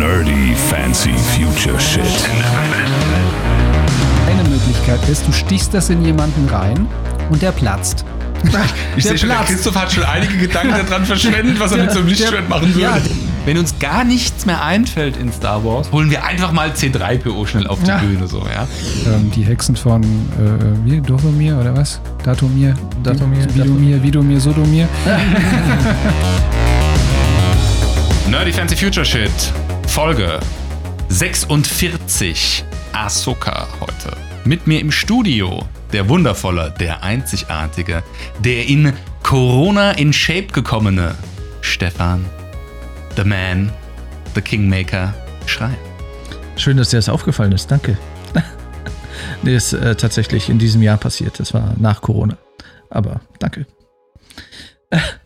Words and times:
Nerdy 0.00 0.54
Fancy 0.70 1.12
Future 1.12 1.78
Shit. 1.78 2.00
Eine 4.26 4.48
Möglichkeit 4.48 5.06
ist, 5.10 5.28
du 5.28 5.32
stichst 5.32 5.74
das 5.74 5.90
in 5.90 6.02
jemanden 6.02 6.48
rein 6.48 6.86
und 7.28 7.42
der 7.42 7.52
platzt. 7.52 8.06
Ich 8.42 8.50
Der 9.04 9.12
sehe 9.12 9.18
schon, 9.18 9.28
der. 9.28 9.40
Christoph 9.40 9.76
hat 9.76 9.92
schon 9.92 10.04
einige 10.04 10.38
Gedanken 10.38 10.86
daran 10.88 11.04
verschwendet, 11.04 11.60
was 11.60 11.72
er 11.72 11.78
mit 11.84 11.92
so 11.92 11.98
einem 11.98 12.08
Lichtschwert 12.08 12.48
machen 12.48 12.68
würde. 12.68 12.80
Ja, 12.80 12.96
Wenn 13.44 13.58
uns 13.58 13.78
gar 13.78 14.04
nichts 14.04 14.46
mehr 14.46 14.64
einfällt 14.64 15.18
in 15.18 15.30
Star 15.34 15.62
Wars, 15.66 15.92
holen 15.92 16.10
wir 16.10 16.24
einfach 16.24 16.52
mal 16.52 16.70
C3PO 16.70 17.46
schnell 17.46 17.66
auf 17.66 17.78
die 17.82 17.88
Ja. 17.90 17.98
Bühne, 17.98 18.26
so, 18.26 18.38
ja? 18.38 18.66
ähm, 19.14 19.30
die 19.36 19.42
Hexen 19.42 19.76
von 19.76 20.02
äh, 20.02 20.06
wie, 20.86 21.02
Dovomir 21.02 21.58
oder 21.58 21.76
was? 21.76 22.00
Datomir? 22.24 22.74
Datomir, 23.02 23.44
Vidomir, 23.54 24.02
Vidomir, 24.02 24.40
Sodomir. 24.40 24.88
Nerdy 28.30 28.52
Fancy 28.52 28.76
Future 28.76 29.04
Shit, 29.04 29.52
Folge 29.90 30.38
46, 31.08 32.64
Ahsoka 32.92 33.66
heute. 33.80 34.16
Mit 34.44 34.68
mir 34.68 34.78
im 34.78 34.92
Studio 34.92 35.66
der 35.92 36.08
wundervolle, 36.08 36.72
der 36.78 37.02
einzigartige, 37.02 38.04
der 38.38 38.66
in 38.66 38.92
Corona 39.24 39.90
in 39.90 40.12
Shape 40.12 40.46
gekommene 40.46 41.16
Stefan, 41.60 42.24
the 43.16 43.24
man, 43.24 43.72
the 44.36 44.40
Kingmaker, 44.40 45.12
Schrei. 45.46 45.76
Schön, 46.56 46.76
dass 46.76 46.90
dir 46.90 46.98
das 46.98 47.08
aufgefallen 47.08 47.52
ist. 47.52 47.68
Danke. 47.68 47.98
nee, 49.42 49.56
ist 49.56 49.72
äh, 49.72 49.96
tatsächlich 49.96 50.48
in 50.48 50.60
diesem 50.60 50.82
Jahr 50.82 50.98
passiert. 50.98 51.40
Das 51.40 51.52
war 51.52 51.74
nach 51.78 52.00
Corona. 52.00 52.38
Aber 52.90 53.22
danke. 53.40 53.66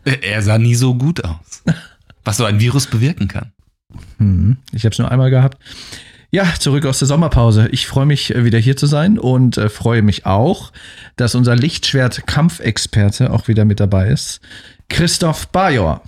Er 0.03 0.41
sah 0.41 0.57
nie 0.57 0.75
so 0.75 0.95
gut 0.95 1.23
aus. 1.23 1.63
Was 2.23 2.37
so 2.37 2.45
ein 2.45 2.59
Virus 2.59 2.87
bewirken 2.87 3.27
kann. 3.27 3.51
Hm, 4.17 4.57
ich 4.71 4.85
habe 4.85 4.93
es 4.93 4.99
nur 4.99 5.11
einmal 5.11 5.29
gehabt. 5.29 5.57
Ja, 6.31 6.45
zurück 6.59 6.85
aus 6.85 6.99
der 6.99 7.07
Sommerpause. 7.07 7.69
Ich 7.71 7.87
freue 7.87 8.05
mich, 8.05 8.35
äh, 8.35 8.43
wieder 8.43 8.59
hier 8.59 8.75
zu 8.75 8.87
sein 8.87 9.17
und 9.17 9.57
äh, 9.57 9.69
freue 9.69 10.01
mich 10.01 10.25
auch, 10.25 10.71
dass 11.15 11.35
unser 11.35 11.55
Lichtschwert-Kampfexperte 11.55 13.31
auch 13.31 13.47
wieder 13.47 13.63
mit 13.63 13.79
dabei 13.79 14.09
ist. 14.09 14.41
Christoph 14.89 15.47
Bajor. 15.47 16.01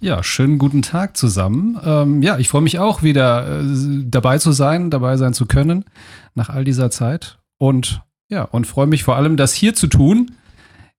Ja, 0.00 0.22
schönen 0.22 0.58
guten 0.58 0.82
Tag 0.82 1.16
zusammen. 1.16 1.80
Ähm, 1.84 2.22
ja, 2.22 2.38
ich 2.38 2.48
freue 2.48 2.62
mich 2.62 2.78
auch 2.78 3.02
wieder 3.02 3.60
äh, 3.60 3.64
dabei 4.04 4.38
zu 4.38 4.52
sein, 4.52 4.90
dabei 4.90 5.16
sein 5.16 5.34
zu 5.34 5.46
können 5.46 5.84
nach 6.34 6.50
all 6.50 6.64
dieser 6.64 6.90
Zeit. 6.90 7.38
Und 7.58 8.02
ja, 8.28 8.42
und 8.42 8.66
freue 8.66 8.86
mich 8.86 9.02
vor 9.02 9.16
allem, 9.16 9.36
das 9.36 9.54
hier 9.54 9.74
zu 9.74 9.86
tun, 9.86 10.32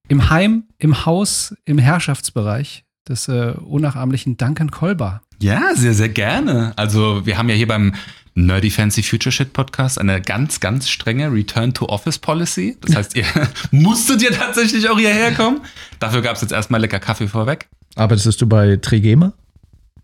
im 0.07 0.29
Heim, 0.29 0.65
im 0.77 1.05
Haus, 1.05 1.55
im 1.65 1.77
Herrschaftsbereich 1.77 2.85
des 3.07 3.27
äh, 3.27 3.53
unnachahmlichen 3.65 4.37
Duncan 4.37 4.71
Kolber. 4.71 5.21
Ja, 5.39 5.75
sehr, 5.75 5.93
sehr 5.93 6.09
gerne. 6.09 6.73
Also, 6.75 7.25
wir 7.25 7.37
haben 7.37 7.49
ja 7.49 7.55
hier 7.55 7.67
beim 7.67 7.93
Nerdy 8.35 8.69
Fancy 8.69 9.01
Future 9.01 9.31
Shit 9.31 9.53
Podcast 9.53 9.99
eine 9.99 10.21
ganz, 10.21 10.59
ganz 10.59 10.89
strenge 10.89 11.31
Return 11.31 11.73
to 11.73 11.85
Office 11.85 12.19
Policy. 12.19 12.77
Das 12.81 12.95
heißt, 12.95 13.15
ihr 13.15 13.25
musstet 13.71 14.21
ja 14.21 14.31
tatsächlich 14.31 14.89
auch 14.89 14.99
hierher 14.99 15.31
kommen. 15.33 15.61
Dafür 15.99 16.21
gab 16.21 16.35
es 16.35 16.41
jetzt 16.41 16.51
erstmal 16.51 16.81
lecker 16.81 16.99
Kaffee 16.99 17.27
vorweg. 17.27 17.67
Arbeitest 17.95 18.41
du 18.41 18.47
bei 18.47 18.77
Trigema? 18.77 19.33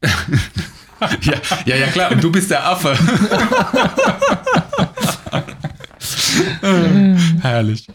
Ja, 1.23 1.33
ja, 1.65 1.75
ja, 1.77 1.87
klar. 1.87 2.11
Und 2.11 2.23
du 2.23 2.31
bist 2.31 2.51
der 2.51 2.63
Affe. 2.63 2.95
Herrlich. 7.41 7.87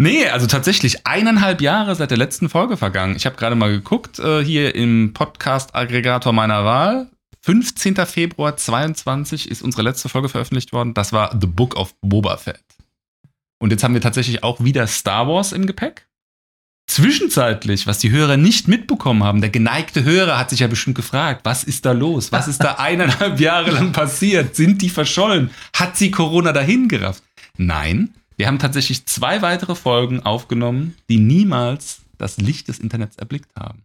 Nee, 0.00 0.28
also 0.28 0.46
tatsächlich 0.46 1.08
eineinhalb 1.08 1.60
Jahre 1.60 1.96
seit 1.96 2.12
der 2.12 2.18
letzten 2.18 2.48
Folge 2.48 2.76
vergangen. 2.76 3.16
Ich 3.16 3.26
habe 3.26 3.34
gerade 3.34 3.56
mal 3.56 3.70
geguckt, 3.70 4.20
äh, 4.20 4.44
hier 4.44 4.76
im 4.76 5.12
Podcast-Aggregator 5.12 6.32
meiner 6.32 6.64
Wahl. 6.64 7.10
15. 7.42 7.96
Februar 8.06 8.56
22 8.56 9.50
ist 9.50 9.60
unsere 9.60 9.82
letzte 9.82 10.08
Folge 10.08 10.28
veröffentlicht 10.28 10.72
worden. 10.72 10.94
Das 10.94 11.12
war 11.12 11.36
The 11.40 11.48
Book 11.48 11.74
of 11.76 11.96
Boba 12.00 12.36
Fett. 12.36 12.62
Und 13.58 13.72
jetzt 13.72 13.82
haben 13.82 13.94
wir 13.94 14.00
tatsächlich 14.00 14.44
auch 14.44 14.62
wieder 14.62 14.86
Star 14.86 15.26
Wars 15.26 15.50
im 15.50 15.66
Gepäck. 15.66 16.06
Zwischenzeitlich, 16.86 17.88
was 17.88 17.98
die 17.98 18.12
Hörer 18.12 18.36
nicht 18.36 18.68
mitbekommen 18.68 19.24
haben, 19.24 19.40
der 19.40 19.50
geneigte 19.50 20.04
Hörer 20.04 20.38
hat 20.38 20.50
sich 20.50 20.60
ja 20.60 20.68
bestimmt 20.68 20.96
gefragt, 20.96 21.40
was 21.42 21.64
ist 21.64 21.84
da 21.84 21.90
los? 21.90 22.30
Was 22.30 22.46
ist 22.46 22.62
da 22.62 22.74
eineinhalb 22.78 23.40
Jahre 23.40 23.72
lang 23.72 23.90
passiert? 23.90 24.54
Sind 24.54 24.80
die 24.80 24.90
verschollen? 24.90 25.50
Hat 25.74 25.96
sie 25.96 26.12
Corona 26.12 26.52
dahin 26.52 26.86
gerafft? 26.86 27.24
Nein, 27.56 28.14
wir 28.38 28.46
haben 28.46 28.60
tatsächlich 28.60 29.04
zwei 29.06 29.42
weitere 29.42 29.74
Folgen 29.74 30.20
aufgenommen, 30.20 30.94
die 31.08 31.18
niemals 31.18 32.02
das 32.18 32.38
Licht 32.38 32.68
des 32.68 32.78
Internets 32.78 33.16
erblickt 33.16 33.50
haben. 33.58 33.82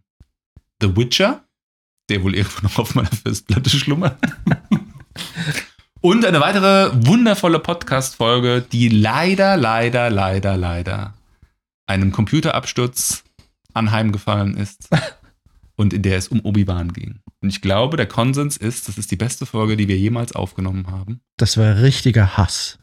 The 0.80 0.96
Witcher, 0.96 1.44
der 2.08 2.22
wohl 2.22 2.36
irgendwo 2.36 2.62
noch 2.62 2.78
auf 2.78 2.94
meiner 2.94 3.10
Festplatte 3.10 3.68
schlummert. 3.70 4.16
Und 6.00 6.24
eine 6.24 6.40
weitere 6.40 6.90
wundervolle 7.06 7.58
Podcast-Folge, 7.58 8.64
die 8.70 8.88
leider, 8.88 9.56
leider, 9.56 10.08
leider, 10.10 10.56
leider 10.56 11.14
einem 11.86 12.12
Computerabsturz 12.12 13.24
anheimgefallen 13.72 14.56
ist 14.56 14.88
und 15.76 15.92
in 15.92 16.02
der 16.02 16.18
es 16.18 16.28
um 16.28 16.40
Obi-Wan 16.40 16.92
ging. 16.92 17.20
Und 17.40 17.48
ich 17.48 17.60
glaube, 17.60 17.96
der 17.96 18.06
Konsens 18.06 18.56
ist, 18.56 18.86
das 18.86 18.98
ist 18.98 19.10
die 19.10 19.16
beste 19.16 19.46
Folge, 19.46 19.76
die 19.76 19.88
wir 19.88 19.98
jemals 19.98 20.32
aufgenommen 20.32 20.86
haben. 20.90 21.20
Das 21.38 21.56
war 21.56 21.78
richtiger 21.78 22.36
Hass. 22.36 22.78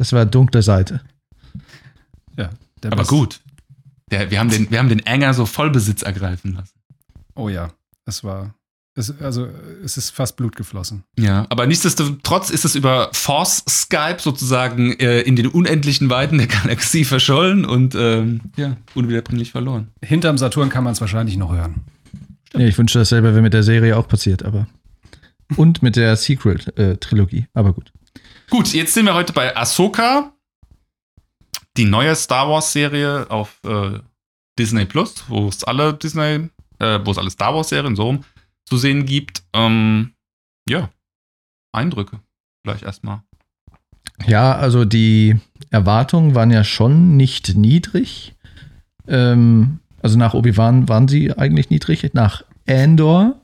Das 0.00 0.14
war 0.14 0.24
dunkle 0.24 0.62
Seite. 0.62 1.02
Ja, 2.38 2.48
der 2.82 2.92
Aber 2.92 3.02
Best- 3.02 3.10
gut. 3.10 3.40
Der, 4.10 4.30
wir, 4.30 4.40
haben 4.40 4.48
den, 4.48 4.70
wir 4.70 4.78
haben 4.78 4.88
den 4.88 5.00
Enger 5.00 5.34
so 5.34 5.44
Vollbesitz 5.44 6.00
ergreifen 6.00 6.54
lassen. 6.54 6.72
Oh 7.34 7.50
ja, 7.50 7.70
es 8.06 8.24
war, 8.24 8.54
es, 8.94 9.12
also 9.20 9.46
es 9.84 9.98
ist 9.98 10.08
fast 10.08 10.36
Blut 10.38 10.56
geflossen. 10.56 11.04
Ja, 11.18 11.44
aber 11.50 11.66
nichtsdestotrotz 11.66 12.48
ist 12.48 12.64
es 12.64 12.74
über 12.76 13.10
Force 13.12 13.62
Skype 13.68 14.16
sozusagen 14.20 14.94
äh, 15.00 15.20
in 15.20 15.36
den 15.36 15.48
unendlichen 15.48 16.08
Weiten 16.08 16.38
der 16.38 16.46
Galaxie 16.46 17.04
verschollen 17.04 17.66
und 17.66 17.94
ähm, 17.94 18.40
ja, 18.56 18.78
unwiederbringlich 18.94 19.50
verloren. 19.52 19.88
Hinterm 20.02 20.38
Saturn 20.38 20.70
kann 20.70 20.82
man 20.82 20.94
es 20.94 21.02
wahrscheinlich 21.02 21.36
noch 21.36 21.52
hören. 21.52 21.82
Nee, 22.54 22.68
ich 22.68 22.78
wünschte, 22.78 23.00
dasselbe 23.00 23.28
wäre 23.32 23.42
mit 23.42 23.52
der 23.52 23.62
Serie 23.64 23.98
auch 23.98 24.08
passiert, 24.08 24.44
aber. 24.44 24.66
Und 25.56 25.82
mit 25.82 25.96
der 25.96 26.16
Sequel-Trilogie. 26.16 27.46
Aber 27.52 27.74
gut. 27.74 27.92
Gut, 28.50 28.72
jetzt 28.72 28.94
sind 28.94 29.06
wir 29.06 29.14
heute 29.14 29.32
bei 29.32 29.56
Ahsoka, 29.56 30.32
die 31.76 31.84
neue 31.84 32.16
Star 32.16 32.50
Wars 32.50 32.72
Serie 32.72 33.30
auf 33.30 33.60
äh, 33.64 34.00
Disney 34.58 34.86
Plus, 34.86 35.24
wo 35.28 35.46
es 35.46 35.62
alle 35.62 35.94
Disney, 35.94 36.50
äh, 36.80 36.98
wo 37.04 37.12
es 37.12 37.18
alle 37.18 37.30
Star 37.30 37.54
Wars 37.54 37.68
Serien 37.68 37.94
so 37.94 38.02
rum 38.02 38.24
zu 38.64 38.76
sehen 38.76 39.06
gibt. 39.06 39.44
Ähm, 39.52 40.14
ja, 40.68 40.90
Eindrücke 41.70 42.18
gleich 42.64 42.82
erstmal. 42.82 43.22
Ja, 44.26 44.56
also 44.56 44.84
die 44.84 45.38
Erwartungen 45.70 46.34
waren 46.34 46.50
ja 46.50 46.64
schon 46.64 47.16
nicht 47.16 47.54
niedrig. 47.54 48.34
Ähm, 49.06 49.78
also 50.02 50.18
nach 50.18 50.34
Obi-Wan 50.34 50.88
waren 50.88 51.06
sie 51.06 51.32
eigentlich 51.32 51.70
niedrig. 51.70 52.14
Nach 52.14 52.42
Andor, 52.68 53.39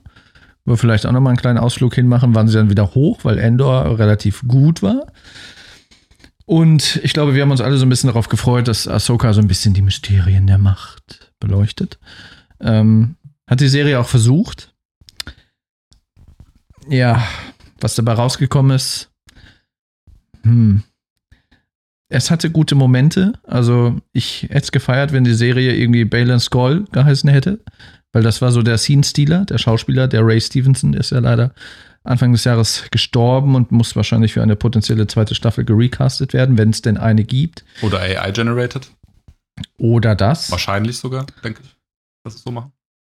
wir 0.66 0.76
vielleicht 0.76 1.06
auch 1.06 1.12
nochmal 1.12 1.30
einen 1.30 1.40
kleinen 1.40 1.58
Ausflug 1.58 1.94
hinmachen, 1.94 2.34
waren 2.34 2.48
sie 2.48 2.54
dann 2.54 2.70
wieder 2.70 2.94
hoch, 2.94 3.20
weil 3.22 3.42
Andor 3.42 3.98
relativ 3.98 4.42
gut 4.46 4.82
war. 4.82 5.06
Und 6.44 7.00
ich 7.02 7.12
glaube, 7.12 7.34
wir 7.34 7.42
haben 7.42 7.50
uns 7.50 7.60
alle 7.60 7.76
so 7.76 7.86
ein 7.86 7.88
bisschen 7.88 8.08
darauf 8.08 8.28
gefreut, 8.28 8.68
dass 8.68 8.86
Ahsoka 8.86 9.32
so 9.32 9.40
ein 9.40 9.48
bisschen 9.48 9.74
die 9.74 9.82
Mysterien 9.82 10.46
der 10.46 10.58
Macht 10.58 11.32
beleuchtet. 11.40 11.98
Ähm, 12.60 13.16
hat 13.48 13.60
die 13.60 13.68
Serie 13.68 13.98
auch 13.98 14.08
versucht. 14.08 14.72
Ja, 16.88 17.22
was 17.80 17.96
dabei 17.96 18.12
rausgekommen 18.12 18.76
ist, 18.76 19.10
hm. 20.46 20.84
Es 22.08 22.30
hatte 22.30 22.50
gute 22.50 22.76
Momente. 22.76 23.32
Also, 23.42 24.00
ich 24.12 24.44
hätte 24.44 24.58
es 24.58 24.72
gefeiert, 24.72 25.12
wenn 25.12 25.24
die 25.24 25.34
Serie 25.34 25.74
irgendwie 25.74 26.04
Balin 26.04 26.38
Skull 26.38 26.84
geheißen 26.92 27.28
hätte. 27.28 27.58
Weil 28.16 28.22
das 28.22 28.40
war 28.40 28.50
so 28.50 28.62
der 28.62 28.78
Scene-Stealer, 28.78 29.44
der 29.44 29.58
Schauspieler, 29.58 30.08
der 30.08 30.24
Ray 30.24 30.40
Stevenson, 30.40 30.94
ist 30.94 31.10
ja 31.10 31.18
leider 31.18 31.52
Anfang 32.02 32.32
des 32.32 32.44
Jahres 32.44 32.86
gestorben 32.90 33.54
und 33.54 33.72
muss 33.72 33.94
wahrscheinlich 33.94 34.32
für 34.32 34.42
eine 34.42 34.56
potenzielle 34.56 35.06
zweite 35.06 35.34
Staffel 35.34 35.66
gerecastet 35.66 36.32
werden, 36.32 36.56
wenn 36.56 36.70
es 36.70 36.80
denn 36.80 36.96
eine 36.96 37.24
gibt. 37.24 37.62
Oder 37.82 38.00
AI-generated. 38.00 38.90
Oder 39.76 40.14
das. 40.14 40.50
Wahrscheinlich 40.50 40.96
sogar, 40.96 41.26
denke 41.44 41.60
ich. 41.62 41.76
Das 42.24 42.36
ist 42.36 42.44
so 42.44 42.50
machen. 42.50 42.72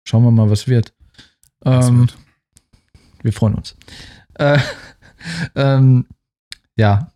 Schauen 0.05 0.25
wir 0.25 0.32
mal, 0.32 0.50
was 0.50 0.67
wird. 0.67 0.93
Es 1.61 1.87
Ähm, 1.87 2.00
wird. 2.00 2.19
Wir 3.23 3.32
freuen 3.32 3.55
uns. 3.55 3.76
Äh, 4.34 4.58
ähm, 5.55 6.06
ja, 6.76 7.12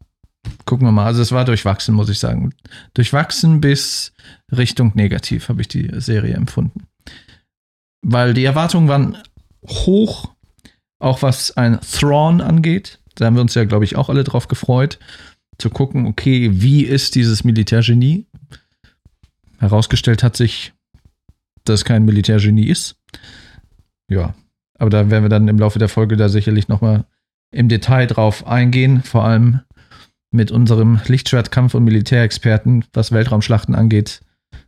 gucken 0.66 0.86
wir 0.86 0.92
mal. 0.92 1.06
Also 1.06 1.20
es 1.20 1.32
war 1.32 1.44
durchwachsen, 1.44 1.96
muss 1.96 2.10
ich 2.10 2.20
sagen. 2.20 2.54
Durchwachsen 2.94 3.60
bis 3.60 4.12
Richtung 4.52 4.92
negativ 4.94 5.48
habe 5.48 5.62
ich 5.62 5.66
die 5.66 5.90
Serie 6.00 6.34
empfunden. 6.34 6.86
Weil 8.02 8.34
die 8.34 8.44
Erwartungen 8.44 8.88
waren 8.88 9.19
hoch, 9.66 10.34
auch 10.99 11.22
was 11.22 11.56
ein 11.56 11.81
Thrawn 11.81 12.40
angeht. 12.40 13.00
Da 13.14 13.26
haben 13.26 13.37
wir 13.37 13.43
uns 13.43 13.54
ja, 13.54 13.64
glaube 13.64 13.84
ich, 13.84 13.96
auch 13.96 14.08
alle 14.08 14.25
drauf 14.25 14.49
gefreut, 14.49 14.99
zu 15.58 15.70
gucken, 15.70 16.06
okay, 16.06 16.50
wie 16.52 16.82
ist 16.84 17.14
dieses 17.14 17.44
Militärgenie? 17.44 18.26
Herausgestellt 19.58 20.22
hat 20.22 20.37
sich, 20.37 20.72
dass 21.64 21.81
es 21.81 21.84
kein 21.84 22.04
Militärgenie 22.04 22.66
ist. 22.66 22.96
Ja, 24.08 24.34
Aber 24.78 24.90
da 24.90 25.10
werden 25.10 25.25
wir 25.25 25.28
dann 25.28 25.48
im 25.48 25.58
Laufe 25.58 25.78
der 25.78 25.88
Folge 25.88 26.16
da 26.16 26.28
sicherlich 26.28 26.69
nochmal 26.69 27.05
im 27.52 27.69
Detail 27.69 28.06
drauf 28.06 28.46
eingehen, 28.46 29.02
vor 29.02 29.25
allem 29.25 29.60
mit 30.32 30.50
unserem 30.50 31.00
Lichtschwertkampf- 31.06 31.75
und 31.75 31.84
Militärexperten, 31.84 32.84
was 32.93 33.12
Weltraumschlachten 33.12 33.75
angeht, 33.75 34.22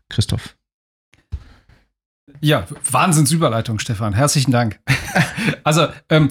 Christoph. 0.09 0.57
Ja, 2.44 2.67
Wahnsinnsüberleitung, 2.91 3.79
Stefan. 3.79 4.12
Herzlichen 4.12 4.50
Dank. 4.50 4.79
also, 5.64 5.87
ähm, 6.11 6.29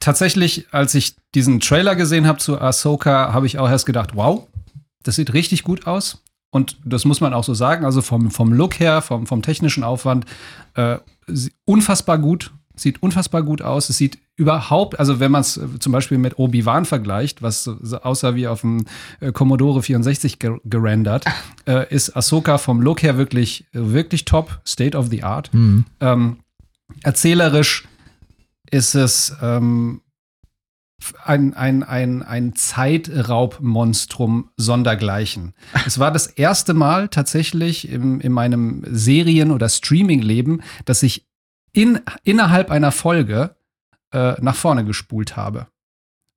tatsächlich, 0.00 0.66
als 0.72 0.92
ich 0.96 1.14
diesen 1.36 1.60
Trailer 1.60 1.94
gesehen 1.94 2.26
habe 2.26 2.40
zu 2.40 2.60
Ahsoka, 2.60 3.32
habe 3.32 3.46
ich 3.46 3.60
auch 3.60 3.70
erst 3.70 3.86
gedacht, 3.86 4.16
wow, 4.16 4.48
das 5.04 5.14
sieht 5.14 5.32
richtig 5.34 5.62
gut 5.62 5.86
aus. 5.86 6.24
Und 6.50 6.78
das 6.84 7.04
muss 7.04 7.20
man 7.20 7.32
auch 7.32 7.44
so 7.44 7.54
sagen. 7.54 7.84
Also 7.84 8.02
vom, 8.02 8.32
vom 8.32 8.52
Look 8.52 8.80
her, 8.80 9.02
vom, 9.02 9.28
vom 9.28 9.40
technischen 9.40 9.84
Aufwand, 9.84 10.26
äh, 10.74 10.96
unfassbar 11.64 12.18
gut. 12.18 12.52
Sieht 12.74 13.00
unfassbar 13.00 13.44
gut 13.44 13.62
aus. 13.62 13.88
Es 13.88 13.98
sieht 13.98 14.18
überhaupt, 14.36 14.98
also 14.98 15.20
wenn 15.20 15.30
man 15.30 15.42
es 15.42 15.56
äh, 15.56 15.78
zum 15.78 15.92
Beispiel 15.92 16.18
mit 16.18 16.38
Obi-Wan 16.38 16.84
vergleicht, 16.84 17.42
was 17.42 17.68
aussah 17.68 18.34
wie 18.34 18.46
auf 18.46 18.62
dem 18.62 18.84
äh, 19.20 19.32
Commodore 19.32 19.82
64 19.82 20.38
ger 20.38 20.58
gerendert, 20.64 21.24
äh, 21.66 21.92
ist 21.92 22.16
Ahsoka 22.16 22.58
vom 22.58 22.80
Look 22.80 23.02
her 23.02 23.18
wirklich, 23.18 23.66
wirklich 23.72 24.24
top. 24.24 24.60
State 24.66 24.96
of 24.96 25.08
the 25.08 25.22
Art. 25.22 25.52
Mhm. 25.52 25.84
Ähm, 26.00 26.38
erzählerisch 27.02 27.86
ist 28.70 28.94
es 28.94 29.36
ähm, 29.42 30.00
ein, 31.24 31.54
ein, 31.54 31.82
ein, 31.82 32.22
ein 32.22 32.54
Zeitraubmonstrum 32.54 34.50
sondergleichen. 34.56 35.54
Es 35.86 35.98
war 35.98 36.10
das 36.10 36.26
erste 36.26 36.74
Mal 36.74 37.08
tatsächlich 37.08 37.88
im, 37.88 38.20
in 38.20 38.32
meinem 38.32 38.82
Serien- 38.88 39.50
oder 39.50 39.68
Streaming-Leben, 39.68 40.62
dass 40.84 41.02
ich 41.02 41.26
in, 41.72 42.00
innerhalb 42.22 42.70
einer 42.70 42.92
Folge 42.92 43.56
äh, 44.12 44.34
nach 44.40 44.54
vorne 44.54 44.84
gespult 44.84 45.36
habe. 45.36 45.66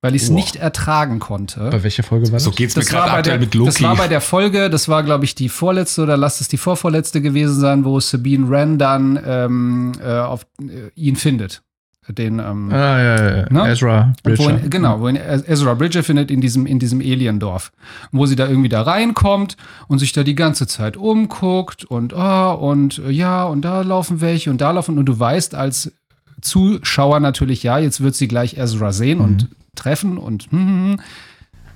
Weil 0.01 0.13
ich 0.13 0.23
es 0.23 0.29
nicht 0.29 0.55
ertragen 0.57 1.17
konnte. 1.17 1.69
Bei 1.71 1.81
welcher 1.81 2.03
Folge 2.03 2.27
war 2.27 2.33
das? 2.33 2.43
So 2.43 2.51
geht's 2.51 2.75
mir 2.75 2.83
gerade 2.83 3.11
bei 3.11 3.17
aktuell 3.17 3.39
der, 3.39 3.45
mit 3.47 3.55
Loki. 3.55 3.71
das 3.71 3.81
war 3.81 3.95
bei 3.95 4.07
der 4.07 4.21
Folge, 4.21 4.69
das 4.69 4.87
war, 4.87 5.01
glaube 5.01 5.25
ich, 5.25 5.33
die 5.33 5.49
vorletzte 5.49 6.03
oder 6.03 6.15
lasst 6.15 6.41
es 6.41 6.47
die 6.47 6.57
vorvorletzte 6.57 7.21
gewesen 7.21 7.59
sein, 7.59 7.85
wo 7.85 7.99
Sabine 7.99 8.47
Wren 8.49 8.77
dann 8.77 9.19
ähm, 9.25 9.93
äh, 9.99 10.19
auf, 10.19 10.45
äh, 10.61 10.91
ihn 10.93 11.15
findet. 11.15 11.63
Den, 12.07 12.37
ähm, 12.37 12.71
Ah, 12.71 13.01
ja, 13.01 13.15
ja, 13.15 13.37
ja. 13.37 13.45
Ne? 13.49 13.71
Ezra 13.71 14.13
Bridger. 14.21 14.43
Wohin, 14.43 14.69
genau, 14.69 14.99
wohin 14.99 15.15
Ezra 15.15 15.73
Bridger 15.73 16.03
findet 16.03 16.29
in 16.29 16.39
diesem, 16.39 16.67
in 16.67 16.77
diesem 16.77 16.99
Aliendorf. 16.99 17.71
Wo 18.11 18.27
sie 18.27 18.35
da 18.35 18.47
irgendwie 18.47 18.69
da 18.69 18.83
reinkommt 18.83 19.57
und 19.87 19.97
sich 19.97 20.13
da 20.13 20.21
die 20.21 20.35
ganze 20.35 20.67
Zeit 20.67 20.97
umguckt 20.97 21.83
und 21.83 22.13
ah, 22.13 22.51
und 22.51 22.99
äh, 22.99 23.09
ja, 23.09 23.45
und 23.45 23.63
da 23.63 23.81
laufen 23.81 24.21
welche 24.21 24.51
und 24.51 24.61
da 24.61 24.69
laufen. 24.69 24.99
Und 24.99 25.07
du 25.07 25.19
weißt 25.19 25.55
als 25.55 25.93
Zuschauer 26.41 27.19
natürlich, 27.19 27.63
ja, 27.63 27.77
jetzt 27.79 28.01
wird 28.01 28.15
sie 28.15 28.27
gleich 28.27 28.57
Ezra 28.57 28.91
sehen 28.91 29.19
und 29.19 29.49
treffen 29.75 30.17
und 30.17 30.43
hm, 30.51 30.59
hm, 30.59 30.67
hm. 30.67 30.99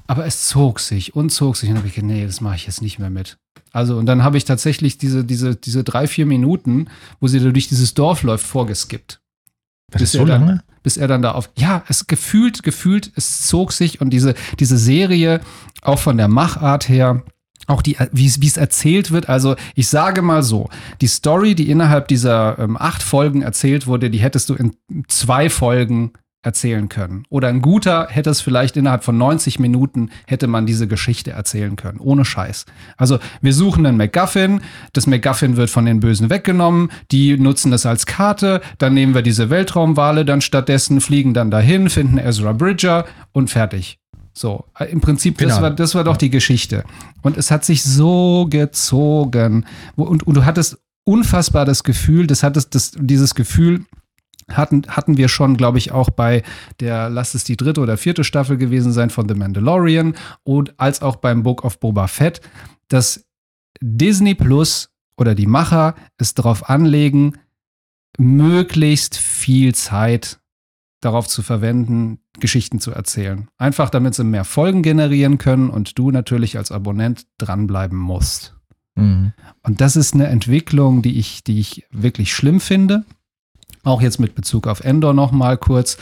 aber 0.08 0.26
es 0.26 0.48
zog 0.48 0.80
sich 0.80 1.16
und 1.16 1.32
zog 1.32 1.58
sich 1.58 1.70
und 1.70 1.78
habe 1.78 1.88
ich 1.88 1.96
gedacht, 1.96 2.12
nee, 2.12 2.26
das 2.26 2.42
mache 2.42 2.56
ich 2.56 2.66
jetzt 2.66 2.82
nicht 2.82 3.00
mehr 3.00 3.10
mit. 3.10 3.38
Also, 3.72 3.98
und 3.98 4.06
dann 4.06 4.24
habe 4.24 4.38
ich 4.38 4.46
tatsächlich 4.46 4.98
diese, 4.98 5.24
diese, 5.24 5.56
diese 5.56 5.84
drei, 5.84 6.08
vier 6.08 6.26
Minuten, 6.26 6.88
wo 7.20 7.28
sie 7.28 7.40
da 7.40 7.50
durch 7.52 7.68
dieses 7.68 7.94
Dorf 7.94 8.24
läuft, 8.24 8.46
vorgeskippt 8.46 9.22
War 9.92 10.00
das 10.00 10.02
bis 10.02 10.12
so 10.14 10.20
er 10.20 10.26
dann- 10.26 10.42
lange? 10.48 10.64
bis 10.82 10.96
er 10.96 11.10
dann 11.10 11.22
da 11.22 11.34
auf. 11.34 11.50
Ja, 11.58 11.84
es 11.90 12.08
gefühlt, 12.08 12.64
gefühlt, 12.64 13.12
es 13.16 13.46
zog 13.48 13.74
sich 13.74 14.00
und 14.00 14.12
diese, 14.12 14.34
diese 14.60 14.78
Serie, 14.78 15.42
auch 15.82 16.00
von 16.00 16.16
der 16.18 16.30
Machart 16.30 16.88
her, 16.88 17.24
auch 17.70 17.82
die, 17.82 17.98
wie 18.12 18.26
es 18.26 18.58
erzählt 18.58 19.12
wird. 19.12 19.30
Also, 19.30 19.56
ich 19.76 19.88
sage 19.88 20.22
mal 20.22 20.44
so: 20.44 20.70
Die 21.02 21.08
Story, 21.08 21.56
die 21.56 21.70
innerhalb 21.70 22.08
dieser 22.08 22.58
ähm, 22.60 22.78
acht 22.78 23.04
Folgen 23.04 23.42
erzählt 23.42 23.88
wurde, 23.88 24.10
die 24.10 24.20
hättest 24.20 24.50
du 24.50 24.56
in 24.56 24.76
zwei 25.08 25.50
Folgen 25.50 26.12
erzählen 26.42 26.88
können. 26.88 27.24
Oder 27.30 27.50
ein 27.50 27.62
guter 27.62 28.08
hätte 28.10 28.30
es 28.30 28.40
vielleicht 28.40 28.78
innerhalb 28.78 29.04
von 29.04 29.18
90 29.18 29.60
Minuten 29.60 30.10
hätte 30.26 30.48
man 30.48 30.66
diese 30.66 30.88
Geschichte 30.88 31.32
erzählen 31.32 31.76
können. 31.76 32.00
Ohne 32.00 32.24
Scheiß. 32.24 32.66
Also 32.96 33.20
wir 33.42 33.54
suchen 33.54 33.86
einen 33.86 33.98
MacGuffin, 33.98 34.62
das 34.94 35.06
MacGuffin 35.06 35.58
wird 35.58 35.70
von 35.70 35.86
den 35.86 36.00
Bösen 36.00 36.30
weggenommen, 36.30 36.92
die 37.12 37.38
nutzen 37.38 37.72
das 37.72 37.86
als 37.86 38.06
Karte, 38.06 38.62
dann 38.78 38.94
nehmen 38.94 39.16
wir 39.16 39.22
diese 39.22 39.50
Weltraumwale 39.50 40.24
dann 40.24 40.40
stattdessen, 40.40 41.02
fliegen 41.02 41.34
dann 41.34 41.52
dahin, 41.52 41.90
finden 41.90 42.18
Ezra 42.18 42.54
Bridger 42.54 43.06
und 43.34 43.50
fertig. 43.50 43.99
So, 44.34 44.66
äh, 44.78 44.86
im 44.86 45.02
Prinzip, 45.02 45.38
das 45.38 45.56
Finale. 45.56 45.62
war, 45.62 45.72
das 45.72 45.96
war 45.96 46.04
doch 46.04 46.18
die 46.18 46.30
Geschichte. 46.30 46.84
Und 47.22 47.38
es 47.38 47.52
hat 47.52 47.66
sich 47.66 47.84
so 47.84 48.48
gezogen. 48.50 49.66
Und, 49.96 50.26
und 50.26 50.34
du 50.36 50.46
hattest 50.46 50.78
unfassbar 51.04 51.66
das 51.66 51.84
Gefühl, 51.84 52.28
das 52.28 52.44
hattest 52.44 52.76
das, 52.76 52.92
dieses 52.98 53.36
Gefühl, 53.36 53.86
hatten, 54.50 54.84
hatten 54.88 55.18
wir 55.18 55.28
schon, 55.28 55.58
glaube 55.58 55.78
ich, 55.78 55.92
auch 55.92 56.10
bei 56.10 56.44
der, 56.80 57.10
lass 57.10 57.34
es 57.34 57.44
die 57.44 57.58
dritte 57.58 57.82
oder 57.82 57.98
vierte 57.98 58.24
Staffel 58.24 58.58
gewesen 58.58 58.92
sein 58.92 59.10
von 59.10 59.28
The 59.28 59.36
Mandalorian 59.36 60.16
und 60.44 60.80
als 60.80 61.02
auch 61.02 61.18
beim 61.18 61.44
Book 61.44 61.64
of 61.64 61.80
Boba 61.80 62.08
Fett, 62.08 62.42
dass 62.88 63.26
Disney 63.82 64.36
Plus 64.36 64.90
oder 65.18 65.36
die 65.36 65.48
Macher 65.48 65.96
es 66.18 66.34
darauf 66.34 66.70
anlegen, 66.70 67.38
möglichst 68.18 69.18
viel 69.18 69.76
Zeit 69.76 70.40
darauf 71.02 71.28
zu 71.28 71.42
verwenden, 71.42 72.20
Geschichten 72.40 72.80
zu 72.80 72.92
erzählen. 72.92 73.48
Einfach 73.58 73.90
damit 73.90 74.16
sie 74.16 74.24
mehr 74.24 74.44
Folgen 74.44 74.84
generieren 74.84 75.38
können 75.38 75.70
und 75.70 75.98
du 75.98 76.12
natürlich 76.12 76.58
als 76.58 76.72
Abonnent 76.72 77.26
dranbleiben 77.38 77.98
musst. 77.98 78.56
Mhm. 78.96 79.34
Und 79.64 79.82
das 79.82 79.96
ist 79.96 80.14
eine 80.14 80.28
Entwicklung, 80.28 81.02
die 81.02 81.18
ich, 81.18 81.44
die 81.44 81.60
ich 81.60 81.86
wirklich 81.92 82.34
schlimm 82.34 82.60
finde. 82.60 83.06
Auch 83.84 84.02
jetzt 84.02 84.20
mit 84.20 84.36
Bezug 84.36 84.68
auf 84.68 84.82
Endor 84.82 85.14
noch 85.14 85.32
mal 85.32 85.58
kurz. 85.58 85.98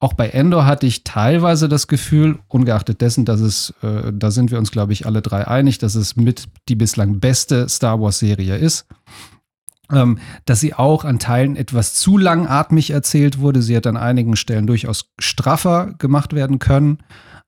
Auch 0.00 0.12
bei 0.12 0.28
Endor 0.28 0.66
hatte 0.66 0.86
ich 0.86 1.04
teilweise 1.04 1.68
das 1.68 1.86
Gefühl, 1.86 2.38
ungeachtet 2.48 3.00
dessen, 3.00 3.24
dass 3.24 3.40
es, 3.40 3.72
äh, 3.82 4.12
da 4.12 4.30
sind 4.30 4.50
wir 4.50 4.58
uns, 4.58 4.70
glaube 4.70 4.92
ich, 4.92 5.06
alle 5.06 5.22
drei 5.22 5.46
einig, 5.46 5.78
dass 5.78 5.94
es 5.94 6.16
mit 6.16 6.44
die 6.68 6.74
bislang 6.74 7.20
beste 7.20 7.68
Star 7.68 8.00
Wars-Serie 8.00 8.56
ist, 8.56 8.86
ähm, 9.92 10.18
dass 10.46 10.60
sie 10.60 10.74
auch 10.74 11.04
an 11.04 11.18
Teilen 11.18 11.54
etwas 11.54 11.94
zu 11.94 12.18
langatmig 12.18 12.90
erzählt 12.90 13.38
wurde. 13.38 13.62
Sie 13.62 13.76
hat 13.76 13.86
an 13.86 13.96
einigen 13.96 14.36
Stellen 14.36 14.66
durchaus 14.66 15.10
straffer 15.18 15.94
gemacht 15.98 16.34
werden 16.34 16.58
können. 16.58 16.98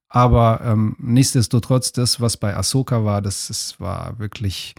Aber 0.08 0.61
ähm, 0.62 0.94
nichtsdestotrotz, 1.00 1.91
das, 1.91 2.20
was 2.20 2.37
bei 2.37 2.56
Ahsoka 2.56 3.05
war, 3.05 3.20
das, 3.20 3.49
das 3.49 3.81
war 3.81 4.19
wirklich, 4.19 4.76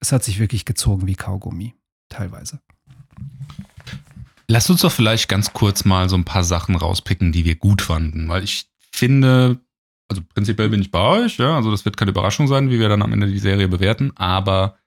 es 0.00 0.12
hat 0.12 0.24
sich 0.24 0.38
wirklich 0.38 0.64
gezogen 0.64 1.06
wie 1.06 1.16
Kaugummi, 1.16 1.74
teilweise. 2.08 2.60
Lass 4.46 4.70
uns 4.70 4.80
doch 4.80 4.92
vielleicht 4.92 5.28
ganz 5.28 5.52
kurz 5.52 5.84
mal 5.84 6.08
so 6.08 6.16
ein 6.16 6.24
paar 6.24 6.44
Sachen 6.44 6.76
rauspicken, 6.76 7.32
die 7.32 7.44
wir 7.44 7.56
gut 7.56 7.82
fanden, 7.82 8.30
weil 8.30 8.42
ich 8.42 8.70
finde, 8.90 9.60
also 10.08 10.22
prinzipiell 10.32 10.70
bin 10.70 10.80
ich 10.80 10.90
bei 10.90 11.00
euch, 11.00 11.36
ja, 11.36 11.54
also 11.54 11.70
das 11.70 11.84
wird 11.84 11.98
keine 11.98 12.12
Überraschung 12.12 12.48
sein, 12.48 12.70
wie 12.70 12.80
wir 12.80 12.88
dann 12.88 13.02
am 13.02 13.12
Ende 13.12 13.26
die 13.26 13.38
Serie 13.38 13.68
bewerten, 13.68 14.12
aber 14.16 14.78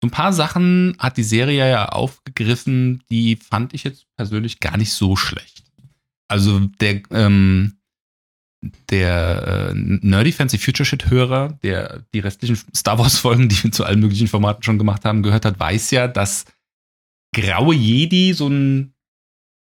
so 0.00 0.06
ein 0.06 0.12
paar 0.12 0.32
Sachen 0.32 0.94
hat 0.98 1.16
die 1.16 1.24
Serie 1.24 1.68
ja 1.68 1.88
aufgegriffen, 1.88 3.02
die 3.10 3.36
fand 3.36 3.74
ich 3.74 3.84
jetzt 3.84 4.06
persönlich 4.16 4.60
gar 4.60 4.76
nicht 4.76 4.92
so 4.92 5.16
schlecht. 5.16 5.64
Also 6.28 6.60
der, 6.80 7.02
ähm, 7.10 7.78
der 8.90 9.70
äh, 9.70 9.74
Nerdy 9.74 10.30
Fancy 10.30 10.58
Future 10.58 10.84
Shit 10.84 11.10
Hörer, 11.10 11.58
der 11.62 12.04
die 12.14 12.20
restlichen 12.20 12.56
Star 12.76 12.98
Wars 12.98 13.18
Folgen, 13.18 13.48
die 13.48 13.62
wir 13.62 13.72
zu 13.72 13.84
allen 13.84 14.00
möglichen 14.00 14.28
Formaten 14.28 14.62
schon 14.62 14.78
gemacht 14.78 15.04
haben, 15.04 15.22
gehört 15.22 15.44
hat, 15.44 15.58
weiß 15.58 15.90
ja, 15.90 16.06
dass 16.06 16.44
graue 17.34 17.74
Jedi 17.74 18.34
so 18.34 18.48
ein 18.48 18.94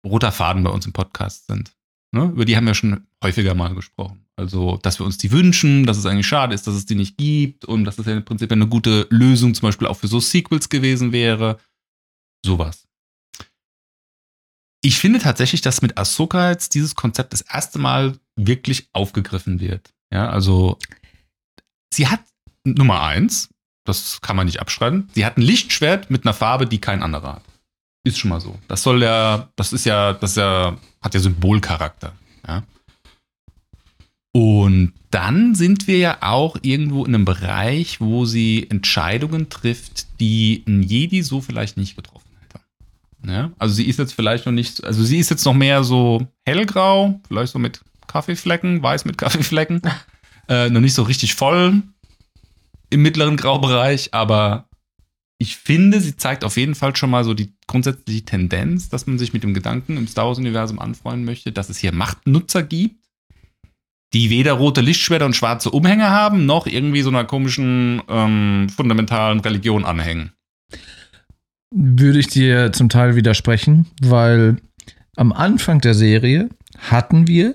roter 0.06 0.32
Faden 0.32 0.62
bei 0.62 0.70
uns 0.70 0.86
im 0.86 0.92
Podcast 0.92 1.46
sind. 1.46 1.76
Ne? 2.12 2.24
Über 2.24 2.44
die 2.44 2.56
haben 2.56 2.66
wir 2.66 2.74
schon 2.74 3.06
häufiger 3.22 3.54
mal 3.54 3.74
gesprochen. 3.74 4.24
Also, 4.42 4.76
dass 4.82 4.98
wir 4.98 5.06
uns 5.06 5.18
die 5.18 5.30
wünschen, 5.30 5.86
dass 5.86 5.96
es 5.96 6.04
eigentlich 6.04 6.26
schade 6.26 6.52
ist, 6.52 6.66
dass 6.66 6.74
es 6.74 6.84
die 6.84 6.96
nicht 6.96 7.16
gibt 7.16 7.64
und 7.64 7.84
dass 7.84 7.98
es 7.98 8.06
ja 8.06 8.12
im 8.12 8.24
Prinzip 8.24 8.50
eine 8.50 8.66
gute 8.66 9.06
Lösung 9.08 9.54
zum 9.54 9.68
Beispiel 9.68 9.86
auch 9.86 9.96
für 9.96 10.08
so 10.08 10.18
Sequels 10.18 10.68
gewesen 10.68 11.12
wäre. 11.12 11.58
Sowas. 12.44 12.88
Ich 14.84 14.98
finde 14.98 15.20
tatsächlich, 15.20 15.60
dass 15.60 15.80
mit 15.80 15.96
Ahsoka 15.96 16.50
jetzt 16.50 16.74
dieses 16.74 16.96
Konzept 16.96 17.32
das 17.32 17.42
erste 17.42 17.78
Mal 17.78 18.18
wirklich 18.34 18.88
aufgegriffen 18.92 19.60
wird. 19.60 19.94
Ja, 20.12 20.28
also 20.28 20.76
sie 21.94 22.08
hat 22.08 22.20
Nummer 22.64 23.02
eins, 23.02 23.48
das 23.84 24.20
kann 24.22 24.34
man 24.34 24.46
nicht 24.46 24.60
abschreiben. 24.60 25.08
Sie 25.14 25.24
hat 25.24 25.36
ein 25.36 25.42
Lichtschwert 25.42 26.10
mit 26.10 26.24
einer 26.24 26.34
Farbe, 26.34 26.66
die 26.66 26.80
kein 26.80 27.00
anderer 27.00 27.34
hat. 27.34 27.44
Ist 28.04 28.18
schon 28.18 28.30
mal 28.30 28.40
so. 28.40 28.58
Das 28.66 28.82
soll 28.82 29.04
ja, 29.04 29.48
das 29.54 29.72
ist 29.72 29.86
ja, 29.86 30.14
das 30.14 30.34
ja, 30.34 30.76
hat 31.00 31.14
ja 31.14 31.20
Symbolcharakter. 31.20 32.12
Ja. 32.48 32.64
Und 34.32 34.94
dann 35.10 35.54
sind 35.54 35.86
wir 35.86 35.98
ja 35.98 36.18
auch 36.22 36.56
irgendwo 36.62 37.04
in 37.04 37.14
einem 37.14 37.26
Bereich, 37.26 38.00
wo 38.00 38.24
sie 38.24 38.66
Entscheidungen 38.70 39.50
trifft, 39.50 40.06
die 40.20 40.64
ein 40.66 40.82
Jedi 40.82 41.22
so 41.22 41.42
vielleicht 41.42 41.76
nicht 41.76 41.96
getroffen 41.96 42.30
hätte. 42.40 42.60
Ja? 43.30 43.52
Also 43.58 43.74
sie 43.74 43.86
ist 43.86 43.98
jetzt 43.98 44.14
vielleicht 44.14 44.46
noch 44.46 44.52
nicht, 44.52 44.82
also 44.84 45.04
sie 45.04 45.18
ist 45.18 45.28
jetzt 45.28 45.44
noch 45.44 45.52
mehr 45.52 45.84
so 45.84 46.26
hellgrau, 46.46 47.20
vielleicht 47.28 47.52
so 47.52 47.58
mit 47.58 47.82
Kaffeeflecken, 48.06 48.82
weiß 48.82 49.04
mit 49.04 49.18
Kaffeeflecken. 49.18 49.82
äh, 50.48 50.70
noch 50.70 50.80
nicht 50.80 50.94
so 50.94 51.02
richtig 51.02 51.34
voll 51.34 51.82
im 52.88 53.02
mittleren 53.02 53.36
Graubereich, 53.36 54.14
aber 54.14 54.68
ich 55.38 55.56
finde, 55.56 56.00
sie 56.00 56.16
zeigt 56.16 56.44
auf 56.44 56.56
jeden 56.56 56.74
Fall 56.74 56.94
schon 56.94 57.10
mal 57.10 57.24
so 57.24 57.34
die 57.34 57.52
grundsätzliche 57.66 58.24
Tendenz, 58.24 58.88
dass 58.88 59.06
man 59.06 59.18
sich 59.18 59.32
mit 59.32 59.42
dem 59.42 59.54
Gedanken 59.54 59.96
im 59.96 60.06
Star 60.06 60.26
Wars-Universum 60.26 60.78
anfreunden 60.78 61.24
möchte, 61.24 61.52
dass 61.52 61.68
es 61.68 61.78
hier 61.78 61.92
Machtnutzer 61.92 62.62
gibt, 62.62 63.01
die 64.14 64.30
weder 64.30 64.52
rote 64.52 64.80
Lichtschwerter 64.80 65.26
und 65.26 65.36
schwarze 65.36 65.70
Umhänge 65.70 66.10
haben, 66.10 66.46
noch 66.46 66.66
irgendwie 66.66 67.02
so 67.02 67.08
einer 67.08 67.24
komischen 67.24 68.02
ähm, 68.08 68.68
fundamentalen 68.68 69.40
Religion 69.40 69.84
anhängen. 69.84 70.32
Würde 71.74 72.18
ich 72.18 72.28
dir 72.28 72.72
zum 72.72 72.88
Teil 72.88 73.16
widersprechen, 73.16 73.86
weil 74.02 74.56
am 75.16 75.32
Anfang 75.32 75.80
der 75.80 75.94
Serie 75.94 76.50
hatten 76.78 77.26
wir 77.26 77.54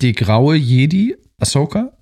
die 0.00 0.12
graue 0.12 0.56
Jedi, 0.56 1.16
Ahsoka, 1.38 1.92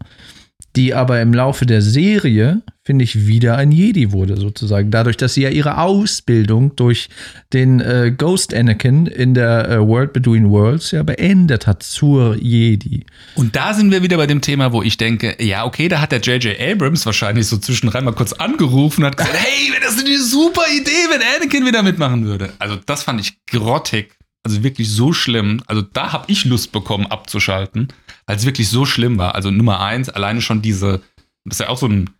die 0.78 0.94
aber 0.94 1.20
im 1.20 1.34
Laufe 1.34 1.66
der 1.66 1.82
Serie, 1.82 2.62
finde 2.84 3.02
ich, 3.02 3.26
wieder 3.26 3.56
ein 3.56 3.72
Jedi 3.72 4.12
wurde, 4.12 4.36
sozusagen. 4.36 4.92
Dadurch, 4.92 5.16
dass 5.16 5.34
sie 5.34 5.42
ja 5.42 5.48
ihre 5.48 5.78
Ausbildung 5.78 6.76
durch 6.76 7.08
den 7.52 7.80
äh, 7.80 8.14
Ghost 8.16 8.54
Anakin 8.54 9.06
in 9.06 9.34
der 9.34 9.68
äh, 9.68 9.80
World 9.80 10.12
Between 10.12 10.50
Worlds 10.50 10.92
ja 10.92 11.02
beendet 11.02 11.66
hat 11.66 11.82
zur 11.82 12.36
Jedi. 12.36 13.04
Und 13.34 13.56
da 13.56 13.74
sind 13.74 13.90
wir 13.90 14.04
wieder 14.04 14.16
bei 14.18 14.28
dem 14.28 14.40
Thema, 14.40 14.72
wo 14.72 14.80
ich 14.82 14.96
denke, 14.96 15.36
ja, 15.44 15.64
okay, 15.64 15.88
da 15.88 16.00
hat 16.00 16.12
der 16.12 16.20
J.J. 16.20 16.56
Abrams 16.60 17.04
wahrscheinlich 17.04 17.48
so 17.48 17.56
zwischendrin 17.58 18.04
mal 18.04 18.12
kurz 18.12 18.32
angerufen 18.32 19.02
und 19.02 19.08
hat 19.08 19.16
gesagt, 19.16 19.36
hey, 19.36 19.72
das 19.82 19.96
ist 19.96 20.06
eine 20.06 20.18
super 20.18 20.62
Idee, 20.72 20.90
wenn 21.10 21.20
Anakin 21.36 21.66
wieder 21.66 21.82
mitmachen 21.82 22.24
würde. 22.24 22.52
Also 22.60 22.76
das 22.86 23.02
fand 23.02 23.20
ich 23.20 23.44
grottig. 23.46 24.17
Also 24.44 24.62
wirklich 24.62 24.90
so 24.90 25.12
schlimm. 25.12 25.62
Also 25.66 25.82
da 25.82 26.12
habe 26.12 26.30
ich 26.30 26.44
Lust 26.44 26.72
bekommen 26.72 27.06
abzuschalten, 27.06 27.88
weil 28.26 28.36
es 28.36 28.46
wirklich 28.46 28.68
so 28.68 28.84
schlimm 28.86 29.18
war. 29.18 29.34
Also 29.34 29.50
Nummer 29.50 29.80
eins, 29.80 30.08
alleine 30.08 30.40
schon 30.40 30.62
diese, 30.62 31.02
das 31.44 31.56
ist 31.56 31.60
ja 31.60 31.68
auch 31.68 31.78
so 31.78 31.86
ein 31.86 32.10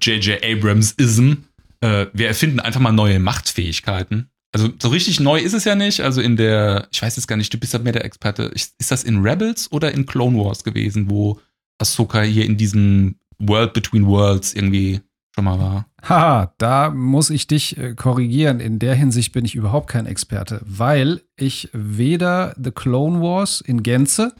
J.J. 0.00 0.42
Abrams-Ism. 0.44 1.32
Äh, 1.80 2.06
wir 2.12 2.28
erfinden 2.28 2.60
einfach 2.60 2.80
mal 2.80 2.92
neue 2.92 3.18
Machtfähigkeiten. 3.18 4.30
Also 4.52 4.70
so 4.80 4.88
richtig 4.88 5.20
neu 5.20 5.40
ist 5.40 5.52
es 5.52 5.64
ja 5.64 5.74
nicht. 5.74 6.00
Also 6.00 6.20
in 6.20 6.36
der, 6.36 6.88
ich 6.90 7.02
weiß 7.02 7.16
jetzt 7.16 7.26
gar 7.26 7.36
nicht, 7.36 7.52
du 7.52 7.58
bist 7.58 7.74
ja 7.74 7.78
mehr 7.78 7.92
der 7.92 8.04
Experte. 8.04 8.44
Ist 8.44 8.90
das 8.90 9.04
in 9.04 9.18
Rebels 9.18 9.70
oder 9.70 9.92
in 9.92 10.06
Clone 10.06 10.38
Wars 10.38 10.64
gewesen, 10.64 11.10
wo 11.10 11.40
Ahsoka 11.78 12.22
hier 12.22 12.46
in 12.46 12.56
diesem 12.56 13.16
World 13.38 13.74
Between 13.74 14.06
Worlds 14.06 14.54
irgendwie 14.54 15.00
schon 15.34 15.44
mal 15.44 15.58
war? 15.58 15.86
Haha, 16.08 16.54
da 16.58 16.90
muss 16.90 17.30
ich 17.30 17.48
dich 17.48 17.76
äh, 17.78 17.94
korrigieren. 17.94 18.60
In 18.60 18.78
der 18.78 18.94
Hinsicht 18.94 19.32
bin 19.32 19.44
ich 19.44 19.56
überhaupt 19.56 19.90
kein 19.90 20.06
Experte, 20.06 20.60
weil 20.64 21.22
ich 21.36 21.68
weder 21.72 22.54
The 22.62 22.70
Clone 22.70 23.20
Wars 23.20 23.60
in 23.60 23.82
Gänze 23.82 24.32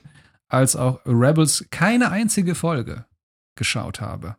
als 0.48 0.76
auch 0.76 1.00
Rebels 1.04 1.66
keine 1.70 2.10
einzige 2.12 2.54
Folge 2.54 3.04
geschaut 3.56 4.00
habe. 4.00 4.36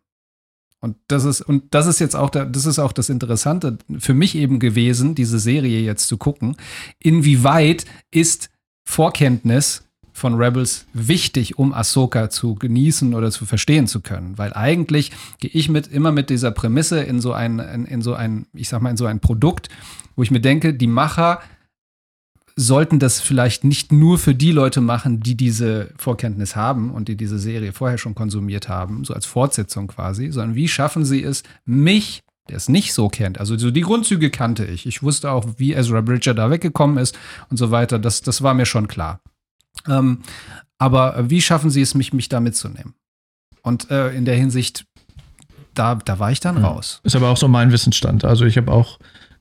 Und 0.79 0.96
das 1.07 1.25
ist, 1.25 1.41
und 1.41 1.74
das 1.74 1.86
ist 1.88 2.00
jetzt 2.00 2.15
auch, 2.15 2.29
der, 2.29 2.46
das 2.46 2.65
ist 2.65 2.79
auch 2.79 2.93
das 2.93 3.10
Interessante 3.10 3.77
für 3.98 4.13
mich 4.13 4.36
eben 4.36 4.60
gewesen, 4.60 5.15
diese 5.15 5.39
Serie 5.39 5.81
jetzt 5.81 6.07
zu 6.07 6.17
gucken. 6.17 6.55
Inwieweit 7.00 7.86
ist 8.10 8.50
Vorkenntnis 8.86 9.87
von 10.17 10.36
Rebels 10.36 10.88
wichtig, 10.93 11.57
um 11.59 11.74
Ahsoka 11.74 12.29
zu 12.29 12.55
genießen 12.55 13.13
oder 13.13 13.31
zu 13.31 13.45
verstehen 13.45 13.88
zu 13.88 14.01
können? 14.01 14.38
Weil 14.38 14.53
eigentlich 14.53 15.12
gehe 15.39 15.51
ich 15.53 15.69
mit, 15.69 15.88
immer 15.88 16.12
mit 16.12 16.29
dieser 16.29 16.51
Prämisse 16.51 17.01
in 17.01 17.21
so 17.21 17.33
ein, 17.33 17.59
in, 17.59 17.86
in 17.86 18.01
so 18.01 18.13
ein, 18.13 18.47
ich 18.53 18.69
sag 18.69 18.81
mal, 18.81 18.89
in 18.89 18.97
so 18.97 19.05
ein 19.05 19.19
Produkt, 19.19 19.69
wo 20.15 20.24
ich 20.24 20.31
mir 20.31 20.41
denke, 20.41 20.74
die 20.74 20.88
Macher 20.88 21.39
sollten 22.55 22.97
das 22.97 23.21
vielleicht 23.21 23.63
nicht 23.63 23.91
nur 23.91 24.17
für 24.17 24.33
die 24.33 24.51
Leute 24.51 24.81
machen, 24.81 25.19
die 25.19 25.38
diese 25.38 25.91
Vorkenntnis 25.95 26.55
haben 26.55 26.89
und 26.89 27.07
die 27.07 27.15
diese 27.15 27.38
Serie 27.38 27.71
vorher 27.71 28.00
schon 28.00 28.15
konsumiert 28.15 28.67
haben, 28.67 29.05
so 29.05 29.13
als 29.13 29.27
Fortsetzung 29.27 29.88
quasi, 29.88 30.31
sondern 30.31 30.55
wie 30.55 30.67
schaffen 30.67 31.05
sie 31.05 31.24
es, 31.24 31.43
mich, 31.65 32.24
der 32.50 32.57
es 32.57 32.67
nicht 32.67 32.93
so 32.93 33.09
kennt, 33.09 33.39
also 33.39 33.55
so 33.55 33.69
die 33.69 33.81
Grundzüge 33.81 34.31
kannte 34.31 34.65
ich. 34.65 34.88
Ich 34.88 35.03
wusste 35.03 35.31
auch, 35.31 35.45
wie 35.57 35.74
Ezra 35.74 36.01
Bridger 36.01 36.33
da 36.33 36.50
weggekommen 36.50 36.97
ist 36.97 37.17
und 37.51 37.57
so 37.57 37.69
weiter. 37.69 38.00
Das, 38.00 38.24
das 38.24 38.41
war 38.41 38.55
mir 38.55 38.65
schon 38.65 38.88
klar. 38.88 39.21
Ähm, 39.88 40.24
aber 40.77 41.29
wie 41.29 41.41
schaffen 41.41 41.69
sie 41.69 41.81
es, 41.81 41.96
mich, 41.96 42.13
mich 42.13 42.29
da 42.29 42.39
mitzunehmen? 42.39 42.93
Und 43.62 43.89
äh, 43.91 44.12
in 44.12 44.25
der 44.25 44.36
Hinsicht, 44.36 44.86
da, 45.74 45.96
da 45.96 46.19
war 46.19 46.31
ich 46.31 46.39
dann 46.39 46.57
raus. 46.57 47.01
Ist 47.03 47.15
aber 47.15 47.29
auch 47.29 47.38
so 47.38 47.48
mein 47.48 47.72
Wissensstand. 47.72 48.24
Also 48.24 48.46
ich 48.46 48.57
habe 48.57 48.72
auch 48.72 49.00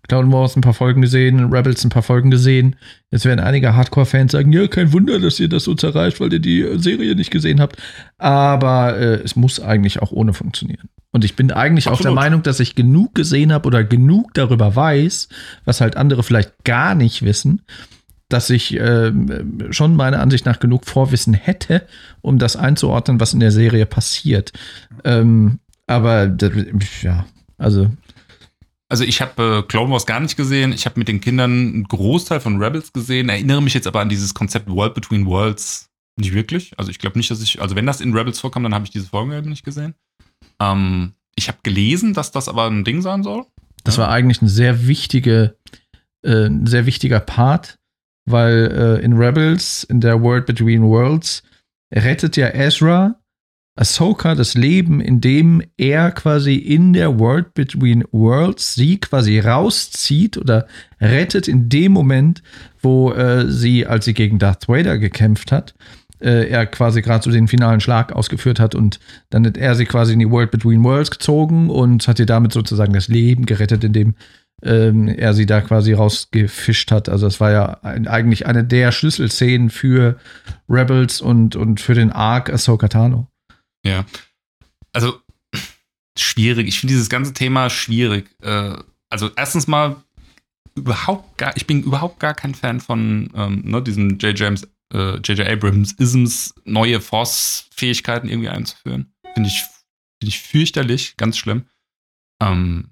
Clown 0.09 0.33
Wars 0.33 0.57
ein 0.57 0.61
paar 0.61 0.75
Folgen 0.75 1.01
gesehen, 1.03 1.53
Rebels 1.53 1.85
ein 1.85 1.91
paar 1.91 2.03
Folgen 2.03 2.31
gesehen. 2.31 2.77
Jetzt 3.11 3.25
werden 3.25 3.41
einige 3.41 3.75
Hardcore-Fans 3.75 4.33
sagen, 4.33 4.53
ja, 4.53 4.67
kein 4.69 4.93
Wunder, 4.93 5.19
dass 5.19 5.41
ihr 5.41 5.49
das 5.49 5.65
so 5.65 5.75
zerreißt, 5.75 6.21
weil 6.21 6.33
ihr 6.33 6.39
die 6.39 6.65
Serie 6.79 7.15
nicht 7.15 7.31
gesehen 7.31 7.61
habt. 7.61 7.77
Aber 8.19 8.97
äh, 8.97 9.23
es 9.23 9.37
muss 9.37 9.61
eigentlich 9.61 10.01
auch 10.01 10.13
ohne 10.13 10.33
funktionieren. 10.33 10.89
Und 11.13 11.25
ich 11.25 11.35
bin 11.35 11.51
eigentlich 11.51 11.89
Absolut. 11.89 12.01
auch 12.01 12.03
der 12.05 12.15
Meinung, 12.15 12.43
dass 12.43 12.61
ich 12.61 12.75
genug 12.75 13.15
gesehen 13.15 13.53
habe 13.53 13.67
oder 13.67 13.85
genug 13.85 14.35
darüber 14.35 14.77
weiß, 14.77 15.29
was 15.65 15.81
halt 15.81 15.97
andere 15.97 16.23
vielleicht 16.23 16.53
gar 16.65 16.95
nicht 16.95 17.23
wissen, 17.23 17.63
dass 18.29 18.51
ich 18.51 18.75
äh, 18.75 19.13
schon 19.71 19.97
meiner 19.97 20.21
Ansicht 20.21 20.47
nach 20.47 20.59
genug 20.59 20.87
Vorwissen 20.87 21.35
hätte, 21.35 21.87
um 22.23 22.39
das 22.39 22.57
einzuordnen, 22.57 23.21
was 23.21 23.35
in 23.35 23.41
der 23.41 23.53
Serie 23.53 23.87
passiert. 23.87 24.53
Ähm, 25.05 25.61
aber 25.87 26.37
ja, 27.03 27.27
also 27.59 27.91
also 28.89 29.03
ich 29.03 29.21
habe 29.21 29.65
äh, 29.65 29.69
Clone 29.69 29.91
Wars 29.91 30.07
gar 30.07 30.21
nicht 30.21 30.37
gesehen. 30.37 30.73
Ich 30.73 30.87
habe 30.87 30.99
mit 30.99 31.09
den 31.09 31.21
Kindern 31.21 31.51
einen 31.51 31.85
Großteil 31.85 32.41
von 32.41 32.63
Rebels 32.63 32.93
gesehen. 32.93 33.29
Erinnere 33.29 33.61
mich 33.63 33.75
jetzt 33.75 33.87
aber 33.87 34.01
an 34.01 34.09
dieses 34.09 34.33
Konzept 34.35 34.69
World 34.71 34.95
Between 34.95 35.27
Worlds 35.27 35.91
nicht 36.17 36.33
wirklich. 36.33 36.73
Also 36.79 36.91
ich 36.91 36.99
glaube 36.99 37.19
nicht, 37.19 37.31
dass 37.31 37.43
ich, 37.43 37.61
also 37.61 37.75
wenn 37.75 37.87
das 37.87 38.01
in 38.01 38.15
Rebels 38.15 38.41
vorkommt, 38.41 38.65
dann 38.65 38.75
habe 38.75 38.85
ich 38.85 38.91
diese 38.91 39.09
Folgen 39.09 39.33
halt 39.33 39.47
nicht 39.47 39.65
gesehen. 39.65 39.95
Ähm, 40.61 41.15
ich 41.35 41.49
habe 41.49 41.59
gelesen, 41.63 42.15
dass 42.15 42.31
das 42.31 42.49
aber 42.49 42.67
ein 42.67 42.85
Ding 42.85 43.03
sein 43.03 43.23
soll. 43.23 43.45
Das 43.85 43.99
war 43.99 44.09
eigentlich 44.09 44.41
ein 44.41 44.49
sehr 44.49 44.87
wichtige, 44.87 45.57
äh, 46.23 46.49
sehr 46.65 46.87
wichtiger 46.87 47.21
Part, 47.21 47.79
weil 48.27 48.99
äh, 49.01 49.05
in 49.05 49.15
Rebels, 49.15 49.85
in 49.85 50.01
der 50.01 50.21
World 50.21 50.47
Between 50.47 50.83
Worlds, 50.83 51.43
rettet 51.93 52.37
ja 52.37 52.49
Ezra 52.49 53.17
Ahsoka 53.77 54.35
das 54.35 54.55
Leben, 54.55 55.03
indem 55.03 55.63
er 55.77 56.11
quasi 56.11 56.55
in 56.55 56.95
der 56.95 57.19
World 57.19 57.53
Between 57.53 58.05
Worlds 58.11 58.75
sie 58.75 58.99
quasi 58.99 59.39
rauszieht 59.39 60.39
oder 60.39 60.67
rettet 60.99 61.47
in 61.47 61.69
dem 61.69 61.93
Moment, 61.93 62.43
wo 62.81 63.13
äh, 63.13 63.51
sie, 63.51 63.87
als 63.87 64.07
sie 64.07 64.15
gegen 64.15 64.39
Darth 64.39 64.67
Vader 64.69 64.99
gekämpft 64.99 65.53
hat, 65.53 65.75
äh, 66.21 66.49
er 66.49 66.65
quasi 66.65 67.03
gerade 67.03 67.25
so 67.25 67.31
den 67.31 67.49
finalen 67.49 67.81
Schlag 67.81 68.13
ausgeführt 68.13 68.61
hat 68.61 68.75
und 68.75 68.99
dann 69.29 69.47
hat 69.47 69.59
er 69.59 69.75
sie 69.75 69.85
quasi 69.85 70.15
in 70.15 70.21
die 70.21 70.31
World 70.31 70.51
Between 70.51 70.83
Worlds 70.83 71.11
gezogen 71.11 71.69
und 71.69 72.09
hat 72.09 72.19
ihr 72.19 72.27
damit 72.27 72.53
sozusagen 72.53 72.95
das 72.95 73.09
Leben 73.09 73.45
gerettet, 73.45 73.85
indem 73.85 74.15
ähm, 74.63 75.09
er 75.09 75.35
sie 75.35 75.47
da 75.47 75.61
quasi 75.61 75.93
rausgefischt 75.93 76.91
hat. 76.91 77.09
Also 77.09 77.27
das 77.27 77.41
war 77.41 77.51
ja 77.51 77.79
ein, 77.83 78.09
eigentlich 78.09 78.47
eine 78.47 78.65
der 78.65 78.93
Schlüsselszenen 78.93 79.71
für 79.71 80.19
Rebels 80.69 81.21
und, 81.21 81.57
und 81.57 81.81
für 81.81 81.95
den 81.95 82.11
Arc 82.11 82.51
Ahsoka 82.51 82.89
Tano. 82.89 83.29
Ja. 83.85 84.05
Also 84.93 85.21
schwierig. 86.19 86.69
Ich 86.69 86.81
finde 86.81 86.95
dieses 86.95 87.09
ganze 87.09 87.35
Thema 87.35 87.71
schwierig. 87.71 88.31
Äh, 88.43 88.75
also 89.11 89.31
erstens 89.37 89.67
mal 89.67 89.97
überhaupt 90.75 91.39
gar, 91.39 91.57
ich 91.57 91.67
bin 91.67 91.83
überhaupt 91.83 92.21
gar 92.21 92.35
kein 92.35 92.55
Fan 92.55 92.81
von 92.81 93.31
ähm, 93.35 93.63
ne, 93.65 93.83
diesem 93.83 94.19
J. 94.19 94.39
James, 94.39 94.69
äh, 94.93 95.17
J.J. 95.17 95.41
Abrams 95.47 95.93
Isms, 95.93 96.55
neue 96.65 97.01
Force-Fähigkeiten 97.01 98.29
irgendwie 98.29 98.49
einzuführen. 98.49 99.13
Finde 99.35 99.49
ich, 99.49 99.63
find 99.63 100.29
ich 100.29 100.41
fürchterlich, 100.41 101.17
ganz 101.17 101.39
schlimm. 101.39 101.67
Ähm, 102.43 102.91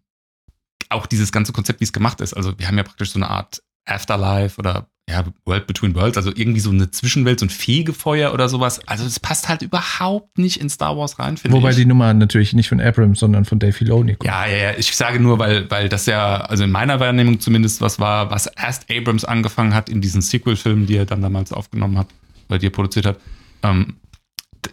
auch 0.90 1.06
dieses 1.06 1.32
ganze 1.32 1.52
Konzept, 1.52 1.80
wie 1.80 1.84
es 1.84 1.92
gemacht 1.92 2.20
ist. 2.20 2.34
Also 2.34 2.58
wir 2.58 2.66
haben 2.66 2.76
ja 2.76 2.84
praktisch 2.84 3.10
so 3.10 3.18
eine 3.18 3.30
Art 3.30 3.62
Afterlife 3.86 4.58
oder 4.58 4.88
ja, 5.08 5.22
World 5.44 5.66
Between 5.66 5.94
Worlds, 5.94 6.16
also 6.16 6.32
irgendwie 6.34 6.60
so 6.60 6.70
eine 6.70 6.90
Zwischenwelt, 6.90 7.40
so 7.40 7.46
ein 7.46 7.50
Fegefeuer 7.50 8.32
oder 8.32 8.48
sowas. 8.48 8.80
Also 8.88 9.04
das 9.04 9.20
passt 9.20 9.50
halt 9.50 9.60
überhaupt 9.60 10.38
nicht 10.38 10.58
in 10.58 10.70
Star 10.70 10.96
Wars 10.96 11.18
rein, 11.18 11.36
finde 11.36 11.56
ich. 11.58 11.62
Wobei 11.62 11.74
die 11.74 11.84
Nummer 11.84 12.14
natürlich 12.14 12.54
nicht 12.54 12.70
von 12.70 12.80
Abrams, 12.80 13.18
sondern 13.18 13.44
von 13.44 13.58
Dave 13.58 13.74
Filoni 13.74 14.14
kommt. 14.14 14.24
Ja, 14.24 14.46
ja, 14.46 14.56
ja. 14.56 14.78
Ich 14.78 14.96
sage 14.96 15.20
nur, 15.20 15.38
weil, 15.38 15.70
weil 15.70 15.90
das 15.90 16.06
ja, 16.06 16.40
also 16.40 16.64
in 16.64 16.70
meiner 16.70 17.00
Wahrnehmung 17.00 17.38
zumindest 17.38 17.82
was 17.82 18.00
war, 18.00 18.30
was 18.30 18.46
erst 18.46 18.90
Abrams 18.90 19.26
angefangen 19.26 19.74
hat 19.74 19.90
in 19.90 20.00
diesen 20.00 20.22
Sequel-Filmen, 20.22 20.86
die 20.86 20.96
er 20.96 21.04
dann 21.04 21.20
damals 21.20 21.52
aufgenommen 21.52 21.98
hat, 21.98 22.08
oder 22.48 22.58
die 22.58 22.66
er 22.66 22.70
produziert 22.70 23.04
hat, 23.04 23.20
ähm, 23.62 23.96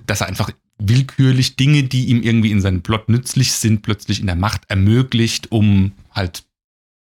dass 0.08 0.22
er 0.22 0.28
einfach 0.28 0.50
willkürlich 0.88 1.56
Dinge, 1.56 1.84
die 1.84 2.06
ihm 2.06 2.24
irgendwie 2.24 2.52
in 2.52 2.62
seinem 2.62 2.82
Plot 2.82 3.10
nützlich 3.10 3.52
sind, 3.52 3.82
plötzlich 3.82 4.20
in 4.20 4.26
der 4.26 4.36
Macht 4.36 4.64
ermöglicht, 4.70 5.52
um 5.52 5.94
halt 6.12 6.46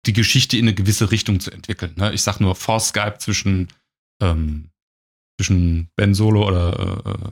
die 0.05 0.13
Geschichte 0.13 0.57
in 0.57 0.65
eine 0.65 0.75
gewisse 0.75 1.11
Richtung 1.11 1.39
zu 1.39 1.51
entwickeln. 1.51 1.93
Ne? 1.95 2.13
Ich 2.13 2.21
sag 2.21 2.39
nur 2.39 2.55
Force 2.55 2.89
Skype 2.89 3.17
zwischen, 3.19 3.67
ähm, 4.21 4.69
zwischen 5.39 5.89
Ben 5.95 6.13
Solo 6.13 6.47
oder 6.47 7.03
äh, 7.05 7.09
äh 7.09 7.31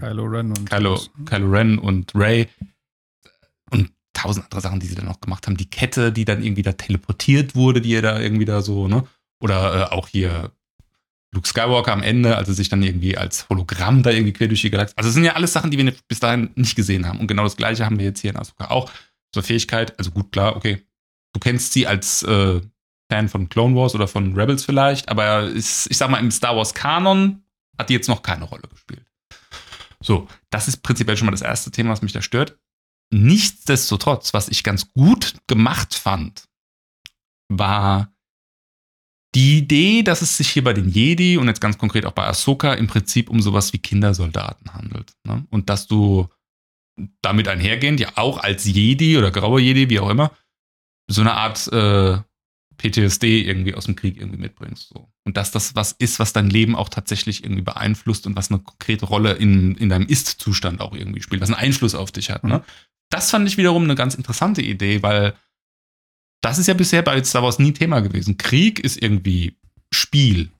Kylo 0.00 0.24
Ren 0.24 0.48
und 0.48 0.70
Kylo, 0.70 1.00
Kylo 1.24 1.50
Ren 1.50 1.78
und 1.78 2.12
Ray 2.14 2.48
und 3.70 3.92
tausend 4.12 4.44
andere 4.46 4.60
Sachen, 4.60 4.80
die 4.80 4.86
sie 4.86 4.94
dann 4.96 5.08
auch 5.08 5.20
gemacht 5.20 5.46
haben. 5.46 5.56
Die 5.56 5.70
Kette, 5.70 6.12
die 6.12 6.24
dann 6.24 6.42
irgendwie 6.42 6.62
da 6.62 6.72
teleportiert 6.72 7.54
wurde, 7.54 7.80
die 7.80 7.94
er 7.94 8.02
da 8.02 8.18
irgendwie 8.18 8.44
da 8.44 8.60
so, 8.60 8.88
ne? 8.88 9.06
Oder 9.40 9.92
äh, 9.92 9.94
auch 9.94 10.08
hier 10.08 10.52
Luke 11.34 11.48
Skywalker 11.48 11.92
am 11.92 12.02
Ende, 12.02 12.36
als 12.36 12.48
er 12.48 12.54
sich 12.54 12.68
dann 12.68 12.82
irgendwie 12.82 13.16
als 13.16 13.48
Hologramm 13.48 14.02
da 14.02 14.10
irgendwie 14.10 14.32
quer 14.32 14.48
durch 14.48 14.62
die 14.62 14.70
Galaxie. 14.70 14.96
Also, 14.96 15.08
es 15.08 15.14
sind 15.14 15.24
ja 15.24 15.32
alles 15.32 15.52
Sachen, 15.52 15.70
die 15.70 15.78
wir 15.78 15.94
bis 16.08 16.20
dahin 16.20 16.50
nicht 16.54 16.76
gesehen 16.76 17.06
haben. 17.06 17.20
Und 17.20 17.26
genau 17.26 17.44
das 17.44 17.56
Gleiche 17.56 17.84
haben 17.84 17.98
wir 17.98 18.06
jetzt 18.06 18.20
hier 18.20 18.30
in 18.30 18.36
Asuka 18.36 18.70
auch. 18.70 18.90
So 19.34 19.42
Fähigkeit, 19.42 19.98
also 19.98 20.12
gut, 20.12 20.30
klar, 20.30 20.56
okay, 20.56 20.86
du 21.32 21.40
kennst 21.40 21.72
sie 21.72 21.86
als 21.86 22.22
äh, 22.22 22.60
Fan 23.10 23.28
von 23.28 23.48
Clone 23.48 23.74
Wars 23.74 23.94
oder 23.94 24.08
von 24.08 24.34
Rebels 24.34 24.64
vielleicht, 24.64 25.08
aber 25.08 25.42
ist, 25.42 25.88
ich 25.90 25.96
sag 25.96 26.08
mal, 26.08 26.18
im 26.18 26.30
Star 26.30 26.56
Wars 26.56 26.72
Kanon 26.72 27.42
hat 27.78 27.88
die 27.88 27.94
jetzt 27.94 28.08
noch 28.08 28.22
keine 28.22 28.44
Rolle 28.44 28.68
gespielt. 28.68 29.04
So, 30.00 30.28
das 30.50 30.68
ist 30.68 30.78
prinzipiell 30.78 31.16
schon 31.16 31.26
mal 31.26 31.32
das 31.32 31.42
erste 31.42 31.70
Thema, 31.70 31.90
was 31.90 32.02
mich 32.02 32.12
da 32.12 32.22
stört. 32.22 32.58
Nichtsdestotrotz, 33.10 34.34
was 34.34 34.48
ich 34.48 34.62
ganz 34.62 34.92
gut 34.92 35.34
gemacht 35.46 35.94
fand, 35.94 36.48
war 37.48 38.13
die 39.34 39.58
Idee, 39.58 40.02
dass 40.02 40.22
es 40.22 40.36
sich 40.36 40.50
hier 40.50 40.64
bei 40.64 40.72
den 40.72 40.88
Jedi 40.88 41.36
und 41.36 41.48
jetzt 41.48 41.60
ganz 41.60 41.78
konkret 41.78 42.06
auch 42.06 42.12
bei 42.12 42.26
Ahsoka 42.26 42.74
im 42.74 42.86
Prinzip 42.86 43.28
um 43.28 43.42
sowas 43.42 43.72
wie 43.72 43.78
Kindersoldaten 43.78 44.72
handelt. 44.72 45.12
Ne? 45.24 45.44
Und 45.50 45.68
dass 45.68 45.86
du 45.86 46.28
damit 47.22 47.48
einhergehend 47.48 48.00
ja 48.00 48.12
auch 48.16 48.38
als 48.38 48.64
Jedi 48.64 49.18
oder 49.18 49.30
graue 49.30 49.60
Jedi, 49.60 49.90
wie 49.90 49.98
auch 49.98 50.10
immer, 50.10 50.30
so 51.08 51.20
eine 51.20 51.34
Art 51.34 51.66
äh, 51.72 52.18
PTSD 52.76 53.42
irgendwie 53.42 53.74
aus 53.74 53.86
dem 53.86 53.96
Krieg 53.96 54.16
irgendwie 54.16 54.38
mitbringst. 54.38 54.88
So. 54.88 55.08
Und 55.24 55.36
dass 55.36 55.50
das 55.50 55.74
was 55.74 55.92
ist, 55.92 56.18
was 56.18 56.32
dein 56.32 56.50
Leben 56.50 56.76
auch 56.76 56.88
tatsächlich 56.88 57.42
irgendwie 57.42 57.62
beeinflusst 57.62 58.26
und 58.26 58.36
was 58.36 58.50
eine 58.50 58.60
konkrete 58.60 59.06
Rolle 59.06 59.32
in, 59.32 59.74
in 59.76 59.88
deinem 59.88 60.06
Ist-Zustand 60.06 60.80
auch 60.80 60.94
irgendwie 60.94 61.22
spielt, 61.22 61.42
was 61.42 61.50
einen 61.50 61.58
Einfluss 61.58 61.94
auf 61.94 62.12
dich 62.12 62.30
hat. 62.30 62.44
Ne? 62.44 62.62
Das 63.10 63.30
fand 63.30 63.48
ich 63.48 63.56
wiederum 63.56 63.84
eine 63.84 63.94
ganz 63.94 64.14
interessante 64.14 64.62
Idee, 64.62 65.02
weil 65.02 65.34
das 66.44 66.58
ist 66.58 66.66
ja 66.66 66.74
bisher 66.74 67.02
bei 67.02 67.22
Star 67.24 67.42
Wars 67.42 67.58
nie 67.58 67.72
Thema 67.72 68.00
gewesen. 68.00 68.36
Krieg 68.36 68.78
ist 68.80 69.02
irgendwie 69.02 69.56
Spiel. 69.92 70.50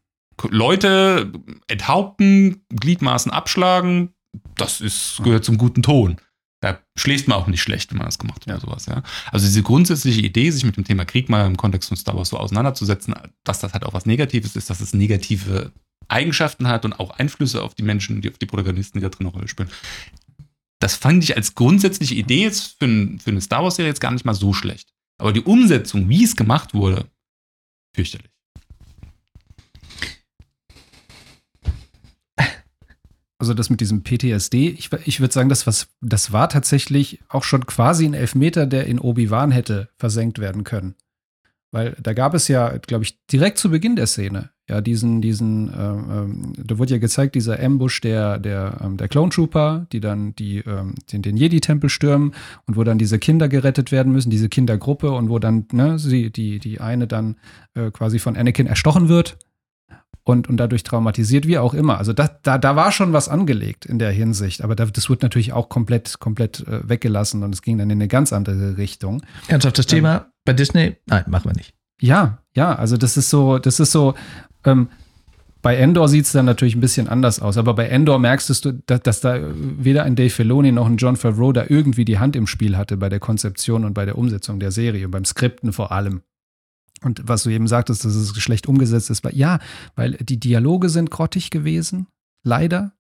Leute 0.49 1.31
enthaupten, 1.69 2.64
Gliedmaßen 2.71 3.31
abschlagen, 3.31 4.14
das 4.57 4.81
ist, 4.81 5.21
gehört 5.23 5.45
zum 5.45 5.59
guten 5.59 5.83
Ton. 5.83 6.17
Da 6.61 6.81
schläft 6.97 7.29
man 7.29 7.38
auch 7.38 7.47
nicht 7.47 7.62
schlecht, 7.62 7.91
wenn 7.91 7.99
man 7.99 8.07
das 8.07 8.19
gemacht 8.19 8.41
hat 8.41 8.47
ja. 8.47 8.55
oder 8.55 8.62
sowas, 8.62 8.87
ja. 8.87 9.03
Also 9.31 9.47
diese 9.47 9.62
grundsätzliche 9.62 10.23
Idee, 10.23 10.50
sich 10.50 10.64
mit 10.64 10.79
dem 10.79 10.85
Thema 10.85 11.05
Krieg 11.05 11.29
mal 11.29 11.47
im 11.47 11.59
Kontext 11.59 11.88
von 11.88 11.99
Star 11.99 12.17
Wars 12.17 12.31
so 12.31 12.38
auseinanderzusetzen, 12.38 13.14
dass 13.45 13.61
das 13.61 13.75
halt 13.75 13.85
auch 13.85 13.93
was 13.93 14.07
Negatives 14.07 14.57
ist, 14.57 14.71
dass 14.71 14.81
es 14.81 14.95
negative 14.95 15.73
Eigenschaften 16.09 16.67
hat 16.67 16.87
und 16.87 16.95
auch 16.95 17.11
Einflüsse 17.11 17.62
auf 17.62 17.75
die 17.75 17.83
Menschen, 17.83 18.23
die 18.23 18.31
auf 18.31 18.38
die 18.38 18.47
Protagonisten, 18.47 18.99
die 18.99 19.03
da 19.03 19.11
drin 19.11 19.26
eine 19.26 19.35
Rolle 19.35 19.49
spielen. 19.49 19.71
Das 20.81 20.97
fand 20.97 21.23
ich 21.23 21.37
als 21.37 21.55
grundsätzliche 21.55 22.14
Idee 22.14 22.43
jetzt 22.43 22.79
für, 22.79 22.87
ein, 22.87 23.19
für 23.19 23.31
eine 23.31 23.43
Star 23.43 23.62
Wars-Serie 23.62 23.91
jetzt 23.91 24.00
gar 24.00 24.11
nicht 24.11 24.25
mal 24.25 24.35
so 24.35 24.55
schlecht. 24.55 24.95
Aber 25.18 25.33
die 25.33 25.42
Umsetzung, 25.42 26.09
wie 26.09 26.25
es 26.25 26.37
gemacht 26.37 26.75
wurde, 26.75 27.09
fürchterlich. 27.94 28.30
Also 33.38 33.52
das 33.52 33.68
mit 33.68 33.80
diesem 33.80 34.02
PTSD, 34.02 34.71
ich, 34.71 34.90
ich 35.04 35.21
würde 35.21 35.35
sagen, 35.35 35.50
das, 35.50 35.66
was, 35.66 35.88
das 36.00 36.33
war 36.33 36.49
tatsächlich 36.49 37.21
auch 37.28 37.44
schon 37.44 37.66
quasi 37.66 38.06
ein 38.06 38.14
Elfmeter, 38.14 38.64
der 38.64 38.87
in 38.87 38.99
Obi-Wan 38.99 39.50
hätte 39.50 39.90
versenkt 39.99 40.38
werden 40.38 40.64
können. 40.64 40.94
Weil 41.71 41.94
da 42.00 42.14
gab 42.14 42.33
es 42.33 42.49
ja, 42.49 42.78
glaube 42.78 43.04
ich, 43.04 43.23
direkt 43.26 43.59
zu 43.59 43.68
Beginn 43.68 43.97
der 43.97 44.06
Szene, 44.06 44.53
ja, 44.68 44.80
diesen, 44.80 45.21
diesen, 45.21 45.68
ähm, 45.68 46.06
ähm, 46.11 46.52
da 46.56 46.78
wurde 46.78 46.92
ja 46.92 46.99
gezeigt, 46.99 47.35
dieser 47.35 47.62
Ambush 47.62 48.00
der, 48.00 48.38
der, 48.38 48.80
ähm, 48.83 48.97
der 48.97 49.09
Clone 49.09 49.28
Trooper, 49.28 49.87
die 49.92 50.00
dann 50.00 50.35
die, 50.37 50.59
ähm, 50.61 50.94
den, 51.12 51.21
den 51.21 51.37
Jedi-Tempel 51.37 51.90
stürmen 51.90 52.35
und 52.66 52.76
wo 52.76 52.83
dann 52.83 52.97
diese 52.97 53.18
Kinder 53.18 53.49
gerettet 53.49 53.92
werden 53.92 54.12
müssen, 54.12 54.30
diese 54.30 54.49
Kindergruppe 54.49 55.11
und 55.12 55.28
wo 55.28 55.38
dann, 55.38 55.66
ne, 55.73 55.99
sie, 55.99 56.30
die, 56.30 56.61
die 56.61 56.80
eine 56.80 57.06
dann 57.06 57.37
äh, 57.75 57.90
quasi 57.90 58.18
von 58.18 58.37
Anakin 58.37 58.66
erstochen 58.66 59.09
wird 59.11 59.37
und, 60.23 60.49
und 60.49 60.56
dadurch 60.56 60.83
traumatisiert, 60.83 61.47
wie 61.47 61.59
auch 61.59 61.75
immer. 61.75 61.99
Also 61.99 62.14
da, 62.14 62.30
da, 62.42 62.56
da 62.56 62.75
war 62.75 62.90
schon 62.90 63.12
was 63.12 63.28
angelegt 63.28 63.85
in 63.85 63.99
der 63.99 64.12
Hinsicht, 64.12 64.62
aber 64.62 64.75
da, 64.75 64.87
das 64.87 65.11
wird 65.11 65.23
natürlich 65.23 65.52
auch 65.52 65.68
komplett, 65.68 66.21
komplett 66.21 66.61
äh, 66.66 66.88
weggelassen 66.88 67.42
und 67.42 67.54
es 67.54 67.61
ging 67.61 67.76
dann 67.76 67.90
in 67.90 67.99
eine 67.99 68.09
ganz 68.09 68.33
andere 68.33 68.78
Richtung. 68.78 69.23
Ernsthaft 69.49 69.78
das 69.78 69.87
Thema 69.87 70.30
bei 70.47 70.54
Disney? 70.54 70.97
Nein, 71.04 71.25
machen 71.26 71.50
wir 71.50 71.54
nicht. 71.54 71.75
Ja, 72.00 72.38
ja, 72.54 72.75
also 72.75 72.97
das 72.97 73.16
ist 73.16 73.30
so, 73.30 73.59
das 73.59 73.78
ist 73.78 73.92
so, 73.92 74.14
ähm, 74.64 74.88
bei 75.64 75.76
Endor 75.76 76.09
sieht 76.09 76.26
es 76.26 76.33
dann 76.33 76.44
natürlich 76.44 76.76
ein 76.76 76.83
bisschen 76.83 77.09
anders 77.09 77.40
aus, 77.40 77.56
aber 77.56 77.73
bei 77.73 77.87
Endor 77.87 78.18
merkst 78.18 78.64
du, 78.64 78.73
dass, 78.85 79.00
dass, 79.00 79.21
da 79.21 79.40
weder 79.54 80.02
ein 80.04 80.14
Dave 80.14 80.28
Filoni 80.28 80.73
noch 80.73 80.86
ein 80.86 80.99
John 80.99 81.17
Favreau 81.17 81.52
da 81.52 81.65
irgendwie 81.67 82.04
die 82.04 82.19
Hand 82.19 82.36
im 82.36 82.47
Spiel 82.47 82.76
hatte 82.76 82.99
bei 82.99 83.08
der 83.08 83.19
Konzeption 83.19 83.86
und 83.86 83.95
bei 83.95 84.04
der 84.04 84.19
Umsetzung 84.19 84.60
der 84.60 84.73
Serie, 84.73 85.08
beim 85.08 85.25
Skripten 85.25 85.73
vor 85.73 85.91
allem. 85.91 86.21
Und 87.02 87.23
was 87.26 87.45
du 87.45 87.50
eben 87.50 87.67
sagtest, 87.67 88.04
dass 88.04 88.15
es 88.15 88.36
schlecht 88.36 88.67
umgesetzt 88.69 89.08
ist, 89.08 89.25
weil, 89.25 89.34
ja, 89.34 89.58
weil 89.97 90.12
die 90.12 90.39
Dialoge 90.39 90.91
sind 90.91 91.10
grottig 91.10 91.49
gewesen, 91.49 92.08
leider 92.43 92.93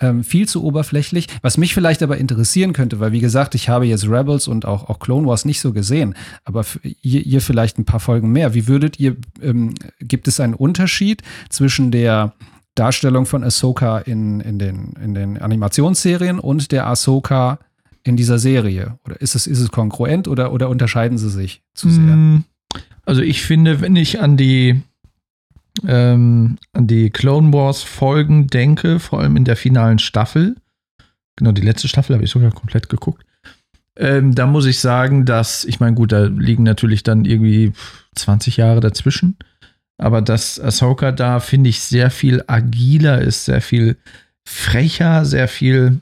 ähm, 0.00 0.24
viel 0.24 0.48
zu 0.48 0.64
oberflächlich. 0.64 1.26
Was 1.42 1.58
mich 1.58 1.74
vielleicht 1.74 2.02
aber 2.02 2.18
interessieren 2.18 2.72
könnte, 2.72 3.00
weil 3.00 3.12
wie 3.12 3.20
gesagt, 3.20 3.54
ich 3.54 3.68
habe 3.68 3.86
jetzt 3.86 4.08
Rebels 4.08 4.48
und 4.48 4.64
auch, 4.64 4.88
auch 4.88 4.98
Clone 4.98 5.26
Wars 5.26 5.44
nicht 5.44 5.60
so 5.60 5.72
gesehen, 5.72 6.14
aber 6.44 6.64
ihr, 7.02 7.24
ihr 7.24 7.40
vielleicht 7.40 7.78
ein 7.78 7.84
paar 7.84 8.00
Folgen 8.00 8.32
mehr. 8.32 8.54
Wie 8.54 8.66
würdet 8.66 8.98
ihr, 8.98 9.16
ähm, 9.42 9.74
gibt 10.00 10.28
es 10.28 10.40
einen 10.40 10.54
Unterschied 10.54 11.22
zwischen 11.48 11.90
der 11.90 12.32
Darstellung 12.74 13.26
von 13.26 13.44
Ahsoka 13.44 13.98
in, 13.98 14.40
in, 14.40 14.58
den, 14.58 14.94
in 15.02 15.14
den 15.14 15.38
Animationsserien 15.38 16.38
und 16.38 16.72
der 16.72 16.86
Ahsoka 16.86 17.58
in 18.04 18.16
dieser 18.16 18.38
Serie? 18.38 18.98
Oder 19.04 19.20
ist 19.20 19.34
es, 19.34 19.46
ist 19.46 19.60
es 19.60 19.70
kongruent 19.70 20.28
oder, 20.28 20.52
oder 20.52 20.68
unterscheiden 20.68 21.18
sie 21.18 21.30
sich 21.30 21.62
zu 21.74 21.90
sehr? 21.90 22.04
Mm, 22.04 22.44
also 23.04 23.22
ich 23.22 23.42
finde, 23.42 23.80
wenn 23.80 23.96
ich 23.96 24.20
an 24.20 24.36
die 24.36 24.82
ähm, 25.86 26.58
an 26.72 26.86
die 26.86 27.10
Clone 27.10 27.52
Wars 27.52 27.82
Folgen 27.82 28.48
denke, 28.48 28.98
vor 28.98 29.20
allem 29.20 29.36
in 29.36 29.44
der 29.44 29.56
finalen 29.56 29.98
Staffel, 29.98 30.56
genau 31.36 31.52
die 31.52 31.62
letzte 31.62 31.88
Staffel 31.88 32.14
habe 32.14 32.24
ich 32.24 32.30
sogar 32.30 32.50
komplett 32.50 32.88
geguckt, 32.88 33.24
ähm, 33.96 34.34
da 34.34 34.46
muss 34.46 34.66
ich 34.66 34.78
sagen, 34.78 35.24
dass, 35.24 35.64
ich 35.64 35.80
meine, 35.80 35.94
gut, 35.94 36.12
da 36.12 36.24
liegen 36.24 36.62
natürlich 36.62 37.02
dann 37.02 37.24
irgendwie 37.24 37.72
20 38.14 38.56
Jahre 38.56 38.80
dazwischen, 38.80 39.36
aber 39.98 40.22
dass 40.22 40.58
Ahsoka 40.58 41.12
da, 41.12 41.40
finde 41.40 41.70
ich, 41.70 41.80
sehr 41.80 42.10
viel 42.10 42.42
agiler 42.46 43.20
ist, 43.20 43.44
sehr 43.44 43.60
viel 43.60 43.96
frecher, 44.46 45.24
sehr 45.24 45.48
viel, 45.48 46.00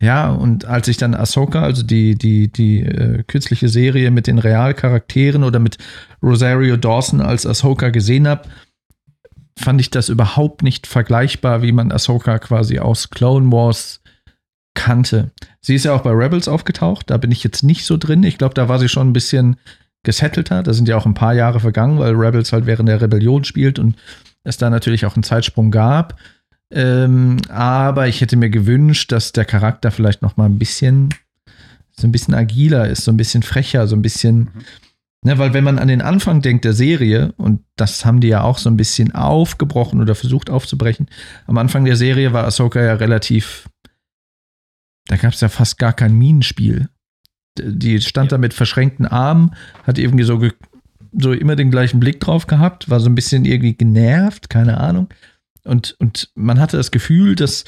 ja, 0.00 0.30
und 0.30 0.66
als 0.66 0.86
ich 0.86 0.96
dann 0.96 1.14
Ahsoka, 1.14 1.62
also 1.62 1.82
die, 1.82 2.14
die, 2.14 2.52
die 2.52 2.80
äh, 2.80 3.24
kürzliche 3.26 3.68
Serie 3.68 4.10
mit 4.10 4.26
den 4.26 4.38
Realcharakteren 4.38 5.44
oder 5.44 5.58
mit 5.58 5.78
Rosario 6.22 6.76
Dawson 6.76 7.20
als 7.20 7.46
Ahsoka 7.46 7.88
gesehen 7.88 8.28
habe, 8.28 8.48
fand 9.58 9.80
ich 9.80 9.90
das 9.90 10.08
überhaupt 10.08 10.62
nicht 10.62 10.86
vergleichbar, 10.86 11.62
wie 11.62 11.72
man 11.72 11.92
Ahsoka 11.92 12.38
quasi 12.38 12.78
aus 12.78 13.10
Clone 13.10 13.52
Wars 13.52 14.00
kannte. 14.74 15.30
Sie 15.60 15.74
ist 15.74 15.84
ja 15.84 15.94
auch 15.94 16.02
bei 16.02 16.10
Rebels 16.10 16.48
aufgetaucht, 16.48 17.10
da 17.10 17.16
bin 17.16 17.30
ich 17.30 17.44
jetzt 17.44 17.62
nicht 17.62 17.84
so 17.86 17.96
drin. 17.96 18.22
Ich 18.24 18.38
glaube, 18.38 18.54
da 18.54 18.68
war 18.68 18.78
sie 18.78 18.88
schon 18.88 19.08
ein 19.08 19.12
bisschen 19.12 19.56
gesettelter. 20.02 20.62
Da 20.62 20.72
sind 20.72 20.88
ja 20.88 20.96
auch 20.96 21.06
ein 21.06 21.14
paar 21.14 21.34
Jahre 21.34 21.60
vergangen, 21.60 21.98
weil 21.98 22.14
Rebels 22.14 22.52
halt 22.52 22.66
während 22.66 22.88
der 22.88 23.00
Rebellion 23.00 23.44
spielt 23.44 23.78
und 23.78 23.96
es 24.42 24.58
da 24.58 24.70
natürlich 24.70 25.06
auch 25.06 25.16
einen 25.16 25.22
Zeitsprung 25.22 25.70
gab. 25.70 26.18
Ähm, 26.70 27.38
aber 27.48 28.08
ich 28.08 28.20
hätte 28.20 28.36
mir 28.36 28.50
gewünscht, 28.50 29.12
dass 29.12 29.32
der 29.32 29.44
Charakter 29.44 29.90
vielleicht 29.90 30.22
noch 30.22 30.36
mal 30.36 30.46
ein 30.46 30.58
bisschen 30.58 31.10
so 31.96 32.06
ein 32.08 32.12
bisschen 32.12 32.34
agiler 32.34 32.88
ist, 32.88 33.04
so 33.04 33.12
ein 33.12 33.16
bisschen 33.16 33.42
frecher, 33.42 33.86
so 33.86 33.94
ein 33.94 34.02
bisschen 34.02 34.38
mhm. 34.38 34.64
Ne, 35.26 35.38
weil 35.38 35.54
wenn 35.54 35.64
man 35.64 35.78
an 35.78 35.88
den 35.88 36.02
Anfang 36.02 36.42
denkt 36.42 36.66
der 36.66 36.74
Serie, 36.74 37.32
und 37.38 37.62
das 37.76 38.04
haben 38.04 38.20
die 38.20 38.28
ja 38.28 38.42
auch 38.42 38.58
so 38.58 38.68
ein 38.68 38.76
bisschen 38.76 39.14
aufgebrochen 39.14 40.02
oder 40.02 40.14
versucht 40.14 40.50
aufzubrechen, 40.50 41.08
am 41.46 41.56
Anfang 41.56 41.86
der 41.86 41.96
Serie 41.96 42.34
war 42.34 42.44
Ahsoka 42.44 42.82
ja 42.82 42.92
relativ, 42.92 43.66
da 45.06 45.16
gab 45.16 45.32
es 45.32 45.40
ja 45.40 45.48
fast 45.48 45.78
gar 45.78 45.94
kein 45.94 46.14
Minenspiel. 46.14 46.90
Die 47.58 48.02
stand 48.02 48.32
ja. 48.32 48.36
da 48.36 48.38
mit 48.38 48.52
verschränkten 48.52 49.06
Armen, 49.06 49.54
hat 49.84 49.96
irgendwie 49.96 50.24
so, 50.24 50.46
so 51.16 51.32
immer 51.32 51.56
den 51.56 51.70
gleichen 51.70 52.00
Blick 52.00 52.20
drauf 52.20 52.46
gehabt, 52.46 52.90
war 52.90 53.00
so 53.00 53.08
ein 53.08 53.14
bisschen 53.14 53.46
irgendwie 53.46 53.74
genervt, 53.74 54.50
keine 54.50 54.76
Ahnung. 54.76 55.08
Und, 55.64 55.96
und 56.00 56.32
man 56.34 56.60
hatte 56.60 56.76
das 56.76 56.90
Gefühl, 56.90 57.34
dass 57.34 57.64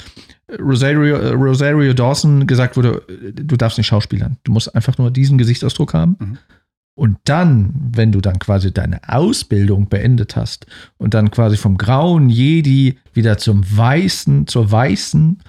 Rosario, 0.60 1.32
Rosario 1.32 1.94
Dawson 1.94 2.46
gesagt 2.46 2.76
wurde, 2.76 3.02
du 3.32 3.56
darfst 3.56 3.78
nicht 3.78 3.86
schauspielern. 3.86 4.36
Du 4.44 4.52
musst 4.52 4.74
einfach 4.74 4.98
nur 4.98 5.10
diesen 5.10 5.38
Gesichtsausdruck 5.38 5.94
haben. 5.94 6.16
Mhm. 6.18 6.38
Und 6.96 7.18
dann, 7.24 7.74
wenn 7.94 8.10
du 8.10 8.22
dann 8.22 8.38
quasi 8.38 8.72
deine 8.72 9.00
Ausbildung 9.06 9.90
beendet 9.90 10.34
hast 10.34 10.66
und 10.96 11.12
dann 11.12 11.30
quasi 11.30 11.58
vom 11.58 11.76
grauen 11.76 12.30
Jedi 12.30 12.98
wieder 13.12 13.36
zum 13.36 13.62
weißen, 13.64 14.46
zur 14.46 14.70
weißen 14.72 15.42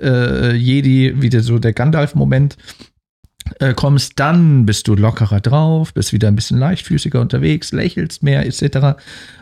äh, 0.00 0.56
Jedi, 0.56 1.22
wieder 1.22 1.40
so 1.40 1.60
der 1.60 1.72
Gandalf-Moment 1.72 2.56
äh, 3.60 3.74
kommst, 3.74 4.14
dann 4.16 4.66
bist 4.66 4.88
du 4.88 4.96
lockerer 4.96 5.40
drauf, 5.40 5.94
bist 5.94 6.12
wieder 6.12 6.26
ein 6.26 6.34
bisschen 6.34 6.58
leichtfüßiger 6.58 7.20
unterwegs, 7.20 7.70
lächelst 7.70 8.24
mehr, 8.24 8.44
etc. 8.44 8.98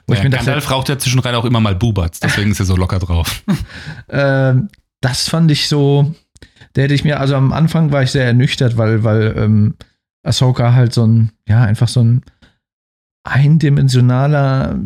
Wo 0.07 0.13
ja, 0.13 0.29
Gandalf 0.29 0.71
raucht 0.71 0.91
ja 0.91 0.99
zwischendrin 0.99 1.35
auch 1.35 1.47
immer 1.47 1.61
mal 1.61 1.75
Bubatz, 1.75 2.21
deswegen 2.21 2.51
ist 2.51 2.61
er 2.61 2.67
so 2.67 2.77
locker 2.77 2.99
drauf. 2.99 3.43
äh, 4.09 4.53
das 5.01 5.29
fand 5.31 5.51
ich 5.51 5.69
so, 5.69 6.15
der 6.75 6.85
hätte 6.85 6.95
ich 6.95 7.05
mir, 7.05 7.19
also 7.19 7.35
am 7.35 7.55
Anfang 7.55 7.93
war 7.93 8.03
ich 8.03 8.11
sehr 8.11 8.27
ernüchtert, 8.27 8.77
weil, 8.77 9.05
weil 9.05 9.35
ähm, 9.39 9.75
Ahsoka 10.27 10.75
halt 10.75 10.93
so 10.93 11.07
ein, 11.07 11.31
ja, 11.49 11.63
einfach 11.63 11.89
so 11.89 12.01
ein 12.01 12.23
eindimensionaler 13.27 14.79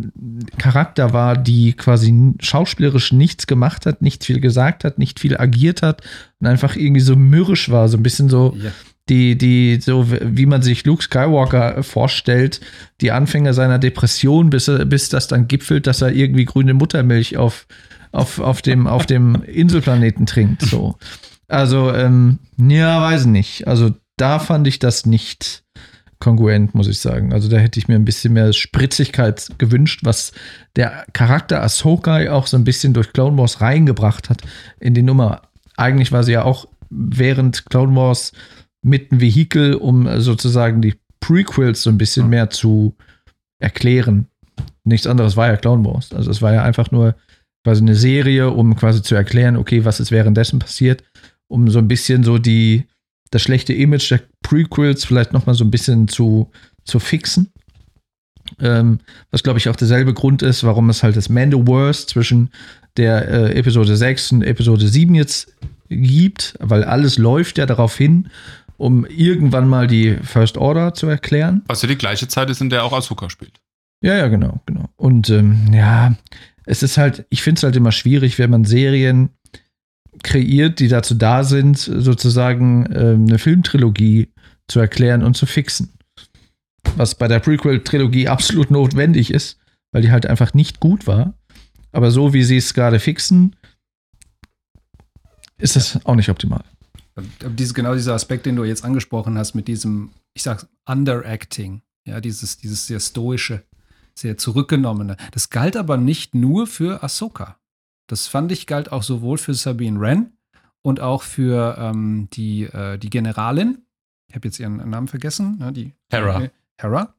Charakter 0.56 1.12
war, 1.12 1.36
die 1.36 1.74
quasi 1.74 2.34
schauspielerisch 2.40 3.12
nichts 3.12 3.46
gemacht 3.46 3.84
hat, 3.84 4.00
nicht 4.00 4.24
viel 4.24 4.40
gesagt 4.40 4.84
hat, 4.84 4.98
nicht 4.98 5.20
viel 5.20 5.36
agiert 5.36 5.82
hat 5.82 6.02
und 6.40 6.46
einfach 6.46 6.74
irgendwie 6.74 7.02
so 7.02 7.16
mürrisch 7.16 7.70
war, 7.70 7.88
so 7.88 7.98
ein 7.98 8.02
bisschen 8.02 8.30
so, 8.30 8.56
ja. 8.58 8.70
die, 9.10 9.36
die, 9.36 9.78
so 9.80 10.06
wie 10.10 10.46
man 10.46 10.62
sich 10.62 10.86
Luke 10.86 11.02
Skywalker 11.02 11.82
vorstellt, 11.82 12.62
die 13.02 13.12
Anfänge 13.12 13.52
seiner 13.52 13.78
Depression, 13.78 14.48
bis, 14.48 14.70
bis 14.86 15.10
das 15.10 15.28
dann 15.28 15.46
gipfelt, 15.46 15.86
dass 15.86 16.00
er 16.00 16.12
irgendwie 16.12 16.46
grüne 16.46 16.72
Muttermilch 16.72 17.36
auf, 17.36 17.66
auf, 18.10 18.38
auf, 18.40 18.62
dem, 18.62 18.86
auf 18.86 19.04
dem 19.04 19.42
Inselplaneten 19.42 20.24
trinkt. 20.24 20.62
So. 20.62 20.96
Also, 21.46 21.92
ähm, 21.92 22.38
ja, 22.56 23.02
weiß 23.02 23.26
nicht. 23.26 23.68
Also, 23.68 23.90
da 24.20 24.38
fand 24.38 24.66
ich 24.66 24.78
das 24.78 25.06
nicht 25.06 25.64
kongruent, 26.18 26.74
muss 26.74 26.88
ich 26.88 26.98
sagen. 26.98 27.32
Also, 27.32 27.48
da 27.48 27.56
hätte 27.56 27.78
ich 27.78 27.88
mir 27.88 27.94
ein 27.94 28.04
bisschen 28.04 28.34
mehr 28.34 28.52
Spritzigkeit 28.52 29.48
gewünscht, 29.58 30.00
was 30.04 30.32
der 30.76 31.06
Charakter 31.12 31.62
Ahsoka 31.62 32.30
auch 32.30 32.46
so 32.46 32.56
ein 32.56 32.64
bisschen 32.64 32.92
durch 32.92 33.12
Clone 33.12 33.38
Wars 33.38 33.60
reingebracht 33.60 34.28
hat 34.28 34.42
in 34.78 34.94
die 34.94 35.02
Nummer. 35.02 35.42
Eigentlich 35.76 36.12
war 36.12 36.22
sie 36.22 36.32
ja 36.32 36.44
auch 36.44 36.68
während 36.90 37.66
Clone 37.66 37.96
Wars 37.96 38.32
mit 38.82 39.10
einem 39.10 39.20
Vehikel, 39.20 39.74
um 39.74 40.20
sozusagen 40.20 40.82
die 40.82 40.94
Prequels 41.20 41.82
so 41.82 41.90
ein 41.90 41.98
bisschen 41.98 42.28
mehr 42.28 42.50
zu 42.50 42.96
erklären. 43.58 44.26
Nichts 44.84 45.06
anderes 45.06 45.36
war 45.36 45.48
ja 45.48 45.56
Clone 45.56 45.84
Wars. 45.84 46.12
Also 46.12 46.30
es 46.30 46.42
war 46.42 46.52
ja 46.52 46.62
einfach 46.62 46.90
nur 46.90 47.14
quasi 47.64 47.82
eine 47.82 47.94
Serie, 47.94 48.50
um 48.50 48.74
quasi 48.76 49.02
zu 49.02 49.14
erklären, 49.14 49.56
okay, 49.56 49.84
was 49.84 50.00
ist 50.00 50.10
währenddessen 50.10 50.58
passiert, 50.58 51.04
um 51.46 51.68
so 51.68 51.78
ein 51.78 51.88
bisschen 51.88 52.24
so 52.24 52.38
die, 52.38 52.86
das 53.30 53.42
schlechte 53.42 53.72
Image 53.72 54.10
der 54.10 54.20
Prequels 54.42 55.04
vielleicht 55.04 55.32
nochmal 55.32 55.54
so 55.54 55.64
ein 55.64 55.70
bisschen 55.70 56.08
zu, 56.08 56.50
zu 56.84 56.98
fixen. 56.98 57.52
Ähm, 58.58 58.98
was, 59.30 59.42
glaube 59.42 59.58
ich, 59.58 59.68
auch 59.68 59.76
derselbe 59.76 60.12
Grund 60.12 60.42
ist, 60.42 60.64
warum 60.64 60.90
es 60.90 61.02
halt 61.02 61.16
das 61.16 61.28
Mandoverse 61.28 62.06
zwischen 62.06 62.50
der 62.96 63.28
äh, 63.28 63.58
Episode 63.58 63.96
6 63.96 64.32
und 64.32 64.42
Episode 64.42 64.88
7 64.88 65.14
jetzt 65.14 65.54
gibt, 65.88 66.56
weil 66.60 66.84
alles 66.84 67.18
läuft 67.18 67.58
ja 67.58 67.66
darauf 67.66 67.96
hin, 67.96 68.28
um 68.76 69.04
irgendwann 69.06 69.68
mal 69.68 69.86
die 69.86 70.16
First 70.22 70.56
Order 70.56 70.94
zu 70.94 71.06
erklären. 71.06 71.62
Was 71.66 71.82
ja 71.82 71.88
die 71.88 71.98
gleiche 71.98 72.28
Zeit 72.28 72.50
ist, 72.50 72.60
in 72.60 72.70
der 72.70 72.84
auch 72.84 72.92
Asuka 72.92 73.30
spielt. 73.30 73.60
Ja, 74.02 74.16
ja, 74.16 74.28
genau, 74.28 74.60
genau. 74.66 74.88
Und 74.96 75.28
ähm, 75.30 75.72
ja, 75.72 76.14
es 76.64 76.82
ist 76.82 76.96
halt, 76.96 77.26
ich 77.28 77.42
finde 77.42 77.58
es 77.58 77.62
halt 77.62 77.76
immer 77.76 77.92
schwierig, 77.92 78.38
wenn 78.38 78.50
man 78.50 78.64
Serien 78.64 79.30
kreiert, 80.22 80.80
die 80.80 80.88
dazu 80.88 81.14
da 81.14 81.44
sind, 81.44 81.78
sozusagen 81.78 82.86
ähm, 82.94 83.26
eine 83.28 83.38
Filmtrilogie 83.38 84.28
zu 84.68 84.80
erklären 84.80 85.22
und 85.22 85.36
zu 85.36 85.46
fixen. 85.46 85.92
Was 86.96 87.14
bei 87.14 87.28
der 87.28 87.40
Prequel-Trilogie 87.40 88.28
absolut 88.28 88.70
notwendig 88.70 89.32
ist, 89.32 89.58
weil 89.92 90.02
die 90.02 90.10
halt 90.10 90.26
einfach 90.26 90.54
nicht 90.54 90.80
gut 90.80 91.06
war. 91.06 91.34
Aber 91.92 92.10
so 92.10 92.32
wie 92.32 92.42
sie 92.42 92.56
es 92.56 92.74
gerade 92.74 93.00
fixen, 93.00 93.56
ist 95.58 95.76
es 95.76 96.04
auch 96.04 96.14
nicht 96.14 96.28
optimal. 96.28 96.64
Diese, 97.42 97.74
genau 97.74 97.94
dieser 97.94 98.14
Aspekt, 98.14 98.46
den 98.46 98.56
du 98.56 98.64
jetzt 98.64 98.84
angesprochen 98.84 99.36
hast, 99.36 99.54
mit 99.54 99.68
diesem, 99.68 100.10
ich 100.32 100.42
sag's, 100.42 100.66
Underacting, 100.86 101.82
ja, 102.06 102.20
dieses, 102.20 102.56
dieses 102.56 102.86
sehr 102.86 103.00
stoische, 103.00 103.62
sehr 104.14 104.38
zurückgenommene. 104.38 105.16
Das 105.32 105.50
galt 105.50 105.76
aber 105.76 105.96
nicht 105.96 106.34
nur 106.34 106.66
für 106.66 107.02
Ahsoka. 107.02 107.59
Das 108.10 108.26
fand 108.26 108.50
ich 108.50 108.66
galt 108.66 108.90
auch 108.90 109.04
sowohl 109.04 109.38
für 109.38 109.54
Sabine 109.54 110.00
Wren 110.00 110.36
und 110.82 110.98
auch 110.98 111.22
für 111.22 111.76
ähm, 111.78 112.28
die, 112.32 112.64
äh, 112.64 112.98
die 112.98 113.08
Generalin. 113.08 113.86
Ich 114.26 114.34
habe 114.34 114.48
jetzt 114.48 114.58
ihren 114.58 114.78
Namen 114.90 115.06
vergessen. 115.06 115.58
Ja, 115.60 115.70
die 115.70 115.94
Hera. 116.10 116.48
Hera. 116.76 117.14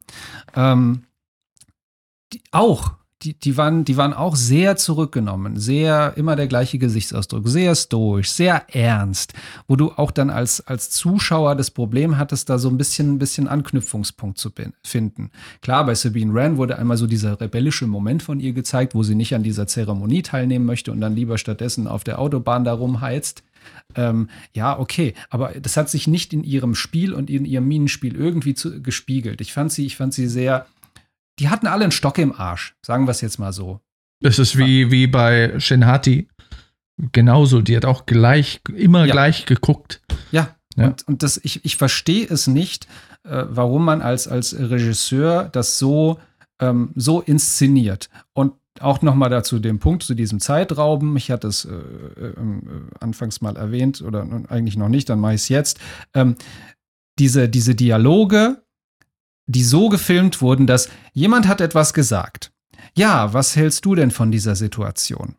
Ähm, 0.54 1.04
die, 2.34 2.42
auch 2.50 2.92
die, 3.22 3.34
die, 3.34 3.56
waren, 3.56 3.84
die 3.84 3.96
waren 3.96 4.12
auch 4.12 4.36
sehr 4.36 4.76
zurückgenommen, 4.76 5.58
sehr 5.58 6.14
immer 6.16 6.36
der 6.36 6.48
gleiche 6.48 6.78
Gesichtsausdruck, 6.78 7.48
sehr 7.48 7.74
stoisch, 7.74 8.30
sehr 8.30 8.64
ernst, 8.74 9.34
wo 9.68 9.76
du 9.76 9.92
auch 9.92 10.10
dann 10.10 10.30
als, 10.30 10.66
als 10.66 10.90
Zuschauer 10.90 11.54
das 11.54 11.70
Problem 11.70 12.18
hattest, 12.18 12.50
da 12.50 12.58
so 12.58 12.68
ein 12.68 12.78
bisschen, 12.78 13.14
ein 13.14 13.18
bisschen 13.18 13.48
Anknüpfungspunkt 13.48 14.38
zu 14.38 14.50
finden. 14.84 15.30
Klar, 15.60 15.86
bei 15.86 15.94
Sabine 15.94 16.34
Wren 16.34 16.56
wurde 16.56 16.78
einmal 16.78 16.96
so 16.96 17.06
dieser 17.06 17.40
rebellische 17.40 17.86
Moment 17.86 18.22
von 18.22 18.40
ihr 18.40 18.52
gezeigt, 18.52 18.94
wo 18.94 19.02
sie 19.02 19.14
nicht 19.14 19.34
an 19.34 19.42
dieser 19.42 19.66
Zeremonie 19.66 20.22
teilnehmen 20.22 20.66
möchte 20.66 20.92
und 20.92 21.00
dann 21.00 21.14
lieber 21.14 21.38
stattdessen 21.38 21.86
auf 21.86 22.04
der 22.04 22.18
Autobahn 22.18 22.64
da 22.64 22.72
rumheizt. 22.72 23.44
Ähm, 23.94 24.28
ja, 24.54 24.78
okay, 24.78 25.14
aber 25.30 25.52
das 25.60 25.76
hat 25.76 25.88
sich 25.88 26.06
nicht 26.08 26.32
in 26.32 26.42
ihrem 26.42 26.74
Spiel 26.74 27.12
und 27.12 27.30
in 27.30 27.44
ihrem 27.44 27.68
Minenspiel 27.68 28.16
irgendwie 28.16 28.54
zu, 28.54 28.82
gespiegelt. 28.82 29.40
Ich 29.40 29.52
fand 29.52 29.72
sie, 29.72 29.86
ich 29.86 29.96
fand 29.96 30.14
sie 30.14 30.26
sehr, 30.26 30.66
die 31.42 31.48
hatten 31.48 31.66
alle 31.66 31.82
einen 31.82 31.90
Stock 31.90 32.18
im 32.18 32.32
Arsch, 32.32 32.76
sagen 32.82 33.06
wir 33.06 33.10
es 33.10 33.20
jetzt 33.20 33.38
mal 33.40 33.52
so. 33.52 33.80
Es 34.22 34.38
ist 34.38 34.56
wie, 34.56 34.92
wie 34.92 35.08
bei 35.08 35.58
Shinhati. 35.58 36.28
Genauso, 37.10 37.62
die 37.62 37.76
hat 37.76 37.84
auch 37.84 38.06
gleich, 38.06 38.60
immer 38.72 39.06
ja. 39.06 39.12
gleich 39.12 39.44
geguckt. 39.44 40.00
Ja, 40.30 40.54
ja. 40.76 40.86
und, 40.86 41.08
und 41.08 41.24
das, 41.24 41.40
ich, 41.42 41.64
ich 41.64 41.76
verstehe 41.76 42.28
es 42.28 42.46
nicht, 42.46 42.86
äh, 43.24 43.44
warum 43.48 43.84
man 43.84 44.02
als, 44.02 44.28
als 44.28 44.56
Regisseur 44.56 45.48
das 45.50 45.80
so, 45.80 46.20
ähm, 46.60 46.92
so 46.94 47.20
inszeniert. 47.20 48.08
Und 48.34 48.52
auch 48.78 49.02
noch 49.02 49.16
mal 49.16 49.28
dazu 49.28 49.58
den 49.58 49.80
Punkt 49.80 50.04
zu 50.04 50.14
diesem 50.14 50.38
Zeitrauben. 50.38 51.16
Ich 51.16 51.32
hatte 51.32 51.48
es 51.48 51.64
äh, 51.64 51.72
äh, 51.72 52.34
anfangs 53.00 53.40
mal 53.40 53.56
erwähnt 53.56 54.00
oder 54.00 54.24
eigentlich 54.48 54.76
noch 54.76 54.88
nicht, 54.88 55.08
dann 55.08 55.18
mache 55.18 55.34
ich 55.34 55.40
es 55.40 55.48
jetzt. 55.48 55.80
Ähm, 56.14 56.36
diese, 57.18 57.48
diese 57.48 57.74
Dialoge 57.74 58.61
die 59.46 59.64
so 59.64 59.88
gefilmt 59.88 60.40
wurden, 60.40 60.66
dass 60.66 60.88
jemand 61.12 61.48
hat 61.48 61.60
etwas 61.60 61.94
gesagt. 61.94 62.52
Ja, 62.94 63.32
was 63.32 63.56
hältst 63.56 63.84
du 63.84 63.94
denn 63.94 64.10
von 64.10 64.30
dieser 64.30 64.54
Situation? 64.54 65.36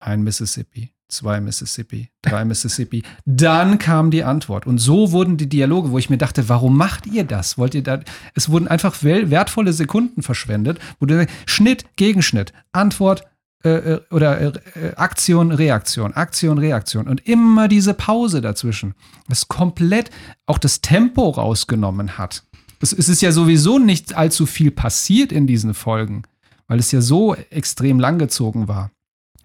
Ein 0.00 0.22
Mississippi, 0.22 0.92
zwei 1.08 1.40
Mississippi, 1.40 2.10
drei 2.22 2.44
Mississippi. 2.46 3.02
Dann 3.24 3.78
kam 3.78 4.10
die 4.10 4.24
Antwort. 4.24 4.66
Und 4.66 4.78
so 4.78 5.12
wurden 5.12 5.36
die 5.36 5.48
Dialoge, 5.48 5.90
wo 5.90 5.98
ich 5.98 6.10
mir 6.10 6.18
dachte, 6.18 6.48
warum 6.48 6.76
macht 6.76 7.06
ihr 7.06 7.24
das? 7.24 7.58
Wollt 7.58 7.74
ihr 7.74 7.82
da? 7.82 8.00
Es 8.34 8.48
wurden 8.48 8.68
einfach 8.68 9.02
wertvolle 9.02 9.72
Sekunden 9.72 10.22
verschwendet, 10.22 10.78
wo 11.00 11.06
du 11.06 11.26
Schnitt, 11.46 11.84
Gegenschnitt, 11.96 12.52
Antwort, 12.72 13.24
äh, 13.64 13.70
äh 13.70 14.00
oder 14.10 14.40
äh, 14.40 14.94
Aktion, 14.96 15.50
Reaktion, 15.50 16.12
Aktion, 16.14 16.58
Reaktion 16.58 17.08
und 17.08 17.26
immer 17.26 17.66
diese 17.66 17.94
Pause 17.94 18.40
dazwischen, 18.40 18.94
das 19.28 19.48
komplett 19.48 20.10
auch 20.46 20.58
das 20.58 20.80
Tempo 20.80 21.30
rausgenommen 21.30 22.18
hat 22.18 22.45
es, 22.80 22.92
es 22.92 23.08
ist 23.08 23.22
ja 23.22 23.32
sowieso 23.32 23.78
nicht 23.78 24.14
allzu 24.14 24.46
viel 24.46 24.70
passiert 24.70 25.32
in 25.32 25.46
diesen 25.46 25.74
Folgen, 25.74 26.22
weil 26.66 26.78
es 26.78 26.92
ja 26.92 27.00
so 27.00 27.34
extrem 27.34 28.00
langgezogen 28.00 28.68
war. 28.68 28.90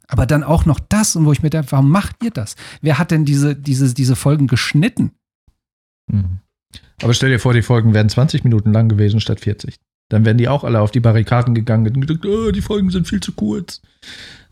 Aber 0.07 0.25
dann 0.25 0.43
auch 0.43 0.65
noch 0.65 0.79
das, 0.79 1.15
und 1.15 1.25
wo 1.25 1.31
ich 1.31 1.41
mir 1.41 1.49
dachte, 1.49 1.71
warum 1.71 1.89
macht 1.89 2.21
ihr 2.23 2.31
das? 2.31 2.55
Wer 2.81 2.97
hat 2.97 3.11
denn 3.11 3.23
diese, 3.23 3.55
diese, 3.55 3.93
diese 3.93 4.17
Folgen 4.17 4.47
geschnitten? 4.47 5.11
Mhm. 6.07 6.39
Aber 7.01 7.13
stell 7.13 7.29
dir 7.29 7.39
vor, 7.39 7.53
die 7.53 7.61
Folgen 7.61 7.93
wären 7.93 8.09
20 8.09 8.43
Minuten 8.43 8.73
lang 8.73 8.89
gewesen 8.89 9.21
statt 9.21 9.39
40. 9.39 9.75
Dann 10.09 10.25
wären 10.25 10.37
die 10.37 10.49
auch 10.49 10.65
alle 10.65 10.81
auf 10.81 10.91
die 10.91 10.99
Barrikaden 10.99 11.55
gegangen 11.55 11.87
und 11.95 12.01
gedacht, 12.01 12.25
oh, 12.25 12.51
die 12.51 12.61
Folgen 12.61 12.89
sind 12.89 13.07
viel 13.07 13.21
zu 13.21 13.31
kurz. 13.31 13.81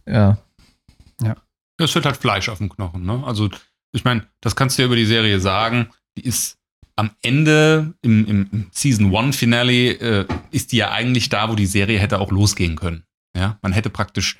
Ja. 0.07 0.37
Ja. 1.21 1.35
Es 1.77 1.93
wird 1.93 2.05
halt 2.05 2.17
Fleisch 2.17 2.47
auf 2.47 2.59
dem 2.59 2.69
Knochen, 2.69 3.05
ne? 3.05 3.21
Also, 3.25 3.49
ich 3.91 4.05
meine, 4.05 4.25
das 4.39 4.55
kannst 4.55 4.77
du 4.77 4.83
ja 4.83 4.85
über 4.85 4.95
die 4.95 5.05
Serie 5.05 5.39
sagen. 5.41 5.89
Die 6.17 6.25
ist 6.25 6.58
am 6.99 7.11
Ende 7.21 7.93
im, 8.01 8.27
im 8.27 8.67
Season 8.71 9.13
One 9.13 9.31
Finale 9.31 9.93
äh, 9.93 10.27
ist 10.51 10.73
die 10.73 10.77
ja 10.77 10.91
eigentlich 10.91 11.29
da, 11.29 11.49
wo 11.49 11.55
die 11.55 11.65
Serie 11.65 11.97
hätte 11.97 12.19
auch 12.19 12.29
losgehen 12.29 12.75
können. 12.75 13.03
Ja, 13.33 13.57
man 13.61 13.71
hätte 13.71 13.89
praktisch 13.89 14.37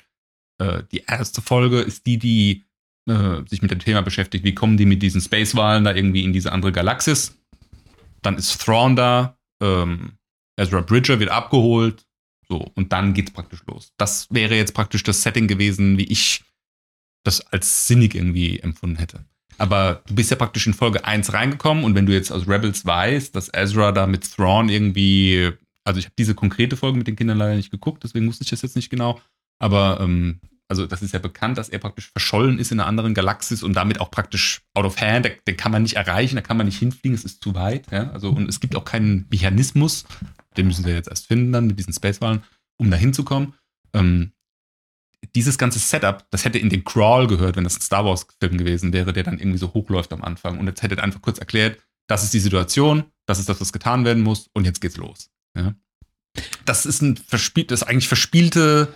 äh, 0.58 0.82
die 0.92 1.04
erste 1.06 1.40
Folge 1.40 1.80
ist 1.80 2.04
die, 2.04 2.18
die 2.18 2.66
äh, 3.08 3.40
sich 3.46 3.62
mit 3.62 3.70
dem 3.70 3.78
Thema 3.78 4.02
beschäftigt, 4.02 4.44
wie 4.44 4.54
kommen 4.54 4.76
die 4.76 4.84
mit 4.84 5.02
diesen 5.02 5.22
Space-Wahlen 5.22 5.84
da 5.84 5.94
irgendwie 5.94 6.22
in 6.22 6.34
diese 6.34 6.52
andere 6.52 6.70
Galaxis. 6.70 7.34
Dann 8.20 8.36
ist 8.36 8.60
Thrawn 8.60 8.94
da, 8.94 9.38
ähm, 9.62 10.18
Ezra 10.56 10.82
Bridger 10.82 11.18
wird 11.18 11.30
abgeholt, 11.30 12.04
so, 12.46 12.70
und 12.74 12.92
dann 12.92 13.14
geht's 13.14 13.30
praktisch 13.30 13.62
los. 13.66 13.94
Das 13.96 14.26
wäre 14.28 14.54
jetzt 14.56 14.74
praktisch 14.74 15.02
das 15.02 15.22
Setting 15.22 15.48
gewesen, 15.48 15.96
wie 15.96 16.12
ich 16.12 16.44
das 17.24 17.40
als 17.40 17.86
sinnig 17.86 18.14
irgendwie 18.14 18.60
empfunden 18.60 18.96
hätte. 18.96 19.24
Aber 19.58 20.02
du 20.06 20.14
bist 20.14 20.30
ja 20.30 20.36
praktisch 20.36 20.66
in 20.66 20.74
Folge 20.74 21.04
1 21.04 21.32
reingekommen 21.32 21.84
und 21.84 21.94
wenn 21.94 22.06
du 22.06 22.12
jetzt 22.12 22.32
aus 22.32 22.48
Rebels 22.48 22.86
weißt, 22.86 23.34
dass 23.36 23.52
Ezra 23.52 23.92
da 23.92 24.06
mit 24.06 24.34
Thrawn 24.34 24.68
irgendwie, 24.68 25.50
also 25.84 25.98
ich 25.98 26.06
habe 26.06 26.14
diese 26.18 26.34
konkrete 26.34 26.76
Folge 26.76 26.98
mit 26.98 27.06
den 27.06 27.16
Kindern 27.16 27.38
leider 27.38 27.56
nicht 27.56 27.70
geguckt, 27.70 28.02
deswegen 28.04 28.26
wusste 28.26 28.44
ich 28.44 28.50
das 28.50 28.62
jetzt 28.62 28.76
nicht 28.76 28.90
genau. 28.90 29.20
Aber 29.58 29.98
ähm, 30.00 30.40
also 30.70 30.86
das 30.86 31.02
ist 31.02 31.12
ja 31.12 31.18
bekannt, 31.18 31.58
dass 31.58 31.68
er 31.68 31.80
praktisch 31.80 32.10
verschollen 32.12 32.60
ist 32.60 32.70
in 32.70 32.78
einer 32.78 32.88
anderen 32.88 33.12
Galaxis 33.12 33.64
und 33.64 33.74
damit 33.74 34.00
auch 34.00 34.12
praktisch 34.12 34.62
out 34.74 34.84
of 34.84 35.00
hand, 35.00 35.28
den 35.46 35.56
kann 35.56 35.72
man 35.72 35.82
nicht 35.82 35.96
erreichen, 35.96 36.36
da 36.36 36.42
kann 36.42 36.56
man 36.56 36.66
nicht 36.66 36.78
hinfliegen, 36.78 37.16
es 37.16 37.24
ist 37.24 37.42
zu 37.42 37.56
weit. 37.56 37.90
Ja? 37.90 38.10
Also, 38.12 38.30
und 38.30 38.48
es 38.48 38.60
gibt 38.60 38.76
auch 38.76 38.84
keinen 38.84 39.26
Mechanismus, 39.30 40.04
den 40.56 40.68
müssen 40.68 40.84
wir 40.84 40.94
jetzt 40.94 41.08
erst 41.08 41.26
finden 41.26 41.50
dann 41.50 41.66
mit 41.66 41.78
diesen 41.78 41.92
Spacewahlen, 41.92 42.42
um 42.78 42.88
da 42.88 42.96
hinzukommen. 42.96 43.54
Ähm, 43.94 44.30
dieses 45.34 45.58
ganze 45.58 45.78
Setup, 45.78 46.24
das 46.30 46.44
hätte 46.44 46.58
in 46.58 46.70
den 46.70 46.84
Crawl 46.84 47.26
gehört, 47.26 47.56
wenn 47.56 47.64
das 47.64 47.76
ein 47.76 47.82
Star 47.82 48.04
Wars-Film 48.04 48.56
gewesen 48.56 48.92
wäre, 48.92 49.12
der 49.12 49.22
dann 49.22 49.38
irgendwie 49.38 49.58
so 49.58 49.72
hochläuft 49.74 50.12
am 50.12 50.22
Anfang. 50.22 50.58
Und 50.58 50.66
jetzt 50.66 50.82
hättet 50.82 51.00
einfach 51.00 51.22
kurz 51.22 51.38
erklärt, 51.38 51.78
das 52.08 52.24
ist 52.24 52.34
die 52.34 52.40
Situation, 52.40 53.04
das 53.26 53.38
ist 53.38 53.48
das, 53.48 53.60
was 53.60 53.72
getan 53.72 54.04
werden 54.04 54.22
muss, 54.22 54.48
und 54.52 54.64
jetzt 54.64 54.80
geht's 54.80 54.96
los. 54.96 55.30
Ja. 55.56 55.74
Das 56.64 56.86
ist 56.86 57.02
ein 57.02 57.16
verspielt, 57.16 57.70
das 57.70 57.82
ist 57.82 57.88
eigentlich 57.88 58.08
verspielte 58.08 58.92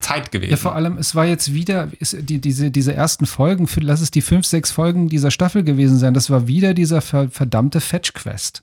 Zeit 0.00 0.32
gewesen. 0.32 0.50
Ja, 0.50 0.56
vor 0.56 0.74
allem, 0.74 0.98
es 0.98 1.14
war 1.14 1.26
jetzt 1.26 1.54
wieder, 1.54 1.90
ist 1.98 2.16
die, 2.20 2.40
diese, 2.40 2.70
diese 2.70 2.94
ersten 2.94 3.26
Folgen, 3.26 3.68
lass 3.76 4.00
es 4.00 4.10
die 4.10 4.22
fünf, 4.22 4.46
sechs 4.46 4.70
Folgen 4.70 5.08
dieser 5.08 5.30
Staffel 5.30 5.62
gewesen 5.62 5.98
sein, 5.98 6.14
das 6.14 6.30
war 6.30 6.46
wieder 6.46 6.74
dieser 6.74 7.00
ver, 7.00 7.30
verdammte 7.30 7.80
Fetch-Quest. 7.80 8.62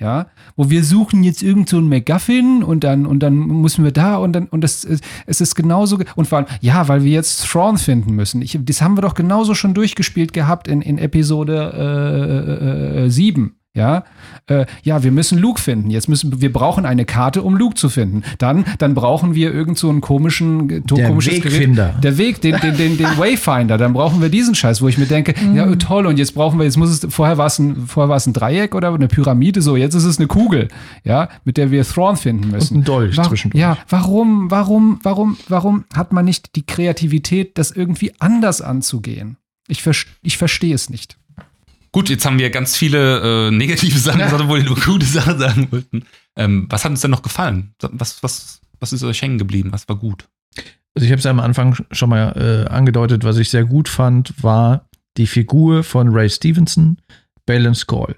Ja, 0.00 0.28
wo 0.54 0.70
wir 0.70 0.84
suchen 0.84 1.24
jetzt 1.24 1.42
irgend 1.42 1.68
so 1.68 1.78
ein 1.78 1.88
MacGuffin 1.88 2.62
und 2.62 2.84
dann, 2.84 3.04
und 3.04 3.18
dann 3.20 3.34
müssen 3.34 3.82
wir 3.82 3.90
da 3.90 4.16
und 4.16 4.32
dann, 4.32 4.46
und 4.46 4.62
es, 4.62 4.86
es 5.26 5.40
ist 5.40 5.56
genauso, 5.56 5.98
und 6.14 6.28
vor 6.28 6.38
allem, 6.38 6.46
ja, 6.60 6.86
weil 6.86 7.02
wir 7.02 7.10
jetzt 7.10 7.44
Thrawn 7.48 7.78
finden 7.78 8.12
müssen. 8.14 8.40
Ich, 8.40 8.56
das 8.62 8.80
haben 8.80 8.96
wir 8.96 9.02
doch 9.02 9.14
genauso 9.14 9.54
schon 9.54 9.74
durchgespielt 9.74 10.32
gehabt 10.32 10.68
in, 10.68 10.82
in 10.82 10.98
Episode 10.98 11.72
äh, 13.02 13.06
äh, 13.06 13.10
7. 13.10 13.56
Ja, 13.74 14.04
äh, 14.46 14.66
ja, 14.82 15.04
wir 15.04 15.12
müssen 15.12 15.38
Luke 15.38 15.60
finden. 15.60 15.90
Jetzt 15.90 16.08
müssen 16.08 16.40
wir 16.40 16.52
brauchen 16.52 16.84
eine 16.84 17.04
Karte, 17.04 17.42
um 17.42 17.54
Luke 17.54 17.76
zu 17.76 17.88
finden. 17.88 18.22
Dann, 18.38 18.64
dann 18.78 18.94
brauchen 18.94 19.34
wir 19.36 19.54
irgend 19.54 19.78
so 19.78 19.88
einen 19.90 20.00
komischen, 20.00 20.66
Der 20.86 21.06
komisches 21.06 21.44
Wegfinder. 21.44 21.88
Gerät. 21.90 22.04
Der 22.04 22.18
Weg, 22.18 22.40
den, 22.40 22.56
den, 22.60 22.76
den, 22.76 22.96
den 22.96 23.06
Wayfinder. 23.18 23.78
Dann 23.78 23.92
brauchen 23.92 24.20
wir 24.20 24.30
diesen 24.30 24.54
Scheiß, 24.56 24.80
wo 24.82 24.88
ich 24.88 24.98
mir 24.98 25.06
denke, 25.06 25.34
ja 25.54 25.72
toll. 25.76 26.06
Und 26.06 26.18
jetzt 26.18 26.32
brauchen 26.34 26.58
wir, 26.58 26.64
jetzt 26.64 26.76
muss 26.78 26.90
es, 26.90 27.06
vorher 27.14 27.38
war 27.38 27.46
es 27.46 27.58
ein, 27.60 27.86
vorher 27.86 28.08
war 28.08 28.16
es 28.16 28.26
ein 28.26 28.32
Dreieck 28.32 28.74
oder 28.74 28.92
eine 28.92 29.06
Pyramide. 29.06 29.62
So, 29.62 29.76
jetzt 29.76 29.94
ist 29.94 30.04
es 30.04 30.18
eine 30.18 30.26
Kugel, 30.26 30.68
ja, 31.04 31.28
mit 31.44 31.56
der 31.56 31.70
wir 31.70 31.84
Thrawn 31.84 32.16
finden 32.16 32.50
müssen. 32.50 32.76
Und 32.78 32.80
ein 32.80 32.84
Dolch 32.84 33.16
Wa- 33.18 33.24
zwischendurch. 33.28 33.60
Ja, 33.60 33.76
warum, 33.88 34.50
warum, 34.50 34.98
warum, 35.04 35.36
warum 35.46 35.84
hat 35.94 36.12
man 36.12 36.24
nicht 36.24 36.56
die 36.56 36.64
Kreativität, 36.66 37.58
das 37.58 37.70
irgendwie 37.70 38.12
anders 38.18 38.60
anzugehen? 38.60 39.36
Ich, 39.68 39.82
vers- 39.82 40.06
ich 40.22 40.38
verstehe 40.38 40.74
es 40.74 40.88
nicht. 40.88 41.17
Gut, 41.92 42.08
jetzt 42.10 42.24
haben 42.26 42.38
wir 42.38 42.50
ganz 42.50 42.76
viele 42.76 43.48
äh, 43.48 43.50
negative 43.50 43.98
Sachen 43.98 44.20
gesagt, 44.20 44.42
obwohl 44.42 44.58
wir 44.58 44.64
nur 44.66 44.76
gute 44.78 45.06
Sachen 45.06 45.38
sagen 45.38 45.68
wollten. 45.70 46.04
Ähm, 46.36 46.66
was 46.70 46.84
hat 46.84 46.90
uns 46.90 47.00
denn 47.00 47.10
noch 47.10 47.22
gefallen? 47.22 47.74
Was, 47.80 48.22
was, 48.22 48.60
was 48.80 48.92
ist 48.92 49.02
euch 49.02 49.22
hängen 49.22 49.38
geblieben? 49.38 49.72
Was 49.72 49.88
war 49.88 49.96
gut? 49.96 50.28
Also 50.94 51.04
ich 51.06 51.10
habe 51.12 51.20
es 51.20 51.26
am 51.26 51.40
Anfang 51.40 51.76
schon 51.92 52.10
mal 52.10 52.66
äh, 52.68 52.68
angedeutet, 52.70 53.24
was 53.24 53.38
ich 53.38 53.50
sehr 53.50 53.64
gut 53.64 53.88
fand, 53.88 54.34
war 54.42 54.88
die 55.16 55.26
Figur 55.26 55.82
von 55.84 56.08
Ray 56.10 56.28
Stevenson, 56.28 56.98
Balin 57.46 57.74
Skull. 57.74 58.16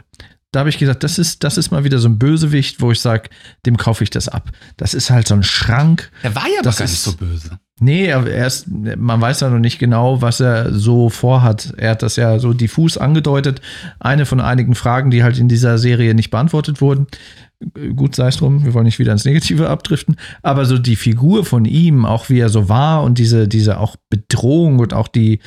Da 0.52 0.60
habe 0.60 0.68
ich 0.70 0.78
gesagt, 0.78 1.04
das 1.04 1.18
ist, 1.18 1.44
das 1.44 1.56
ist 1.56 1.70
mal 1.70 1.84
wieder 1.84 1.98
so 1.98 2.08
ein 2.08 2.18
Bösewicht, 2.18 2.80
wo 2.80 2.90
ich 2.90 3.00
sage, 3.00 3.30
dem 3.66 3.76
kaufe 3.76 4.02
ich 4.02 4.10
das 4.10 4.28
ab. 4.28 4.50
Das 4.76 4.94
ist 4.94 5.08
halt 5.10 5.28
so 5.28 5.34
ein 5.34 5.44
Schrank. 5.44 6.10
Er 6.22 6.34
war 6.34 6.48
ja 6.48 6.60
Das 6.62 6.74
doch 6.74 6.78
gar 6.80 6.84
nicht 6.86 6.94
ist- 6.94 7.04
so 7.04 7.12
böse. 7.16 7.60
Nee, 7.82 8.08
er 8.08 8.46
ist, 8.46 8.66
man 8.68 9.22
weiß 9.22 9.40
ja 9.40 9.48
noch 9.48 9.58
nicht 9.58 9.78
genau, 9.78 10.20
was 10.20 10.38
er 10.38 10.70
so 10.70 11.08
vorhat. 11.08 11.72
Er 11.78 11.92
hat 11.92 12.02
das 12.02 12.16
ja 12.16 12.38
so 12.38 12.52
diffus 12.52 12.98
angedeutet. 12.98 13.62
Eine 13.98 14.26
von 14.26 14.38
einigen 14.38 14.74
Fragen, 14.74 15.10
die 15.10 15.22
halt 15.22 15.38
in 15.38 15.48
dieser 15.48 15.78
Serie 15.78 16.14
nicht 16.14 16.30
beantwortet 16.30 16.82
wurden. 16.82 17.06
Gut 17.96 18.14
sei 18.14 18.28
es 18.28 18.36
drum, 18.36 18.66
wir 18.66 18.74
wollen 18.74 18.84
nicht 18.84 18.98
wieder 18.98 19.12
ins 19.12 19.24
Negative 19.24 19.70
abdriften. 19.70 20.16
Aber 20.42 20.66
so 20.66 20.76
die 20.76 20.94
Figur 20.94 21.46
von 21.46 21.64
ihm, 21.64 22.04
auch 22.04 22.28
wie 22.28 22.40
er 22.40 22.50
so 22.50 22.68
war 22.68 23.02
und 23.02 23.16
diese, 23.16 23.48
diese 23.48 23.80
auch 23.80 23.96
Bedrohung 24.10 24.78
und 24.78 24.92
auch 24.92 25.08
die, 25.08 25.40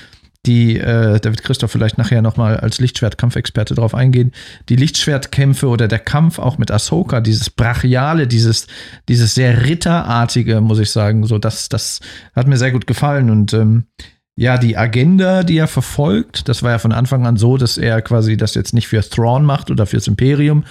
die, 0.46 0.78
äh, 0.78 1.20
da 1.20 1.30
wird 1.30 1.44
Christoph 1.44 1.72
vielleicht 1.72 1.98
nachher 1.98 2.22
nochmal 2.22 2.58
als 2.58 2.80
Lichtschwertkampfexperte 2.80 3.76
drauf 3.76 3.96
eingehen, 3.96 4.34
die 4.70 4.76
Lichtschwertkämpfe 4.76 5.68
oder 5.68 5.88
der 5.88 6.00
Kampf 6.00 6.38
auch 6.40 6.58
mit 6.58 6.70
Ahsoka, 6.70 7.22
dieses 7.22 7.50
Brachiale, 7.50 8.28
dieses, 8.28 8.68
dieses 9.08 9.36
sehr 9.36 9.66
Ritterartige, 9.66 10.60
muss 10.60 10.80
ich 10.80 10.92
sagen, 10.92 11.26
so 11.26 11.38
das, 11.38 11.70
das 11.70 12.02
hat 12.36 12.48
mir 12.48 12.58
sehr 12.58 12.72
gut 12.72 12.88
gefallen 12.88 13.30
und 13.30 13.54
ähm, 13.54 13.86
ja, 14.36 14.58
die 14.58 14.78
Agenda, 14.78 15.44
die 15.44 15.58
er 15.58 15.68
verfolgt, 15.68 16.50
das 16.50 16.64
war 16.64 16.72
ja 16.72 16.80
von 16.80 16.92
Anfang 16.92 17.26
an 17.28 17.38
so, 17.38 17.58
dass 17.58 17.78
er 17.78 18.02
quasi 18.02 18.36
das 18.36 18.56
jetzt 18.56 18.74
nicht 18.74 18.88
für 18.88 19.02
Thrawn 19.02 19.46
macht 19.46 19.70
oder 19.70 19.86
fürs 19.86 20.08
Imperium, 20.08 20.64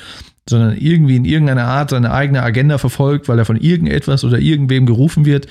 sondern 0.48 0.76
irgendwie 0.76 1.16
in 1.16 1.24
irgendeiner 1.24 1.66
Art 1.66 1.90
seine 1.90 2.12
eigene 2.12 2.42
Agenda 2.42 2.78
verfolgt, 2.78 3.28
weil 3.28 3.38
er 3.38 3.44
von 3.44 3.56
irgendetwas 3.56 4.24
oder 4.24 4.40
irgendwem 4.40 4.86
gerufen 4.86 5.24
wird. 5.24 5.46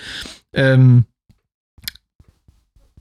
Ähm, 0.53 1.05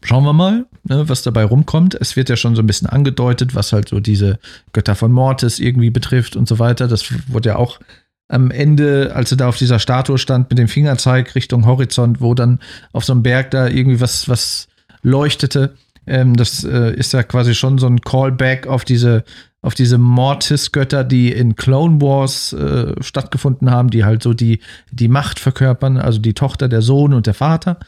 schauen 0.03 0.25
wir 0.25 0.33
mal, 0.33 0.67
ne, 0.85 1.09
was 1.09 1.23
dabei 1.23 1.45
rumkommt. 1.45 1.95
Es 1.95 2.17
wird 2.17 2.29
ja 2.29 2.37
schon 2.37 2.57
so 2.57 2.63
ein 2.63 2.67
bisschen 2.67 2.89
angedeutet, 2.89 3.55
was 3.55 3.73
halt 3.73 3.89
so 3.89 4.01
diese 4.01 4.39
Götter 4.73 4.95
von 4.95 5.13
Mortis 5.13 5.59
irgendwie 5.59 5.91
betrifft 5.91 6.37
und 6.37 6.49
so 6.49 6.59
weiter. 6.59 6.89
Das 6.89 7.07
wurde 7.29 7.51
ja 7.51 7.57
auch 7.57 7.81
am 8.29 8.51
Ende, 8.51 9.13
als 9.15 9.33
er 9.33 9.37
da 9.37 9.49
auf 9.49 9.57
dieser 9.57 9.79
Statue 9.79 10.19
stand 10.19 10.51
mit 10.51 10.59
dem 10.59 10.69
Fingerzeig 10.69 11.35
Richtung 11.35 11.67
Horizont, 11.67 12.21
wo 12.21 12.35
dann 12.35 12.61
auf 12.93 13.05
so 13.05 13.13
einem 13.13 13.23
Berg 13.23 13.51
da 13.51 13.67
irgendwie 13.67 14.01
was, 14.01 14.29
was 14.29 14.69
leuchtete. 15.03 15.75
Ähm, 16.07 16.37
das 16.37 16.65
äh, 16.65 16.95
ist 16.95 17.13
ja 17.13 17.23
quasi 17.23 17.55
schon 17.55 17.79
so 17.79 17.87
ein 17.87 18.01
Callback 18.01 18.67
auf 18.67 18.85
diese, 18.85 19.25
auf 19.63 19.75
diese 19.75 19.99
Mortis-Götter, 19.99 21.05
die 21.05 21.33
in 21.33 21.57
Clone 21.57 22.01
Wars 22.01 22.53
äh, 22.53 22.95
stattgefunden 23.03 23.71
haben, 23.71 23.91
die 23.91 24.05
halt 24.05 24.23
so 24.23 24.33
die, 24.33 24.61
die 24.93 25.09
Macht 25.09 25.39
verkörpern, 25.41 25.97
also 25.97 26.21
die 26.21 26.35
Tochter, 26.35 26.69
der 26.69 26.83
Sohn 26.83 27.13
und 27.13 27.27
der 27.27 27.35
Vater. 27.35 27.79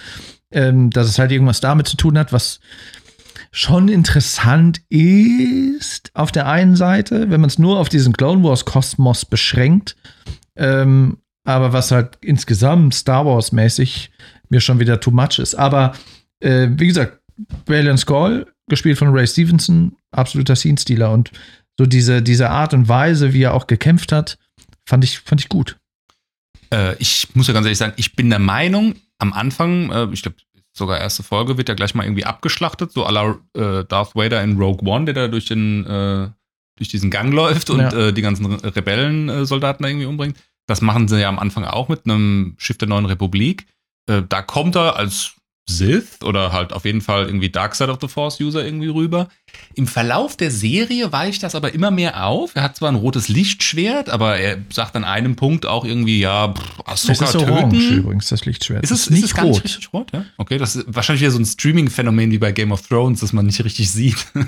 Ähm, 0.52 0.90
dass 0.90 1.08
es 1.08 1.18
halt 1.18 1.32
irgendwas 1.32 1.60
damit 1.60 1.86
zu 1.86 1.96
tun 1.96 2.18
hat, 2.18 2.32
was 2.32 2.60
schon 3.52 3.88
interessant 3.88 4.80
ist 4.88 6.10
auf 6.14 6.32
der 6.32 6.46
einen 6.48 6.74
Seite, 6.74 7.30
wenn 7.30 7.40
man 7.40 7.48
es 7.48 7.58
nur 7.58 7.78
auf 7.78 7.88
diesen 7.88 8.14
Clone 8.14 8.42
Wars 8.42 8.64
Kosmos 8.64 9.24
beschränkt, 9.24 9.96
ähm, 10.56 11.18
aber 11.44 11.72
was 11.72 11.90
halt 11.90 12.18
insgesamt 12.22 12.94
Star 12.94 13.26
Wars 13.26 13.52
mäßig 13.52 14.10
mir 14.48 14.60
schon 14.60 14.80
wieder 14.80 15.00
too 15.00 15.10
much 15.10 15.38
ist. 15.38 15.54
Aber 15.54 15.92
äh, 16.40 16.68
wie 16.72 16.86
gesagt, 16.86 17.20
Balin 17.66 17.98
Skull, 17.98 18.46
gespielt 18.68 18.98
von 18.98 19.08
Ray 19.08 19.26
Stevenson, 19.26 19.96
absoluter 20.12 20.56
Scene-Stealer 20.56 21.10
und 21.10 21.30
so 21.78 21.86
diese, 21.86 22.22
diese 22.22 22.50
Art 22.50 22.74
und 22.74 22.88
Weise, 22.88 23.32
wie 23.32 23.42
er 23.42 23.54
auch 23.54 23.66
gekämpft 23.66 24.12
hat, 24.12 24.38
fand 24.86 25.04
ich, 25.04 25.18
fand 25.20 25.40
ich 25.40 25.48
gut. 25.48 25.78
Äh, 26.72 26.96
ich 26.98 27.28
muss 27.34 27.48
ja 27.48 27.54
ganz 27.54 27.66
ehrlich 27.66 27.78
sagen, 27.78 27.94
ich 27.96 28.14
bin 28.14 28.30
der 28.30 28.38
Meinung, 28.38 28.94
am 29.22 29.32
Anfang, 29.32 29.90
äh, 29.90 30.08
ich 30.12 30.22
glaube, 30.22 30.36
sogar 30.74 30.98
erste 31.00 31.22
Folge, 31.22 31.56
wird 31.58 31.68
ja 31.68 31.74
gleich 31.74 31.94
mal 31.94 32.04
irgendwie 32.04 32.24
abgeschlachtet, 32.24 32.92
so 32.92 33.06
à 33.06 33.10
la 33.12 33.36
äh, 33.54 33.84
Darth 33.84 34.14
Vader 34.14 34.42
in 34.42 34.56
Rogue 34.58 34.86
One, 34.88 35.04
der 35.06 35.14
da 35.14 35.28
durch 35.28 35.46
den 35.46 35.86
äh, 35.86 36.28
durch 36.76 36.88
diesen 36.88 37.10
Gang 37.10 37.32
läuft 37.32 37.70
und 37.70 37.80
Ja. 37.80 37.92
äh, 37.92 38.12
die 38.12 38.22
ganzen 38.22 38.46
Re 38.46 38.74
Rebellensoldaten 38.76 39.82
da 39.82 39.88
irgendwie 39.88 40.06
umbringt. 40.06 40.36
Das 40.66 40.80
machen 40.80 41.06
sie 41.08 41.20
ja 41.20 41.28
am 41.28 41.38
Anfang 41.38 41.64
auch 41.64 41.88
mit 41.88 42.04
einem 42.06 42.54
Schiff 42.58 42.78
der 42.78 42.88
Neuen 42.88 43.04
Republik. 43.06 43.66
Äh, 44.08 44.22
da 44.28 44.42
kommt 44.42 44.74
er 44.76 44.96
als 44.96 45.34
Sith 45.68 46.22
oder 46.22 46.52
halt 46.52 46.72
auf 46.72 46.84
jeden 46.84 47.00
Fall 47.00 47.26
irgendwie 47.26 47.48
Dark 47.48 47.74
Side 47.74 47.90
of 47.90 47.98
the 48.00 48.08
Force 48.08 48.40
User 48.40 48.64
irgendwie 48.64 48.88
rüber. 48.88 49.28
Im 49.74 49.86
Verlauf 49.86 50.36
der 50.36 50.50
Serie 50.50 51.12
weicht 51.12 51.42
das 51.42 51.54
aber 51.54 51.72
immer 51.72 51.90
mehr 51.90 52.26
auf. 52.26 52.56
Er 52.56 52.62
hat 52.62 52.76
zwar 52.76 52.90
ein 52.90 52.96
rotes 52.96 53.28
Lichtschwert, 53.28 54.10
aber 54.10 54.38
er 54.38 54.58
sagt 54.70 54.96
an 54.96 55.04
einem 55.04 55.36
Punkt 55.36 55.64
auch 55.66 55.84
irgendwie, 55.84 56.20
ja, 56.20 56.52
Ahsoka 56.84 57.24
ist 57.26 57.36
orange 57.36 57.78
töten. 57.78 57.98
übrigens, 57.98 58.28
das 58.28 58.44
Lichtschwert. 58.44 58.82
Ist 58.82 58.90
es, 58.90 59.06
ist 59.06 59.18
ist 59.18 59.24
es 59.24 59.34
gar 59.34 59.44
nicht 59.44 59.92
rot? 59.92 60.12
Ja? 60.12 60.24
Okay, 60.36 60.58
das 60.58 60.76
ist 60.76 60.86
wahrscheinlich 60.88 61.22
wieder 61.22 61.30
so 61.30 61.38
ein 61.38 61.46
Streaming-Phänomen 61.46 62.30
wie 62.32 62.38
bei 62.38 62.52
Game 62.52 62.72
of 62.72 62.86
Thrones, 62.86 63.20
das 63.20 63.32
man 63.32 63.46
nicht 63.46 63.62
richtig 63.64 63.90
sieht. 63.90 64.26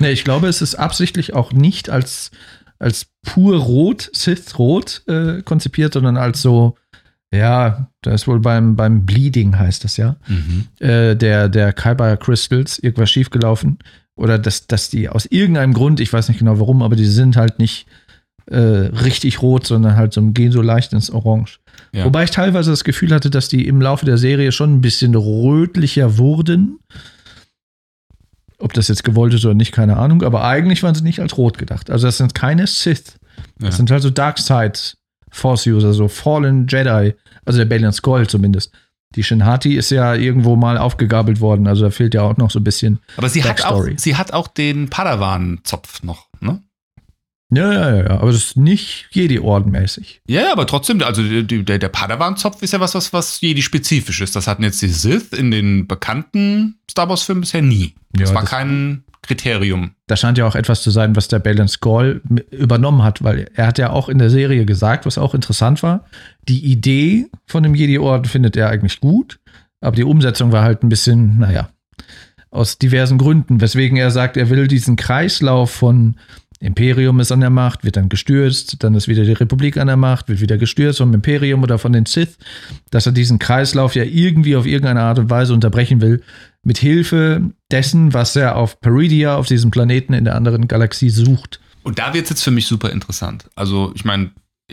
Nee, 0.00 0.12
ich 0.12 0.24
glaube, 0.24 0.48
es 0.48 0.62
ist 0.62 0.76
absichtlich 0.76 1.34
auch 1.34 1.52
nicht 1.52 1.90
als, 1.90 2.30
als 2.78 3.06
pur 3.22 3.58
rot, 3.58 4.10
Sith-Rot 4.14 5.02
äh, 5.06 5.42
konzipiert, 5.42 5.92
sondern 5.92 6.16
als 6.16 6.40
so, 6.40 6.76
ja, 7.32 7.88
da 8.02 8.12
ist 8.12 8.26
wohl 8.28 8.40
beim, 8.40 8.76
beim 8.76 9.06
Bleeding 9.06 9.58
heißt 9.58 9.84
das 9.84 9.96
ja, 9.96 10.16
äh, 10.80 11.14
der, 11.16 11.48
der 11.48 11.72
Kyber 11.72 12.16
Crystals 12.16 12.78
irgendwas 12.78 13.10
schiefgelaufen. 13.10 13.78
Oder 14.16 14.38
dass, 14.38 14.68
dass 14.68 14.90
die 14.90 15.08
aus 15.08 15.26
irgendeinem 15.26 15.72
Grund, 15.74 15.98
ich 15.98 16.12
weiß 16.12 16.28
nicht 16.28 16.38
genau 16.38 16.60
warum, 16.60 16.82
aber 16.82 16.94
die 16.94 17.04
sind 17.06 17.36
halt 17.36 17.58
nicht 17.58 17.86
äh, 18.46 18.56
richtig 18.56 19.42
rot, 19.42 19.66
sondern 19.66 19.96
halt 19.96 20.12
so 20.12 20.22
gehen 20.30 20.52
so 20.52 20.62
leicht 20.62 20.92
ins 20.92 21.10
Orange. 21.10 21.58
Ja. 21.92 22.04
Wobei 22.04 22.22
ich 22.24 22.30
teilweise 22.30 22.70
das 22.70 22.84
Gefühl 22.84 23.12
hatte, 23.12 23.30
dass 23.30 23.48
die 23.48 23.66
im 23.66 23.80
Laufe 23.80 24.06
der 24.06 24.18
Serie 24.18 24.52
schon 24.52 24.74
ein 24.74 24.80
bisschen 24.80 25.14
rötlicher 25.16 26.18
wurden. 26.18 26.78
Ob 28.58 28.72
das 28.72 28.86
jetzt 28.88 29.02
gewollt 29.02 29.34
ist 29.34 29.44
oder 29.44 29.54
nicht, 29.54 29.72
keine 29.72 29.96
Ahnung. 29.96 30.22
Aber 30.22 30.44
eigentlich 30.44 30.82
waren 30.84 30.94
sie 30.94 31.02
nicht 31.02 31.18
als 31.20 31.36
rot 31.36 31.58
gedacht. 31.58 31.90
Also 31.90 32.06
das 32.06 32.18
sind 32.18 32.34
keine 32.34 32.66
Sith. 32.68 33.16
Das 33.58 33.70
Ja. 33.70 33.72
sind 33.72 33.90
halt 33.90 34.02
so 34.02 34.10
Darkside 34.10 34.74
Force-User, 35.34 35.92
so 35.92 36.08
Fallen 36.08 36.66
Jedi. 36.68 37.14
Also 37.44 37.58
der 37.58 37.66
Balian 37.66 37.92
Skull 37.92 38.26
zumindest. 38.28 38.72
Die 39.14 39.22
Shinhati 39.22 39.76
ist 39.76 39.90
ja 39.90 40.14
irgendwo 40.14 40.56
mal 40.56 40.76
aufgegabelt 40.78 41.40
worden. 41.40 41.66
Also 41.68 41.84
da 41.84 41.90
fehlt 41.90 42.14
ja 42.14 42.22
auch 42.22 42.36
noch 42.36 42.50
so 42.50 42.58
ein 42.58 42.64
bisschen. 42.64 42.98
Aber 43.16 43.28
sie 43.28 43.44
hat, 43.44 43.64
auch, 43.64 43.86
sie 43.96 44.16
hat 44.16 44.32
auch 44.32 44.48
den 44.48 44.88
Padawan-Zopf 44.90 46.02
noch, 46.02 46.28
ne? 46.40 46.60
Ja, 47.52 47.72
ja, 47.72 47.96
ja. 48.02 48.10
Aber 48.20 48.32
das 48.32 48.36
ist 48.42 48.56
nicht 48.56 49.06
Jedi-Orden-mäßig. 49.12 50.22
Ja, 50.26 50.50
aber 50.52 50.66
trotzdem, 50.66 51.00
also 51.02 51.22
der, 51.22 51.78
der 51.78 51.88
Padawan-Zopf 51.88 52.62
ist 52.62 52.72
ja 52.72 52.80
was, 52.80 52.94
was, 52.96 53.12
was 53.12 53.40
Jedi-spezifisch 53.40 54.20
ist. 54.22 54.34
Das 54.34 54.48
hatten 54.48 54.64
jetzt 54.64 54.82
die 54.82 54.88
Sith 54.88 55.32
in 55.32 55.50
den 55.52 55.86
bekannten 55.86 56.80
Star 56.90 57.08
Wars-Filmen 57.08 57.42
bisher 57.42 57.62
nie. 57.62 57.94
Das 58.12 58.30
Ja, 58.30 58.34
war 58.34 58.42
das- 58.42 58.50
kein 58.50 59.04
Kriterium. 59.26 59.92
Da 60.06 60.16
scheint 60.16 60.38
ja 60.38 60.46
auch 60.46 60.54
etwas 60.54 60.82
zu 60.82 60.90
sein, 60.90 61.16
was 61.16 61.28
der 61.28 61.38
Skull 61.68 62.20
m- 62.28 62.38
übernommen 62.50 63.02
hat, 63.02 63.24
weil 63.24 63.48
er 63.54 63.66
hat 63.66 63.78
ja 63.78 63.90
auch 63.90 64.08
in 64.08 64.18
der 64.18 64.30
Serie 64.30 64.64
gesagt, 64.66 65.06
was 65.06 65.18
auch 65.18 65.34
interessant 65.34 65.82
war, 65.82 66.04
die 66.48 66.64
Idee 66.64 67.26
von 67.46 67.62
dem 67.62 67.74
Jedi-Orden 67.74 68.26
findet 68.26 68.56
er 68.56 68.68
eigentlich 68.68 69.00
gut, 69.00 69.38
aber 69.80 69.96
die 69.96 70.04
Umsetzung 70.04 70.52
war 70.52 70.62
halt 70.62 70.82
ein 70.82 70.88
bisschen, 70.88 71.38
naja, 71.38 71.70
aus 72.50 72.78
diversen 72.78 73.18
Gründen, 73.18 73.60
weswegen 73.60 73.96
er 73.96 74.10
sagt, 74.10 74.36
er 74.36 74.48
will 74.48 74.68
diesen 74.68 74.96
Kreislauf 74.96 75.70
von 75.70 76.16
Imperium 76.64 77.20
ist 77.20 77.30
an 77.30 77.40
der 77.40 77.50
Macht, 77.50 77.84
wird 77.84 77.96
dann 77.96 78.08
gestürzt, 78.08 78.82
dann 78.82 78.94
ist 78.94 79.06
wieder 79.06 79.24
die 79.24 79.32
Republik 79.32 79.76
an 79.76 79.86
der 79.86 79.96
Macht, 79.96 80.28
wird 80.28 80.40
wieder 80.40 80.56
gestürzt 80.56 80.98
vom 80.98 81.12
Imperium 81.12 81.62
oder 81.62 81.78
von 81.78 81.92
den 81.92 82.06
Sith, 82.06 82.38
dass 82.90 83.06
er 83.06 83.12
diesen 83.12 83.38
Kreislauf 83.38 83.94
ja 83.94 84.04
irgendwie 84.04 84.56
auf 84.56 84.66
irgendeine 84.66 85.02
Art 85.02 85.18
und 85.18 85.30
Weise 85.30 85.52
unterbrechen 85.52 86.00
will, 86.00 86.22
mit 86.62 86.78
Hilfe 86.78 87.50
dessen, 87.70 88.14
was 88.14 88.34
er 88.34 88.56
auf 88.56 88.80
Peridia, 88.80 89.36
auf 89.36 89.46
diesem 89.46 89.70
Planeten 89.70 90.14
in 90.14 90.24
der 90.24 90.36
anderen 90.36 90.66
Galaxie 90.66 91.10
sucht. 91.10 91.60
Und 91.82 91.98
da 91.98 92.14
wird 92.14 92.24
es 92.24 92.30
jetzt 92.30 92.42
für 92.42 92.50
mich 92.50 92.66
super 92.66 92.90
interessant. 92.90 93.50
Also, 93.54 93.92
ich 93.94 94.06
meine, 94.06 94.30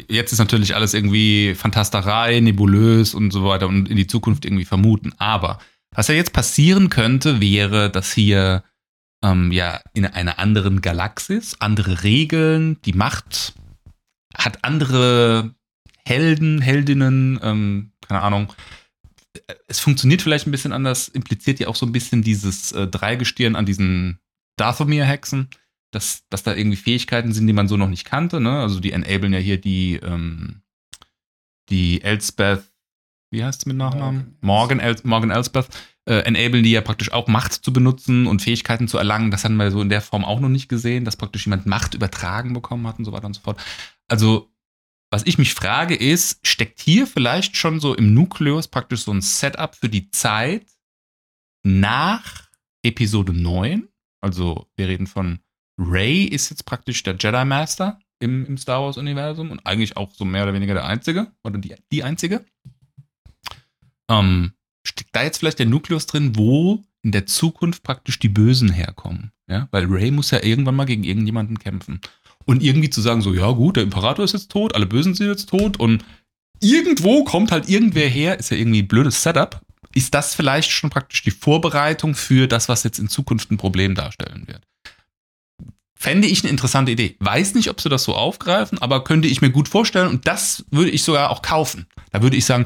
jetzt 0.08 0.32
ist 0.32 0.40
natürlich 0.40 0.76
alles 0.76 0.94
irgendwie 0.94 1.56
Fantasterei, 1.56 2.40
nebulös 2.40 3.14
und 3.14 3.32
so 3.32 3.44
weiter 3.44 3.68
und 3.68 3.90
in 3.90 3.98
die 3.98 4.08
Zukunft 4.08 4.46
irgendwie 4.46 4.66
vermuten. 4.66 5.12
Aber 5.18 5.60
was 5.94 6.08
ja 6.08 6.16
jetzt 6.16 6.32
passieren 6.32 6.90
könnte, 6.90 7.42
wäre, 7.42 7.90
dass 7.90 8.14
hier 8.14 8.64
ähm, 9.24 9.52
ja 9.52 9.82
in 9.94 10.06
einer 10.06 10.40
anderen 10.40 10.82
Galaxis, 10.82 11.56
andere 11.60 12.04
Regeln, 12.04 12.82
die 12.84 12.94
Macht 12.94 13.54
hat 14.36 14.64
andere 14.64 15.54
Helden, 16.06 16.62
Heldinnen, 16.62 17.40
ähm, 17.44 17.92
keine 18.08 18.22
Ahnung. 18.22 18.54
Es 19.68 19.80
funktioniert 19.80 20.22
vielleicht 20.22 20.48
ein 20.48 20.52
bisschen 20.52 20.74
anders, 20.74 21.08
impliziert 21.08 21.60
ja 21.60 21.68
auch 21.68 21.76
so 21.76 21.86
ein 21.86 21.92
bisschen 21.92 22.22
dieses 22.22 22.72
äh, 22.72 22.88
Dreigestirn 22.88 23.56
an 23.56 23.66
diesen 23.66 24.20
Dathomir-Hexen, 24.58 25.50
dass, 25.92 26.24
dass 26.30 26.44
da 26.44 26.54
irgendwie 26.56 26.78
Fähigkeiten 26.78 27.34
sind, 27.34 27.48
die 27.48 27.54
man 27.54 27.68
so 27.68 27.78
noch 27.78 27.90
nicht 27.90 28.06
kannte. 28.06 28.40
Ne? 28.40 28.62
Also 28.62 28.80
die 28.80 28.92
enablen 28.92 29.34
ja 29.34 29.40
hier 29.40 29.60
die, 29.60 29.96
ähm, 29.98 30.62
die 31.70 32.02
Elsbeth, 32.02 32.64
wie 33.30 33.44
heißt 33.44 33.62
sie 33.62 33.70
mit 33.70 33.78
Nachnamen? 33.78 34.38
Morgan, 34.42 34.80
El 34.80 34.98
Morgan 35.04 35.32
Elsbeth, 35.32 35.70
äh, 36.06 36.20
enablen 36.20 36.64
die 36.64 36.72
ja 36.72 36.82
praktisch 36.82 37.12
auch 37.12 37.28
Macht 37.28 37.54
zu 37.54 37.72
benutzen 37.72 38.28
und 38.28 38.42
Fähigkeiten 38.42 38.88
zu 38.88 38.98
erlangen. 38.98 39.32
Das 39.32 39.44
haben 39.44 39.58
wir 39.58 39.72
so 39.72 39.82
in 39.82 39.90
der 39.90 40.02
Form 40.02 40.26
auch 40.26 40.40
noch 40.40 40.50
nicht 40.50 40.68
gesehen, 40.68 41.06
dass 41.06 41.18
praktisch 41.18 41.46
jemand 41.46 41.66
Macht 41.66 41.94
übertragen 41.94 42.54
bekommen 42.54 42.88
hat 42.88 43.00
und 43.00 43.06
so 43.06 43.12
weiter 43.12 43.28
und 43.28 43.34
so 43.34 43.42
fort. 43.42 43.60
Also, 44.08 44.52
was 45.12 45.26
ich 45.26 45.38
mich 45.38 45.54
frage 45.54 45.96
ist, 45.96 46.46
steckt 46.48 46.80
hier 46.80 47.06
vielleicht 47.06 47.58
schon 47.58 47.80
so 47.80 47.94
im 47.94 48.14
Nukleus 48.14 48.68
praktisch 48.68 49.02
so 49.04 49.12
ein 49.12 49.22
Setup 49.22 49.76
für 49.76 49.90
die 49.90 50.10
Zeit 50.10 50.66
nach 51.64 52.50
Episode 52.84 53.34
9? 53.34 53.88
Also, 54.22 54.68
wir 54.76 54.88
reden 54.88 55.08
von 55.08 55.40
Ray 55.80 56.24
ist 56.24 56.50
jetzt 56.50 56.66
praktisch 56.66 57.04
der 57.04 57.16
Jedi 57.20 57.46
Master 57.46 58.00
im, 58.20 58.46
im 58.46 58.58
Star 58.58 58.82
Wars-Universum 58.82 59.52
und 59.52 59.66
eigentlich 59.66 59.98
auch 59.98 60.12
so 60.12 60.26
mehr 60.26 60.44
oder 60.44 60.54
weniger 60.54 60.76
der 60.76 60.86
Einzige 60.86 61.32
oder 61.44 61.58
die, 61.58 61.76
die 61.92 62.04
Einzige. 62.04 62.46
Ähm, 64.10 64.54
steckt 64.84 65.16
da 65.16 65.24
jetzt 65.24 65.38
vielleicht 65.38 65.60
der 65.60 65.66
Nukleus 65.66 66.06
drin, 66.06 66.36
wo 66.36 66.84
in 67.04 67.12
der 67.12 67.26
Zukunft 67.26 67.84
praktisch 67.84 68.20
die 68.20 68.30
Bösen 68.30 68.72
herkommen? 68.72 69.32
Ja, 69.48 69.68
weil 69.72 69.86
Ray 69.86 70.12
muss 70.12 70.32
ja 70.32 70.44
irgendwann 70.44 70.76
mal 70.76 70.86
gegen 70.86 71.04
irgendjemanden 71.04 71.60
kämpfen. 71.60 72.00
Und 72.46 72.64
irgendwie 72.64 72.90
zu 72.90 73.02
sagen, 73.02 73.22
so, 73.22 73.34
ja 73.34 73.52
gut, 73.52 73.76
der 73.76 73.84
Imperator 73.84 74.26
ist 74.26 74.34
jetzt 74.34 74.52
tot, 74.52 74.76
alle 74.76 74.86
Bösen 74.86 75.14
sind 75.14 75.28
jetzt 75.28 75.50
tot 75.50 75.78
und 75.78 76.04
irgendwo 76.60 77.24
kommt 77.24 77.52
halt 77.52 77.70
irgendwer 77.70 78.08
her, 78.08 78.40
ist 78.40 78.50
ja 78.50 78.58
irgendwie 78.58 78.82
ein 78.82 78.88
blödes 78.88 79.22
Setup. 79.22 79.62
Ist 79.94 80.14
das 80.14 80.34
vielleicht 80.36 80.72
schon 80.72 80.90
praktisch 80.90 81.22
die 81.24 81.32
Vorbereitung 81.32 82.16
für 82.16 82.48
das, 82.48 82.70
was 82.70 82.84
jetzt 82.84 83.00
in 83.00 83.10
Zukunft 83.10 83.52
ein 83.52 83.58
Problem 83.58 83.94
darstellen 83.94 84.48
wird? 84.48 84.62
Fände 85.96 86.28
ich 86.28 86.44
eine 86.44 86.50
interessante 86.50 86.94
Idee. 86.94 87.16
Weiß 87.20 87.54
nicht, 87.54 87.70
ob 87.70 87.80
sie 87.80 87.90
das 87.90 88.04
so 88.04 88.16
aufgreifen, 88.16 88.80
aber 88.80 89.04
könnte 89.04 89.28
ich 89.28 89.42
mir 89.42 89.52
gut 89.52 89.68
vorstellen 89.68 90.08
und 90.08 90.28
das 90.28 90.66
würde 90.72 90.90
ich 90.90 91.04
sogar 91.04 91.30
auch 91.30 91.42
kaufen. 91.42 91.86
Da 92.12 92.24
würde 92.24 92.38
ich 92.38 92.46
sagen, 92.46 92.66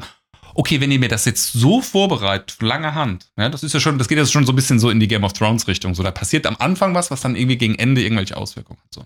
okay, 0.56 0.80
wenn 0.80 0.90
ihr 0.90 0.98
mir 0.98 1.08
das 1.08 1.26
jetzt 1.26 1.52
so 1.52 1.82
vorbereitet, 1.82 2.56
lange 2.62 2.94
Hand, 2.94 3.26
ja, 3.36 3.48
das 3.48 3.62
ist 3.62 3.74
ja 3.74 3.80
schon, 3.80 3.98
das 3.98 4.08
geht 4.08 4.18
jetzt 4.18 4.32
schon 4.32 4.46
so 4.46 4.52
ein 4.52 4.56
bisschen 4.56 4.78
so 4.78 4.88
in 4.88 5.00
die 5.00 5.08
Game 5.08 5.22
of 5.22 5.34
Thrones 5.34 5.68
Richtung. 5.68 5.94
So, 5.94 6.02
da 6.02 6.10
passiert 6.10 6.46
am 6.46 6.56
Anfang 6.58 6.94
was, 6.94 7.10
was 7.10 7.20
dann 7.20 7.36
irgendwie 7.36 7.58
gegen 7.58 7.74
Ende 7.74 8.02
irgendwelche 8.02 8.36
Auswirkungen 8.36 8.78
hat. 8.80 8.94
So. 8.94 9.04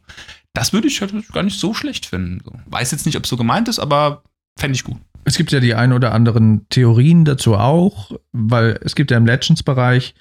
Das 0.53 0.73
würde 0.73 0.89
ich 0.89 1.01
halt 1.01 1.13
gar 1.33 1.43
nicht 1.43 1.59
so 1.59 1.75
schlecht 1.75 2.07
finden. 2.07 2.41
So. 2.45 2.53
Weiß 2.67 2.93
jetzt 2.93 3.05
nicht, 3.05 3.17
ob 3.17 3.25
es 3.25 3.31
so 3.31 3.37
gemeint 3.37 3.69
ist, 3.69 3.81
aber 3.81 4.23
fände 4.57 4.77
ich 4.77 4.85
gut. 4.85 4.99
Es 5.25 5.37
gibt 5.37 5.53
ja 5.53 5.61
die 5.61 5.75
ein 5.75 5.93
oder 5.93 6.13
anderen 6.13 6.69
Theorien 6.69 7.25
dazu 7.25 7.57
auch, 7.57 8.13
weil 8.33 8.79
es 8.83 8.95
gibt 8.95 9.11
ja 9.11 9.17
im 9.17 9.27
Legends-Bereich 9.27 10.15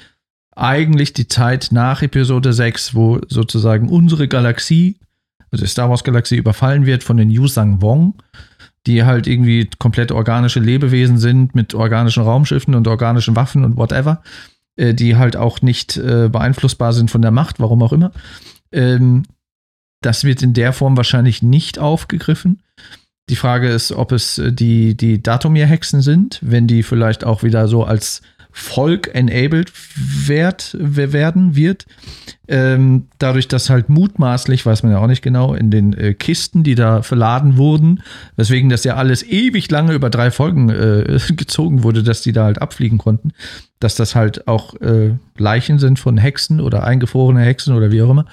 eigentlich 0.55 1.13
die 1.13 1.27
Zeit 1.27 1.69
nach 1.71 2.01
Episode 2.01 2.53
6, 2.53 2.95
wo 2.95 3.21
sozusagen 3.27 3.87
unsere 3.87 4.27
Galaxie, 4.27 4.97
also 5.51 5.63
die 5.63 5.69
Star 5.69 5.89
Wars 5.89 6.03
Galaxie, 6.03 6.35
überfallen 6.35 6.85
wird 6.85 7.03
von 7.03 7.17
den 7.17 7.29
Yusang 7.29 7.81
Wong, 7.81 8.15
die 8.87 9.03
halt 9.03 9.27
irgendwie 9.27 9.69
komplett 9.79 10.11
organische 10.11 10.59
Lebewesen 10.59 11.17
sind 11.17 11.55
mit 11.55 11.73
organischen 11.73 12.23
Raumschiffen 12.23 12.75
und 12.75 12.87
organischen 12.87 13.35
Waffen 13.35 13.63
und 13.63 13.77
whatever, 13.77 14.21
äh, 14.75 14.93
die 14.93 15.15
halt 15.15 15.35
auch 15.35 15.61
nicht 15.61 15.97
äh, 15.97 16.29
beeinflussbar 16.29 16.93
sind 16.93 17.11
von 17.11 17.21
der 17.21 17.31
Macht, 17.31 17.59
warum 17.59 17.83
auch 17.83 17.93
immer. 17.93 18.11
Ähm, 18.71 19.23
das 20.01 20.23
wird 20.23 20.41
in 20.41 20.53
der 20.53 20.73
Form 20.73 20.95
wahrscheinlich 20.95 21.41
nicht 21.41 21.79
aufgegriffen. 21.79 22.61
Die 23.29 23.35
Frage 23.35 23.69
ist, 23.69 23.91
ob 23.91 24.11
es 24.11 24.37
äh, 24.37 24.51
die, 24.51 24.95
die 24.95 25.21
Datumir-Hexen 25.21 26.01
sind, 26.01 26.39
wenn 26.41 26.67
die 26.67 26.83
vielleicht 26.83 27.23
auch 27.23 27.43
wieder 27.43 27.67
so 27.67 27.83
als 27.83 28.21
Volk 28.51 29.13
enabled 29.13 29.71
werd, 29.95 30.75
werden 30.79 31.55
wird. 31.55 31.85
Ähm, 32.47 33.07
dadurch, 33.19 33.47
dass 33.47 33.69
halt 33.69 33.89
mutmaßlich, 33.89 34.65
weiß 34.65 34.83
man 34.83 34.91
ja 34.91 34.97
auch 34.97 35.07
nicht 35.07 35.21
genau, 35.21 35.53
in 35.53 35.69
den 35.69 35.93
äh, 35.93 36.13
Kisten, 36.15 36.63
die 36.63 36.75
da 36.75 37.03
verladen 37.03 37.57
wurden, 37.57 38.01
weswegen 38.37 38.69
das 38.69 38.83
ja 38.83 38.95
alles 38.95 39.23
ewig 39.23 39.69
lange 39.69 39.93
über 39.93 40.09
drei 40.09 40.31
Folgen 40.31 40.69
äh, 40.69 41.19
gezogen 41.35 41.83
wurde, 41.83 42.01
dass 42.01 42.21
die 42.21 42.31
da 42.31 42.45
halt 42.45 42.61
abfliegen 42.61 42.97
konnten, 42.97 43.33
dass 43.79 43.95
das 43.95 44.15
halt 44.15 44.47
auch 44.47 44.73
äh, 44.81 45.13
Leichen 45.37 45.77
sind 45.77 45.99
von 45.99 46.17
Hexen 46.17 46.59
oder 46.59 46.83
eingefrorene 46.83 47.41
Hexen 47.41 47.75
oder 47.75 47.91
wie 47.91 48.01
auch 48.01 48.09
immer, 48.09 48.25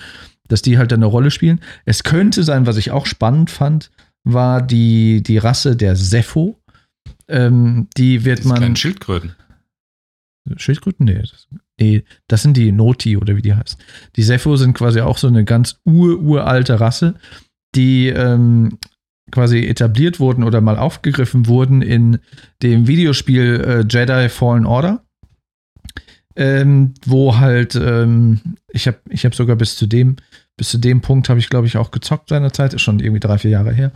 dass 0.48 0.62
die 0.62 0.78
halt 0.78 0.92
eine 0.92 1.06
Rolle 1.06 1.30
spielen. 1.30 1.60
Es 1.84 2.04
könnte 2.04 2.42
sein, 2.42 2.66
was 2.66 2.78
ich 2.78 2.90
auch 2.90 3.06
spannend 3.06 3.50
fand, 3.50 3.90
war 4.24 4.62
die, 4.62 5.22
die 5.22 5.38
Rasse 5.38 5.76
der 5.76 5.94
Sepho. 5.94 6.58
Ähm, 7.28 7.88
die 7.96 8.24
wird 8.24 8.40
das 8.40 8.46
man. 8.46 8.76
Schildkröten. 8.76 9.34
Schildkröten? 10.56 11.06
Nee 11.06 11.18
das, 11.20 11.48
nee, 11.78 12.04
das 12.28 12.42
sind 12.42 12.56
die 12.56 12.72
Noti 12.72 13.16
oder 13.16 13.36
wie 13.36 13.42
die 13.42 13.54
heißen. 13.54 13.78
Die 14.16 14.22
Sepho 14.22 14.56
sind 14.56 14.74
quasi 14.74 15.00
auch 15.00 15.18
so 15.18 15.28
eine 15.28 15.44
ganz 15.44 15.80
ur, 15.84 16.20
uralte 16.20 16.80
Rasse, 16.80 17.14
die 17.74 18.08
ähm, 18.08 18.78
quasi 19.30 19.66
etabliert 19.66 20.20
wurden 20.20 20.44
oder 20.44 20.60
mal 20.60 20.78
aufgegriffen 20.78 21.46
wurden 21.46 21.82
in 21.82 22.18
dem 22.62 22.86
Videospiel 22.86 23.60
äh, 23.60 23.84
Jedi 23.88 24.28
Fallen 24.28 24.66
Order. 24.66 25.02
Ähm, 26.38 26.92
wo 27.06 27.38
halt, 27.38 27.74
ähm, 27.76 28.40
ich 28.70 28.86
habe 28.86 28.98
ich 29.08 29.24
hab 29.24 29.34
sogar 29.34 29.56
bis 29.56 29.76
zu 29.76 29.86
dem, 29.86 30.16
bis 30.56 30.68
zu 30.68 30.78
dem 30.78 31.00
Punkt 31.00 31.30
habe 31.30 31.40
ich, 31.40 31.48
glaube 31.48 31.66
ich, 31.66 31.78
auch 31.78 31.90
gezockt 31.90 32.28
seinerzeit, 32.28 32.74
ist 32.74 32.82
schon 32.82 33.00
irgendwie 33.00 33.20
drei, 33.20 33.38
vier 33.38 33.50
Jahre 33.52 33.72
her. 33.72 33.92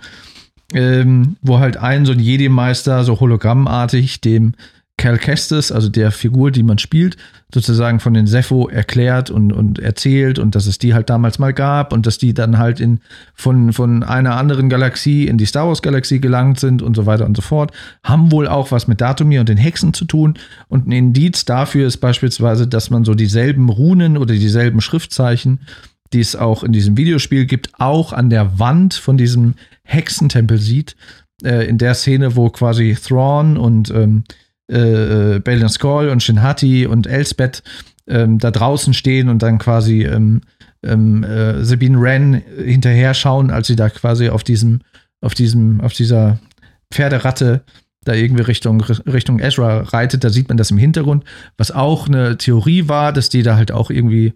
Ähm, 0.73 1.37
wo 1.43 1.59
halt 1.59 1.77
ein 1.77 2.07
so 2.07 2.13
ein 2.13 2.21
Jedi-Meister 2.21 3.05
so 3.05 3.21
hologrammartig 3.21 4.21
dem 4.21 4.55
Cal 5.01 5.17
Kestis, 5.17 5.73
also 5.73 5.89
der 5.89 6.13
Figur, 6.13 6.51
die 6.51 6.63
man 6.63 6.77
spielt, 6.77 7.17
sozusagen 7.55 8.01
von 8.01 8.13
den 8.13 8.27
Sepho 8.27 8.69
erklärt 8.69 9.31
und, 9.31 9.51
und 9.51 9.79
erzählt 9.79 10.39
und 10.39 10.55
dass 10.55 10.67
es 10.67 10.77
die 10.77 10.93
halt 10.93 11.09
damals 11.09 11.39
mal 11.39 11.55
gab 11.55 11.95
und 11.95 12.07
dass 12.07 12.19
die 12.19 12.35
dann 12.35 12.59
halt 12.59 12.81
in, 12.81 13.01
von, 13.35 13.73
von 13.73 14.03
einer 14.03 14.37
anderen 14.37 14.69
Galaxie 14.69 15.27
in 15.27 15.39
die 15.39 15.47
Star 15.47 15.69
Wars 15.69 15.81
Galaxie 15.81 16.21
gelangt 16.21 16.61
sind 16.61 16.83
und 16.83 16.95
so 16.97 17.07
weiter 17.07 17.25
und 17.25 17.35
so 17.35 17.41
fort, 17.41 17.73
haben 18.05 18.31
wohl 18.31 18.47
auch 18.47 18.73
was 18.73 18.89
mit 18.89 19.01
Datumir 19.01 19.41
und 19.41 19.49
den 19.49 19.57
Hexen 19.57 19.95
zu 19.95 20.05
tun. 20.05 20.35
Und 20.69 20.87
ein 20.87 20.93
Indiz 20.93 21.47
dafür 21.47 21.87
ist 21.87 21.97
beispielsweise, 21.97 22.69
dass 22.69 22.91
man 22.91 23.07
so 23.07 23.15
dieselben 23.15 23.71
Runen 23.71 24.19
oder 24.19 24.35
dieselben 24.35 24.83
Schriftzeichen, 24.83 25.61
die 26.13 26.21
es 26.21 26.37
auch 26.37 26.63
in 26.63 26.73
diesem 26.73 26.99
Videospiel 26.99 27.47
gibt, 27.47 27.71
auch 27.79 28.13
an 28.13 28.29
der 28.29 28.59
Wand 28.59 28.93
von 28.93 29.17
diesem 29.17 29.55
Hexentempel 29.83 30.59
sieht. 30.59 30.95
Äh, 31.43 31.67
in 31.67 31.79
der 31.79 31.95
Szene, 31.95 32.37
wo 32.37 32.51
quasi 32.51 32.95
Thrawn 33.03 33.57
und 33.57 33.89
ähm, 33.89 34.25
äh, 34.71 35.37
äh 35.37 35.39
Balin 35.41 35.69
Skoll 35.69 36.09
und 36.09 36.23
Shinhati 36.23 36.87
und 36.87 37.07
Elsbeth 37.07 37.63
ähm, 38.07 38.39
da 38.39 38.51
draußen 38.51 38.95
stehen 38.95 39.29
und 39.29 39.43
dann 39.43 39.59
quasi 39.59 40.05
ähm, 40.05 40.43
ähm, 40.83 41.25
äh, 41.25 41.65
Sabine 41.65 42.01
Wren 42.01 42.35
hinterher 42.35 43.15
schauen, 43.15 43.51
als 43.51 43.67
sie 43.67 43.77
da 43.77 43.89
quasi 43.89 44.29
auf 44.29 44.45
diesem, 44.45 44.81
auf 45.21 45.35
diesem, 45.35 45.81
auf 45.81 45.93
dieser 45.93 46.39
Pferderatte 46.93 47.63
da 48.05 48.15
irgendwie 48.15 48.43
Richtung, 48.43 48.81
Richtung 48.81 49.41
Ezra 49.41 49.83
reitet, 49.83 50.25
da 50.25 50.31
sieht 50.31 50.49
man 50.49 50.57
das 50.57 50.71
im 50.71 50.79
Hintergrund, 50.79 51.25
was 51.59 51.71
auch 51.71 52.09
eine 52.09 52.39
Theorie 52.39 52.89
war, 52.89 53.13
dass 53.13 53.29
die 53.29 53.43
da 53.43 53.57
halt 53.57 53.73
auch 53.73 53.91
irgendwie 53.91 54.33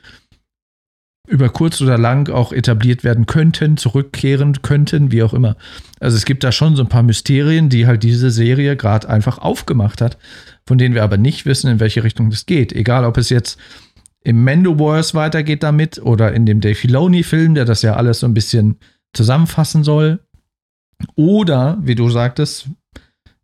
über 1.26 1.48
kurz 1.48 1.80
oder 1.80 1.96
lang 1.96 2.28
auch 2.28 2.52
etabliert 2.52 3.02
werden 3.02 3.26
könnten, 3.26 3.76
zurückkehren 3.76 4.60
könnten, 4.60 5.10
wie 5.10 5.22
auch 5.22 5.32
immer. 5.32 5.56
Also 5.98 6.16
es 6.16 6.26
gibt 6.26 6.44
da 6.44 6.52
schon 6.52 6.77
so 6.77 6.83
ein 6.83 6.88
paar 6.88 7.02
Mysterien, 7.02 7.70
die 7.70 7.87
halt 7.87 8.02
diese 8.02 8.31
Serie 8.31 8.77
gerade 8.77 9.08
einfach 9.08 9.38
aufgemacht 9.38 10.02
hat, 10.02 10.18
von 10.66 10.77
denen 10.77 10.94
wir 10.94 11.02
aber 11.02 11.16
nicht 11.16 11.46
wissen, 11.46 11.70
in 11.70 11.81
welche 11.81 12.04
Richtung 12.04 12.29
das 12.29 12.44
geht. 12.44 12.72
Egal, 12.72 13.04
ob 13.04 13.16
es 13.16 13.31
jetzt 13.31 13.58
im 14.22 14.44
Mandoverse 14.44 15.14
weitergeht 15.14 15.62
damit 15.62 15.98
oder 15.98 16.33
in 16.33 16.46
dem 16.46 16.60
Dave 16.60 16.75
Filoni-Film, 16.75 17.54
der 17.54 17.64
das 17.64 17.83
ja 17.83 17.96
alles 17.96 18.20
so 18.20 18.27
ein 18.27 18.35
bisschen 18.35 18.79
zusammenfassen 19.14 19.83
soll. 19.83 20.20
Oder, 21.14 21.79
wie 21.83 21.94
du 21.94 22.10
sagtest, 22.10 22.68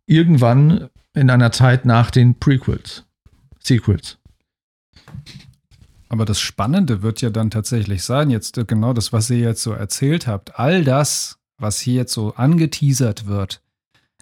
irgendwann 0.05 0.89
in 1.13 1.29
einer 1.29 1.51
Zeit 1.51 1.85
nach 1.85 2.11
den 2.11 2.39
Prequels, 2.39 3.05
Sequels. 3.59 4.17
Aber 6.11 6.25
das 6.25 6.41
Spannende 6.41 7.03
wird 7.03 7.21
ja 7.21 7.29
dann 7.29 7.51
tatsächlich 7.51 8.03
sein, 8.03 8.29
jetzt 8.29 8.57
äh, 8.57 8.65
genau 8.65 8.91
das, 8.91 9.13
was 9.13 9.29
ihr 9.29 9.37
jetzt 9.37 9.63
so 9.63 9.71
erzählt 9.71 10.27
habt, 10.27 10.59
all 10.59 10.83
das, 10.83 11.39
was 11.57 11.79
hier 11.79 11.93
jetzt 11.93 12.11
so 12.11 12.35
angeteasert 12.35 13.27
wird, 13.27 13.63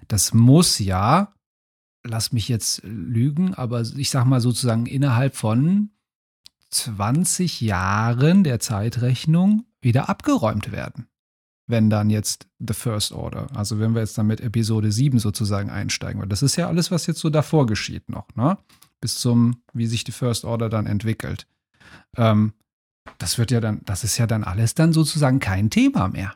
das 0.07 0.31
muss 0.31 0.77
ja, 0.77 1.33
lass 2.03 2.31
mich 2.31 2.47
jetzt 2.47 2.83
lügen, 2.83 3.55
aber 3.55 3.81
ich 3.81 4.11
sag 4.11 4.25
mal 4.25 4.39
sozusagen 4.39 4.85
innerhalb 4.85 5.35
von 5.35 5.89
20 6.69 7.59
Jahren 7.59 8.43
der 8.43 8.59
Zeitrechnung 8.59 9.65
wieder 9.81 10.09
abgeräumt 10.09 10.71
werden. 10.71 11.07
Wenn 11.65 11.89
dann 11.89 12.11
jetzt 12.11 12.47
The 12.59 12.75
First 12.75 13.13
Order, 13.13 13.47
also 13.55 13.79
wenn 13.79 13.95
wir 13.95 14.01
jetzt 14.01 14.15
dann 14.15 14.27
mit 14.27 14.41
Episode 14.41 14.91
7 14.91 15.17
sozusagen 15.17 15.71
einsteigen, 15.71 16.21
weil 16.21 16.29
das 16.29 16.43
ist 16.43 16.55
ja 16.55 16.67
alles, 16.67 16.91
was 16.91 17.07
jetzt 17.07 17.19
so 17.19 17.31
davor 17.31 17.65
geschieht 17.65 18.09
noch, 18.09 18.27
ne? 18.35 18.59
Bis 19.01 19.15
zum, 19.15 19.63
wie 19.73 19.87
sich 19.87 20.03
die 20.03 20.11
First 20.11 20.45
Order 20.45 20.69
dann 20.69 20.85
entwickelt. 20.85 21.47
Ähm, 22.17 22.53
das 23.17 23.37
wird 23.37 23.51
ja 23.51 23.59
dann, 23.59 23.81
das 23.85 24.03
ist 24.03 24.17
ja 24.17 24.27
dann 24.27 24.43
alles 24.43 24.75
dann 24.75 24.93
sozusagen 24.93 25.39
kein 25.39 25.69
Thema 25.69 26.07
mehr. 26.07 26.33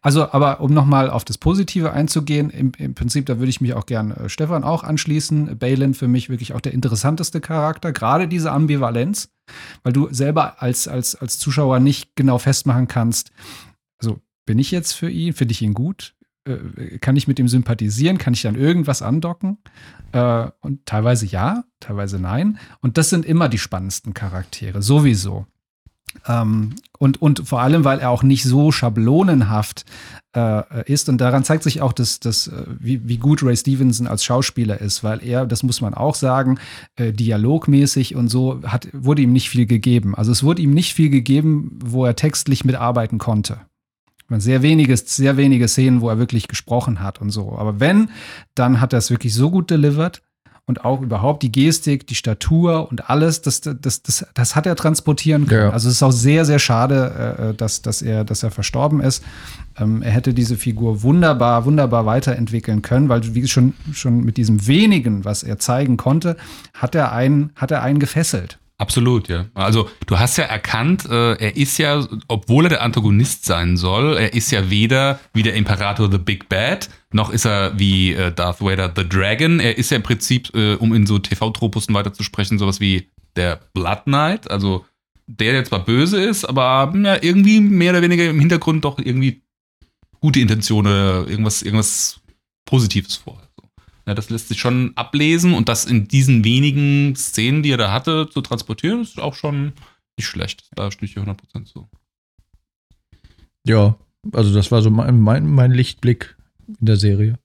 Also, 0.00 0.30
aber 0.32 0.60
um 0.60 0.72
nochmal 0.72 1.10
auf 1.10 1.24
das 1.24 1.38
Positive 1.38 1.92
einzugehen, 1.92 2.50
im, 2.50 2.72
im 2.78 2.94
Prinzip, 2.94 3.26
da 3.26 3.38
würde 3.38 3.50
ich 3.50 3.60
mich 3.60 3.74
auch 3.74 3.86
gern 3.86 4.12
äh, 4.12 4.28
Stefan 4.28 4.64
auch 4.64 4.84
anschließen. 4.84 5.58
Balin 5.58 5.94
für 5.94 6.08
mich 6.08 6.28
wirklich 6.28 6.54
auch 6.54 6.60
der 6.60 6.72
interessanteste 6.72 7.40
Charakter, 7.40 7.92
gerade 7.92 8.28
diese 8.28 8.52
Ambivalenz, 8.52 9.30
weil 9.82 9.92
du 9.92 10.08
selber 10.12 10.62
als, 10.62 10.88
als, 10.88 11.16
als 11.16 11.38
Zuschauer 11.38 11.80
nicht 11.80 12.14
genau 12.16 12.38
festmachen 12.38 12.88
kannst, 12.88 13.32
also 14.00 14.20
bin 14.46 14.58
ich 14.58 14.70
jetzt 14.70 14.92
für 14.92 15.10
ihn, 15.10 15.32
finde 15.32 15.52
ich 15.52 15.62
ihn 15.62 15.74
gut, 15.74 16.14
äh, 16.44 16.98
kann 16.98 17.16
ich 17.16 17.28
mit 17.28 17.38
ihm 17.38 17.48
sympathisieren, 17.48 18.18
kann 18.18 18.34
ich 18.34 18.42
dann 18.42 18.54
irgendwas 18.54 19.02
andocken? 19.02 19.58
Äh, 20.12 20.48
und 20.60 20.86
teilweise 20.86 21.26
ja, 21.26 21.64
teilweise 21.80 22.18
nein. 22.18 22.58
Und 22.80 22.98
das 22.98 23.10
sind 23.10 23.24
immer 23.24 23.48
die 23.48 23.58
spannendsten 23.58 24.14
Charaktere, 24.14 24.82
sowieso. 24.82 25.46
Ähm, 26.26 26.74
und, 26.98 27.20
und 27.20 27.48
vor 27.48 27.60
allem, 27.60 27.84
weil 27.84 27.98
er 27.98 28.10
auch 28.10 28.22
nicht 28.22 28.44
so 28.44 28.70
schablonenhaft 28.70 29.84
äh, 30.36 30.90
ist. 30.90 31.08
Und 31.08 31.20
daran 31.20 31.44
zeigt 31.44 31.62
sich 31.62 31.80
auch, 31.80 31.92
dass, 31.92 32.20
dass, 32.20 32.48
äh, 32.48 32.64
wie, 32.78 33.08
wie 33.08 33.18
gut 33.18 33.42
Ray 33.42 33.56
Stevenson 33.56 34.06
als 34.06 34.24
Schauspieler 34.24 34.80
ist, 34.80 35.02
weil 35.02 35.24
er, 35.24 35.46
das 35.46 35.62
muss 35.62 35.80
man 35.80 35.94
auch 35.94 36.14
sagen, 36.14 36.58
äh, 36.96 37.12
dialogmäßig 37.12 38.14
und 38.14 38.28
so 38.28 38.60
hat, 38.64 38.88
wurde 38.92 39.22
ihm 39.22 39.32
nicht 39.32 39.50
viel 39.50 39.66
gegeben. 39.66 40.14
Also 40.14 40.32
es 40.32 40.42
wurde 40.42 40.62
ihm 40.62 40.74
nicht 40.74 40.94
viel 40.94 41.10
gegeben, 41.10 41.78
wo 41.82 42.04
er 42.04 42.16
textlich 42.16 42.64
mitarbeiten 42.64 43.18
konnte. 43.18 43.60
Sehr 44.40 44.62
wenige, 44.62 44.96
sehr 44.96 45.36
wenige 45.36 45.68
Szenen, 45.68 46.00
wo 46.00 46.08
er 46.08 46.18
wirklich 46.18 46.48
gesprochen 46.48 47.00
hat 47.00 47.20
und 47.20 47.30
so. 47.30 47.56
Aber 47.56 47.80
wenn, 47.80 48.10
dann 48.54 48.80
hat 48.80 48.92
er 48.92 48.98
es 48.98 49.10
wirklich 49.10 49.34
so 49.34 49.50
gut 49.50 49.70
delivered 49.70 50.22
und 50.66 50.84
auch 50.84 51.02
überhaupt 51.02 51.42
die 51.42 51.50
Gestik, 51.50 52.06
die 52.06 52.14
Statur 52.14 52.88
und 52.90 53.10
alles, 53.10 53.42
das, 53.42 53.60
das, 53.60 54.02
das, 54.02 54.26
das 54.32 54.56
hat 54.56 54.66
er 54.66 54.76
transportieren 54.76 55.46
können. 55.46 55.68
Ja. 55.68 55.70
Also 55.70 55.88
es 55.88 55.96
ist 55.96 56.02
auch 56.02 56.12
sehr, 56.12 56.44
sehr 56.44 56.60
schade, 56.60 57.50
äh, 57.50 57.54
dass, 57.54 57.82
dass, 57.82 58.00
er, 58.00 58.24
dass 58.24 58.42
er 58.42 58.50
verstorben 58.50 59.00
ist. 59.00 59.24
Ähm, 59.76 60.02
er 60.02 60.12
hätte 60.12 60.34
diese 60.34 60.56
Figur 60.56 61.02
wunderbar, 61.02 61.64
wunderbar 61.64 62.06
weiterentwickeln 62.06 62.80
können, 62.80 63.08
weil 63.08 63.34
wie 63.34 63.46
schon, 63.48 63.74
schon 63.92 64.20
mit 64.20 64.36
diesem 64.36 64.66
wenigen, 64.66 65.24
was 65.24 65.42
er 65.42 65.58
zeigen 65.58 65.96
konnte, 65.96 66.36
hat 66.74 66.94
er 66.94 67.12
einen, 67.12 67.50
hat 67.56 67.72
er 67.72 67.82
einen 67.82 67.98
gefesselt. 67.98 68.58
Absolut, 68.78 69.28
ja. 69.28 69.46
Also 69.54 69.88
du 70.06 70.18
hast 70.18 70.38
ja 70.38 70.44
erkannt, 70.44 71.06
äh, 71.08 71.34
er 71.34 71.56
ist 71.56 71.78
ja, 71.78 72.04
obwohl 72.26 72.66
er 72.66 72.70
der 72.70 72.82
Antagonist 72.82 73.44
sein 73.44 73.76
soll, 73.76 74.16
er 74.16 74.34
ist 74.34 74.50
ja 74.50 74.70
weder 74.70 75.20
wie 75.32 75.42
der 75.42 75.54
Imperator 75.54 76.10
The 76.10 76.18
Big 76.18 76.48
Bad, 76.48 76.88
noch 77.12 77.30
ist 77.30 77.44
er 77.44 77.78
wie 77.78 78.12
äh, 78.12 78.32
Darth 78.32 78.60
Vader 78.60 78.92
The 78.96 79.08
Dragon. 79.08 79.60
Er 79.60 79.78
ist 79.78 79.90
ja 79.90 79.98
im 79.98 80.02
Prinzip, 80.02 80.54
äh, 80.54 80.74
um 80.74 80.94
in 80.94 81.06
so 81.06 81.18
TV-Tropussen 81.18 81.94
weiterzusprechen, 81.94 82.58
sowas 82.58 82.80
wie 82.80 83.08
der 83.36 83.60
Blood 83.72 84.04
Knight, 84.04 84.50
also 84.50 84.84
der, 85.26 85.52
der 85.52 85.64
zwar 85.64 85.84
böse 85.84 86.22
ist, 86.22 86.44
aber 86.44 86.92
ja, 86.96 87.22
irgendwie 87.22 87.60
mehr 87.60 87.92
oder 87.92 88.02
weniger 88.02 88.28
im 88.28 88.40
Hintergrund 88.40 88.84
doch 88.84 88.98
irgendwie 88.98 89.42
gute 90.20 90.40
Intentionen, 90.40 91.28
irgendwas, 91.28 91.62
irgendwas 91.62 92.20
Positives 92.64 93.16
vor. 93.16 93.41
Ja, 94.06 94.14
das 94.14 94.30
lässt 94.30 94.48
sich 94.48 94.58
schon 94.58 94.92
ablesen 94.96 95.54
und 95.54 95.68
das 95.68 95.84
in 95.84 96.08
diesen 96.08 96.44
wenigen 96.44 97.14
Szenen, 97.14 97.62
die 97.62 97.70
er 97.70 97.76
da 97.76 97.92
hatte, 97.92 98.28
zu 98.28 98.40
transportieren, 98.40 99.02
ist 99.02 99.20
auch 99.20 99.34
schon 99.34 99.72
nicht 100.16 100.26
schlecht. 100.26 100.68
Da 100.74 100.90
stehe 100.90 101.08
ich 101.10 101.16
100% 101.16 101.64
zu. 101.66 101.88
Ja, 103.64 103.96
also 104.32 104.52
das 104.52 104.70
war 104.72 104.82
so 104.82 104.90
mein, 104.90 105.20
mein, 105.20 105.46
mein 105.46 105.70
Lichtblick 105.70 106.36
in 106.66 106.86
der 106.86 106.96
Serie. 106.96 107.38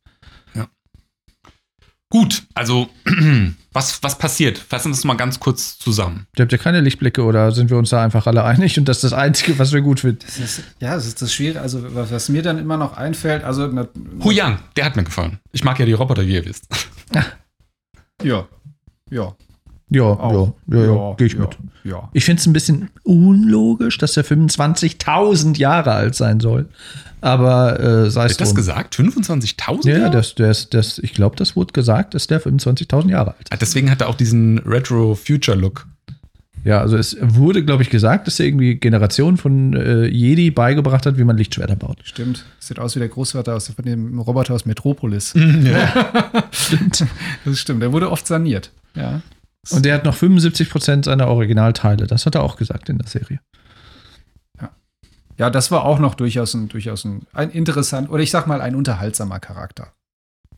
Gut, 2.10 2.44
also 2.54 2.90
was, 3.74 4.02
was 4.02 4.18
passiert? 4.18 4.58
Fassen 4.58 4.92
wir 4.92 4.96
das 4.96 5.04
mal 5.04 5.16
ganz 5.16 5.40
kurz 5.40 5.78
zusammen. 5.78 6.26
Ihr 6.38 6.44
habt 6.44 6.52
ja 6.54 6.58
keine 6.58 6.80
Lichtblicke 6.80 7.24
oder 7.24 7.52
sind 7.52 7.70
wir 7.70 7.78
uns 7.78 7.90
da 7.90 8.02
einfach 8.02 8.28
alle 8.28 8.44
einig 8.46 8.80
und 8.80 8.88
das 8.88 8.98
ist 8.98 9.12
das 9.12 9.14
Einzige, 9.14 9.60
was 9.60 9.74
wir 9.74 9.82
gut 9.82 10.00
finden? 10.00 10.20
Das 10.26 10.40
ist, 10.40 10.64
ja, 10.80 10.96
das 10.96 11.06
ist 11.06 11.22
das 11.22 11.34
Schwierige. 11.34 11.62
Also, 11.62 11.84
was 11.94 12.30
mir 12.30 12.42
dann 12.42 12.60
immer 12.60 12.78
noch 12.78 12.96
einfällt, 12.96 13.44
also. 13.44 13.68
Na, 13.68 13.88
Hu 14.24 14.32
Yang, 14.32 14.60
der 14.78 14.86
hat 14.86 14.96
mir 14.96 15.04
gefallen. 15.04 15.40
Ich 15.52 15.66
mag 15.66 15.78
ja 15.80 15.86
die 15.86 15.94
Roboter, 15.94 16.26
wie 16.26 16.36
ihr 16.36 16.46
wisst. 16.46 16.68
Ja. 18.24 18.48
Ja. 19.10 19.36
Ja, 19.90 20.04
ja, 20.32 20.54
ja, 20.68 20.86
ja, 20.86 21.14
gehe 21.16 21.28
ich 21.28 21.34
ja, 21.34 21.40
mit. 21.40 21.58
Ja. 21.84 22.10
Ich 22.12 22.26
finde 22.26 22.42
es 22.42 22.46
ein 22.46 22.54
bisschen 22.54 22.90
unlogisch, 23.04 23.98
dass 23.98 24.18
er 24.18 24.26
25.000 24.26 25.58
Jahre 25.58 25.94
alt 25.94 26.16
sein 26.16 26.40
soll. 26.42 26.68
Aber 27.22 27.80
äh, 27.80 28.12
sei 28.12 28.26
es 28.26 28.34
Hat 28.34 28.42
das 28.42 28.56
gesagt? 28.56 28.96
25.000 28.96 29.88
Jahre? 29.88 30.02
Ja, 30.02 30.10
das, 30.10 30.36
das, 30.36 30.70
das, 30.70 31.00
ich 31.00 31.14
glaube, 31.14 31.36
das 31.36 31.56
wurde 31.56 31.74
gesagt, 31.74 32.14
dass 32.14 32.28
der 32.28 32.42
25.000 32.42 33.10
Jahre 33.10 33.32
alt 33.32 33.44
ist. 33.44 33.54
Ah, 33.54 33.58
deswegen 33.60 33.90
hat 33.90 34.02
er 34.02 34.10
auch 34.10 34.16
diesen 34.16 34.60
Retro-Future-Look. 34.60 35.88
Ja, 36.64 36.82
also 36.82 36.98
es 36.98 37.16
wurde, 37.22 37.64
glaube 37.64 37.82
ich, 37.82 37.90
gesagt, 37.90 38.28
dass 38.28 38.40
er 38.42 38.46
irgendwie 38.46 38.76
Generationen 38.76 39.38
von 39.38 39.74
äh, 39.74 40.06
Jedi 40.08 40.52
beigebracht 40.52 41.06
hat, 41.06 41.18
wie 41.18 41.24
man 41.24 41.38
Lichtschwerter 41.38 41.78
baut. 41.78 42.00
Stimmt. 42.04 42.44
Sieht 42.60 42.78
aus 42.78 42.96
wie 42.96 43.00
der 43.00 43.08
Großvater 43.08 43.56
aus, 43.56 43.70
von 43.70 43.86
dem 43.86 44.20
Roboter 44.20 44.54
aus 44.54 44.66
Metropolis. 44.66 45.34
Ja. 45.64 46.44
stimmt. 46.52 47.06
Das 47.46 47.60
stimmt. 47.60 47.82
Der 47.82 47.94
wurde 47.94 48.12
oft 48.12 48.28
saniert. 48.28 48.72
Ja. 48.96 49.22
Und 49.72 49.86
der 49.86 49.96
hat 49.96 50.06
noch 50.06 50.16
75 50.16 50.70
Prozent 50.70 51.06
seiner 51.06 51.28
Originalteile. 51.28 52.08
Das 52.08 52.26
hat 52.26 52.36
er 52.36 52.44
auch 52.44 52.56
gesagt 52.56 52.90
in 52.90 52.98
der 52.98 53.08
Serie. 53.08 53.40
Ja, 54.60 54.70
ja 55.38 55.50
das 55.50 55.72
war 55.72 55.86
auch 55.86 56.00
noch 56.00 56.16
durchaus 56.16 56.54
ein, 56.54 56.68
durchaus 56.70 57.06
ein, 57.06 57.26
ein 57.34 57.50
interessant, 57.50 58.10
oder 58.10 58.24
ich 58.24 58.32
sag 58.32 58.48
mal, 58.48 58.62
ein 58.62 58.76
unterhaltsamer 58.76 59.40
Charakter. 59.40 59.94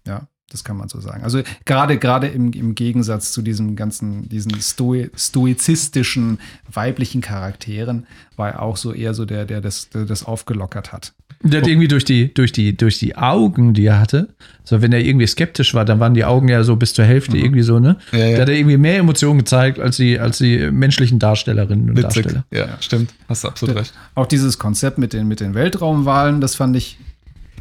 Ja, 0.05 0.27
das 0.49 0.63
kann 0.63 0.77
man 0.77 0.89
so 0.89 0.99
sagen. 0.99 1.23
Also 1.23 1.41
gerade 1.65 1.97
gerade 1.97 2.27
im, 2.27 2.51
im 2.53 2.75
Gegensatz 2.75 3.31
zu 3.31 3.41
diesen 3.41 3.75
ganzen, 3.75 4.27
diesen 4.29 4.59
Stoi, 4.61 5.09
stoizistischen 5.15 6.39
weiblichen 6.71 7.21
Charakteren 7.21 8.07
war 8.35 8.49
er 8.49 8.61
auch 8.61 8.77
so 8.77 8.93
eher 8.93 9.13
so 9.13 9.25
der, 9.25 9.45
der 9.45 9.61
das, 9.61 9.89
der 9.89 10.05
das 10.05 10.23
aufgelockert 10.23 10.91
hat. 10.91 11.13
Der 11.41 11.61
hat 11.61 11.67
irgendwie 11.67 11.87
durch 11.87 12.03
die, 12.03 12.33
durch 12.33 12.51
die, 12.51 12.75
durch 12.75 12.99
die 12.99 13.15
Augen, 13.15 13.73
die 13.73 13.85
er 13.85 13.99
hatte, 13.99 14.27
so 14.65 14.81
wenn 14.81 14.91
er 14.91 14.99
irgendwie 14.99 15.25
skeptisch 15.25 15.73
war, 15.73 15.85
dann 15.85 15.99
waren 16.01 16.13
die 16.13 16.25
Augen 16.25 16.49
ja 16.49 16.63
so 16.63 16.75
bis 16.75 16.93
zur 16.93 17.05
Hälfte 17.05 17.37
mhm. 17.37 17.43
irgendwie 17.43 17.61
so, 17.61 17.79
ne? 17.79 17.97
Ja, 18.11 18.19
ja. 18.19 18.35
Da 18.35 18.41
hat 18.41 18.49
er 18.49 18.55
irgendwie 18.55 18.75
mehr 18.75 18.97
Emotionen 18.97 19.39
gezeigt 19.39 19.79
als 19.79 19.95
die, 19.95 20.19
als 20.19 20.39
die 20.39 20.69
menschlichen 20.69 21.17
Darstellerinnen 21.17 21.91
und 21.91 21.97
Witzig. 21.97 22.23
Darsteller. 22.23 22.45
Ja, 22.51 22.67
ja, 22.67 22.77
stimmt. 22.81 23.13
Hast 23.29 23.45
du 23.45 23.47
absolut 23.47 23.77
recht. 23.77 23.93
Auch 24.15 24.25
dieses 24.25 24.59
Konzept 24.59 24.97
mit 24.97 25.13
den, 25.13 25.29
mit 25.29 25.39
den 25.39 25.53
Weltraumwahlen, 25.53 26.41
das 26.41 26.55
fand 26.55 26.75
ich. 26.75 26.97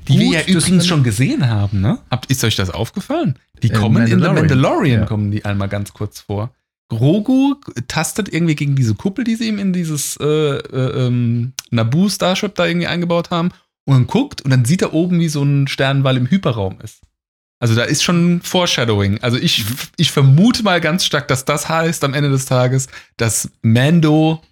Die 0.08 0.14
gut, 0.14 0.22
wir 0.22 0.40
ja 0.40 0.46
übrigens 0.46 0.86
schon 0.86 1.04
gesehen 1.04 1.48
haben, 1.48 1.80
ne? 1.80 1.98
ist 2.28 2.42
euch 2.42 2.56
das 2.56 2.70
aufgefallen? 2.70 3.36
Die 3.62 3.70
äh, 3.70 3.74
kommen 3.74 4.06
in 4.06 4.20
The 4.20 4.28
Mandalorian, 4.28 5.06
kommen 5.06 5.30
die 5.30 5.44
einmal 5.44 5.68
ganz 5.68 5.92
kurz 5.92 6.20
vor. 6.20 6.50
Grogu 6.88 7.56
tastet 7.86 8.32
irgendwie 8.32 8.54
gegen 8.54 8.74
diese 8.74 8.94
Kuppel, 8.94 9.22
die 9.22 9.36
sie 9.36 9.48
ihm 9.48 9.58
in 9.58 9.72
dieses 9.74 10.16
äh, 10.20 10.24
äh, 10.24 11.06
ähm, 11.06 11.52
Naboo 11.70 12.08
Starship 12.08 12.54
da 12.54 12.66
irgendwie 12.66 12.86
eingebaut 12.86 13.30
haben 13.30 13.50
und 13.88 13.94
dann 13.94 14.06
guckt 14.06 14.42
und 14.42 14.50
dann 14.50 14.66
sieht 14.66 14.82
er 14.82 14.92
oben, 14.92 15.18
wie 15.18 15.30
so 15.30 15.42
ein 15.42 15.66
Sternenwall 15.66 16.18
im 16.18 16.30
Hyperraum 16.30 16.78
ist. 16.82 17.00
Also 17.58 17.74
da 17.74 17.84
ist 17.84 18.02
schon 18.02 18.42
Foreshadowing. 18.42 19.18
Also 19.22 19.38
ich, 19.38 19.64
ich 19.96 20.12
vermute 20.12 20.62
mal 20.62 20.82
ganz 20.82 21.06
stark, 21.06 21.26
dass 21.28 21.46
das 21.46 21.70
heißt 21.70 22.04
am 22.04 22.12
Ende 22.12 22.28
des 22.28 22.44
Tages, 22.44 22.88
dass 23.16 23.50
Mando 23.62 24.42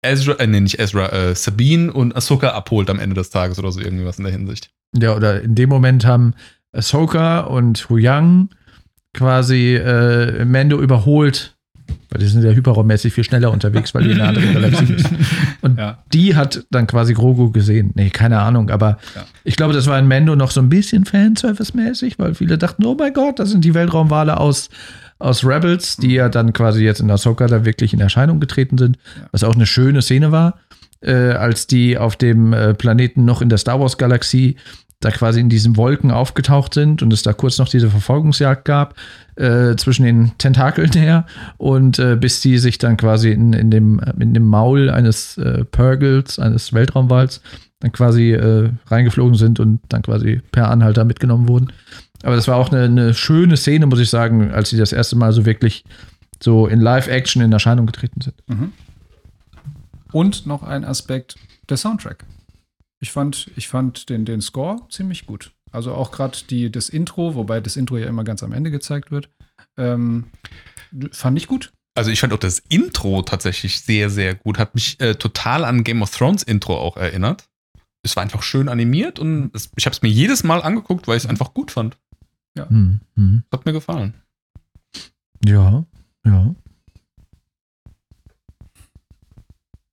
Ezra, 0.00 0.34
äh, 0.36 0.46
nee, 0.46 0.60
nicht 0.60 0.78
Ezra, 0.78 1.10
äh, 1.10 1.34
Sabine 1.34 1.92
und 1.92 2.16
Ahsoka 2.16 2.52
abholt 2.52 2.88
am 2.88 2.98
Ende 2.98 3.14
des 3.14 3.28
Tages 3.28 3.58
oder 3.58 3.70
so 3.70 3.80
irgendwas 3.80 4.16
in 4.16 4.24
der 4.24 4.32
Hinsicht. 4.32 4.70
Ja, 4.96 5.14
oder 5.14 5.42
in 5.42 5.54
dem 5.54 5.68
Moment 5.68 6.06
haben 6.06 6.32
Ahsoka 6.72 7.40
und 7.40 7.90
Hu 7.90 7.98
Yang 7.98 8.48
quasi 9.12 9.74
äh, 9.74 10.42
Mando 10.46 10.80
überholt 10.80 11.55
weil 12.10 12.20
die 12.20 12.26
sind 12.26 12.42
ja 12.42 12.50
hyperraummäßig 12.50 13.12
viel 13.12 13.24
schneller 13.24 13.50
unterwegs, 13.50 13.94
weil 13.94 14.04
die 14.04 14.12
in 14.12 14.20
einer 14.20 14.28
anderen 14.28 14.54
Galaxie 14.54 14.86
sind. 14.96 15.18
Und 15.60 15.78
ja. 15.78 15.98
die 16.12 16.34
hat 16.36 16.64
dann 16.70 16.86
quasi 16.86 17.14
Grogu 17.14 17.50
gesehen. 17.50 17.92
Nee, 17.94 18.10
keine 18.10 18.40
Ahnung, 18.40 18.70
aber 18.70 18.98
ja. 19.14 19.24
ich 19.44 19.56
glaube, 19.56 19.74
das 19.74 19.86
war 19.86 19.98
in 19.98 20.06
Mendo 20.06 20.36
noch 20.36 20.50
so 20.50 20.60
ein 20.60 20.68
bisschen 20.68 21.04
Fanservice-mäßig, 21.04 22.18
weil 22.18 22.34
viele 22.34 22.58
dachten, 22.58 22.84
oh 22.84 22.96
mein 22.98 23.12
Gott, 23.12 23.38
das 23.38 23.50
sind 23.50 23.64
die 23.64 23.74
Weltraumwale 23.74 24.38
aus, 24.38 24.70
aus 25.18 25.44
Rebels, 25.44 25.96
die 25.96 26.14
ja 26.14 26.28
dann 26.28 26.52
quasi 26.52 26.84
jetzt 26.84 27.00
in 27.00 27.10
Ahsoka 27.10 27.46
da 27.46 27.64
wirklich 27.64 27.92
in 27.92 28.00
Erscheinung 28.00 28.40
getreten 28.40 28.78
sind, 28.78 28.96
ja. 29.16 29.28
was 29.32 29.44
auch 29.44 29.54
eine 29.54 29.66
schöne 29.66 30.02
Szene 30.02 30.32
war. 30.32 30.58
Äh, 31.02 31.32
als 31.32 31.66
die 31.66 31.98
auf 31.98 32.16
dem 32.16 32.54
äh, 32.54 32.72
Planeten 32.72 33.26
noch 33.26 33.42
in 33.42 33.50
der 33.50 33.58
Star 33.58 33.78
Wars 33.78 33.98
Galaxie 33.98 34.56
da 35.00 35.10
quasi 35.10 35.40
in 35.40 35.48
diesen 35.48 35.76
Wolken 35.76 36.10
aufgetaucht 36.10 36.72
sind 36.74 37.02
und 37.02 37.12
es 37.12 37.22
da 37.22 37.32
kurz 37.32 37.58
noch 37.58 37.68
diese 37.68 37.90
Verfolgungsjagd 37.90 38.64
gab 38.64 38.94
äh, 39.36 39.76
zwischen 39.76 40.04
den 40.04 40.32
Tentakeln 40.38 40.92
her 40.92 41.26
und 41.58 41.98
äh, 41.98 42.16
bis 42.16 42.40
die 42.40 42.58
sich 42.58 42.78
dann 42.78 42.96
quasi 42.96 43.30
in, 43.30 43.52
in, 43.52 43.70
dem, 43.70 44.00
in 44.18 44.32
dem 44.32 44.46
Maul 44.46 44.88
eines 44.88 45.36
äh, 45.36 45.64
Purgles, 45.64 46.38
eines 46.38 46.72
Weltraumwalls, 46.72 47.42
dann 47.80 47.92
quasi 47.92 48.32
äh, 48.32 48.70
reingeflogen 48.86 49.34
sind 49.34 49.60
und 49.60 49.80
dann 49.90 50.02
quasi 50.02 50.40
per 50.50 50.70
Anhalter 50.70 51.04
mitgenommen 51.04 51.46
wurden. 51.46 51.72
Aber 52.22 52.36
das 52.36 52.48
war 52.48 52.56
auch 52.56 52.72
eine, 52.72 52.84
eine 52.84 53.14
schöne 53.14 53.58
Szene, 53.58 53.86
muss 53.86 54.00
ich 54.00 54.08
sagen, 54.08 54.50
als 54.50 54.70
sie 54.70 54.78
das 54.78 54.92
erste 54.92 55.16
Mal 55.16 55.32
so 55.32 55.44
wirklich 55.44 55.84
so 56.42 56.66
in 56.66 56.80
Live-Action 56.80 57.42
in 57.42 57.52
Erscheinung 57.52 57.84
getreten 57.86 58.22
sind. 58.22 58.34
Und 60.12 60.46
noch 60.46 60.62
ein 60.62 60.84
Aspekt, 60.84 61.36
der 61.68 61.76
Soundtrack. 61.76 62.24
Ich 63.00 63.12
fand, 63.12 63.50
ich 63.56 63.68
fand 63.68 64.08
den, 64.08 64.24
den 64.24 64.40
Score 64.40 64.80
ziemlich 64.88 65.26
gut. 65.26 65.52
Also 65.70 65.92
auch 65.92 66.10
gerade 66.12 66.38
das 66.70 66.88
Intro, 66.88 67.34
wobei 67.34 67.60
das 67.60 67.76
Intro 67.76 67.98
ja 67.98 68.06
immer 68.06 68.24
ganz 68.24 68.42
am 68.42 68.52
Ende 68.52 68.70
gezeigt 68.70 69.10
wird, 69.10 69.28
ähm, 69.76 70.26
fand 71.12 71.36
ich 71.36 71.46
gut. 71.46 71.72
Also 71.94 72.10
ich 72.10 72.20
fand 72.20 72.32
auch 72.32 72.38
das 72.38 72.58
Intro 72.58 73.22
tatsächlich 73.22 73.80
sehr, 73.80 74.10
sehr 74.10 74.34
gut. 74.34 74.58
Hat 74.58 74.74
mich 74.74 75.00
äh, 75.00 75.14
total 75.14 75.64
an 75.64 75.84
Game 75.84 76.02
of 76.02 76.14
Thrones 76.14 76.42
Intro 76.42 76.78
auch 76.78 76.96
erinnert. 76.96 77.48
Es 78.02 78.16
war 78.16 78.22
einfach 78.22 78.42
schön 78.42 78.68
animiert 78.68 79.18
und 79.18 79.50
es, 79.54 79.70
ich 79.76 79.86
habe 79.86 79.94
es 79.94 80.02
mir 80.02 80.08
jedes 80.08 80.44
Mal 80.44 80.62
angeguckt, 80.62 81.08
weil 81.08 81.16
ich 81.16 81.24
es 81.24 81.28
einfach 81.28 81.54
gut 81.54 81.70
fand. 81.70 81.96
Hm, 82.56 83.00
hm. 83.16 83.42
Hat 83.52 83.66
mir 83.66 83.72
gefallen. 83.72 84.14
Ja, 85.44 85.84
ja. 86.24 86.54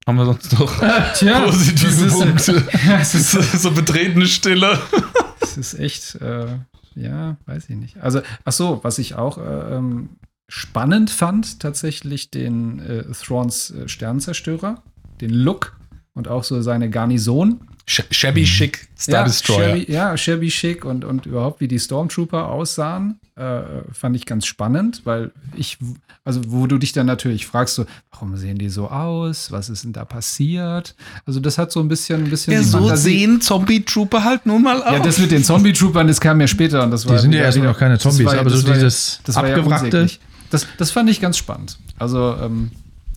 Haben 0.05 0.17
wir 0.17 0.25
sonst 0.25 0.59
noch 0.59 0.79
Tja, 1.15 1.41
positive 1.41 1.91
das 1.91 2.01
ist, 2.01 2.19
Punkte? 2.19 2.67
es 2.99 3.15
ist, 3.15 3.61
so 3.61 3.71
betretene 3.71 4.25
Stille. 4.27 4.77
es 5.41 5.57
ist 5.57 5.79
echt, 5.79 6.15
äh, 6.15 6.57
ja, 6.95 7.37
weiß 7.45 7.69
ich 7.69 7.75
nicht. 7.77 7.97
Also, 8.01 8.21
ach 8.43 8.51
so, 8.51 8.79
was 8.83 8.99
ich 8.99 9.15
auch 9.15 9.37
äh, 9.37 9.75
ähm, 9.75 10.09
spannend 10.49 11.09
fand, 11.09 11.59
tatsächlich 11.59 12.31
den 12.31 12.79
äh, 12.79 13.03
Thrawns 13.13 13.71
äh, 13.71 13.87
Sternzerstörer, 13.87 14.83
den 15.21 15.29
Look 15.29 15.77
und 16.13 16.27
auch 16.27 16.43
so 16.43 16.61
seine 16.61 16.89
Garnison. 16.89 17.61
Sh 17.85 18.01
Shabby 18.11 18.45
Chic 18.45 18.87
Star 18.97 19.15
ja, 19.21 19.23
Destroyer. 19.25 19.69
Shabby, 19.77 19.91
ja, 19.91 20.15
shabby 20.17 20.47
chic 20.49 20.85
und, 20.85 21.03
und 21.03 21.25
überhaupt 21.25 21.59
wie 21.59 21.67
die 21.67 21.79
Stormtrooper 21.79 22.47
aussahen, 22.47 23.19
äh, 23.35 23.61
fand 23.91 24.15
ich 24.15 24.25
ganz 24.25 24.45
spannend, 24.45 25.01
weil 25.03 25.31
ich, 25.57 25.77
also 26.23 26.39
wo 26.47 26.65
du 26.67 26.77
dich 26.77 26.93
dann 26.93 27.07
natürlich 27.07 27.45
fragst, 27.45 27.75
so, 27.75 27.85
warum 28.11 28.37
sehen 28.37 28.57
die 28.57 28.69
so 28.69 28.87
aus? 28.89 29.51
Was 29.51 29.69
ist 29.69 29.83
denn 29.83 29.91
da 29.91 30.05
passiert? 30.05 30.95
Also 31.25 31.41
das 31.41 31.57
hat 31.57 31.73
so 31.73 31.81
ein 31.81 31.89
bisschen, 31.89 32.23
ein 32.23 32.29
bisschen 32.29 32.53
Ja, 32.53 32.63
so 32.63 32.77
Fantasie- 32.77 33.19
sehen 33.19 33.41
Zombie-Trooper 33.41 34.23
halt 34.23 34.45
nun 34.45 34.63
mal 34.63 34.81
aus. 34.81 34.93
Ja, 34.93 34.99
das 34.99 35.17
mit 35.17 35.31
den 35.31 35.43
Zombie-Troopern, 35.43 36.07
das 36.07 36.21
kam 36.21 36.39
ja 36.39 36.47
später 36.47 36.83
und 36.83 36.91
das 36.91 37.05
war. 37.05 37.15
Die 37.15 37.21
sind 37.21 37.33
ja 37.33 37.41
erstmal 37.41 37.67
noch 37.67 37.77
keine 37.77 37.95
das 37.95 38.03
Zombies, 38.03 38.25
war 38.27 38.35
ja- 38.35 38.39
aber 38.41 38.49
so 38.49 38.65
ja- 38.65 38.73
dieses 38.75 39.19
ja 39.27 39.33
abgewrackte. 39.35 39.85
unsäglich. 40.03 40.19
Das, 40.51 40.67
das 40.77 40.91
fand 40.91 41.09
ich 41.09 41.19
ganz 41.19 41.37
spannend. 41.37 41.79
Also, 41.99 42.37
ähm, 42.41 42.71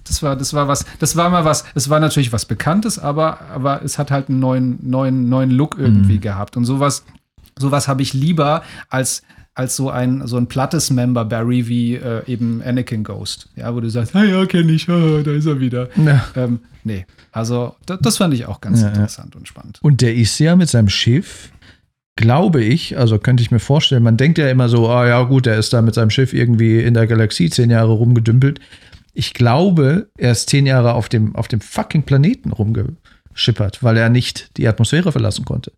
das 0.07 0.23
war, 0.23 0.37
das 0.37 0.55
war 0.55 0.69
was, 0.69 0.85
das 0.99 1.17
war 1.17 1.31
mal 1.31 1.45
was, 1.45 1.65
es 1.75 1.89
war 1.91 2.01
natürlich 2.01 2.33
was 2.33 2.45
Bekanntes, 2.45 2.99
aber, 2.99 3.41
aber 3.51 3.83
es 3.83 3.99
hat 3.99 4.11
halt 4.11 4.29
einen 4.29 4.39
neuen, 4.41 4.79
neuen, 4.83 5.29
neuen 5.29 5.51
Look 5.51 5.77
irgendwie 5.79 6.19
gehabt. 6.19 6.57
Und 6.57 6.65
sowas, 6.65 7.05
sowas 7.59 7.89
habe 7.89 8.03
ich 8.03 8.13
lieber 8.15 8.63
als, 8.89 9.23
als 9.55 9.77
so 9.77 9.91
ein, 9.91 10.27
so 10.27 10.37
ein 10.37 10.47
plattes 10.47 10.91
Member 10.91 11.25
Barry 11.25 11.67
wie 11.67 11.95
äh, 11.95 12.23
eben 12.27 12.63
Anakin 12.63 13.05
Ghost. 13.05 13.49
Ja, 13.57 13.75
wo 13.75 13.81
du 13.81 13.89
sagst, 13.89 14.15
ah 14.15 14.25
ja, 14.25 14.45
kenne 14.47 14.73
ich, 14.73 14.89
ah, 14.89 15.23
da 15.25 15.33
ist 15.33 15.47
er 15.47 15.61
wieder. 15.61 15.89
Ja. 15.97 16.25
Ähm, 16.37 16.61
nee, 16.85 17.07
also 17.33 17.75
das, 17.87 17.99
das 18.01 18.17
fand 18.19 18.35
ich 18.35 18.47
auch 18.47 18.61
ganz 18.61 18.81
Ja, 18.81 18.89
ja. 18.89 18.93
interessant 18.95 19.35
und 19.35 19.49
spannend. 19.49 19.79
Und 19.83 20.03
der 20.03 20.15
ist 20.15 20.39
ja 20.39 20.57
mit 20.57 20.69
seinem 20.69 20.89
Schiff, 20.89 21.51
glaube 22.17 22.63
ich, 22.63 22.99
also 22.99 23.19
könnte 23.19 23.43
ich 23.43 23.51
mir 23.51 23.59
vorstellen, 23.59 24.03
man 24.03 24.17
denkt 24.17 24.39
ja 24.39 24.51
immer 24.51 24.69
so, 24.69 24.89
ah 24.89 25.07
ja 25.07 25.23
gut, 25.23 25.47
der 25.47 25.59
ist 25.59 25.73
da 25.73 25.83
mit 25.83 25.95
seinem 25.95 26.11
Schiff 26.11 26.33
irgendwie 26.33 26.81
in 26.81 26.95
der 26.95 27.07
Galaxie 27.07 27.51
zehn 27.51 27.71
Jahre 27.71 27.93
rumgedümpelt. 27.93 28.61
Ich 29.19 29.33
glaube, 29.33 30.11
er 30.19 30.33
ist 30.33 30.51
zehn 30.51 30.67
Jahre 30.67 30.93
auf 30.93 31.09
dem, 31.09 31.35
auf 31.37 31.49
dem 31.49 31.63
fucking 31.63 32.03
Planeten 32.03 32.53
rumgeschippert, 32.53 33.83
weil 33.83 33.97
er 33.97 34.11
nicht 34.11 34.59
die 34.59 34.69
Atmosphäre 34.69 35.11
verlassen 35.11 35.47
konnte. 35.47 35.73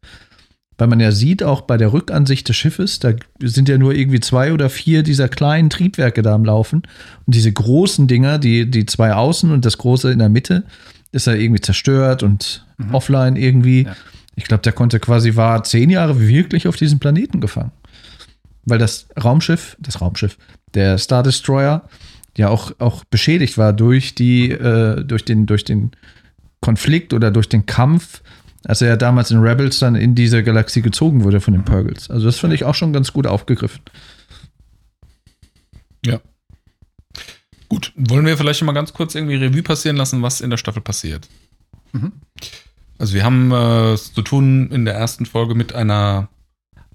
Weil 0.76 0.88
man 0.88 0.98
ja 0.98 1.12
sieht, 1.12 1.44
auch 1.44 1.60
bei 1.60 1.76
der 1.76 1.92
Rückansicht 1.92 2.48
des 2.48 2.56
Schiffes, 2.56 2.98
da 2.98 3.12
sind 3.40 3.68
ja 3.68 3.78
nur 3.78 3.94
irgendwie 3.94 4.18
zwei 4.18 4.52
oder 4.52 4.68
vier 4.68 5.04
dieser 5.04 5.28
kleinen 5.28 5.70
Triebwerke 5.70 6.22
da 6.22 6.34
am 6.34 6.44
Laufen. 6.44 6.82
Und 7.26 7.34
diese 7.36 7.52
großen 7.52 8.08
Dinger, 8.08 8.40
die, 8.40 8.68
die 8.68 8.86
zwei 8.86 9.14
außen 9.14 9.52
und 9.52 9.64
das 9.64 9.78
große 9.78 10.10
in 10.10 10.18
der 10.18 10.28
Mitte, 10.28 10.64
ist 11.12 11.28
ja 11.28 11.34
irgendwie 11.34 11.60
zerstört 11.60 12.24
und 12.24 12.66
offline 12.92 13.36
irgendwie. 13.36 13.84
Ja. 13.84 13.94
Ich 14.34 14.44
glaube, 14.44 14.64
der 14.64 14.72
konnte 14.72 14.98
quasi, 14.98 15.36
war 15.36 15.62
zehn 15.62 15.90
Jahre 15.90 16.20
wirklich 16.20 16.66
auf 16.66 16.74
diesem 16.74 16.98
Planeten 16.98 17.40
gefangen. 17.40 17.70
Weil 18.64 18.78
das 18.78 19.06
Raumschiff, 19.22 19.76
das 19.78 20.00
Raumschiff, 20.00 20.38
der 20.74 20.98
Star 20.98 21.22
Destroyer, 21.22 21.88
ja 22.38 22.48
auch, 22.48 22.72
auch 22.78 23.04
beschädigt 23.04 23.58
war 23.58 23.72
durch 23.72 24.14
die, 24.14 24.50
äh, 24.50 25.04
durch 25.04 25.24
den, 25.24 25.46
durch 25.46 25.64
den 25.64 25.90
Konflikt 26.60 27.12
oder 27.12 27.30
durch 27.30 27.48
den 27.48 27.66
Kampf, 27.66 28.22
als 28.64 28.80
er 28.80 28.88
ja 28.88 28.96
damals 28.96 29.30
in 29.30 29.38
Rebels 29.38 29.80
dann 29.80 29.96
in 29.96 30.14
diese 30.14 30.42
Galaxie 30.42 30.82
gezogen 30.82 31.24
wurde 31.24 31.40
von 31.40 31.52
den 31.52 31.64
Purgles. 31.64 32.10
Also 32.10 32.26
das 32.26 32.38
fand 32.38 32.54
ich 32.54 32.64
auch 32.64 32.74
schon 32.74 32.92
ganz 32.92 33.12
gut 33.12 33.26
aufgegriffen. 33.26 33.82
Ja. 36.04 36.20
Gut, 37.68 37.92
wollen 37.96 38.24
wir 38.24 38.36
vielleicht 38.36 38.62
mal 38.62 38.72
ganz 38.72 38.92
kurz 38.92 39.14
irgendwie 39.14 39.34
Revue 39.36 39.62
passieren 39.62 39.96
lassen, 39.96 40.22
was 40.22 40.40
in 40.40 40.50
der 40.50 40.56
Staffel 40.56 40.80
passiert. 40.80 41.28
Mhm. 41.92 42.12
Also 42.98 43.14
wir 43.14 43.24
haben 43.24 43.50
äh, 43.50 43.92
es 43.92 44.14
zu 44.14 44.22
tun 44.22 44.70
in 44.70 44.84
der 44.84 44.94
ersten 44.94 45.26
Folge 45.26 45.54
mit 45.54 45.74
einer 45.74 46.28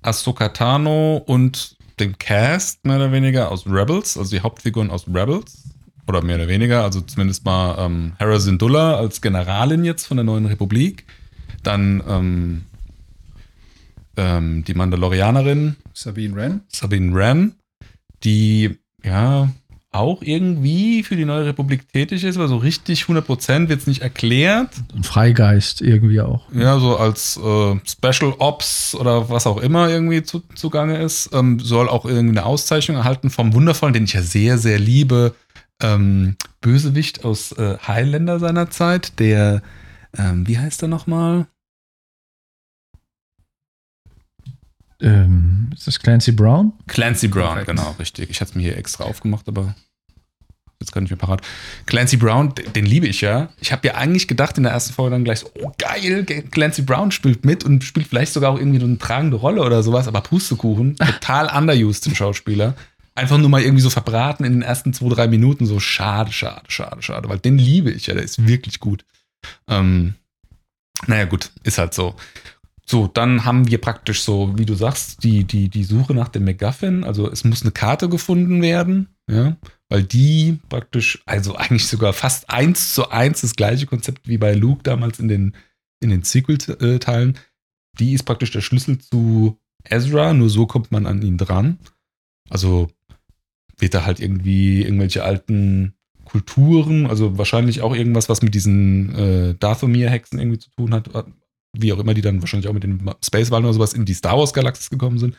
Ahsoka 0.01 0.49
Tano 0.49 1.17
und 1.17 1.72
dem 1.99 2.17
Cast 2.17 2.85
mehr 2.85 2.97
oder 2.97 3.11
weniger 3.11 3.51
aus 3.51 3.65
Rebels, 3.67 4.17
also 4.17 4.31
die 4.31 4.41
Hauptfiguren 4.41 4.89
aus 4.89 5.07
Rebels 5.07 5.63
oder 6.07 6.23
mehr 6.23 6.35
oder 6.35 6.47
weniger, 6.47 6.83
also 6.83 7.01
zumindest 7.01 7.45
mal 7.45 7.75
ähm, 7.79 8.13
Hera 8.17 8.39
Syndulla 8.39 8.95
als 8.97 9.21
Generalin 9.21 9.85
jetzt 9.85 10.05
von 10.05 10.17
der 10.17 10.23
neuen 10.23 10.45
Republik, 10.45 11.05
dann 11.61 12.03
ähm, 12.07 12.63
ähm, 14.17 14.63
die 14.63 14.73
Mandalorianerin 14.73 15.75
Sabine 15.93 16.35
Wren. 16.35 16.61
Sabine 16.67 17.13
Wren, 17.13 17.55
die 18.23 18.77
ja 19.03 19.49
auch 19.93 20.21
irgendwie 20.21 21.03
für 21.03 21.15
die 21.15 21.25
neue 21.25 21.45
Republik 21.45 21.91
tätig 21.91 22.23
ist, 22.23 22.37
aber 22.37 22.47
so 22.47 22.57
richtig 22.57 23.03
100% 23.03 23.69
wird 23.69 23.81
es 23.81 23.87
nicht 23.87 24.01
erklärt. 24.01 24.69
Ein 24.95 25.03
Freigeist 25.03 25.81
irgendwie 25.81 26.21
auch. 26.21 26.41
Ja, 26.53 26.79
so 26.79 26.97
als 26.97 27.37
äh, 27.37 27.75
Special 27.85 28.33
Ops 28.39 28.95
oder 28.95 29.29
was 29.29 29.47
auch 29.47 29.57
immer 29.61 29.89
irgendwie 29.89 30.23
zu, 30.23 30.41
zugange 30.55 31.01
ist. 31.01 31.29
Ähm, 31.33 31.59
soll 31.59 31.89
auch 31.89 32.05
irgendeine 32.05 32.45
Auszeichnung 32.45 32.97
erhalten 32.97 33.29
vom 33.29 33.53
Wundervollen, 33.53 33.93
den 33.93 34.05
ich 34.05 34.13
ja 34.13 34.21
sehr, 34.21 34.57
sehr 34.57 34.79
liebe. 34.79 35.35
Ähm, 35.81 36.37
Bösewicht 36.61 37.25
aus 37.25 37.51
äh, 37.53 37.77
Highlander 37.87 38.39
seiner 38.39 38.69
Zeit, 38.69 39.19
der, 39.19 39.61
ähm, 40.17 40.47
wie 40.47 40.57
heißt 40.57 40.81
er 40.81 40.87
nochmal? 40.87 41.47
Ähm, 45.03 45.69
ist 45.73 45.85
das 45.85 45.99
Clancy 45.99 46.31
Brown? 46.31 46.73
Clancy 46.87 47.27
Brown, 47.27 47.55
Perfekt. 47.55 47.67
genau, 47.67 47.95
richtig. 47.99 48.29
Ich 48.29 48.39
hatte 48.39 48.51
es 48.51 48.55
mir 48.55 48.61
hier 48.61 48.77
extra 48.77 49.03
aufgemacht, 49.03 49.47
aber 49.49 49.75
jetzt 50.79 50.93
kann 50.93 51.03
ich 51.03 51.11
mir 51.11 51.17
parat. 51.17 51.41
Clancy 51.85 52.15
Brown, 52.15 52.55
den, 52.55 52.71
den 52.71 52.85
liebe 52.85 53.07
ich 53.07 53.19
ja. 53.21 53.49
Ich 53.59 53.73
habe 53.73 53.85
ja 53.87 53.95
eigentlich 53.95 54.29
gedacht 54.29 54.57
in 54.57 54.63
der 54.63 54.71
ersten 54.71 54.93
Folge 54.93 55.11
dann 55.11 55.25
gleich 55.25 55.39
so, 55.39 55.49
oh 55.61 55.71
geil, 55.77 56.23
Clancy 56.23 56.83
Brown 56.83 57.11
spielt 57.11 57.43
mit 57.43 57.65
und 57.65 57.83
spielt 57.83 58.07
vielleicht 58.07 58.31
sogar 58.33 58.51
auch 58.51 58.57
irgendwie 58.57 58.79
so 58.79 58.85
eine 58.85 58.97
tragende 58.97 59.37
Rolle 59.37 59.61
oder 59.61 59.83
sowas, 59.83 60.07
aber 60.07 60.21
Pustekuchen, 60.21 60.95
total 60.97 61.47
underused, 61.55 62.05
den 62.05 62.15
Schauspieler. 62.15 62.73
Einfach 63.15 63.37
nur 63.37 63.49
mal 63.49 63.61
irgendwie 63.61 63.83
so 63.83 63.89
verbraten 63.89 64.45
in 64.45 64.53
den 64.53 64.61
ersten 64.63 64.93
zwei, 64.93 65.09
drei 65.09 65.27
Minuten, 65.27 65.65
so 65.65 65.79
schade, 65.79 66.31
schade, 66.31 66.63
schade, 66.69 67.01
schade, 67.01 67.29
weil 67.29 67.39
den 67.39 67.57
liebe 67.57 67.91
ich 67.91 68.07
ja, 68.07 68.13
der 68.13 68.23
ist 68.23 68.47
wirklich 68.47 68.79
gut. 68.79 69.05
Ähm, 69.67 70.15
naja, 71.07 71.25
gut, 71.25 71.51
ist 71.63 71.77
halt 71.77 71.93
so. 71.93 72.15
So, 72.85 73.07
dann 73.07 73.45
haben 73.45 73.69
wir 73.69 73.79
praktisch 73.79 74.23
so, 74.23 74.57
wie 74.57 74.65
du 74.65 74.73
sagst, 74.73 75.23
die, 75.23 75.45
die, 75.45 75.69
die 75.69 75.83
Suche 75.83 76.13
nach 76.13 76.27
dem 76.27 76.43
MacGuffin. 76.43 77.03
Also 77.03 77.29
es 77.31 77.43
muss 77.45 77.61
eine 77.61 77.71
Karte 77.71 78.09
gefunden 78.09 78.61
werden, 78.61 79.07
ja, 79.29 79.55
weil 79.89 80.03
die 80.03 80.59
praktisch, 80.69 81.23
also 81.25 81.55
eigentlich 81.55 81.87
sogar 81.87 82.13
fast 82.13 82.49
eins 82.49 82.93
zu 82.93 83.09
eins 83.09 83.41
das 83.41 83.55
gleiche 83.55 83.85
Konzept 83.85 84.27
wie 84.27 84.37
bei 84.37 84.53
Luke 84.53 84.83
damals 84.83 85.19
in 85.19 85.29
den, 85.29 85.55
in 86.01 86.09
den 86.09 86.23
Sequel-Teilen. 86.23 87.37
Die 87.99 88.13
ist 88.13 88.23
praktisch 88.23 88.51
der 88.51 88.61
Schlüssel 88.61 88.97
zu 88.97 89.57
Ezra, 89.85 90.33
nur 90.33 90.49
so 90.49 90.65
kommt 90.65 90.91
man 90.91 91.05
an 91.05 91.21
ihn 91.21 91.37
dran. 91.37 91.79
Also 92.49 92.89
wird 93.77 93.93
da 93.93 94.05
halt 94.05 94.19
irgendwie 94.19 94.81
irgendwelche 94.81 95.23
alten 95.23 95.93
Kulturen, 96.25 97.05
also 97.05 97.37
wahrscheinlich 97.37 97.81
auch 97.81 97.95
irgendwas, 97.95 98.29
was 98.29 98.41
mit 98.41 98.55
diesen 98.55 99.15
äh, 99.15 99.55
Dathomir-Hexen 99.55 100.39
irgendwie 100.39 100.59
zu 100.59 100.69
tun 100.71 100.93
hat, 100.93 101.09
wie 101.77 101.91
auch 101.93 101.99
immer 101.99 102.13
die 102.13 102.21
dann 102.21 102.41
wahrscheinlich 102.41 102.67
auch 102.69 102.73
mit 102.73 102.83
den 102.83 103.09
Space-Wahlen 103.23 103.65
oder 103.65 103.73
sowas 103.73 103.93
in 103.93 104.05
die 104.05 104.13
Star 104.13 104.37
Wars-Galaxis 104.37 104.89
gekommen 104.89 105.17
sind. 105.19 105.35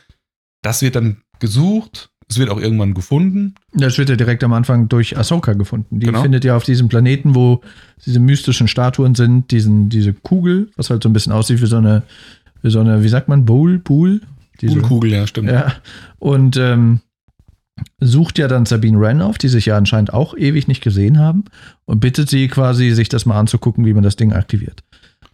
Das 0.61 0.81
wird 0.81 0.95
dann 0.95 1.17
gesucht, 1.39 2.09
es 2.27 2.39
wird 2.39 2.49
auch 2.49 2.59
irgendwann 2.59 2.93
gefunden. 2.93 3.55
Das 3.73 3.97
wird 3.97 4.09
ja 4.09 4.15
direkt 4.15 4.43
am 4.43 4.51
Anfang 4.53 4.89
durch 4.89 5.17
Ahsoka 5.17 5.53
gefunden. 5.53 5.99
Die 5.99 6.07
Genau. 6.07 6.21
findet 6.23 6.43
ja 6.43 6.55
auf 6.57 6.63
diesem 6.63 6.87
Planeten, 6.89 7.35
wo 7.35 7.61
diese 8.05 8.19
mystischen 8.19 8.67
Statuen 8.67 9.13
sind, 9.15 9.51
diesen, 9.51 9.89
diese 9.89 10.13
Kugel, 10.13 10.71
was 10.75 10.89
halt 10.89 11.03
so 11.03 11.09
ein 11.09 11.13
bisschen 11.13 11.31
aussieht 11.31 11.61
wie 11.61 11.67
so 11.67 11.77
eine 11.77 12.03
so 12.63 12.79
eine, 12.79 13.03
wie 13.03 13.09
sagt 13.09 13.27
man, 13.27 13.45
Bowl, 13.45 13.77
Pool? 13.77 14.21
Diese- 14.59 14.81
Kugel, 14.81 15.11
ja, 15.11 15.27
stimmt. 15.27 15.49
Ja. 15.51 15.75
Und 16.17 16.57
ähm, 16.57 17.01
sucht 17.99 18.39
ja 18.39 18.47
dann 18.47 18.65
Sabine 18.65 18.99
Wren 18.99 19.21
auf, 19.21 19.37
die 19.37 19.49
sich 19.49 19.67
ja 19.67 19.77
anscheinend 19.77 20.13
auch 20.13 20.35
ewig 20.35 20.67
nicht 20.67 20.81
gesehen 20.81 21.19
haben, 21.19 21.43
und 21.85 21.99
bittet 21.99 22.27
sie 22.29 22.47
quasi, 22.47 22.91
sich 22.91 23.07
das 23.09 23.25
mal 23.27 23.37
anzugucken, 23.39 23.85
wie 23.85 23.93
man 23.93 24.01
das 24.03 24.15
Ding 24.15 24.33
aktiviert. 24.33 24.81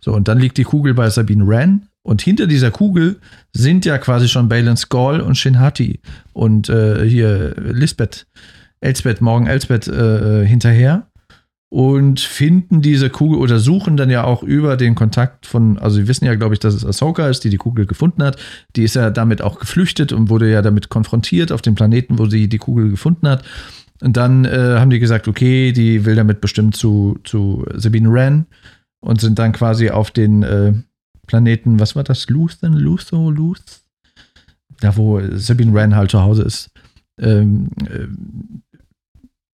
So, 0.03 0.13
und 0.13 0.27
dann 0.27 0.39
liegt 0.39 0.57
die 0.57 0.63
Kugel 0.63 0.93
bei 0.93 1.09
Sabine 1.09 1.47
Wren. 1.47 1.87
Und 2.03 2.21
hinter 2.21 2.47
dieser 2.47 2.71
Kugel 2.71 3.19
sind 3.53 3.85
ja 3.85 3.99
quasi 3.99 4.27
schon 4.27 4.49
Balin 4.49 4.75
Skull 4.75 5.19
und 5.19 5.37
Shin 5.37 5.59
Hati 5.59 5.99
und 6.33 6.67
äh, 6.67 7.07
hier 7.07 7.53
Lisbeth, 7.57 8.25
Elsbeth, 8.79 9.21
morgen 9.21 9.45
Elsbeth 9.45 9.87
äh, 9.87 10.43
hinterher 10.43 11.11
und 11.69 12.19
finden 12.19 12.81
diese 12.81 13.09
Kugel 13.11 13.39
oder 13.39 13.59
suchen 13.59 13.97
dann 13.97 14.09
ja 14.09 14.23
auch 14.23 14.41
über 14.43 14.77
den 14.77 14.95
Kontakt 14.95 15.45
von, 15.45 15.77
also 15.77 15.97
sie 15.97 16.07
wissen 16.07 16.25
ja, 16.25 16.33
glaube 16.33 16.55
ich, 16.55 16.59
dass 16.59 16.73
es 16.73 16.83
Ahsoka 16.83 17.29
ist, 17.29 17.43
die 17.43 17.49
die 17.49 17.57
Kugel 17.57 17.85
gefunden 17.85 18.23
hat. 18.23 18.35
Die 18.75 18.83
ist 18.83 18.95
ja 18.95 19.11
damit 19.11 19.41
auch 19.41 19.59
geflüchtet 19.59 20.11
und 20.11 20.29
wurde 20.29 20.51
ja 20.51 20.63
damit 20.63 20.89
konfrontiert 20.89 21.51
auf 21.51 21.61
dem 21.61 21.75
Planeten, 21.75 22.17
wo 22.17 22.25
sie 22.25 22.49
die 22.49 22.57
Kugel 22.57 22.89
gefunden 22.89 23.27
hat. 23.29 23.43
Und 24.01 24.17
dann 24.17 24.43
äh, 24.43 24.77
haben 24.79 24.89
die 24.89 24.99
gesagt, 24.99 25.27
okay, 25.27 25.71
die 25.71 26.03
will 26.03 26.15
damit 26.15 26.41
bestimmt 26.41 26.75
zu, 26.75 27.19
zu 27.23 27.63
Sabine 27.75 28.11
Wren 28.11 28.47
und 29.01 29.19
sind 29.19 29.37
dann 29.39 29.51
quasi 29.51 29.89
auf 29.89 30.11
den 30.11 30.43
äh, 30.43 30.73
Planeten, 31.27 31.79
was 31.79 31.95
war 31.95 32.03
das? 32.03 32.29
Luthen? 32.29 32.73
Lutho? 32.73 33.29
Luth? 33.29 33.81
Da, 34.79 34.95
wo 34.97 35.21
Sabine 35.37 35.73
Wren 35.73 35.95
halt 35.95 36.11
zu 36.11 36.21
Hause 36.21 36.43
ist. 36.43 36.71
Ähm, 37.19 37.69
ähm, 37.89 38.63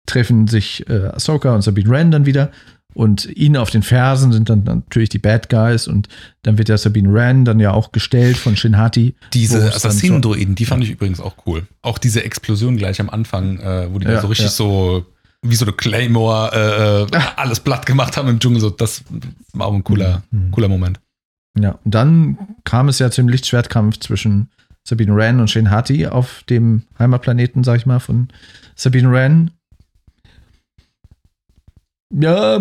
treffen 0.06 0.48
sich 0.48 0.88
äh, 0.88 1.08
Ahsoka 1.08 1.54
und 1.54 1.62
Sabine 1.62 1.88
Wren 1.88 2.10
dann 2.10 2.26
wieder 2.26 2.50
und 2.94 3.26
ihnen 3.26 3.56
auf 3.56 3.70
den 3.70 3.82
Fersen 3.82 4.32
sind 4.32 4.48
dann 4.48 4.62
natürlich 4.62 5.08
die 5.08 5.18
Bad 5.18 5.48
Guys 5.48 5.88
und 5.88 6.08
dann 6.42 6.58
wird 6.58 6.68
ja 6.68 6.78
Sabine 6.78 7.12
Wren 7.12 7.44
dann 7.44 7.58
ja 7.58 7.72
auch 7.72 7.90
gestellt 7.90 8.36
von 8.36 8.56
Shin 8.56 8.78
Hati. 8.78 9.14
Diese 9.32 9.74
Assassinen-Droiden, 9.74 10.54
die 10.54 10.64
fand 10.64 10.84
ich 10.84 10.90
übrigens 10.90 11.20
auch 11.20 11.34
cool. 11.46 11.66
Auch 11.82 11.98
diese 11.98 12.22
Explosion 12.22 12.76
gleich 12.76 13.00
am 13.00 13.10
Anfang, 13.10 13.58
äh, 13.58 13.92
wo 13.92 13.98
die 13.98 14.06
Ja, 14.06 14.12
da 14.12 14.20
so 14.20 14.28
richtig 14.28 14.46
ja. 14.46 14.52
so 14.52 15.04
wie 15.44 15.54
so 15.54 15.64
eine 15.64 15.74
Claymore 15.74 17.08
äh, 17.12 17.16
äh, 17.16 17.20
alles 17.36 17.60
platt 17.60 17.86
gemacht 17.86 18.16
haben 18.16 18.28
im 18.28 18.38
Dschungel. 18.40 18.60
So, 18.60 18.70
das 18.70 19.04
war 19.52 19.66
auch 19.68 19.74
ein 19.74 19.84
cooler, 19.84 20.22
Mhm. 20.30 20.50
cooler 20.50 20.68
Moment. 20.68 21.00
Ja, 21.58 21.78
und 21.84 21.94
dann 21.94 22.38
kam 22.64 22.88
es 22.88 22.98
ja 22.98 23.10
zum 23.10 23.28
Lichtschwertkampf 23.28 24.00
zwischen 24.00 24.48
Sabine 24.82 25.14
Wren 25.14 25.38
und 25.40 25.50
Shin 25.50 25.70
Hati 25.70 26.06
auf 26.08 26.42
dem 26.50 26.82
Heimatplaneten, 26.98 27.62
sag 27.62 27.76
ich 27.76 27.86
mal, 27.86 28.00
von 28.00 28.28
Sabine 28.74 29.10
Wren. 29.12 29.50
Ja, 32.12 32.58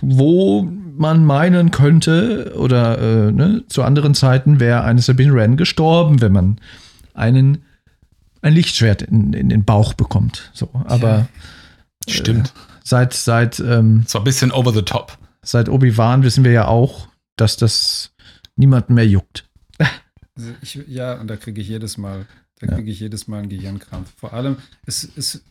wo 0.00 0.62
man 0.96 1.24
meinen 1.24 1.70
könnte, 1.70 2.52
oder 2.56 2.98
äh, 3.28 3.32
ne, 3.32 3.64
zu 3.68 3.82
anderen 3.82 4.14
Zeiten 4.14 4.60
wäre 4.60 4.82
eine 4.84 5.00
Sabine 5.00 5.34
Wren 5.34 5.56
gestorben, 5.56 6.20
wenn 6.20 6.32
man 6.32 6.58
einen, 7.14 7.64
ein 8.42 8.52
Lichtschwert 8.52 9.02
in, 9.02 9.32
in 9.32 9.48
den 9.48 9.64
Bauch 9.64 9.94
bekommt. 9.94 10.50
So, 10.54 10.68
aber 10.84 11.26
Stimmt. 12.08 12.52
seit, 12.84 13.12
seit 13.12 13.60
ähm, 13.60 14.04
war 14.12 14.20
ein 14.20 14.24
bisschen 14.24 14.52
over 14.52 14.72
the 14.72 14.82
top. 14.82 15.18
seit 15.42 15.68
Obi-Wan 15.68 16.22
wissen 16.22 16.44
wir 16.44 16.52
ja 16.52 16.66
auch, 16.66 17.08
dass 17.36 17.56
das 17.56 18.12
niemanden 18.56 18.94
mehr 18.94 19.06
juckt. 19.06 19.48
Ich, 20.62 20.74
ja, 20.86 21.20
und 21.20 21.28
da 21.28 21.36
kriege 21.36 21.60
ich 21.60 21.68
jedes 21.68 21.98
Mal, 21.98 22.26
da 22.60 22.68
Ja. 22.68 22.74
kriege 22.76 22.90
ich 22.90 23.00
jedes 23.00 23.28
Mal 23.28 23.40
einen 23.40 23.50
Gehirnkrampf. 23.50 24.10
Vor 24.16 24.32
allem, 24.32 24.56
es 24.86 25.04
ist. 25.04 25.44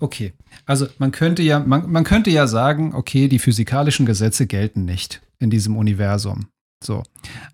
Okay, 0.00 0.32
also 0.64 0.86
man 0.98 1.10
könnte 1.10 1.42
ja, 1.42 1.58
man, 1.58 1.90
man 1.90 2.04
könnte 2.04 2.30
ja 2.30 2.46
sagen, 2.46 2.94
okay, 2.94 3.28
die 3.28 3.38
physikalischen 3.38 4.06
Gesetze 4.06 4.46
gelten 4.46 4.86
nicht 4.86 5.20
in 5.38 5.50
diesem 5.50 5.76
Universum. 5.76 6.46
So. 6.82 7.02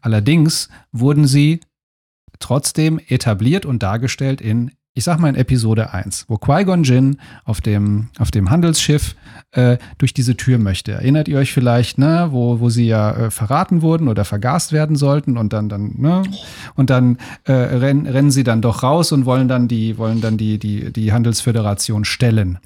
Allerdings 0.03 0.69
wurden 0.93 1.27
sie 1.27 1.61
trotzdem 2.39 3.01
etabliert 3.09 3.67
und 3.67 3.83
dargestellt 3.83 4.41
in, 4.41 4.71
ich 4.97 5.03
sag 5.03 5.19
mal 5.19 5.29
in 5.29 5.35
Episode 5.35 5.93
1, 5.93 6.27
wo 6.29 6.37
Qui-Gon 6.39 6.85
Jinn 6.85 7.17
auf 7.45 7.61
dem, 7.61 8.11
auf 8.19 8.31
dem 8.31 8.49
Handelsschiff 8.51 9.17
äh, 9.51 9.77
durch 9.99 10.15
diese 10.15 10.37
Tür 10.37 10.59
möchte. 10.59 10.93
Erinnert 10.93 11.27
ihr 11.27 11.37
euch 11.39 11.53
vielleicht, 11.53 11.99
ne, 11.99 12.29
wo, 12.31 12.61
wo 12.61 12.71
sie 12.71 12.87
ja 12.87 13.11
äh, 13.11 13.31
verraten 13.33 13.83
wurden 13.83 14.07
oder 14.07 14.25
vergast 14.25 14.73
werden 14.73 14.95
sollten 14.95 15.37
und 15.37 15.53
dann, 15.53 15.69
dann, 15.69 15.95
ne, 15.97 16.23
und 16.77 16.91
dann 16.91 17.19
äh, 17.45 17.53
rennen, 17.53 18.07
rennen 18.07 18.31
sie 18.31 18.45
dann 18.45 18.63
doch 18.63 18.85
raus 18.85 19.11
und 19.11 19.27
wollen 19.27 19.49
dann 19.49 19.67
die, 19.67 19.99
wollen 19.99 20.21
dann 20.21 20.37
die, 20.37 20.61
die, 20.61 20.93
die 20.93 21.13
Handelsföderation 21.13 22.05
stellen. 22.05 22.59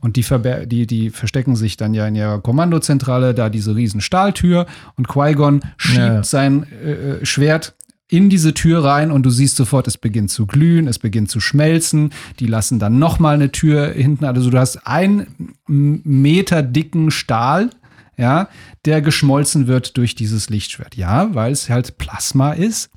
Und 0.00 0.16
die, 0.16 0.24
die, 0.66 0.86
die 0.88 1.10
verstecken 1.10 1.54
sich 1.54 1.76
dann 1.76 1.94
ja 1.94 2.08
in 2.08 2.16
ihrer 2.16 2.40
Kommandozentrale, 2.40 3.32
da 3.32 3.48
diese 3.48 3.76
riesen 3.76 4.00
Stahltür 4.00 4.66
und 4.96 5.06
Qui-Gon 5.06 5.60
schiebt 5.76 5.98
Ja. 5.98 6.22
sein 6.24 6.64
äh, 6.64 7.24
Schwert 7.24 7.76
in 8.08 8.30
diese 8.30 8.54
Tür 8.54 8.84
rein 8.84 9.10
und 9.10 9.24
du 9.24 9.30
siehst 9.30 9.56
sofort, 9.56 9.88
es 9.88 9.98
beginnt 9.98 10.30
zu 10.30 10.46
glühen, 10.46 10.86
es 10.86 10.98
beginnt 10.98 11.30
zu 11.30 11.40
schmelzen. 11.40 12.12
Die 12.38 12.46
lassen 12.46 12.78
dann 12.78 12.98
noch 12.98 13.18
mal 13.18 13.34
eine 13.34 13.50
Tür 13.50 13.92
hinten. 13.92 14.24
Also 14.24 14.50
du 14.50 14.58
hast 14.58 14.86
einen 14.86 15.56
Meter 15.66 16.62
dicken 16.62 17.10
Stahl, 17.10 17.70
ja, 18.16 18.48
der 18.84 19.02
geschmolzen 19.02 19.66
wird 19.66 19.96
durch 19.96 20.14
dieses 20.14 20.48
Lichtschwert. 20.48 20.96
Ja, 20.96 21.34
weil 21.34 21.52
es 21.52 21.68
halt 21.68 21.98
Plasma 21.98 22.52
ist. 22.52 22.90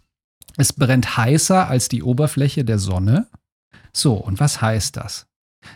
Es 0.58 0.74
brennt 0.74 1.18
heißer 1.18 1.68
als 1.68 1.90
die 1.90 2.04
Oberfläche 2.04 2.64
der 2.64 2.80
Sonne. 2.80 3.28
So, 3.92 4.14
und 4.14 4.40
was 4.40 4.62
heißt 4.62 4.96
das? 4.98 5.26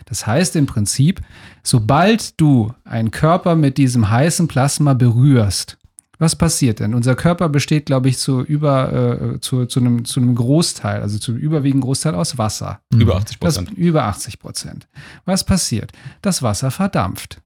Das 0.06 0.26
heißt 0.26 0.56
im 0.56 0.66
Prinzip, 0.66 1.20
sobald 1.62 2.40
du 2.40 2.72
einen 2.84 3.10
Körper 3.10 3.54
mit 3.54 3.78
diesem 3.78 4.08
heißen 4.08 4.48
Plasma 4.48 4.94
berührst, 4.94 5.78
was 6.18 6.36
passiert 6.36 6.80
denn? 6.80 6.94
Unser 6.94 7.16
Körper 7.16 7.48
besteht, 7.48 7.86
glaube 7.86 8.08
ich, 8.08 8.18
zu 8.18 8.42
über 8.42 8.92
äh, 9.34 9.40
zu, 9.40 9.66
zu, 9.66 9.80
einem, 9.80 10.04
zu 10.04 10.20
einem 10.20 10.34
Großteil, 10.34 11.02
also 11.02 11.18
zu 11.18 11.32
einem 11.32 11.40
überwiegenden 11.40 11.82
Großteil 11.82 12.14
aus 12.14 12.38
Wasser. 12.38 12.80
Über 12.92 13.16
80 13.16 13.38
Das, 13.38 13.56
Prozent. 13.56 13.78
über 13.78 14.04
80 14.04 14.38
Prozent. 14.38 14.88
Was 15.24 15.44
passiert? 15.44 15.92
Das 16.22 16.42
Wasser 16.42 16.70
verdampft. 16.70 17.40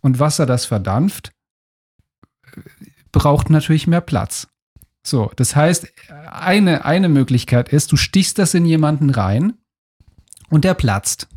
Und 0.00 0.18
Wasser, 0.18 0.46
das 0.46 0.64
verdampft, 0.64 1.32
braucht 3.12 3.50
natürlich 3.50 3.86
mehr 3.86 4.00
Platz. 4.00 4.48
So, 5.06 5.30
das 5.36 5.54
heißt, 5.54 5.86
eine, 6.30 6.84
eine 6.84 7.08
Möglichkeit 7.08 7.68
ist, 7.68 7.92
du 7.92 7.96
stichst 7.96 8.38
das 8.38 8.54
in 8.54 8.64
jemanden 8.64 9.10
rein 9.10 9.54
und 10.50 10.64
der 10.64 10.74
platzt. 10.74 11.28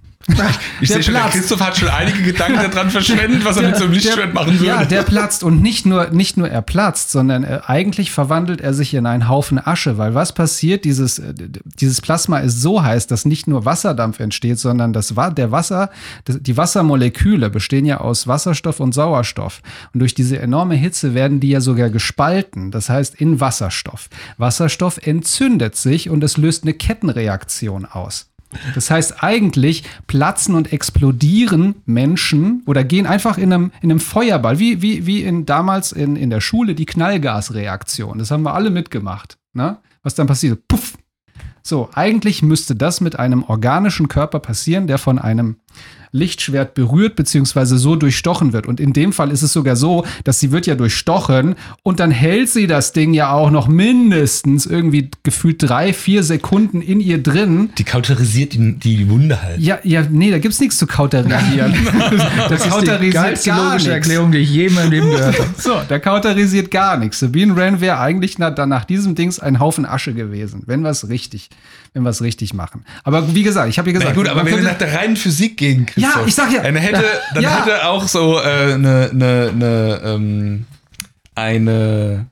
Ich 0.81 0.89
Der 0.89 0.97
sehe 0.97 1.03
schon, 1.03 1.13
der 1.13 1.21
Platz. 1.21 1.33
Christoph 1.33 1.61
hat 1.61 1.77
schon 1.77 1.87
einige 1.87 2.21
Gedanken 2.21 2.71
daran 2.71 2.89
verschwendet, 2.89 3.45
was 3.45 3.55
er 3.57 3.63
mit 3.63 3.77
so 3.77 3.85
einem 3.85 3.93
Lichtschwert 3.93 4.33
machen 4.33 4.53
würde. 4.53 4.65
Ja, 4.65 4.85
der 4.85 5.03
platzt 5.03 5.43
und 5.43 5.61
nicht 5.61 5.85
nur, 5.85 6.09
nicht 6.09 6.35
nur 6.35 6.49
er 6.49 6.61
platzt, 6.61 7.11
sondern 7.11 7.43
äh, 7.43 7.61
eigentlich 7.65 8.11
verwandelt 8.11 8.59
er 8.59 8.73
sich 8.73 8.93
in 8.93 9.05
einen 9.05 9.29
Haufen 9.29 9.65
Asche, 9.65 9.97
weil 9.97 10.15
was 10.15 10.33
passiert? 10.33 10.83
Dieses, 10.85 11.19
äh, 11.19 11.33
dieses 11.33 12.01
Plasma 12.01 12.39
ist 12.39 12.61
so 12.61 12.83
heiß, 12.83 13.07
dass 13.07 13.25
nicht 13.25 13.47
nur 13.47 13.63
Wasserdampf 13.63 14.19
entsteht, 14.19 14.59
sondern 14.59 14.91
das, 14.93 15.13
der 15.37 15.51
Wasser, 15.51 15.89
die 16.27 16.57
Wassermoleküle 16.57 17.49
bestehen 17.49 17.85
ja 17.85 17.99
aus 18.01 18.27
Wasserstoff 18.27 18.81
und 18.81 18.93
Sauerstoff. 18.93 19.61
Und 19.93 20.01
durch 20.01 20.13
diese 20.13 20.39
enorme 20.39 20.75
Hitze 20.75 21.13
werden 21.13 21.39
die 21.39 21.49
ja 21.49 21.61
sogar 21.61 21.89
gespalten, 21.89 22.71
das 22.71 22.89
heißt 22.89 23.15
in 23.15 23.39
Wasserstoff. 23.39 24.09
Wasserstoff 24.37 24.99
entzündet 25.01 25.77
sich 25.77 26.09
und 26.09 26.23
es 26.23 26.35
löst 26.37 26.63
eine 26.63 26.73
Kettenreaktion 26.73 27.85
aus. 27.85 28.29
Das 28.73 28.89
heißt, 28.89 29.23
eigentlich 29.23 29.83
platzen 30.07 30.55
und 30.55 30.73
explodieren 30.73 31.75
Menschen 31.85 32.63
oder 32.65 32.83
gehen 32.83 33.05
einfach 33.05 33.37
in 33.37 33.53
einem, 33.53 33.71
in 33.81 33.91
einem 33.91 33.99
Feuerball, 33.99 34.57
wie, 34.59 34.81
wie, 34.81 35.05
wie 35.05 35.23
in, 35.23 35.45
damals 35.45 35.91
in, 35.91 36.15
in 36.15 36.29
der 36.29 36.41
Schule 36.41 36.73
die 36.73 36.85
Knallgasreaktion. 36.85 38.17
Das 38.17 38.31
haben 38.31 38.43
wir 38.43 38.55
alle 38.55 38.71
mitgemacht. 38.71 39.37
Ne? 39.53 39.77
Was 40.01 40.15
dann 40.15 40.27
passiert? 40.27 40.67
Puff! 40.67 40.97
So, 41.61 41.89
eigentlich 41.93 42.41
müsste 42.41 42.75
das 42.75 43.01
mit 43.01 43.19
einem 43.19 43.43
organischen 43.43 44.07
Körper 44.07 44.39
passieren, 44.39 44.87
der 44.87 44.97
von 44.97 45.19
einem 45.19 45.57
Lichtschwert 46.11 46.73
berührt 46.73 47.15
beziehungsweise 47.15 47.77
so 47.77 47.95
durchstochen 47.95 48.53
wird. 48.53 48.67
Und 48.67 48.79
in 48.79 48.93
dem 48.93 49.13
Fall 49.13 49.31
ist 49.31 49.41
es 49.41 49.53
sogar 49.53 49.75
so, 49.75 50.05
dass 50.23 50.39
sie 50.39 50.51
wird 50.51 50.65
ja 50.67 50.75
durchstochen 50.75 51.55
und 51.83 51.99
dann 51.99 52.11
hält 52.11 52.49
sie 52.49 52.67
das 52.67 52.93
Ding 52.93 53.13
ja 53.13 53.31
auch 53.31 53.51
noch 53.51 53.67
mindestens 53.67 54.65
irgendwie 54.65 55.11
gefühlt 55.23 55.61
drei, 55.61 55.93
vier 55.93 56.23
Sekunden 56.23 56.81
in 56.81 56.99
ihr 56.99 57.21
drin. 57.21 57.69
Die 57.77 57.83
kauterisiert 57.83 58.53
die, 58.53 58.73
die 58.73 59.09
Wunde 59.09 59.41
halt. 59.41 59.59
Ja, 59.59 59.79
ja, 59.83 60.03
nee, 60.09 60.31
da 60.31 60.39
gibt's 60.39 60.59
nichts 60.59 60.77
zu 60.77 60.87
kauterisieren. 60.87 61.73
Das, 62.49 62.59
Das 62.59 62.65
ist 62.65 63.01
die 63.01 63.09
geilste 63.09 63.49
gar 63.49 63.71
logische. 63.71 63.91
Erklärung, 63.91 64.31
die 64.31 64.39
ich 64.39 64.49
je 64.51 64.67
in 64.67 64.73
meinem 64.73 64.91
Leben 64.91 65.09
gehört 65.11 65.39
habe. 65.39 65.49
So, 65.57 65.79
der 65.89 65.99
kauterisiert 65.99 66.71
gar 66.71 66.97
nichts. 66.97 67.19
Sabine 67.19 67.55
Wren 67.55 67.79
wäre 67.81 67.99
eigentlich 67.99 68.37
nach, 68.37 68.55
nach 68.65 68.85
diesem 68.85 69.15
Dings 69.15 69.39
ein 69.39 69.59
Haufen 69.59 69.85
Asche 69.85 70.13
gewesen, 70.13 70.63
wenn 70.65 70.81
wir 70.81 70.89
es 70.89 71.07
richtig, 71.09 71.49
wenn 71.93 72.03
wir 72.03 72.09
es 72.09 72.21
richtig 72.21 72.53
machen. 72.53 72.85
Aber 73.03 73.33
wie 73.33 73.43
gesagt, 73.43 73.69
ich 73.69 73.77
habe 73.77 73.89
ja 73.89 73.93
gesagt, 73.93 74.15
Na 74.15 74.21
gut, 74.21 74.29
aber 74.29 74.45
wenn 74.45 74.57
wir 74.57 74.63
nach 74.63 74.77
der 74.77 74.93
reinen 74.93 75.15
Physik 75.15 75.57
gehen, 75.57 75.85
Ja, 76.01 76.23
ich 76.25 76.35
sag 76.35 76.51
ja. 76.51 76.61
dann 76.61 76.75
hätte, 76.75 77.03
dann 77.33 77.43
Ja. 77.43 77.65
hätte 77.65 77.85
auch 77.87 78.07
so 78.07 78.37
äh, 78.39 78.73
eine, 78.73 79.09
eine, 79.11 79.49
eine, 79.53 80.01
ähm, 80.03 80.65
eine 81.35 82.25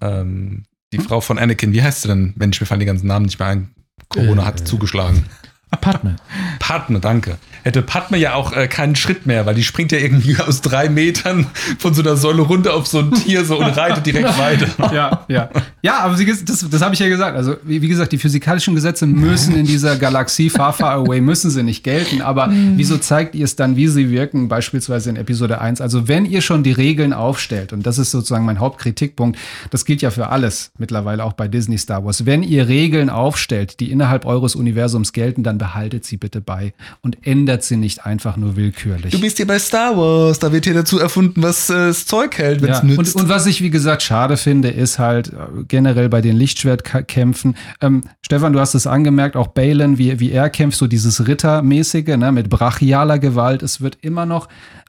ähm, 0.00 0.64
die 0.92 0.98
Frau 0.98 1.20
von 1.20 1.38
Anakin, 1.38 1.72
wie 1.72 1.82
heißt 1.82 2.02
sie 2.02 2.08
denn? 2.08 2.32
Mensch, 2.36 2.60
mir 2.60 2.66
fallen 2.66 2.80
die 2.80 2.86
ganzen 2.86 3.06
Namen 3.08 3.26
nicht 3.26 3.38
mehr 3.38 3.48
ein. 3.48 3.70
Corona 4.08 4.42
Äh. 4.42 4.46
hat 4.46 4.66
zugeschlagen. 4.66 5.26
Padme. 5.76 6.16
Padme, 6.58 7.00
danke. 7.00 7.38
Hätte 7.62 7.82
Padme 7.82 8.16
ja 8.16 8.34
auch 8.34 8.52
äh, 8.52 8.68
keinen 8.68 8.94
Schritt 8.94 9.26
mehr, 9.26 9.44
weil 9.44 9.56
die 9.56 9.64
springt 9.64 9.90
ja 9.90 9.98
irgendwie 9.98 10.36
aus 10.46 10.60
drei 10.60 10.88
Metern 10.88 11.48
von 11.78 11.94
so 11.94 12.02
einer 12.02 12.16
Säule 12.16 12.42
runter 12.42 12.74
auf 12.74 12.86
so 12.86 13.00
ein 13.00 13.10
Tier 13.12 13.44
so 13.44 13.58
und 13.58 13.76
reitet 13.76 14.06
direkt 14.06 14.38
weiter. 14.38 14.94
Ja, 14.94 15.24
ja. 15.28 15.50
Ja, 15.82 15.98
aber 16.00 16.16
sie, 16.16 16.26
das, 16.26 16.68
das 16.68 16.82
habe 16.82 16.94
ich 16.94 17.00
ja 17.00 17.08
gesagt. 17.08 17.36
Also, 17.36 17.56
wie, 17.64 17.82
wie 17.82 17.88
gesagt, 17.88 18.12
die 18.12 18.18
physikalischen 18.18 18.74
Gesetze 18.74 19.06
müssen 19.06 19.56
in 19.56 19.66
dieser 19.66 19.96
Galaxie 19.96 20.48
Far 20.48 20.72
Far 20.72 20.92
Away 20.92 21.20
müssen 21.20 21.50
sie 21.50 21.62
nicht 21.62 21.82
gelten. 21.82 22.22
Aber 22.22 22.52
wieso 22.52 22.98
zeigt 22.98 23.34
ihr 23.34 23.44
es 23.44 23.56
dann, 23.56 23.76
wie 23.76 23.88
sie 23.88 24.10
wirken, 24.10 24.48
beispielsweise 24.48 25.10
in 25.10 25.16
Episode 25.16 25.60
1? 25.60 25.80
Also, 25.80 26.06
wenn 26.06 26.24
ihr 26.24 26.42
schon 26.42 26.62
die 26.62 26.72
Regeln 26.72 27.12
aufstellt, 27.12 27.72
und 27.72 27.84
das 27.84 27.98
ist 27.98 28.12
sozusagen 28.12 28.44
mein 28.44 28.60
Hauptkritikpunkt, 28.60 29.38
das 29.70 29.84
gilt 29.84 30.02
ja 30.02 30.10
für 30.10 30.28
alles 30.28 30.70
mittlerweile 30.78 31.24
auch 31.24 31.32
bei 31.32 31.48
Disney 31.48 31.78
Star 31.78 32.04
Wars. 32.04 32.26
Wenn 32.26 32.42
ihr 32.44 32.68
Regeln 32.68 33.10
aufstellt, 33.10 33.80
die 33.80 33.90
innerhalb 33.90 34.24
eures 34.24 34.54
Universums 34.54 35.12
gelten, 35.12 35.42
dann 35.42 35.58
behaltet 35.66 36.04
sie 36.04 36.16
bitte 36.16 36.40
bei 36.40 36.74
und 37.02 37.26
ändert 37.26 37.64
sie 37.64 37.76
nicht 37.76 38.06
einfach 38.06 38.36
nur 38.36 38.54
willkürlich. 38.54 39.10
Du 39.10 39.20
bist 39.20 39.36
hier 39.38 39.48
bei 39.48 39.58
Star 39.58 39.96
Wars, 39.96 40.38
da 40.38 40.52
wird 40.52 40.64
hier 40.64 40.74
dazu 40.74 41.00
erfunden, 41.00 41.42
was 41.42 41.68
äh, 41.70 41.88
das 41.88 42.06
Zeug 42.06 42.38
hält, 42.38 42.62
wenn 42.62 42.70
es 42.70 42.78
Ja, 42.78 42.84
nützt. 42.84 43.16
und, 43.16 43.22
und 43.22 43.28
was 43.28 43.46
ich, 43.46 43.62
wie 43.62 43.70
gesagt, 43.70 44.02
schade 44.02 44.36
finde, 44.36 44.68
ist 44.68 45.00
halt 45.00 45.28
äh, 45.32 45.64
generell 45.66 46.08
bei 46.08 46.20
den 46.20 46.36
Lichtschwertkämpfen. 46.36 47.56
Ähm, 47.80 48.02
Stefan, 48.22 48.52
du 48.52 48.60
hast 48.60 48.74
es 48.74 48.86
angemerkt, 48.86 49.34
auch 49.34 49.48
Balin, 49.48 49.98
wie, 49.98 50.20
wie 50.20 50.30
er 50.30 50.50
kämpft, 50.50 50.78
so 50.78 50.86
dieses 50.86 51.26
Rittermäßige, 51.26 52.16
ne, 52.16 52.30
mit 52.30 52.48
brachialer 52.48 53.18
Gewalt. 53.18 53.64
Es 53.64 53.80
wird 53.80 53.98
immer 54.02 54.24
noch 54.24 54.48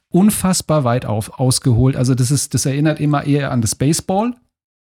unfassbar 0.09 0.83
weit 0.83 1.07
auf, 1.07 1.39
ausgeholt. 1.39 1.95
Also, 1.95 2.13
das 2.13 2.29
ist, 2.29 2.53
das 2.53 2.67
erinnert 2.67 2.99
immer 2.99 3.25
eher 3.25 3.51
an 3.51 3.61
das 3.61 3.73
Baseball. 3.73 4.35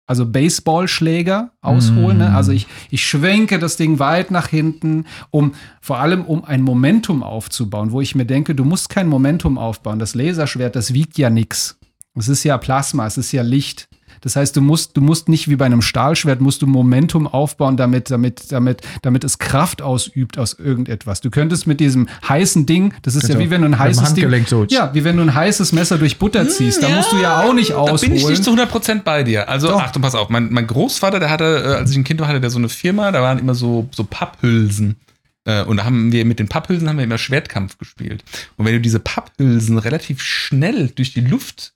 Also 0.09 0.25
Baseballschläger 0.25 1.53
ausholen. 1.61 2.19
Ne? 2.19 2.35
Also 2.35 2.51
ich, 2.51 2.67
ich 2.91 3.07
schwenke 3.07 3.59
das 3.59 3.77
Ding 3.77 3.99
weit 3.99 4.31
nach 4.31 4.49
hinten, 4.49 5.05
um 5.31 5.53
vor 5.83 5.99
allem 5.99 6.25
um 6.25 6.45
ein 6.47 6.63
Momentum 6.63 7.23
aufzubauen, 7.23 7.93
wo 7.93 8.01
ich 8.01 8.15
mir 8.15 8.25
denke, 8.25 8.55
du 8.55 8.65
musst 8.65 8.89
kein 8.89 9.07
Momentum 9.07 9.59
aufbauen. 9.59 9.99
Das 9.99 10.15
Laserschwert, 10.15 10.77
das 10.77 10.95
wiegt 10.95 11.19
ja 11.19 11.29
nix. 11.29 11.79
Es 12.15 12.29
ist 12.29 12.43
ja 12.43 12.57
Plasma, 12.57 13.07
es 13.07 13.19
ist 13.19 13.33
ja 13.33 13.43
Licht. 13.43 13.87
Das 14.21 14.37
heißt, 14.37 14.57
du 14.57 14.61
musst, 14.61 14.97
du 14.97 15.01
musst 15.01 15.29
nicht 15.29 15.49
wie 15.49 15.57
bei 15.57 15.67
einem 15.67 15.83
Stahlschwert, 15.83 16.41
musst 16.41 16.63
du 16.63 16.67
Momentum 16.67 17.27
aufbauen, 17.27 17.77
damit, 17.77 18.11
damit, 18.11 18.51
damit, 18.53 18.83
damit 19.03 19.25
es 19.25 19.39
Kraft 19.39 19.83
ausübt 19.83 20.39
aus 20.39 20.53
irgendetwas. 20.55 21.21
Du 21.21 21.31
könntest 21.31 21.67
mit 21.67 21.81
diesem 21.81 22.09
heißen 22.29 22.67
Ding, 22.67 22.95
das 23.03 23.15
ist 23.15 23.25
ja 23.25 23.31
Also, 23.35 23.41
wie 23.41 23.51
wenn 23.51 23.63
du 23.63 23.69
ein 23.69 23.79
heißes 23.79 24.15
Ding, 24.15 24.47
so. 24.47 24.65
ja, 24.69 24.93
wie 24.95 25.05
wenn 25.05 25.17
du 25.17 25.23
ein 25.23 25.35
heißes 25.35 25.73
Messer 25.73 25.99
durch 25.99 26.19
Butter 26.19 26.49
ziehst. 26.49 26.83
Da 26.83 26.89
musst 26.89 27.13
du 27.13 27.17
ja 27.21 27.43
auch 27.43 27.55
nicht 27.55 27.71
Da 27.71 27.77
ausholen. 27.77 28.01
bin 28.13 28.15
ich 28.15 28.29
nicht 28.29 28.45
zu 28.45 28.53
100% 28.53 29.03
bei 29.03 29.23
dir. 29.23 29.49
Also, 29.49 29.69
Doch. 29.69 29.81
Achtung, 29.83 30.03
pass 30.03 30.15
auf. 30.15 30.29
Mein, 30.29 30.53
mein 30.53 30.67
Großvater, 30.67 31.21
der 31.21 31.31
hatte, 31.31 31.45
äh, 31.65 31.75
als 31.77 31.91
ich 31.91 31.97
ein 31.97 32.05
Kind 32.05 32.21
war, 32.21 32.29
hatte 32.29 32.41
der 32.41 32.51
so 32.51 32.59
eine 32.59 32.69
Firma, 32.69 33.13
da 33.13 33.23
waren 33.23 33.39
immer 33.39 33.55
so, 33.55 33.89
so 33.93 34.05
Papphülsen. 34.05 34.97
Äh, 35.45 35.63
Und 35.65 35.79
da 35.79 35.85
haben 35.85 36.13
wir 36.13 36.25
mit 36.25 36.39
den 36.39 36.49
Papphülsen 36.49 36.89
haben 36.89 36.97
wir 36.99 37.05
immer 37.05 37.19
Schwertkampf 37.19 37.79
gespielt. 37.79 38.25
Und 38.57 38.67
wenn 38.67 38.75
du 38.75 38.81
diese 38.81 38.99
Papphülsen 39.01 39.79
relativ 39.79 40.21
schnell 40.21 40.89
durch 40.89 41.13
die 41.15 41.21
Luft 41.21 41.73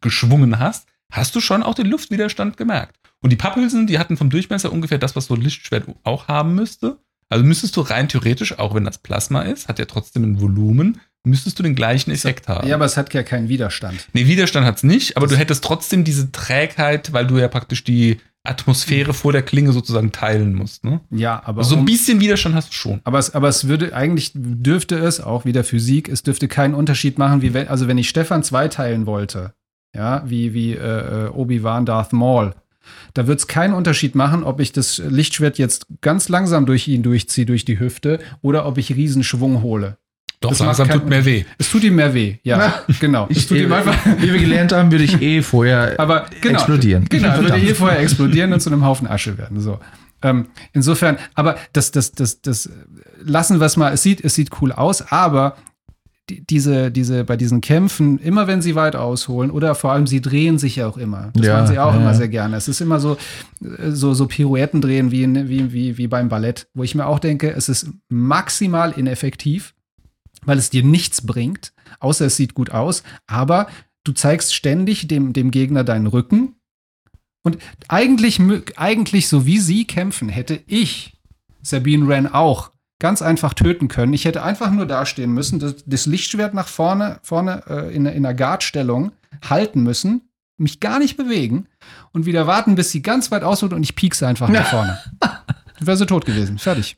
geschwungen 0.00 0.58
hast, 0.58 0.86
hast 1.12 1.34
du 1.34 1.40
schon 1.40 1.62
auch 1.62 1.74
den 1.74 1.86
Luftwiderstand 1.86 2.56
gemerkt. 2.56 2.96
Und 3.20 3.30
die 3.30 3.36
Papphülsen, 3.36 3.86
die 3.86 3.98
hatten 3.98 4.16
vom 4.16 4.30
Durchmesser 4.30 4.72
ungefähr 4.72 4.98
das, 4.98 5.16
was 5.16 5.26
so 5.26 5.34
ein 5.34 5.40
Lichtschwert 5.40 5.86
auch 6.02 6.28
haben 6.28 6.54
müsste. 6.54 6.98
Also 7.30 7.44
müsstest 7.44 7.76
du 7.76 7.80
rein 7.80 8.08
theoretisch, 8.08 8.58
auch 8.58 8.74
wenn 8.74 8.84
das 8.84 8.98
Plasma 8.98 9.42
ist, 9.42 9.68
hat 9.68 9.78
ja 9.78 9.86
trotzdem 9.86 10.24
ein 10.24 10.40
Volumen, 10.40 11.00
müsstest 11.24 11.58
du 11.58 11.62
den 11.62 11.74
gleichen 11.74 12.10
Effekt 12.10 12.48
haben. 12.48 12.68
Ja, 12.68 12.74
aber 12.74 12.84
es 12.84 12.96
hat 12.96 13.12
ja 13.14 13.22
keinen 13.22 13.48
Widerstand. 13.48 14.08
Nee, 14.12 14.26
Widerstand 14.26 14.66
hat's 14.66 14.82
nicht, 14.82 15.16
aber 15.16 15.26
du 15.26 15.36
hättest 15.36 15.64
trotzdem 15.64 16.04
diese 16.04 16.32
Trägheit, 16.32 17.12
weil 17.12 17.26
du 17.26 17.38
ja 17.38 17.48
praktisch 17.48 17.82
die 17.82 18.20
Atmosphäre 18.46 19.14
vor 19.14 19.32
der 19.32 19.42
Klinge 19.42 19.72
sozusagen 19.72 20.12
teilen 20.12 20.54
musst. 20.54 20.84
Ne? 20.84 21.00
Ja, 21.10 21.42
aber 21.46 21.62
Also 21.62 21.76
so 21.76 21.80
ein 21.80 21.86
bisschen 21.86 22.20
Widerstand 22.20 22.54
hast 22.54 22.68
du 22.68 22.74
schon. 22.74 23.00
Aber 23.04 23.18
es, 23.18 23.34
aber 23.34 23.48
es 23.48 23.68
würde 23.68 23.96
eigentlich 23.96 24.32
dürfte 24.34 24.96
es 24.96 25.20
auch 25.20 25.46
wieder 25.46 25.64
Physik, 25.64 26.10
es 26.10 26.22
dürfte 26.22 26.46
keinen 26.46 26.74
Unterschied 26.74 27.18
machen, 27.18 27.40
wie 27.40 27.54
wenn, 27.54 27.68
also 27.68 27.88
wenn 27.88 27.96
ich 27.96 28.10
Stefan 28.10 28.42
zweiteilen 28.42 29.06
wollte, 29.06 29.54
ja, 29.94 30.22
wie, 30.26 30.54
wie 30.54 30.72
äh, 30.74 31.26
äh, 31.26 31.28
Obi-Wan 31.28 31.86
Darth 31.86 32.12
Maul, 32.12 32.54
da 33.14 33.26
wird 33.26 33.38
es 33.38 33.46
keinen 33.46 33.74
Unterschied 33.74 34.14
machen, 34.14 34.44
ob 34.44 34.60
ich 34.60 34.72
das 34.72 34.98
Lichtschwert 34.98 35.56
jetzt 35.58 35.86
ganz 36.00 36.28
langsam 36.28 36.66
durch 36.66 36.88
ihn 36.88 37.02
durchziehe, 37.02 37.46
durch 37.46 37.64
die 37.64 37.78
Hüfte, 37.78 38.18
oder 38.42 38.66
ob 38.66 38.76
ich 38.78 38.94
Riesenschwung 38.94 39.62
hole. 39.62 39.96
Doch, 40.40 40.50
Das 40.50 40.58
langsam 40.58 40.88
tut 40.90 41.08
mehr 41.08 41.24
weh. 41.24 41.44
Es 41.56 41.70
tut 41.70 41.84
ihm 41.84 41.94
mehr 41.94 42.12
weh, 42.12 42.36
ja, 42.42 42.82
genau. 43.00 43.26
Es 43.30 43.38
Ich, 43.38 43.46
tut 43.46 43.56
ihm 43.56 43.72
einfach, 43.72 43.96
wie 44.18 44.30
wir 44.32 44.40
gelernt 44.40 44.72
haben, 44.72 44.90
würde 44.90 45.04
ich 45.04 45.22
eh 45.22 45.40
vorher 45.40 45.94
aber 45.98 46.26
genau, 46.42 46.56
explodieren. 46.56 47.06
Genau, 47.08 47.28
er 47.28 47.34
würde 47.36 47.48
Verdammt. 47.48 47.70
eh 47.70 47.74
vorher 47.74 48.00
explodieren 48.00 48.52
und 48.52 48.60
zu 48.60 48.68
einem 48.68 48.84
Haufen 48.84 49.06
Asche 49.06 49.38
werden. 49.38 49.60
So. 49.60 49.78
Ähm, 50.20 50.48
insofern, 50.74 51.16
aber 51.34 51.56
das, 51.72 51.92
das, 51.92 52.12
das, 52.12 52.42
das 52.42 52.68
lassen 53.22 53.58
wir 53.60 53.64
es 53.66 53.76
mal. 53.78 53.92
Es 53.94 54.02
sieht, 54.02 54.22
es 54.22 54.34
sieht 54.34 54.50
cool 54.60 54.72
aus, 54.72 55.10
aber 55.10 55.56
die, 56.30 56.44
diese, 56.46 56.90
diese, 56.90 57.24
bei 57.24 57.36
diesen 57.36 57.60
Kämpfen, 57.60 58.18
immer 58.18 58.46
wenn 58.46 58.62
sie 58.62 58.74
weit 58.74 58.96
ausholen, 58.96 59.50
oder 59.50 59.74
vor 59.74 59.92
allem 59.92 60.06
sie 60.06 60.20
drehen 60.20 60.58
sich 60.58 60.76
ja 60.76 60.86
auch 60.88 60.96
immer. 60.96 61.30
Das 61.34 61.46
Ja, 61.46 61.54
machen 61.56 61.66
sie 61.66 61.78
auch 61.78 61.92
ja, 61.94 62.00
immer 62.00 62.14
sehr 62.14 62.28
gerne. 62.28 62.56
Es 62.56 62.66
ist 62.68 62.80
immer 62.80 62.98
so, 63.00 63.16
äh, 63.62 63.90
so, 63.90 64.14
so 64.14 64.26
Pirouetten 64.26 64.80
drehen 64.80 65.10
wie, 65.10 65.22
in- 65.22 65.48
wie, 65.48 65.72
wie, 65.72 65.98
wie 65.98 66.06
beim 66.08 66.28
Ballett, 66.28 66.68
wo 66.74 66.82
ich 66.82 66.94
mir 66.94 67.06
auch 67.06 67.18
denke, 67.18 67.50
es 67.52 67.68
ist 67.68 67.88
maximal 68.08 68.92
ineffektiv, 68.92 69.74
weil 70.46 70.58
es 70.58 70.70
dir 70.70 70.82
nichts 70.82 71.26
bringt, 71.26 71.72
außer 72.00 72.26
es 72.26 72.36
sieht 72.36 72.54
gut 72.54 72.70
aus, 72.70 73.02
aber 73.26 73.66
du 74.04 74.12
zeigst 74.12 74.54
ständig 74.54 75.08
dem, 75.08 75.32
dem 75.32 75.50
Gegner 75.50 75.84
deinen 75.84 76.06
Rücken. 76.06 76.54
Und 77.42 77.58
eigentlich, 77.88 78.40
eigentlich, 78.76 79.28
so 79.28 79.44
wie 79.44 79.58
sie 79.58 79.84
kämpfen, 79.86 80.30
hätte 80.30 80.60
ich 80.66 81.18
Sabine 81.60 82.06
Wren 82.08 82.26
auch 82.26 82.70
ganz 82.98 83.22
einfach 83.22 83.54
töten 83.54 83.88
können. 83.88 84.12
Ich 84.12 84.24
hätte 84.24 84.42
einfach 84.42 84.70
nur 84.70 84.86
dastehen 84.86 85.32
müssen, 85.32 85.58
das, 85.58 85.76
das 85.84 86.06
Lichtschwert 86.06 86.54
nach 86.54 86.68
vorne, 86.68 87.18
vorne 87.22 87.62
äh, 87.68 87.94
in, 87.94 88.06
in 88.06 88.24
einer 88.24 88.34
Guardstellung 88.34 89.12
halten 89.48 89.82
müssen, 89.82 90.22
mich 90.56 90.80
gar 90.80 90.98
nicht 90.98 91.16
bewegen 91.16 91.66
und 92.12 92.26
wieder 92.26 92.46
warten, 92.46 92.76
bis 92.76 92.90
sie 92.90 93.02
ganz 93.02 93.30
weit 93.30 93.42
ausholt 93.42 93.72
und 93.72 93.82
ich 93.82 93.96
piekse 93.96 94.26
einfach 94.26 94.48
nach 94.48 94.66
vorne. 94.66 94.98
Wäre 95.80 95.96
sie 95.96 96.06
tot 96.06 96.24
gewesen. 96.24 96.58
Fertig. 96.58 96.96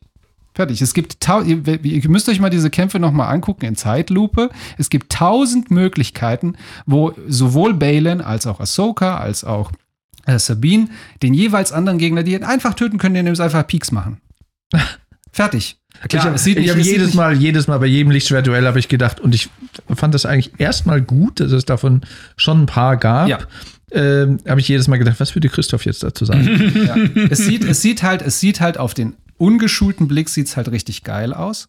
Fertig. 0.54 0.80
Es 0.80 0.94
gibt 0.94 1.18
ihr, 1.44 1.84
ihr 1.84 2.08
müsst 2.08 2.28
euch 2.28 2.40
mal 2.40 2.50
diese 2.50 2.70
Kämpfe 2.70 2.98
noch 2.98 3.12
mal 3.12 3.28
angucken 3.28 3.66
in 3.66 3.76
Zeitlupe. 3.76 4.50
Es 4.78 4.88
gibt 4.88 5.12
tausend 5.12 5.70
Möglichkeiten, 5.70 6.56
wo 6.86 7.12
sowohl 7.28 7.74
Balin 7.74 8.20
als 8.20 8.46
auch 8.46 8.60
Ahsoka 8.60 9.18
als 9.18 9.44
auch 9.44 9.70
äh, 10.24 10.38
Sabine 10.38 10.88
den 11.22 11.34
jeweils 11.34 11.72
anderen 11.72 11.98
Gegner, 11.98 12.22
die 12.22 12.34
ihn 12.34 12.44
einfach 12.44 12.74
töten 12.74 12.98
können, 12.98 13.16
indem 13.16 13.36
sie 13.36 13.44
einfach 13.44 13.66
Pieks 13.66 13.92
machen. 13.92 14.20
Fertig. 15.32 15.78
Ich 16.08 16.18
habe 16.18 16.30
hab 16.36 16.46
jedes 16.78 17.06
nicht- 17.06 17.14
Mal, 17.14 17.36
jedes 17.36 17.66
Mal 17.68 17.78
bei 17.78 17.86
jedem 17.86 18.10
Lichtschwertduell 18.10 18.66
habe 18.66 18.78
ich 18.78 18.88
gedacht 18.88 19.20
und 19.20 19.34
ich 19.34 19.48
fand 19.94 20.14
das 20.14 20.26
eigentlich 20.26 20.52
erstmal 20.58 21.00
gut, 21.02 21.40
dass 21.40 21.52
es 21.52 21.64
davon 21.64 22.02
schon 22.36 22.62
ein 22.62 22.66
paar 22.66 22.96
gab. 22.96 23.28
Ja. 23.28 23.38
Ähm, 23.92 24.38
habe 24.48 24.60
ich 24.60 24.68
jedes 24.68 24.88
Mal 24.88 24.98
gedacht, 24.98 25.20
was 25.20 25.34
würde 25.34 25.48
Christoph 25.48 25.84
jetzt 25.84 26.02
dazu 26.02 26.24
sagen? 26.24 26.72
Ja. 26.86 26.96
Es, 27.30 27.38
sieht, 27.38 27.64
es 27.64 27.82
sieht 27.82 28.02
halt, 28.02 28.22
es 28.22 28.40
sieht 28.40 28.60
halt 28.60 28.78
auf 28.78 28.94
den 28.94 29.14
ungeschulten 29.38 30.08
Blick 30.08 30.28
sieht's 30.28 30.56
halt 30.56 30.70
richtig 30.70 31.04
geil 31.04 31.32
aus. 31.32 31.68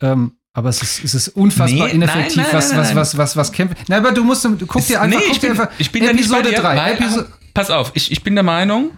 Ähm, 0.00 0.32
aber 0.52 0.68
es 0.70 0.82
ist, 0.82 1.04
es 1.04 1.14
ist 1.14 1.28
unfassbar 1.28 1.88
Nee, 1.88 1.94
ineffektiv, 1.94 2.36
nein, 2.38 2.46
nein, 2.46 2.54
was, 2.56 2.70
nein, 2.70 2.78
was, 2.78 2.86
nein. 2.88 2.96
was, 2.96 3.16
was, 3.18 3.36
was 3.36 3.52
kämpft. 3.52 3.76
Na, 3.88 3.98
aber 3.98 4.12
du 4.12 4.24
musst, 4.24 4.44
du 4.44 4.56
guck 4.66 4.84
dir 4.86 5.00
einfach, 5.00 5.18
nee, 5.18 5.24
guck 5.26 5.34
ich 5.34 5.40
dir 5.40 5.50
bin, 5.50 5.60
einfach 5.60 5.72
ich 5.78 5.92
bin 5.92 6.04
da 6.04 6.12
nicht 6.12 6.28
bei 6.30 6.38
Episode 6.40 6.56
dir, 6.56 6.62
3. 6.62 6.76
weil, 6.76 6.92
Episo 6.94 7.22
pass 7.54 7.70
auf, 7.70 7.92
ich, 7.94 8.10
ich 8.10 8.22
bin 8.24 8.34
der 8.34 8.42
Meinung, 8.44 8.90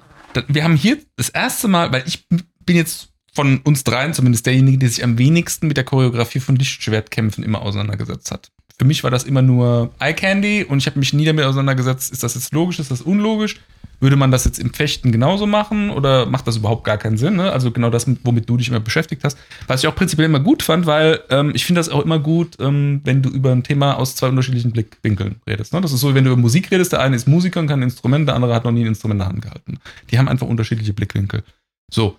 wir 0.49 0.65
haben 0.65 0.77
hier 0.77 0.99
das 1.17 1.29
erste 1.29 1.69
Mal, 1.69 1.93
weil 1.93 2.05
ich 2.07 2.27
bin 2.29 2.77
jetzt 2.77 3.09
von 3.35 3.59
uns 3.65 3.85
dreien 3.85 4.15
zumindest 4.15 4.47
derjenige, 4.47 4.79
der 4.79 4.89
sich 4.91 5.03
am 5.03 5.19
wenigsten 5.19 5.67
mit 5.67 5.77
der 5.77 5.85
Choreografie 5.85 6.41
von 6.41 6.57
Lichtschwertkämpfen 6.57 7.43
immer 7.43 7.63
auseinandergesetzt 7.63 8.31
hat. 8.31 8.51
Für 8.79 8.85
mich 8.85 9.05
war 9.05 9.11
das 9.11 9.25
immer 9.25 9.43
nur 9.43 9.93
Eye 10.01 10.15
Candy 10.15 10.65
und 10.65 10.79
ich 10.79 10.87
habe 10.87 10.99
mich 10.99 11.13
nie 11.13 11.25
damit 11.25 11.45
auseinandergesetzt, 11.45 12.13
ist 12.13 12.23
das 12.23 12.35
jetzt 12.35 12.53
logisch, 12.53 12.79
ist 12.79 12.91
das 12.91 13.03
unlogisch? 13.03 13.61
Würde 14.01 14.17
man 14.17 14.33
das 14.33 14.45
jetzt 14.45 14.59
im 14.59 14.75
Fechten 14.75 15.13
genauso 15.13 15.47
machen 15.47 15.91
oder 15.91 16.27
macht 16.27 16.49
das 16.49 16.57
überhaupt 16.57 16.83
gar 16.83 16.99
keinen 16.99 17.17
Sinn? 17.17 17.37
Ne? 17.37 17.53
Also 17.53 17.71
genau 17.71 17.89
das, 17.89 18.05
womit 18.25 18.49
du 18.49 18.57
dich 18.57 18.69
immer 18.69 18.81
beschäftigt 18.81 19.23
hast. 19.23 19.39
Was 19.69 19.83
ich 19.83 19.87
auch 19.87 19.95
prinzipiell 19.95 20.29
immer 20.29 20.41
gut 20.41 20.65
fand, 20.65 20.87
weil 20.87 21.21
ähm, 21.31 21.53
ich 21.55 21.65
finde 21.65 21.79
das 21.79 21.89
auch 21.89 22.05
immer 22.05 22.19
gut, 22.19 22.57
ähm, 22.59 23.01
wenn 23.05 23.23
du 23.23 23.31
über 23.31 23.53
ein 23.53 23.63
Thema 23.63 23.97
aus 23.97 24.17
zwei 24.17 24.29
unterschiedlichen 24.29 24.73
Blickwinkeln 24.73 25.37
redest. 25.49 25.73
Ne? 25.73 25.81
Das 25.81 25.93
ist 25.93 26.01
so, 26.01 26.13
wenn 26.17 26.25
du 26.25 26.33
über 26.33 26.41
Musik 26.41 26.73
redest, 26.73 26.93
der 26.93 27.01
eine 27.01 27.15
ist 27.15 27.29
Musiker 27.29 27.61
und 27.61 27.69
kann 27.69 27.79
ein 27.79 27.85
Instrument, 27.85 28.27
der 28.27 28.35
andere 28.35 28.53
hat 28.53 28.65
noch 28.65 28.73
nie 28.73 28.83
ein 28.83 28.89
Instrument 28.89 29.21
in 29.21 29.25
der 29.25 29.29
Hand 29.29 29.43
gehalten. 29.43 29.79
Die 30.11 30.19
haben 30.19 30.29
einfach 30.29 30.49
unterschiedliche 30.49 30.93
Blickwinkel. 30.93 31.45
So, 31.89 32.19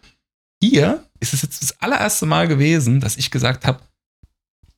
hier 0.70 1.03
ist 1.20 1.34
es 1.34 1.41
jetzt 1.41 1.61
das 1.61 1.80
allererste 1.82 2.26
Mal 2.26 2.47
gewesen, 2.47 2.99
dass 2.99 3.18
ich 3.18 3.32
gesagt 3.32 3.66
habe, 3.66 3.80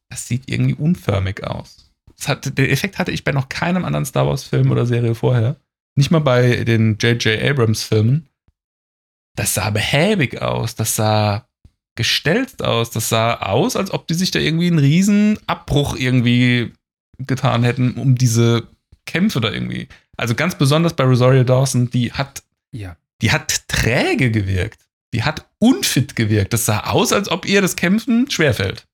das 0.09 0.27
sieht 0.27 0.43
irgendwie 0.49 0.75
unförmig 0.75 1.43
aus. 1.43 1.91
Das 2.17 2.27
hat, 2.27 2.57
den 2.57 2.69
Effekt 2.69 2.97
hatte 2.97 3.11
ich 3.11 3.23
bei 3.23 3.31
noch 3.31 3.49
keinem 3.49 3.83
anderen 3.85 4.05
Star 4.05 4.27
Wars-Film 4.27 4.71
oder 4.71 4.85
Serie 4.85 5.15
vorher. 5.15 5.57
Nicht 5.95 6.11
mal 6.11 6.19
bei 6.19 6.63
den 6.63 6.97
J.J. 6.97 7.41
Abrams-Filmen. 7.41 8.27
Das 9.35 9.53
sah 9.53 9.69
behäbig 9.69 10.41
aus, 10.41 10.75
das 10.75 10.95
sah 10.95 11.47
gestelzt 11.95 12.63
aus, 12.63 12.89
das 12.91 13.09
sah 13.09 13.35
aus, 13.35 13.75
als 13.75 13.91
ob 13.91 14.07
die 14.07 14.13
sich 14.13 14.31
da 14.31 14.39
irgendwie 14.39 14.67
einen 14.67 14.79
riesen 14.79 15.39
Abbruch 15.47 15.95
irgendwie 15.95 16.73
getan 17.19 17.63
hätten, 17.63 17.95
um 17.95 18.15
diese 18.15 18.67
Kämpfe 19.05 19.41
da 19.41 19.51
irgendwie. 19.51 19.87
Also 20.17 20.35
ganz 20.35 20.57
besonders 20.57 20.93
bei 20.93 21.03
Rosario 21.03 21.43
Dawson, 21.43 21.89
die 21.89 22.11
hat 22.13 22.43
Ja. 22.71 22.95
die 23.21 23.31
hat 23.31 23.67
träge 23.67 24.31
gewirkt. 24.31 24.84
Die 25.15 25.23
hat 25.23 25.47
unfit 25.59 26.15
gewirkt. 26.17 26.51
Das 26.53 26.65
sah 26.65 26.81
aus, 26.81 27.13
als 27.13 27.31
ob 27.31 27.47
ihr 27.47 27.61
das 27.61 27.75
Kämpfen 27.77 28.29
schwerfällt. 28.29 28.85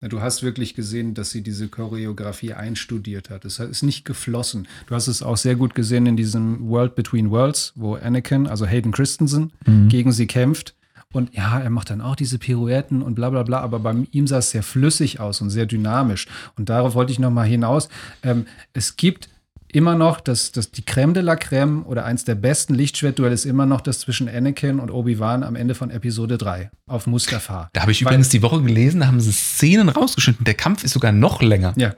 Ja, 0.00 0.08
Du 0.08 0.20
hast 0.22 0.44
wirklich 0.44 0.74
gesehen, 0.74 1.14
dass 1.14 1.30
sie 1.30 1.42
diese 1.42 1.66
Choreografie 1.66 2.54
einstudiert 2.54 3.28
hat. 3.30 3.44
Es 3.44 3.58
ist 3.58 3.82
nicht 3.82 4.04
geflossen. 4.04 4.68
Du 4.86 4.94
hast 4.94 5.08
es 5.08 5.20
auch 5.20 5.36
sehr 5.36 5.56
gut 5.56 5.74
gesehen 5.74 6.06
in 6.06 6.16
diesem 6.16 6.68
World 6.68 6.94
Between 6.94 7.30
Worlds, 7.32 7.72
wo 7.74 7.96
Anakin, 7.96 8.46
also 8.46 8.64
Hayden 8.66 8.92
Christensen, 8.92 9.52
Mhm. 9.66 9.88
gegen 9.88 10.12
sie 10.12 10.28
kämpft. 10.28 10.76
Und 11.12 11.34
ja, 11.34 11.58
er 11.58 11.70
macht 11.70 11.90
dann 11.90 12.02
auch 12.02 12.14
diese 12.14 12.38
Pirouetten 12.38 13.02
und 13.02 13.14
bla 13.16 13.30
bla 13.30 13.42
bla, 13.42 13.58
aber 13.60 13.80
bei 13.80 13.94
ihm 14.12 14.26
sah 14.28 14.38
es 14.38 14.50
sehr 14.50 14.62
flüssig 14.62 15.18
aus 15.18 15.40
und 15.40 15.50
sehr 15.50 15.66
dynamisch. 15.66 16.28
Und 16.56 16.68
darauf 16.68 16.94
wollte 16.94 17.10
ich 17.10 17.18
noch 17.18 17.30
mal 17.32 17.48
hinaus. 17.48 17.88
Ähm, 18.22 18.46
es 18.74 18.94
gibt 18.96 19.28
immer 19.72 19.94
noch 19.94 20.20
das, 20.20 20.52
das, 20.52 20.70
die 20.70 20.82
Crème 20.82 21.12
de 21.12 21.22
la 21.22 21.34
Crème 21.34 21.84
oder 21.84 22.04
eins 22.04 22.24
der 22.24 22.34
besten 22.34 22.74
Lichtschwertduelle 22.74 23.34
ist 23.34 23.44
immer 23.44 23.66
noch 23.66 23.80
das 23.80 24.00
zwischen 24.00 24.28
Anakin 24.28 24.80
und 24.80 24.90
Obi-Wan 24.90 25.42
am 25.42 25.56
Ende 25.56 25.74
von 25.74 25.90
Episode 25.90 26.38
3 26.38 26.70
auf 26.86 27.06
Mustafar. 27.06 27.68
Da 27.72 27.82
habe 27.82 27.92
ich 27.92 28.04
Weil- 28.04 28.12
übrigens 28.12 28.28
die 28.30 28.42
Woche 28.42 28.62
gelesen, 28.62 29.00
da 29.00 29.06
haben 29.06 29.20
sie 29.20 29.32
Szenen 29.32 29.88
rausgeschnitten. 29.88 30.44
Der 30.44 30.54
Kampf 30.54 30.84
ist 30.84 30.92
sogar 30.92 31.12
noch 31.12 31.42
länger. 31.42 31.74
Ja. 31.76 31.94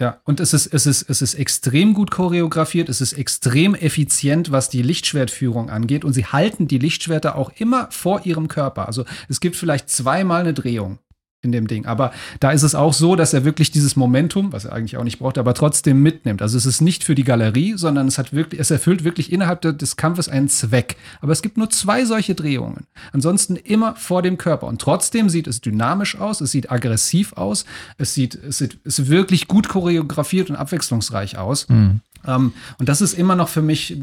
Ja, 0.00 0.20
und 0.24 0.40
es 0.40 0.52
ist, 0.52 0.66
es, 0.66 0.86
ist, 0.86 1.08
es 1.08 1.22
ist 1.22 1.34
extrem 1.34 1.94
gut 1.94 2.10
choreografiert, 2.10 2.88
es 2.88 3.00
ist 3.00 3.12
extrem 3.12 3.76
effizient, 3.76 4.50
was 4.50 4.68
die 4.68 4.82
Lichtschwertführung 4.82 5.70
angeht. 5.70 6.04
Und 6.04 6.12
sie 6.12 6.24
halten 6.24 6.66
die 6.66 6.78
Lichtschwerter 6.78 7.36
auch 7.36 7.50
immer 7.56 7.86
vor 7.92 8.22
ihrem 8.26 8.48
Körper. 8.48 8.88
Also 8.88 9.04
es 9.28 9.38
gibt 9.38 9.54
vielleicht 9.54 9.90
zweimal 9.90 10.40
eine 10.40 10.54
Drehung 10.54 10.98
in 11.42 11.50
dem 11.52 11.66
Ding. 11.66 11.86
Aber 11.86 12.12
da 12.40 12.52
ist 12.52 12.62
es 12.62 12.74
auch 12.74 12.92
so, 12.92 13.16
dass 13.16 13.34
er 13.34 13.44
wirklich 13.44 13.72
dieses 13.72 13.96
Momentum, 13.96 14.52
was 14.52 14.64
er 14.64 14.72
eigentlich 14.72 14.96
auch 14.96 15.04
nicht 15.04 15.18
braucht, 15.18 15.38
aber 15.38 15.54
trotzdem 15.54 16.00
mitnimmt. 16.00 16.40
Also 16.40 16.56
es 16.56 16.66
ist 16.66 16.80
nicht 16.80 17.02
für 17.02 17.16
die 17.16 17.24
Galerie, 17.24 17.74
sondern 17.76 18.06
es 18.06 18.16
hat 18.16 18.32
wirklich, 18.32 18.60
es 18.60 18.70
erfüllt 18.70 19.02
wirklich 19.02 19.32
innerhalb 19.32 19.60
de- 19.60 19.72
des 19.76 19.96
Kampfes 19.96 20.28
einen 20.28 20.48
Zweck. 20.48 20.96
Aber 21.20 21.32
es 21.32 21.42
gibt 21.42 21.56
nur 21.56 21.68
zwei 21.68 22.04
solche 22.04 22.36
Drehungen. 22.36 22.86
Ansonsten 23.12 23.56
immer 23.56 23.96
vor 23.96 24.22
dem 24.22 24.38
Körper. 24.38 24.68
Und 24.68 24.80
trotzdem 24.80 25.28
sieht 25.28 25.48
es 25.48 25.60
dynamisch 25.60 26.16
aus, 26.16 26.40
es 26.40 26.52
sieht 26.52 26.70
aggressiv 26.70 27.32
aus, 27.32 27.64
es 27.98 28.14
sieht, 28.14 28.36
es 28.36 28.58
sieht, 28.58 28.78
es 28.84 28.96
sieht 28.96 29.08
wirklich 29.08 29.48
gut 29.48 29.68
choreografiert 29.68 30.48
und 30.48 30.56
abwechslungsreich 30.56 31.38
aus. 31.38 31.68
Mhm. 31.68 32.00
Ähm, 32.24 32.52
und 32.78 32.88
das 32.88 33.00
ist 33.00 33.14
immer 33.14 33.34
noch 33.34 33.48
für 33.48 33.62
mich 33.62 33.90
äh, 33.90 33.96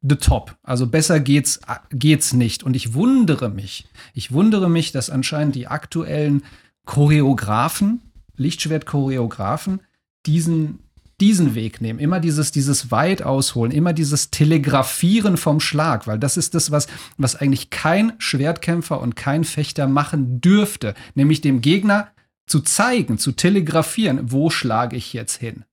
the 0.00 0.16
top. 0.16 0.56
Also 0.62 0.86
besser 0.86 1.20
geht's, 1.20 1.58
äh, 1.68 1.74
geht's 1.92 2.32
nicht. 2.32 2.62
Und 2.62 2.74
ich 2.74 2.94
wundere 2.94 3.50
mich, 3.50 3.86
ich 4.14 4.32
wundere 4.32 4.70
mich, 4.70 4.90
dass 4.90 5.10
anscheinend 5.10 5.54
die 5.54 5.66
aktuellen 5.66 6.42
Choreografen, 6.88 8.00
Lichtschwert-Choreografen, 8.38 9.82
diesen, 10.24 10.78
diesen 11.20 11.54
Weg 11.54 11.82
nehmen. 11.82 11.98
Immer 11.98 12.18
dieses, 12.18 12.50
dieses 12.50 12.90
weit 12.90 13.22
ausholen, 13.22 13.72
immer 13.72 13.92
dieses 13.92 14.30
Telegrafieren 14.30 15.36
vom 15.36 15.60
Schlag, 15.60 16.06
weil 16.06 16.18
das 16.18 16.38
ist 16.38 16.54
das, 16.54 16.70
was, 16.70 16.86
was 17.18 17.36
eigentlich 17.36 17.68
kein 17.68 18.14
Schwertkämpfer 18.16 19.02
und 19.02 19.16
kein 19.16 19.44
Fechter 19.44 19.86
machen 19.86 20.40
dürfte. 20.40 20.94
Nämlich 21.14 21.42
dem 21.42 21.60
Gegner 21.60 22.08
zu 22.46 22.60
zeigen, 22.60 23.18
zu 23.18 23.32
telegrafieren, 23.32 24.32
wo 24.32 24.48
schlage 24.48 24.96
ich 24.96 25.12
jetzt 25.12 25.36
hin. 25.36 25.64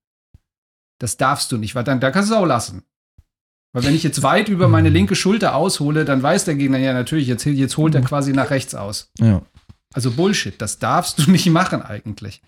Das 1.00 1.16
darfst 1.16 1.50
du 1.50 1.58
nicht, 1.58 1.76
weil 1.76 1.86
dann 1.86 2.02
da 2.02 2.12
kannst 2.12 2.30
du 2.30 2.36
es 2.36 2.42
auch 2.42 2.46
lassen. 2.46 2.84
Weil 3.72 3.86
wenn 3.86 3.96
ich 3.96 4.04
jetzt 4.04 4.22
weit 4.22 4.50
über 4.50 4.68
meine 4.68 4.90
linke 4.98 5.16
Schulter 5.16 5.56
aushole, 5.56 6.04
dann 6.04 6.22
weiß 6.22 6.44
der 6.44 6.56
Gegner 6.56 6.78
ja 6.78 6.92
natürlich, 6.92 7.28
jetzt, 7.28 7.46
jetzt 7.46 7.78
holt 7.78 7.96
er 7.96 8.02
quasi 8.02 8.34
nach 8.34 8.50
rechts 8.50 8.76
aus. 8.76 9.12
Ja. 9.18 9.42
Also 9.96 10.12
Bullshit, 10.12 10.62
das 10.62 10.78
darfst 10.78 11.20
du 11.20 11.32
nicht 11.32 11.50
machen 11.50 11.82
eigentlich. 11.82 12.42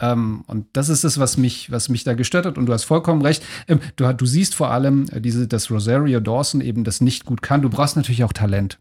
Ähm, 0.00 0.42
und 0.46 0.66
das 0.72 0.88
ist 0.88 1.04
es, 1.04 1.20
was 1.20 1.36
mich, 1.36 1.70
was 1.70 1.88
mich 1.90 2.02
da 2.02 2.14
gestört 2.14 2.46
hat. 2.46 2.58
Und 2.58 2.66
du 2.66 2.72
hast 2.72 2.84
vollkommen 2.84 3.22
recht. 3.22 3.44
Ähm, 3.68 3.80
du, 3.96 4.10
du 4.12 4.26
siehst 4.26 4.54
vor 4.54 4.70
allem, 4.70 5.06
äh, 5.12 5.20
diese, 5.20 5.46
dass 5.46 5.70
Rosario 5.70 6.18
Dawson 6.18 6.62
eben 6.62 6.84
das 6.84 7.00
nicht 7.00 7.26
gut 7.26 7.42
kann. 7.42 7.62
Du 7.62 7.68
brauchst 7.68 7.96
natürlich 7.96 8.24
auch 8.24 8.32
Talent. 8.32 8.78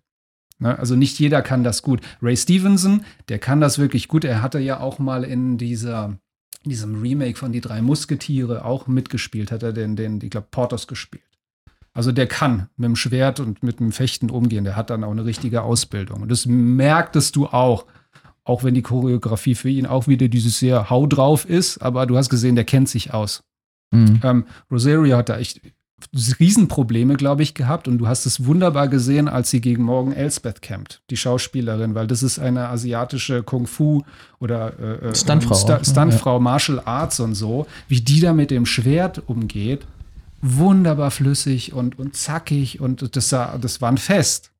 Ne? 0.60 0.80
Also 0.80 0.96
nicht 0.96 1.20
jeder 1.20 1.42
kann 1.42 1.66
das 1.66 1.82
gut. 1.82 2.00
Ray 2.22 2.38
Stevenson, 2.38 3.04
der 3.28 3.40
kann 3.40 3.60
das 3.60 3.78
wirklich 3.78 4.08
gut. 4.08 4.24
Er 4.24 4.42
hatte 4.42 4.60
ja 4.60 4.80
auch 4.80 5.00
mal 5.00 5.26
in 5.26 5.58
dieser, 5.58 6.18
diesem 6.64 7.02
Remake 7.02 7.38
von 7.38 7.52
Die 7.52 7.62
drei 7.62 7.82
Musketiere 7.82 8.64
auch 8.64 8.88
mitgespielt. 8.88 9.52
Hat 9.52 9.64
er 9.64 9.74
den, 9.74 9.98
den 9.98 10.22
ich 10.22 10.30
glaube, 10.30 10.48
Portos 10.50 10.88
gespielt. 10.88 11.24
Also 11.94 12.12
der 12.12 12.28
kann 12.28 12.70
mit 12.78 12.86
dem 12.86 12.96
Schwert 12.96 13.40
und 13.40 13.64
mit 13.64 13.80
dem 13.80 13.92
Fechten 13.92 14.30
umgehen. 14.30 14.64
Der 14.64 14.76
hat 14.76 14.92
dann 14.92 15.04
auch 15.04 15.12
eine 15.12 15.26
richtige 15.26 15.64
Ausbildung. 15.64 16.22
Und 16.22 16.32
das 16.32 16.46
merktest 16.46 17.36
du 17.36 17.48
auch. 17.48 17.86
Auch 18.48 18.64
wenn 18.64 18.74
die 18.74 18.82
Choreografie 18.82 19.56
für 19.56 19.70
ihn 19.70 19.86
auch 19.86 20.08
wieder 20.08 20.30
dieses 20.30 20.60
sehr 20.60 20.90
Hau 20.90 21.06
drauf 21.06 21.44
ist. 21.44 21.80
Aber 21.80 22.06
du 22.06 22.18
hast 22.18 22.30
gesehen, 22.30 22.56
der 22.56 22.64
kennt 22.64 22.88
sich 22.88 23.14
aus. 23.14 23.44
Mhm. 23.92 24.22
Ähm, 24.24 24.46
Rosario 24.72 25.18
hat 25.18 25.28
da 25.28 25.38
echt 25.38 25.60
Riesenprobleme, 26.40 27.16
glaube 27.16 27.44
ich, 27.44 27.56
gehabt. 27.56 27.88
Und 27.88 27.98
du 27.98 28.08
hast 28.08 28.26
es 28.26 28.46
wunderbar 28.46 28.88
gesehen, 28.88 29.28
als 29.28 29.50
sie 29.50 29.60
gegen 29.60 29.84
Morgan 29.84 30.14
Elsbeth 30.14 30.62
kämpft, 30.62 31.02
die 31.10 31.18
Schauspielerin, 31.18 31.94
weil 31.94 32.08
das 32.08 32.24
ist 32.24 32.40
eine 32.40 32.70
asiatische 32.70 33.44
Kung-Fu 33.44 34.04
oder 34.40 34.80
äh, 34.80 35.08
äh, 35.10 35.16
Stuntfrau 35.16 35.56
auch, 35.56 35.68
ne? 35.68 35.84
Stuntfrau, 35.84 36.40
Martial 36.40 36.82
Arts 36.86 37.20
und 37.20 37.36
so, 37.36 37.68
wie 37.90 38.00
die 38.00 38.22
da 38.22 38.34
mit 38.34 38.52
dem 38.52 38.66
Schwert 38.66 39.24
umgeht. 39.28 39.86
Wunderbar 40.42 41.12
flüssig 41.12 41.74
und, 41.74 42.00
und 42.00 42.16
zackig 42.16 42.80
und 42.80 43.16
das, 43.16 43.30
sah, 43.30 43.58
das 43.58 43.82
war 43.82 43.92
ein 43.92 43.98
Fest. 43.98 44.52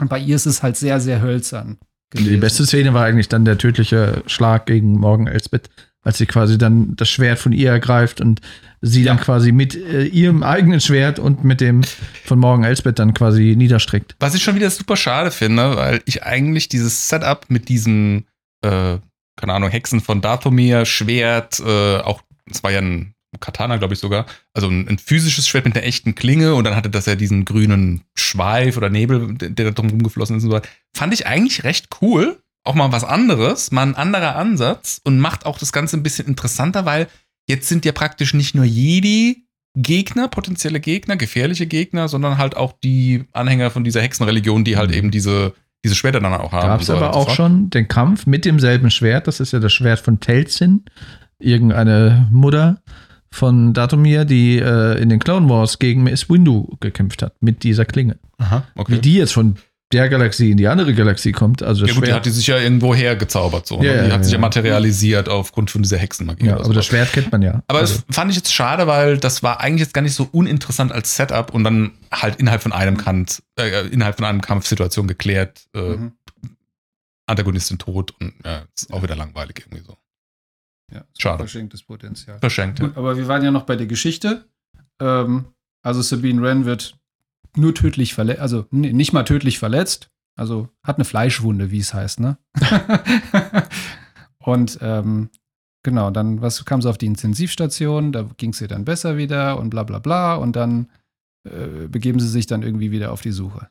Und 0.00 0.08
bei 0.08 0.18
ihr 0.18 0.36
ist 0.36 0.46
es 0.46 0.62
halt 0.62 0.76
sehr, 0.76 1.00
sehr 1.00 1.20
hölzern. 1.20 1.78
Die 2.14 2.24
gewesen. 2.24 2.40
beste 2.40 2.66
Szene 2.66 2.94
war 2.94 3.04
eigentlich 3.04 3.28
dann 3.28 3.44
der 3.44 3.58
tödliche 3.58 4.22
Schlag 4.26 4.66
gegen 4.66 4.98
Morgan 4.98 5.26
Elsbeth, 5.26 5.68
als 6.02 6.18
sie 6.18 6.26
quasi 6.26 6.56
dann 6.56 6.96
das 6.96 7.10
Schwert 7.10 7.38
von 7.38 7.52
ihr 7.52 7.70
ergreift 7.70 8.20
und 8.20 8.40
sie 8.80 9.04
dann 9.04 9.18
quasi 9.20 9.52
mit 9.52 9.74
äh, 9.74 10.04
ihrem 10.04 10.42
eigenen 10.42 10.80
Schwert 10.80 11.18
und 11.18 11.44
mit 11.44 11.60
dem 11.60 11.82
von 12.24 12.38
Morgan 12.38 12.64
Elsbeth 12.64 12.98
dann 12.98 13.12
quasi 13.12 13.54
niederstreckt. 13.56 14.16
Was 14.20 14.34
ich 14.34 14.42
schon 14.42 14.54
wieder 14.54 14.70
super 14.70 14.96
schade 14.96 15.30
finde, 15.30 15.76
weil 15.76 16.00
ich 16.06 16.22
eigentlich 16.22 16.68
dieses 16.68 17.08
Setup 17.08 17.44
mit 17.48 17.68
diesem, 17.68 18.24
äh, 18.62 18.98
keine 19.36 19.52
Ahnung, 19.52 19.70
Hexen 19.70 20.00
von 20.00 20.20
Dathomir, 20.20 20.86
Schwert, 20.86 21.60
äh, 21.60 21.98
auch, 21.98 22.22
es 22.50 22.62
war 22.62 22.70
ja 22.70 22.80
ein 22.80 23.14
Katana, 23.40 23.76
glaube 23.76 23.94
ich 23.94 24.00
sogar, 24.00 24.26
also 24.54 24.68
ein, 24.68 24.88
ein 24.88 24.98
physisches 24.98 25.46
Schwert 25.46 25.66
mit 25.66 25.76
einer 25.76 25.84
echten 25.84 26.14
Klinge 26.14 26.54
und 26.54 26.64
dann 26.64 26.74
hatte 26.74 26.90
das 26.90 27.06
ja 27.06 27.14
diesen 27.14 27.44
grünen 27.44 28.02
Schweif 28.14 28.76
oder 28.76 28.88
Nebel, 28.88 29.34
der, 29.34 29.50
der 29.50 29.64
da 29.66 29.70
drum 29.72 29.90
rumgeflossen 29.90 30.36
ist 30.36 30.44
und 30.44 30.50
so 30.50 30.56
weiter. 30.56 30.68
Fand 30.96 31.12
ich 31.12 31.26
eigentlich 31.26 31.64
recht 31.64 31.88
cool. 32.00 32.40
Auch 32.64 32.74
mal 32.74 32.92
was 32.92 33.04
anderes, 33.04 33.70
mal 33.70 33.82
ein 33.82 33.94
anderer 33.94 34.36
Ansatz 34.36 35.00
und 35.04 35.20
macht 35.20 35.46
auch 35.46 35.58
das 35.58 35.72
Ganze 35.72 35.96
ein 35.96 36.02
bisschen 36.02 36.26
interessanter, 36.26 36.84
weil 36.84 37.08
jetzt 37.48 37.68
sind 37.68 37.84
ja 37.84 37.92
praktisch 37.92 38.34
nicht 38.34 38.54
nur 38.54 38.64
Jedi 38.64 39.44
Gegner, 39.74 40.28
potenzielle 40.28 40.80
Gegner, 40.80 41.16
gefährliche 41.16 41.66
Gegner, 41.66 42.08
sondern 42.08 42.36
halt 42.36 42.56
auch 42.56 42.72
die 42.82 43.24
Anhänger 43.32 43.70
von 43.70 43.84
dieser 43.84 44.02
Hexenreligion, 44.02 44.64
die 44.64 44.76
halt 44.76 44.90
eben 44.90 45.10
diese, 45.10 45.54
diese 45.84 45.94
Schwerter 45.94 46.20
dann 46.20 46.34
auch 46.34 46.52
haben. 46.52 46.66
Gab 46.66 46.80
es 46.80 46.88
so 46.88 46.96
aber 46.96 47.14
auch 47.14 47.30
schon 47.30 47.70
den 47.70 47.88
Kampf 47.88 48.26
mit 48.26 48.44
demselben 48.44 48.90
Schwert, 48.90 49.28
das 49.28 49.40
ist 49.40 49.52
ja 49.52 49.60
das 49.60 49.72
Schwert 49.72 50.00
von 50.00 50.20
Telzin, 50.20 50.84
irgendeine 51.38 52.28
Mutter 52.32 52.82
von 53.30 53.74
Datomir, 53.74 54.24
die 54.24 54.58
äh, 54.58 55.00
in 55.00 55.08
den 55.08 55.18
Clone 55.18 55.48
Wars 55.48 55.78
gegen 55.78 56.02
Miss 56.04 56.28
Windu 56.30 56.76
gekämpft 56.80 57.22
hat, 57.22 57.34
mit 57.40 57.62
dieser 57.62 57.84
Klinge. 57.84 58.18
Aha, 58.38 58.64
okay. 58.74 58.92
Wie 58.94 58.98
die 59.00 59.14
jetzt 59.14 59.32
von 59.32 59.56
der 59.90 60.10
Galaxie 60.10 60.50
in 60.50 60.58
die 60.58 60.68
andere 60.68 60.92
Galaxie 60.92 61.32
kommt, 61.32 61.62
also 61.62 61.86
das 61.86 61.94
ja 61.94 61.98
gut, 61.98 62.06
die 62.08 62.12
hat 62.12 62.26
die 62.26 62.30
sich 62.30 62.46
ja 62.46 62.58
irgendwo 62.58 62.94
hergezaubert. 62.94 63.66
So, 63.66 63.80
ne? 63.80 63.86
Ja, 63.86 64.02
die 64.02 64.08
ja, 64.08 64.14
hat 64.14 64.24
sich 64.24 64.34
ja 64.34 64.38
materialisiert 64.38 65.30
aufgrund 65.30 65.70
von 65.70 65.82
dieser 65.82 65.96
Hexenmagie. 65.96 66.46
ja, 66.46 66.52
aber 66.54 66.64
das 66.64 66.72
sowas. 66.74 66.86
Schwert 66.86 67.12
kennt 67.12 67.32
man 67.32 67.40
ja. 67.40 67.62
Aber 67.68 67.78
also, 67.78 67.94
das 68.06 68.14
fand 68.14 68.30
ich 68.30 68.36
jetzt 68.36 68.52
schade, 68.52 68.86
weil 68.86 69.16
das 69.16 69.42
war 69.42 69.60
eigentlich 69.60 69.80
jetzt 69.80 69.94
gar 69.94 70.02
nicht 70.02 70.14
so 70.14 70.28
uninteressant 70.30 70.92
als 70.92 71.16
Setup 71.16 71.54
und 71.54 71.64
dann 71.64 71.92
halt 72.12 72.36
innerhalb 72.36 72.62
von 72.62 72.72
einem 72.72 72.98
Kampf, 72.98 73.40
äh, 73.58 73.86
innerhalb 73.88 74.16
von 74.16 74.26
einem 74.26 74.42
Kampfsituation 74.42 75.06
geklärt, 75.06 75.62
äh, 75.74 75.80
Mhm. 75.96 76.12
Antagonistin 77.26 77.78
tot 77.78 78.14
und 78.20 78.32
ja, 78.44 78.62
ist 78.74 78.92
auch 78.92 79.02
wieder 79.02 79.14
langweilig 79.16 79.60
irgendwie 79.66 79.84
so. 79.84 79.96
Ja, 80.92 81.04
Schade. 81.18 81.38
Verschenktes 81.38 81.82
Potenzial. 81.82 82.38
Verschenkt. 82.38 82.78
Ja. 82.78 82.86
Gut, 82.86 82.96
aber 82.96 83.16
wir 83.16 83.28
waren 83.28 83.42
ja 83.44 83.50
noch 83.50 83.64
bei 83.64 83.76
der 83.76 83.86
Geschichte. 83.86 84.48
Ähm, 85.00 85.46
also 85.82 86.02
Sabine 86.02 86.42
Wren 86.42 86.64
wird 86.64 86.98
nur 87.56 87.74
tödlich 87.74 88.14
verletzt, 88.14 88.40
also 88.40 88.66
nee, 88.70 88.92
nicht 88.92 89.12
mal 89.12 89.24
tödlich 89.24 89.58
verletzt, 89.58 90.10
also 90.36 90.68
hat 90.82 90.96
eine 90.96 91.04
Fleischwunde, 91.04 91.70
wie 91.70 91.78
es 91.78 91.94
heißt, 91.94 92.20
ne? 92.20 92.38
und 94.38 94.78
ähm, 94.80 95.30
genau, 95.82 96.10
dann 96.10 96.40
was 96.40 96.64
kam 96.64 96.82
sie 96.82 96.88
auf 96.88 96.98
die 96.98 97.06
Intensivstation, 97.06 98.12
da 98.12 98.28
ging 98.36 98.50
es 98.50 98.60
ihr 98.60 98.68
dann 98.68 98.84
besser 98.84 99.16
wieder 99.16 99.58
und 99.58 99.70
bla 99.70 99.82
bla 99.82 99.98
bla 99.98 100.34
und 100.36 100.56
dann 100.56 100.88
äh, 101.44 101.88
begeben 101.88 102.20
sie 102.20 102.28
sich 102.28 102.46
dann 102.46 102.62
irgendwie 102.62 102.90
wieder 102.90 103.12
auf 103.12 103.22
die 103.22 103.32
Suche. 103.32 103.68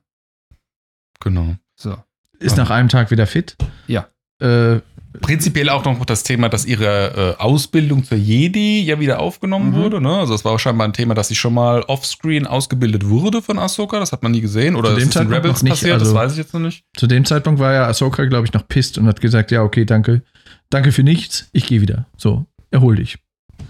Genau. 1.20 1.56
So. 1.76 1.98
ist 2.40 2.58
nach 2.58 2.70
einem 2.70 2.90
Tag 2.90 3.12
wieder 3.12 3.28
fit. 3.28 3.58
Ja. 3.88 4.08
Äh, 4.40 4.80
Prinzipiell 5.20 5.70
auch 5.70 5.84
noch 5.84 6.06
das 6.06 6.22
Thema, 6.22 6.48
dass 6.48 6.64
ihre 6.66 7.36
äh, 7.40 7.42
Ausbildung 7.42 8.04
zur 8.04 8.18
Jedi 8.20 8.84
ja 8.84 9.00
wieder 9.00 9.20
aufgenommen 9.20 9.72
Mhm. 9.72 9.76
wurde. 9.76 10.00
Ne? 10.02 10.16
Also 10.16 10.36
es 10.36 10.46
war 10.46 10.60
scheinbar 10.60 10.88
ein 10.88 10.94
Thema, 10.94 11.16
dass 11.16 11.30
sie 11.30 11.34
schon 11.36 11.56
mal 11.56 11.82
offscreen 11.84 12.46
ausgebildet 12.46 13.08
wurde 13.10 13.42
von 13.42 13.58
Ahsoka. 13.58 14.00
Das 14.00 14.12
hat 14.12 14.22
man 14.22 14.32
nie 14.34 14.42
gesehen. 14.42 14.76
Oder 14.76 14.90
Zu 14.90 14.98
ist 14.98 15.00
dem 15.02 15.06
in 15.08 15.12
Zeitpunkt 15.14 15.36
Rebels 15.38 15.56
noch 15.58 15.64
nicht, 15.64 15.72
passiert? 15.72 15.96
das 15.96 16.02
also- 16.10 16.14
weiß 16.16 16.32
ich 16.34 16.38
jetzt 16.38 16.54
noch 16.54 16.60
nicht. 16.62 16.84
zu 16.96 17.08
dem 17.08 17.26
Zeitpunkt 17.26 17.60
war 17.60 17.74
ja 17.74 17.88
Ahsoka, 17.88 18.26
glaube 18.26 18.46
ich, 18.46 18.54
noch 18.54 18.68
pisst 18.68 19.00
und 19.00 19.08
hat 19.08 19.20
gesagt, 19.20 19.50
ja, 19.50 19.64
okay, 19.64 19.86
danke. 19.86 20.22
Danke 20.70 20.92
für 20.92 21.02
nichts, 21.04 21.50
ich 21.52 21.66
gehe 21.66 21.82
wieder. 21.82 22.06
So, 22.16 22.46
erhol 22.70 22.98
dich. 22.98 23.18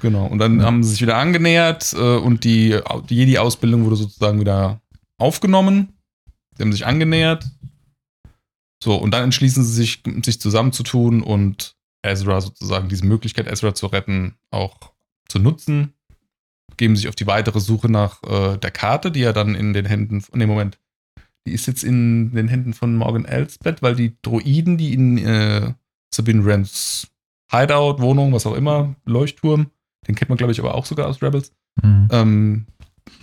Genau. 0.02 0.26
Und 0.26 0.40
dann 0.40 0.60
Ja. 0.60 0.66
haben 0.66 0.84
sie 0.84 0.90
sich 0.90 1.02
wieder 1.02 1.16
angenähert 1.16 1.94
äh, 1.98 2.18
und 2.18 2.44
die, 2.44 2.78
die 3.10 3.16
Jedi-Ausbildung 3.16 3.86
wurde 3.86 3.96
sozusagen 3.96 4.42
wieder 4.42 4.82
aufgenommen. 5.18 5.94
Sie 6.58 6.64
haben 6.64 6.74
sich 6.74 6.86
angenähert. 6.86 7.46
So, 8.84 8.96
und 8.96 9.12
dann 9.12 9.24
entschließen 9.24 9.64
sie 9.64 9.74
sich, 9.74 10.04
sich 10.24 10.40
zusammenzutun 10.40 11.24
und 11.24 11.76
Ezra 12.04 12.42
sozusagen 12.42 12.90
diese 12.90 13.06
Möglichkeit, 13.06 13.48
Ezra 13.48 13.74
zu 13.74 13.88
retten, 13.88 14.36
auch 14.52 14.94
zu 15.28 15.40
nutzen. 15.40 15.94
Geben 16.78 16.96
sich 16.96 17.08
auf 17.08 17.16
die 17.16 17.28
weitere 17.28 17.60
Suche 17.60 17.92
nach 17.92 18.22
äh, 18.24 18.58
der 18.58 18.72
Karte, 18.72 19.12
die 19.12 19.22
ja 19.22 19.34
dann 19.34 19.56
in 19.56 19.74
den 19.74 19.86
Händen, 19.86 20.24
in 20.32 20.40
dem 20.40 20.50
Moment, 20.50 20.80
die 21.48 21.54
ist 21.54 21.66
jetzt 21.66 21.84
in 21.84 22.34
den 22.34 22.48
Händen 22.48 22.74
von 22.74 22.96
Morgan 22.96 23.26
Elsbeth, 23.26 23.82
weil 23.82 23.96
die 23.96 24.16
Droiden, 24.22 24.78
die 24.78 24.94
in 24.94 25.18
äh, 25.18 25.74
Sabine 26.14 26.46
Wrens 26.46 27.08
Hideout, 27.52 28.00
Wohnung, 28.00 28.34
was 28.34 28.46
auch 28.46 28.56
immer, 28.56 28.96
Leuchtturm, 29.06 29.72
den 30.08 30.16
kennt 30.16 30.30
man, 30.30 30.38
glaube 30.38 30.52
ich, 30.52 30.60
aber 30.60 30.76
auch 30.76 30.86
sogar 30.86 31.08
aus 31.08 31.22
Rebels, 31.22 31.52
Mhm. 31.82 32.08
ähm, 32.12 32.66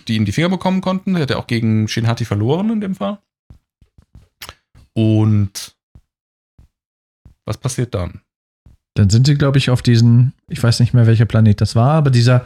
die 0.07 0.15
in 0.15 0.25
die 0.25 0.31
Finger 0.31 0.49
bekommen 0.49 0.81
konnten. 0.81 1.13
Der 1.13 1.23
hat 1.23 1.29
ja 1.29 1.37
auch 1.37 1.47
gegen 1.47 1.87
Shinhati 1.87 2.25
verloren 2.25 2.69
in 2.71 2.81
dem 2.81 2.95
Fall. 2.95 3.19
Und 4.95 5.75
was 7.45 7.57
passiert 7.57 7.93
dann? 7.93 8.21
Dann 8.95 9.09
sind 9.09 9.27
sie, 9.27 9.35
glaube 9.35 9.57
ich, 9.57 9.69
auf 9.69 9.81
diesen, 9.81 10.33
ich 10.47 10.63
weiß 10.63 10.79
nicht 10.79 10.93
mehr, 10.93 11.05
welcher 11.05 11.25
Planet 11.25 11.59
das 11.61 11.75
war, 11.75 11.91
aber 11.91 12.09
dieser 12.09 12.45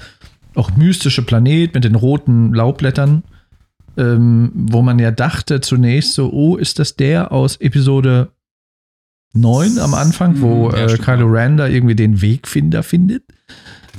auch 0.55 0.75
mystische 0.75 1.21
Planet 1.21 1.73
mit 1.75 1.83
den 1.83 1.95
roten 1.95 2.53
Laubblättern, 2.53 3.23
ähm, 3.97 4.51
wo 4.53 4.81
man 4.81 4.97
ja 4.97 5.11
dachte 5.11 5.61
zunächst 5.61 6.13
so, 6.13 6.31
oh, 6.31 6.57
ist 6.57 6.79
das 6.79 6.95
der 6.95 7.31
aus 7.31 7.57
Episode 7.57 8.31
9 9.33 9.77
am 9.77 9.93
Anfang, 9.93 10.41
wo 10.41 10.71
ja, 10.71 10.87
äh. 10.87 10.97
Kylo 10.97 11.27
Ren 11.27 11.57
da 11.57 11.67
irgendwie 11.67 11.95
den 11.95 12.21
Wegfinder 12.21 12.81
findet? 12.81 13.23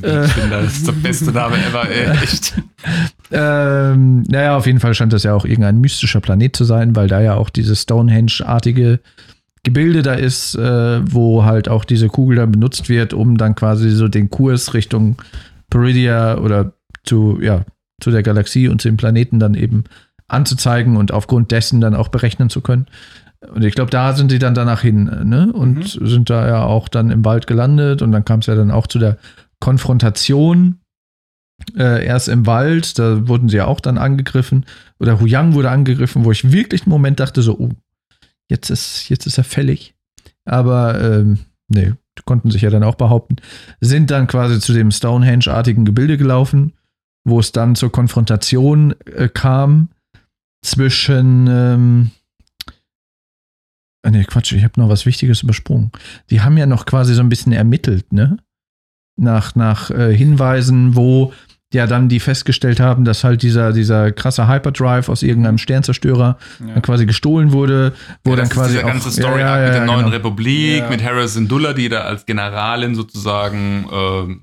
Äh. 0.03 0.26
Ich 0.26 0.32
finde, 0.32 0.62
das 0.62 0.76
ist 0.76 0.86
der 0.86 0.92
beste 0.92 1.32
Name 1.32 1.57
ever, 1.57 1.88
ey. 1.88 2.11
Echt. 2.22 2.55
Ähm, 3.30 4.22
naja, 4.24 4.57
auf 4.57 4.66
jeden 4.66 4.80
Fall 4.80 4.94
scheint 4.94 5.12
das 5.12 5.22
ja 5.22 5.34
auch 5.34 5.44
irgendein 5.44 5.80
mystischer 5.80 6.20
Planet 6.20 6.57
zu 6.57 6.64
sein, 6.64 6.96
weil 6.96 7.09
da 7.09 7.20
ja 7.20 7.34
auch 7.34 7.51
dieses 7.51 7.82
Stonehenge-artige 7.82 9.01
Gebilde 9.62 10.03
da 10.03 10.14
ist, 10.14 10.55
äh, 10.55 11.01
wo 11.12 11.44
halt 11.44 11.68
auch 11.68 11.84
diese 11.84 12.09
Kugel 12.09 12.36
dann 12.36 12.53
benutzt 12.53 12.88
wird, 12.88 13.12
um 13.12 13.36
dann 13.36 13.55
quasi 13.55 13.90
so 13.90 14.09
den 14.09 14.30
Kurs 14.30 14.74
Richtung 14.74 15.20
Peridia 15.68 16.38
oder 16.38 16.72
zu, 17.05 17.38
ja, 17.40 17.64
zu 18.01 18.11
der 18.11 18.22
Galaxie 18.22 18.68
und 18.68 18.80
zu 18.80 18.88
den 18.88 18.96
Planeten 18.96 19.38
dann 19.38 19.55
eben 19.55 19.84
anzuzeigen 20.28 20.96
und 20.96 21.12
aufgrund 21.12 21.51
dessen 21.51 21.80
dann 21.80 21.94
auch 21.94 22.09
berechnen 22.09 22.48
zu 22.48 22.62
können. 22.62 22.86
Und 23.55 23.64
ich 23.64 23.74
glaube, 23.74 23.90
da 23.90 24.14
sind 24.14 24.30
sie 24.30 24.38
dann 24.38 24.55
danach 24.55 24.82
hin, 24.82 25.05
ne? 25.24 25.51
Und 25.53 25.84
sind 25.84 26.28
da 26.28 26.46
ja 26.46 26.62
auch 26.62 26.88
dann 26.88 27.11
im 27.11 27.24
Wald 27.24 27.46
gelandet 27.46 28.03
und 28.03 28.12
dann 28.12 28.24
kam 28.24 28.40
es 28.40 28.46
ja 28.46 28.55
dann 28.55 28.70
auch 28.70 28.86
zu 28.86 28.98
der 28.98 29.16
Konfrontation 29.61 30.80
äh, 31.76 32.04
erst 32.04 32.28
im 32.28 32.46
Wald, 32.46 32.98
da 32.98 33.28
wurden 33.28 33.48
sie 33.48 33.58
ja 33.58 33.66
auch 33.66 33.80
dann 33.80 33.98
angegriffen. 33.98 34.66
Oder 34.98 35.20
Huyang 35.20 35.54
wurde 35.54 35.70
angegriffen, 35.70 36.24
wo 36.24 36.32
ich 36.32 36.52
wirklich 36.52 36.82
einen 36.82 36.90
Moment 36.90 37.20
dachte, 37.20 37.42
so, 37.42 37.58
oh, 37.58 37.70
jetzt 38.48 38.70
ist, 38.70 39.08
jetzt 39.08 39.26
ist 39.26 39.38
er 39.38 39.44
fällig. 39.44 39.94
Aber 40.44 41.00
ähm, 41.00 41.38
nee, 41.68 41.92
konnten 42.24 42.50
sich 42.50 42.62
ja 42.62 42.70
dann 42.70 42.82
auch 42.82 42.94
behaupten. 42.94 43.36
Sind 43.80 44.11
dann 44.11 44.26
quasi 44.26 44.61
zu 44.61 44.72
dem 44.72 44.90
Stonehenge-artigen 44.90 45.84
Gebilde 45.84 46.16
gelaufen, 46.16 46.72
wo 47.24 47.40
es 47.40 47.52
dann 47.52 47.74
zur 47.74 47.92
Konfrontation 47.92 48.94
äh, 49.06 49.28
kam 49.28 49.88
zwischen 50.62 51.46
ähm, 51.48 52.11
ah, 54.02 54.11
Nee, 54.11 54.24
Quatsch, 54.24 54.52
ich 54.52 54.64
habe 54.64 54.80
noch 54.80 54.88
was 54.88 55.06
Wichtiges 55.06 55.42
übersprungen. 55.42 55.90
Die 56.30 56.40
haben 56.40 56.56
ja 56.56 56.66
noch 56.66 56.86
quasi 56.86 57.14
so 57.14 57.22
ein 57.22 57.28
bisschen 57.28 57.52
ermittelt, 57.52 58.12
ne? 58.12 58.38
Nach, 59.21 59.55
nach 59.55 59.91
äh, 59.91 60.16
Hinweisen, 60.16 60.97
wo 60.97 61.33
ja 61.73 61.87
dann 61.87 62.09
die 62.09 62.18
festgestellt 62.18 62.81
haben, 62.81 63.05
dass 63.05 63.23
halt 63.23 63.43
dieser, 63.43 63.73
dieser 63.73 64.11
krasse 64.11 64.49
Hyperdrive 64.49 65.09
aus 65.09 65.23
irgendeinem 65.23 65.59
Sternzerstörer 65.59 66.37
Ja. 66.66 66.81
quasi 66.81 67.07
gestohlen 67.07 67.53
wurde, 67.53 67.93
wo 68.25 68.31
Ja, 68.31 68.37
dann 68.37 68.47
das 68.47 68.55
quasi 68.55 68.73
diese 68.73 68.85
auch, 68.85 68.89
ganze 68.89 69.11
Story 69.12 69.41
ja, 69.41 69.59
ja, 69.61 69.64
mit 69.66 69.75
der 69.75 69.85
neuen 69.85 69.99
genau. 70.07 70.09
Republik, 70.11 70.79
Ja. 70.81 70.89
mit 70.91 71.05
Harrison 71.05 71.47
Duller, 71.47 71.75
die 71.75 71.89
da 71.89 72.01
als 72.01 72.27
Generalin 72.27 72.95
sozusagen 72.97 73.87
äh, 73.93 74.35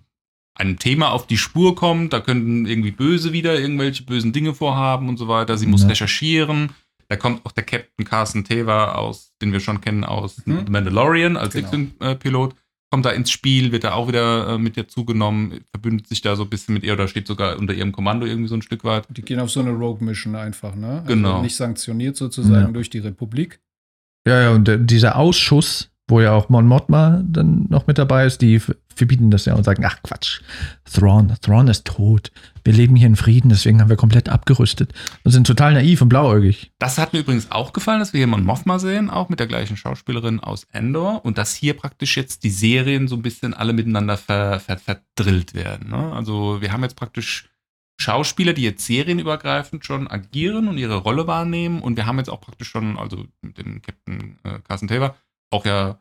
einem 0.61 0.79
Thema 0.79 1.11
auf 1.11 1.27
die 1.27 1.37
Spur 1.37 1.75
kommt. 1.75 2.13
Da 2.13 2.19
könnten 2.21 2.65
irgendwie 2.65 2.91
Böse 2.91 3.33
wieder 3.33 3.59
irgendwelche 3.59 4.03
bösen 4.03 4.31
Dinge 4.31 4.53
vorhaben 4.53 5.09
und 5.09 5.17
so 5.17 5.27
weiter. 5.27 5.57
Sie 5.57 5.67
muss 5.67 5.81
Ja. 5.83 5.89
recherchieren. 5.89 6.69
Da 7.09 7.15
kommt 7.15 7.45
auch 7.45 7.51
der 7.51 7.63
Captain 7.63 8.05
Carson 8.05 8.43
Teva 8.43 8.93
aus, 8.93 9.31
den 9.41 9.51
wir 9.53 9.59
schon 9.59 9.81
kennen 9.81 10.03
aus 10.03 10.41
Mhm. 10.45 10.63
The 10.65 10.71
Mandalorian 10.71 11.35
als 11.37 11.53
Genau. 11.53 11.67
X-Wing-Pilot. 11.67 12.55
Kommt 12.89 13.05
da 13.05 13.09
ins 13.11 13.31
Spiel, 13.31 13.73
wird 13.73 13.83
da 13.83 13.93
auch 13.93 14.07
wieder 14.07 14.47
äh, 14.53 14.57
mit 14.57 14.77
ihr 14.77 14.87
zugenommen, 14.87 15.59
verbündet 15.71 16.07
sich 16.07 16.21
da 16.21 16.37
so 16.37 16.43
ein 16.43 16.49
bisschen 16.49 16.73
mit 16.73 16.83
ihr 16.83 16.93
oder 16.93 17.07
steht 17.09 17.27
sogar 17.27 17.57
unter 17.57 17.73
ihrem 17.73 17.91
Kommando 17.91 18.25
irgendwie 18.25 18.47
so 18.47 18.55
ein 18.55 18.61
Stück 18.61 18.85
weit. 18.85 19.05
Die 19.09 19.21
gehen 19.23 19.39
auf 19.41 19.49
so 19.51 19.59
eine 19.59 19.71
Rogue-Mission 19.71 20.35
einfach, 20.35 20.73
ne? 20.75 20.99
Also 21.01 21.07
Genau. 21.07 21.41
Nicht 21.41 21.57
sanktioniert 21.57 22.15
sozusagen 22.15 22.67
Ja. 22.67 22.71
durch 22.71 22.89
die 22.89 22.99
Republik. 22.99 23.59
Ja, 24.25 24.41
ja, 24.41 24.51
und 24.51 24.67
der, 24.69 24.77
dieser 24.77 25.17
Ausschuss, 25.17 25.89
wo 26.07 26.21
ja 26.21 26.31
auch 26.31 26.49
Mon 26.49 26.65
Mothma 26.65 27.21
dann 27.25 27.65
noch 27.69 27.87
mit 27.87 27.97
dabei 27.97 28.25
ist, 28.25 28.41
die 28.41 28.61
verbieten 28.95 29.29
das 29.29 29.45
ja 29.45 29.55
und 29.55 29.63
sagen, 29.63 29.85
ach 29.85 30.01
Quatsch, 30.03 30.41
Thrawn, 30.91 31.35
Thrawn 31.41 31.67
ist 31.67 31.85
tot. 31.85 32.31
Wir 32.63 32.73
leben 32.73 32.95
hier 32.95 33.07
in 33.07 33.15
Frieden, 33.15 33.49
deswegen 33.49 33.79
haben 33.81 33.89
wir 33.89 33.97
komplett 33.97 34.29
abgerüstet 34.29 34.93
und 35.23 35.31
sind 35.31 35.47
total 35.47 35.73
naiv 35.73 36.01
und 36.01 36.09
blauäugig. 36.09 36.71
Das 36.79 36.97
hat 36.97 37.13
mir 37.13 37.19
übrigens 37.19 37.51
auch 37.51 37.73
gefallen, 37.73 37.99
dass 37.99 38.13
wir 38.13 38.19
hier 38.19 38.27
Mon 38.27 38.43
Mothma 38.43 38.79
sehen, 38.79 39.09
auch 39.09 39.29
mit 39.29 39.39
der 39.39 39.47
gleichen 39.47 39.77
Schauspielerin 39.77 40.39
aus 40.39 40.65
Endor 40.71 41.23
und 41.23 41.37
dass 41.37 41.55
hier 41.55 41.75
praktisch 41.75 42.17
jetzt 42.17 42.43
die 42.43 42.49
Serien 42.49 43.07
so 43.07 43.15
ein 43.15 43.21
bisschen 43.21 43.53
alle 43.53 43.73
miteinander 43.73 44.17
ver, 44.17 44.59
ver, 44.59 44.77
verdrillt 44.77 45.53
werden. 45.53 45.89
Ne? 45.89 46.13
Also 46.13 46.61
wir 46.61 46.71
haben 46.71 46.83
jetzt 46.83 46.95
praktisch 46.95 47.49
Schauspieler, 47.99 48.53
die 48.53 48.61
jetzt 48.63 48.85
serienübergreifend 48.85 49.83
schon 49.83 50.07
agieren 50.07 50.67
und 50.67 50.77
ihre 50.77 50.97
Rolle 50.97 51.25
wahrnehmen 51.25 51.81
und 51.81 51.97
wir 51.97 52.05
haben 52.05 52.19
jetzt 52.19 52.29
auch 52.29 52.41
praktisch 52.41 52.69
schon, 52.69 52.97
also 52.97 53.25
mit 53.41 53.57
dem 53.57 53.81
Captain 53.81 54.37
äh, 54.43 54.59
Carson 54.67 54.87
Taylor, 54.87 55.15
auch 55.51 55.65
ja 55.65 55.99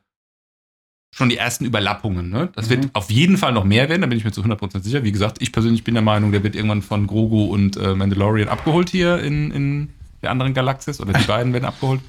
schon 1.15 1.29
die 1.31 1.37
ersten 1.39 1.65
Überlappungen. 1.65 2.29
Ne? 2.29 2.51
Das 2.55 2.67
Mhm. 2.67 2.71
wird 2.71 2.95
auf 2.95 3.11
jeden 3.11 3.39
Fall 3.39 3.53
noch 3.53 3.65
mehr 3.65 3.89
werden, 3.89 4.03
da 4.03 4.07
bin 4.07 4.19
ich 4.19 4.25
mir 4.25 4.33
zu 4.33 4.43
100% 4.43 4.83
sicher. 4.83 5.03
Wie 5.03 5.13
gesagt, 5.13 5.41
ich 5.41 5.53
persönlich 5.53 5.83
bin 5.85 5.95
der 5.95 6.03
Meinung, 6.03 6.31
der 6.33 6.43
wird 6.43 6.55
irgendwann 6.55 6.83
von 6.83 7.07
Grogu 7.07 7.45
und 7.47 7.77
äh, 7.77 7.95
Mandalorian 7.95 8.49
abgeholt 8.49 8.91
hier 8.91 9.19
in, 9.21 9.51
in 9.51 9.89
der 10.23 10.31
anderen 10.31 10.53
Galaxis 10.53 11.01
oder 11.01 11.13
die 11.15 11.25
beiden 11.27 11.53
werden 11.53 11.65
abgeholt. 11.65 12.01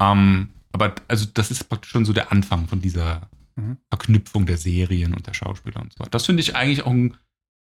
Ähm, 0.00 0.48
aber 0.72 0.94
also 1.08 1.26
das 1.32 1.50
ist 1.50 1.68
praktisch 1.68 1.90
schon 1.90 2.04
so 2.04 2.12
der 2.12 2.32
Anfang 2.32 2.66
von 2.68 2.80
dieser 2.80 3.28
Mhm. 3.54 3.76
Verknüpfung 3.90 4.46
der 4.46 4.56
Serien 4.56 5.12
und 5.12 5.26
der 5.26 5.34
Schauspieler 5.34 5.82
und 5.82 5.92
so 5.92 5.98
weiter. 6.00 6.08
Das 6.10 6.24
finde 6.24 6.40
ich 6.40 6.56
eigentlich 6.56 6.84
auch 6.86 6.90
ein 6.90 7.14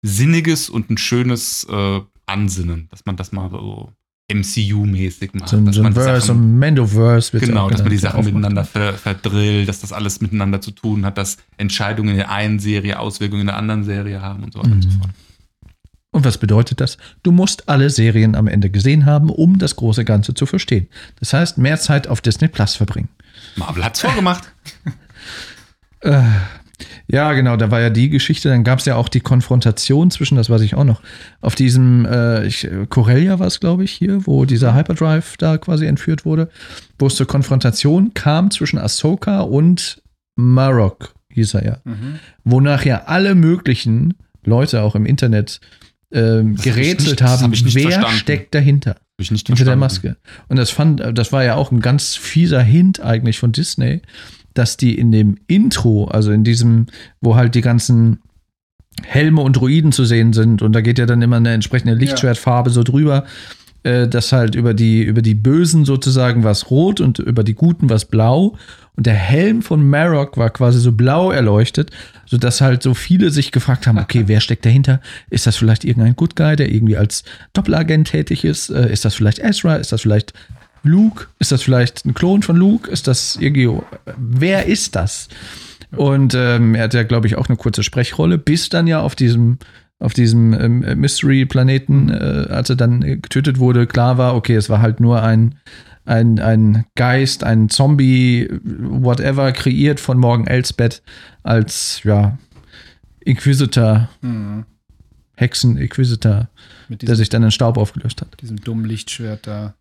sinniges 0.03 0.69
und 0.69 0.91
ein 0.91 0.99
schönes 0.99 1.63
äh, 1.71 2.01
Ansinnen, 2.27 2.89
dass 2.91 3.07
man 3.07 3.15
das 3.17 3.31
mal 3.31 3.49
so 3.51 3.93
MCU-mäßig 4.33 5.31
macht. 5.35 5.49
So 5.51 5.61
dass 5.61 5.77
so 5.77 5.83
man 5.83 5.93
Verse, 5.95 6.21
so 6.27 6.33
Sachen- 6.33 6.55
ein 6.55 6.59
Mandoverse 6.59 7.39
Genau, 7.39 7.71
dass 7.71 7.81
man 7.83 7.91
die 7.91 7.97
Sachen 7.99 8.25
miteinander 8.25 8.65
ver 8.65 8.95
verdrillt, 8.95 9.69
dass 9.69 9.81
das 9.81 9.93
alles 9.93 10.21
miteinander 10.21 10.61
zu 10.61 10.73
tun 10.73 11.05
hat, 11.07 11.17
dass 11.19 11.37
Entscheidungen 11.59 12.11
in 12.11 12.17
der 12.17 12.31
einen 12.31 12.59
Serie 12.59 12.99
Auswirkungen 12.99 13.43
in 13.43 13.47
der 13.49 13.57
anderen 13.57 13.85
Serie 13.85 14.21
haben 14.21 14.43
und 14.45 14.53
so 14.53 14.59
weiter 14.61 14.73
und 14.73 14.83
so 14.83 14.89
Mhm. 14.89 14.99
fort. 14.99 15.11
Und 16.13 16.25
was 16.25 16.39
bedeutet 16.39 16.81
das? 16.81 16.97
Du 17.23 17.31
musst 17.31 17.69
alle 17.69 17.91
Serien 17.91 18.35
am 18.37 18.47
Ende 18.47 18.71
gesehen 18.71 19.05
haben, 19.05 19.29
um 19.29 19.59
das 19.59 19.77
große 19.77 20.05
Ganze 20.05 20.33
zu 20.33 20.47
verstehen. 20.47 20.87
Das 21.21 21.33
heißt, 21.35 21.59
mehr 21.59 21.79
Zeit 21.79 22.09
auf 22.09 22.23
Disney 22.23 22.49
Plus 22.49 22.75
verbringen. 22.75 23.09
Marvel 23.57 23.85
hat's 23.85 24.01
vorgemacht. 24.01 24.45
Äh, 26.01 26.23
ja, 27.09 27.33
genau, 27.33 27.57
da 27.57 27.71
war 27.71 27.81
ja 27.81 27.91
die 27.91 28.11
Geschichte, 28.11 28.49
dann 28.49 28.65
gab 28.65 28.81
es 28.81 28.85
ja 28.85 28.97
auch 28.97 29.09
die 29.09 29.21
Konfrontation 29.21 30.11
zwischen, 30.11 30.37
das 30.37 30.51
weiß 30.51 30.61
ich 30.61 30.75
auch 30.75 30.85
noch, 30.85 31.03
auf 31.41 31.55
diesem, 31.55 32.05
äh, 32.05 32.47
ich, 32.47 32.69
Corellia 32.89 33.39
war 33.39 33.47
es, 33.47 33.61
glaube 33.61 33.85
ich, 33.85 33.93
hier, 33.93 34.27
wo 34.27 34.45
dieser 34.45 34.75
Hyperdrive 34.75 35.37
da 35.39 35.59
quasi 35.59 35.87
entführt 35.87 36.25
wurde, 36.25 36.51
wo 36.99 37.07
es 37.07 37.17
zur 37.17 37.27
Konfrontation 37.27 38.13
kam 38.15 38.51
zwischen 38.51 38.79
Ahsoka 38.79 39.41
und 39.41 40.03
Marok, 40.37 41.15
hieß 41.33 41.55
er 41.55 41.65
ja. 41.65 41.79
Mhm. 41.85 42.19
Wonach 42.45 42.85
ja 42.85 43.05
alle 43.07 43.35
möglichen 43.35 44.15
Leute 44.45 44.83
auch 44.83 44.95
im 44.95 45.07
Internet 45.07 45.61
ähm, 46.13 46.57
hab 46.57 46.65
gerätselt 46.65 47.21
das 47.21 47.43
haben, 47.43 47.53
hab 47.53 47.75
wer 47.75 47.83
verstanden. 47.83 48.17
steckt 48.19 48.55
dahinter? 48.55 48.97
Hab 49.19 49.27
Hinter 49.27 49.65
der. 49.65 49.77
Maske. 49.77 50.17
Und 50.49 50.57
das 50.57 50.71
fand, 50.71 51.01
das 51.01 51.33
war 51.33 51.43
ja 51.43 51.55
auch 51.55 51.73
ein 51.73 51.81
ganz 51.81 52.17
fieser 52.17 52.63
Hint 52.63 53.01
eigentlich 53.01 53.39
von 53.39 53.53
Disney, 53.53 54.03
dass 54.59 54.77
die 54.77 54.99
in 54.99 55.13
dem 55.13 55.37
Intro, 55.47 56.07
also 56.07 56.33
in 56.33 56.45
diesem, 56.45 56.87
wo 57.21 57.37
halt 57.37 57.55
die 57.55 57.61
ganzen 57.61 58.21
Helme 59.05 59.43
und 59.43 59.57
Druiden 59.57 59.93
zu 59.93 60.05
sehen 60.05 60.33
sind, 60.33 60.63
und 60.63 60.73
da 60.73 60.81
geht 60.81 60.99
ja 60.99 61.07
dann 61.07 61.23
immer 61.23 61.37
eine 61.37 61.53
entsprechende 61.53 61.95
Lichtschwertfarbe 61.95 62.71
so 62.71 62.83
drüber, 62.83 63.25
äh, 63.83 64.09
dass 64.09 64.33
halt 64.33 64.55
über 64.55 64.73
die, 64.73 65.03
über 65.03 65.21
die 65.21 65.35
Bösen 65.35 65.85
sozusagen 65.85 66.43
was 66.43 66.71
rot 66.71 67.01
und 67.01 67.19
über 67.19 67.45
die 67.45 67.55
Guten 67.55 67.91
was 67.91 68.07
blau. 68.07 68.57
Und 68.97 69.05
der 69.07 69.15
Helm 69.15 69.61
von 69.61 69.87
Marok 69.87 70.39
war 70.39 70.49
quasi 70.49 70.81
so 70.81 70.93
blau 70.93 71.31
erleuchtet, 71.31 71.91
sodass 72.25 72.63
halt 72.63 72.83
so 72.83 72.95
viele 72.95 73.31
sich 73.31 73.53
gefragt 73.53 73.87
haben, 73.87 73.99
okay, 73.99 74.25
wer 74.27 74.41
steckt 74.41 74.65
dahinter? 74.65 75.03
Ist 75.29 75.47
das 75.47 75.57
vielleicht 75.57 75.85
irgendein 75.85 76.17
Good 76.17 76.35
Guy, 76.35 76.57
der 76.57 76.73
irgendwie 76.73 76.97
als 76.97 77.25
Doppelagent 77.53 78.09
tätig 78.09 78.45
ist? 78.45 78.71
Äh, 78.71 78.91
ist 78.91 79.05
das 79.05 79.15
vielleicht 79.15 79.39
Ezra? 79.39 79.77
Ist 79.77 79.93
das 79.93 80.01
vielleicht 80.01 80.33
Luke? 80.87 81.27
Ist 81.39 81.53
das 81.53 81.63
vielleicht 81.63 82.05
ein 82.05 82.15
Klon 82.15 82.43
von 82.43 82.57
Luke? 82.57 82.91
Ist 82.91 83.07
das 83.07 83.37
irgendwie, 83.37 83.71
wer 84.17 84.67
ist 84.67 84.97
das? 84.97 85.29
Und 85.97 86.35
ähm, 86.35 86.75
er 86.75 86.85
hat 86.85 86.95
ja, 86.95 87.03
glaube 87.05 87.27
ich, 87.27 87.37
auch 87.37 87.49
eine 87.49 87.57
kurze 87.57 87.83
Sprechrolle, 87.83 88.39
bis 88.39 88.69
dann 88.69 88.87
ja 88.87 89.01
auf 89.01 89.15
diesem 89.15 89.59
auf 89.99 90.13
diesem 90.13 90.53
ähm, 90.53 90.81
Mystery-Planeten, 91.01 92.11
äh, 92.11 92.49
als 92.51 92.69
er 92.69 92.77
dann 92.77 93.01
getötet 93.01 93.59
wurde, 93.59 93.87
klar 93.87 94.19
war, 94.19 94.35
okay, 94.37 94.55
es 94.55 94.69
war 94.69 94.83
halt 94.83 95.01
nur 95.01 95.23
ein, 95.23 95.55
ein, 96.05 96.39
ein 96.39 96.85
Geist, 96.97 97.45
ein 97.45 97.71
Zombie, 97.71 98.47
whatever, 98.63 99.53
kreiert 99.53 99.99
von 99.99 100.19
Morgan 100.19 100.47
Elsbeth 100.47 101.03
als, 101.43 102.03
ja, 102.05 102.37
Inquisitor, 103.21 104.11
Mhm. 104.21 104.67
Hexen-Inquisitor, 105.37 106.49
der 106.89 107.17
sich 107.17 107.29
dann 107.29 107.43
in 107.43 107.51
Staub 107.51 107.77
aufgelöst 107.77 108.21
hat. 108.21 108.41
diesem 108.41 108.61
dummen 108.61 108.85
Lichtschwert 108.85 109.47
da, 109.47 109.75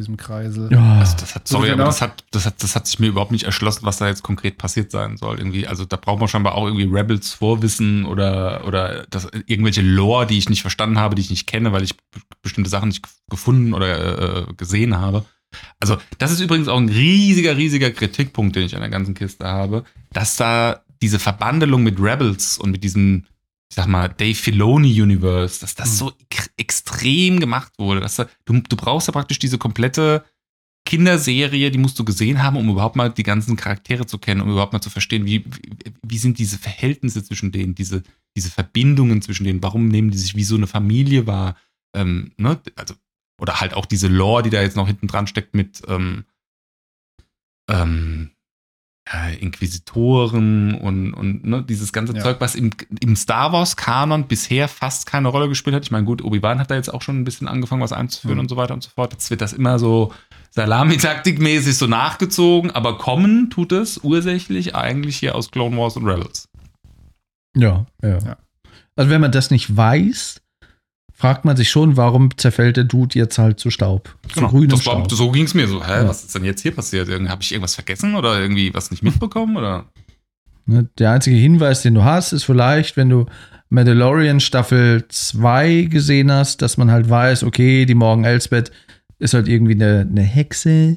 diesem 0.00 0.16
Kreisel. 0.16 0.68
Ja, 0.72 0.98
Also 0.98 1.16
das 1.18 1.34
hat, 1.34 1.46
sorry, 1.48 1.68
Genau. 1.68 1.82
aber 1.82 1.84
das 1.84 2.02
hat, 2.02 2.24
das, 2.30 2.46
hat, 2.46 2.62
das 2.62 2.74
hat 2.74 2.86
sich 2.86 2.98
mir 2.98 3.06
überhaupt 3.08 3.30
nicht 3.32 3.44
erschlossen, 3.44 3.84
was 3.84 3.98
da 3.98 4.08
jetzt 4.08 4.22
konkret 4.22 4.58
passiert 4.58 4.90
sein 4.90 5.16
soll. 5.16 5.38
Irgendwie, 5.38 5.66
also 5.66 5.84
da 5.84 5.96
braucht 5.96 6.18
man 6.18 6.28
scheinbar 6.28 6.54
auch 6.54 6.66
irgendwie 6.66 6.84
Rebels 6.92 7.32
Vorwissen 7.32 8.04
oder, 8.06 8.66
oder 8.66 9.06
das, 9.10 9.28
irgendwelche 9.46 9.82
Lore, 9.82 10.26
die 10.26 10.38
ich 10.38 10.48
nicht 10.48 10.62
verstanden 10.62 10.98
habe, 10.98 11.14
die 11.14 11.22
ich 11.22 11.30
nicht 11.30 11.46
kenne, 11.46 11.72
weil 11.72 11.82
ich 11.84 11.94
bestimmte 12.42 12.70
Sachen 12.70 12.88
nicht 12.88 13.04
gefunden 13.30 13.74
oder 13.74 14.48
äh, 14.48 14.52
gesehen 14.54 14.96
habe. 14.98 15.24
Also, 15.80 15.96
das 16.18 16.30
ist 16.30 16.40
übrigens 16.40 16.68
auch 16.68 16.78
ein 16.78 16.88
riesiger, 16.88 17.56
riesiger 17.56 17.90
Kritikpunkt, 17.90 18.54
den 18.56 18.64
ich 18.64 18.74
an 18.76 18.82
der 18.82 18.90
ganzen 18.90 19.14
Kiste 19.14 19.46
habe, 19.46 19.84
dass 20.12 20.36
da 20.36 20.80
diese 21.02 21.18
Verbandelung 21.18 21.82
mit 21.82 21.98
Rebels 22.00 22.56
und 22.58 22.70
mit 22.70 22.84
diesem, 22.84 23.24
ich 23.70 23.76
sag 23.76 23.86
mal, 23.86 24.08
Dave 24.08 24.34
Filoni 24.34 25.00
Universe, 25.00 25.60
dass 25.60 25.76
das 25.76 25.96
so 25.96 26.12
ek- 26.28 26.50
extrem 26.56 27.38
gemacht 27.38 27.72
wurde. 27.78 28.00
Dass 28.00 28.16
da, 28.16 28.28
du, 28.44 28.60
du 28.60 28.76
brauchst 28.76 29.06
ja 29.06 29.12
praktisch 29.12 29.38
diese 29.38 29.58
komplette 29.58 30.24
Kinderserie, 30.86 31.70
die 31.70 31.78
musst 31.78 31.98
du 31.98 32.04
gesehen 32.04 32.42
haben, 32.42 32.56
um 32.56 32.68
überhaupt 32.68 32.96
mal 32.96 33.10
die 33.10 33.22
ganzen 33.22 33.54
Charaktere 33.54 34.06
zu 34.06 34.18
kennen, 34.18 34.40
um 34.40 34.50
überhaupt 34.50 34.72
mal 34.72 34.80
zu 34.80 34.90
verstehen, 34.90 35.24
wie, 35.24 35.44
wie, 35.44 35.92
wie 36.02 36.18
sind 36.18 36.38
diese 36.38 36.58
Verhältnisse 36.58 37.22
zwischen 37.22 37.52
denen, 37.52 37.76
diese, 37.76 38.02
diese 38.36 38.50
Verbindungen 38.50 39.22
zwischen 39.22 39.44
denen, 39.44 39.62
warum 39.62 39.86
nehmen 39.86 40.10
die 40.10 40.18
sich 40.18 40.34
wie 40.34 40.42
so 40.42 40.56
eine 40.56 40.66
Familie 40.66 41.28
wahr, 41.28 41.56
ähm, 41.94 42.32
ne? 42.38 42.60
also, 42.74 42.94
oder 43.40 43.60
halt 43.60 43.74
auch 43.74 43.86
diese 43.86 44.08
Lore, 44.08 44.42
die 44.42 44.50
da 44.50 44.62
jetzt 44.62 44.76
noch 44.76 44.88
hinten 44.88 45.06
dran 45.06 45.28
steckt 45.28 45.54
mit 45.54 45.82
ähm, 45.86 46.24
ähm, 47.70 48.30
ja, 49.12 49.28
Inquisitoren 49.28 50.74
und, 50.74 51.14
und 51.14 51.44
ne, 51.44 51.62
dieses 51.62 51.92
ganze 51.92 52.14
Ja. 52.14 52.22
Zeug, 52.22 52.36
was 52.40 52.54
im, 52.54 52.70
im 53.00 53.16
Star 53.16 53.52
Wars-Kanon 53.52 54.26
bisher 54.28 54.68
fast 54.68 55.06
keine 55.06 55.28
Rolle 55.28 55.48
gespielt 55.48 55.74
hat. 55.74 55.84
Ich 55.84 55.90
meine, 55.90 56.04
gut, 56.04 56.22
Obi-Wan 56.22 56.58
hat 56.58 56.70
da 56.70 56.74
jetzt 56.76 56.92
auch 56.92 57.02
schon 57.02 57.18
ein 57.20 57.24
bisschen 57.24 57.48
angefangen, 57.48 57.82
was 57.82 57.92
einzuführen 57.92 58.36
Mhm. 58.36 58.40
und 58.40 58.48
so 58.48 58.56
weiter 58.56 58.74
und 58.74 58.82
so 58.82 58.90
fort. 58.90 59.12
Jetzt 59.12 59.30
wird 59.30 59.40
das 59.40 59.52
immer 59.52 59.78
so 59.78 60.12
Salami-Taktik-mäßig 60.50 61.76
so 61.76 61.86
nachgezogen, 61.86 62.70
aber 62.70 62.98
kommen 62.98 63.50
tut 63.50 63.72
es 63.72 63.98
ursächlich 64.02 64.74
eigentlich 64.74 65.16
hier 65.18 65.34
aus 65.34 65.50
Clone 65.50 65.76
Wars 65.76 65.96
und 65.96 66.06
Rebels. 66.06 66.48
ja, 67.56 67.86
ja, 68.02 68.18
Ja. 68.18 68.36
Also 68.96 69.10
wenn 69.10 69.20
man 69.20 69.32
das 69.32 69.50
nicht 69.50 69.74
weiß, 69.76 70.40
fragt 71.20 71.44
man 71.44 71.54
sich 71.54 71.68
schon, 71.68 71.98
warum 71.98 72.30
zerfällt 72.38 72.78
der 72.78 72.84
Dude 72.84 73.18
jetzt 73.18 73.36
halt 73.36 73.60
zu 73.60 73.68
Staub? 73.70 74.16
Zu 74.32 74.40
grünem 74.40 74.70
Genau. 74.70 74.76
war, 74.76 74.80
Staub. 75.04 75.12
so 75.12 75.30
ging 75.30 75.44
es 75.44 75.52
mir 75.52 75.68
so. 75.68 75.84
Hä, 75.84 76.02
Ja. 76.02 76.08
was 76.08 76.24
ist 76.24 76.34
denn 76.34 76.46
jetzt 76.46 76.62
hier 76.62 76.74
passiert? 76.74 77.10
Habe 77.10 77.42
ich 77.42 77.52
irgendwas 77.52 77.74
vergessen 77.74 78.14
oder 78.14 78.40
irgendwie 78.40 78.72
was 78.72 78.90
nicht 78.90 79.02
mitbekommen? 79.02 79.54
Oder? 79.58 79.84
Ne, 80.64 80.88
Der 80.98 81.10
einzige 81.12 81.36
Hinweis, 81.36 81.82
den 81.82 81.92
du 81.94 82.04
hast, 82.04 82.32
ist 82.32 82.44
vielleicht, 82.44 82.96
wenn 82.96 83.10
du 83.10 83.26
Mandalorian 83.68 84.40
Staffel 84.40 85.04
2 85.08 85.88
gesehen 85.90 86.32
hast, 86.32 86.62
dass 86.62 86.78
man 86.78 86.90
halt 86.90 87.10
weiß, 87.10 87.44
okay, 87.44 87.84
die 87.84 87.94
Morgan 87.94 88.24
Elsbeth 88.24 88.72
ist 89.18 89.34
halt 89.34 89.46
irgendwie 89.46 89.74
eine, 89.74 90.06
eine 90.10 90.22
Hexe. 90.22 90.96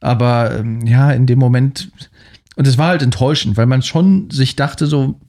Aber 0.00 0.58
ähm, 0.58 0.86
ja, 0.86 1.10
in 1.12 1.26
dem 1.26 1.38
Moment, 1.38 1.90
und 2.56 2.66
es 2.66 2.78
war 2.78 2.88
halt 2.88 3.02
enttäuschend, 3.02 3.58
weil 3.58 3.66
man 3.66 3.82
schon 3.82 4.30
sich 4.30 4.56
dachte, 4.56 4.86
so, 4.86 5.20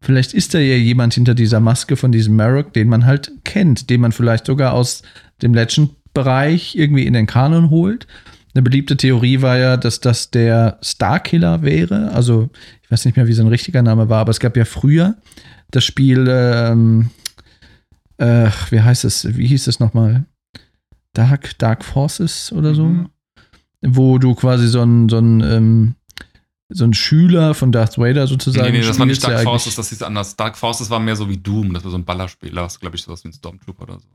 vielleicht 0.00 0.34
ist 0.34 0.54
da 0.54 0.58
ja 0.58 0.76
jemand 0.76 1.14
hinter 1.14 1.34
dieser 1.34 1.60
Maske 1.60 1.96
von 1.96 2.12
diesem 2.12 2.36
Marok, 2.36 2.72
den 2.72 2.88
man 2.88 3.06
halt 3.06 3.32
kennt, 3.44 3.90
den 3.90 4.00
man 4.00 4.12
vielleicht 4.12 4.46
sogar 4.46 4.72
aus 4.72 5.02
dem 5.42 5.54
Legend-Bereich 5.54 6.76
irgendwie 6.76 7.06
in 7.06 7.12
den 7.12 7.26
Kanon 7.26 7.70
holt. 7.70 8.06
Eine 8.54 8.62
beliebte 8.62 8.96
Theorie 8.96 9.42
war 9.42 9.58
ja, 9.58 9.76
dass 9.76 10.00
das 10.00 10.30
der 10.30 10.78
Starkiller 10.82 11.62
wäre. 11.62 12.10
Also, 12.12 12.50
ich 12.82 12.90
weiß 12.90 13.04
nicht 13.04 13.16
mehr, 13.16 13.26
wie 13.26 13.32
sein 13.32 13.46
richtiger 13.46 13.82
Name 13.82 14.08
war, 14.08 14.20
aber 14.20 14.30
es 14.30 14.40
gab 14.40 14.56
ja 14.56 14.64
früher 14.64 15.16
das 15.70 15.84
Spiel, 15.84 16.26
ähm, 16.28 17.10
äh, 18.16 18.50
wie 18.70 18.80
heißt 18.80 19.04
es, 19.04 19.36
wie 19.36 19.46
hieß 19.46 19.66
es 19.66 19.80
nochmal? 19.80 20.24
Dark, 21.12 21.58
Dark 21.58 21.84
Forces 21.84 22.52
oder 22.52 22.74
so? 22.74 22.84
Mhm. 22.84 23.08
Wo 23.82 24.18
du 24.18 24.34
quasi 24.34 24.66
so 24.66 24.82
ein, 24.82 25.08
so 25.08 25.18
ein, 25.18 25.40
ähm, 25.40 25.94
so 26.70 26.84
ein 26.84 26.94
Schüler 26.94 27.54
von 27.54 27.72
Darth 27.72 27.98
Vader 27.98 28.26
sozusagen. 28.26 28.70
nee, 28.72 28.80
nee, 28.80 28.86
das 28.86 28.98
war 28.98 29.06
nicht 29.06 29.24
Dark 29.24 29.42
Forces, 29.42 29.76
das 29.76 29.88
hieß 29.88 30.02
anders. 30.02 30.36
Dark 30.36 30.56
Forces 30.56 30.90
war 30.90 31.00
mehr 31.00 31.16
so 31.16 31.28
wie 31.28 31.36
Doom, 31.38 31.72
das 31.72 31.84
war 31.84 31.90
so 31.90 31.96
ein 31.96 32.04
Ballerspiel. 32.04 32.50
Da 32.50 32.62
hast 32.62 32.80
glaube 32.80 32.96
ich, 32.96 33.02
sowas 33.02 33.24
wie 33.24 33.28
ein 33.28 33.32
Stormtrooper 33.32 33.84
oder 33.84 33.98
so. 33.98 34.06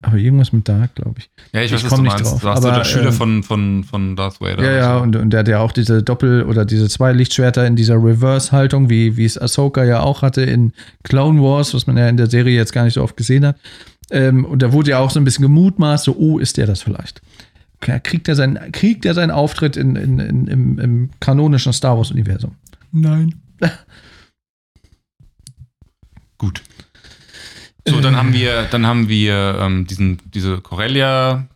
Aber 0.00 0.16
irgendwas 0.16 0.52
mit 0.52 0.68
Dark, 0.68 0.94
glaube 0.94 1.16
ich. 1.18 1.28
Ja, 1.52 1.60
ich 1.60 1.66
Ich 1.66 1.72
weiß, 1.72 1.84
was 1.84 1.90
komm 1.90 1.98
du 1.98 2.04
nicht 2.04 2.12
meinst. 2.14 2.30
drauf, 2.32 2.40
du 2.40 2.46
warst 2.46 2.62
so 2.62 2.68
aber, 2.68 2.78
der 2.78 2.84
Schüler 2.84 3.08
äh, 3.08 3.12
von, 3.12 3.42
von, 3.42 3.82
von 3.82 4.14
Darth 4.14 4.40
Vader. 4.40 4.62
Ja, 4.62 4.72
ja, 4.72 4.96
so. 4.96 5.02
und, 5.02 5.16
und 5.16 5.30
der 5.30 5.40
hat 5.40 5.48
ja 5.48 5.58
auch 5.58 5.72
diese 5.72 6.04
Doppel- 6.04 6.44
oder 6.44 6.64
diese 6.64 6.88
zwei 6.88 7.12
Lichtschwerter 7.12 7.66
in 7.66 7.74
dieser 7.74 7.96
Reverse-Haltung, 7.96 8.88
wie, 8.90 9.16
wie 9.16 9.24
es 9.24 9.36
Ahsoka 9.36 9.82
ja 9.84 10.00
auch 10.00 10.22
hatte 10.22 10.42
in 10.42 10.72
Clone 11.02 11.42
Wars, 11.42 11.74
was 11.74 11.88
man 11.88 11.96
ja 11.96 12.08
in 12.08 12.16
der 12.16 12.30
Serie 12.30 12.54
jetzt 12.54 12.72
gar 12.72 12.84
nicht 12.84 12.94
so 12.94 13.02
oft 13.02 13.16
gesehen 13.16 13.44
hat. 13.44 13.56
Ähm, 14.10 14.44
und 14.44 14.62
da 14.62 14.72
wurde 14.72 14.92
ja 14.92 15.00
auch 15.00 15.10
so 15.10 15.18
ein 15.20 15.24
bisschen 15.24 15.42
gemutmaßt, 15.42 16.04
so, 16.04 16.14
oh, 16.16 16.38
ist 16.38 16.56
der 16.58 16.66
das 16.66 16.80
vielleicht? 16.80 17.20
Kriegt 17.80 18.28
er 18.28 18.34
seinen, 18.34 18.72
kriegt 18.72 19.04
er 19.04 19.14
seinen 19.14 19.30
Auftritt 19.30 19.76
in, 19.76 19.96
in, 19.96 20.18
in, 20.18 20.46
im, 20.46 20.78
im 20.78 21.10
kanonischen 21.20 21.72
Star 21.72 21.96
Wars-Universum? 21.96 22.56
Nein. 22.92 23.40
Gut. 26.38 26.62
So, 27.86 28.00
dann 28.00 28.16
haben 28.16 28.32
wir, 28.32 28.64
dann 28.64 28.86
haben 28.86 29.08
wir 29.08 29.58
ähm, 29.60 29.86
diesen, 29.86 30.18
diese 30.34 30.60
Corellia 30.60 31.48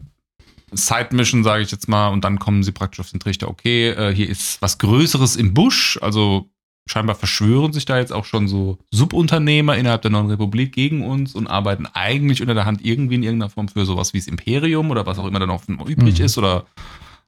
Side 0.73 1.09
Mission, 1.13 1.45
sage 1.45 1.63
ich 1.63 1.71
jetzt 1.71 1.89
mal, 1.89 2.09
und 2.09 2.25
dann 2.25 2.39
kommen 2.39 2.63
sie 2.63 2.73
praktisch 2.73 3.01
auf 3.01 3.11
den 3.11 3.21
Trichter, 3.21 3.49
okay, 3.49 3.91
äh, 3.91 4.15
hier 4.15 4.29
ist 4.29 4.63
was 4.63 4.79
Größeres 4.79 5.37
im 5.37 5.53
Busch, 5.53 5.99
also 6.01 6.51
scheinbar 6.87 7.15
verschwören 7.15 7.73
sich 7.73 7.85
da 7.85 7.99
jetzt 7.99 8.13
auch 8.13 8.25
schon 8.25 8.49
so 8.49 8.79
Subunternehmer 8.91 9.77
innerhalb 9.77 10.03
der 10.03 10.11
Neuen 10.11 10.29
Republik 10.31 10.73
gegen 10.73 11.05
uns 11.07 11.35
und 11.35 11.47
arbeiten 11.47 11.87
eigentlich 11.87 12.41
unter 12.41 12.55
der 12.55 12.65
Hand 12.67 12.85
irgendwie 12.85 13.15
in 13.15 13.23
irgendeiner 13.23 13.51
Form 13.51 13.69
für 13.69 13.87
sowas 13.87 14.13
wie 14.15 14.19
das 14.19 14.27
Imperium 14.27 14.91
oder 14.91 15.07
was 15.07 15.19
auch 15.19 15.27
immer 15.27 15.39
da 15.39 15.47
noch 15.47 15.67
übrig 15.69 16.19
Mhm. 16.19 16.25
ist 16.25 16.39
oder 16.39 16.67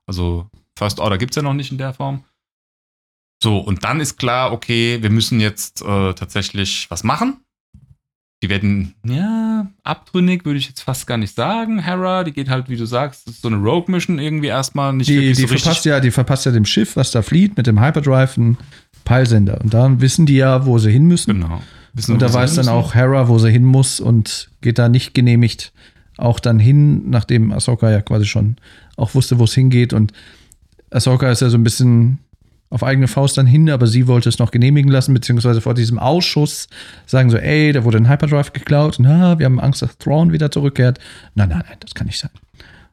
also 0.06 0.48
First 0.76 0.98
Order 0.98 1.18
gibt 1.18 1.30
es 1.32 1.36
ja 1.36 1.42
noch 1.42 1.54
nicht 1.54 1.70
in 1.70 1.78
der 1.78 1.94
Form. 1.94 2.24
So, 3.42 3.58
und 3.58 3.84
dann 3.84 4.00
ist 4.00 4.16
klar, 4.16 4.52
okay, 4.52 4.98
wir 5.02 5.10
müssen 5.10 5.38
jetzt 5.40 5.82
äh, 5.82 6.14
tatsächlich 6.14 6.90
was 6.90 7.04
machen. 7.04 7.36
Die 8.42 8.48
werden, 8.50 8.94
ja, 9.06 9.66
abtrünnig 9.84 10.44
würde 10.44 10.58
ich 10.58 10.68
jetzt 10.68 10.82
fast 10.82 11.06
gar 11.06 11.16
nicht 11.16 11.34
sagen. 11.34 11.78
Hera, 11.78 12.24
die 12.24 12.32
geht 12.32 12.50
halt, 12.50 12.68
wie 12.68 12.76
du 12.76 12.84
sagst, 12.86 13.40
so 13.40 13.48
eine 13.48 13.56
Rogue-Mission 13.56 14.18
irgendwie 14.18 14.48
erstmal 14.48 14.92
nicht 14.92 15.08
Die, 15.08 15.32
die, 15.32 15.34
so 15.34 15.46
verpasst 15.46 15.84
ja, 15.86 16.00
die 16.00 16.10
verpasst 16.10 16.44
ja 16.44 16.52
dem 16.52 16.66
Schiff, 16.66 16.96
was 16.96 17.10
da 17.10 17.22
flieht, 17.22 17.56
mit 17.56 17.66
dem 17.66 17.80
Hyperdrive 17.80 18.36
einen 18.36 18.58
Peilsender. 19.04 19.60
Und 19.60 19.74
dann 19.74 20.00
wissen 20.00 20.26
die 20.26 20.36
ja, 20.36 20.66
wo 20.66 20.78
sie 20.78 20.90
hin 20.90 21.06
müssen. 21.06 21.40
Genau. 21.40 21.62
Wissen, 21.92 22.12
Und 22.12 22.22
da 22.22 22.32
weiß 22.32 22.54
dann 22.54 22.64
müssen. 22.66 22.74
auch 22.74 22.94
Hera, 22.94 23.28
wo 23.28 23.38
sie 23.38 23.50
hin 23.50 23.64
muss 23.64 24.00
und 24.00 24.50
geht 24.60 24.78
da 24.78 24.88
nicht 24.88 25.14
genehmigt 25.14 25.72
auch 26.16 26.40
dann 26.40 26.58
hin, 26.58 27.10
nachdem 27.10 27.52
Ahsoka 27.52 27.90
ja 27.90 28.00
quasi 28.00 28.26
schon 28.26 28.56
auch 28.96 29.14
wusste, 29.14 29.38
wo 29.38 29.44
es 29.44 29.54
hingeht. 29.54 29.92
Und 29.92 30.12
Ahsoka 30.90 31.30
ist 31.30 31.42
ja 31.42 31.50
so 31.50 31.58
ein 31.58 31.64
bisschen 31.64 32.18
auf 32.70 32.82
eigene 32.82 33.08
Faust 33.08 33.38
dann 33.38 33.46
hin, 33.46 33.70
aber 33.70 33.86
sie 33.86 34.06
wollte 34.08 34.28
es 34.28 34.38
noch 34.38 34.50
genehmigen 34.50 34.90
lassen, 34.90 35.14
beziehungsweise 35.14 35.60
vor 35.60 35.74
diesem 35.74 35.98
Ausschuss 35.98 36.68
sagen 37.06 37.30
so, 37.30 37.36
ey, 37.36 37.72
da 37.72 37.84
wurde 37.84 37.98
ein 37.98 38.08
Hyperdrive 38.08 38.52
geklaut 38.52 38.98
und 38.98 39.06
ah, 39.06 39.38
wir 39.38 39.46
haben 39.46 39.60
Angst, 39.60 39.82
dass 39.82 39.96
Thrawn 39.98 40.32
wieder 40.32 40.50
zurückkehrt. 40.50 40.98
Nein, 41.34 41.50
nein, 41.50 41.62
nein, 41.68 41.76
das 41.80 41.94
kann 41.94 42.06
nicht 42.06 42.18
sein. 42.18 42.30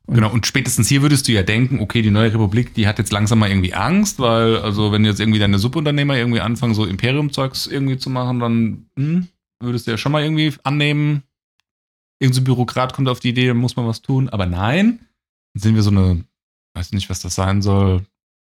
Genau, 0.07 0.31
und 0.31 0.45
spätestens 0.45 0.87
hier 0.87 1.01
würdest 1.01 1.27
du 1.27 1.31
ja 1.31 1.43
denken, 1.43 1.79
okay, 1.79 2.01
die 2.01 2.09
neue 2.09 2.33
Republik, 2.33 2.73
die 2.73 2.87
hat 2.87 2.97
jetzt 2.97 3.11
langsam 3.11 3.39
mal 3.39 3.49
irgendwie 3.49 3.73
Angst, 3.73 4.19
weil, 4.19 4.57
also 4.57 4.91
wenn 4.91 5.05
jetzt 5.05 5.19
irgendwie 5.19 5.39
deine 5.39 5.59
Subunternehmer 5.59 6.17
irgendwie 6.17 6.41
anfangen, 6.41 6.73
so 6.73 6.85
Imperium-Zeugs 6.85 7.67
irgendwie 7.67 7.97
zu 7.97 8.09
machen, 8.09 8.39
dann 8.39 8.85
hm, 8.97 9.27
würdest 9.61 9.87
du 9.87 9.91
ja 9.91 9.97
schon 9.97 10.11
mal 10.11 10.23
irgendwie 10.23 10.53
annehmen, 10.63 11.23
irgendein 12.19 12.33
so 12.33 12.41
ein 12.41 12.43
Bürokrat 12.43 12.93
kommt 12.93 13.09
auf 13.09 13.19
die 13.19 13.29
Idee, 13.29 13.47
dann 13.47 13.57
muss 13.57 13.75
man 13.75 13.87
was 13.87 14.01
tun. 14.01 14.27
Aber 14.29 14.45
nein, 14.45 14.99
dann 15.53 15.61
sind 15.61 15.75
wir 15.75 15.83
so 15.83 15.91
eine, 15.91 16.25
weiß 16.73 16.91
nicht, 16.93 17.09
was 17.09 17.21
das 17.21 17.35
sein 17.35 17.61
soll, 17.61 18.05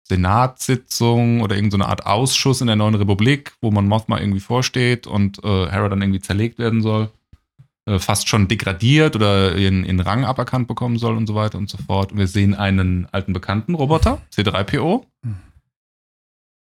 Senatssitzung 0.08 1.42
oder 1.42 1.56
irgendeine 1.56 1.88
Art 1.88 2.06
Ausschuss 2.06 2.62
in 2.62 2.68
der 2.68 2.76
neuen 2.76 2.96
Republik, 2.96 3.54
wo 3.62 3.70
man 3.70 3.88
Mothma 3.88 4.20
irgendwie 4.20 4.42
vorsteht 4.42 5.08
und 5.08 5.44
äh, 5.44 5.68
Hera 5.70 5.88
dann 5.90 6.02
irgendwie 6.02 6.20
zerlegt 6.20 6.58
werden 6.58 6.82
soll 6.82 7.12
äh, 7.86 8.00
fast 8.00 8.30
schon 8.30 8.48
degradiert 8.48 9.16
oder 9.16 9.56
in, 9.56 9.84
in 9.84 10.00
Rang 10.00 10.24
aberkannt 10.24 10.68
bekommen 10.68 10.98
soll 10.98 11.18
und 11.18 11.28
so 11.28 11.36
weiter 11.36 11.58
und 11.58 11.70
so 11.70 11.78
fort. 11.78 12.12
Und 12.12 12.18
wir 12.18 12.28
sehen 12.28 12.56
einen 12.56 13.08
alten 13.12 13.34
Bekannten, 13.34 13.76
Roboter, 13.76 14.22
C3PO. 14.34 15.06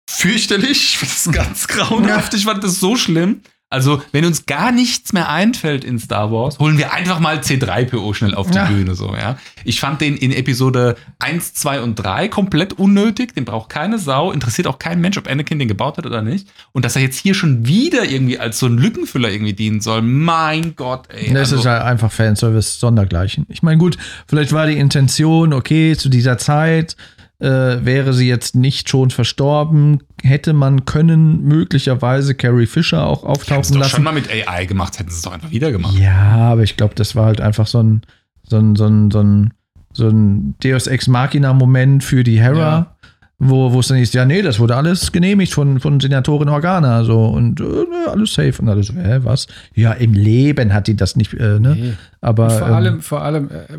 Fürchterlich, 0.09 0.70
ich 0.70 0.99
fand 0.99 1.12
das 1.12 1.32
ganz 1.32 1.69
grauenhaft, 1.69 2.35
ich 2.35 2.45
fand 2.45 2.62
das 2.62 2.78
so 2.78 2.97
schlimm. 2.97 3.43
Also, 3.70 4.03
wenn 4.12 4.24
uns 4.24 4.47
gar 4.47 4.73
nichts 4.73 5.12
mehr 5.12 5.28
einfällt 5.28 5.85
in 5.85 5.99
Star 5.99 6.32
Wars, 6.32 6.59
holen 6.59 6.78
wir 6.78 6.95
einfach 6.95 7.20
mal 7.20 7.39
C3PO 7.40 8.15
schnell 8.15 8.35
auf 8.35 8.51
die 8.51 8.57
Ja. 8.57 8.65
Bühne, 8.65 8.95
so, 8.95 9.15
ja. 9.15 9.36
Ich 9.65 9.78
fand 9.78 10.01
den 10.01 10.16
in 10.16 10.32
Episode 10.32 10.97
1, 11.19 11.53
2 11.53 11.82
und 11.82 11.97
3 11.97 12.28
komplett 12.28 12.73
unnötig. 12.73 13.35
Den 13.35 13.45
braucht 13.45 13.69
keine 13.69 13.99
Sau. 13.99 14.32
Interessiert 14.32 14.66
auch 14.69 14.78
kein 14.78 15.03
Mensch, 15.03 15.19
ob 15.19 15.28
Anakin 15.28 15.59
den 15.59 15.69
gebaut 15.69 15.99
hat 15.99 16.07
oder 16.07 16.23
nicht. 16.23 16.49
Und 16.73 16.86
dass 16.86 16.97
er 16.97 17.03
jetzt 17.03 17.19
hier 17.19 17.35
schon 17.35 17.66
wieder 17.66 18.05
irgendwie 18.07 18.39
als 18.39 18.59
so 18.59 18.65
ein 18.66 18.78
Lückenfüller 18.78 19.31
irgendwie 19.31 19.53
dienen 19.53 19.82
soll, 19.82 20.01
mein 20.01 20.74
Gott, 20.74 21.09
ey. 21.11 21.28
Das 21.35 21.53
Also, 21.53 21.57
ist 21.57 21.66
halt 21.66 21.82
einfach 21.82 22.11
Fanservice 22.11 22.81
sondergleichen. 22.81 23.45
Ich 23.51 23.62
meine, 23.62 23.77
gut, 23.77 23.99
vielleicht 24.27 24.53
war 24.53 24.66
die 24.66 24.78
Intention, 24.78 25.53
okay, 25.53 25.95
zu 25.95 26.09
dieser 26.09 26.39
Zeit 26.39 26.97
äh, 27.40 27.47
wäre 27.85 28.12
sie 28.12 28.28
jetzt 28.28 28.56
nicht 28.56 28.89
schon 28.89 29.10
verstorben, 29.10 30.01
hätte 30.23 30.52
man 30.52 30.85
können 30.85 31.43
möglicherweise 31.44 32.35
Carrie 32.35 32.66
Fisher 32.66 33.06
auch 33.06 33.23
auftauchen 33.24 33.74
doch 33.74 33.81
lassen. 33.81 33.90
schon 33.90 34.05
mal 34.05 34.12
mit 34.12 34.28
AI 34.31 34.65
gemacht, 34.66 34.98
hätten 34.98 35.10
sie 35.10 35.16
es 35.16 35.23
doch 35.23 35.32
einfach 35.32 35.51
wieder 35.51 35.70
gemacht. 35.70 35.97
Ja, 35.98 36.51
aber 36.51 36.62
ich 36.65 36.77
glaube, 36.77 36.94
das 36.97 37.15
war 37.15 37.27
halt 37.27 37.40
einfach 37.40 37.66
so 37.66 37.81
ein, 37.82 38.02
so 38.43 38.56
ein, 38.59 38.74
so 38.74 38.86
ein, 38.86 39.10
so 39.10 39.20
ein, 39.20 39.55
so 39.93 40.09
ein 40.09 40.55
Deus 40.62 40.86
Ex 40.89 41.06
Machina-Moment 41.06 42.02
für 42.02 42.24
die 42.24 42.40
Hera, 42.40 42.56
Ja. 42.59 42.97
Wo, 43.40 43.73
wo 43.73 43.81
es 43.81 43.86
dann 43.86 43.98
ist, 43.98 44.15
ja, 44.15 44.24
nee, 44.24 44.43
das 44.43 44.59
wurde 44.59 44.74
alles 44.74 45.12
genehmigt 45.12 45.55
von, 45.55 45.78
von 45.78 46.01
Senatorin 46.01 46.48
Organa, 46.48 47.05
so, 47.05 47.27
und 47.27 47.60
äh, 47.60 47.62
ne, 47.62 48.09
alles 48.09 48.35
safe. 48.35 48.60
Und 48.60 48.69
alles 48.69 48.93
hä, 48.93 49.20
was? 49.23 49.47
Ja, 49.74 49.93
im 49.93 50.12
Leben 50.12 50.74
hat 50.74 50.89
die 50.89 50.97
das 50.97 51.15
nicht, 51.15 51.35
äh, 51.35 51.60
ne? 51.60 51.77
Nee. 51.77 51.93
Aber. 52.20 52.47
Und 52.47 52.52
vor 52.52 52.69
ähm, 52.69 52.74
allem, 52.74 53.01
vor 53.01 53.23
allem, 53.23 53.48
äh, 53.51 53.78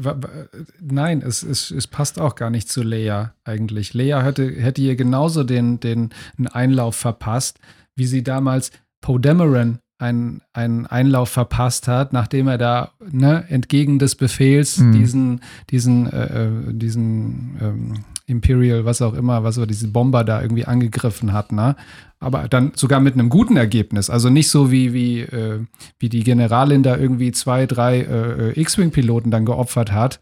nein, 0.79 1.21
es, 1.21 1.43
es, 1.43 1.71
es 1.71 1.87
passt 1.87 2.21
auch 2.21 2.35
gar 2.35 2.49
nicht 2.49 2.69
zu 2.69 2.83
Leia 2.83 3.33
eigentlich. 3.43 3.93
Leia 3.93 4.21
hätte, 4.23 4.49
hätte 4.49 4.81
ihr 4.81 4.95
genauso 4.95 5.43
den, 5.43 5.81
den 5.81 6.11
einen 6.37 6.47
Einlauf 6.47 6.95
verpasst, 6.95 7.59
wie 7.95 8.05
sie 8.05 8.23
damals 8.23 8.71
Poe 9.01 9.19
Dameron 9.19 9.79
einen, 9.97 10.41
einen 10.53 10.85
Einlauf 10.85 11.29
verpasst 11.29 11.89
hat, 11.89 12.13
nachdem 12.13 12.47
er 12.47 12.57
da 12.57 12.91
ne, 13.11 13.43
entgegen 13.49 13.99
des 13.99 14.15
Befehls 14.15 14.77
Mhm. 14.77 14.91
diesen, 14.93 15.41
diesen, 15.69 16.09
äh, 16.11 16.45
äh, 16.45 16.49
diesen 16.73 17.57
ähm, 17.61 17.93
Imperial, 18.29 18.85
was 18.85 19.01
auch 19.01 19.13
immer, 19.13 19.43
was 19.43 19.57
war 19.57 19.67
diese 19.67 19.87
Bomber 19.87 20.23
da 20.23 20.41
irgendwie 20.41 20.65
angegriffen 20.65 21.33
hat, 21.33 21.51
ne? 21.51 21.75
Aber 22.19 22.47
dann 22.47 22.73
sogar 22.75 22.99
mit 22.99 23.13
einem 23.13 23.29
guten 23.29 23.55
Ergebnis. 23.55 24.09
Also 24.09 24.29
nicht 24.29 24.49
so 24.49 24.71
wie, 24.71 24.93
wie, 24.93 25.21
äh, 25.21 25.65
wie 25.99 26.09
die 26.09 26.23
Generalin 26.23 26.83
da 26.83 26.97
irgendwie 26.97 27.31
zwei, 27.31 27.65
drei 27.65 27.99
äh, 28.01 28.49
äh, 28.49 28.59
X-Wing-Piloten 28.59 29.31
dann 29.31 29.45
geopfert 29.45 29.91
hat, 29.91 30.19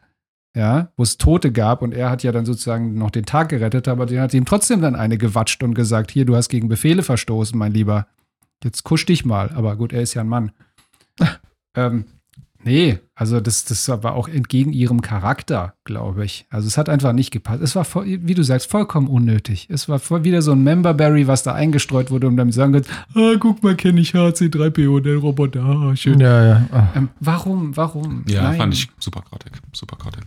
ja, 0.56 0.92
wo 0.96 1.04
es 1.04 1.18
Tote 1.18 1.52
gab 1.52 1.82
und 1.82 1.94
er 1.94 2.10
hat 2.10 2.24
ja 2.24 2.32
dann 2.32 2.46
sozusagen 2.46 2.98
noch 2.98 3.12
den 3.12 3.26
Tag 3.26 3.50
gerettet, 3.50 3.88
aber 3.88 4.06
den 4.06 4.20
hat 4.20 4.34
ihm 4.34 4.46
trotzdem 4.46 4.82
dann 4.82 4.96
eine 4.96 5.18
gewatscht 5.18 5.64
und 5.64 5.74
gesagt, 5.74 6.12
hier, 6.12 6.26
du 6.26 6.36
hast 6.36 6.50
gegen 6.50 6.68
Befehle 6.68 7.04
verstoßen, 7.04 7.58
mein 7.58 7.74
Lieber. 7.74 8.08
Jetzt 8.64 8.84
kusch 8.84 9.06
dich 9.06 9.26
mal. 9.26 9.50
Aber 9.52 9.76
gut, 9.76 9.94
er 9.94 10.02
ist 10.02 10.14
ja 10.14 10.22
ein 10.22 10.30
Mann. 10.30 10.52
ähm, 11.76 12.06
nee, 12.64 13.00
also 13.16 13.40
das, 13.40 13.66
das 13.66 13.90
war 13.90 14.14
auch 14.14 14.28
entgegen 14.28 14.74
ihrem 14.74 15.02
Charakter, 15.02 15.74
glaube 15.86 16.24
ich. 16.24 16.46
Also 16.50 16.68
es 16.68 16.78
hat 16.78 16.88
einfach 16.88 17.14
nicht 17.14 17.32
gepasst. 17.32 17.64
Es 17.64 17.76
war, 17.76 17.84
voll, 17.84 18.06
wie 18.08 18.36
du 18.36 18.44
sagst, 18.44 18.70
vollkommen 18.70 19.08
unnötig. 19.08 19.68
Es 19.72 19.90
war 19.90 19.98
voll 19.98 20.24
wieder 20.24 20.42
so 20.44 20.52
ein 20.52 20.64
Memberberry, 20.64 21.28
was 21.28 21.42
da 21.42 21.54
eingestreut 21.54 22.12
wurde, 22.12 22.28
um 22.28 22.38
dann 22.38 22.52
sagen 22.52 22.74
kannst, 22.74 22.90
ah, 23.16 23.34
guck 23.40 23.64
mal, 23.64 23.76
kenne 23.76 24.02
ich 24.02 24.14
HC3PO, 24.14 25.00
der 25.02 25.18
Roboter, 25.18 25.64
ah, 25.64 25.96
schön. 25.96 26.20
ja, 26.20 26.46
ja. 26.46 26.68
Ah. 26.72 26.88
Ähm, 26.96 27.10
warum, 27.20 27.76
warum? 27.76 28.24
Ja, 28.28 28.44
Nein. 28.44 28.58
fand 28.58 28.74
ich 28.76 28.88
super 29.00 29.24
grottig. 29.28 29.52
Super 29.74 29.98
grottig. 29.98 30.22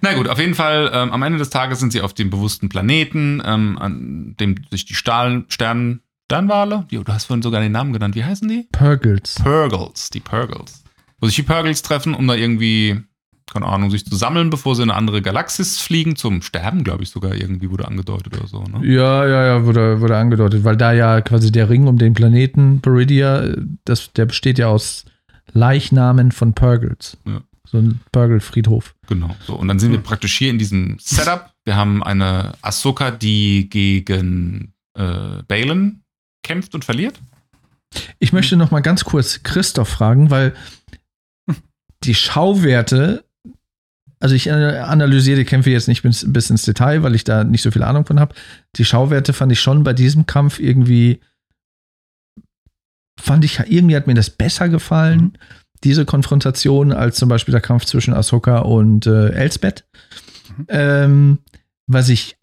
Na 0.00 0.14
gut, 0.14 0.28
auf 0.28 0.38
jeden 0.38 0.54
Fall, 0.54 0.90
ähm, 0.92 1.10
am 1.12 1.22
Ende 1.22 1.38
des 1.38 1.50
Tages 1.50 1.80
sind 1.80 1.92
sie 1.92 2.00
auf 2.00 2.14
dem 2.14 2.30
bewussten 2.30 2.68
Planeten, 2.68 3.42
ähm, 3.44 3.76
an 3.78 4.36
dem 4.38 4.54
sich 4.70 4.84
die 4.84 4.94
Stahl, 4.94 5.44
Stern, 5.48 6.00
Sternwale, 6.26 6.86
jo, 6.90 7.02
du 7.02 7.12
hast 7.12 7.26
vorhin 7.26 7.42
sogar 7.42 7.60
den 7.60 7.72
Namen 7.72 7.92
genannt, 7.92 8.14
wie 8.14 8.24
heißen 8.24 8.48
die? 8.48 8.68
Purgles. 8.72 9.36
Purgles, 9.42 10.10
die 10.10 10.20
Purgles. 10.20 10.82
Wo 11.20 11.26
sich 11.26 11.36
die 11.36 11.42
Purgles 11.42 11.82
treffen, 11.82 12.14
um 12.14 12.26
da 12.26 12.34
irgendwie, 12.34 13.00
keine 13.50 13.66
Ahnung, 13.66 13.90
sich 13.90 14.04
zu 14.04 14.16
sammeln, 14.16 14.50
bevor 14.50 14.76
sie 14.76 14.82
in 14.82 14.90
eine 14.90 14.98
andere 14.98 15.22
Galaxis 15.22 15.80
fliegen, 15.80 16.16
zum 16.16 16.42
Sterben, 16.42 16.84
glaube 16.84 17.02
ich, 17.02 17.10
sogar 17.10 17.34
irgendwie 17.34 17.70
wurde 17.70 17.88
angedeutet 17.88 18.36
oder 18.36 18.46
so, 18.46 18.62
ne? 18.62 18.86
Ja, 18.86 19.26
ja, 19.26 19.46
ja, 19.46 19.64
wurde, 19.64 20.00
wurde 20.00 20.16
angedeutet, 20.16 20.64
weil 20.64 20.76
da 20.76 20.92
ja 20.92 21.20
quasi 21.20 21.50
der 21.50 21.70
Ring 21.70 21.86
um 21.86 21.98
den 21.98 22.12
Planeten 22.12 22.80
Peridia, 22.80 23.54
das, 23.84 24.12
der 24.12 24.26
besteht 24.26 24.58
ja 24.58 24.68
aus 24.68 25.04
Leichnamen 25.52 26.32
von 26.32 26.54
Purgles. 26.54 27.16
Ja. 27.26 27.40
So 27.68 27.78
ein 27.78 28.00
Purgle-Friedhof. 28.12 28.94
Genau. 29.08 29.34
So, 29.44 29.56
und 29.56 29.66
dann 29.66 29.80
sind 29.80 29.90
wir 29.90 29.98
praktisch 29.98 30.38
hier 30.38 30.50
in 30.50 30.58
diesem 30.58 30.98
Setup. 31.00 31.50
Wir 31.64 31.74
haben 31.74 32.02
eine 32.02 32.52
Ahsoka, 32.62 33.10
die 33.10 33.68
gegen 33.68 34.72
äh, 34.94 35.42
Balin 35.48 36.02
kämpft 36.44 36.76
und 36.76 36.84
verliert. 36.84 37.20
Ich 38.18 38.32
möchte 38.32 38.56
noch 38.56 38.70
mal 38.70 38.80
ganz 38.80 39.04
kurz 39.04 39.42
Christoph 39.42 39.88
fragen, 39.88 40.30
weil 40.30 40.54
die 42.04 42.14
Schauwerte, 42.14 43.24
also 44.20 44.34
ich 44.34 44.46
äh, 44.46 44.50
analysiere 44.50 45.38
die 45.38 45.44
Kämpfe 45.44 45.70
jetzt 45.70 45.88
nicht 45.88 46.02
bis, 46.02 46.24
bis 46.30 46.50
ins 46.50 46.64
Detail, 46.64 47.02
weil 47.02 47.14
ich 47.14 47.24
da 47.24 47.44
nicht 47.44 47.62
so 47.62 47.70
viel 47.70 47.82
Ahnung 47.82 48.06
von 48.06 48.20
habe. 48.20 48.34
Die 48.76 48.84
Schauwerte 48.84 49.32
fand 49.32 49.52
ich 49.52 49.60
schon 49.60 49.84
bei 49.84 49.92
diesem 49.92 50.26
Kampf 50.26 50.58
irgendwie, 50.58 51.20
fand 53.18 53.44
ich, 53.44 53.58
irgendwie 53.58 53.96
hat 53.96 54.06
mir 54.06 54.14
das 54.14 54.30
besser 54.30 54.68
gefallen, 54.68 55.38
diese 55.84 56.04
Konfrontation, 56.04 56.92
als 56.92 57.16
zum 57.16 57.28
Beispiel 57.28 57.52
der 57.52 57.60
Kampf 57.60 57.84
zwischen 57.84 58.14
Ahsoka 58.14 58.60
und 58.60 59.06
äh, 59.06 59.30
Elsbeth. 59.30 59.84
Ähm, 60.68 61.38
was 61.86 62.08
ich 62.08 62.35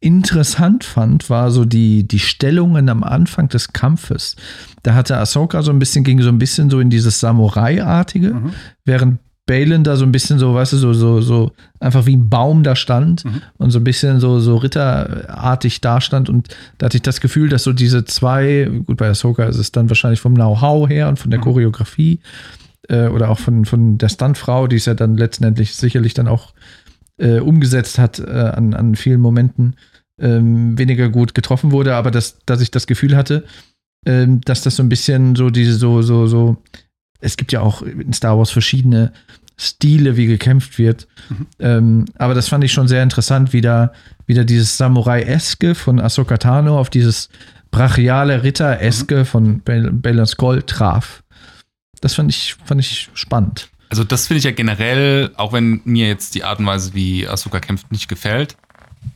interessant 0.00 0.84
fand, 0.84 1.28
war 1.30 1.50
so 1.50 1.64
die, 1.64 2.06
die 2.06 2.18
Stellungen 2.20 2.88
am 2.88 3.02
Anfang 3.02 3.48
des 3.48 3.72
Kampfes. 3.72 4.36
Da 4.82 4.94
hatte 4.94 5.16
Ahsoka 5.16 5.62
so 5.62 5.70
ein 5.72 5.78
bisschen, 5.78 6.04
ging 6.04 6.20
so 6.22 6.28
ein 6.28 6.38
bisschen 6.38 6.70
so 6.70 6.80
in 6.80 6.90
dieses 6.90 7.20
Samurai-artige, 7.20 8.34
Mhm. 8.34 8.52
während 8.84 9.18
Balin 9.46 9.82
da 9.82 9.96
so 9.96 10.04
ein 10.04 10.12
bisschen 10.12 10.38
so, 10.38 10.52
weißt 10.54 10.74
du, 10.74 10.76
so, 10.76 10.92
so, 10.92 11.20
so 11.22 11.52
einfach 11.80 12.04
wie 12.04 12.14
ein 12.14 12.28
Baum 12.28 12.62
da 12.62 12.76
stand 12.76 13.24
Mhm. 13.24 13.40
und 13.56 13.70
so 13.70 13.78
ein 13.80 13.84
bisschen 13.84 14.20
so, 14.20 14.40
so 14.40 14.56
ritterartig 14.56 15.80
da 15.80 16.00
stand. 16.02 16.28
Und 16.28 16.48
da 16.76 16.86
hatte 16.86 16.98
ich 16.98 17.02
das 17.02 17.20
Gefühl, 17.22 17.48
dass 17.48 17.62
so 17.64 17.72
diese 17.72 18.04
zwei, 18.04 18.70
gut, 18.86 18.98
bei 18.98 19.08
Ahsoka 19.08 19.44
ist 19.46 19.56
es 19.56 19.72
dann 19.72 19.88
wahrscheinlich 19.88 20.20
vom 20.20 20.34
Know-how 20.34 20.88
her 20.88 21.08
und 21.08 21.18
von 21.18 21.30
der 21.30 21.40
Mhm. 21.40 21.44
Choreografie 21.44 22.20
äh, 22.90 23.08
oder 23.08 23.30
auch 23.30 23.38
von, 23.38 23.64
von 23.64 23.96
der 23.98 24.10
Stuntfrau, 24.10 24.66
die 24.66 24.76
es 24.76 24.84
ja 24.84 24.94
dann 24.94 25.16
letztendlich 25.16 25.74
sicherlich 25.76 26.12
dann 26.14 26.28
auch 26.28 26.52
äh, 27.18 27.40
umgesetzt 27.40 27.98
hat 27.98 28.18
äh, 28.18 28.22
an, 28.22 28.74
an 28.74 28.94
vielen 28.94 29.20
Momenten, 29.20 29.76
ähm, 30.20 30.78
weniger 30.78 31.08
gut 31.08 31.34
getroffen 31.34 31.70
wurde, 31.72 31.94
aber 31.94 32.10
dass, 32.10 32.38
dass 32.46 32.60
ich 32.60 32.70
das 32.70 32.86
Gefühl 32.86 33.16
hatte, 33.16 33.44
ähm, 34.06 34.40
dass 34.42 34.62
das 34.62 34.76
so 34.76 34.82
ein 34.82 34.88
bisschen 34.88 35.36
so 35.36 35.50
diese, 35.50 35.74
so, 35.74 36.02
so, 36.02 36.26
so, 36.26 36.56
es 37.20 37.36
gibt 37.36 37.52
ja 37.52 37.60
auch 37.60 37.82
in 37.82 38.12
Star 38.12 38.38
Wars 38.38 38.50
verschiedene 38.50 39.12
Stile, 39.60 40.16
wie 40.16 40.26
gekämpft 40.26 40.78
wird. 40.78 41.08
Mhm. 41.28 41.46
Ähm, 41.58 42.04
aber 42.16 42.34
das 42.34 42.48
fand 42.48 42.62
ich 42.62 42.72
schon 42.72 42.86
sehr 42.86 43.02
interessant, 43.02 43.52
wie 43.52 43.60
da 43.60 43.92
wieder 44.26 44.44
dieses 44.44 44.76
Samurai-eske 44.76 45.74
von 45.74 46.00
Ahsoka 46.00 46.36
Tano 46.36 46.78
auf 46.78 46.90
dieses 46.90 47.28
brachiale 47.70 48.44
Ritter-eske 48.44 49.24
von 49.24 49.60
Bal 49.60 49.90
Balon 49.92 50.26
Skull 50.26 50.62
traf. 50.62 51.24
Das 52.00 52.14
fand 52.14 52.30
ich, 52.30 52.56
fand 52.64 52.80
ich 52.80 53.10
spannend. 53.14 53.68
Also 53.88 54.04
das 54.04 54.26
finde 54.26 54.38
ich 54.38 54.44
ja 54.44 54.50
generell, 54.50 55.32
auch 55.36 55.52
wenn 55.52 55.80
mir 55.84 56.08
jetzt 56.08 56.34
die 56.34 56.44
Art 56.44 56.58
und 56.58 56.66
Weise, 56.66 56.94
wie 56.94 57.26
Ahsoka 57.26 57.60
kämpft, 57.60 57.90
nicht 57.90 58.08
gefällt, 58.08 58.56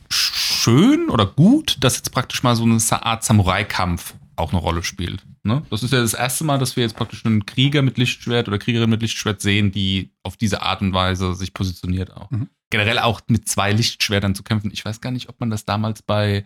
schön 0.09 1.09
oder 1.09 1.25
gut, 1.25 1.77
dass 1.81 1.97
jetzt 1.97 2.11
praktisch 2.11 2.43
mal 2.43 2.55
so 2.55 2.63
eine 2.63 3.05
Art 3.05 3.23
Samurai-Kampf 3.23 4.15
auch 4.35 4.51
eine 4.51 4.61
Rolle 4.61 4.83
spielt. 4.83 5.23
Ne? 5.43 5.63
Das 5.69 5.83
ist 5.83 5.91
ja 5.93 5.99
das 5.99 6.13
erste 6.13 6.43
Mal, 6.43 6.57
dass 6.57 6.75
wir 6.75 6.83
jetzt 6.83 6.95
praktisch 6.95 7.25
einen 7.25 7.45
Krieger 7.45 7.81
mit 7.81 7.97
Lichtschwert 7.97 8.47
oder 8.47 8.57
Kriegerin 8.57 8.89
mit 8.89 9.01
Lichtschwert 9.01 9.41
sehen, 9.41 9.71
die 9.71 10.11
auf 10.23 10.37
diese 10.37 10.61
Art 10.61 10.81
und 10.81 10.93
Weise 10.93 11.35
sich 11.35 11.53
positioniert 11.53 12.15
auch. 12.15 12.31
Mhm. 12.31 12.49
Generell 12.69 12.99
auch 12.99 13.21
mit 13.27 13.47
zwei 13.47 13.73
Lichtschwertern 13.73 14.35
zu 14.35 14.43
kämpfen. 14.43 14.71
Ich 14.71 14.83
weiß 14.83 15.01
gar 15.01 15.11
nicht, 15.11 15.29
ob 15.29 15.39
man 15.39 15.49
das 15.49 15.65
damals 15.65 16.01
bei 16.01 16.45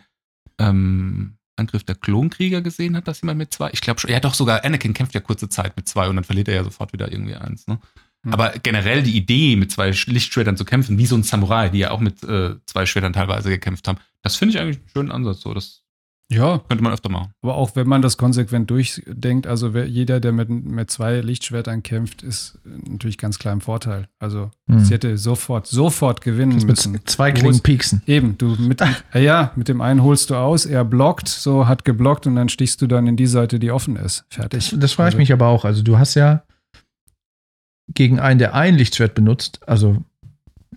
ähm, 0.60 1.38
Angriff 1.56 1.84
der 1.84 1.95
Klonkrieger 1.95 2.62
gesehen 2.62 2.95
hat, 2.98 3.08
dass 3.08 3.22
jemand 3.22 3.38
mit 3.38 3.54
zwei. 3.54 3.70
Ich 3.72 3.82
glaube 3.82 3.99
schon. 3.99 4.10
Ja, 4.10 4.20
doch, 4.20 4.34
sogar 4.34 4.66
Anakin 4.66 4.94
kämpft 4.94 5.14
ja 5.14 5.22
kurze 5.22 5.48
Zeit 5.48 5.78
mit 5.78 5.88
zwei 5.88 6.10
und 6.10 6.16
dann 6.16 6.26
verliert 6.26 6.48
er 6.48 6.56
ja 6.56 6.64
sofort 6.64 6.91
wieder 6.91 7.12
irgendwie 7.12 7.36
eins. 7.36 7.68
Ne? 7.68 7.80
Mhm. 8.28 8.34
Aber 8.34 8.54
generell 8.62 9.04
die 9.04 9.16
Idee, 9.18 9.56
mit 9.56 9.72
zwei 9.72 9.90
Sch- 9.91 10.12
Lichtschwertern 10.12 10.58
zu 10.58 10.66
kämpfen, 10.66 10.98
wie 10.98 11.06
so 11.06 11.16
ein 11.16 11.24
Samurai, 11.24 11.70
die 11.70 11.80
ja 11.80 11.91
auch 11.91 11.99
mit 11.99 12.24
äh, 12.24 12.56
zwei 12.66 12.86
Schwertern 12.86 13.14
teilweise 13.14 13.49
gekämpft 13.49 13.88
haben, 13.88 13.98
das 14.22 14.36
finde 14.36 14.54
ich 14.56 14.62
eigentlich 14.62 14.78
einen 14.78 14.90
schönen 14.94 15.12
Ansatz. 15.12 15.41
So, 15.41 15.54
das 15.54 15.84
Ja, 16.30 16.60
könnte 16.68 16.84
man 16.84 16.91
öfter 16.91 17.10
machen. 17.10 17.32
aber 17.41 17.56
auch 17.56 17.76
wenn 17.78 17.88
man 17.88 18.02
das 18.02 18.18
konsequent 18.18 18.70
durchdenkt, 18.70 19.48
also 19.48 19.74
wer, 19.74 19.88
jeder, 19.88 20.20
der 20.20 20.34
mit, 20.34 20.49
mit 20.49 20.91
zwei 20.91 21.22
Lichtschwertern 21.22 21.84
kämpft, 21.84 22.22
ist 22.22 22.60
natürlich 22.66 23.18
ganz 23.18 23.40
klar 23.40 23.54
im 23.54 23.62
Vorteil. 23.62 24.10
Also 24.20 24.52
Hm. 24.70 24.84
sie 24.84 24.94
hätte 24.94 25.18
sofort, 25.18 25.68
sofort 25.68 26.20
gewinnen 26.20 26.58
Mit 26.58 26.66
müssen. 26.68 26.99
zwei 27.06 27.32
Du 27.32 27.40
Klingen 27.40 27.62
pieksen. 27.62 28.02
Eben, 28.08 28.38
du 28.38 28.56
mit, 28.60 28.82
äh, 29.14 29.24
ja, 29.24 29.54
mit 29.56 29.70
dem 29.70 29.80
einen 29.80 30.04
holst 30.04 30.30
du 30.32 30.36
aus, 30.36 30.66
er 30.66 30.84
blockt, 30.84 31.30
so 31.30 31.66
hat 31.68 31.86
geblockt 31.86 32.28
und 32.28 32.36
dann 32.36 32.49
stichst 32.49 32.82
du 32.82 32.88
dann 32.88 33.08
in 33.08 33.16
die 33.16 33.28
Seite, 33.28 33.58
die 33.60 33.72
offen 33.72 33.95
ist. 33.95 34.26
Fertig. 34.30 34.72
Das, 34.72 34.80
das 34.80 34.91
frage 34.91 35.08
ich 35.10 35.14
Also, 35.14 35.18
mich 35.20 35.32
aber 35.32 35.48
auch. 35.48 35.64
Also, 35.64 35.82
du 35.82 35.98
hast 35.98 36.16
ja 36.16 36.44
gegen 37.94 38.20
einen, 38.20 38.40
der 38.40 38.54
ein 38.54 38.76
Lichtschwert 38.76 39.16
benutzt, 39.16 39.60
also 39.66 39.98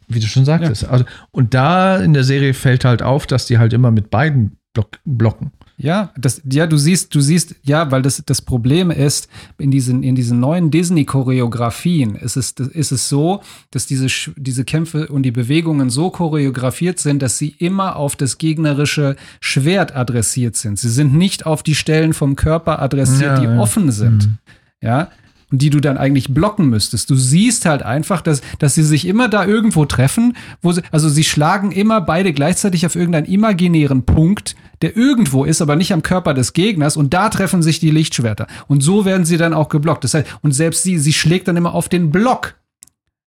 wie 0.09 0.20
du 0.20 0.27
schon 0.27 0.45
sagtest. 0.45 0.85
Also, 0.89 1.05
und 1.31 1.55
da 1.55 1.99
in 1.99 2.15
der 2.15 2.24
Serie 2.24 2.55
fällt 2.55 2.85
halt 2.85 3.03
auf, 3.03 3.27
dass 3.27 3.47
die 3.47 3.59
halt 3.59 3.73
immer 3.73 3.91
mit 3.91 4.11
beiden 4.11 4.57
block 4.73 4.99
blocken. 5.05 5.53
Ja, 5.82 6.12
das, 6.19 6.43
ja, 6.51 6.66
du 6.66 6.77
siehst, 6.77 7.15
du 7.15 7.20
siehst, 7.20 7.55
ja, 7.62 7.91
weil 7.91 8.03
das, 8.03 8.23
das 8.27 8.43
Problem 8.43 8.91
ist, 8.91 9.28
in 9.57 9.70
diesen, 9.70 10.03
in 10.03 10.15
diesen 10.15 10.39
neuen 10.39 10.70
Disney-Choreografien 10.70 12.16
ist 12.16 12.37
es, 12.37 12.51
ist 12.53 12.93
es 12.93 13.09
so, 13.09 13.41
dass 13.70 13.87
diese, 13.87 14.09
diese 14.37 14.65
Kämpfe 14.65 15.09
und 15.09 15.23
die 15.23 15.31
Bewegungen 15.31 15.89
so 15.89 16.11
choreografiert 16.11 16.99
sind, 16.99 17.23
dass 17.23 17.39
sie 17.39 17.55
immer 17.59 17.97
auf 17.97 18.15
das 18.15 18.37
gegnerische 18.37 19.16
Schwert 19.41 19.97
adressiert 19.97 20.55
sind. 20.55 20.78
Sie 20.78 20.91
sind 20.91 21.15
nicht 21.15 21.47
auf 21.47 21.62
die 21.62 21.74
Stellen 21.74 22.12
vom 22.12 22.37
Körper 22.37 22.82
adressiert, 22.82 23.39
Ja, 23.39 23.41
die 23.41 23.47
ja. 23.47 23.59
offen 23.59 23.91
sind. 23.91 24.27
Mhm. 24.27 24.39
Ja. 24.82 25.11
Und 25.51 25.62
die 25.62 25.70
du 25.70 25.81
dann 25.81 25.98
eigentlich 25.98 26.32
blocken 26.32 26.68
müsstest. 26.68 27.10
Du 27.10 27.16
siehst 27.16 27.66
halt 27.66 27.82
einfach, 27.82 28.20
dass, 28.20 28.40
dass 28.59 28.74
sie 28.74 28.85
sich 28.85 29.06
immer 29.06 29.28
da 29.28 29.44
irgendwo 29.44 29.85
treffen, 29.85 30.36
wo 30.62 30.72
sie, 30.72 30.82
also 30.93 31.09
sie 31.09 31.24
schlagen 31.24 31.72
immer 31.72 32.01
beide 32.01 32.32
gleichzeitig 32.32 32.86
auf 32.86 32.94
irgendeinen 32.94 33.27
imaginären 33.27 34.05
Punkt, 34.05 34.55
der 34.82 34.97
irgendwo 34.97 35.44
ist, 35.44 35.60
aber 35.60 35.77
nicht 35.77 35.93
am 35.93 36.02
Körper 36.02 36.35
des 36.35 36.52
Gegners 36.52 36.97
und 36.97 37.12
da 37.12 37.28
treffen 37.28 37.62
sich 37.62 37.81
die 37.81 37.90
Lichtschwerter. 37.90 38.47
Und 38.68 38.82
so 38.82 39.05
werden 39.05 39.24
sie 39.27 39.36
dann 39.36 39.52
auch 39.52 39.68
geblockt. 39.68 40.05
Das 40.05 40.14
heißt, 40.14 40.27
und 40.43 40.52
selbst 40.52 40.85
sie, 40.85 40.98
sie 40.98 41.12
schlägt 41.12 41.48
dann 41.48 41.56
immer 41.56 41.74
auf 41.74 41.89
den 41.89 42.10
Block. 42.10 42.55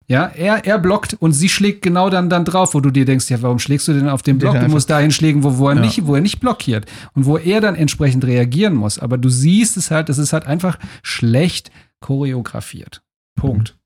Ja, 0.08 0.26
er, 0.26 0.66
er 0.66 0.78
blockt 0.78 1.16
und 1.20 1.32
sie 1.32 1.48
schlägt 1.48 1.82
genau 1.82 2.10
dann, 2.10 2.28
dann 2.28 2.44
drauf, 2.44 2.74
wo 2.74 2.80
du 2.80 2.90
dir 2.90 3.04
denkst, 3.04 3.30
ja, 3.30 3.40
warum 3.40 3.58
schlägst 3.58 3.88
du 3.88 3.92
denn 3.94 4.08
auf 4.08 4.22
den 4.22 4.38
Block? 4.38 4.52
Den 4.52 4.66
Du 4.66 4.68
musst 4.68 4.90
dahin 4.90 5.10
schlägen, 5.10 5.42
wo, 5.42 5.58
wo, 5.58 5.68
er 5.68 5.76
Ja. 5.76 5.80
nicht, 5.80 6.06
wo 6.06 6.14
er 6.14 6.20
nicht 6.20 6.40
blockiert 6.40 6.86
und 7.14 7.24
wo 7.24 7.38
er 7.38 7.60
dann 7.60 7.76
entsprechend 7.76 8.24
reagieren 8.24 8.74
muss. 8.74 8.98
Aber 8.98 9.16
du 9.16 9.28
siehst 9.28 9.76
es 9.76 9.90
halt, 9.90 10.08
es 10.08 10.18
ist 10.18 10.32
halt 10.32 10.46
einfach 10.46 10.78
schlecht 11.02 11.70
choreografiert. 12.02 13.02
Punkt. 13.34 13.78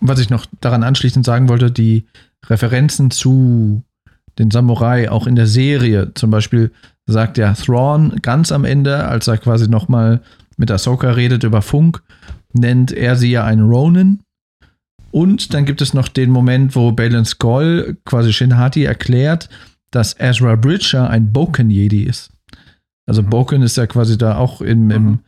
Was 0.00 0.18
ich 0.18 0.30
noch 0.30 0.46
daran 0.60 0.82
anschließend 0.82 1.24
sagen 1.24 1.48
wollte, 1.48 1.70
die 1.70 2.06
Referenzen 2.46 3.12
zu 3.12 3.84
den 4.38 4.50
Samurai 4.50 5.10
auch 5.10 5.28
in 5.28 5.36
der 5.36 5.46
Serie, 5.46 6.12
zum 6.14 6.30
Beispiel 6.30 6.72
sagt 7.06 7.38
ja 7.38 7.54
Thrawn 7.54 8.16
ganz 8.20 8.50
am 8.50 8.64
Ende, 8.64 9.06
als 9.06 9.28
er 9.28 9.38
quasi 9.38 9.68
nochmal 9.68 10.20
mit 10.56 10.70
Ahsoka 10.70 11.12
redet 11.12 11.44
über 11.44 11.62
Funk, 11.62 12.02
nennt 12.52 12.92
er 12.92 13.16
sie 13.16 13.30
ja 13.30 13.44
einen 13.44 13.68
Ronin. 13.68 14.20
Und 15.10 15.54
dann 15.54 15.64
gibt 15.64 15.80
es 15.80 15.94
noch 15.94 16.08
den 16.08 16.30
Moment, 16.30 16.74
wo 16.74 16.90
Balin 16.90 17.24
Skoll 17.24 17.96
quasi 18.04 18.32
Shinhati 18.32 18.84
erklärt, 18.84 19.48
dass 19.92 20.18
Ezra 20.18 20.56
Bridger 20.56 21.08
ein 21.08 21.32
Boken 21.32 21.70
Jedi 21.70 22.02
ist. 22.02 22.32
Also 23.06 23.22
Boken 23.22 23.62
ist 23.62 23.76
ja 23.76 23.86
quasi 23.86 24.18
da 24.18 24.36
auch 24.36 24.60
im, 24.60 24.90
im, 24.90 25.04
Mhm. 25.04 25.18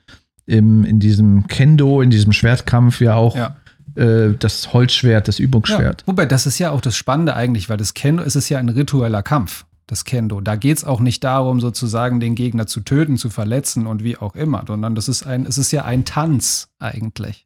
Im, 0.46 0.84
in 0.84 1.00
diesem 1.00 1.46
Kendo, 1.48 2.00
in 2.00 2.10
diesem 2.10 2.32
Schwertkampf 2.32 3.00
ja 3.00 3.14
auch 3.16 3.36
Ja. 3.36 3.56
äh, 3.96 4.34
das 4.38 4.72
Holzschwert, 4.72 5.26
das 5.28 5.38
Übungsschwert. 5.38 6.02
Ja, 6.02 6.06
wobei, 6.06 6.26
das 6.26 6.46
ist 6.46 6.58
ja 6.58 6.70
auch 6.70 6.80
das 6.80 6.96
Spannende 6.96 7.34
eigentlich, 7.34 7.68
weil 7.68 7.76
das 7.76 7.94
Kendo, 7.94 8.22
es 8.22 8.36
ist 8.36 8.48
ja 8.48 8.58
ein 8.58 8.68
ritueller 8.68 9.22
Kampf, 9.22 9.64
das 9.86 10.04
Kendo. 10.04 10.40
Da 10.40 10.56
geht 10.56 10.78
es 10.78 10.84
auch 10.84 11.00
nicht 11.00 11.24
darum, 11.24 11.60
sozusagen 11.60 12.20
den 12.20 12.34
Gegner 12.34 12.66
zu 12.66 12.80
töten, 12.80 13.16
zu 13.16 13.30
verletzen 13.30 13.86
und 13.86 14.02
wie 14.04 14.16
auch 14.16 14.34
immer, 14.34 14.64
sondern 14.66 14.94
das 14.94 15.08
ist 15.08 15.26
ein, 15.26 15.46
es 15.46 15.58
ist 15.58 15.72
ja 15.72 15.84
ein 15.84 16.04
Tanz 16.04 16.68
eigentlich. 16.78 17.45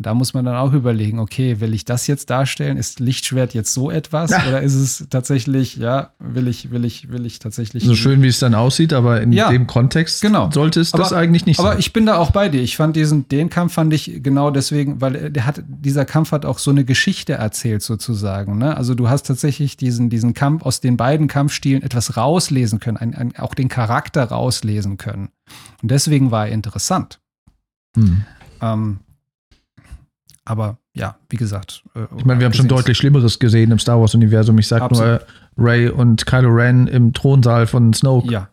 Und 0.00 0.06
da 0.06 0.14
muss 0.14 0.32
man 0.32 0.46
dann 0.46 0.56
auch 0.56 0.72
überlegen, 0.72 1.18
okay, 1.18 1.60
will 1.60 1.74
ich 1.74 1.84
das 1.84 2.06
jetzt 2.06 2.30
darstellen? 2.30 2.78
Ist 2.78 3.00
Lichtschwert 3.00 3.52
jetzt 3.52 3.74
so 3.74 3.90
etwas? 3.90 4.30
Ja. 4.30 4.48
Oder 4.48 4.62
ist 4.62 4.74
es 4.74 5.06
tatsächlich, 5.10 5.76
ja, 5.76 6.14
will 6.18 6.48
ich, 6.48 6.70
will 6.70 6.86
ich, 6.86 7.10
will 7.12 7.26
ich 7.26 7.38
tatsächlich. 7.38 7.84
So 7.84 7.94
schön, 7.94 8.22
wie 8.22 8.28
es 8.28 8.38
dann 8.38 8.54
aussieht, 8.54 8.94
aber 8.94 9.20
in 9.20 9.30
Ja, 9.30 9.50
dem 9.50 9.66
Kontext 9.66 10.22
genau. 10.22 10.50
sollte 10.50 10.80
es 10.80 10.92
das 10.92 11.12
Aber- 11.12 11.20
eigentlich 11.20 11.44
nicht 11.44 11.60
Aber 11.60 11.72
sein. 11.72 11.80
ich 11.80 11.92
bin 11.92 12.06
da 12.06 12.16
auch 12.16 12.30
bei 12.30 12.48
dir. 12.48 12.62
Ich 12.62 12.78
fand 12.78 12.96
diesen, 12.96 13.28
den 13.28 13.50
Kampf 13.50 13.74
fand 13.74 13.92
ich 13.92 14.22
genau 14.22 14.50
deswegen, 14.50 15.02
weil 15.02 15.30
der 15.30 15.44
hat, 15.44 15.62
dieser 15.68 16.06
Kampf 16.06 16.32
hat 16.32 16.46
auch 16.46 16.58
so 16.60 16.70
eine 16.70 16.86
Geschichte 16.86 17.34
erzählt 17.34 17.82
sozusagen. 17.82 18.56
Ne? 18.56 18.74
Also 18.78 18.94
du 18.94 19.10
hast 19.10 19.24
tatsächlich 19.26 19.76
diesen, 19.76 20.08
diesen 20.08 20.32
Kampf 20.32 20.62
aus 20.62 20.80
den 20.80 20.96
beiden 20.96 21.28
Kampfstilen 21.28 21.82
etwas 21.82 22.16
rauslesen 22.16 22.80
können, 22.80 22.96
ein, 22.96 23.14
ein, 23.14 23.36
auch 23.36 23.52
den 23.52 23.68
Charakter 23.68 24.24
rauslesen 24.24 24.96
können. 24.96 25.28
Und 25.82 25.90
deswegen 25.90 26.30
war 26.30 26.46
er 26.46 26.54
interessant. 26.54 27.20
Hm. 27.94 28.24
Ähm, 28.62 29.00
aber 30.50 30.78
ja, 30.94 31.16
wie 31.28 31.36
gesagt. 31.36 31.84
äh, 31.94 32.06
Ich 32.18 32.24
meine, 32.24 32.40
wir 32.40 32.46
haben 32.46 32.52
schon 32.52 32.66
deutlich 32.68 32.98
Schlimmeres 32.98 33.38
gesehen 33.38 33.70
im 33.70 33.78
Star 33.78 34.00
Wars-Universum. 34.00 34.58
Ich 34.58 34.66
sag 34.66 34.90
nur 34.90 35.04
äh, 35.06 35.20
Ray 35.56 35.88
und 35.88 36.26
Kylo 36.26 36.48
Ren 36.50 36.88
im 36.88 37.12
Thronsaal 37.12 37.66
von 37.66 37.92
Snoke. 37.92 38.30
Ja, 38.32 38.48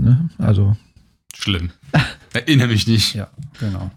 Ne? 0.00 0.28
Also, 0.38 0.76
Schlimm. 1.34 1.70
Erinnere 2.32 2.68
mich 2.68 2.86
nicht. 2.86 3.14
ja, 3.14 3.28
genau. 3.58 3.90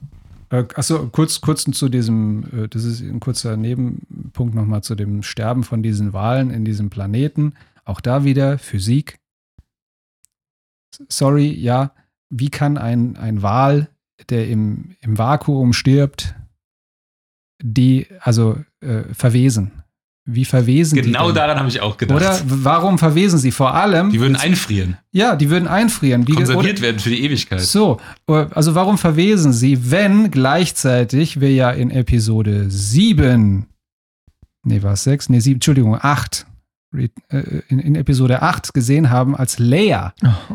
Äh, 0.49 0.65
achso, 0.75 1.07
kurz, 1.09 1.41
kurz 1.41 1.63
zu 1.63 1.89
diesem, 1.89 2.43
äh, 2.51 2.67
das 2.67 2.83
ist 2.83 3.01
ein 3.01 3.19
kurzer 3.19 3.55
Nebenpunkt 3.55 4.55
nochmal 4.55 4.81
zu 4.83 4.95
dem 4.95 5.21
Sterben 5.23 5.63
von 5.63 5.83
diesen 5.83 6.11
Walen 6.13 6.49
in 6.49 6.65
diesem 6.65 6.89
Planeten. 6.89 7.53
Auch 7.85 8.01
da 8.01 8.23
wieder 8.23 8.57
Physik. 8.57 9.19
Sorry, 11.07 11.51
ja, 11.53 11.91
wie 12.29 12.49
kann 12.49 12.77
ein, 12.77 13.15
ein 13.17 13.41
Wal, 13.43 13.87
der 14.29 14.47
im, 14.49 14.95
im 15.01 15.17
Vakuum 15.17 15.73
stirbt, 15.73 16.35
die, 17.61 18.07
also 18.19 18.57
äh, 18.81 19.03
verwesen? 19.13 19.71
Wie 20.25 20.45
verwesen 20.45 20.95
die? 20.97 21.01
Genau 21.01 21.27
denn? 21.27 21.35
daran 21.35 21.57
habe 21.57 21.67
ich 21.67 21.81
auch 21.81 21.97
gedacht. 21.97 22.15
Oder 22.15 22.39
warum 22.45 22.99
verwesen 22.99 23.39
sie? 23.39 23.51
Vor 23.51 23.73
allem. 23.73 24.11
Die 24.11 24.19
würden 24.19 24.35
einfrieren, 24.35 24.97
ja, 25.11 25.35
die 25.35 25.49
würden 25.49 25.67
einfrieren. 25.67 26.27
Wie, 26.27 26.33
konserviert 26.33 26.79
werden 26.79 26.99
für 26.99 27.09
die 27.09 27.23
Ewigkeit. 27.23 27.59
so, 27.61 27.99
also 28.27 28.75
warum 28.75 28.99
verwesen 28.99 29.51
sie, 29.51 29.89
wenn 29.91 30.29
gleichzeitig 30.29 31.41
wir 31.41 31.51
ja 31.51 31.71
in 31.71 31.89
Episode 31.89 32.69
7, 32.69 33.65
nee, 34.63 34.83
war 34.83 34.93
es 34.93 35.03
6? 35.05 35.29
Nee, 35.29 35.39
7, 35.39 35.55
Entschuldigung, 35.55 35.97
8, 35.99 36.45
re- 36.93 37.09
äh, 37.29 37.61
in, 37.69 37.79
in 37.79 37.95
Episode 37.95 38.43
8 38.43 38.75
gesehen 38.75 39.09
haben, 39.09 39.35
als 39.35 39.57
Leia 39.57 40.13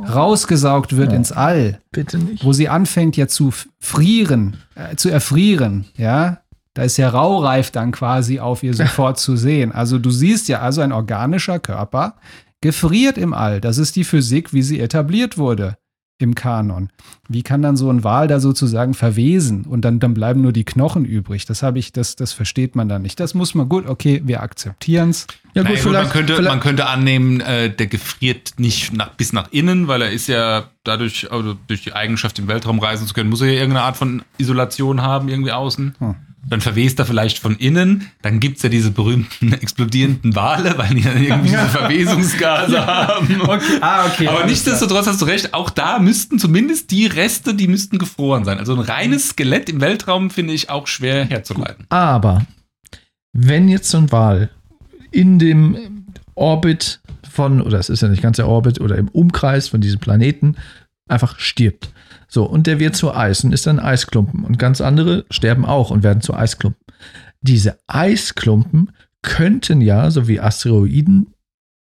rausgesaugt 0.08 0.96
wird 0.96 1.10
Oh. 1.12 1.16
ins 1.16 1.32
All, 1.32 1.80
bitte 1.90 2.18
nicht. 2.18 2.44
wo 2.44 2.52
sie 2.52 2.68
anfängt 2.68 3.16
ja 3.16 3.26
zu 3.26 3.52
frieren, 3.80 4.56
äh, 4.76 4.94
zu 4.96 5.08
erfrieren, 5.10 5.86
ja. 5.96 6.38
Da 6.76 6.82
ist 6.82 6.98
ja 6.98 7.08
Raureif 7.08 7.70
dann 7.70 7.90
quasi 7.90 8.38
auf 8.38 8.62
ihr 8.62 8.74
sofort 8.74 9.18
zu 9.18 9.34
sehen. 9.36 9.72
Also 9.72 9.98
du 9.98 10.10
siehst 10.10 10.46
ja, 10.48 10.60
also 10.60 10.82
ein 10.82 10.92
organischer 10.92 11.58
Körper 11.58 12.16
gefriert 12.60 13.16
im 13.16 13.32
All. 13.32 13.62
Das 13.62 13.78
ist 13.78 13.96
die 13.96 14.04
Physik, 14.04 14.52
wie 14.52 14.60
sie 14.62 14.78
etabliert 14.78 15.38
wurde 15.38 15.78
im 16.18 16.34
Kanon. 16.34 16.90
Wie 17.28 17.42
kann 17.42 17.62
dann 17.62 17.78
so 17.78 17.90
ein 17.90 18.04
Wal 18.04 18.28
da 18.28 18.40
sozusagen 18.40 18.92
verwesen 18.92 19.64
und 19.64 19.86
dann, 19.86 20.00
dann 20.00 20.12
bleiben 20.12 20.42
nur 20.42 20.52
die 20.52 20.64
Knochen 20.64 21.06
übrig? 21.06 21.46
Das 21.46 21.62
habe 21.62 21.78
ich, 21.78 21.92
das, 21.92 22.14
das 22.14 22.34
versteht 22.34 22.76
man 22.76 22.90
dann 22.90 23.00
nicht. 23.00 23.20
Das 23.20 23.32
muss 23.32 23.54
man 23.54 23.70
gut, 23.70 23.86
okay, 23.86 24.20
wir 24.26 24.42
akzeptieren 24.42 25.10
es. 25.10 25.26
Ja, 25.54 25.62
Naja, 25.62 25.76
gut, 25.76 25.84
man, 25.84 25.92
vielleicht, 25.94 26.12
könnte, 26.12 26.34
vielleicht, 26.34 26.50
man 26.50 26.60
könnte 26.60 26.86
annehmen, 26.86 27.40
äh, 27.40 27.74
der 27.74 27.86
gefriert 27.86 28.52
nicht 28.58 28.92
nach, 28.92 29.14
bis 29.14 29.32
nach 29.32 29.50
innen, 29.50 29.88
weil 29.88 30.02
er 30.02 30.10
ist 30.10 30.26
ja 30.26 30.64
dadurch, 30.84 31.32
also 31.32 31.54
durch 31.68 31.82
die 31.82 31.94
Eigenschaft, 31.94 32.38
im 32.38 32.48
Weltraum 32.48 32.80
reisen 32.80 33.06
zu 33.06 33.14
können, 33.14 33.30
muss 33.30 33.40
er 33.40 33.48
ja 33.48 33.60
irgendeine 33.60 33.84
Art 33.84 33.96
von 33.96 34.22
Isolation 34.36 35.00
haben, 35.00 35.28
irgendwie 35.30 35.52
außen. 35.52 35.96
Hm. 35.98 36.14
Dann 36.48 36.60
verwest 36.60 36.98
er 36.98 37.06
vielleicht 37.06 37.38
von 37.38 37.56
innen. 37.56 38.10
Dann 38.22 38.38
gibt 38.38 38.58
es 38.58 38.62
ja 38.62 38.68
diese 38.68 38.90
berühmten 38.90 39.52
explodierenden 39.60 40.36
Wale, 40.36 40.78
weil 40.78 40.94
die 40.94 41.02
dann 41.02 41.22
irgendwie 41.22 41.50
diese 41.50 41.66
Verwesungsgase 41.68 42.86
haben. 42.86 43.40
Ah, 43.80 44.06
okay. 44.06 44.28
Aber 44.28 44.46
nichtsdestotrotz 44.46 45.06
hast 45.06 45.20
du 45.20 45.24
recht, 45.24 45.54
auch 45.54 45.70
da 45.70 45.98
müssten 45.98 46.38
zumindest 46.38 46.90
die 46.90 47.06
Reste, 47.06 47.54
die 47.54 47.66
müssten 47.66 47.98
gefroren 47.98 48.44
sein. 48.44 48.58
Also 48.58 48.74
ein 48.74 48.80
reines 48.80 49.30
Skelett 49.30 49.68
im 49.68 49.80
Weltraum 49.80 50.30
finde 50.30 50.52
ich 50.52 50.70
auch 50.70 50.86
schwer 50.86 51.24
herzuleiten. 51.24 51.86
aber 51.88 52.46
wenn 53.38 53.68
jetzt 53.68 53.90
so 53.90 53.98
ein 53.98 54.10
Wal 54.12 54.50
in 55.10 55.38
dem 55.38 56.06
Orbit 56.34 57.00
von, 57.30 57.60
oder 57.60 57.78
es 57.78 57.90
ist 57.90 58.02
ja 58.02 58.08
nicht 58.08 58.22
ganz 58.22 58.36
der 58.36 58.48
Orbit, 58.48 58.80
oder 58.80 58.96
im 58.96 59.08
Umkreis 59.08 59.68
von 59.68 59.80
diesem 59.80 60.00
Planeten 60.00 60.56
einfach 61.08 61.38
stirbt. 61.38 61.90
So, 62.28 62.44
und 62.44 62.66
der 62.66 62.78
wird 62.78 62.96
zu 62.96 63.14
Eis 63.14 63.44
und 63.44 63.52
ist 63.52 63.66
dann 63.66 63.78
Eisklumpen. 63.78 64.44
Und 64.44 64.58
ganz 64.58 64.80
andere 64.80 65.24
sterben 65.30 65.64
auch 65.64 65.90
und 65.90 66.02
werden 66.02 66.20
zu 66.20 66.34
Eisklumpen. 66.34 66.84
Diese 67.40 67.78
Eisklumpen 67.86 68.92
könnten 69.22 69.80
ja, 69.80 70.10
so 70.10 70.28
wie 70.28 70.40
Asteroiden, 70.40 71.34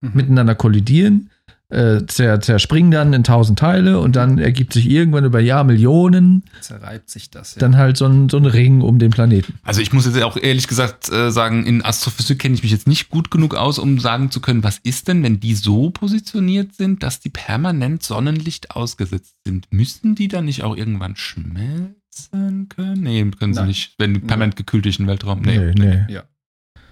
Mhm. 0.02 0.12
miteinander 0.14 0.56
kollidieren, 0.56 1.30
äh, 1.70 2.06
zer 2.06 2.40
zerspringen 2.42 2.92
dann 2.92 3.14
in 3.14 3.24
tausend 3.24 3.58
Teile 3.58 4.00
und 4.00 4.16
dann 4.16 4.38
ergibt 4.38 4.74
sich 4.74 4.90
irgendwann 4.90 5.26
über 5.26 5.40
Jahrmillionen 5.40 6.44
zerreibt 6.62 7.10
sich 7.10 7.32
das. 7.32 7.56
Ja. 7.56 7.60
dann 7.60 7.76
halt 7.76 7.98
so 7.98 8.06
ein, 8.06 8.30
so 8.30 8.38
ein 8.38 8.46
Ring 8.46 8.82
um 8.82 9.00
den 9.00 9.12
Planeten. 9.12 9.56
Also 9.64 9.82
ich 9.82 9.92
muss 9.92 10.06
jetzt 10.06 10.22
auch 10.22 10.38
ehrlich 10.38 10.68
gesagt 10.68 11.12
äh, 11.12 11.32
sagen, 11.32 11.66
in 11.66 11.84
Astrophysik 11.84 12.40
kenne 12.40 12.56
ich 12.56 12.64
mich 12.64 12.72
jetzt 12.72 12.88
nicht 12.88 13.10
gut 13.10 13.32
genug 13.32 13.56
aus, 13.56 13.80
um 13.80 14.00
sagen 14.00 14.30
zu 14.32 14.42
können, 14.42 14.64
was 14.64 14.78
ist 14.80 15.08
denn, 15.08 15.24
wenn 15.24 15.40
die 15.40 15.56
so 15.56 15.90
positioniert 15.90 16.76
sind, 16.76 17.02
dass 17.02 17.20
die 17.20 17.30
permanent 17.30 18.04
Sonnenlicht 18.04 18.72
ausgesetzt 18.72 19.36
sind? 19.46 19.68
Müssten 19.72 20.16
die 20.16 20.28
dann 20.28 20.46
nicht 20.46 20.64
auch 20.64 20.78
irgendwann 20.78 21.16
schmelzen 21.16 22.70
können? 22.70 23.02
Nee, 23.02 23.24
können 23.32 23.54
sie 23.54 23.62
Nein. 23.62 23.68
nicht, 23.68 23.96
wenn 23.98 24.28
permanent 24.28 24.56
gekühlt 24.56 24.86
durch 24.86 24.98
den 24.98 25.08
Weltraum. 25.08 25.42
Nee. 25.42 25.58
nee, 25.58 25.74
nee. 26.08 26.14
ja. 26.14 26.24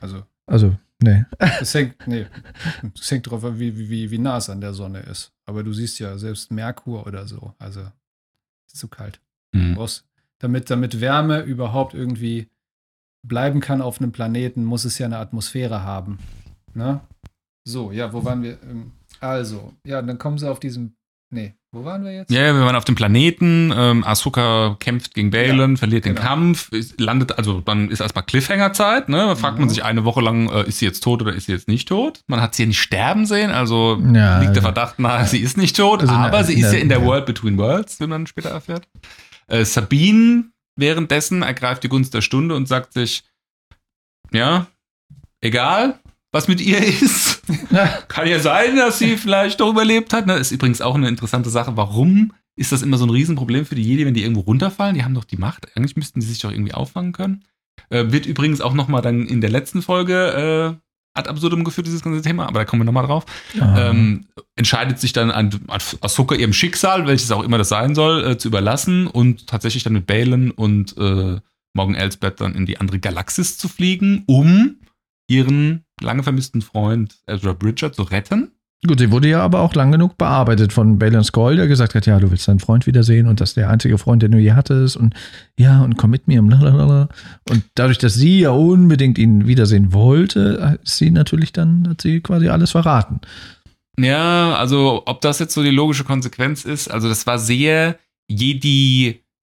Also, 0.01 0.23
Also, 0.47 0.75
nee. 1.03 1.25
das 1.37 1.73
hängt, 1.73 2.07
nee, 2.07 2.25
das 2.95 3.09
hängt 3.11 3.29
drauf 3.29 3.43
an, 3.43 3.59
wie, 3.59 3.77
wie, 3.89 4.09
wie 4.11 4.17
nah 4.17 4.37
es 4.37 4.49
an 4.49 4.61
der 4.61 4.73
Sonne 4.73 4.99
ist. 5.01 5.31
Aber 5.45 5.63
du 5.63 5.73
siehst 5.73 5.99
ja 5.99 6.17
selbst 6.17 6.51
Merkur 6.51 7.05
oder 7.05 7.27
so. 7.27 7.53
Also, 7.59 7.81
ist 8.67 8.77
zu 8.77 8.87
kalt. 8.87 9.19
Du 9.51 9.59
Hm. 9.59 9.75
brauchst, 9.75 10.05
damit, 10.39 10.69
damit 10.69 10.99
Wärme 11.01 11.41
überhaupt 11.41 11.93
irgendwie 11.93 12.49
bleiben 13.25 13.59
kann 13.61 13.81
auf 13.81 14.01
einem 14.01 14.11
Planeten, 14.11 14.65
muss 14.65 14.83
es 14.85 14.97
ja 14.97 15.05
eine 15.05 15.17
Atmosphäre 15.17 15.83
haben. 15.83 16.19
Ne? 16.73 17.01
So, 17.65 17.91
ja, 17.91 18.11
wo 18.11 18.25
waren 18.25 18.41
wir? 18.43 18.61
Ähm, 18.63 18.91
Also, 19.19 19.73
ja, 19.85 20.01
dann 20.01 20.17
kommen 20.17 20.37
sie 20.37 20.49
auf 20.49 20.59
diesem 20.59 20.95
Nee, 21.29 21.55
wo 21.73 21.83
waren 21.83 22.03
wir 22.05 22.13
jetzt? 22.13 22.31
Ja, 22.31 22.41
ja, 22.43 22.53
wir 22.55 22.61
waren 22.65 22.75
auf 22.75 22.85
dem 22.85 22.95
Planeten. 22.95 23.73
Ähm, 23.75 24.03
Asuka 24.05 24.77
kämpft 24.79 25.13
gegen 25.13 25.31
Balin, 25.31 25.71
Ja, 25.71 25.75
verliert 25.77 26.05
den 26.05 26.15
genau. 26.15 26.27
Kampf, 26.27 26.71
ist, 26.71 27.01
landet, 27.01 27.37
also 27.37 27.59
dann 27.61 27.89
ist 27.89 27.99
erstmal 27.99 28.23
Cliffhanger-Zeit. 28.23 29.09
Ne? 29.09 29.17
Da 29.17 29.35
fragt 29.35 29.57
man 29.57 29.65
Mhm. 29.65 29.69
sich 29.71 29.83
eine 29.83 30.05
Woche 30.05 30.21
lang, 30.21 30.49
äh, 30.49 30.67
ist 30.67 30.79
sie 30.79 30.85
jetzt 30.85 31.03
tot 31.03 31.21
oder 31.21 31.33
ist 31.33 31.47
sie 31.47 31.51
jetzt 31.51 31.67
nicht 31.67 31.87
tot? 31.89 32.21
Man 32.27 32.39
hat 32.41 32.55
sie 32.55 32.63
ja 32.63 32.67
nicht 32.67 32.79
sterben 32.81 33.25
sehen, 33.25 33.51
also 33.51 33.99
Ja, 34.13 34.39
liegt 34.39 34.55
der 34.55 34.57
also- 34.57 34.61
Verdacht 34.61 34.99
nahe, 34.99 35.25
sie 35.27 35.39
ist 35.39 35.57
nicht 35.57 35.75
tot, 35.75 36.01
Also 36.01 36.13
aber 36.13 36.29
der- 36.37 36.43
sie 36.45 36.53
ist 36.59 36.71
ja 36.71 36.79
in 36.79 36.89
der 36.89 36.99
ja. 36.99 37.05
World 37.05 37.25
Between 37.25 37.57
Worlds, 37.57 37.99
wie 37.99 38.07
man 38.07 38.27
später 38.27 38.49
erfährt. 38.51 38.87
Äh, 39.47 39.65
Sabine 39.65 40.45
währenddessen 40.75 41.41
ergreift 41.41 41.83
die 41.83 41.89
Gunst 41.89 42.13
der 42.13 42.21
Stunde 42.21 42.55
und 42.55 42.67
sagt 42.67 42.93
sich, 42.93 43.23
ja, 44.31 44.67
egal, 45.41 45.99
was 46.33 46.47
mit 46.49 46.59
ihr 46.59 46.79
ist. 46.79 47.41
Kann 48.09 48.27
ja 48.27 48.39
sein, 48.39 48.75
dass 48.75 48.99
sie 48.99 49.15
vielleicht 49.15 49.61
doch 49.61 49.69
überlebt 49.69 50.11
hat. 50.11 50.25
Ne? 50.25 50.33
Ist 50.33 50.51
übrigens 50.51 50.81
auch 50.81 50.95
eine 50.95 51.07
interessante 51.07 51.49
Sache. 51.49 51.77
Warum 51.77 52.33
ist 52.55 52.71
das 52.71 52.81
immer 52.81 52.97
so 52.97 53.05
ein 53.05 53.11
Riesenproblem 53.11 53.65
für 53.65 53.75
die 53.75 53.83
Jedi, 53.83 54.05
wenn 54.05 54.15
die 54.15 54.23
irgendwo 54.23 54.41
runterfallen? 54.41 54.95
Die 54.95 55.03
haben 55.03 55.13
doch 55.13 55.23
die 55.23 55.37
Macht. 55.37 55.67
Eigentlich 55.77 55.95
müssten 55.95 56.19
die 56.19 56.25
sich 56.25 56.39
doch 56.39 56.51
irgendwie 56.51 56.73
auffangen 56.73 57.13
können. 57.13 57.45
Äh, 57.89 58.11
wird 58.11 58.25
übrigens 58.25 58.61
auch 58.61 58.73
noch 58.73 58.87
mal 58.87 59.01
dann 59.01 59.27
in 59.27 59.41
der 59.41 59.51
letzten 59.51 59.83
Folge 59.83 60.75
äh, 60.75 61.19
ad 61.19 61.29
absurdum 61.29 61.63
geführt, 61.63 61.85
dieses 61.85 62.01
ganze 62.01 62.23
Thema. 62.23 62.47
Aber 62.47 62.59
da 62.59 62.65
kommen 62.65 62.81
wir 62.81 62.85
noch 62.85 62.93
mal 62.93 63.05
drauf. 63.05 63.25
Ähm, 63.55 64.25
entscheidet 64.55 64.99
sich 64.99 65.13
dann 65.13 65.29
an 65.29 65.51
Ahsoka 66.01 66.33
ihrem 66.33 66.53
Schicksal, 66.53 67.05
welches 67.05 67.31
auch 67.31 67.43
immer 67.43 67.59
das 67.59 67.69
sein 67.69 67.93
soll, 67.93 68.25
äh, 68.25 68.37
zu 68.39 68.47
überlassen 68.47 69.05
und 69.05 69.45
tatsächlich 69.45 69.83
dann 69.83 69.93
mit 69.93 70.07
Balin 70.07 70.49
und 70.49 70.97
äh, 70.97 71.39
Morgan 71.75 71.95
Elsbeth 71.95 72.41
dann 72.41 72.55
in 72.55 72.65
die 72.65 72.79
andere 72.79 72.99
Galaxis 72.99 73.57
zu 73.59 73.67
fliegen, 73.67 74.23
um 74.25 74.77
ihren 75.27 75.85
lange 76.03 76.23
vermissten 76.23 76.61
Freund 76.61 77.15
Ezra 77.27 77.53
Bridger 77.53 77.91
zu 77.91 78.03
retten. 78.03 78.51
Gut, 78.85 78.99
sie 78.99 79.11
wurde 79.11 79.29
ja 79.29 79.41
aber 79.41 79.61
auch 79.61 79.73
lang 79.75 79.93
genug 79.93 80.17
bearbeitet 80.17 80.73
von 80.73 80.99
Balin 80.99 81.23
Skoll, 81.23 81.55
der 81.55 81.67
gesagt 81.67 81.95
hat, 81.95 82.05
ja, 82.05 82.19
du 82.19 82.29
willst 82.29 82.49
deinen 82.49 82.59
Freund 82.59 82.85
wiedersehen 82.85 83.27
und 83.27 83.39
das 83.39 83.51
ist 83.51 83.57
der 83.57 83.69
einzige 83.69 83.97
Freund, 83.97 84.21
den 84.21 84.31
du 84.31 84.39
je 84.39 84.51
hattest 84.51 84.97
und 84.97 85.13
ja, 85.57 85.81
und 85.81 85.97
komm 85.97 86.09
mit 86.11 86.27
mir 86.27 86.41
und 86.41 86.49
blablabla. 86.49 87.07
Und 87.49 87.63
dadurch, 87.75 87.97
dass 87.97 88.15
sie 88.15 88.41
ja 88.41 88.49
unbedingt 88.49 89.17
ihn 89.17 89.47
wiedersehen 89.47 89.93
wollte, 89.93 90.71
hat 90.71 90.81
sie 90.83 91.11
natürlich 91.11 91.53
dann, 91.53 91.87
hat 91.87 92.01
sie 92.01 92.19
quasi 92.19 92.49
alles 92.49 92.71
verraten. 92.71 93.21
Ja, 93.97 94.55
also 94.55 95.03
ob 95.05 95.21
das 95.21 95.39
jetzt 95.39 95.53
so 95.53 95.63
die 95.63 95.69
logische 95.69 96.03
Konsequenz 96.03 96.65
ist, 96.65 96.91
also 96.91 97.07
das 97.07 97.25
war 97.25 97.39
sehr 97.39 97.97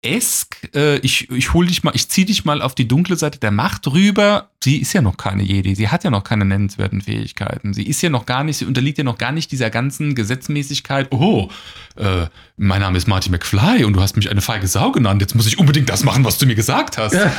Jedi-esk. 0.04 0.70
Äh, 0.76 0.98
ich 0.98 1.30
ich 1.30 1.54
hol 1.54 1.68
dich 1.68 1.84
mal, 1.84 1.92
ich 1.96 2.10
zieh 2.10 2.26
dich 2.26 2.46
mal 2.46 2.62
auf 2.62 2.76
die 2.76 2.88
dunkle 2.88 3.16
Seite 3.16 3.40
der 3.40 3.52
Macht 3.52 3.88
rüber. 3.88 4.50
Sie 4.64 4.78
ist 4.78 4.94
ja 4.94 5.02
noch 5.02 5.18
keine 5.18 5.44
Jedi, 5.44 5.76
sie 5.76 5.90
hat 5.90 6.04
ja 6.04 6.10
noch 6.10 6.24
keine 6.24 6.46
nennenswerten 6.46 7.02
Fähigkeiten. 7.02 7.74
Sie 7.74 7.84
ist 7.84 8.02
ja 8.02 8.10
noch 8.10 8.26
gar 8.26 8.44
nicht, 8.44 8.58
sie 8.58 8.66
unterliegt 8.66 8.98
ja 8.98 9.04
noch 9.04 9.18
gar 9.18 9.32
nicht 9.34 9.52
dieser 9.52 9.70
ganzen 9.70 10.16
Gesetzmäßigkeit. 10.16 11.12
Oh, 11.12 11.50
äh, 11.98 12.28
mein 12.56 12.80
Name 12.82 12.98
ist 12.98 13.08
Marty 13.08 13.30
McFly 13.30 13.84
und 13.84 13.94
du 13.94 14.02
hast 14.02 14.16
mich 14.16 14.30
eine 14.30 14.42
feige 14.42 14.68
Sau 14.68 14.92
genannt. 14.92 15.22
Jetzt 15.22 15.36
muss 15.36 15.48
ich 15.48 15.58
unbedingt 15.58 15.90
das 15.90 16.04
machen, 16.04 16.24
was 16.24 16.38
du 16.38 16.46
mir 16.46 16.56
gesagt 16.56 16.98
hast. 16.98 17.14
Ja. 17.14 17.34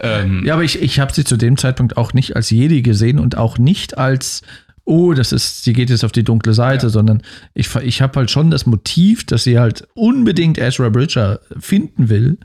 Ähm, 0.00 0.42
Ja, 0.44 0.54
aber 0.54 0.64
ich, 0.64 0.80
ich 0.80 1.00
habe 1.00 1.12
sie 1.12 1.24
zu 1.24 1.36
dem 1.36 1.56
Zeitpunkt 1.58 1.96
auch 1.96 2.14
nicht 2.14 2.36
als 2.36 2.48
Jedi 2.50 2.80
gesehen 2.82 3.18
und 3.18 3.36
auch 3.36 3.58
nicht 3.58 3.98
als, 3.98 4.40
oh, 4.90 5.14
das 5.14 5.32
ist, 5.32 5.62
sie 5.64 5.72
geht 5.72 5.88
jetzt 5.88 6.04
auf 6.04 6.12
die 6.12 6.24
dunkle 6.24 6.52
Seite, 6.52 6.86
Ja. 6.86 6.90
sondern 6.90 7.22
ich, 7.54 7.74
ich 7.76 8.02
habe 8.02 8.18
halt 8.18 8.30
schon 8.30 8.50
das 8.50 8.66
Motiv, 8.66 9.24
dass 9.24 9.44
sie 9.44 9.58
halt 9.58 9.86
unbedingt 9.94 10.58
Ezra 10.58 10.88
Bridger 10.88 11.40
finden 11.58 12.08
will, 12.08 12.38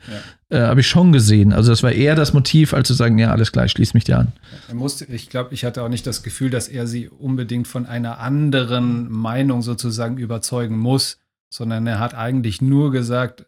äh, 0.48 0.60
habe 0.60 0.80
ich 0.80 0.86
schon 0.86 1.12
gesehen. 1.12 1.52
Also 1.52 1.70
das 1.70 1.82
war 1.82 1.92
eher 1.92 2.14
das 2.14 2.32
Motiv, 2.32 2.72
als 2.72 2.86
zu 2.88 2.94
sagen, 2.94 3.18
ja, 3.18 3.30
alles 3.32 3.50
klar, 3.52 3.64
ich 3.64 3.72
schließ 3.72 3.94
mich 3.94 4.04
dir 4.04 4.18
an. 4.18 4.32
Er 4.68 4.74
musste, 4.76 5.04
ich 5.06 5.28
glaube, 5.28 5.52
ich 5.54 5.64
hatte 5.64 5.82
auch 5.82 5.88
nicht 5.88 6.06
das 6.06 6.22
Gefühl, 6.22 6.50
dass 6.50 6.68
er 6.68 6.86
sie 6.86 7.08
unbedingt 7.08 7.66
von 7.66 7.84
einer 7.84 8.20
anderen 8.20 9.10
Meinung 9.10 9.62
sozusagen 9.62 10.16
überzeugen 10.18 10.78
muss, 10.78 11.18
sondern 11.50 11.86
er 11.86 11.98
hat 11.98 12.14
eigentlich 12.14 12.62
nur 12.62 12.92
gesagt, 12.92 13.46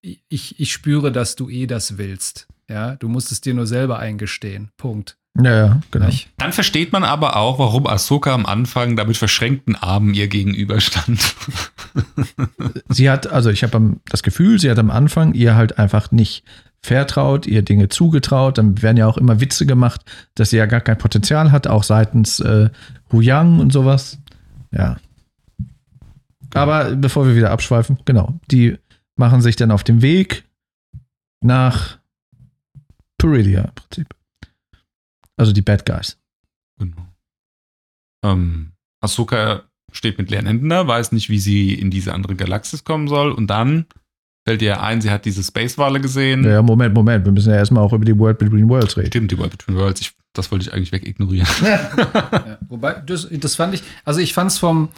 ich, 0.00 0.58
ich 0.60 0.72
spüre, 0.72 1.12
dass 1.12 1.36
du 1.36 1.48
eh 1.48 1.66
das 1.66 1.96
willst. 1.96 2.48
Ja, 2.68 2.96
du 2.96 3.08
musst 3.08 3.30
es 3.32 3.40
dir 3.40 3.54
nur 3.54 3.66
selber 3.66 3.98
eingestehen. 3.98 4.70
Punkt. 4.76 5.16
Ja, 5.34 5.66
ja, 5.66 5.80
genau. 5.90 6.10
Dann 6.36 6.52
versteht 6.52 6.92
man 6.92 7.04
aber 7.04 7.36
auch, 7.36 7.58
warum 7.58 7.86
Ahsoka 7.86 8.34
am 8.34 8.44
Anfang 8.44 8.96
da 8.96 9.04
mit 9.04 9.16
verschränkten 9.16 9.76
Armen 9.76 10.12
ihr 10.12 10.28
gegenüberstand. 10.28 11.34
Sie 12.88 13.08
hat, 13.08 13.26
also 13.26 13.48
ich 13.48 13.62
habe 13.62 13.96
das 14.10 14.22
Gefühl, 14.22 14.58
sie 14.58 14.70
hat 14.70 14.78
am 14.78 14.90
Anfang 14.90 15.32
ihr 15.32 15.54
halt 15.54 15.78
einfach 15.78 16.10
nicht 16.10 16.44
vertraut, 16.82 17.46
ihr 17.46 17.62
Dinge 17.62 17.88
zugetraut. 17.88 18.58
Dann 18.58 18.82
werden 18.82 18.96
ja 18.96 19.06
auch 19.06 19.16
immer 19.16 19.40
Witze 19.40 19.64
gemacht, 19.66 20.02
dass 20.34 20.50
sie 20.50 20.58
ja 20.58 20.66
gar 20.66 20.80
kein 20.80 20.98
Potenzial 20.98 21.50
hat, 21.52 21.66
auch 21.66 21.82
seitens 21.82 22.40
äh, 22.40 22.68
Hu 23.10 23.20
Yang 23.20 23.60
und 23.60 23.72
sowas. 23.72 24.18
Ja. 24.70 24.96
Aber 26.54 26.94
bevor 26.96 27.26
wir 27.26 27.36
wieder 27.36 27.50
abschweifen, 27.50 27.98
genau, 28.04 28.34
die 28.50 28.76
machen 29.16 29.40
sich 29.40 29.56
dann 29.56 29.70
auf 29.70 29.84
den 29.84 30.02
Weg 30.02 30.44
nach 31.40 31.98
Peridia 33.16 33.62
im 33.62 33.74
Prinzip. 33.74 34.14
Also 35.42 35.52
die 35.52 35.62
Bad 35.62 35.84
Guys. 35.84 36.16
Genau. 36.78 37.04
Ähm, 38.24 38.74
Ahsoka 39.00 39.64
steht 39.90 40.16
mit 40.16 40.30
leeren 40.30 40.46
Händen 40.46 40.68
da, 40.68 40.86
weiß 40.86 41.10
nicht, 41.10 41.30
wie 41.30 41.40
sie 41.40 41.74
in 41.74 41.90
diese 41.90 42.14
andere 42.14 42.36
Galaxis 42.36 42.84
kommen 42.84 43.08
soll. 43.08 43.32
Und 43.32 43.48
dann 43.48 43.86
fällt 44.46 44.62
ihr 44.62 44.80
ein, 44.80 45.00
sie 45.00 45.10
hat 45.10 45.24
diese 45.24 45.42
Space-Wale 45.42 46.00
gesehen. 46.00 46.44
Ja, 46.44 46.62
Moment, 46.62 46.94
Moment, 46.94 47.24
wir 47.24 47.32
müssen 47.32 47.50
ja 47.50 47.56
erstmal 47.56 47.82
auch 47.82 47.92
über 47.92 48.04
die 48.04 48.16
World 48.16 48.38
Between 48.38 48.68
Worlds 48.68 48.96
reden. 48.96 49.08
Stimmt, 49.08 49.32
die 49.32 49.38
World 49.38 49.50
Between 49.50 49.76
Worlds. 49.76 50.00
Ich, 50.02 50.12
das 50.34 50.50
wollte 50.50 50.66
ich 50.66 50.72
eigentlich 50.72 50.92
wegignorieren. 50.92 51.46
Ja, 51.62 52.58
wobei, 52.68 52.94
das, 53.06 53.28
das 53.30 53.56
fand 53.56 53.74
ich, 53.74 53.82
also 54.04 54.20
ich 54.20 54.34
fand 54.34 54.50
es 54.50 54.58
von 54.58 54.88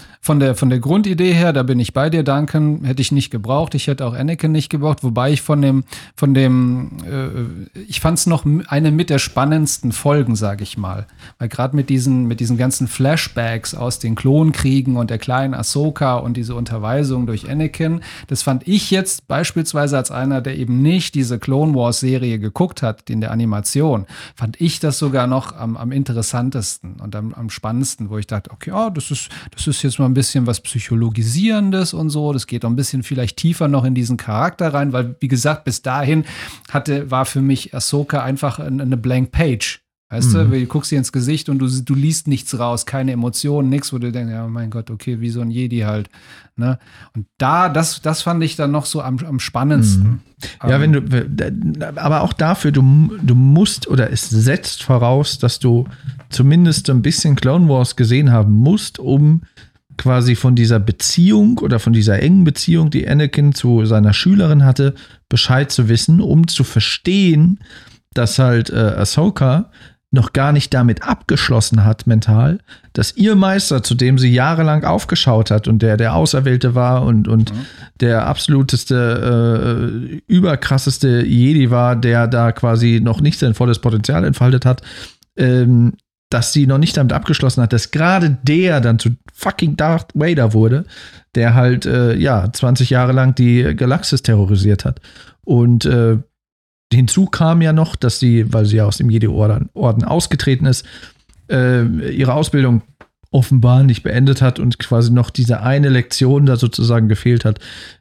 der, 0.41 0.55
von 0.55 0.71
der 0.71 0.79
Grundidee 0.79 1.33
her, 1.33 1.53
da 1.53 1.63
bin 1.63 1.79
ich 1.79 1.93
bei 1.93 2.09
dir, 2.09 2.23
Duncan, 2.23 2.85
hätte 2.85 3.03
ich 3.03 3.13
nicht 3.13 3.31
gebraucht. 3.31 3.75
Ich 3.75 3.87
hätte 3.87 4.07
auch 4.07 4.15
Anakin 4.15 4.53
nicht 4.53 4.71
gebraucht, 4.71 5.03
wobei 5.03 5.33
ich 5.33 5.43
von 5.43 5.61
dem, 5.61 5.85
von 6.17 6.35
dem, 6.35 6.99
äh, 7.05 7.81
ich 7.81 8.01
fand 8.01 8.19
es 8.19 8.27
noch 8.27 8.47
eine 8.69 8.91
mit 8.91 9.11
der 9.11 9.19
spannendsten 9.19 9.93
Folgen, 9.93 10.37
sage 10.37 10.63
ich 10.63 10.79
mal. 10.79 11.07
Weil 11.39 11.49
gerade 11.49 11.77
mit 11.77 11.91
diesen, 11.91 12.27
mit 12.27 12.41
diesen 12.41 12.57
ganzen 12.57 12.89
Flashbacks 12.89 13.75
aus 13.75 13.99
den 13.99 14.15
Klonkriegen 14.15 14.97
und 14.97 15.11
der 15.11 15.19
kleinen 15.19 15.55
Ahsoka 15.55 16.17
und 16.17 16.37
diese 16.37 16.55
Unterweisung 16.55 17.27
durch 17.27 17.51
Anakin, 17.51 18.01
das 18.29 18.43
fand 18.43 18.67
ich 18.67 18.91
jetzt 18.91 19.29
beispielsweise 19.29 19.97
als 19.97 20.11
einer, 20.11 20.41
der 20.41 20.57
eben 20.57 20.81
nicht 20.83 21.15
diese 21.15 21.39
Clone 21.39 21.75
Wars 21.75 22.01
Serie 22.01 22.39
geguckt 22.39 22.83
hat, 22.83 23.11
in 23.11 23.21
der 23.21 23.31
Animation, 23.31 24.07
fand 24.35 24.61
ich 24.61 24.81
das 24.81 24.99
sogar 24.99 25.24
noch 25.27 25.55
am, 25.57 25.77
am 25.77 25.93
interessantesten 25.93 27.01
und 27.01 27.15
am, 27.17 27.33
am 27.35 27.51
spannendsten, 27.51 28.11
wo 28.11 28.19
ich 28.19 28.27
dachte, 28.27 28.51
okay, 28.51 28.73
oh, 28.73 28.91
das 28.91 29.11
ist, 29.11 29.29
das 29.55 29.67
ist 29.67 29.83
jetzt 29.83 29.99
mal 29.99 30.07
ein 30.07 30.15
bisschen 30.15 30.47
was 30.47 30.61
Psychologisierendes 30.61 31.95
und 31.95 32.11
so. 32.11 32.33
Das 32.33 32.47
geht 32.47 32.65
auch 32.65 32.71
ein 32.71 32.77
bisschen 32.77 33.03
vielleicht 33.03 33.37
tiefer 33.37 33.69
noch 33.69 33.85
in 33.85 33.95
diesen 33.95 34.17
Charakter 34.17 34.73
rein, 34.75 34.93
weil, 34.93 35.17
wie 35.21 35.29
gesagt, 35.29 35.65
bis 35.65 35.83
dahin 35.83 36.25
hatte, 36.71 37.11
war 37.11 37.25
für 37.27 37.41
mich 37.43 37.75
Ahsoka 37.75 38.23
einfach 38.23 38.59
ein- 38.59 38.81
eine 38.81 38.97
Blank 38.97 39.31
Page. 39.33 39.84
Weißt 40.11 40.33
du, 40.33 40.45
du 40.45 40.67
guckst 40.67 40.93
ihr 40.93 40.99
ins 40.99 41.11
Gesicht 41.11 41.49
und 41.49 41.59
du, 41.59 41.67
du 41.67 41.95
liest 41.95 42.29
nichts 42.29 42.57
raus, 42.59 42.87
keine 42.87 43.11
Emotionen, 43.13 43.69
nichts, 43.69 43.93
wo 43.93 43.99
du 43.99 44.13
denkst, 44.13 44.31
ja, 44.31 44.47
mein 44.47 44.71
Gott, 44.71 44.91
okay, 44.91 45.21
wie 45.21 45.31
so 45.31 45.41
ein 45.41 45.51
Jedi 45.51 45.81
halt. 45.81 46.09
Ne? 46.57 46.79
Und 47.17 47.27
da, 47.39 47.69
das, 47.69 48.01
das 48.01 48.23
fand 48.23 48.45
ich 48.45 48.55
dann 48.55 48.71
noch 48.71 48.87
so 48.87 49.03
am, 49.03 49.19
am 49.27 49.41
spannendsten. 49.41 50.21
Ja, 50.63 50.77
Ähm, 50.77 50.81
wenn 50.81 50.93
du, 50.93 51.93
aber 51.97 52.21
auch 52.21 52.33
dafür, 52.33 52.71
du, 52.71 52.83
du 53.23 53.35
musst 53.35 53.89
oder 53.89 54.13
es 54.13 54.29
setzt 54.29 54.85
voraus, 54.85 55.39
dass 55.39 55.59
du 55.59 55.89
zumindest 56.29 56.87
so 56.87 56.93
ein 56.93 57.03
bisschen 57.03 57.35
Clone 57.35 57.69
Wars 57.69 57.97
gesehen 57.97 58.31
haben 58.31 58.53
musst, 58.53 59.01
um 59.01 59.43
quasi 59.97 60.37
von 60.37 60.55
dieser 60.55 60.81
Beziehung 60.81 61.59
oder 61.59 61.81
von 61.81 61.93
dieser 61.93 62.21
engen 62.21 62.45
Beziehung, 62.45 62.91
die 62.91 63.09
Anakin 63.09 63.53
zu 63.53 63.85
seiner 63.87 64.13
Schülerin 64.13 64.65
hatte, 64.65 64.95
Bescheid 65.29 65.73
zu 65.73 65.89
wissen, 65.89 66.21
um 66.21 66.47
zu 66.47 66.63
verstehen, 66.63 67.59
dass 68.13 68.39
halt 68.39 68.71
äh, 68.71 68.77
Ahsoka 68.77 69.71
noch 70.15 70.33
gar 70.33 70.53
nicht 70.53 70.73
damit 70.73 71.03
abgeschlossen 71.03 71.85
hat 71.85 72.07
mental, 72.07 72.59
dass 72.95 73.17
ihr 73.17 73.35
Meister, 73.35 73.83
zu 73.83 73.95
dem 73.95 74.19
sie 74.19 74.33
jahrelang 74.33 74.85
aufgeschaut 74.85 75.51
hat 75.51 75.69
und 75.69 75.83
der 75.83 75.97
der 75.99 76.15
Auserwählte 76.15 76.75
war 76.75 77.03
und, 77.03 77.29
und 77.29 77.53
der 78.01 78.27
absoluteste, 78.27 80.13
äh, 80.17 80.23
überkrasseste 80.27 81.23
Jedi 81.23 81.71
war, 81.71 81.97
der 81.97 82.27
da 82.27 82.53
quasi 82.53 83.01
noch 83.03 83.21
nicht 83.21 83.39
sein 83.39 83.55
volles 83.55 83.81
Potenzial 83.81 84.25
entfaltet 84.25 84.65
hat, 84.65 84.83
ähm, 85.37 85.95
dass 86.31 86.53
sie 86.53 86.67
noch 86.67 86.79
nicht 86.79 86.97
damit 86.97 87.13
abgeschlossen 87.13 87.63
hat, 87.63 87.73
dass 87.73 87.91
gerade 87.91 88.39
der 88.43 88.81
dann 88.81 88.99
zu 88.99 89.11
fucking 89.35 89.77
Darth 89.77 90.09
Vader 90.15 90.53
wurde, 90.53 90.85
der 91.35 91.55
halt, 91.55 91.87
äh, 91.87 92.15
ja, 92.17 92.51
20 92.53 92.91
Jahre 92.91 93.13
lang 93.13 93.35
die 93.35 93.75
Galaxis 93.77 94.23
terrorisiert 94.23 94.85
hat. 94.85 95.01
Und 95.43 95.85
äh, 95.85 96.19
hinzu 96.95 97.27
kam 97.27 97.63
ja 97.63 97.73
noch, 97.73 97.97
dass 97.97 98.19
sie, 98.19 98.53
weil 98.53 98.67
sie 98.67 98.77
ja 98.77 98.87
aus 98.87 98.97
dem 98.97 99.11
Jedi-Orden 99.11 99.71
Orden 99.75 100.05
ausgetreten 100.05 100.67
ist, 100.67 100.85
äh, 101.51 101.85
ihre 102.11 102.35
Ausbildung 102.35 102.83
offenbar 103.31 103.83
nicht 103.83 104.03
beendet 104.05 104.41
hat 104.41 104.61
und 104.61 104.79
quasi 104.79 105.11
noch 105.11 105.31
diese 105.31 105.61
eine 105.61 105.89
Lektion 105.89 106.47
da 106.47 106.57
sozusagen 106.57 107.09
gefehlt 107.09 107.45
hat. 107.45 107.59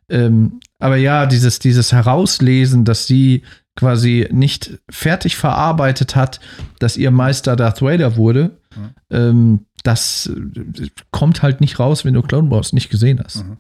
Ähm, 0.07 0.60
aber 0.80 0.98
ja, 0.98 1.26
dieses, 1.26 1.57
dieses 1.57 1.91
Herauslesen, 1.91 2.86
dass 2.86 3.07
sie 3.07 3.41
quasi 3.76 4.28
nicht 4.32 4.80
fertig 4.90 5.36
verarbeitet 5.36 6.15
hat, 6.15 6.40
dass 6.78 6.98
ihr 6.98 7.10
Meister 7.10 7.56
Darth 7.56 7.82
Vader 7.82 8.15
wurde, 8.15 8.60
ähm, 9.10 9.65
das 9.84 10.32
kommt 11.11 11.41
halt 11.41 11.61
nicht 11.61 11.80
raus, 11.80 12.06
wenn 12.06 12.14
du 12.14 12.22
Clone 12.22 12.49
Wars 12.52 12.74
nicht 12.74 12.90
gesehen 12.90 13.22
hast. 13.24 13.45
Mhm. 13.45 13.57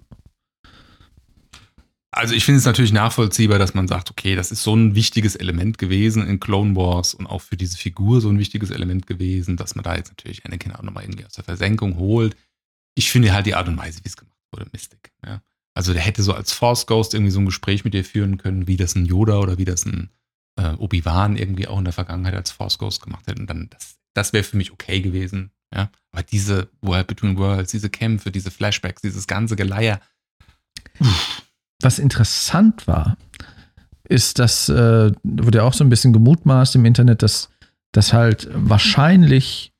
Also 2.15 2.35
ich 2.35 2.45
finde 2.45 2.59
es 2.59 2.65
natürlich 2.65 2.93
nachvollziehbar, 2.93 3.57
dass 3.57 3.73
man 3.73 3.87
sagt, 3.87 4.11
okay, 4.11 4.35
das 4.35 4.51
ist 4.51 4.61
so 4.61 4.75
ein 4.75 4.93
wichtiges 4.93 5.35
Element 5.35 5.79
gewesen 5.79 6.27
in 6.27 6.39
Clone 6.39 6.75
Wars 6.75 7.15
und 7.15 7.25
auch 7.25 7.41
für 7.41 7.57
diese 7.57 7.75
Figur 7.77 8.21
so 8.21 8.29
ein 8.29 8.37
wichtiges 8.37 8.69
Element 8.69 9.07
gewesen, 9.07 9.57
dass 9.57 9.73
man 9.73 9.83
da 9.83 9.95
jetzt 9.95 10.09
natürlich 10.09 10.45
Anakin 10.45 10.73
auch 10.73 10.83
nochmal 10.83 11.03
irgendwie 11.03 11.25
aus 11.25 11.33
der 11.33 11.43
Versenkung 11.43 11.97
holt. 11.97 12.35
Ich 12.93 13.09
finde 13.09 13.33
halt 13.33 13.47
die 13.47 13.55
Art 13.55 13.67
und 13.67 13.77
Weise, 13.77 13.99
wie 14.03 14.09
es 14.09 14.15
gemacht 14.15 14.37
wurde, 14.51 14.67
Mystic. 14.71 15.11
Ja. 15.25 15.41
Also 15.73 15.93
der 15.93 16.03
hätte 16.03 16.21
so 16.21 16.33
als 16.33 16.53
Force 16.53 16.85
Ghost 16.85 17.15
irgendwie 17.15 17.31
so 17.31 17.39
ein 17.39 17.47
Gespräch 17.47 17.83
mit 17.83 17.95
dir 17.95 18.05
führen 18.05 18.37
können, 18.37 18.67
wie 18.67 18.77
das 18.77 18.95
ein 18.95 19.05
Yoda 19.05 19.39
oder 19.39 19.57
wie 19.57 19.65
das 19.65 19.85
ein 19.85 20.11
äh, 20.55 20.73
Obi-Wan 20.73 21.35
irgendwie 21.35 21.67
auch 21.67 21.79
in 21.79 21.85
der 21.85 21.93
Vergangenheit 21.93 22.35
als 22.35 22.51
Force 22.51 22.77
Ghost 22.77 23.01
gemacht 23.01 23.25
hätte. 23.25 23.41
Und 23.41 23.49
dann, 23.49 23.69
das, 23.71 23.95
das 24.13 24.33
wäre 24.33 24.43
für 24.43 24.57
mich 24.57 24.71
okay 24.71 25.01
gewesen. 25.01 25.49
Ja. 25.73 25.89
Aber 26.11 26.21
diese 26.21 26.69
World 26.81 27.07
Between 27.07 27.37
Worlds, 27.37 27.71
diese 27.71 27.89
Kämpfe, 27.89 28.31
diese 28.31 28.51
Flashbacks, 28.51 29.01
dieses 29.01 29.25
ganze 29.25 29.55
Geleier. 29.55 29.99
Was 31.83 31.99
interessant 31.99 32.87
war, 32.87 33.17
ist, 34.07 34.39
dass 34.39 34.69
äh, 34.69 35.11
wurde 35.23 35.57
ja 35.59 35.63
auch 35.63 35.73
so 35.73 35.83
ein 35.83 35.89
bisschen 35.89 36.13
gemutmaßt 36.13 36.75
im 36.75 36.85
Internet, 36.85 37.21
dass 37.21 37.49
das 37.91 38.13
halt 38.13 38.49
wahrscheinlich 38.53 39.73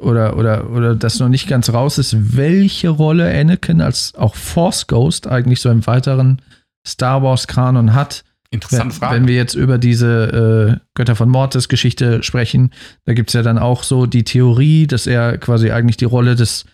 oder, 0.00 0.36
oder, 0.36 0.70
oder 0.70 0.94
dass 0.94 1.20
noch 1.20 1.28
nicht 1.28 1.48
ganz 1.48 1.70
raus 1.70 1.98
ist, 1.98 2.36
welche 2.36 2.88
Rolle 2.88 3.32
Anakin 3.32 3.80
als 3.80 4.14
auch 4.16 4.34
Force 4.34 4.86
Ghost 4.86 5.26
eigentlich 5.26 5.60
so 5.60 5.70
im 5.70 5.86
weiteren 5.86 6.42
Star 6.86 7.22
Wars-Kanon 7.22 7.94
hat. 7.94 8.24
Interessante 8.50 8.94
wenn, 8.94 8.98
Frage. 8.98 9.16
Wenn 9.16 9.28
wir 9.28 9.36
jetzt 9.36 9.54
über 9.54 9.78
diese 9.78 10.78
äh, 10.78 10.86
Götter 10.94 11.16
von 11.16 11.28
Mortis 11.28 11.68
Geschichte 11.68 12.22
sprechen, 12.22 12.70
da 13.04 13.14
gibt 13.14 13.30
es 13.30 13.34
ja 13.34 13.42
dann 13.42 13.58
auch 13.58 13.82
so 13.82 14.06
die 14.06 14.24
Theorie, 14.24 14.86
dass 14.86 15.06
er 15.06 15.38
quasi 15.38 15.70
eigentlich 15.70 15.96
die 15.96 16.04
Rolle 16.04 16.34
des, 16.34 16.64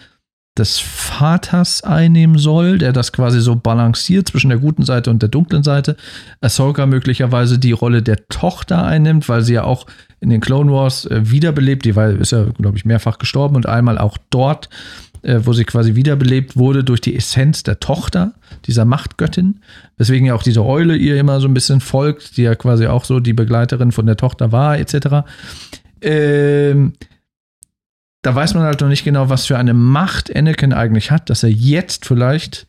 des 0.60 0.78
Vaters 0.78 1.82
einnehmen 1.82 2.38
soll, 2.38 2.78
der 2.78 2.92
das 2.92 3.12
quasi 3.12 3.40
so 3.40 3.56
balanciert 3.56 4.28
zwischen 4.28 4.50
der 4.50 4.58
guten 4.58 4.84
Seite 4.84 5.10
und 5.10 5.22
der 5.22 5.30
dunklen 5.30 5.62
Seite. 5.62 5.96
Ahsoka 6.40 6.86
möglicherweise 6.86 7.58
die 7.58 7.72
Rolle 7.72 8.02
der 8.02 8.28
Tochter 8.28 8.84
einnimmt, 8.84 9.28
weil 9.28 9.42
sie 9.42 9.54
ja 9.54 9.64
auch 9.64 9.86
in 10.20 10.28
den 10.28 10.40
Clone 10.40 10.70
Wars 10.70 11.06
äh, 11.06 11.30
wiederbelebt, 11.30 11.84
die 11.84 11.96
war, 11.96 12.10
ist 12.10 12.32
ja, 12.32 12.44
glaube 12.58 12.76
ich, 12.76 12.84
mehrfach 12.84 13.18
gestorben 13.18 13.56
und 13.56 13.66
einmal 13.66 13.96
auch 13.96 14.18
dort, 14.28 14.68
äh, 15.22 15.40
wo 15.42 15.54
sie 15.54 15.64
quasi 15.64 15.94
wiederbelebt 15.94 16.56
wurde 16.56 16.84
durch 16.84 17.00
die 17.00 17.16
Essenz 17.16 17.62
der 17.62 17.80
Tochter, 17.80 18.34
dieser 18.66 18.84
Machtgöttin, 18.84 19.60
weswegen 19.96 20.26
ja 20.26 20.34
auch 20.34 20.42
diese 20.42 20.64
Eule 20.64 20.94
ihr 20.94 21.18
immer 21.18 21.40
so 21.40 21.48
ein 21.48 21.54
bisschen 21.54 21.80
folgt, 21.80 22.36
die 22.36 22.42
ja 22.42 22.54
quasi 22.54 22.86
auch 22.86 23.04
so 23.04 23.18
die 23.18 23.32
Begleiterin 23.32 23.92
von 23.92 24.04
der 24.04 24.16
Tochter 24.16 24.52
war, 24.52 24.78
etc. 24.78 25.26
Ähm, 26.02 26.92
da 28.22 28.34
weiß 28.34 28.54
man 28.54 28.64
halt 28.64 28.80
noch 28.80 28.88
nicht 28.88 29.04
genau, 29.04 29.28
was 29.28 29.46
für 29.46 29.58
eine 29.58 29.74
Macht 29.74 30.34
Anakin 30.34 30.72
eigentlich 30.72 31.10
hat, 31.10 31.30
dass 31.30 31.42
er 31.42 31.50
jetzt 31.50 32.04
vielleicht 32.04 32.66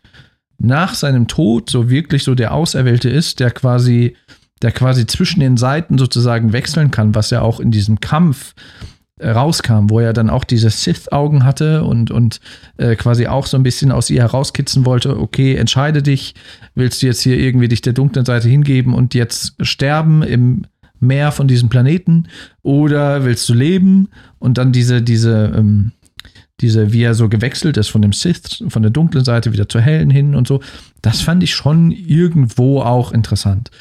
nach 0.57 0.93
seinem 0.93 1.27
Tod 1.27 1.69
so 1.69 1.89
wirklich 1.89 2.23
so 2.23 2.35
der 2.35 2.53
Auserwählte 2.53 3.09
ist, 3.09 3.39
der 3.39 3.51
quasi, 3.51 4.15
der 4.61 4.71
quasi 4.71 5.07
zwischen 5.07 5.39
den 5.39 5.57
Seiten 5.57 5.97
sozusagen 5.97 6.53
wechseln 6.53 6.91
kann, 6.91 7.15
was 7.15 7.31
ja 7.31 7.41
auch 7.41 7.59
in 7.59 7.71
diesem 7.71 7.99
Kampf 7.99 8.53
äh, 9.19 9.31
rauskam, 9.31 9.89
wo 9.89 9.99
er 9.99 10.13
dann 10.13 10.29
auch 10.29 10.43
diese 10.43 10.69
Sith-Augen 10.69 11.43
hatte 11.43 11.83
und, 11.83 12.11
und 12.11 12.39
äh, 12.77 12.95
quasi 12.95 13.27
auch 13.27 13.47
so 13.47 13.57
ein 13.57 13.63
bisschen 13.63 13.91
aus 13.91 14.09
ihr 14.09 14.21
herauskitzen 14.21 14.85
wollte, 14.85 15.19
okay, 15.19 15.55
entscheide 15.55 16.01
dich, 16.01 16.35
willst 16.75 17.01
du 17.01 17.07
jetzt 17.07 17.21
hier 17.21 17.37
irgendwie 17.37 17.67
dich 17.67 17.81
der 17.81 17.93
dunklen 17.93 18.25
Seite 18.25 18.47
hingeben 18.47 18.93
und 18.93 19.13
jetzt 19.13 19.55
sterben 19.61 20.23
im 20.23 20.65
Meer 21.01 21.31
von 21.31 21.47
diesem 21.47 21.67
Planeten 21.67 22.27
oder 22.63 23.25
willst 23.25 23.49
du 23.49 23.53
leben 23.53 24.09
und 24.39 24.57
dann 24.57 24.71
diese, 24.71 25.01
diese, 25.01 25.51
ähm, 25.55 25.91
diese, 26.61 26.93
wie 26.93 27.01
er 27.01 27.15
so 27.15 27.27
gewechselt 27.27 27.75
ist 27.77 27.89
von 27.89 28.01
dem 28.01 28.13
Sith, 28.13 28.63
von 28.69 28.83
der 28.83 28.91
dunklen 28.91 29.25
Seite 29.25 29.51
wieder 29.51 29.67
zur 29.67 29.81
hellen 29.81 30.09
hin 30.09 30.35
und 30.35 30.47
so, 30.47 30.61
das 31.01 31.21
fand 31.21 31.43
ich 31.43 31.53
schon 31.53 31.91
irgendwo 31.91 32.81
auch 32.81 33.11
interessant, 33.11 33.71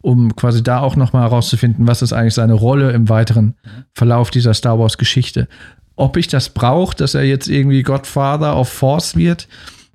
um 0.00 0.34
quasi 0.36 0.62
da 0.62 0.80
auch 0.80 0.96
nochmal 0.96 1.22
herauszufinden, 1.22 1.86
was 1.86 2.00
ist 2.00 2.12
eigentlich 2.12 2.34
seine 2.34 2.54
Rolle 2.54 2.92
im 2.92 3.08
weiteren 3.08 3.54
Verlauf 3.92 4.30
dieser 4.30 4.54
Star 4.54 4.78
Wars 4.78 4.98
Geschichte. 4.98 5.48
Ob 5.96 6.16
ich 6.16 6.28
das 6.28 6.50
brauche, 6.50 6.96
dass 6.96 7.14
er 7.14 7.24
jetzt 7.24 7.48
irgendwie 7.48 7.82
Godfather 7.82 8.56
of 8.56 8.68
Force 8.68 9.16
wird, 9.16 9.48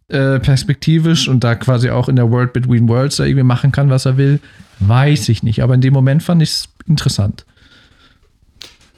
äh, 0.09 0.39
perspektivisch 0.39 1.29
und 1.29 1.45
da 1.45 1.55
quasi 1.55 1.89
auch 1.89 2.09
in 2.09 2.17
der 2.17 2.29
World 2.29 2.51
Between 2.51 2.89
Worlds 2.89 3.15
da 3.15 3.23
irgendwie 3.23 3.43
machen 3.43 3.71
kann, 3.71 3.89
was 3.89 4.05
er 4.05 4.17
will, 4.17 4.41
weiß 4.79 5.29
ich 5.29 5.43
nicht. 5.43 5.63
Aber 5.63 5.73
in 5.73 5.81
dem 5.81 5.93
Moment 5.93 6.23
fand 6.23 6.41
ich 6.41 6.49
es 6.49 6.69
interessant. 6.87 7.45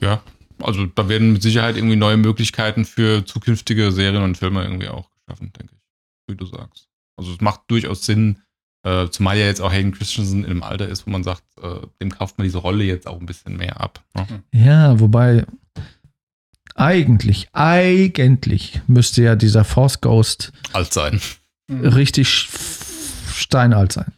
Ja, 0.01 0.21
also 0.61 0.85
da 0.85 1.09
werden 1.09 1.33
mit 1.33 1.41
Sicherheit 1.41 1.75
irgendwie 1.75 1.95
neue 1.95 2.17
Möglichkeiten 2.17 2.85
für 2.85 3.25
zukünftige 3.25 3.91
Serien 3.91 4.23
und 4.23 4.37
Filme 4.37 4.63
irgendwie 4.63 4.89
auch 4.89 5.09
geschaffen, 5.25 5.51
denke 5.57 5.73
ich. 5.75 6.33
Wie 6.33 6.37
du 6.37 6.45
sagst. 6.45 6.87
Also 7.17 7.33
es 7.33 7.41
macht 7.41 7.61
durchaus 7.67 8.05
Sinn, 8.05 8.41
äh, 8.83 9.09
zumal 9.09 9.37
ja 9.37 9.45
jetzt 9.45 9.61
auch 9.61 9.71
Hayden 9.71 9.93
Christensen 9.93 10.43
in 10.43 10.51
einem 10.51 10.63
Alter 10.63 10.87
ist, 10.87 11.07
wo 11.07 11.11
man 11.11 11.23
sagt, 11.23 11.43
äh, 11.61 11.79
dem 12.01 12.11
kauft 12.11 12.37
man 12.37 12.45
diese 12.45 12.57
Rolle 12.59 12.83
jetzt 12.83 13.07
auch 13.07 13.19
ein 13.19 13.25
bisschen 13.25 13.57
mehr 13.57 13.79
ab. 13.81 14.03
Ne? 14.13 14.43
Ja, 14.51 14.99
wobei 14.99 15.45
eigentlich, 16.75 17.47
eigentlich 17.53 18.81
müsste 18.87 19.23
ja 19.23 19.35
dieser 19.35 19.63
Force 19.63 20.01
Ghost 20.01 20.51
Alt 20.73 20.93
sein. 20.93 21.21
richtig 21.69 22.27
steinalt 23.33 23.93
sein. 23.93 24.11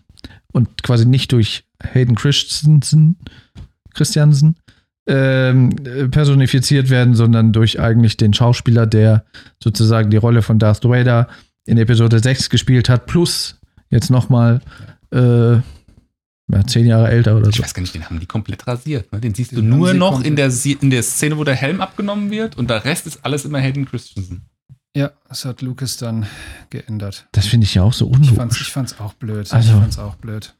Und 0.53 0.83
quasi 0.83 1.05
nicht 1.05 1.31
durch 1.31 1.65
Hayden 1.83 2.15
Christensen, 2.15 3.17
Christiansen 3.93 4.55
ähm, 5.07 5.69
personifiziert 6.11 6.89
werden, 6.89 7.15
sondern 7.15 7.53
durch 7.53 7.79
eigentlich 7.79 8.17
den 8.17 8.33
Schauspieler, 8.33 8.85
der 8.85 9.25
sozusagen 9.61 10.09
die 10.09 10.17
Rolle 10.17 10.41
von 10.41 10.59
Darth 10.59 10.83
Vader 10.83 11.27
in 11.65 11.77
Episode 11.77 12.19
6 12.19 12.49
gespielt 12.49 12.89
hat, 12.89 13.05
plus 13.05 13.59
jetzt 13.89 14.09
nochmal 14.09 14.61
äh, 15.11 15.53
ja, 16.49 16.65
zehn 16.65 16.85
Jahre 16.85 17.09
älter 17.09 17.37
oder 17.37 17.49
Ich 17.49 17.57
so. 17.57 17.63
weiß 17.63 17.73
gar 17.73 17.81
nicht, 17.81 17.93
den 17.93 18.05
haben 18.05 18.19
die 18.19 18.25
komplett 18.25 18.65
rasiert. 18.67 19.11
Ne? 19.11 19.19
Den 19.19 19.33
siehst 19.33 19.51
du 19.51 19.57
Den 19.57 19.69
nur 19.69 19.93
noch 19.93 20.23
in 20.23 20.35
der, 20.35 20.51
in 20.81 20.89
der 20.89 21.03
Szene, 21.03 21.37
wo 21.37 21.43
der 21.43 21.55
Helm 21.55 21.81
abgenommen 21.81 22.31
wird 22.31 22.57
und 22.57 22.69
der 22.69 22.85
Rest 22.85 23.07
ist 23.07 23.23
alles 23.23 23.45
immer 23.45 23.59
Hayden 23.59 23.85
Christensen. 23.85 24.45
Ja, 24.97 25.11
das 25.29 25.45
hat 25.45 25.61
Lucas 25.61 25.97
dann 25.97 26.25
geändert. 26.71 27.27
Das 27.31 27.45
finde 27.45 27.65
ich 27.65 27.75
ja 27.75 27.83
auch 27.83 27.93
so 27.93 28.05
Ich 28.07 28.11
fand's, 28.13 28.31
ich 28.31 28.37
unlogisch. 28.39 28.71
fand's 28.71 28.99
auch 28.99 29.13
blöd. 29.13 29.53
Also- 29.53 29.73
ich 29.73 29.79
fand's 29.79 29.99
auch 29.99 30.15
blöd. 30.15 30.55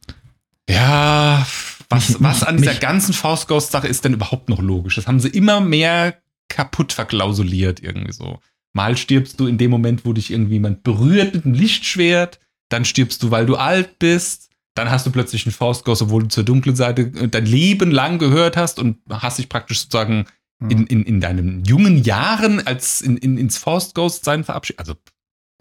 Ja, 0.70 1.46
was, 1.88 2.10
Mich- 2.10 2.20
was 2.20 2.42
an 2.44 2.56
mich- 2.56 2.64
dieser 2.68 2.78
ganzen 2.78 3.14
Force 3.14 3.46
Ghost 3.46 3.72
Sache 3.72 3.88
ist 3.88 4.04
denn 4.04 4.12
überhaupt 4.12 4.48
noch 4.48 4.60
logisch? 4.60 4.96
Das 4.96 5.06
haben 5.06 5.20
sie 5.20 5.28
immer 5.28 5.60
mehr 5.60 6.16
kaputt 6.48 6.92
verklausuliert 6.92 7.80
irgendwie 7.82 8.12
so. 8.12 8.40
Mal 8.74 8.96
stirbst 8.96 9.40
du 9.40 9.46
in 9.46 9.58
dem 9.58 9.70
Moment, 9.70 10.04
wo 10.04 10.12
dich 10.12 10.30
irgendjemand 10.30 10.82
berührt 10.82 11.34
mit 11.34 11.44
einem 11.44 11.54
Lichtschwert, 11.54 12.38
dann 12.68 12.84
stirbst 12.84 13.22
du, 13.22 13.30
weil 13.30 13.46
du 13.46 13.56
alt 13.56 13.98
bist, 13.98 14.50
dann 14.74 14.90
hast 14.90 15.06
du 15.06 15.10
plötzlich 15.10 15.46
einen 15.46 15.54
Ghost, 15.58 16.02
obwohl 16.02 16.22
du 16.24 16.28
zur 16.28 16.44
dunklen 16.44 16.76
Seite 16.76 17.02
äh, 17.02 17.28
dein 17.28 17.46
Leben 17.46 17.90
lang 17.90 18.18
gehört 18.18 18.56
hast 18.56 18.78
und 18.78 18.98
hast 19.10 19.38
dich 19.38 19.48
praktisch 19.48 19.80
sozusagen. 19.80 20.26
In, 20.60 20.86
in, 20.86 21.04
in 21.04 21.20
deinen 21.20 21.64
jungen 21.64 22.02
Jahren 22.02 22.66
als 22.66 23.00
in, 23.00 23.16
in, 23.16 23.38
ins 23.38 23.58
Force 23.58 23.94
Ghost 23.94 24.24
sein 24.24 24.42
verabschiedet. 24.42 24.80
Also 24.80 24.94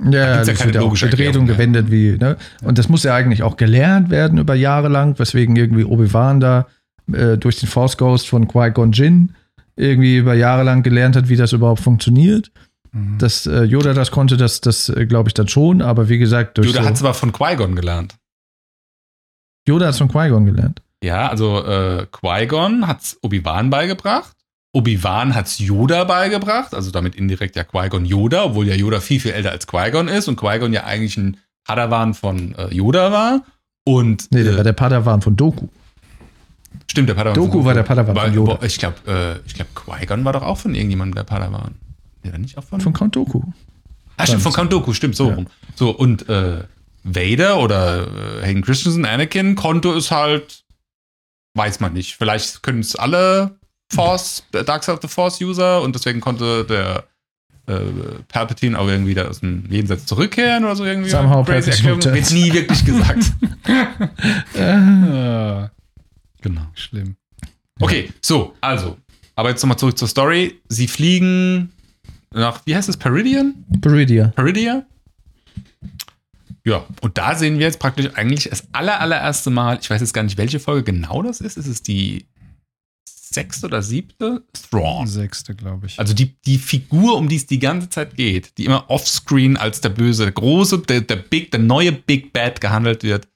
Ja, 0.03 0.11
ja 0.11 0.37
das 0.37 0.47
keine 0.47 0.65
wird 0.65 0.75
ja 0.75 0.81
logische 0.81 1.05
Erklärung 1.07 1.45
gewendet 1.45 1.91
wie, 1.91 2.17
ne? 2.17 2.37
Und 2.63 2.77
das 2.77 2.89
muss 2.89 3.03
ja 3.03 3.13
eigentlich 3.13 3.43
auch 3.43 3.57
gelernt 3.57 4.09
werden 4.09 4.39
über 4.39 4.55
Jahre 4.55 4.87
lang, 4.87 5.17
weswegen 5.19 5.55
irgendwie 5.55 5.83
Obi-Wan 5.83 6.39
da 6.39 6.67
äh, 7.11 7.37
durch 7.37 7.59
den 7.59 7.69
Force 7.69 7.97
Ghost 7.97 8.27
von 8.27 8.47
Qui-Gon 8.47 8.91
Jinn 8.91 9.35
irgendwie 9.75 10.17
über 10.17 10.33
Jahre 10.33 10.63
lang 10.63 10.81
gelernt 10.81 11.15
hat, 11.15 11.29
wie 11.29 11.35
das 11.35 11.53
überhaupt 11.53 11.81
funktioniert. 11.81 12.51
Mhm. 12.91 13.17
Dass 13.19 13.45
äh, 13.45 13.63
Yoda 13.63 13.93
das 13.93 14.11
konnte, 14.11 14.37
das, 14.37 14.61
das 14.61 14.89
äh, 14.89 15.05
glaube 15.05 15.29
ich 15.29 15.33
dann 15.33 15.47
schon, 15.47 15.81
aber 15.81 16.09
wie 16.09 16.17
gesagt, 16.17 16.57
durch 16.57 16.67
Yoda 16.67 16.81
so, 16.81 16.87
hat 16.87 16.95
es 16.95 17.01
aber 17.01 17.13
von 17.13 17.31
Qui-Gon 17.31 17.75
gelernt. 17.75 18.15
Yoda 19.67 19.87
hat 19.87 19.95
von 19.95 20.09
Qui-Gon 20.09 20.45
gelernt. 20.45 20.81
Ja, 21.03 21.29
also 21.29 21.63
äh, 21.63 22.07
Qui-Gon 22.11 22.87
hat's 22.87 23.19
Obi-Wan 23.21 23.69
beigebracht. 23.69 24.36
Obi-Wan 24.77 25.33
hat's 25.35 25.59
Yoda 25.59 26.03
beigebracht, 26.03 26.73
also 26.73 26.91
damit 26.91 27.15
indirekt 27.15 27.55
ja 27.55 27.63
Qui-Gon 27.63 28.05
Yoda, 28.05 28.43
obwohl 28.45 28.67
ja 28.67 28.75
Yoda 28.75 28.99
viel, 28.99 29.19
viel 29.19 29.31
älter 29.31 29.51
als 29.51 29.65
Qui-Gon 29.67 30.07
ist 30.07 30.27
und 30.27 30.35
Qui-Gon 30.37 30.71
ja 30.73 30.83
eigentlich 30.83 31.17
ein 31.17 31.37
Padawan 31.65 32.13
von 32.13 32.53
äh, 32.55 32.73
Yoda 32.73 33.11
war. 33.11 33.41
Und 33.83 34.31
Nee, 34.31 34.43
der 34.43 34.53
äh, 34.53 34.57
war 34.57 34.63
der 34.63 34.73
Padawan 34.73 35.21
von 35.21 35.35
Doku. 35.35 35.67
stimmt, 36.89 37.09
der 37.09 37.15
Padawan 37.15 37.35
Doku 37.35 37.57
von 37.57 37.65
war 37.65 37.73
der 37.73 37.83
Padawan 37.83 38.15
Weil- 38.15 38.25
von 38.27 38.35
Yoda. 38.35 38.59
Ich 38.65 38.77
glaube, 38.77 38.95
äh, 39.07 39.47
ich 39.47 39.53
glaub, 39.55 39.67
Qui-Gon 39.75 40.23
war 40.25 40.33
doch 40.33 40.43
auch 40.43 40.57
von 40.57 40.75
irgendjemandem 40.75 41.15
der 41.15 41.23
Padawan. 41.23 41.75
Der 42.23 42.31
war 42.33 42.39
nicht 42.39 42.57
auch 42.57 42.63
von. 42.63 42.79
Von 42.81 42.93
Count 42.93 43.15
Doku. 43.15 43.41
ah, 44.17 44.25
stimmt, 44.25 44.41
von 44.43 44.53
Count 44.53 44.71
Dooku, 44.73 44.93
stimmt, 44.93 45.15
so 45.15 45.29
Ja. 45.29 45.35
rum. 45.35 45.47
So, 45.75 45.89
und 45.91 46.27
äh, 46.29 46.63
Vader 47.03 47.59
oder 47.59 48.07
äh, 48.41 48.45
Hayden 48.45 48.61
Christensen, 48.63 49.05
Anakin, 49.05 49.55
Konto 49.55 49.93
ist 49.93 50.11
halt, 50.11 50.63
weiß 51.55 51.79
man 51.79 51.93
nicht. 51.93 52.15
Vielleicht 52.17 52.63
können 52.63 52.79
es 52.81 52.95
alle 52.95 53.55
Force, 53.89 54.43
Dark 54.51 54.83
Side 54.83 54.95
of 54.95 55.01
the 55.01 55.07
Force 55.07 55.41
User 55.41 55.81
und 55.81 55.95
deswegen 55.95 56.19
konnte 56.19 56.65
der 56.65 57.05
äh, 57.67 57.79
Palpatine 58.27 58.77
auch 58.77 58.87
irgendwie 58.87 59.13
da 59.13 59.27
aus 59.27 59.39
dem 59.41 59.65
Jenseits 59.69 60.05
zurückkehren 60.05 60.63
oder 60.65 60.75
so 60.75 60.85
irgendwie. 60.85 61.09
Somehow 61.09 61.43
Crazy 61.43 61.71
Erklärung. 61.71 62.03
Wird 62.03 62.31
nie 62.31 62.53
wirklich 62.53 62.83
gesagt. 62.85 63.23
Ah, 64.57 65.69
genau. 66.41 66.61
schlimm. 66.73 67.17
Okay, 67.79 68.09
so, 68.21 68.55
also. 68.61 68.97
Aber 69.35 69.49
jetzt 69.49 69.61
nochmal 69.61 69.77
zurück 69.77 69.97
zur 69.97 70.07
Story. 70.07 70.59
Sie 70.69 70.87
fliegen 70.87 71.73
nach, 72.33 72.61
wie 72.65 72.75
heißt 72.75 72.87
es, 72.89 72.97
Peridian? 72.97 73.65
Peridia. 73.81 74.27
Peridia? 74.29 74.85
Ja, 76.65 76.85
und 77.01 77.17
da 77.17 77.35
sehen 77.35 77.59
wir 77.59 77.65
jetzt 77.65 77.79
praktisch 77.79 78.09
eigentlich 78.15 78.49
das 78.49 78.67
aller, 78.71 78.99
allererste 78.99 79.49
Mal, 79.49 79.79
ich 79.81 79.89
weiß 79.89 80.01
jetzt 80.01 80.13
gar 80.13 80.23
nicht, 80.23 80.37
welche 80.37 80.59
Folge 80.59 80.91
genau 80.91 81.21
das 81.21 81.39
ist. 81.39 81.57
Ist 81.57 81.67
es 81.67 81.83
die 81.83 82.25
sechste 83.37 83.67
oder 83.67 83.83
siebte? 83.83 84.43
Thrawn. 84.71 85.05
Sechste, 85.05 85.53
glaube 85.53 85.85
ich. 85.85 85.99
Also 85.99 86.15
die, 86.15 86.35
die 86.45 86.57
Figur, 86.57 87.17
um 87.17 87.29
die 87.29 87.35
es 87.35 87.45
die 87.45 87.59
ganze 87.59 87.87
Zeit 87.87 88.15
geht, 88.15 88.57
die 88.57 88.65
immer 88.65 88.89
offscreen 88.89 89.57
als 89.57 89.79
der 89.79 89.89
Böse, 89.89 90.23
der 90.23 90.31
große, 90.31 90.79
der, 90.79 91.01
der 91.01 91.17
Big, 91.17 91.51
der 91.51 91.59
neue 91.59 91.91
Big 91.91 92.33
Bad 92.33 92.59
gehandelt 92.61 93.03
wird, 93.03 93.27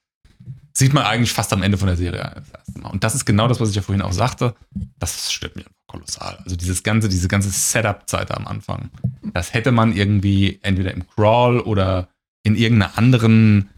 sieht 0.73 0.93
man 0.93 1.03
eigentlich 1.03 1.31
fast 1.31 1.53
am 1.53 1.61
Ende 1.61 1.77
von 1.77 1.87
der 1.87 1.97
Serie. 1.97 2.41
Und 2.83 3.03
das 3.03 3.13
ist 3.13 3.25
genau 3.25 3.47
das, 3.47 3.59
was 3.59 3.69
ich 3.69 3.75
ja 3.75 3.83
vorhin 3.83 4.01
auch 4.01 4.13
sagte. 4.13 4.55
Das 4.97 5.31
stört 5.31 5.55
mich 5.55 5.65
kolossal. 5.85 6.39
Also 6.43 6.55
dieses 6.55 6.81
ganze, 6.81 7.07
diese 7.07 7.27
ganze 7.27 7.49
Setup-Zeit 7.49 8.31
am 8.31 8.47
Anfang. 8.47 8.89
Das 9.33 9.53
hätte 9.53 9.71
man 9.71 9.95
irgendwie 9.95 10.57
entweder 10.63 10.93
im 10.93 11.05
Crawl 11.07 11.59
oder 11.59 12.09
in 12.43 12.55
irgendeiner 12.55 12.97
anderen 12.97 13.69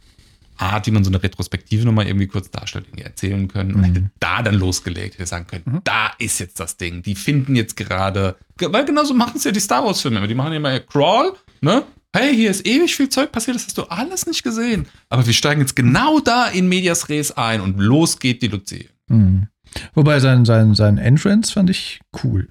Art, 0.57 0.85
wie 0.87 0.91
man 0.91 1.03
so 1.03 1.09
eine 1.09 1.21
Retrospektive 1.21 1.85
nochmal 1.85 2.07
irgendwie 2.07 2.27
kurz 2.27 2.49
darstellt, 2.51 2.85
irgendwie 2.87 3.03
erzählen 3.03 3.47
können 3.47 3.73
und 3.73 3.81
Mhm. 3.81 3.85
hätte 3.85 4.11
da 4.19 4.41
dann 4.43 4.55
losgelegt, 4.55 5.15
hätte 5.15 5.25
sagen 5.25 5.47
können, 5.47 5.63
Mhm. 5.65 5.81
da 5.83 6.11
ist 6.19 6.39
jetzt 6.39 6.59
das 6.59 6.77
Ding. 6.77 7.01
Die 7.01 7.15
finden 7.15 7.55
jetzt 7.55 7.75
gerade, 7.75 8.35
weil 8.59 8.85
genauso 8.85 9.13
machen 9.13 9.33
es 9.37 9.43
ja 9.43 9.51
die 9.51 9.59
Star 9.59 9.83
Wars 9.83 10.01
Filme, 10.01 10.27
die 10.27 10.35
machen 10.35 10.51
ja 10.51 10.57
immer 10.57 10.79
Crawl, 10.79 11.33
ne? 11.61 11.83
Hey, 12.15 12.35
hier 12.35 12.51
ist 12.51 12.67
ewig 12.67 12.95
viel 12.95 13.09
Zeug 13.09 13.31
passiert, 13.31 13.55
das 13.55 13.65
hast 13.65 13.77
du 13.79 13.83
alles 13.85 14.27
nicht 14.27 14.43
gesehen. 14.43 14.85
Aber 15.09 15.25
wir 15.25 15.33
steigen 15.33 15.61
jetzt 15.61 15.75
genau 15.75 16.19
da 16.19 16.45
in 16.45 16.69
Medias 16.69 17.09
Res 17.09 17.31
ein 17.31 17.59
und 17.59 17.79
los 17.79 18.19
geht 18.19 18.43
die 18.43 18.49
Luzi. 18.49 18.87
Mhm. 19.07 19.47
Wobei 19.95 20.19
sein, 20.19 20.45
sein, 20.45 20.75
sein 20.75 20.99
Entrance 20.99 21.51
fand 21.51 21.71
ich 21.71 21.99
cool. 22.23 22.47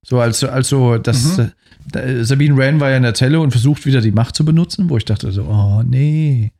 So 0.00 0.18
als, 0.18 0.42
als 0.42 0.68
so, 0.70 0.96
das, 0.96 1.36
Mhm. 1.36 1.52
äh, 1.92 2.24
Sabine 2.24 2.56
Wren 2.56 2.80
war 2.80 2.88
ja 2.90 2.96
in 2.96 3.02
der 3.02 3.12
Zelle 3.12 3.38
und 3.40 3.50
versucht 3.50 3.84
wieder 3.84 4.00
die 4.00 4.10
Macht 4.12 4.34
zu 4.34 4.46
benutzen, 4.46 4.88
wo 4.88 4.96
ich 4.96 5.04
dachte 5.04 5.30
so, 5.30 5.42
oh 5.44 5.82
nee, 5.84 6.52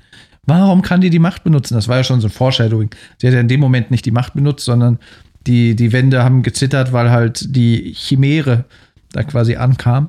warum 0.47 0.83
kann 0.83 1.01
die 1.01 1.11
die 1.11 1.19
Macht 1.19 1.45
benutzen? 1.45 1.75
Das 1.75 1.89
war 1.89 1.99
ja 1.99 2.05
schon 2.05 2.21
so 2.21 2.29
ein 2.29 2.33
Foreshadowing. 2.33 2.91
Sie 3.19 3.27
hat 3.27 3.35
ja 3.35 3.41
in 3.41 3.49
dem 3.49 3.61
Moment 3.61 3.91
nicht 3.91 4.05
die 4.05 4.11
Macht 4.11 4.35
benutzt, 4.35 4.65
sondern 4.65 4.99
die, 5.47 5.75
die 5.75 5.93
Wände 5.93 6.23
haben 6.23 6.43
gezittert, 6.43 6.93
weil 6.93 7.11
halt 7.11 7.55
die 7.55 7.95
Chimäre 7.95 8.65
da 9.13 9.23
quasi 9.23 9.57
ankam. 9.57 10.09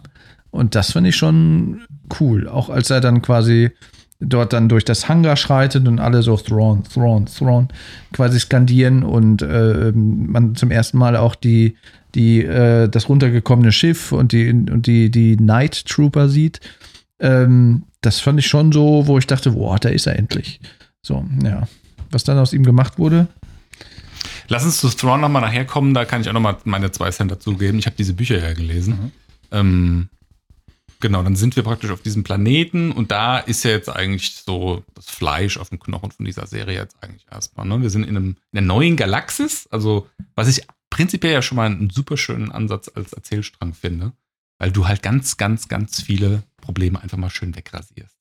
Und 0.52 0.76
das 0.76 0.92
fand 0.92 1.08
ich 1.08 1.16
schon 1.16 1.82
cool. 2.20 2.48
Auch 2.48 2.70
als 2.70 2.90
er 2.90 3.02
dann 3.02 3.22
quasi 3.22 3.72
dort 4.20 4.54
dann 4.54 4.70
durch 4.70 4.86
das 4.86 5.10
Hangar 5.10 5.36
schreitet 5.36 5.88
und 5.88 6.00
alle 6.00 6.22
so 6.22 6.38
Thrawn, 6.38 6.84
Thrawn, 6.84 7.26
Thrawn 7.26 7.68
quasi 8.14 8.40
skandieren 8.40 9.04
und 9.04 9.42
äh, 9.42 9.92
man 9.94 10.56
zum 10.56 10.72
ersten 10.72 10.98
Mal 10.98 11.18
auch 11.18 11.36
die, 11.36 11.76
die, 12.16 12.44
äh, 12.44 12.88
das 12.88 13.10
runtergekommene 13.10 13.72
Schiff 13.72 14.12
und 14.12 14.32
die, 14.32 14.50
und 14.50 14.88
die, 14.88 15.10
die 15.10 15.36
Night 15.36 15.86
Trooper 15.86 16.30
sieht. 16.30 16.62
Ähm, 17.24 17.86
das 18.02 18.20
fand 18.20 18.40
ich 18.40 18.46
schon 18.46 18.72
so, 18.72 19.08
wo 19.08 19.18
ich 19.18 19.26
dachte, 19.26 19.52
boah, 19.52 19.80
da 19.80 19.90
ist 19.90 20.06
er 20.06 20.20
endlich. 20.20 20.60
So, 21.02 21.26
ja. 21.44 21.68
Was 22.12 22.24
dann 22.24 22.38
aus 22.38 22.54
ihm 22.54 22.64
gemacht 22.64 23.00
wurde, 23.00 23.28
Lass 24.48 24.66
uns 24.66 24.80
zu 24.80 24.90
Thrawn 24.90 25.22
nochmal 25.22 25.42
nachher 25.42 25.66
kommen, 25.66 25.94
da 25.94 26.06
kann 26.06 26.22
ich 26.22 26.30
auch 26.30 26.34
nochmal 26.34 26.58
meine 26.66 26.92
zwei 26.92 27.10
Cent 27.12 27.32
dazugeben. 27.32 27.80
Ich 27.80 27.86
habe 27.86 27.96
diese 27.96 28.14
Bücher 28.14 28.40
ja 28.40 28.54
gelesen. 28.54 29.12
Ähm, 29.52 30.10
genau, 31.00 31.24
dann 31.24 31.36
sind 31.36 31.56
wir 31.56 31.64
praktisch 31.64 31.92
auf 31.92 32.02
diesem 32.02 32.24
Planeten 32.24 32.92
und 32.92 33.12
da 33.12 33.40
ist 33.40 33.64
ja 33.64 33.72
jetzt 33.72 33.90
eigentlich 33.90 34.36
so 34.36 34.84
das 34.96 35.06
Fleisch 35.06 35.58
auf 35.58 35.70
dem 35.70 35.80
Knochen 35.80 36.12
von 36.12 36.26
dieser 36.26 36.48
Serie 36.48 36.78
jetzt 36.78 36.98
eigentlich 37.02 37.26
erstmal. 37.32 37.66
Ne? 37.66 37.82
Wir 37.82 37.90
sind 37.90 38.04
in, 38.04 38.18
einem, 38.18 38.36
in 38.52 38.60
einer 38.60 38.68
neuen 38.68 38.96
Galaxis, 38.96 39.68
also 39.72 40.08
was 40.36 40.48
ich 40.48 40.66
prinzipiell 40.90 41.34
ja 41.34 41.42
schon 41.42 41.56
mal 41.56 41.66
einen 41.66 41.90
super 41.90 42.18
schönen 42.18 42.52
Ansatz 42.52 42.92
als 42.94 43.14
Erzählstrang 43.14 43.74
finde, 43.74 44.14
weil 44.60 44.72
du 44.72 44.88
halt 44.88 45.02
ganz, 45.02 45.38
ganz, 45.38 45.68
ganz 45.68 46.02
viele 46.02 46.44
Probleme 46.58 47.02
einfach 47.02 47.18
mal 47.18 47.30
schön 47.30 47.56
wegrasierst. 47.56 48.16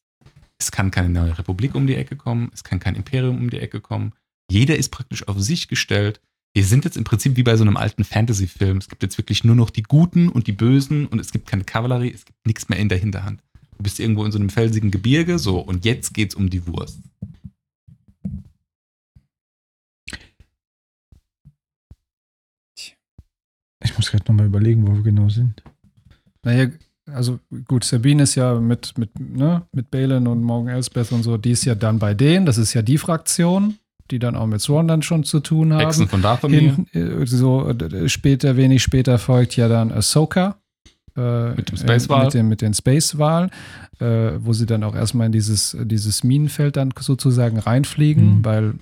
Es 0.59 0.71
kann 0.71 0.91
keine 0.91 1.09
neue 1.09 1.39
Republik 1.39 1.75
um 1.75 1.87
die 1.87 1.97
Ecke 1.97 2.17
kommen, 2.17 2.51
es 2.55 2.65
kann 2.65 2.79
kein 2.79 2.95
Imperium 2.95 3.39
um 3.39 3.51
die 3.51 3.59
Ecke 3.59 3.81
kommen. 3.81 4.13
Jeder 4.51 4.77
ist 4.77 4.91
praktisch 4.91 5.27
auf 5.29 5.41
sich 5.41 5.69
gestellt. 5.69 6.21
Wir 6.55 6.65
sind 6.65 6.85
jetzt 6.85 6.97
im 6.97 7.05
Prinzip 7.05 7.37
wie 7.37 7.43
bei 7.43 7.57
so 7.57 7.65
einem 7.65 7.77
alten 7.77 8.05
Fantasy-Film. 8.05 8.77
Es 8.79 8.89
gibt 8.89 9.03
jetzt 9.03 9.19
wirklich 9.19 9.43
nur 9.43 9.57
noch 9.57 9.71
die 9.71 9.83
Guten 9.83 10.29
und 10.29 10.47
die 10.47 10.53
Bösen 10.53 11.07
und 11.07 11.19
es 11.19 11.33
gibt 11.33 11.49
keine 11.49 11.65
Kavallerie, 11.65 12.13
es 12.13 12.25
gibt 12.25 12.47
nichts 12.47 12.69
mehr 12.69 12.79
in 12.79 12.89
der 12.89 12.99
Hinterhand. 12.99 13.43
Du 13.77 13.83
bist 13.83 13.99
irgendwo 13.99 14.25
in 14.25 14.33
so 14.33 14.39
einem 14.39 14.51
felsigen 14.51 14.91
Gebirge, 14.91 15.39
so, 15.39 15.59
und 15.59 15.85
jetzt 15.85 16.13
geht's 16.15 16.35
um 16.35 16.51
die 16.51 16.67
Wurst. 16.67 17.01
ich 23.93 23.99
muss 23.99 24.11
gerade 24.11 24.25
nochmal 24.29 24.47
überlegen, 24.47 24.87
wo 24.87 24.95
wir 24.95 25.03
genau 25.03 25.29
sind. 25.29 25.63
Naja, 26.45 26.69
also 27.13 27.39
gut, 27.67 27.85
Sabine 27.85 28.23
ist 28.25 28.35
ja 28.37 28.55
mit, 28.61 28.97
mit, 28.99 29.11
ne, 29.19 29.63
mit 29.73 29.91
Balin 29.91 30.27
und 30.27 30.43
Morgan 30.43 30.75
Elsbeth 30.75 31.13
und 31.13 31.23
so, 31.23 31.37
die 31.37 31.51
ist 31.53 31.65
ja 31.65 31.75
dann 31.75 31.99
bei 31.99 32.15
denen. 32.15 32.47
Das 32.47 32.59
ist 32.59 32.75
ja 32.75 32.83
die 32.83 32.99
Fraktion, 32.99 33.75
die 34.11 34.19
dann 34.19 34.37
auch 34.37 34.47
mit 34.47 34.63
Thrawn 34.63 34.89
dann 34.89 35.03
schon 35.03 35.25
zu 35.25 35.41
tun 35.41 35.73
haben. 35.73 35.81
Hexen 35.81 36.09
von 36.09 36.23
Dathomir. 36.23 36.77
Äh, 36.93 37.27
so 37.27 37.69
äh, 37.71 38.09
später, 38.09 38.57
wenig 38.57 38.83
später 38.83 39.19
folgt 39.19 39.57
ja 39.57 39.69
dann 39.69 39.91
Ahsoka. 39.93 40.57
Äh, 41.17 41.51
Mit 41.55 41.71
dem 41.71 41.77
Space-Wal. 41.77 42.21
äh, 42.21 42.25
Mit, 42.25 42.35
dem, 42.35 42.49
mit 42.49 42.63
den 42.63 42.75
Space-Wal, 42.75 43.51
äh, 44.01 44.05
wo 44.39 44.53
sie 44.55 44.65
dann 44.67 44.83
auch 44.83 44.95
erstmal 44.95 45.27
in 45.27 45.33
dieses, 45.33 45.77
dieses 45.85 46.25
Minenfeld 46.25 46.77
dann 46.77 46.91
sozusagen 46.99 47.59
reinfliegen, 47.59 48.39
Mhm. 48.39 48.45
weil 48.45 48.75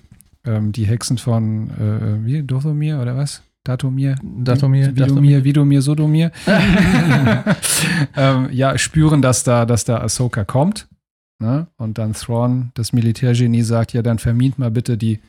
ähm, 0.45 0.71
die 0.71 0.85
Hexen 0.85 1.17
von, 1.17 1.69
äh, 1.71 2.25
wie, 2.25 2.41
Dothomir 2.43 2.99
oder 3.01 3.17
was? 3.17 3.41
Datomir? 3.63 4.15
Datomir, 4.23 4.95
Vidomir, 4.95 5.43
Vidomir, 5.43 5.81
Sodomir. 5.81 6.31
ähm, 8.15 8.49
ja, 8.51 8.77
spüren, 8.77 9.21
dass 9.21 9.43
da, 9.43 9.65
dass 9.65 9.85
da 9.85 9.97
Ahsoka 9.97 10.43
kommt. 10.43 10.87
Ne? 11.39 11.67
Und 11.77 11.97
dann 11.97 12.13
Thrawn, 12.13 12.71
das 12.73 12.91
Militärgenie, 12.91 13.61
sagt, 13.61 13.93
ja, 13.93 14.01
dann 14.01 14.19
vermint 14.19 14.57
mal 14.57 14.71
bitte 14.71 14.97
die, 14.97 15.19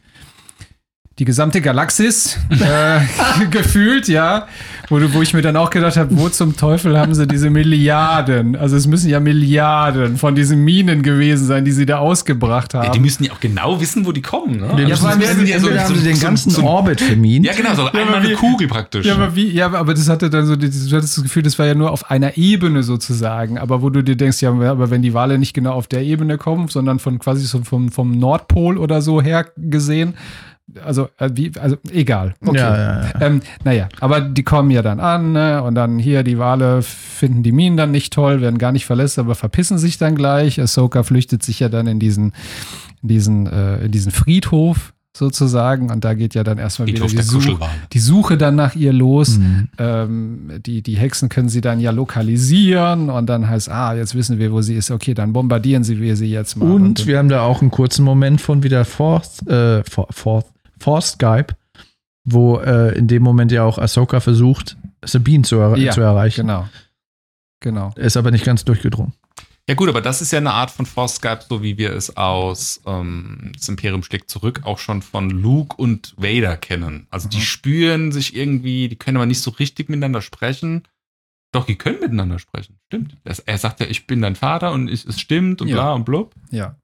die 1.18 1.24
gesamte 1.26 1.60
Galaxis 1.60 2.38
äh, 2.50 3.00
gefühlt, 3.50 4.08
ja. 4.08 4.46
Wo, 4.88 4.98
wo 5.14 5.22
ich 5.22 5.32
mir 5.34 5.42
dann 5.42 5.56
auch 5.56 5.70
gedacht 5.70 5.96
habe, 5.96 6.08
wo 6.18 6.28
zum 6.28 6.56
Teufel 6.56 6.98
haben 6.98 7.14
sie 7.14 7.26
diese 7.26 7.48
Milliarden? 7.50 8.56
Also 8.56 8.76
es 8.76 8.86
müssen 8.86 9.08
ja 9.10 9.20
Milliarden 9.20 10.16
von 10.16 10.34
diesen 10.34 10.64
Minen 10.64 11.02
gewesen 11.02 11.46
sein, 11.46 11.64
die 11.64 11.72
sie 11.72 11.86
da 11.86 11.98
ausgebracht 11.98 12.74
haben. 12.74 12.84
Ja, 12.86 12.90
die 12.92 13.00
müssen 13.00 13.24
ja 13.24 13.32
auch 13.32 13.40
genau 13.40 13.80
wissen, 13.80 14.04
wo 14.06 14.12
die 14.12 14.22
kommen. 14.22 14.60
Ne? 14.60 14.68
Den 14.76 14.90
Also 14.90 15.06
das 15.06 15.34
sind 15.36 15.48
ja 15.48 15.58
so- 15.60 15.70
haben 15.70 15.88
so- 15.88 15.94
sie 15.94 16.04
den 16.04 16.16
so- 16.16 16.26
ganzen 16.26 16.50
so- 16.50 16.62
Orbit 16.64 17.00
vermint. 17.00 17.46
Ja, 17.46 17.52
genau, 17.54 17.74
so 17.74 17.82
aber 17.86 17.98
einmal 17.98 18.16
eine 18.16 18.30
wie- 18.30 18.34
Kugel 18.34 18.68
praktisch. 18.68 19.06
Ja, 19.06 19.14
aber 19.14 19.34
wie, 19.36 19.48
ja, 19.50 19.72
aber 19.72 19.94
das 19.94 20.08
hatte 20.08 20.28
dann 20.30 20.46
so, 20.46 20.56
du 20.56 20.66
hattest 20.66 21.16
das 21.16 21.22
Gefühl, 21.22 21.42
das 21.42 21.58
war 21.58 21.66
ja 21.66 21.74
nur 21.74 21.90
auf 21.90 22.10
einer 22.10 22.36
Ebene 22.36 22.82
sozusagen. 22.82 23.58
Aber 23.58 23.82
wo 23.82 23.90
du 23.90 24.02
dir 24.02 24.16
denkst, 24.16 24.40
ja, 24.42 24.50
aber 24.50 24.90
wenn 24.90 25.02
die 25.02 25.14
Wale 25.14 25.38
nicht 25.38 25.54
genau 25.54 25.72
auf 25.72 25.86
der 25.86 26.02
Ebene 26.02 26.38
kommen, 26.38 26.68
sondern 26.68 26.98
von 26.98 27.18
quasi 27.18 27.44
so 27.46 27.62
vom, 27.64 27.90
vom 27.90 28.18
Nordpol 28.18 28.76
oder 28.78 29.00
so 29.02 29.22
her 29.22 29.46
gesehen, 29.56 30.14
also, 30.82 31.08
äh, 31.18 31.30
wie, 31.34 31.52
also 31.58 31.76
egal. 31.90 32.34
Okay. 32.40 32.58
Ja, 32.58 32.76
ja, 32.76 33.02
ja. 33.02 33.20
Ähm, 33.20 33.40
naja, 33.64 33.88
aber 34.00 34.20
die 34.20 34.42
kommen 34.42 34.70
ja 34.70 34.82
dann 34.82 35.00
an 35.00 35.32
ne? 35.32 35.62
und 35.62 35.74
dann 35.74 35.98
hier, 35.98 36.22
die 36.22 36.38
Wale 36.38 36.82
finden 36.82 37.42
die 37.42 37.52
Minen 37.52 37.76
dann 37.76 37.90
nicht 37.90 38.12
toll, 38.12 38.40
werden 38.40 38.58
gar 38.58 38.72
nicht 38.72 38.86
verlässt, 38.86 39.18
aber 39.18 39.34
verpissen 39.34 39.78
sich 39.78 39.98
dann 39.98 40.14
gleich. 40.14 40.60
Ahsoka 40.60 41.02
flüchtet 41.02 41.42
sich 41.42 41.60
ja 41.60 41.68
dann 41.68 41.86
in 41.86 41.98
diesen, 41.98 42.32
in 43.02 43.08
diesen, 43.08 43.46
äh, 43.46 43.84
in 43.84 43.92
diesen 43.92 44.12
Friedhof 44.12 44.91
sozusagen 45.14 45.90
und 45.90 46.04
da 46.04 46.14
geht 46.14 46.34
ja 46.34 46.42
dann 46.42 46.56
erstmal 46.58 46.88
wieder 46.88 47.00
Friedhof 47.06 47.10
die 47.10 47.16
der 47.16 47.24
Suche, 47.24 47.38
Kuschelwale. 47.50 47.72
die 47.92 47.98
Suche 47.98 48.36
dann 48.38 48.54
nach 48.56 48.74
ihr 48.74 48.92
los. 48.92 49.38
Mhm. 49.38 49.68
Ähm, 49.78 50.50
die, 50.64 50.82
die 50.82 50.96
Hexen 50.96 51.28
können 51.28 51.48
sie 51.50 51.60
dann 51.60 51.80
ja 51.80 51.90
lokalisieren 51.90 53.10
und 53.10 53.26
dann 53.26 53.48
heißt, 53.48 53.68
ah, 53.68 53.94
jetzt 53.94 54.14
wissen 54.14 54.38
wir, 54.38 54.52
wo 54.52 54.62
sie 54.62 54.74
ist. 54.74 54.90
Okay, 54.90 55.12
dann 55.14 55.32
bombardieren 55.32 55.84
sie 55.84 56.00
wir 56.00 56.16
sie 56.16 56.30
jetzt 56.30 56.56
mal. 56.56 56.70
Und 56.70 57.06
wir 57.06 57.18
haben 57.18 57.28
da 57.28 57.42
auch 57.42 57.60
einen 57.60 57.70
kurzen 57.70 58.04
Moment 58.04 58.40
von 58.40 58.62
wieder 58.62 58.84
Force, 58.86 59.46
äh, 59.46 59.84
For- 59.84 60.08
Force, 60.10 60.46
Force 60.78 61.10
Skype, 61.12 61.54
wo 62.24 62.58
äh, 62.58 62.96
in 62.96 63.06
dem 63.06 63.22
Moment 63.22 63.52
ja 63.52 63.64
auch 63.64 63.78
Ahsoka 63.78 64.20
versucht, 64.20 64.76
Sabine 65.04 65.42
zu, 65.42 65.56
er 65.56 65.76
Ja, 65.76 65.92
zu 65.92 66.00
erreichen. 66.00 66.42
genau. 66.46 66.68
Genau. 67.60 67.92
Ist 67.96 68.16
aber 68.16 68.30
nicht 68.30 68.44
ganz 68.44 68.64
durchgedrungen. 68.64 69.12
Ja 69.68 69.74
gut, 69.76 69.88
aber 69.88 70.00
das 70.00 70.20
ist 70.20 70.32
ja 70.32 70.38
eine 70.38 70.52
Art 70.52 70.72
von 70.72 70.86
Force 70.86 71.16
Skype, 71.16 71.40
so 71.48 71.62
wie 71.62 71.78
wir 71.78 71.92
es 71.92 72.16
aus 72.16 72.80
ähm, 72.84 73.52
das 73.54 73.68
Imperium 73.68 74.02
schlägt 74.02 74.28
zurück 74.28 74.62
auch 74.64 74.78
schon 74.78 75.02
von 75.02 75.30
Luke 75.30 75.76
und 75.76 76.14
Vader 76.16 76.56
kennen. 76.56 77.06
Also 77.10 77.28
die 77.28 77.36
Mhm. 77.36 77.42
spüren 77.42 78.12
sich 78.12 78.34
irgendwie, 78.34 78.88
die 78.88 78.96
können 78.96 79.16
aber 79.18 79.26
nicht 79.26 79.40
so 79.40 79.52
richtig 79.52 79.88
miteinander 79.88 80.20
sprechen. 80.20 80.82
Doch, 81.52 81.64
die 81.66 81.76
können 81.76 82.00
miteinander 82.00 82.38
sprechen. 82.40 82.78
Stimmt. 82.86 83.16
Er, 83.24 83.36
er 83.46 83.58
sagt 83.58 83.78
ja, 83.80 83.86
ich 83.86 84.06
bin 84.06 84.20
dein 84.22 84.34
Vater 84.36 84.72
und 84.72 84.88
ich, 84.88 85.04
es 85.06 85.20
stimmt 85.20 85.60
und 85.62 85.68
Ja. 85.68 85.76
bla 85.76 85.92
und 85.92 86.04
blub. 86.04 86.34
Ja. 86.50 86.76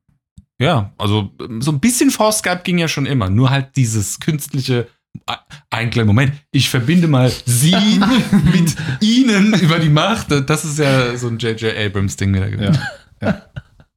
Ja, 0.61 0.93
also 0.99 1.33
ähm, 1.41 1.61
so 1.63 1.73
ein 1.73 1.81
bisschen 1.81 2.11
Force 2.11 2.39
Skype 2.39 2.61
ging 2.65 2.79
ja 2.79 2.87
schon 2.89 3.07
immer. 3.07 3.29
Nur 3.31 3.51
halt 3.51 3.77
dieses 3.77 4.21
künstliche, 4.21 4.87
einen 5.70 5.90
kleinen 5.90 6.07
Moment, 6.07 6.32
ich 6.51 6.70
verbinde 6.70 7.09
mal 7.09 7.31
sie 7.47 7.74
mit 8.53 8.77
ihnen 9.01 9.55
über 9.61 9.78
die 9.78 9.89
Macht. 9.89 10.31
Das 10.31 10.65
ist 10.65 10.78
ja 10.78 11.16
so 11.16 11.28
ein 11.28 11.39
J.J. 11.39 11.77
Abrams-Ding 11.77 12.35
wieder 12.35 12.51
gewesen. 12.51 12.78
Ja, 13.20 13.28
ja. 13.28 13.43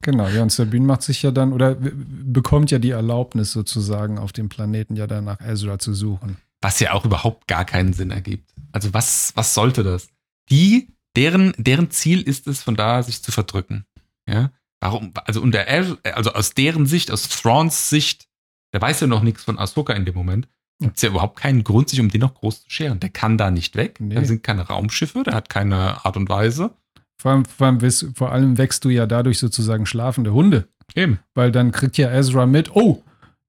Genau, 0.02 0.26
ja, 0.26 0.42
und 0.42 0.50
Sabine 0.50 0.84
macht 0.84 1.02
sich 1.02 1.22
ja 1.22 1.30
dann 1.30 1.52
oder 1.52 1.76
bekommt 1.76 2.72
ja 2.72 2.80
die 2.80 2.90
Erlaubnis 2.90 3.52
sozusagen 3.52 4.18
auf 4.18 4.32
dem 4.32 4.48
Planeten 4.48 4.96
ja 4.96 5.06
dann 5.06 5.24
nach 5.24 5.40
Ezra 5.40 5.78
zu 5.78 5.94
suchen. 5.94 6.38
Was 6.60 6.80
ja 6.80 6.92
auch 6.92 7.04
überhaupt 7.04 7.46
gar 7.46 7.64
keinen 7.64 7.92
Sinn 7.92 8.10
ergibt. 8.10 8.50
Also 8.72 8.92
was, 8.92 9.32
was 9.36 9.54
sollte 9.54 9.84
das? 9.84 10.08
Die, 10.50 10.88
deren, 11.16 11.52
deren 11.56 11.90
Ziel 11.90 12.20
ist 12.20 12.48
es, 12.48 12.62
von 12.62 12.74
da 12.74 13.02
sich 13.02 13.22
zu 13.22 13.30
verdrücken. 13.30 13.84
Ja? 14.28 14.50
Warum? 14.80 15.12
Also 15.24 15.40
unter 15.40 15.68
also 15.68 16.32
aus 16.32 16.54
deren 16.54 16.86
Sicht, 16.86 17.12
aus 17.12 17.28
Thrawns 17.28 17.88
Sicht, 17.88 18.26
der 18.72 18.80
weiß 18.80 19.00
ja 19.00 19.06
noch 19.06 19.22
nichts 19.22 19.44
von 19.44 19.58
Ahsoka 19.58 19.92
in 19.92 20.04
dem 20.04 20.14
Moment. 20.14 20.48
Gibt 20.82 20.96
es 20.96 21.02
ja 21.02 21.08
überhaupt 21.10 21.36
keinen 21.38 21.64
Grund, 21.64 21.88
sich 21.88 22.00
um 22.00 22.08
den 22.10 22.20
noch 22.20 22.34
groß 22.34 22.64
zu 22.64 22.70
scheren. 22.70 23.00
Der 23.00 23.10
kann 23.10 23.38
da 23.38 23.50
nicht 23.50 23.76
weg. 23.76 23.98
Nee. 24.00 24.14
Da 24.14 24.24
sind 24.24 24.42
keine 24.42 24.62
Raumschiffe, 24.62 25.22
der 25.24 25.34
hat 25.34 25.48
keine 25.48 26.04
Art 26.04 26.16
und 26.16 26.28
Weise. 26.28 26.70
Vor 27.18 27.32
allem, 27.32 27.44
vor, 27.44 27.66
allem, 27.68 27.80
wirst- 27.80 28.08
vor 28.14 28.32
allem 28.32 28.58
wächst 28.58 28.84
du 28.84 28.88
ja 28.90 29.06
dadurch 29.06 29.38
sozusagen 29.38 29.86
schlafende 29.86 30.32
Hunde. 30.32 30.66
Eben. 30.94 31.18
Weil 31.34 31.52
dann 31.52 31.70
kriegt 31.72 31.96
ja 31.98 32.10
Ezra 32.10 32.46
mit, 32.46 32.74
oh, 32.74 33.02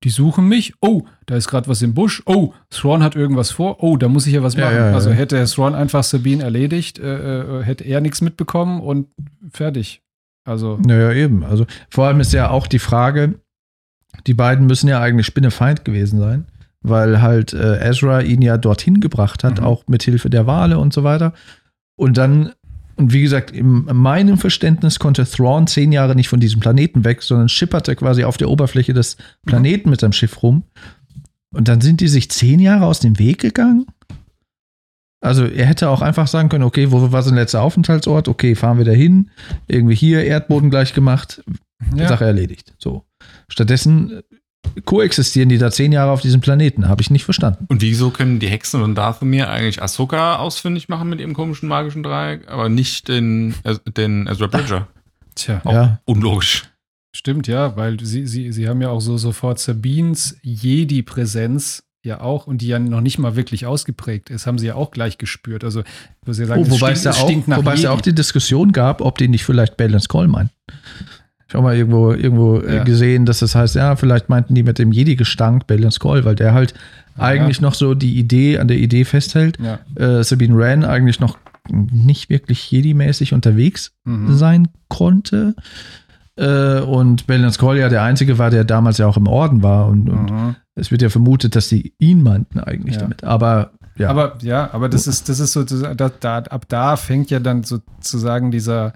die 0.04 0.10
suchen 0.10 0.48
mich, 0.48 0.74
oh, 0.82 1.04
da 1.26 1.36
ist 1.36 1.48
gerade 1.48 1.68
was 1.68 1.82
im 1.82 1.94
Busch, 1.94 2.22
oh, 2.26 2.54
Thrawn 2.70 3.02
hat 3.04 3.16
irgendwas 3.16 3.52
vor, 3.52 3.82
oh, 3.82 3.96
da 3.98 4.10
muss 4.10 4.28
ich 4.28 4.34
ja 4.34 4.44
was 4.44 4.54
Ja, 4.56 4.66
machen. 4.66 4.76
ja, 4.76 4.90
ja. 4.90 4.94
Also 4.94 5.12
hätte 5.12 5.44
Thrawn 5.46 5.76
einfach 5.76 6.04
Sabine 6.04 6.44
erledigt, 6.44 7.00
äh, 7.00 7.60
äh, 7.60 7.64
hätte 7.64 7.84
er 7.86 8.02
nichts 8.02 8.22
mitbekommen 8.22 8.82
und 8.82 9.08
fertig. 9.52 10.02
Also, 10.46 10.78
Naja, 10.86 11.14
eben. 11.14 11.44
Also 11.46 11.66
vor 11.90 12.06
allem 12.08 12.20
ist 12.20 12.34
ja 12.34 12.50
auch 12.50 12.68
die 12.68 12.80
Frage, 12.80 13.40
die 14.28 14.34
beiden 14.34 14.68
müssen 14.68 14.90
ja 14.90 15.00
eigentlich 15.02 15.26
Spinnefeind 15.26 15.86
gewesen 15.86 16.20
sein, 16.20 16.46
weil 16.84 17.22
halt 17.22 17.54
äh, 17.54 17.80
Ezra 17.90 18.22
ihn 18.22 18.42
ja 18.42 18.58
dorthin 18.58 19.00
gebracht 19.00 19.44
hat, 19.44 19.60
Mhm. 19.60 19.66
auch 19.66 19.84
mit 19.88 20.04
Hilfe 20.04 20.30
der 20.30 20.46
Wale 20.46 20.78
und 20.78 20.94
so 20.94 21.04
weiter. 21.04 21.34
Und 21.96 22.18
dann, 22.18 22.52
und 22.96 23.14
wie 23.14 23.22
gesagt, 23.22 23.52
in 23.52 23.86
meinem 23.86 24.38
Verständnis 24.38 25.00
konnte 25.00 25.26
Thrawn 25.26 25.68
zehn 25.68 25.92
Jahre 25.92 26.16
nicht 26.16 26.30
von 26.30 26.40
diesem 26.40 26.60
Planeten 26.60 27.04
weg, 27.06 27.24
sondern 27.24 27.50
schipperte 27.50 27.96
quasi 27.96 28.24
auf 28.24 28.38
der 28.38 28.50
Oberfläche 28.50 28.94
des 28.94 29.18
Planeten 29.46 29.90
mit 29.90 30.02
seinem 30.02 30.14
Schiff 30.14 30.44
rum. 30.44 30.64
Und 31.56 31.68
dann 31.68 31.82
sind 31.82 32.02
die 32.02 32.08
sich 32.08 32.30
zehn 32.32 32.60
Jahre 32.60 32.86
aus 32.86 33.00
dem 33.00 33.18
Weg 33.20 33.40
gegangen? 33.40 33.86
Also 35.22 35.46
er 35.46 35.66
hätte 35.66 35.90
auch 35.90 36.02
einfach 36.02 36.28
sagen 36.28 36.50
können, 36.50 36.66
okay, 36.66 36.92
wo 36.92 37.12
war 37.12 37.24
sein 37.24 37.36
letzter 37.36 37.62
Aufenthaltsort? 37.62 38.28
Okay, 38.28 38.56
fahren 38.56 38.78
wir 38.78 38.86
dahin. 38.86 39.30
Irgendwie 39.68 39.96
hier 39.96 40.26
Erdboden 40.26 40.70
gleich 40.70 40.94
gemacht, 40.94 41.42
ja. 41.96 42.10
Sache 42.10 42.26
erledigt. 42.26 42.74
So. 42.78 43.06
Stattdessen 43.48 44.22
koexistieren 44.86 45.50
die 45.50 45.58
da 45.58 45.72
zehn 45.72 45.92
Jahre 45.92 46.12
auf 46.12 46.22
diesem 46.22 46.42
Planeten. 46.42 46.88
Habe 46.88 47.02
ich 47.02 47.10
nicht 47.12 47.24
verstanden. 47.26 47.66
Und 47.70 47.82
wieso 47.82 48.10
können 48.10 48.40
die 48.40 48.48
Hexen 48.48 48.82
und 48.82 48.96
Dathomir 48.96 49.50
eigentlich 49.50 49.82
Ahsoka 49.82 50.38
ausfindig 50.38 50.90
machen 50.90 51.10
mit 51.10 51.20
ihrem 51.20 51.34
komischen 51.34 51.70
magischen 51.70 52.04
Dreieck, 52.04 52.48
aber 52.48 52.70
nicht 52.70 53.08
den, 53.08 53.56
den 53.98 54.28
Ezra 54.28 54.48
Bridger? 54.48 54.88
Tja, 55.36 55.62
Auch 55.64 55.74
Ja. 55.74 56.00
unlogisch. 56.06 56.64
stimmt, 57.16 57.48
ja, 57.48 57.76
weil 57.76 58.00
sie, 58.04 58.28
sie, 58.28 58.52
sie 58.52 58.68
haben 58.70 58.82
ja 58.82 58.90
auch 58.90 59.00
so 59.02 59.18
sofort 59.18 59.60
Sabines 59.60 60.38
Jedi-Präsenz 60.44 61.84
ja 62.06 62.20
auch 62.20 62.48
und 62.48 62.60
die 62.62 62.68
ja 62.68 62.80
noch 62.80 63.00
nicht 63.02 63.18
mal 63.18 63.36
wirklich 63.38 63.66
ausgeprägt 63.66 64.30
ist, 64.30 64.46
haben 64.46 64.60
sie 64.60 64.68
ja 64.68 64.76
auch 64.76 64.92
gleich 64.92 65.18
gespürt. 65.18 65.64
Also, 65.64 65.82
ich 65.82 66.28
würde 66.28 66.42
ja 66.42 66.48
sagen, 66.48 66.64
Oh, 66.68 66.70
wobei 66.72 66.92
es 66.92 67.00
stinkt, 67.18 67.50
auch, 67.52 67.58
wobei 67.58 67.74
es 67.76 67.82
ja 67.84 67.92
auch 67.92 68.02
die 68.02 68.14
Diskussion 68.14 68.74
gab, 68.74 69.00
ob 69.02 69.18
die 69.18 69.28
nicht 69.30 69.46
vielleicht 69.46 69.78
Balance 69.78 70.08
Call 70.10 70.28
meinen. 70.28 70.50
Ich 71.54 71.56
habe 71.56 71.66
mal 71.68 71.76
irgendwo, 71.78 72.12
irgendwo 72.14 72.58
äh, 72.62 72.78
Ja. 72.78 72.84
gesehen, 72.84 73.28
dass 73.28 73.38
das 73.38 73.54
heißt, 73.54 73.76
ja, 73.76 73.96
vielleicht 73.96 74.28
meinten 74.28 74.56
die 74.56 74.64
mit 74.64 74.80
dem 74.80 74.92
Jedi-Gestank 74.92 75.68
Balance 75.68 76.00
Call, 76.00 76.26
weil 76.26 76.34
der 76.34 76.52
halt 76.56 76.74
Ah, 77.16 77.26
eigentlich 77.28 77.62
noch 77.62 77.76
so 77.76 77.94
die 77.94 78.18
Idee 78.18 78.58
an 78.58 78.68
der 78.68 78.78
Idee 78.78 79.06
festhält. 79.06 79.60
ja. 79.60 79.78
Äh, 79.96 80.24
Sabine 80.24 80.58
Wren 80.58 80.84
eigentlich 80.84 81.20
noch 81.20 81.38
nicht 81.70 82.32
wirklich 82.32 82.72
Jedi-mäßig 82.72 83.36
unterwegs 83.36 83.92
Mhm. 84.04 84.34
sein 84.36 84.68
konnte. 84.90 85.54
Äh, 86.38 86.80
und 86.80 87.28
Balance 87.28 87.60
Call 87.60 87.78
ja 87.78 87.88
der 87.88 88.02
einzige 88.02 88.40
war, 88.40 88.50
der 88.50 88.64
damals 88.64 88.98
ja 88.98 89.06
auch 89.06 89.18
im 89.18 89.28
Orden 89.28 89.62
war. 89.62 89.86
Und, 89.90 90.10
und 90.10 90.32
Mhm. 90.32 90.56
es 90.74 90.90
wird 90.90 91.04
ja 91.04 91.10
vermutet, 91.10 91.56
dass 91.56 91.68
die 91.70 91.94
ihn 92.00 92.24
meinten 92.24 92.60
eigentlich 92.62 92.96
Ja. 92.96 93.02
damit. 93.02 93.24
Aber 93.24 93.74
ja. 93.96 94.10
Aber 94.10 94.40
ja, 94.42 94.72
aber 94.74 94.90
das 94.90 95.06
ist, 95.06 95.30
das 95.30 95.40
ist 95.40 95.54
so, 95.54 95.64
da, 95.64 95.94
da, 96.20 96.38
ab 96.40 96.66
da 96.68 96.96
fängt 96.96 97.30
ja 97.30 97.40
dann 97.40 97.62
sozusagen 97.62 98.50
dieser, 98.50 98.94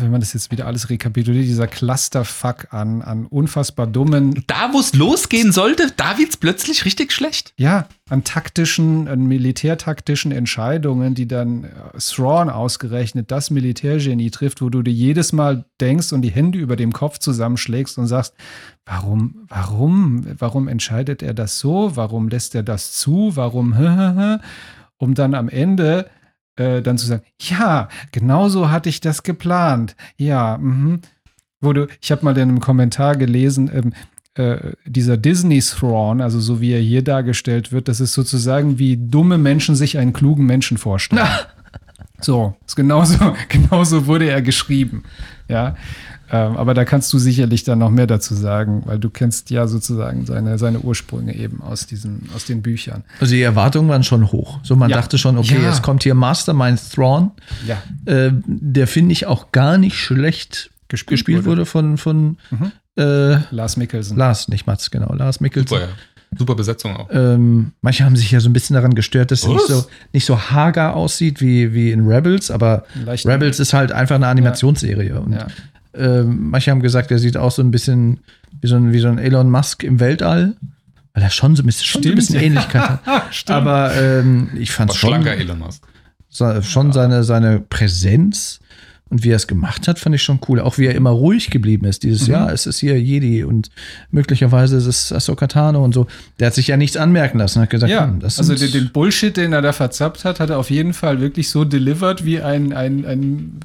wenn 0.00 0.10
man 0.10 0.20
das 0.20 0.34
jetzt 0.34 0.50
wieder 0.50 0.66
alles 0.66 0.90
rekapituliert, 0.90 1.46
dieser 1.46 1.66
Clusterfuck 1.66 2.72
an, 2.74 3.00
an 3.00 3.24
unfassbar 3.26 3.86
dummen, 3.86 4.44
Da, 4.46 4.70
wo 4.72 4.80
es 4.80 4.94
losgehen 4.94 5.50
sollte, 5.50 5.90
da 5.96 6.18
wird 6.18 6.30
es 6.30 6.36
plötzlich 6.36 6.84
richtig 6.84 7.12
schlecht. 7.12 7.54
ja, 7.56 7.88
an 8.10 8.24
taktischen, 8.24 9.08
an 9.08 9.24
militärtaktischen 9.26 10.32
Entscheidungen, 10.32 11.14
die 11.14 11.26
dann 11.26 11.64
äh, 11.64 11.68
Thrawn 11.98 12.50
ausgerechnet 12.50 13.30
das 13.30 13.50
Militärgenie 13.50 14.30
trifft, 14.30 14.60
wo 14.60 14.68
du 14.68 14.82
dir 14.82 14.92
jedes 14.92 15.32
Mal 15.32 15.64
denkst 15.80 16.12
und 16.12 16.20
die 16.20 16.30
Hände 16.30 16.58
über 16.58 16.76
dem 16.76 16.92
Kopf 16.92 17.18
zusammenschlägst 17.18 17.96
und 17.96 18.06
sagst, 18.06 18.34
warum, 18.84 19.46
warum, 19.48 20.26
warum 20.38 20.68
entscheidet 20.68 21.22
er 21.22 21.32
das 21.32 21.58
so? 21.58 21.96
Warum 21.96 22.28
lässt 22.28 22.54
er 22.54 22.62
das 22.62 22.92
zu? 22.92 23.32
Warum, 23.34 23.72
um 24.98 25.14
dann 25.14 25.34
am 25.34 25.48
Ende 25.48 26.10
äh, 26.56 26.82
dann 26.82 26.98
zu 26.98 27.06
sagen, 27.06 27.22
ja, 27.40 27.88
genau 28.10 28.48
so 28.48 28.70
hatte 28.70 28.88
ich 28.88 29.00
das 29.00 29.22
geplant. 29.22 29.96
Ja, 30.16 30.58
mhm. 30.58 31.00
Wo 31.60 31.72
du, 31.72 31.86
ich 32.00 32.10
habe 32.10 32.24
mal 32.24 32.36
in 32.36 32.48
einem 32.48 32.60
Kommentar 32.60 33.16
gelesen, 33.16 33.70
ähm, 33.72 33.92
äh, 34.34 34.72
dieser 34.86 35.16
Disney 35.16 35.60
Thrawn, 35.60 36.20
also 36.20 36.40
so 36.40 36.60
wie 36.60 36.72
er 36.72 36.80
hier 36.80 37.02
dargestellt 37.02 37.70
wird, 37.70 37.88
das 37.88 38.00
ist 38.00 38.14
sozusagen 38.14 38.78
wie 38.78 38.96
dumme 38.96 39.38
Menschen 39.38 39.76
sich 39.76 39.98
einen 39.98 40.12
klugen 40.12 40.46
Menschen 40.46 40.78
vorstellen. 40.78 41.26
So, 42.24 42.54
ist 42.64 42.76
genauso, 42.76 43.34
genauso 43.48 44.06
wurde 44.06 44.30
er 44.30 44.42
geschrieben. 44.42 45.02
Ja. 45.48 45.74
Ähm, 46.34 46.56
aber 46.56 46.72
da 46.72 46.84
kannst 46.86 47.12
du 47.12 47.18
sicherlich 47.18 47.62
dann 47.64 47.78
noch 47.80 47.90
mehr 47.90 48.06
dazu 48.06 48.34
sagen, 48.34 48.82
weil 48.86 48.98
du 48.98 49.10
kennst 49.10 49.50
ja 49.50 49.66
sozusagen 49.68 50.24
seine, 50.24 50.58
seine 50.58 50.80
Ursprünge 50.80 51.34
eben 51.36 51.60
aus 51.60 51.86
diesen, 51.86 52.30
aus 52.34 52.46
den 52.46 52.62
Büchern. 52.62 53.04
Also 53.20 53.34
die 53.34 53.42
Erwartungen 53.42 53.88
waren 53.90 54.02
schon 54.02 54.32
hoch. 54.32 54.58
So, 54.62 54.74
man 54.74 54.88
Ja. 54.90 54.96
dachte 54.96 55.18
schon, 55.18 55.36
okay, 55.36 55.58
Ja. 55.62 55.70
es 55.70 55.82
kommt 55.82 56.04
hier 56.04 56.14
Mastermind 56.14 56.80
Thrawn, 56.94 57.32
Ja. 57.66 57.82
äh, 58.10 58.30
der 58.46 58.86
finde 58.86 59.12
ich 59.12 59.26
auch 59.26 59.52
gar 59.52 59.76
nicht 59.76 59.96
schlecht 59.96 60.70
Gespielt 60.88 61.10
gespielt, 61.18 61.44
wurde. 61.44 61.58
wurde. 61.62 61.66
von, 61.66 61.96
von 61.98 62.36
Mhm. 62.50 62.72
äh, 62.96 63.36
Lars 63.54 63.76
Mikkelsen. 63.76 64.16
Lars, 64.16 64.48
nicht 64.48 64.66
Mats, 64.66 64.90
genau, 64.90 65.12
Lars 65.14 65.40
Mikkelsen. 65.40 65.68
Super, 65.68 65.82
ja. 65.82 65.88
Super 66.38 66.54
Besetzung 66.54 66.96
auch. 66.96 67.08
Ähm, 67.12 67.72
manche 67.82 68.06
haben 68.06 68.16
sich 68.16 68.30
ja 68.30 68.40
so 68.40 68.48
ein 68.48 68.54
bisschen 68.54 68.72
daran 68.72 68.94
gestört, 68.94 69.30
dass 69.30 69.40
es 69.42 69.48
nicht 69.48 69.66
so, 69.66 69.84
nicht 70.14 70.24
so 70.24 70.38
hager 70.50 70.96
aussieht 70.96 71.42
wie, 71.42 71.74
wie 71.74 71.90
in 71.92 72.06
Rebels, 72.06 72.50
aber 72.50 72.84
Leicht- 73.04 73.26
Rebels 73.26 73.60
ist 73.60 73.74
halt 73.74 73.92
einfach 73.92 74.14
eine 74.16 74.28
Animationsserie. 74.28 75.20
Und 75.20 75.32
Ja. 75.34 75.46
Ähm, 75.94 76.50
manche 76.50 76.70
haben 76.70 76.80
gesagt, 76.82 77.10
er 77.10 77.18
sieht 77.18 77.36
aus 77.36 77.56
so 77.56 77.62
ein 77.62 77.70
bisschen 77.70 78.20
wie 78.60 78.66
so 78.68 78.76
ein, 78.76 78.92
wie 78.92 78.98
so 79.00 79.08
ein 79.08 79.18
Elon 79.18 79.50
Musk 79.50 79.82
im 79.84 80.00
Weltall, 80.00 80.54
weil 81.14 81.22
er 81.22 81.30
schon 81.30 81.56
so 81.56 81.62
ein 81.62 81.66
bisschen, 81.66 81.84
schon 81.86 82.02
so 82.02 82.08
ein 82.08 82.14
bisschen 82.14 82.40
Ähnlichkeit 82.40 82.82
hat. 82.82 83.00
Stimmt. 83.34 83.56
Aber 83.58 83.94
ähm, 83.94 84.48
ich 84.58 84.70
fand 84.70 84.90
Aber 84.90 84.98
schon, 84.98 85.10
schlanker 85.10 85.36
Elon 85.36 85.58
Musk. 85.58 85.82
so- 86.28 86.62
schon 86.62 86.92
seine, 86.92 87.24
seine 87.24 87.60
Präsenz 87.60 88.60
und 89.10 89.24
wie 89.24 89.28
er 89.30 89.36
es 89.36 89.46
gemacht 89.46 89.88
hat, 89.88 89.98
fand 89.98 90.14
ich 90.14 90.22
schon 90.22 90.40
cool. 90.48 90.58
Auch 90.58 90.78
wie 90.78 90.86
er 90.86 90.94
immer 90.94 91.10
ruhig 91.10 91.50
geblieben 91.50 91.84
ist. 91.84 92.02
Dieses, 92.02 92.26
Mhm. 92.28 92.32
ja, 92.32 92.50
es 92.50 92.64
ist 92.66 92.78
hier 92.78 92.98
Jedi 92.98 93.44
und 93.44 93.68
möglicherweise 94.10 94.76
ist 94.78 94.86
es 94.86 95.12
Ahsoka 95.12 95.46
Tano 95.48 95.84
und 95.84 95.92
so. 95.92 96.06
Der 96.40 96.46
hat 96.46 96.54
sich 96.54 96.68
ja 96.68 96.78
nichts 96.78 96.96
anmerken 96.96 97.38
lassen. 97.38 97.60
Hat 97.60 97.68
gesagt, 97.68 97.92
Ja, 97.92 98.06
hm, 98.06 98.20
das 98.20 98.38
also 98.38 98.54
den, 98.54 98.72
den 98.72 98.90
Bullshit, 98.90 99.36
den 99.36 99.52
er 99.52 99.60
da 99.60 99.74
verzappt 99.74 100.24
hat, 100.24 100.40
hat 100.40 100.48
er 100.48 100.58
auf 100.58 100.70
jeden 100.70 100.94
Fall 100.94 101.20
wirklich 101.20 101.50
so 101.50 101.64
delivered 101.66 102.24
wie 102.24 102.40
ein, 102.40 102.72
ein, 102.72 103.04
ein 103.04 103.60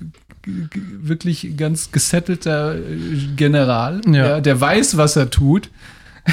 wirklich 1.02 1.56
ganz 1.58 1.92
gesettelter 1.92 2.76
äh, 2.76 2.80
General, 3.36 4.02
Ja. 4.06 4.14
ja, 4.14 4.42
der 4.42 4.60
weiß, 4.60 4.98
was 4.98 5.16
er 5.16 5.30
tut. 5.30 5.70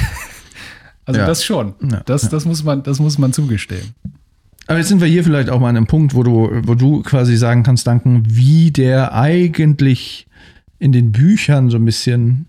Also 1.07 1.19
Ja. 1.19 1.27
das 1.27 1.45
schon. 1.45 1.75
Ja, 1.91 2.01
Das, 2.07 2.23
ja. 2.23 2.29
das, 2.29 2.45
muss 2.45 2.63
man, 2.63 2.81
das 2.81 2.97
muss 2.99 3.19
man 3.19 3.31
zugestehen. 3.31 3.93
Aber 4.65 4.79
jetzt 4.79 4.87
sind 4.87 5.01
wir 5.01 5.07
hier 5.07 5.23
vielleicht 5.23 5.51
auch 5.51 5.59
mal 5.59 5.69
an 5.69 5.77
einem 5.77 5.85
Punkt, 5.85 6.15
wo 6.15 6.23
du, 6.23 6.49
wo 6.63 6.73
du 6.73 7.03
quasi 7.03 7.37
sagen 7.37 7.61
kannst, 7.61 7.85
Danken, 7.85 8.23
wie 8.25 8.71
der 8.71 9.13
eigentlich 9.13 10.25
in 10.79 10.91
den 10.91 11.11
Büchern 11.11 11.69
so 11.69 11.77
ein 11.77 11.85
bisschen, 11.85 12.47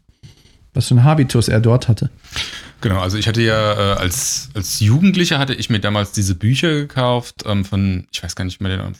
was 0.73 0.89
für 0.89 0.95
ein 0.95 1.05
Habitus 1.05 1.49
er 1.49 1.61
dort 1.61 1.89
hatte. 1.89 2.09
Genau, 2.81 3.01
also 3.01 3.19
ich 3.19 3.29
hatte 3.29 3.43
ja 3.43 3.75
äh, 3.75 3.97
als, 3.99 4.49
als 4.55 4.81
Jugendlicher 4.81 5.39
hatte 5.39 5.53
ich 5.53 5.69
mir 5.69 5.79
damals 5.81 6.13
diese 6.13 6.35
Bücher 6.35 6.71
gekauft 6.73 7.43
ähm, 7.45 7.67
von, 7.67 8.07
ich 8.11 8.23
weiß 8.23 8.35
gar 8.37 8.47
nicht 8.47 8.63
mehr, 8.63 8.75
den 8.75 8.95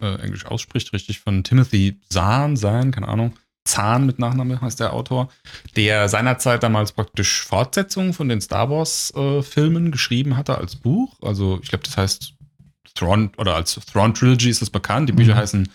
äh, 0.00 0.16
Englisch 0.22 0.46
ausspricht, 0.46 0.92
richtig, 0.92 1.20
von 1.20 1.44
Timothy 1.44 1.98
Zahn, 2.08 2.56
Zahn, 2.56 2.90
keine 2.90 3.08
Ahnung. 3.08 3.34
Zahn 3.64 4.06
mit 4.06 4.18
Nachname 4.18 4.60
heißt 4.60 4.80
der 4.80 4.92
Autor, 4.94 5.28
der 5.76 6.08
seinerzeit 6.08 6.62
damals 6.62 6.92
praktisch 6.92 7.42
Fortsetzungen 7.42 8.14
von 8.14 8.28
den 8.28 8.40
Star 8.40 8.70
Wars 8.70 9.12
äh, 9.14 9.42
Filmen 9.42 9.90
geschrieben 9.92 10.36
hatte 10.36 10.56
als 10.56 10.76
Buch. 10.76 11.16
Also 11.22 11.60
ich 11.62 11.68
glaube, 11.68 11.84
das 11.84 11.96
heißt 11.96 12.32
Thrawn 12.94 13.30
oder 13.36 13.54
als 13.54 13.74
Thrawn 13.74 14.14
Trilogy 14.14 14.48
ist 14.48 14.62
es 14.62 14.70
bekannt. 14.70 15.08
Die 15.10 15.12
Bücher 15.12 15.34
Mhm. 15.34 15.38
heißen 15.38 15.68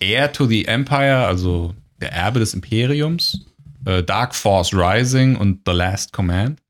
Heir 0.00 0.32
to 0.32 0.46
the 0.46 0.64
Empire, 0.66 1.26
also 1.26 1.74
der 2.00 2.12
Erbe 2.12 2.40
des 2.40 2.54
Imperiums, 2.54 3.46
äh, 3.84 4.02
Dark 4.02 4.34
Force 4.34 4.74
Rising 4.74 5.36
und 5.36 5.60
The 5.64 5.72
Last 5.72 6.12
Command. 6.12 6.60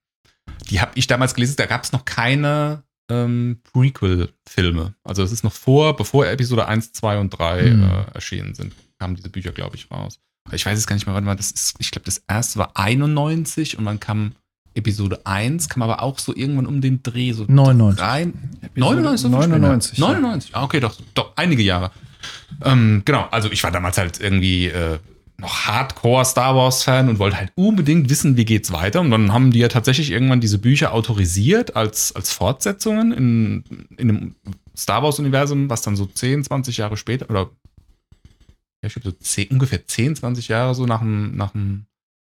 Die 0.70 0.80
habe 0.80 0.92
ich 0.94 1.06
damals 1.06 1.34
gelesen, 1.34 1.56
da 1.56 1.66
gab 1.66 1.82
es 1.84 1.92
noch 1.92 2.04
keine 2.04 2.82
ähm, 3.08 3.60
Prequel-Filme. 3.72 4.94
Also 5.04 5.22
es 5.22 5.32
ist 5.32 5.44
noch 5.44 5.52
vor, 5.52 5.96
bevor 5.96 6.26
Episode 6.26 6.66
1, 6.66 6.92
2 6.92 7.18
und 7.18 7.30
3 7.30 7.60
Hm. 7.62 7.82
äh, 7.82 8.14
erschienen 8.14 8.54
sind, 8.54 8.74
kamen 8.98 9.16
diese 9.16 9.30
Bücher, 9.30 9.52
glaube 9.52 9.76
ich, 9.76 9.90
raus. 9.90 10.18
Ich 10.52 10.64
weiß 10.64 10.78
es 10.78 10.86
gar 10.86 10.94
nicht 10.94 11.06
mehr, 11.06 11.14
wann 11.14 11.26
war 11.26 11.36
das 11.36 11.50
ist. 11.50 11.74
Ich 11.78 11.90
glaube, 11.90 12.06
das 12.06 12.22
erste 12.26 12.58
war 12.58 12.72
91 12.76 13.78
und 13.78 13.84
dann 13.84 14.00
kam 14.00 14.32
Episode 14.74 15.20
1, 15.26 15.68
kam 15.68 15.82
aber 15.82 16.02
auch 16.02 16.18
so 16.18 16.34
irgendwann 16.34 16.66
um 16.66 16.80
den 16.80 17.02
Dreh. 17.02 17.32
So 17.32 17.44
99. 17.48 17.98
Drei, 17.98 18.32
99? 18.74 19.20
so 19.20 19.28
viel 19.28 19.38
später? 19.42 19.58
99. 19.58 19.98
99. 19.98 20.50
Ah, 20.54 20.62
okay, 20.64 20.80
doch, 20.80 20.96
doch, 21.14 21.32
einige 21.36 21.62
Jahre. 21.62 21.90
Ähm, 22.64 23.02
genau, 23.04 23.28
also 23.30 23.50
ich 23.50 23.62
war 23.62 23.70
damals 23.70 23.98
halt 23.98 24.20
irgendwie 24.20 24.66
äh, 24.68 24.98
noch 25.40 25.66
Hardcore 25.66 26.24
Star 26.24 26.56
Wars 26.56 26.82
Fan 26.82 27.08
und 27.08 27.18
wollte 27.18 27.38
halt 27.38 27.52
unbedingt 27.54 28.10
wissen, 28.10 28.36
wie 28.36 28.44
geht's 28.44 28.72
weiter. 28.72 29.00
Und 29.00 29.10
dann 29.10 29.32
haben 29.32 29.52
die 29.52 29.60
ja 29.60 29.68
tatsächlich 29.68 30.10
irgendwann 30.10 30.40
diese 30.40 30.58
Bücher 30.58 30.92
autorisiert 30.92 31.76
als, 31.76 32.14
als 32.14 32.32
Fortsetzungen 32.32 33.12
in, 33.12 33.64
in 33.96 34.08
dem 34.08 34.34
Star 34.76 35.02
Wars 35.02 35.18
Universum, 35.18 35.70
was 35.70 35.82
dann 35.82 35.96
so 35.96 36.06
10, 36.06 36.44
20 36.44 36.76
Jahre 36.76 36.96
später 36.96 37.30
oder 37.30 37.50
ja, 38.82 38.86
ich 38.86 38.94
glaube 38.94 39.10
so 39.10 39.16
10, 39.18 39.48
ungefähr 39.48 39.86
10, 39.86 40.16
20 40.16 40.48
Jahre 40.48 40.74
so 40.74 40.86
nach 40.86 41.00
dem, 41.00 41.36
nach 41.36 41.52
dem 41.52 41.86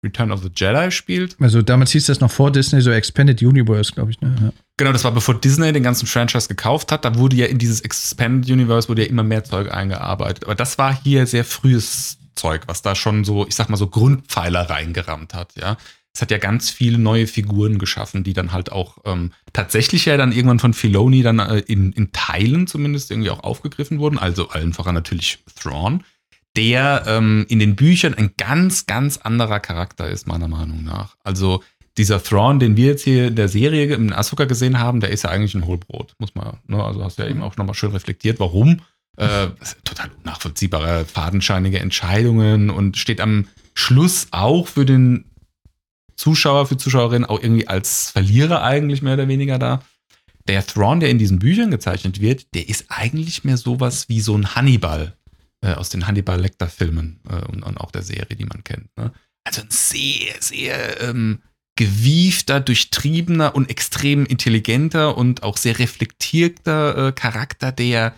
Return 0.04 0.30
of 0.30 0.42
the 0.42 0.50
Jedi 0.54 0.90
spielt. 0.90 1.36
Also 1.40 1.62
damals 1.62 1.90
hieß 1.92 2.06
das 2.06 2.20
noch 2.20 2.30
vor 2.30 2.52
Disney 2.52 2.80
so 2.80 2.90
Expanded 2.90 3.42
Universe, 3.42 3.92
glaube 3.92 4.10
ich. 4.12 4.20
Ne? 4.20 4.36
Ja. 4.40 4.52
Genau, 4.76 4.92
das 4.92 5.04
war 5.04 5.12
bevor 5.12 5.40
Disney 5.40 5.72
den 5.72 5.82
ganzen 5.82 6.06
Franchise 6.06 6.48
gekauft 6.48 6.92
hat. 6.92 7.04
Da 7.04 7.16
wurde 7.16 7.36
ja 7.36 7.46
in 7.46 7.58
dieses 7.58 7.80
Expanded 7.80 8.50
Universe 8.50 8.88
wurde 8.88 9.02
ja 9.02 9.08
immer 9.08 9.24
mehr 9.24 9.42
Zeug 9.42 9.72
eingearbeitet. 9.72 10.44
Aber 10.44 10.54
das 10.54 10.78
war 10.78 10.96
hier 11.02 11.26
sehr 11.26 11.44
frühes 11.44 12.18
Zeug, 12.36 12.62
was 12.66 12.82
da 12.82 12.94
schon 12.94 13.24
so, 13.24 13.46
ich 13.46 13.54
sag 13.54 13.68
mal 13.68 13.76
so 13.76 13.88
Grundpfeiler 13.88 14.70
reingerammt 14.70 15.34
hat, 15.34 15.54
ja. 15.56 15.76
Es 16.14 16.22
hat 16.22 16.30
ja 16.30 16.38
ganz 16.38 16.70
viele 16.70 16.96
neue 16.96 17.26
Figuren 17.26 17.78
geschaffen, 17.78 18.24
die 18.24 18.32
dann 18.32 18.52
halt 18.52 18.72
auch 18.72 18.96
ähm, 19.04 19.32
tatsächlich 19.52 20.06
ja 20.06 20.16
dann 20.16 20.32
irgendwann 20.32 20.58
von 20.58 20.72
Filoni 20.72 21.22
dann 21.22 21.40
äh, 21.40 21.58
in, 21.58 21.92
in 21.92 22.10
Teilen 22.12 22.66
zumindest 22.66 23.10
irgendwie 23.10 23.28
auch 23.28 23.40
aufgegriffen 23.40 23.98
wurden. 23.98 24.16
Also 24.16 24.48
allen 24.48 24.72
voran 24.72 24.94
natürlich 24.94 25.44
Thrawn, 25.60 26.04
der 26.56 27.04
ähm, 27.06 27.44
in 27.50 27.58
den 27.58 27.76
Büchern 27.76 28.14
ein 28.14 28.30
ganz, 28.38 28.86
ganz 28.86 29.18
anderer 29.18 29.60
Charakter 29.60 30.08
ist, 30.08 30.26
meiner 30.26 30.48
Meinung 30.48 30.84
nach. 30.84 31.16
Also 31.22 31.62
dieser 31.98 32.22
Thrawn, 32.22 32.60
den 32.60 32.76
wir 32.76 32.86
jetzt 32.86 33.04
hier 33.04 33.28
in 33.28 33.36
der 33.36 33.48
Serie 33.48 33.94
in 33.94 34.12
Asuka 34.12 34.44
gesehen 34.44 34.78
haben, 34.78 35.00
der 35.00 35.10
ist 35.10 35.24
ja 35.24 35.30
eigentlich 35.30 35.54
ein 35.54 35.66
Hohlbrot, 35.66 36.14
muss 36.18 36.34
man, 36.34 36.58
ne? 36.66 36.82
also 36.82 37.02
hast 37.04 37.18
du 37.18 37.22
ja 37.22 37.28
eben 37.28 37.42
auch 37.42 37.56
nochmal 37.56 37.74
schön 37.74 37.92
reflektiert, 37.92 38.40
warum. 38.40 38.80
Äh, 39.16 39.48
total 39.84 40.10
unnachvollziehbare, 40.18 41.06
fadenscheinige 41.06 41.80
Entscheidungen 41.80 42.68
und 42.68 42.98
steht 42.98 43.20
am 43.20 43.48
Schluss 43.74 44.28
auch 44.30 44.68
für 44.68 44.84
den 44.84 45.24
Zuschauer, 46.16 46.66
für 46.66 46.76
Zuschauerinnen 46.76 47.28
auch 47.28 47.42
irgendwie 47.42 47.68
als 47.68 48.10
Verlierer 48.10 48.62
eigentlich 48.62 49.02
mehr 49.02 49.14
oder 49.14 49.28
weniger 49.28 49.58
da. 49.58 49.82
Der 50.48 50.64
Thrawn, 50.66 51.00
der 51.00 51.10
in 51.10 51.18
diesen 51.18 51.38
Büchern 51.38 51.70
gezeichnet 51.70 52.20
wird, 52.20 52.54
der 52.54 52.68
ist 52.68 52.86
eigentlich 52.88 53.44
mehr 53.44 53.56
sowas 53.56 54.08
wie 54.08 54.20
so 54.20 54.36
ein 54.36 54.54
Hannibal 54.54 55.16
äh, 55.62 55.72
aus 55.72 55.88
den 55.88 56.06
Hannibal 56.06 56.40
Lecter-Filmen 56.40 57.20
äh, 57.28 57.44
und, 57.46 57.62
und, 57.62 57.78
auch 57.78 57.90
der 57.90 58.02
Serie, 58.02 58.36
die 58.36 58.44
man 58.44 58.64
kennt. 58.64 58.96
Ne? 58.96 59.12
Also 59.44 59.62
ein 59.62 59.70
sehr, 59.70 60.34
sehr 60.40 61.00
ähm, 61.00 61.42
gewiefter, 61.76 62.60
durchtriebener 62.60 63.54
und 63.54 63.70
extrem 63.70 64.24
intelligenter 64.26 65.16
und 65.16 65.42
auch 65.42 65.56
sehr 65.56 65.78
reflektierter 65.78 67.08
äh, 67.08 67.12
Charakter, 67.12 67.72
der 67.72 68.14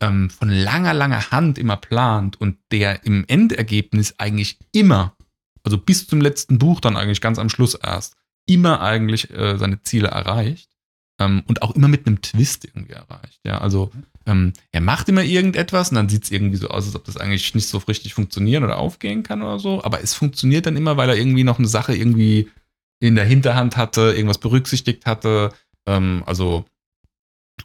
ähm, 0.00 0.30
von 0.30 0.48
langer, 0.48 0.94
langer 0.94 1.30
Hand 1.30 1.58
immer 1.58 1.76
plant 1.76 2.40
und 2.40 2.56
der 2.72 3.04
im 3.04 3.24
Endergebnis 3.28 4.14
eigentlich 4.18 4.58
immer, 4.72 5.14
also 5.62 5.78
bis 5.78 6.06
zum 6.06 6.20
letzten 6.20 6.58
Buch 6.58 6.80
dann 6.80 6.96
eigentlich 6.96 7.20
ganz 7.20 7.38
am 7.38 7.48
Schluss 7.48 7.74
erst, 7.74 8.16
immer 8.46 8.80
eigentlich 8.80 9.30
äh, 9.30 9.58
seine 9.58 9.82
Ziele 9.82 10.08
erreicht 10.08 10.70
ähm, 11.18 11.42
und 11.46 11.62
auch 11.62 11.74
immer 11.76 11.88
mit 11.88 12.06
einem 12.06 12.22
Twist 12.22 12.64
irgendwie 12.64 12.94
erreicht. 12.94 13.40
Ja, 13.44 13.58
also 13.58 13.90
ähm, 14.26 14.52
er 14.72 14.80
macht 14.80 15.08
immer 15.08 15.22
irgendetwas 15.22 15.90
und 15.90 15.96
dann 15.96 16.08
sieht 16.08 16.24
es 16.24 16.30
irgendwie 16.30 16.56
so 16.56 16.68
aus, 16.68 16.86
als 16.86 16.96
ob 16.96 17.04
das 17.04 17.16
eigentlich 17.16 17.54
nicht 17.54 17.68
so 17.68 17.78
richtig 17.78 18.14
funktionieren 18.14 18.64
oder 18.64 18.78
aufgehen 18.78 19.22
kann 19.22 19.42
oder 19.42 19.58
so, 19.58 19.84
aber 19.84 20.02
es 20.02 20.14
funktioniert 20.14 20.66
dann 20.66 20.76
immer, 20.76 20.96
weil 20.96 21.10
er 21.10 21.16
irgendwie 21.16 21.44
noch 21.44 21.58
eine 21.58 21.68
Sache 21.68 21.94
irgendwie 21.94 22.50
in 23.00 23.14
der 23.14 23.24
Hinterhand 23.24 23.76
hatte, 23.76 24.12
irgendwas 24.12 24.38
berücksichtigt 24.38 25.06
hatte. 25.06 25.52
Ähm, 25.86 26.22
also 26.26 26.64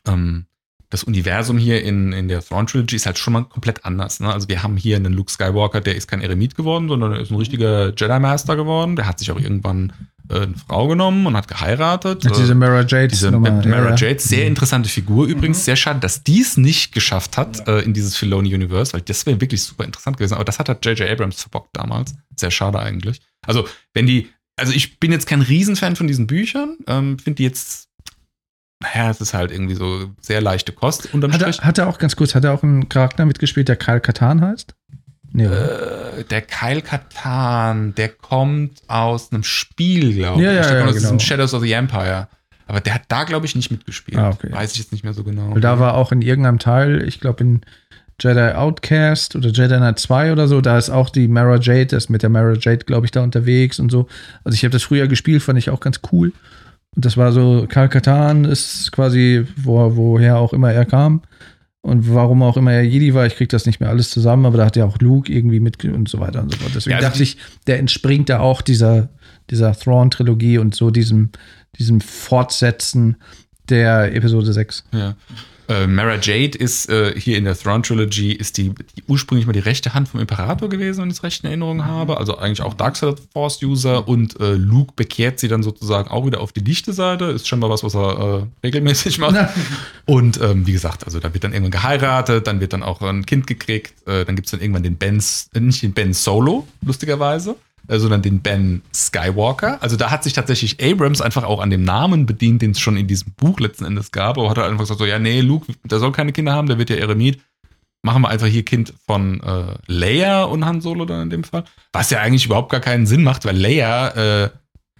ähm, 0.07 0.45
das 0.89 1.03
Universum 1.03 1.57
hier 1.57 1.83
in, 1.83 2.13
in 2.13 2.27
der 2.27 2.43
Thrawn 2.43 2.67
Trilogy 2.67 2.95
ist 2.95 3.05
halt 3.05 3.17
schon 3.17 3.33
mal 3.33 3.43
komplett 3.43 3.85
anders. 3.85 4.19
Ne? 4.19 4.31
Also 4.31 4.47
wir 4.47 4.63
haben 4.63 4.77
hier 4.77 4.95
einen 4.95 5.13
Luke 5.13 5.31
Skywalker, 5.31 5.81
der 5.81 5.95
ist 5.95 6.07
kein 6.07 6.21
Eremit 6.21 6.55
geworden, 6.55 6.87
sondern 6.87 7.13
er 7.13 7.21
ist 7.21 7.31
ein 7.31 7.37
richtiger 7.37 7.93
Jedi 7.95 8.19
Master 8.19 8.55
geworden. 8.55 8.95
Der 8.95 9.07
hat 9.07 9.19
sich 9.19 9.31
auch 9.31 9.39
irgendwann 9.39 9.93
äh, 10.29 10.41
eine 10.41 10.55
Frau 10.55 10.87
genommen 10.87 11.25
und 11.25 11.35
hat 11.35 11.47
geheiratet. 11.47 12.23
Ja, 12.23 12.31
diese 12.31 12.55
Mara 12.55 12.81
Jade. 12.81 13.07
Diese 13.07 13.31
Nummer, 13.31 13.51
Mara 13.51 13.89
ja, 13.89 13.95
Jade, 13.95 14.19
sehr 14.19 14.41
mhm. 14.41 14.47
interessante 14.47 14.89
Figur 14.89 15.27
übrigens. 15.27 15.59
Mhm. 15.59 15.63
Sehr 15.63 15.75
schade, 15.75 15.99
dass 15.99 16.23
dies 16.23 16.57
nicht 16.57 16.93
geschafft 16.93 17.37
hat 17.37 17.67
ja. 17.67 17.77
äh, 17.77 17.81
in 17.81 17.93
dieses 17.93 18.15
Filoni 18.15 18.53
Universe, 18.53 18.93
weil 18.93 19.01
das 19.01 19.25
wäre 19.25 19.39
wirklich 19.41 19.63
super 19.63 19.83
interessant 19.83 20.17
gewesen. 20.17 20.35
Aber 20.35 20.45
das 20.45 20.59
hat 20.59 20.69
halt 20.69 20.85
J.J. 20.85 21.09
Abrams 21.09 21.41
verbockt 21.41 21.69
damals. 21.73 22.15
Sehr 22.35 22.51
schade 22.51 22.79
eigentlich. 22.79 23.21
Also 23.45 23.67
wenn 23.93 24.07
die, 24.07 24.29
also 24.55 24.73
ich 24.73 24.99
bin 24.99 25.11
jetzt 25.11 25.27
kein 25.27 25.41
Riesenfan 25.41 25.95
von 25.95 26.07
diesen 26.07 26.27
Büchern, 26.27 26.77
ähm, 26.87 27.19
finde 27.19 27.37
die 27.37 27.43
jetzt 27.43 27.84
naja, 28.81 29.09
es 29.09 29.21
ist 29.21 29.33
halt 29.33 29.51
irgendwie 29.51 29.75
so 29.75 30.11
sehr 30.19 30.41
leichte 30.41 30.71
Kost. 30.71 31.13
Hat 31.13 31.41
er, 31.41 31.51
hat 31.51 31.77
er 31.77 31.87
auch 31.87 31.97
ganz 31.97 32.15
kurz, 32.15 32.35
hat 32.35 32.43
er 32.43 32.53
auch 32.53 32.63
einen 32.63 32.89
Charakter 32.89 33.25
mitgespielt, 33.25 33.67
der 33.67 33.77
Kyle 33.77 34.01
Katan 34.01 34.41
heißt? 34.41 34.75
Nee, 35.31 35.45
äh, 35.45 36.23
der 36.29 36.41
Kyle 36.41 36.81
Katan, 36.81 37.93
der 37.95 38.09
kommt 38.09 38.81
aus 38.87 39.31
einem 39.31 39.43
Spiel, 39.43 40.13
glaube 40.13 40.41
ja, 40.41 40.51
ich. 40.51 40.55
Ja, 40.57 40.61
der 40.63 40.73
ja, 40.73 40.85
kommt 40.85 40.95
aus 40.95 41.03
genau. 41.03 41.19
Shadows 41.19 41.53
of 41.53 41.61
the 41.61 41.71
Empire. 41.71 42.27
Aber 42.67 42.79
der 42.79 42.95
hat 42.95 43.03
da, 43.09 43.25
glaube 43.25 43.45
ich, 43.45 43.55
nicht 43.55 43.69
mitgespielt. 43.69 44.17
Ah, 44.17 44.29
okay. 44.29 44.51
Weiß 44.51 44.71
ich 44.71 44.79
jetzt 44.79 44.91
nicht 44.91 45.03
mehr 45.03 45.13
so 45.13 45.23
genau. 45.23 45.53
Weil 45.53 45.61
da 45.61 45.79
war 45.79 45.95
auch 45.95 46.11
in 46.11 46.21
irgendeinem 46.21 46.59
Teil, 46.59 47.03
ich 47.07 47.19
glaube 47.19 47.43
in 47.43 47.61
Jedi 48.19 48.53
Outcast 48.55 49.35
oder 49.35 49.49
Jedi 49.49 49.75
Knight 49.75 49.99
2 49.99 50.31
oder 50.31 50.47
so, 50.47 50.61
da 50.61 50.77
ist 50.77 50.89
auch 50.89 51.09
die 51.09 51.27
Mara 51.27 51.57
Jade, 51.57 51.87
das 51.87 52.05
ist 52.05 52.09
mit 52.09 52.23
der 52.23 52.29
Mara 52.29 52.53
Jade, 52.53 52.85
glaube 52.85 53.05
ich, 53.05 53.11
da 53.11 53.21
unterwegs 53.21 53.79
und 53.79 53.91
so. 53.91 54.07
Also 54.43 54.55
ich 54.55 54.63
habe 54.63 54.71
das 54.71 54.83
früher 54.83 55.07
gespielt, 55.07 55.43
fand 55.43 55.59
ich 55.59 55.69
auch 55.69 55.79
ganz 55.79 55.99
cool. 56.11 56.31
Und 56.95 57.05
das 57.05 57.17
war 57.17 57.31
so, 57.31 57.65
Karl 57.67 57.89
Katan 57.89 58.45
ist 58.45 58.91
quasi, 58.91 59.45
wo, 59.57 59.95
woher 59.95 60.37
auch 60.37 60.53
immer 60.53 60.71
er 60.71 60.85
kam. 60.85 61.21
Und 61.81 62.11
warum 62.11 62.41
auch 62.41 62.57
immer 62.57 62.73
er 62.73 62.81
Jedi 62.81 63.13
war, 63.13 63.27
ich 63.27 63.35
krieg 63.35 63.49
das 63.49 63.67
nicht 63.67 63.79
mehr 63.79 63.89
alles 63.89 64.09
zusammen, 64.09 64.47
aber 64.47 64.57
da 64.57 64.65
hat 64.65 64.75
ja 64.75 64.85
auch 64.85 64.97
Luke 64.97 65.31
irgendwie 65.31 65.59
mit 65.59 65.83
und 65.85 66.09
so 66.09 66.19
weiter 66.19 66.41
und 66.41 66.51
so 66.51 66.57
fort. 66.57 66.71
Deswegen 66.73 66.93
ja, 66.93 66.97
also 66.97 67.09
dachte 67.09 67.21
ich, 67.21 67.37
der 67.67 67.77
entspringt 67.77 68.29
da 68.29 68.39
auch 68.39 68.61
dieser, 68.61 69.09
dieser 69.51 69.73
Thrawn-Trilogie 69.73 70.57
und 70.57 70.73
so 70.73 70.89
diesem, 70.89 71.29
diesem 71.77 72.01
Fortsetzen 72.01 73.17
der 73.69 74.15
Episode 74.15 74.51
6. 74.51 74.85
Ja. 74.93 75.15
Äh, 75.67 75.87
Mara 75.87 76.15
Jade 76.15 76.57
ist 76.57 76.89
äh, 76.89 77.19
hier 77.19 77.37
in 77.37 77.45
der 77.45 77.57
Thrawn 77.57 77.83
Trilogy 77.83 78.31
ist 78.31 78.57
die, 78.57 78.69
die, 78.69 79.03
ursprünglich 79.07 79.47
mal 79.47 79.53
die 79.53 79.59
rechte 79.59 79.93
Hand 79.93 80.09
vom 80.09 80.19
Imperator 80.19 80.69
gewesen, 80.69 81.01
wenn 81.01 81.09
ich 81.09 81.17
es 81.17 81.23
recht 81.23 81.43
in 81.43 81.47
Erinnerung 81.47 81.77
mhm. 81.77 81.85
habe. 81.85 82.17
Also 82.17 82.37
eigentlich 82.37 82.61
auch 82.61 82.73
Darkseid 82.73 83.21
Force 83.33 83.61
User 83.63 84.07
und 84.07 84.39
äh, 84.39 84.53
Luke 84.53 84.93
bekehrt 84.95 85.39
sie 85.39 85.47
dann 85.47 85.63
sozusagen 85.63 86.09
auch 86.09 86.25
wieder 86.25 86.41
auf 86.41 86.51
die 86.51 86.59
lichte 86.59 86.93
Seite. 86.93 87.25
Ist 87.25 87.47
schon 87.47 87.59
mal 87.59 87.69
was, 87.69 87.83
was 87.83 87.95
er 87.95 88.43
äh, 88.63 88.65
regelmäßig 88.65 89.17
macht. 89.19 89.35
und 90.05 90.39
ähm, 90.41 90.67
wie 90.67 90.73
gesagt, 90.73 91.05
also 91.05 91.19
da 91.19 91.33
wird 91.33 91.43
dann 91.43 91.53
irgendwann 91.53 91.71
geheiratet, 91.71 92.47
dann 92.47 92.59
wird 92.59 92.73
dann 92.73 92.83
auch 92.83 93.01
ein 93.01 93.25
Kind 93.25 93.47
gekriegt, 93.47 94.07
äh, 94.07 94.25
dann 94.25 94.35
gibt 94.35 94.47
es 94.47 94.51
dann 94.51 94.61
irgendwann 94.61 94.83
den 94.83 94.97
Ben, 94.97 95.23
äh, 95.53 95.59
nicht 95.59 95.81
den 95.81 95.93
Ben 95.93 96.13
Solo, 96.13 96.67
lustigerweise 96.83 97.55
sondern 97.87 98.21
den 98.21 98.41
Ben 98.41 98.81
Skywalker. 98.93 99.81
Also 99.81 99.95
da 99.95 100.11
hat 100.11 100.23
sich 100.23 100.33
tatsächlich 100.33 100.83
Abrams 100.83 101.21
einfach 101.21 101.43
auch 101.43 101.59
an 101.59 101.69
dem 101.69 101.83
Namen 101.83 102.25
bedient, 102.25 102.61
den 102.61 102.71
es 102.71 102.79
schon 102.79 102.97
in 102.97 103.07
diesem 103.07 103.33
Buch 103.33 103.59
letzten 103.59 103.85
Endes 103.85 104.11
gab, 104.11 104.37
aber 104.37 104.49
hat 104.49 104.57
er 104.57 104.65
einfach 104.65 104.79
gesagt 104.79 104.99
so, 104.99 105.05
ja, 105.05 105.19
nee, 105.19 105.41
Luke, 105.41 105.71
der 105.83 105.99
soll 105.99 106.11
keine 106.11 106.31
Kinder 106.31 106.53
haben, 106.53 106.67
der 106.67 106.77
wird 106.77 106.89
ja 106.89 106.95
Eremit. 106.95 107.39
Machen 108.01 108.21
wir 108.21 108.29
einfach 108.29 108.47
hier 108.47 108.63
Kind 108.63 108.93
von 109.07 109.41
äh, 109.41 109.75
Leia 109.87 110.43
und 110.43 110.63
Han 110.63 110.81
Solo 110.81 111.05
dann 111.05 111.23
in 111.23 111.29
dem 111.31 111.43
Fall. 111.43 111.63
Was 111.91 112.11
ja 112.11 112.19
eigentlich 112.19 112.45
überhaupt 112.45 112.71
gar 112.71 112.81
keinen 112.81 113.07
Sinn 113.07 113.23
macht, 113.23 113.45
weil 113.45 113.57
Leia, 113.57 114.09
äh, 114.09 114.49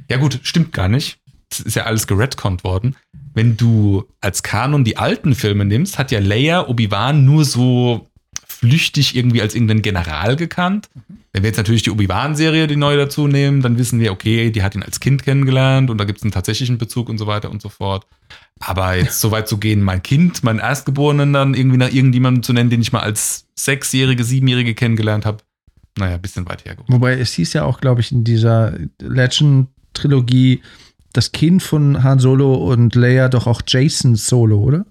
ja 0.09 0.17
gut, 0.17 0.39
stimmt 0.41 0.73
gar 0.73 0.87
nicht. 0.87 1.19
Das 1.49 1.59
ist 1.59 1.75
ja 1.75 1.83
alles 1.83 2.07
geredconnt 2.07 2.63
worden. 2.63 2.95
Wenn 3.35 3.57
du 3.57 4.05
als 4.21 4.41
Kanon 4.41 4.83
die 4.83 4.97
alten 4.97 5.35
Filme 5.35 5.65
nimmst, 5.65 5.99
hat 5.99 6.11
ja 6.11 6.19
Leia 6.19 6.67
Obi-Wan 6.67 7.25
nur 7.25 7.45
so 7.45 8.07
flüchtig 8.65 9.15
irgendwie 9.15 9.41
als 9.41 9.53
irgendeinen 9.53 9.81
General 9.81 10.35
gekannt. 10.35 10.89
Wenn 11.33 11.43
wir 11.43 11.49
jetzt 11.49 11.57
natürlich 11.57 11.83
die 11.83 11.91
Obi-Wan-Serie, 11.91 12.67
die 12.67 12.75
neu 12.75 12.97
dazu 12.97 13.27
nehmen, 13.27 13.61
dann 13.61 13.77
wissen 13.77 13.99
wir, 13.99 14.11
okay, 14.11 14.49
die 14.51 14.63
hat 14.63 14.73
ihn 14.73 14.83
als 14.83 14.99
Kind 14.99 15.23
kennengelernt 15.23 15.89
und 15.89 15.97
da 15.97 16.05
gibt 16.05 16.19
es 16.19 16.23
einen 16.23 16.31
tatsächlichen 16.31 16.77
Bezug 16.77 17.09
und 17.09 17.17
so 17.17 17.27
weiter 17.27 17.51
und 17.51 17.61
so 17.61 17.69
fort. 17.69 18.07
Aber 18.59 18.95
jetzt 18.95 19.19
so 19.21 19.31
weit 19.31 19.47
zu 19.47 19.57
gehen, 19.57 19.81
mein 19.81 20.01
Kind, 20.01 20.43
meinen 20.43 20.59
Erstgeborenen 20.59 21.33
dann 21.33 21.53
irgendwie 21.53 21.77
nach 21.77 21.91
irgendjemandem 21.91 22.41
zu 22.41 22.53
nennen, 22.53 22.69
den 22.69 22.81
ich 22.81 22.91
mal 22.91 23.01
als 23.01 23.45
Sechsjährige, 23.55 24.23
Siebenjährige 24.23 24.73
kennengelernt 24.73 25.25
habe, 25.25 25.39
naja, 25.97 26.15
ein 26.15 26.21
bisschen 26.21 26.47
weit 26.47 26.65
hergeholt. 26.65 26.91
Wobei 26.91 27.19
es 27.19 27.33
hieß 27.33 27.53
ja 27.53 27.63
auch, 27.65 27.81
glaube 27.81 28.01
ich, 28.01 28.11
in 28.11 28.23
dieser 28.23 28.73
Legend-Trilogie, 28.99 30.61
das 31.13 31.31
Kind 31.31 31.63
von 31.63 32.03
Han 32.03 32.19
Solo 32.19 32.55
und 32.55 32.95
Leia 32.95 33.29
doch 33.29 33.45
auch 33.47 33.61
Jason 33.67 34.15
Solo, 34.15 34.59
oder? 34.59 34.85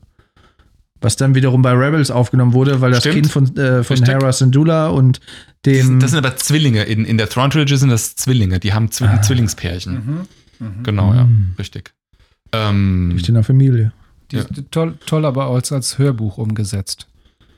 Was 1.01 1.16
dann 1.16 1.35
wiederum 1.35 1.62
bei 1.62 1.73
Rebels 1.73 2.11
aufgenommen 2.11 2.53
wurde, 2.53 2.81
weil 2.81 2.91
das 2.91 3.01
Stimmt. 3.01 3.15
Kind 3.15 3.31
von, 3.31 3.57
äh, 3.57 3.85
von 3.85 4.03
Hera 4.03 4.33
Syndulla 4.33 4.89
und 4.89 5.21
dem. 5.66 6.01
Das 6.01 6.11
sind 6.11 6.25
aber 6.25 6.37
Zwillinge. 6.37 6.85
In, 6.85 7.05
in 7.05 7.19
der 7.19 7.29
Thrawn 7.29 7.51
Trilogy 7.51 7.77
sind 7.77 7.91
das 7.91 8.16
Zwillinge. 8.16 8.61
Die 8.61 8.73
haben 8.73 8.91
Zw 8.91 9.05
ah. 9.07 9.23
Zwillingspärchen. 9.23 9.95
Mhm. 9.95 10.66
Mhm. 10.66 10.83
Genau, 10.83 11.12
ja. 11.12 11.25
Mhm. 11.25 11.55
Richtig. 11.59 11.93
Ähm, 12.53 13.11
Durch 13.11 13.23
die 13.23 13.43
Familie. 13.43 13.93
Die 14.31 14.37
ja. 14.37 14.45
toll, 14.71 14.95
toll 15.05 15.25
aber 15.25 15.47
als, 15.47 15.73
als 15.73 15.99
Hörbuch 15.99 16.39
umgesetzt. 16.39 17.09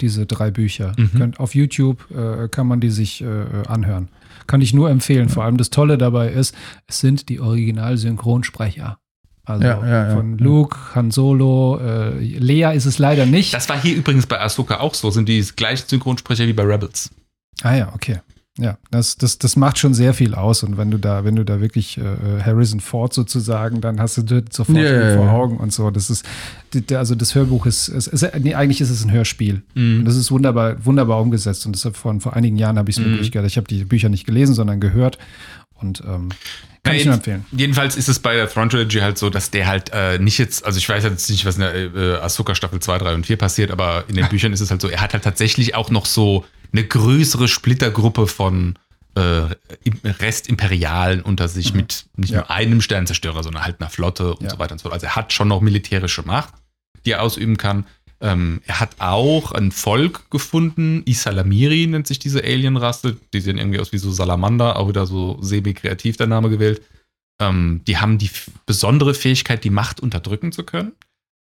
Diese 0.01 0.27
drei 0.27 0.51
Bücher. 0.51 0.93
Mhm. 0.97 1.35
auf 1.39 1.55
YouTube 1.55 2.11
äh, 2.11 2.49
kann 2.49 2.67
man 2.67 2.81
die 2.81 2.91
sich 2.91 3.23
äh, 3.23 3.27
anhören. 3.67 4.09
Kann 4.47 4.61
ich 4.61 4.75
nur 4.75 4.91
empfehlen. 4.91 5.29
Vor 5.29 5.45
allem 5.45 5.57
das 5.57 5.71
Tolle 5.71 5.99
dabei 5.99 6.29
ist, 6.29 6.55
es 6.87 7.01
sind 7.01 7.29
die 7.29 7.41
Original-Synchronsprecher. 7.41 8.99
Also 9.47 9.65
ja, 9.65 9.81
ja, 9.87 10.09
ja, 10.09 10.15
von 10.15 10.37
Luke, 10.39 10.77
Han 10.95 11.11
Solo, 11.13 11.79
äh, 11.79 12.19
Lea 12.19 12.75
ist 12.75 12.85
es 12.85 12.99
leider 12.99 13.27
nicht. 13.27 13.55
Das 13.55 13.69
war 13.69 13.81
hier 13.81 13.97
übrigens 13.97 14.27
bei 14.27 14.41
Ahsoka 14.41 14.81
auch 14.81 14.95
so, 14.95 15.11
sind 15.11 15.29
die 15.29 15.41
gleichen 15.55 15.89
Synchronsprecher 15.89 16.47
wie 16.47 16.53
bei 16.53 16.65
Rebels. 16.65 17.11
Ah 17.63 17.75
ja, 17.75 17.93
okay. 17.95 18.19
Ja, 18.59 18.79
das, 18.91 19.19
das, 19.19 19.39
das 19.39 19.55
macht 19.55 19.77
schon 19.79 19.93
sehr 19.93 20.15
viel 20.15 20.35
aus. 20.35 20.63
Und 20.63 20.79
wenn 20.79 20.91
du 20.91 20.99
da, 20.99 21.25
wenn 21.25 21.37
du 21.37 21.45
da 21.45 21.61
wirklich 21.61 21.99
äh, 21.99 22.43
Harrison 22.43 22.81
Ford 22.81 23.13
sozusagen, 23.13 23.83
dann 23.83 24.01
hast 24.01 24.17
du 24.17 24.23
das 24.23 24.45
sofort 24.51 24.79
ja, 24.79 25.15
vor. 25.15 25.31
Augen 25.31 25.59
und 25.59 25.75
so. 25.75 25.91
Das 25.91 26.09
ist, 26.09 26.25
also 26.91 27.15
das 27.15 27.35
Hörbuch 27.35 27.67
ist, 27.67 27.89
ist, 27.89 28.07
ist 28.07 28.27
nee, 28.41 28.55
eigentlich 28.55 28.81
ist 28.81 28.89
es 28.89 29.05
ein 29.05 29.13
Hörspiel. 29.13 29.63
Mhm. 29.75 29.99
Und 30.01 30.05
das 30.07 30.17
ist 30.17 30.31
wunderbar, 30.31 30.85
wunderbar 30.85 31.21
umgesetzt. 31.21 31.67
Und 31.67 31.77
das 31.77 31.85
hat 31.85 31.99
vor, 31.99 32.19
vor 32.21 32.33
einigen 32.35 32.57
Jahren 32.57 32.79
habe 32.79 32.89
ich 32.89 32.97
es 32.97 33.05
mir 33.05 33.11
Mhm. 33.11 33.17
durchgehört. 33.19 33.47
Ich 33.47 33.59
habe 33.59 33.69
die 33.69 33.85
Bücher 33.85 34.09
nicht 34.09 34.25
gelesen, 34.27 34.55
sondern 34.55 34.81
gehört. 34.81 35.19
Und 35.79 36.01
ähm, 36.01 36.31
kann 36.83 36.95
Ja, 36.95 37.01
ich 37.01 37.05
nur 37.05 37.15
empfehlen. 37.15 37.45
Jedenfalls 37.53 37.97
ist 37.97 38.09
es 38.09 38.19
bei 38.19 38.35
der 38.35 38.49
Thrawn 38.49 38.71
Trilogy 38.71 38.99
halt 39.01 39.19
so, 39.19 39.29
dass 39.31 39.51
der 39.51 39.67
halt 39.67 39.91
äh, 39.93 40.19
nicht 40.19 40.39
jetzt, 40.39 40.65
also 40.65 40.79
ich 40.79 40.89
weiß 40.89 41.05
jetzt 41.05 41.29
nicht, 41.31 41.45
was 41.45 41.57
in 41.57 41.61
der 41.63 41.75
äh, 41.75 42.17
Ahsoka 42.21 42.55
Staffel 42.55 42.81
2, 42.81 42.99
3 42.99 43.15
und 43.15 43.27
4 43.27 43.37
passiert, 43.37 43.71
aber 43.71 44.05
in 44.09 44.17
den 44.17 44.29
Büchern 44.29 44.53
ist 44.53 44.61
es 44.61 44.71
halt 44.71 44.81
so, 44.81 44.89
er 44.89 45.01
hat 45.01 45.13
halt 45.13 45.25
tatsächlich 45.25 45.75
auch 45.75 45.91
noch 45.91 46.07
so 46.07 46.45
eine 46.73 46.85
größere 46.85 47.49
Splittergruppe 47.49 48.27
von 48.27 48.79
äh, 49.17 49.47
Im- 49.85 50.01
Restimperialen 50.05 51.23
unter 51.23 51.49
sich 51.49 51.73
mit 51.75 52.07
nicht 52.17 52.31
Ja. 52.31 52.39
nur 52.41 52.51
einem 52.51 52.81
Sternzerstörer, 52.81 53.43
sondern 53.43 53.65
halt 53.65 53.81
einer 53.81 53.91
Flotte 53.91 54.35
und 54.35 54.45
Ja. 54.45 54.51
so 54.51 54.59
weiter 54.59 54.73
und 54.73 54.79
so 54.79 54.83
fort. 54.85 54.95
Also 54.95 55.07
er 55.07 55.17
hat 55.17 55.33
schon 55.33 55.49
noch 55.49 55.61
militärische 55.61 56.23
Macht, 56.23 56.55
die 57.05 57.13
er 57.13 57.23
ausüben 57.23 57.57
kann. 57.57 57.87
Ähm, 58.21 58.63
er 58.67 58.81
hat 58.81 58.97
auch 58.99 59.53
ein 59.53 59.73
Volk 59.73 60.31
gefunden, 60.31 61.03
Isalamiri 61.05 61.87
nennt 61.87 62.07
sich 62.07 62.19
diese 62.19 62.43
Alienrasse, 62.43 63.17
die 63.35 63.41
sehen 63.41 63.59
irgendwie 63.59 63.79
aus 63.79 63.93
wie 63.93 63.99
so 63.99 64.11
Salamander, 64.11 64.77
auch 64.77 64.89
wieder 64.89 65.07
so 65.07 65.39
semi-kreativ 65.43 66.17
der 66.17 66.27
Name 66.27 66.49
gewählt. 66.49 66.83
Ähm, 67.41 67.83
die 67.87 67.99
haben 67.99 68.17
die 68.17 68.31
besondere 68.65 69.15
Fähigkeit, 69.15 69.65
die 69.65 69.71
Macht 69.71 70.01
unterdrücken 70.01 70.53
zu 70.53 70.65
können. 70.65 70.93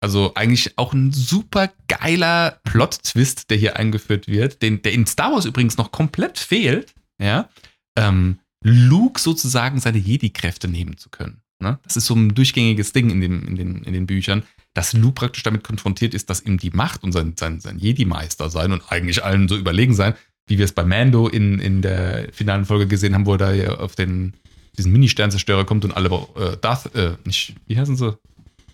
Also 0.02 0.34
eigentlich 0.36 0.78
auch 0.78 0.94
ein 0.94 1.14
super 1.14 1.72
geiler 1.88 2.60
Plot-Twist, 2.66 3.50
der 3.50 3.58
hier 3.58 3.78
eingeführt 3.78 4.28
wird, 4.28 4.62
den, 4.62 4.82
der 4.82 4.92
in 4.92 5.08
Star 5.08 5.32
Wars 5.32 5.46
übrigens 5.46 5.78
noch 5.78 5.92
komplett 5.92 6.38
fehlt, 6.38 6.94
ja, 7.22 7.50
ähm, 7.98 8.40
Luke 8.64 9.20
sozusagen 9.20 9.80
seine 9.80 9.98
Jedi-Kräfte 9.98 10.68
nehmen 10.68 10.98
zu 10.98 11.10
können. 11.10 11.42
Ne? 11.60 11.80
Das 11.84 11.96
ist 11.96 12.08
so 12.08 12.16
ein 12.16 12.36
durchgängiges 12.36 12.92
Ding 12.92 13.10
in, 13.10 13.22
dem, 13.22 13.48
in, 13.48 13.56
den, 13.56 13.84
in 13.84 13.94
den 13.94 14.06
Büchern, 14.06 14.44
dass 14.76 14.94
Luke 14.94 15.16
praktisch 15.16 15.42
damit 15.42 15.64
konfrontiert 15.64 16.14
ist, 16.14 16.30
dass 16.30 16.42
ihm 16.42 16.58
die 16.58 16.70
Macht 16.70 17.04
und 17.04 17.14
sein, 17.14 17.34
sein, 17.38 17.60
sein 17.60 17.80
Jedi-Meister 17.80 18.50
sein 18.50 18.72
und 18.72 18.84
eigentlich 18.90 19.24
allen 19.24 19.48
so 19.48 19.56
überlegen 19.56 19.96
sein, 19.96 20.14
wie 20.48 20.58
wir 20.58 20.66
es 20.66 20.74
bei 20.74 20.84
Mando 20.84 21.28
in, 21.28 21.60
in 21.60 21.82
der 21.82 22.28
finalen 22.32 22.66
Folge 22.66 22.86
gesehen 22.86 23.16
haben, 23.16 23.26
wo 23.26 23.36
er 23.36 23.38
da 23.38 23.74
auf 23.76 23.96
den, 23.96 24.34
diesen 24.78 24.92
Mini-Sternzerstörer 24.92 25.66
kommt 25.66 25.86
und 25.86 25.94
alle 25.96 26.10
äh, 26.10 26.58
Darth, 26.60 26.94
äh, 26.94 27.14
nicht, 27.24 27.56
wie 27.66 27.80
heißen 27.80 27.96
sie? 27.96 28.18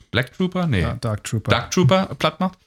Black 0.09 0.33
Trooper? 0.33 0.67
Nee. 0.67 0.81
Ja, 0.81 0.95
Dark 0.95 1.23
Trooper. 1.23 1.51
Dark 1.51 1.71
Trooper 1.71 2.15
platt 2.15 2.39
macht. 2.39 2.57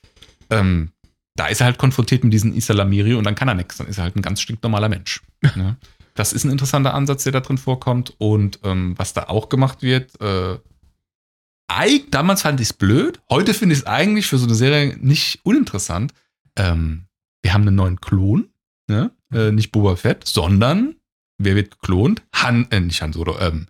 Ähm, 0.49 0.91
da 1.37 1.49
ist 1.49 1.61
er 1.61 1.67
halt 1.67 1.79
konfrontiert 1.79 2.23
mit 2.23 2.33
diesen 2.33 2.55
Isalamiri 2.55 3.15
und 3.15 3.25
dann 3.25 3.35
kann 3.35 3.49
er 3.49 3.55
nichts. 3.55 3.77
Dann 3.79 3.89
ist 3.89 3.99
er 3.99 4.05
halt 4.05 4.17
ein 4.17 4.23
ganz 4.23 4.41
stinknormaler 4.41 4.89
Mensch. 4.89 5.23
ne? 5.57 5.77
Das 6.15 6.33
ist 6.33 6.45
ein 6.45 6.51
interessanter 6.53 6.95
Ansatz, 6.95 7.25
der 7.25 7.33
da 7.33 7.41
drin 7.41 7.59
vorkommt. 7.59 8.15
Und 8.19 8.61
ähm, 8.63 8.95
was 8.97 9.13
da 9.13 9.25
auch 9.25 9.49
gemacht 9.49 9.83
wird, 9.83 10.19
äh, 10.21 10.57
damals 12.11 12.43
fand 12.43 12.61
ich 12.61 12.69
es 12.69 12.73
blöd. 12.73 13.21
Heute 13.31 13.55
finde 13.55 13.75
ich 13.75 13.81
es 13.81 13.87
eigentlich 13.87 14.27
für 14.27 14.39
so 14.39 14.47
eine 14.47 14.55
Serie 14.55 14.97
nicht 15.01 15.41
uninteressant. 15.45 16.13
Ähm, 16.57 17.07
wir 17.43 17.53
haben 17.53 17.63
einen 17.63 17.77
neuen 17.77 18.01
Klon. 18.01 18.49
Ne? 18.89 19.11
Äh, 19.33 19.51
nicht 19.51 19.73
Boba 19.73 19.97
Fett, 19.97 20.27
sondern 20.27 20.97
wer 21.39 21.57
wird 21.57 21.71
geklont? 21.71 22.23
Han, 22.35 22.67
äh, 22.71 22.81
nicht 22.81 23.03
Han 23.03 23.13
Solo, 23.13 23.39
ähm, 23.39 23.67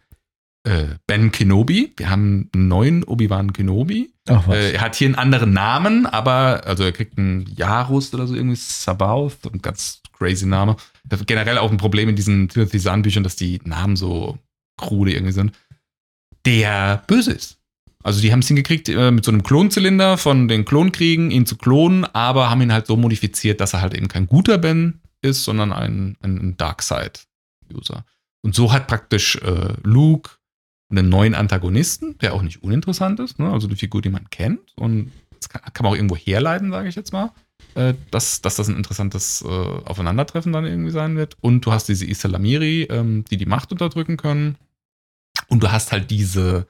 äh, 0.65 0.97
Ben 1.07 1.31
Kenobi. 1.31 1.93
Wir 1.97 2.11
haben 2.11 2.51
einen 2.55 2.69
neuen 2.69 3.05
Obi-Wan 3.05 3.53
Kenobi. 3.53 4.13
Ach. 4.29 4.49
Äh, 4.49 4.73
er 4.73 4.81
hat 4.81 4.97
hier 4.97 5.09
einen 5.09 5.15
anderen 5.15 5.53
Namen, 5.53 6.07
aber 6.07 6.63
also 6.67 6.85
er 6.85 6.93
kriegt 6.93 7.19
einen 7.19 7.47
Jarus 7.55 8.13
oder 8.15 8.27
so 8.27 8.35
irgendwie 8.35 8.57
Sabaoth, 8.57 9.39
ein 9.53 9.61
ganz 9.61 10.03
crazy 10.13 10.47
Name. 10.47 10.77
Generell 11.27 11.59
auch 11.59 11.71
ein 11.71 11.77
Problem 11.77 12.09
in 12.09 12.17
diesen 12.17 12.49
Timothy 12.49 12.81
Zahn 12.81 13.03
Büchern, 13.03 13.25
dass 13.25 13.37
die 13.37 13.61
Namen 13.65 13.97
so 13.97 14.39
krude 14.77 15.13
irgendwie 15.13 15.33
sind. 15.33 15.53
Der 16.47 17.03
böse 17.07 17.33
ist. 17.33 17.59
Also 18.05 18.21
die 18.21 18.31
haben 18.31 18.41
es 18.41 18.49
hingekriegt, 18.49 18.89
äh, 18.91 19.11
mit 19.11 19.25
so 19.25 19.33
einem 19.33 19.43
Klonzylinder 19.43 20.19
von 20.19 20.47
den 20.47 20.67
Klonkriegen 20.67 21.31
ihn 21.31 21.47
zu 21.47 21.57
klonen, 21.57 22.05
aber 22.05 22.51
haben 22.51 22.61
ihn 22.61 22.73
halt 22.73 22.87
so 22.87 22.97
modifiziert, 22.97 23.61
dass 23.61 23.73
er 23.73 23.81
halt 23.81 23.95
eben 23.95 24.09
kein 24.09 24.27
guter 24.27 24.59
Ben 24.59 25.01
ist, 25.23 25.45
sondern 25.45 25.73
ein, 25.73 26.17
ein 26.23 26.57
Darkseid-User. 26.59 28.05
Und 28.43 28.55
so 28.55 28.73
hat 28.73 28.89
praktisch 28.89 29.37
äh, 29.37 29.73
Luke 29.83 30.33
einen 30.91 31.09
neuen 31.09 31.35
Antagonisten, 31.35 32.19
der 32.19 32.35
auch 32.35 32.43
nicht 32.43 32.63
uninteressant 32.63 33.21
ist, 33.21 33.39
ne? 33.39 33.51
also 33.51 33.67
eine 33.67 33.77
Figur, 33.77 34.03
die 34.03 34.11
man 34.11 34.29
kennt. 34.29 34.77
Und 34.77 35.11
das 35.39 35.49
kann, 35.49 35.63
kann 35.73 35.85
man 35.85 35.93
auch 35.93 35.97
irgendwo 35.97 36.17
herleiten, 36.17 36.71
sage 36.71 36.91
ich 36.91 36.95
jetzt 36.97 37.15
mal, 37.15 37.33
äh, 37.75 37.95
dass, 38.11 38.43
dass 38.43 38.57
das 38.57 38.69
ein 38.69 38.77
interessantes 38.77 39.43
äh, 39.43 39.49
Aufeinandertreffen 39.49 40.53
dann 40.53 40.67
irgendwie 40.67 40.91
sein 40.91 41.17
wird. 41.17 41.39
Und 41.41 41.65
du 41.65 41.73
hast 41.73 41.89
diese 41.89 42.05
Isalamiri, 42.05 42.83
ähm, 42.91 43.25
die 43.31 43.39
die 43.39 43.47
Macht 43.47 43.73
unterdrücken 43.73 44.19
können. 44.19 44.57
Und 45.49 45.63
du 45.63 45.73
hast 45.73 45.91
halt 45.91 46.11
diese, 46.11 46.67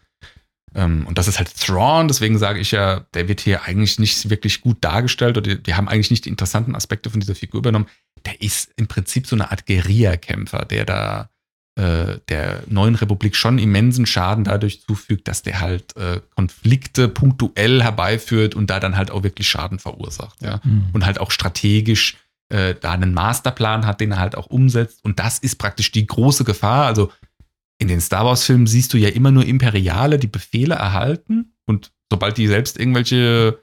und 0.75 1.17
das 1.17 1.29
ist 1.29 1.39
halt 1.39 1.55
Thrawn, 1.57 2.09
deswegen 2.09 2.39
sage 2.39 2.59
ich 2.59 2.73
ja, 2.73 3.05
der 3.15 3.29
wird 3.29 3.41
hier 3.41 3.63
eigentlich 3.63 3.99
nicht 3.99 4.29
wirklich 4.29 4.61
gut 4.61 4.79
dargestellt 4.81 5.37
oder 5.37 5.55
die, 5.55 5.63
die 5.63 5.75
haben 5.75 5.89
eigentlich 5.89 6.11
nicht 6.11 6.25
die 6.25 6.31
interessanten 6.31 6.75
Aspekte 6.75 7.11
von 7.11 7.21
dieser 7.21 7.35
Figur 7.35 7.59
übernommen. 7.59 7.87
Der 8.27 8.41
ist 8.43 8.73
im 8.77 8.89
Prinzip 8.89 9.27
so 9.27 9.37
eine 9.37 9.51
Art 9.51 9.67
Guerilla-Kämpfer, 9.67 10.65
der 10.65 10.85
da 10.85 11.31
äh, 11.77 12.19
der 12.29 12.63
neuen 12.69 12.95
Republik 12.95 13.35
schon 13.35 13.59
immensen 13.59 14.07
Schaden 14.07 14.45
dadurch 14.45 14.83
zufügt, 14.83 15.27
dass 15.27 15.43
der 15.43 15.61
halt 15.61 15.97
äh, 15.97 16.21
Konflikte 16.37 17.09
punktuell 17.09 17.83
herbeiführt 17.83 18.55
und 18.55 18.71
da 18.71 18.79
dann 18.79 18.97
halt 18.97 19.11
auch 19.11 19.25
wirklich 19.25 19.49
Schaden 19.49 19.81
verursacht. 19.81 20.41
Ja. 20.41 20.63
Hm. 20.63 20.85
Und 20.93 21.05
halt 21.05 21.19
auch 21.19 21.33
strategisch 21.33 22.17
äh, 22.49 22.75
da 22.81 22.93
einen 22.93 23.13
Masterplan 23.13 23.87
hat, 23.87 24.01
den 24.01 24.13
er 24.13 24.19
halt 24.19 24.37
auch 24.37 24.47
umsetzt. 24.47 25.05
Und 25.05 25.19
das 25.19 25.41
ist 25.41 25.57
praktisch 25.57 25.91
die 25.91 26.07
große 26.07 26.45
Gefahr. 26.45 26.87
Also 26.87 27.11
in 27.79 27.89
den 27.89 28.01
Star 28.01 28.25
Wars-Filmen 28.25 28.67
siehst 28.67 28.93
du 28.93 28.99
ja 28.99 29.09
immer 29.09 29.31
nur 29.31 29.45
Imperiale, 29.45 30.19
die 30.19 30.29
Befehle 30.29 30.75
erhalten. 30.75 31.55
Und 31.67 31.93
sobald 32.11 32.39
die 32.39 32.47
selbst 32.47 32.79
irgendwelche 32.79 33.59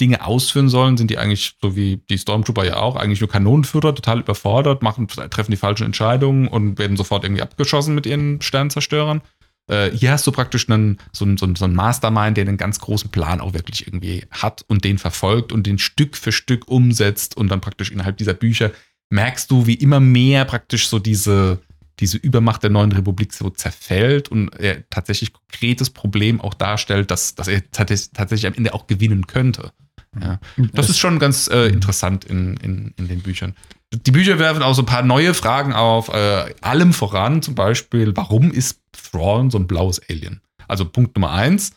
Dinge 0.00 0.24
ausführen 0.24 0.68
sollen, 0.68 0.96
sind 0.96 1.10
die 1.10 1.18
eigentlich, 1.18 1.56
so 1.60 1.74
wie 1.74 2.02
die 2.08 2.18
Stormtrooper 2.18 2.64
ja 2.64 2.76
auch, 2.76 2.96
eigentlich 2.96 3.20
nur 3.20 3.30
Kanonenführer, 3.30 3.94
total 3.94 4.20
überfordert, 4.20 4.82
machen, 4.82 5.08
treffen 5.08 5.50
die 5.50 5.56
falschen 5.56 5.84
Entscheidungen 5.84 6.48
und 6.48 6.78
werden 6.78 6.96
sofort 6.96 7.24
irgendwie 7.24 7.42
abgeschossen 7.42 7.94
mit 7.94 8.06
ihren 8.06 8.40
Sternzerstörern. 8.40 9.22
Äh, 9.68 9.90
hier 9.90 10.12
hast 10.12 10.26
du 10.26 10.32
praktisch 10.32 10.68
einen, 10.68 10.98
so, 11.12 11.24
einen, 11.24 11.36
so, 11.36 11.46
einen, 11.46 11.56
so 11.56 11.64
einen 11.64 11.74
Mastermind, 11.74 12.36
der 12.36 12.46
einen 12.46 12.56
ganz 12.56 12.78
großen 12.78 13.10
Plan 13.10 13.40
auch 13.40 13.54
wirklich 13.54 13.86
irgendwie 13.86 14.24
hat 14.30 14.64
und 14.68 14.84
den 14.84 14.98
verfolgt 14.98 15.52
und 15.52 15.66
den 15.66 15.78
Stück 15.78 16.16
für 16.16 16.32
Stück 16.32 16.68
umsetzt 16.68 17.36
und 17.36 17.48
dann 17.48 17.60
praktisch 17.60 17.90
innerhalb 17.90 18.16
dieser 18.16 18.34
Bücher 18.34 18.70
merkst 19.10 19.50
du, 19.50 19.66
wie 19.66 19.74
immer 19.74 20.00
mehr 20.00 20.44
praktisch 20.44 20.88
so 20.88 20.98
diese, 20.98 21.60
diese 22.00 22.16
Übermacht 22.16 22.62
der 22.62 22.70
neuen 22.70 22.92
Republik 22.92 23.32
so 23.32 23.50
zerfällt 23.50 24.28
und 24.28 24.48
er 24.58 24.88
tatsächlich 24.88 25.32
konkretes 25.32 25.90
Problem 25.90 26.40
auch 26.40 26.54
darstellt, 26.54 27.10
dass, 27.10 27.34
dass 27.34 27.48
er 27.48 27.60
tats- 27.72 28.12
tatsächlich 28.12 28.46
am 28.46 28.54
Ende 28.54 28.74
auch 28.74 28.86
gewinnen 28.86 29.26
könnte. 29.26 29.72
Ja. 30.20 30.40
Das 30.72 30.88
ist 30.88 30.98
schon 30.98 31.18
ganz 31.18 31.48
äh, 31.48 31.66
interessant 31.66 32.24
in, 32.24 32.56
in, 32.58 32.94
in 32.96 33.08
den 33.08 33.20
Büchern. 33.20 33.54
Die 33.92 34.10
Bücher 34.10 34.38
werfen 34.38 34.62
auch 34.62 34.74
so 34.74 34.82
ein 34.82 34.86
paar 34.86 35.02
neue 35.02 35.34
Fragen 35.34 35.72
auf, 35.72 36.08
äh, 36.08 36.54
allem 36.60 36.92
voran 36.92 37.42
zum 37.42 37.54
Beispiel, 37.54 38.16
warum 38.16 38.50
ist 38.50 38.80
Thrawn 38.92 39.50
so 39.50 39.58
ein 39.58 39.66
blaues 39.66 40.00
Alien? 40.08 40.40
Also 40.66 40.84
Punkt 40.84 41.16
Nummer 41.16 41.32
eins, 41.32 41.72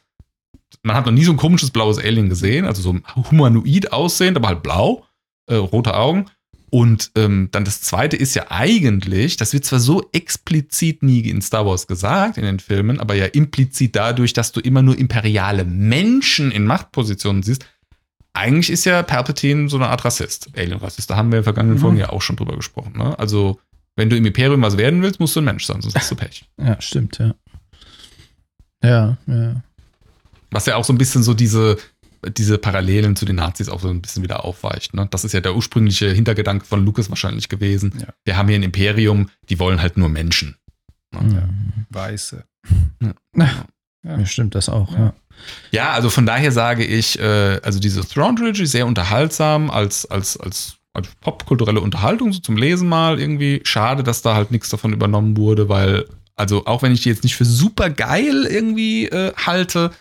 man 0.84 0.96
hat 0.96 1.06
noch 1.06 1.14
nie 1.14 1.24
so 1.24 1.32
ein 1.32 1.38
komisches 1.38 1.72
blaues 1.72 1.98
Alien 1.98 2.30
gesehen, 2.30 2.66
also 2.66 2.82
so 2.82 3.00
humanoid 3.30 3.92
aussehend, 3.92 4.38
aber 4.38 4.48
halt 4.50 4.64
blau, 4.64 5.06
äh, 5.48 5.56
rote 5.56 5.96
Augen. 5.96 6.26
Und 6.74 7.12
ähm, 7.16 7.50
dann 7.52 7.66
das 7.66 7.82
zweite 7.82 8.16
ist 8.16 8.34
ja 8.34 8.46
eigentlich, 8.50 9.36
das 9.36 9.52
wird 9.52 9.66
zwar 9.66 9.82
so 9.82 10.08
explizit 10.14 11.04
nie 11.04 11.20
in 11.20 11.42
Star 11.42 11.66
Wars 11.66 11.86
gesagt, 11.86 12.38
in 12.38 12.46
den 12.46 12.60
Filmen, 12.60 12.98
aber 12.98 13.14
ja 13.14 13.26
implizit 13.26 13.94
dadurch, 13.94 14.32
dass 14.32 14.54
du 14.54 14.62
immer 14.62 14.82
nur 14.82 14.98
imperiale 14.98 15.66
Menschen 15.66 16.50
in 16.50 16.66
Machtpositionen 16.66 17.44
siehst, 17.44 17.66
eigentlich 18.32 18.70
ist 18.70 18.86
ja 18.86 19.04
Palpatine 19.04 19.68
so 19.68 19.76
eine 19.76 19.90
Art 19.90 20.06
Rassist, 20.06 20.50
Alien-Rassist. 20.56 21.10
Da 21.10 21.18
haben 21.18 21.32
wir 21.34 21.40
in 21.40 21.44
vergangenen 21.44 21.78
Mhm. 21.78 21.82
Folgen 21.82 21.98
ja 21.98 22.10
auch 22.10 22.22
schon 22.22 22.38
drüber 22.38 22.56
gesprochen. 22.56 22.94
Ne? 22.98 23.20
Also, 23.20 23.60
wenn 23.98 24.10
du 24.10 24.16
im 24.16 24.26
Imperium 24.26 24.62
was 24.62 24.78
werden 24.78 25.02
willst, 25.02 25.20
musst 25.20 25.36
du 25.36 25.42
ein 25.42 25.46
Mensch 25.46 25.66
sein, 25.66 25.82
sonst 25.82 25.96
hast 25.96 26.12
du 26.12 26.16
Pech. 26.16 26.46
Ja, 26.58 26.80
stimmt, 26.80 27.18
ja. 27.20 27.36
Ja, 28.82 29.18
ja. 29.28 29.62
Was 30.52 30.68
ja 30.68 30.78
auch 30.78 30.86
so 30.86 30.94
ein 30.94 30.98
bisschen 30.98 31.22
so 31.22 31.34
diese, 31.34 31.78
diese 32.30 32.58
Parallelen 32.58 33.16
zu 33.16 33.26
den 33.26 33.38
Nazis 33.38 33.70
auch 33.70 33.82
so 33.82 33.90
ein 33.90 34.02
bisschen 34.02 34.24
wieder 34.24 34.46
aufweicht. 34.46 34.94
Ne? 34.94 35.08
Das 35.10 35.24
ist 35.24 35.34
ja 35.34 35.42
der 35.42 35.56
ursprüngliche 35.56 36.12
Hintergedanke 36.12 36.66
von 36.66 36.86
Lucas 36.86 37.10
wahrscheinlich 37.10 37.50
gewesen. 37.50 37.94
Ja. 38.00 38.08
Wir 38.26 38.38
haben 38.38 38.48
hier 38.48 38.58
ein 38.58 38.64
Imperium, 38.64 39.30
die 39.50 39.60
wollen 39.60 39.82
halt 39.82 39.98
nur 39.98 40.10
Menschen. 40.10 40.58
Ne? 41.12 41.36
Ja. 41.36 41.50
Weiße. 41.90 42.44
ja 44.04 44.26
stimmt 44.26 44.56
das 44.56 44.70
auch, 44.70 44.94
Ja. 44.94 45.00
ja. 45.00 45.14
Ja, 45.72 45.92
also 45.92 46.10
von 46.10 46.26
daher 46.26 46.52
sage 46.52 46.86
ich, 46.86 47.20
äh, 47.20 47.60
also 47.64 47.80
diese 47.80 48.02
Thrawn 48.08 48.36
Trilogy 48.36 48.66
sehr 48.66 48.86
unterhaltsam 48.86 49.70
als, 49.70 50.06
als, 50.06 50.38
als, 50.38 50.78
als 50.94 51.08
popkulturelle 51.22 51.82
Unterhaltung, 51.82 52.34
so 52.34 52.40
zum 52.40 52.58
Lesen 52.58 52.88
mal 52.88 53.20
irgendwie. 53.20 53.62
Schade, 53.64 54.04
dass 54.04 54.22
da 54.22 54.36
halt 54.36 54.52
nichts 54.52 54.70
davon 54.70 54.94
übernommen 54.94 55.38
wurde, 55.38 55.70
weil, 55.70 56.06
also 56.36 56.66
auch 56.66 56.82
wenn 56.84 56.92
ich 56.92 57.02
die 57.02 57.10
jetzt 57.10 57.24
nicht 57.24 57.36
für 57.36 57.46
super 57.46 57.90
geil 57.90 58.46
irgendwie 58.50 59.08
äh, 59.08 59.34
halte, 59.36 59.92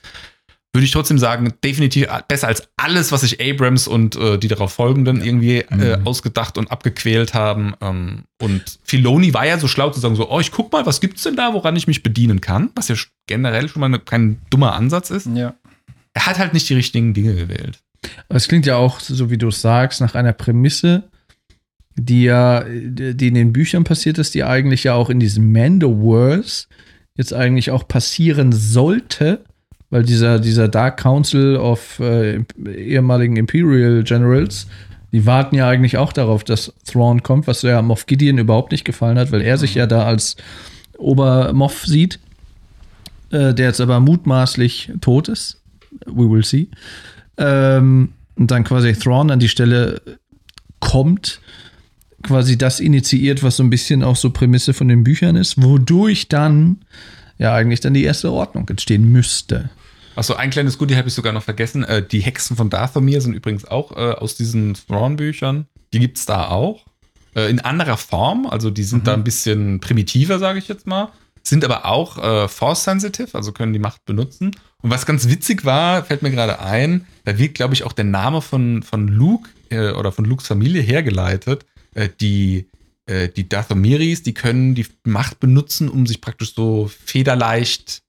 würde 0.72 0.84
ich 0.84 0.92
trotzdem 0.92 1.18
sagen, 1.18 1.52
definitiv 1.64 2.06
besser 2.28 2.46
als 2.46 2.68
alles, 2.76 3.10
was 3.10 3.22
sich 3.22 3.40
Abrams 3.40 3.88
und 3.88 4.14
äh, 4.16 4.38
die 4.38 4.46
darauf 4.46 4.72
folgenden 4.72 5.20
irgendwie 5.22 5.58
äh, 5.62 5.98
Mhm. 5.98 6.06
ausgedacht 6.06 6.58
und 6.58 6.70
abgequält 6.70 7.34
haben. 7.34 7.74
Ähm, 7.80 8.22
und 8.40 8.78
Filoni 8.84 9.34
war 9.34 9.44
ja 9.46 9.58
so 9.58 9.66
schlau 9.66 9.90
zu 9.90 9.98
sagen, 9.98 10.14
so, 10.14 10.30
oh, 10.30 10.38
ich 10.38 10.52
guck 10.52 10.70
mal, 10.72 10.86
was 10.86 11.00
gibt's 11.00 11.24
denn 11.24 11.34
da, 11.34 11.54
woran 11.54 11.74
ich 11.74 11.86
mich 11.88 12.02
bedienen 12.04 12.40
kann? 12.40 12.70
Was 12.76 12.86
ja 12.88 12.94
generell 13.26 13.68
schon 13.68 13.80
mal 13.80 13.88
ne, 13.88 13.98
kein 13.98 14.38
dummer 14.50 14.74
Ansatz 14.74 15.10
ist. 15.10 15.26
Ja. 15.34 15.54
Er 16.14 16.26
hat 16.26 16.38
halt 16.38 16.52
nicht 16.54 16.68
die 16.68 16.74
richtigen 16.74 17.14
Dinge 17.14 17.34
gewählt. 17.34 17.80
Aber 18.28 18.36
Es 18.36 18.46
klingt 18.48 18.64
ja 18.66 18.76
auch, 18.76 19.00
so 19.00 19.28
wie 19.30 19.38
du 19.38 19.48
es 19.48 19.60
sagst, 19.60 20.00
nach 20.00 20.14
einer 20.14 20.32
Prämisse, 20.32 21.02
die 21.96 22.22
ja, 22.24 22.64
die 22.64 23.26
in 23.28 23.34
den 23.34 23.52
Büchern 23.52 23.82
passiert 23.84 24.18
ist, 24.18 24.34
die 24.34 24.44
eigentlich 24.44 24.84
ja 24.84 24.94
auch 24.94 25.10
in 25.10 25.18
diesem 25.20 25.50
Mandoverse 25.52 26.66
jetzt 27.16 27.34
eigentlich 27.34 27.70
auch 27.72 27.86
passieren 27.88 28.52
sollte, 28.52 29.44
weil 29.90 30.04
dieser, 30.04 30.38
dieser 30.38 30.68
Dark 30.68 30.98
Council 30.98 31.56
of 31.56 31.98
äh, 32.00 32.40
ehemaligen 32.64 33.36
Imperial 33.36 34.02
Generals, 34.04 34.66
die 35.12 35.26
warten 35.26 35.56
ja 35.56 35.68
eigentlich 35.68 35.98
auch 35.98 36.12
darauf, 36.12 36.44
dass 36.44 36.72
Thrawn 36.84 37.22
kommt, 37.22 37.46
was 37.46 37.62
ja 37.62 37.82
Moff 37.82 38.06
Gideon 38.06 38.38
überhaupt 38.38 38.70
nicht 38.70 38.84
gefallen 38.84 39.18
hat, 39.18 39.32
weil 39.32 39.42
er 39.42 39.58
sich 39.58 39.74
ja 39.74 39.86
da 39.86 40.04
als 40.04 40.36
Obermoff 40.96 41.84
sieht, 41.84 42.20
äh, 43.30 43.52
der 43.52 43.66
jetzt 43.66 43.80
aber 43.80 43.98
mutmaßlich 43.98 44.92
tot 45.00 45.28
ist. 45.28 45.60
We 46.06 46.30
will 46.30 46.44
see. 46.44 46.68
Ähm, 47.36 48.10
und 48.36 48.50
dann 48.50 48.62
quasi 48.62 48.92
Thrawn 48.92 49.30
an 49.30 49.40
die 49.40 49.48
Stelle 49.48 50.00
kommt, 50.78 51.40
quasi 52.22 52.56
das 52.56 52.78
initiiert, 52.80 53.42
was 53.42 53.56
so 53.56 53.64
ein 53.64 53.70
bisschen 53.70 54.04
auch 54.04 54.16
so 54.16 54.30
Prämisse 54.30 54.72
von 54.72 54.88
den 54.88 55.02
Büchern 55.02 55.36
ist, 55.36 55.60
wodurch 55.60 56.28
dann 56.28 56.78
ja 57.38 57.54
eigentlich 57.54 57.80
dann 57.80 57.94
die 57.94 58.04
erste 58.04 58.30
Ordnung 58.30 58.68
entstehen 58.68 59.10
müsste. 59.10 59.70
Achso, 60.20 60.34
ein 60.34 60.50
kleines 60.50 60.76
Goodie 60.76 60.96
habe 60.96 61.08
ich 61.08 61.14
sogar 61.14 61.32
noch 61.32 61.42
vergessen. 61.42 61.82
Äh, 61.82 62.06
die 62.06 62.20
Hexen 62.20 62.54
von 62.54 62.68
Dathomir 62.68 63.22
sind 63.22 63.32
übrigens 63.32 63.64
auch 63.64 63.92
äh, 63.92 64.12
aus 64.12 64.34
diesen 64.34 64.74
Thrawn-Büchern. 64.74 65.66
Die 65.94 65.98
gibt's 65.98 66.26
da 66.26 66.48
auch. 66.48 66.84
Äh, 67.34 67.48
in 67.48 67.60
anderer 67.60 67.96
Form. 67.96 68.44
Also 68.44 68.68
die 68.68 68.82
sind 68.82 69.06
da 69.06 69.14
ein 69.14 69.24
bisschen 69.24 69.80
primitiver, 69.80 70.38
sage 70.38 70.58
ich 70.58 70.68
jetzt 70.68 70.86
mal. 70.86 71.08
Sind 71.42 71.64
aber 71.64 71.86
auch 71.86 72.18
äh, 72.18 72.48
Force-sensitive, 72.48 73.34
also 73.34 73.52
können 73.52 73.72
die 73.72 73.78
Macht 73.78 74.04
benutzen. 74.04 74.50
Und 74.82 74.90
was 74.90 75.06
ganz 75.06 75.26
witzig 75.26 75.64
war, 75.64 76.04
fällt 76.04 76.20
mir 76.20 76.30
gerade 76.30 76.60
ein, 76.60 77.06
da 77.24 77.38
wird, 77.38 77.54
glaube 77.54 77.72
ich, 77.72 77.84
auch 77.84 77.94
der 77.94 78.04
Name 78.04 78.42
von, 78.42 78.82
von 78.82 79.08
Luke 79.08 79.48
äh, 79.70 79.92
oder 79.92 80.12
von 80.12 80.26
Lukes 80.26 80.46
Familie 80.46 80.82
hergeleitet. 80.82 81.64
Äh, 81.94 82.10
die, 82.20 82.68
die 83.08 83.48
Dathomiris, 83.48 84.22
die 84.22 84.34
können 84.34 84.76
die 84.76 84.86
Macht 85.02 85.40
benutzen, 85.40 85.88
um 85.88 86.06
sich 86.06 86.20
praktisch 86.20 86.54
so 86.54 86.88
federleicht 87.04 88.02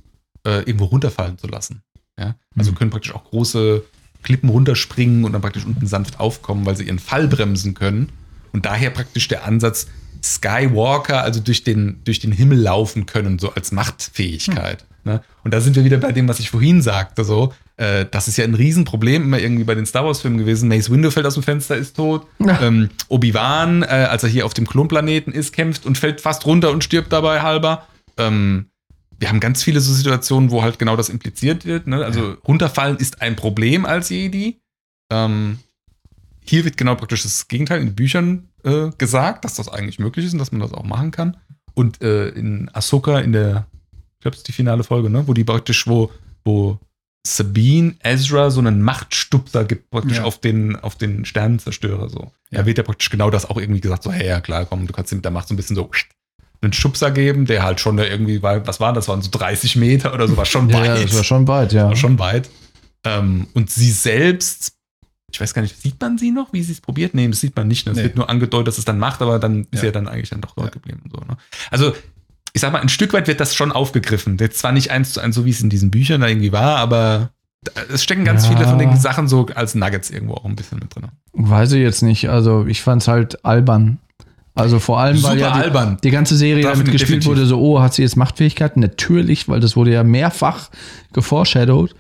äh, 0.46 0.60
irgendwo 0.60 0.86
runterfallen 0.86 1.40
zu 1.40 1.48
lassen. 1.48 1.82
Ja? 2.22 2.36
Also 2.58 2.72
Mhm. 2.72 2.76
können 2.76 2.92
praktisch 2.92 3.14
auch 3.14 3.24
große 3.26 3.84
Klippen 4.24 4.50
runterspringen 4.50 5.24
und 5.26 5.34
dann 5.34 5.42
praktisch 5.42 5.66
unten 5.66 5.88
sanft 5.88 6.20
aufkommen, 6.20 6.66
weil 6.66 6.78
sie 6.78 6.86
ihren 6.86 7.00
Fall 7.00 7.28
bremsen 7.28 7.74
können. 7.74 8.10
Und 8.54 8.66
daher 8.66 8.92
praktisch 8.92 9.28
der 9.28 9.46
Ansatz 9.46 9.88
Skywalker, 10.24 11.24
also 11.24 11.40
durch 11.40 11.64
den, 11.64 12.02
durch 12.04 12.20
den 12.20 12.32
Himmel 12.32 12.60
laufen 12.60 13.08
können, 13.08 13.40
so 13.40 13.54
als 13.54 13.72
Machtfähigkeit. 13.72 14.86
Ne? 15.04 15.22
Und 15.44 15.52
da 15.54 15.62
sind 15.62 15.76
wir 15.76 15.84
wieder 15.84 15.98
bei 15.98 16.12
dem, 16.12 16.28
was 16.28 16.40
ich 16.40 16.52
vorhin 16.52 16.82
sagte, 16.84 17.24
so. 17.24 17.54
Äh, 17.78 18.06
das 18.12 18.28
ist 18.28 18.38
ja 18.38 18.44
ein 18.44 18.54
Riesenproblem 18.54 19.24
immer 19.24 19.40
irgendwie 19.40 19.64
bei 19.64 19.74
den 19.74 19.88
Star 19.88 20.06
Wars-Filmen 20.06 20.38
gewesen. 20.38 20.70
Mace 20.70 20.92
Windu 20.92 21.10
fällt 21.10 21.26
aus 21.26 21.34
dem 21.34 21.42
Fenster, 21.44 21.76
ist 21.76 21.96
tot. 21.96 22.28
Ja. 22.38 22.62
Ähm, 22.62 22.92
Obi-Wan, 23.08 23.82
äh, 23.82 23.86
als 23.88 24.22
er 24.22 24.30
hier 24.30 24.46
auf 24.46 24.54
dem 24.54 24.68
Klonplaneten 24.68 25.34
ist, 25.34 25.54
kämpft 25.54 25.88
und 25.88 25.98
fällt 25.98 26.22
fast 26.22 26.46
runter 26.46 26.70
und 26.70 26.84
stirbt 26.84 27.12
dabei 27.12 27.42
halber. 27.42 27.88
Ähm, 28.18 28.68
wir 29.22 29.30
haben 29.30 29.40
ganz 29.40 29.64
viele 29.64 29.80
so 29.80 29.94
Situationen, 29.94 30.50
wo 30.50 30.64
halt 30.64 30.80
genau 30.80 30.96
das 30.96 31.08
impliziert 31.10 31.64
wird. 31.64 31.86
Ne? 31.86 32.04
Also 32.04 32.38
runterfallen 32.48 32.98
ist 32.98 33.22
ein 33.22 33.36
Problem 33.36 33.86
als 33.86 34.10
Jedi. 34.10 34.60
Ähm, 35.12 35.60
hier 36.44 36.66
wird 36.66 36.76
genau 36.76 36.96
praktisch 36.96 37.22
das 37.22 37.48
Gegenteil 37.48 37.82
in 37.82 37.88
den 37.88 37.96
Büchern 37.96 38.50
äh, 38.64 38.90
gesagt, 38.98 39.46
dass 39.46 39.56
das 39.56 39.70
eigentlich 39.70 40.00
möglich 40.00 40.26
ist 40.26 40.34
und 40.34 40.40
dass 40.40 40.52
man 40.52 40.60
das 40.62 40.74
auch 40.74 40.84
machen 40.86 41.12
kann. 41.12 41.38
Und 41.76 42.02
äh, 42.02 42.30
in 42.30 42.70
Ahsoka, 42.74 43.20
in 43.20 43.32
der, 43.32 43.68
ich 43.94 44.22
glaube, 44.22 44.34
es 44.34 44.40
ist 44.40 44.48
die 44.48 44.54
finale 44.54 44.84
Folge, 44.84 45.12
ne? 45.12 45.28
wo 45.28 45.34
die 45.36 45.44
praktisch, 45.44 45.86
wo, 45.86 46.12
wo 46.44 46.80
Sabine 47.26 47.96
Ezra 48.04 48.50
so 48.50 48.60
einen 48.60 48.82
Machtstupser 48.82 49.66
gibt, 49.66 49.92
praktisch 49.92 50.18
Ja. 50.18 50.24
auf 50.24 50.40
den, 50.42 50.76
auf 50.78 50.96
den 50.96 51.26
Sternenzerstörer. 51.26 52.10
So. 52.10 52.32
Ja. 52.50 52.60
Da 52.62 52.66
wird 52.66 52.80
ja 52.80 52.84
praktisch 52.84 53.12
genau 53.12 53.30
das 53.30 53.48
auch 53.48 53.58
irgendwie 53.58 53.82
gesagt, 53.82 54.02
so, 54.02 54.12
hey, 54.12 54.28
ja 54.28 54.42
klar, 54.42 54.66
komm, 54.66 54.88
du 54.88 54.94
kannst 54.94 55.14
mit 55.14 55.24
der 55.24 55.32
Macht 55.32 55.48
so 55.48 55.54
ein 55.54 55.58
bisschen 55.58 55.76
so 55.76 55.84
einen 56.62 56.74
Schubser 56.74 57.12
geben, 57.12 57.46
der 57.46 57.64
halt 57.64 57.80
schon 57.80 57.98
da 57.98 58.04
irgendwie, 58.04 58.42
war, 58.44 58.66
was 58.68 58.80
war 58.80 58.94
das, 58.94 59.08
waren 59.08 59.22
so 59.22 59.30
30 59.32 59.76
Meter 59.78 60.14
oder 60.14 60.28
so, 60.28 60.38
war 60.38 60.46
schon 60.46 60.72
weit. 60.74 60.86
Ja, 60.86 60.96
das 61.02 61.16
war 61.16 61.24
schon 61.24 61.48
weit, 61.48 61.74
ja. 61.74 61.88
War 61.88 61.96
schon 61.96 62.20
weit. 62.20 62.50
Ähm, 63.04 63.48
und 63.54 63.72
sie 63.72 63.90
selbst, 63.92 64.74
ich 65.32 65.42
weiß 65.42 65.54
gar 65.54 65.62
nicht, 65.64 65.82
sieht 65.82 66.00
man 66.00 66.18
sie 66.20 66.30
noch, 66.32 66.54
wie 66.54 66.62
sie 66.62 66.74
es 66.74 66.82
probiert? 66.82 67.14
Nee, 67.16 67.28
das 67.28 67.40
sieht 67.40 67.56
man 67.56 67.68
nicht. 67.68 67.86
ne? 67.88 67.94
Es 67.94 67.98
Nee. 67.98 68.04
wird 68.04 68.16
nur 68.16 68.30
angedeutet, 68.30 68.68
dass 68.68 68.78
es 68.78 68.86
dann 68.86 69.00
macht, 69.00 69.22
aber 69.22 69.40
dann 69.40 69.66
ist 69.72 69.80
Ja. 69.82 69.86
ja 69.88 69.92
dann 69.92 70.08
eigentlich 70.08 70.30
dann 70.30 70.42
doch 70.42 70.54
dort 70.56 70.68
Ja. 70.68 70.72
geblieben. 70.74 71.02
und 71.06 71.12
So, 71.12 71.18
ne? 71.26 71.38
Also, 71.72 71.94
ich 72.54 72.62
sag 72.62 72.72
mal, 72.74 72.82
ein 72.82 72.90
Stück 72.90 73.14
weit 73.14 73.28
wird 73.28 73.40
das 73.40 73.56
schon 73.56 73.72
aufgegriffen. 73.72 74.38
Jetzt 74.40 74.60
zwar 74.60 74.72
nicht 74.72 74.92
eins 74.92 75.14
zu 75.14 75.20
eins, 75.22 75.36
so 75.36 75.46
wie 75.46 75.52
es 75.52 75.62
in 75.62 75.70
diesen 75.70 75.90
Büchern 75.90 76.22
da 76.22 76.28
irgendwie 76.28 76.52
war, 76.52 76.76
aber 76.78 77.32
es 77.92 78.04
stecken 78.04 78.26
ganz 78.26 78.44
Ja. 78.46 78.52
viele 78.56 78.68
von 78.68 78.78
den 78.78 78.96
Sachen 78.98 79.28
so 79.28 79.46
als 79.56 79.74
Nuggets 79.74 80.10
irgendwo 80.12 80.34
auch 80.36 80.46
ein 80.46 80.56
bisschen 80.56 80.78
mit 80.80 80.94
drin. 80.94 81.08
Weiß 81.34 81.72
ich 81.72 81.82
jetzt 81.82 82.02
nicht. 82.04 82.30
Also 82.30 82.66
ich 82.68 82.82
fand 82.82 83.02
es 83.02 83.08
halt 83.08 83.46
albern. 83.46 84.00
Also 84.54 84.80
vor 84.80 85.00
allem, 85.00 85.16
weil 85.24 85.38
Super 85.38 85.38
ja 85.38 85.54
die, 85.54 85.64
albern. 85.64 85.98
die 86.04 86.12
ganze 86.12 86.36
Serie 86.36 86.64
Definitiv. 86.64 86.84
damit 86.84 87.00
gespielt 87.00 87.26
wurde, 87.26 87.46
so, 87.46 87.60
oh, 87.60 87.82
hat 87.82 87.94
sie 87.94 88.02
jetzt 88.02 88.18
Machtfähigkeiten? 88.18 88.82
Natürlich, 88.82 89.48
weil 89.48 89.62
das 89.62 89.76
wurde 89.76 89.94
ja 89.94 90.04
mehrfach 90.04 90.70
geforeshadowed. 91.14 91.96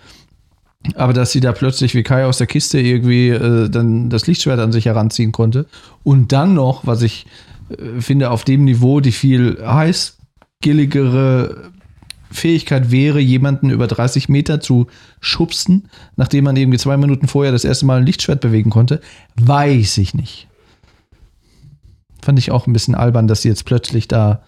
Aber 0.95 1.13
dass 1.13 1.31
sie 1.31 1.39
da 1.39 1.53
plötzlich 1.53 1.93
wie 1.93 2.03
Kai 2.03 2.25
aus 2.25 2.39
der 2.39 2.47
Kiste 2.47 2.79
irgendwie 2.79 3.29
äh, 3.29 3.69
dann 3.69 4.09
das 4.09 4.27
Lichtschwert 4.27 4.59
an 4.59 4.71
sich 4.71 4.85
heranziehen 4.85 5.31
konnte. 5.31 5.67
Und 6.03 6.31
dann 6.31 6.55
noch, 6.55 6.85
was 6.85 7.03
ich 7.03 7.27
äh, 7.69 8.01
finde, 8.01 8.31
auf 8.31 8.43
dem 8.43 8.65
Niveau 8.65 8.99
die 8.99 9.11
viel 9.11 9.59
heißgilligere 9.63 11.71
Fähigkeit 12.31 12.91
wäre, 12.91 13.19
jemanden 13.19 13.69
über 13.69 13.87
30 13.87 14.29
Meter 14.29 14.59
zu 14.59 14.87
schubsen, 15.19 15.89
nachdem 16.15 16.45
man 16.45 16.55
irgendwie 16.55 16.79
zwei 16.79 16.97
Minuten 16.97 17.27
vorher 17.27 17.51
das 17.51 17.65
erste 17.65 17.85
Mal 17.85 17.99
ein 17.99 18.05
Lichtschwert 18.05 18.41
bewegen 18.41 18.71
konnte, 18.71 19.01
weiß 19.35 19.97
ich 19.99 20.13
nicht. 20.13 20.47
Fand 22.21 22.37
ich 22.39 22.51
auch 22.51 22.67
ein 22.67 22.73
bisschen 22.73 22.95
albern, 22.95 23.27
dass 23.27 23.41
sie 23.41 23.49
jetzt 23.49 23.65
plötzlich 23.65 24.07
da. 24.07 24.43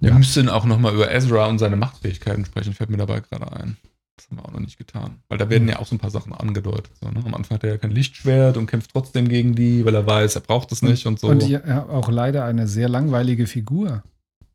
Wir 0.00 0.10
Ja. 0.10 0.18
müssen 0.18 0.48
auch 0.48 0.64
noch 0.64 0.78
mal 0.78 0.94
über 0.94 1.10
Ezra 1.12 1.46
und 1.46 1.58
seine 1.58 1.76
Machtfähigkeiten 1.76 2.44
sprechen, 2.44 2.72
fällt 2.72 2.90
mir 2.90 2.96
dabei 2.98 3.20
gerade 3.20 3.50
ein. 3.52 3.76
Das 4.16 4.26
haben 4.30 4.36
wir 4.38 4.44
auch 4.46 4.52
noch 4.52 4.60
nicht 4.60 4.78
getan. 4.78 5.16
Weil 5.28 5.38
da 5.38 5.48
werden 5.50 5.68
ja 5.68 5.78
auch 5.78 5.86
so 5.86 5.94
ein 5.94 5.98
paar 5.98 6.10
Sachen 6.10 6.32
angedeutet. 6.32 6.90
So, 7.00 7.08
ne? 7.10 7.20
Am 7.24 7.34
Anfang 7.34 7.56
hat 7.56 7.64
er 7.64 7.70
ja 7.70 7.76
kein 7.78 7.90
Lichtschwert 7.92 8.56
und 8.56 8.66
kämpft 8.66 8.90
trotzdem 8.92 9.28
gegen 9.28 9.54
die, 9.54 9.84
weil 9.84 9.94
er 9.94 10.06
weiß, 10.06 10.34
er 10.36 10.40
braucht 10.40 10.72
es 10.72 10.82
nicht 10.82 11.06
und 11.06 11.18
so. 11.20 11.28
Und 11.28 11.46
ja, 11.48 11.86
auch 11.88 12.08
leider 12.10 12.44
eine 12.44 12.66
sehr 12.66 12.88
langweilige 12.88 13.46
Figur. 13.46 14.02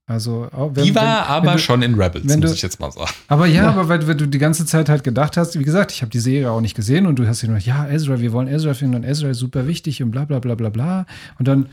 Also, 0.06 0.49
auch 0.52 0.72
wenn, 0.76 0.84
die 0.84 0.94
war 0.95 1.02
wenn, 1.03 1.10
aber 1.30 1.48
wenn 1.48 1.53
du, 1.53 1.60
schon 1.60 1.82
in 1.82 1.94
Rebels, 1.95 2.28
wenn 2.28 2.41
du- 2.41 2.48
muss 2.49 2.57
ich 2.57 2.61
jetzt 2.61 2.78
mal 2.82 2.91
sagen. 2.91 3.10
Aber 3.30 3.45
ja, 3.48 3.64
Ja. 3.64 3.70
aber 3.70 3.88
weil, 3.88 4.06
weil 4.06 4.15
du 4.15 4.28
die 4.28 4.38
ganze 4.38 4.65
Zeit 4.65 4.90
halt 4.90 5.06
gedacht 5.06 5.38
hast, 5.38 5.57
wie 5.57 5.64
gesagt, 5.64 5.94
ich 5.94 6.02
habe 6.02 6.10
die 6.11 6.20
Serie 6.20 6.52
auch 6.52 6.60
nicht 6.60 6.76
gesehen 6.76 7.06
und 7.06 7.18
du 7.20 7.26
hast 7.26 7.41
dir 7.41 7.48
nur, 7.48 7.57
ja, 7.57 7.88
Ezra, 7.88 8.20
wir 8.20 8.34
wollen 8.34 8.49
Ezra 8.49 8.74
finden 8.74 8.95
und 8.95 9.03
Ezra 9.06 9.30
ist 9.30 9.38
super 9.40 9.65
wichtig 9.65 10.03
und 10.03 10.11
bla 10.11 10.26
bla 10.26 10.40
bla 10.40 10.56
bla 10.56 10.68
bla. 10.70 11.06
Und 11.40 11.48
dann, 11.48 11.68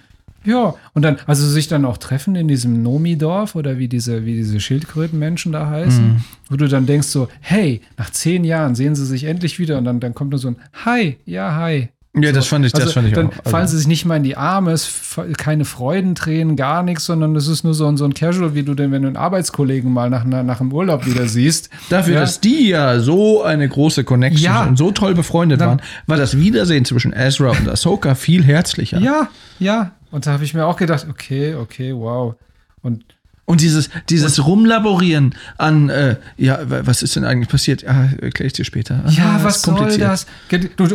ja, 0.44 0.74
und 0.94 1.02
dann, 1.02 1.18
also 1.26 1.46
sich 1.46 1.68
dann 1.68 1.84
auch 1.84 1.98
treffen 1.98 2.34
in 2.34 2.48
diesem 2.48 2.82
Nomi-Dorf 2.82 3.54
oder 3.56 3.78
wie 3.78 3.88
diese, 3.88 4.24
wie 4.24 4.34
diese 4.36 4.58
Schildkrötenmenschen 4.60 5.52
da 5.52 5.68
heißen, 5.68 6.04
Mhm. 6.08 6.24
wo 6.48 6.56
du 6.56 6.66
dann 6.68 6.86
denkst 6.86 7.08
so, 7.08 7.28
hey, 7.40 7.80
nach 7.98 8.10
zehn 8.10 8.44
Jahren 8.44 8.74
sehen 8.74 8.94
sie 8.94 9.04
sich 9.06 9.24
endlich 9.24 9.58
wieder 9.58 9.76
und 9.78 9.84
dann, 9.84 10.00
dann 10.00 10.14
kommt 10.14 10.30
nur 10.30 10.38
so 10.38 10.48
ein 10.48 10.56
Hi, 10.84 11.18
ja, 11.26 11.54
hi. 11.54 11.88
Ja, 12.12 12.32
das 12.32 12.49
fand 12.49 12.66
ich, 12.66 12.73
das 12.73 12.81
Also, 12.82 12.95
fand 12.95 13.07
ich 13.09 13.15
dann 13.15 13.28
auch. 13.28 13.39
Also, 13.39 13.51
fallen 13.51 13.69
sie 13.69 13.78
sich 13.78 13.87
nicht 13.87 14.05
mal 14.05 14.16
in 14.16 14.24
die 14.24 14.37
Arme, 14.37 14.73
es 14.73 15.16
keine 15.39 15.65
Freudentränen, 15.65 16.57
gar 16.57 16.82
nichts, 16.82 17.05
sondern 17.05 17.37
es 17.37 17.47
ist 17.47 17.62
nur 17.62 17.73
so, 17.73 17.87
ein- 17.87 17.97
so 17.97 18.05
ein 18.05 18.15
Casual, 18.15 18.55
wie 18.57 18.65
du 18.65 18.74
denn, 18.74 18.91
wenn 18.91 19.03
du 19.03 19.09
einen 19.09 19.16
Arbeitskollegen 19.16 19.93
mal 19.93 20.11
nach, 20.11 20.24
nach 20.24 20.59
dem 20.59 20.73
Urlaub 20.73 21.07
wieder 21.07 21.27
siehst. 21.28 21.70
Dafür, 21.89 22.15
Ja. 22.15 22.20
dass 22.20 22.41
die 22.41 22.69
ja 22.69 22.99
so 22.99 23.45
eine 23.45 23.69
große 23.69 24.03
Connection 24.03 24.43
Ja. 24.45 24.65
und 24.65 24.77
so 24.77 24.91
toll 24.91 25.15
befreundet 25.15 25.61
Dann- 25.61 25.69
waren, 25.69 25.82
war 26.09 26.16
das 26.16 26.37
Wiedersehen 26.37 26.85
zwischen 26.85 27.12
Ezra 27.12 27.51
und 27.51 27.69
Ahsoka 27.69 28.16
viel 28.16 28.43
herzlicher. 28.43 28.99
Ja, 28.99 29.28
ja. 29.61 29.93
Und 30.11 30.27
da 30.27 30.32
habe 30.32 30.43
ich 30.43 30.53
mir 30.53 30.66
auch 30.66 30.77
gedacht, 30.77 31.07
okay, 31.09 31.55
okay, 31.55 31.95
wow. 31.95 32.35
Und 32.82 33.05
Und 33.51 33.60
dieses, 33.60 33.90
dieses 34.09 34.47
Rumlaborieren 34.47 35.35
an, 35.59 35.89
äh, 35.89 36.16
ja, 36.36 36.59
wa- 36.70 36.82
was 36.85 37.02
ist 37.02 37.16
denn 37.16 37.24
eigentlich 37.24 37.48
passiert? 37.48 37.82
Ja, 37.82 38.05
erkläre 38.20 38.47
ich 38.47 38.52
dir 38.52 38.64
später. 38.64 39.02
Ah, 39.05 39.10
ja, 39.10 39.40
was 39.43 39.62
soll 39.62 39.98
das? 39.98 40.27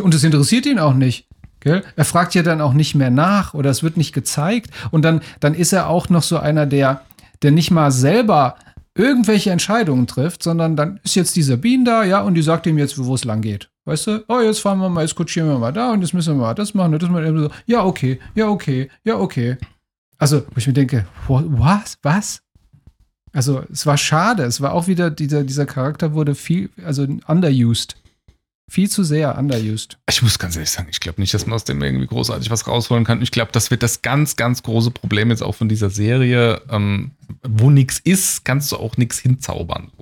Und 0.02 0.14
es 0.14 0.24
interessiert 0.24 0.64
ihn 0.64 0.78
auch 0.78 0.94
nicht. 0.94 1.26
Gell? 1.60 1.82
Er 1.96 2.04
fragt 2.06 2.34
ja 2.34 2.42
dann 2.42 2.60
auch 2.62 2.72
nicht 2.72 2.94
mehr 2.94 3.10
nach 3.10 3.52
oder 3.52 3.68
es 3.70 3.82
wird 3.82 3.96
nicht 3.98 4.12
gezeigt. 4.14 4.70
Und 4.90 5.02
dann, 5.02 5.20
dann 5.40 5.52
ist 5.54 5.72
er 5.74 5.88
auch 5.88 6.08
noch 6.08 6.22
so 6.22 6.38
einer, 6.38 6.64
der, 6.64 7.02
der 7.42 7.50
nicht 7.50 7.70
mal 7.70 7.90
selber 7.92 8.56
irgendwelche 8.94 9.50
Entscheidungen 9.50 10.06
trifft, 10.06 10.42
sondern 10.42 10.76
dann 10.76 10.98
ist 11.04 11.14
jetzt 11.14 11.36
die 11.36 11.42
Sabine 11.42 11.84
da, 11.84 12.04
ja, 12.04 12.22
und 12.22 12.34
die 12.34 12.42
sagt 12.42 12.66
ihm 12.66 12.78
jetzt, 12.78 12.96
wo 12.96 13.14
es 13.14 13.24
lang 13.24 13.42
geht. 13.42 13.68
Weißt 13.84 14.06
du? 14.06 14.24
Oh, 14.28 14.40
jetzt 14.40 14.60
fahren 14.60 14.78
wir 14.78 14.88
mal, 14.88 15.02
jetzt 15.02 15.14
kutschieren 15.14 15.48
wir 15.50 15.58
mal 15.58 15.72
da 15.72 15.90
und 15.92 16.00
jetzt 16.00 16.14
müssen 16.14 16.34
wir 16.36 16.40
mal 16.42 16.54
das 16.54 16.72
machen 16.72 16.94
und 16.94 17.02
das 17.02 17.10
machen. 17.10 17.50
Ja, 17.66 17.84
okay, 17.84 18.18
ja, 18.34 18.48
okay, 18.48 18.88
ja, 19.04 19.16
okay. 19.18 19.58
Also, 20.18 20.38
wo 20.46 20.56
ich 20.56 20.66
mir 20.66 20.72
denke, 20.72 21.04
was? 21.28 21.98
Was? 22.02 22.40
Also 23.36 23.62
es 23.70 23.84
war 23.84 23.98
schade. 23.98 24.44
Es 24.44 24.62
war 24.62 24.72
auch 24.72 24.86
wieder, 24.86 25.10
dieser, 25.10 25.44
dieser 25.44 25.66
Charakter 25.66 26.14
wurde 26.14 26.34
viel, 26.34 26.70
also 26.82 27.06
underused. 27.26 27.96
Viel 28.68 28.88
zu 28.88 29.04
sehr 29.04 29.36
underused. 29.36 29.98
Ich 30.08 30.22
muss 30.22 30.38
ganz 30.38 30.56
ehrlich 30.56 30.70
sagen, 30.70 30.88
ich 30.90 31.00
glaube 31.00 31.20
nicht, 31.20 31.34
dass 31.34 31.46
man 31.46 31.54
aus 31.54 31.64
dem 31.64 31.82
irgendwie 31.82 32.06
großartig 32.06 32.50
was 32.50 32.66
rausholen 32.66 33.04
kann. 33.04 33.20
Ich 33.20 33.30
glaube, 33.30 33.52
das 33.52 33.70
wird 33.70 33.82
das 33.82 34.00
ganz, 34.00 34.36
ganz 34.36 34.62
große 34.62 34.90
Problem 34.90 35.28
jetzt 35.28 35.42
auch 35.42 35.54
von 35.54 35.68
dieser 35.68 35.90
Serie. 35.90 36.62
Ähm, 36.70 37.10
wo 37.42 37.70
nichts 37.70 37.98
ist, 37.98 38.46
kannst 38.46 38.72
du 38.72 38.76
auch 38.76 38.96
nichts 38.96 39.18
hinzaubern. 39.18 39.92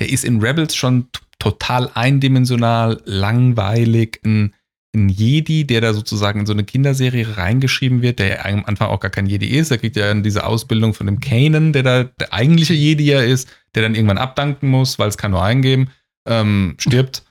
Der 0.00 0.08
ist 0.08 0.24
in 0.24 0.40
Rebels 0.40 0.74
schon 0.74 1.08
total 1.38 1.90
eindimensional, 1.92 3.02
langweilig, 3.04 4.20
ein, 4.24 4.54
ein 4.94 5.08
Jedi, 5.08 5.64
der 5.64 5.80
da 5.80 5.94
sozusagen 5.94 6.40
in 6.40 6.46
so 6.46 6.52
eine 6.52 6.64
Kinderserie 6.64 7.36
reingeschrieben 7.36 8.02
wird, 8.02 8.18
der 8.18 8.28
ja 8.28 8.44
am 8.44 8.64
Anfang 8.64 8.88
auch 8.88 9.00
gar 9.00 9.10
kein 9.10 9.26
Jedi 9.26 9.46
ist. 9.46 9.70
Der 9.70 9.78
kriegt 9.78 9.96
ja 9.96 10.12
diese 10.14 10.44
Ausbildung 10.44 10.94
von 10.94 11.06
dem 11.06 11.20
Kanan, 11.20 11.72
der 11.72 11.82
da 11.82 12.04
der 12.04 12.32
eigentliche 12.32 12.74
Jedi 12.74 13.04
ja 13.04 13.20
ist, 13.20 13.48
der 13.74 13.82
dann 13.82 13.94
irgendwann 13.94 14.18
abdanken 14.18 14.68
muss, 14.68 14.98
weil 14.98 15.08
es 15.08 15.16
kann 15.16 15.30
nur 15.30 15.42
eingeben, 15.42 15.90
ähm, 16.26 16.74
stirbt 16.78 17.22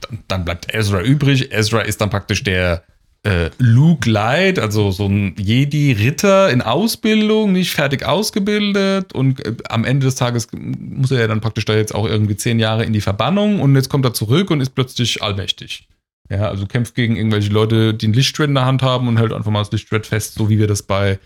dann, 0.00 0.18
dann 0.28 0.44
bleibt 0.44 0.72
Ezra 0.72 1.02
übrig. 1.02 1.52
Ezra 1.52 1.80
ist 1.80 2.00
dann 2.00 2.10
praktisch 2.10 2.44
der 2.44 2.84
äh, 3.24 3.50
Luke 3.58 4.08
Light, 4.08 4.58
also 4.58 4.90
so 4.90 5.06
ein 5.06 5.34
Jedi-Ritter 5.36 6.50
in 6.50 6.62
Ausbildung, 6.62 7.52
nicht 7.52 7.72
fertig 7.72 8.06
ausgebildet 8.06 9.12
und 9.12 9.44
äh, 9.44 9.56
am 9.68 9.84
Ende 9.84 10.06
des 10.06 10.14
Tages 10.14 10.48
muss 10.52 11.10
er 11.10 11.20
ja 11.20 11.26
dann 11.26 11.40
praktisch 11.40 11.64
da 11.64 11.74
jetzt 11.74 11.94
auch 11.94 12.06
irgendwie 12.06 12.36
zehn 12.36 12.58
Jahre 12.58 12.84
in 12.84 12.92
die 12.92 13.00
Verbannung 13.00 13.60
und 13.60 13.74
jetzt 13.74 13.88
kommt 13.88 14.04
er 14.04 14.14
zurück 14.14 14.50
und 14.50 14.60
ist 14.60 14.74
plötzlich 14.74 15.22
allmächtig. 15.22 15.88
Ja, 16.30 16.48
also 16.48 16.66
kämpft 16.66 16.94
gegen 16.94 17.16
irgendwelche 17.16 17.50
Leute, 17.50 17.94
die 17.94 18.08
ein 18.08 18.12
Lichtschwert 18.12 18.48
in 18.48 18.54
der 18.54 18.66
Hand 18.66 18.82
haben 18.82 19.08
und 19.08 19.18
hält 19.18 19.32
einfach 19.32 19.50
mal 19.50 19.60
das 19.60 19.72
Lichtschwert 19.72 20.06
fest, 20.06 20.34
so 20.34 20.48
wie 20.50 20.58
wir 20.58 20.66
das 20.66 20.82
bei. 20.82 21.18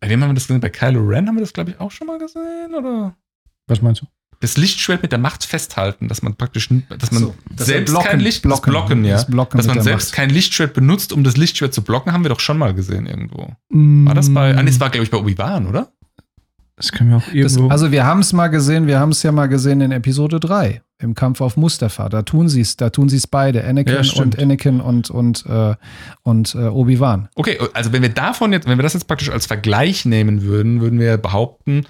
Bei 0.00 0.08
wem 0.08 0.22
haben 0.22 0.30
wir 0.30 0.34
das 0.34 0.46
gesehen? 0.46 0.60
Bei 0.60 0.70
Kylo 0.70 1.00
Ren 1.00 1.28
haben 1.28 1.36
wir 1.36 1.42
das, 1.42 1.52
glaube 1.52 1.70
ich, 1.70 1.80
auch 1.80 1.90
schon 1.90 2.06
mal 2.06 2.18
gesehen, 2.18 2.74
oder? 2.74 3.16
Was 3.66 3.80
meinst 3.82 4.02
du? 4.02 4.06
das 4.40 4.56
Lichtschwert 4.56 5.02
mit 5.02 5.12
der 5.12 5.18
Macht 5.18 5.44
festhalten, 5.44 6.08
dass 6.08 6.22
man 6.22 6.34
praktisch, 6.34 6.68
dass 6.88 7.12
man 7.12 7.22
So, 7.22 7.34
das 7.54 7.66
selbst 7.66 7.92
blocken, 7.92 8.08
kein 8.08 8.20
Licht, 8.20 8.42
blocken, 8.42 8.72
das 8.72 8.72
blocken, 8.72 9.04
ja, 9.04 9.12
das 9.12 9.26
Blocken 9.26 9.56
dass 9.58 9.66
man 9.66 9.82
selbst 9.82 10.08
Macht. 10.08 10.14
kein 10.14 10.30
Lichtschwert 10.30 10.72
benutzt, 10.72 11.12
um 11.12 11.24
das 11.24 11.36
Lichtschwert 11.36 11.74
zu 11.74 11.82
blocken, 11.82 12.12
haben 12.12 12.24
wir 12.24 12.30
doch 12.30 12.40
schon 12.40 12.56
mal 12.56 12.72
gesehen 12.74 13.06
irgendwo. 13.06 13.54
War 13.68 14.14
das 14.14 14.32
bei, 14.32 14.56
ah, 14.56 14.62
nee, 14.62 14.70
es 14.70 14.80
war 14.80 14.88
glaube 14.88 15.04
ich 15.04 15.10
bei 15.10 15.18
Obi-Wan, 15.18 15.66
oder? 15.66 15.92
Das 16.80 16.92
können 16.92 17.10
wir 17.10 17.18
auch 17.18 17.24
Das, 17.24 17.34
irgendwo. 17.34 17.68
also 17.68 17.92
wir 17.92 18.06
haben 18.06 18.20
es 18.20 18.32
mal 18.32 18.48
gesehen, 18.48 18.86
wir 18.86 18.98
haben 18.98 19.10
es 19.10 19.22
ja 19.22 19.32
mal 19.32 19.46
gesehen 19.48 19.82
in 19.82 19.92
Episode 19.92 20.40
3, 20.40 20.80
im 21.00 21.14
Kampf 21.14 21.42
auf 21.42 21.58
Mustafa. 21.58 22.08
Da 22.08 22.22
tun 22.22 22.48
sie 22.48 22.62
es, 22.62 22.76
da 22.76 22.88
tun 22.88 23.10
sie 23.10 23.18
es 23.18 23.26
beide, 23.26 23.62
Anakin 23.64 24.02
Ja, 24.02 24.22
und 24.22 24.38
Anakin 24.38 24.80
und, 24.80 25.10
und, 25.10 25.44
äh, 25.46 25.74
und 26.22 26.54
äh, 26.54 26.68
Obi-Wan. 26.68 27.28
Okay, 27.34 27.58
also 27.74 27.92
wenn 27.92 28.00
wir 28.00 28.08
davon 28.08 28.52
jetzt, 28.52 28.66
wenn 28.66 28.78
wir 28.78 28.82
das 28.82 28.94
jetzt 28.94 29.06
praktisch 29.06 29.30
als 29.30 29.44
Vergleich 29.44 30.06
nehmen 30.06 30.42
würden, 30.42 30.80
würden 30.80 30.98
wir 30.98 31.18
behaupten, 31.18 31.84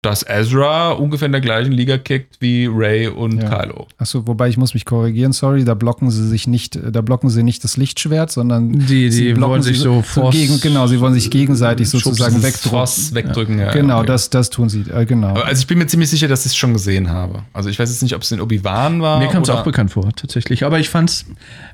dass 0.00 0.24
Ezra 0.28 0.92
ungefähr 0.92 1.26
in 1.26 1.32
der 1.32 1.40
gleichen 1.40 1.72
Liga 1.72 1.98
kickt 1.98 2.36
wie 2.40 2.68
Ray 2.70 3.08
und 3.08 3.42
Ja. 3.42 3.48
Kylo. 3.48 3.88
Achso, 3.98 4.24
wobei 4.28 4.48
ich 4.48 4.56
muss 4.56 4.72
mich 4.72 4.84
korrigieren, 4.84 5.32
sorry, 5.32 5.64
da 5.64 5.74
blocken 5.74 6.08
sie 6.12 6.26
sich 6.28 6.46
nicht, 6.46 6.78
da 6.80 7.00
blocken 7.00 7.30
sie 7.30 7.42
nicht 7.42 7.64
das 7.64 7.76
Lichtschwert, 7.76 8.30
sondern 8.30 8.86
die 8.86 9.10
sie 9.10 9.24
die 9.26 9.32
blocken 9.32 9.50
wollen 9.50 9.62
sich 9.62 9.80
so, 9.80 10.04
so 10.06 10.30
gegen, 10.30 10.60
genau, 10.60 10.86
sie 10.86 11.00
wollen 11.00 11.14
sich 11.14 11.30
gegenseitig 11.30 11.88
sozusagen 11.90 12.44
wegdrücken. 12.44 13.14
Wegdrücken, 13.14 13.58
ja. 13.58 13.72
Genau, 13.72 13.98
okay. 13.98 14.06
das, 14.06 14.30
das 14.30 14.50
tun 14.50 14.68
sie, 14.68 14.84
äh, 14.88 15.04
genau. 15.04 15.30
Aber 15.30 15.46
Also 15.46 15.62
ich 15.62 15.66
bin 15.66 15.78
mir 15.78 15.88
ziemlich 15.88 16.10
sicher, 16.10 16.28
dass 16.28 16.46
ich 16.46 16.52
es 16.52 16.56
schon 16.56 16.74
gesehen 16.74 17.10
habe. 17.10 17.42
Also 17.52 17.68
ich 17.68 17.76
weiß 17.78 17.90
jetzt 17.90 18.02
nicht, 18.02 18.14
ob 18.14 18.22
es 18.22 18.30
in 18.30 18.40
Obi-Wan 18.40 19.02
war. 19.02 19.18
Mir 19.18 19.26
kam 19.28 19.42
es 19.42 19.50
auch 19.50 19.64
bekannt 19.64 19.90
vor, 19.90 20.08
tatsächlich. 20.14 20.64
Aber 20.64 20.78
ich 20.78 20.90
fand 20.90 21.10
es 21.10 21.26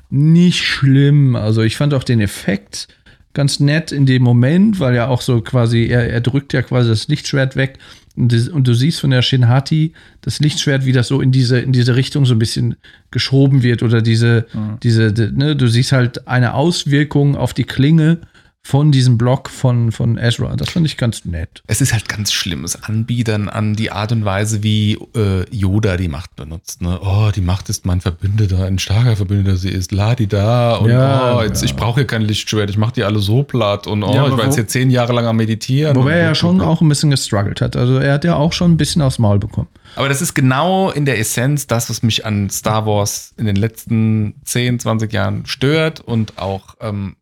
nicht 0.09 0.63
schlimm. 0.63 1.35
Also 1.35 1.61
ich 1.61 1.77
fand 1.77 1.93
auch 1.93 2.03
den 2.03 2.21
Effekt 2.21 2.87
ganz 3.35 3.59
nett 3.59 3.91
in 3.91 4.07
dem 4.07 4.23
Moment, 4.23 4.79
weil 4.79 4.95
ja 4.95 5.09
auch 5.09 5.21
so 5.21 5.41
quasi, 5.41 5.85
er, 5.85 6.09
er 6.09 6.21
drückt 6.21 6.53
ja 6.53 6.63
quasi 6.63 6.89
das 6.89 7.07
Lichtschwert 7.07 7.55
weg. 7.55 7.77
Und, 8.17 8.31
das, 8.31 8.47
und 8.47 8.67
du 8.67 8.73
siehst 8.73 9.01
von 9.01 9.09
der 9.11 9.21
Shinhati 9.21 9.91
das 10.21 10.39
Lichtschwert, 10.39 10.85
wie 10.85 10.91
das 10.93 11.07
so 11.09 11.19
in 11.21 11.31
diese, 11.31 11.59
in 11.59 11.73
diese 11.73 11.95
Richtung 11.95 12.25
so 12.25 12.33
ein 12.33 12.39
bisschen 12.39 12.75
geschoben 13.11 13.61
wird 13.63 13.83
oder 13.83 14.01
diese, 14.01 14.45
diese, 14.83 15.11
de- 15.11 15.31
ne, 15.31 15.55
du 15.55 15.67
siehst 15.67 15.91
halt 15.91 16.27
eine 16.27 16.53
Auswirkung 16.53 17.35
auf 17.35 17.53
die 17.53 17.65
Klinge 17.65 18.19
von 18.65 18.91
diesem 18.91 19.19
Block 19.19 19.51
von, 19.51 19.91
von 19.91 20.17
Ezra. 20.17 20.55
Das 20.55 20.71
fand 20.71 20.87
ich 20.87 20.97
ganz 20.97 21.23
nett. 21.23 21.61
Es 21.67 21.81
ist 21.81 21.93
halt 21.93 22.09
ganz 22.09 22.33
schlimmes 22.33 22.81
Anbiedern 22.81 23.47
an 23.47 23.75
die 23.75 23.91
Art 23.91 24.11
und 24.11 24.25
Weise, 24.25 24.63
wie 24.63 24.97
äh, 25.15 25.45
Yoda 25.51 25.97
die 25.97 26.07
Macht 26.07 26.35
benutzt. 26.35 26.81
Ne? 26.81 26.99
Oh, 26.99 27.29
die 27.29 27.41
Macht 27.41 27.69
ist 27.69 27.85
mein 27.85 28.01
Verbündeter, 28.01 28.65
ein 28.65 28.79
starker 28.79 29.17
Verbündeter, 29.17 29.55
sie 29.55 29.69
ist 29.69 29.91
Ladi 29.91 30.25
da 30.25 30.77
und 30.77 30.89
Ja, 30.89 31.37
oh, 31.37 31.43
jetzt, 31.43 31.61
ja. 31.61 31.65
ich 31.67 31.75
brauche 31.75 31.99
hier 31.99 32.07
kein 32.07 32.23
Lichtschwert, 32.23 32.71
ich 32.71 32.77
mache 32.79 32.93
die 32.93 33.03
alle 33.03 33.19
so 33.19 33.43
platt 33.43 33.85
und 33.85 34.01
oh, 34.01 34.11
Ja, 34.11 34.25
ich 34.25 34.35
war 34.35 34.45
jetzt 34.45 34.55
hier 34.55 34.67
zehn 34.67 34.89
Jahre 34.89 35.13
lang 35.13 35.27
am 35.27 35.35
Meditieren. 35.35 35.95
Wobei 35.95 36.13
er 36.13 36.29
ja 36.29 36.35
schon 36.35 36.59
auch 36.59 36.81
ein 36.81 36.89
bisschen 36.89 37.11
gestruggelt 37.11 37.61
hat. 37.61 37.75
Also 37.75 37.99
er 37.99 38.13
hat 38.13 38.23
ja 38.23 38.35
auch 38.35 38.51
schon 38.51 38.71
ein 38.71 38.77
bisschen 38.77 39.03
aufs 39.03 39.19
Maul 39.19 39.37
bekommen. 39.37 39.67
Aber 39.95 40.09
das 40.09 40.23
ist 40.23 40.33
genau 40.33 40.89
in 40.89 41.05
der 41.05 41.19
Essenz 41.19 41.67
das, 41.67 41.91
was 41.91 42.01
mich 42.01 42.25
an 42.25 42.49
Star 42.49 42.87
Wars 42.87 43.35
in 43.37 43.45
den 43.45 43.57
letzten 43.57 44.41
10, 44.43 44.79
20 44.79 45.13
Jahren 45.13 45.45
stört 45.45 45.99
und 45.99 46.39
auch, 46.39 46.77
ähm, 46.81 47.15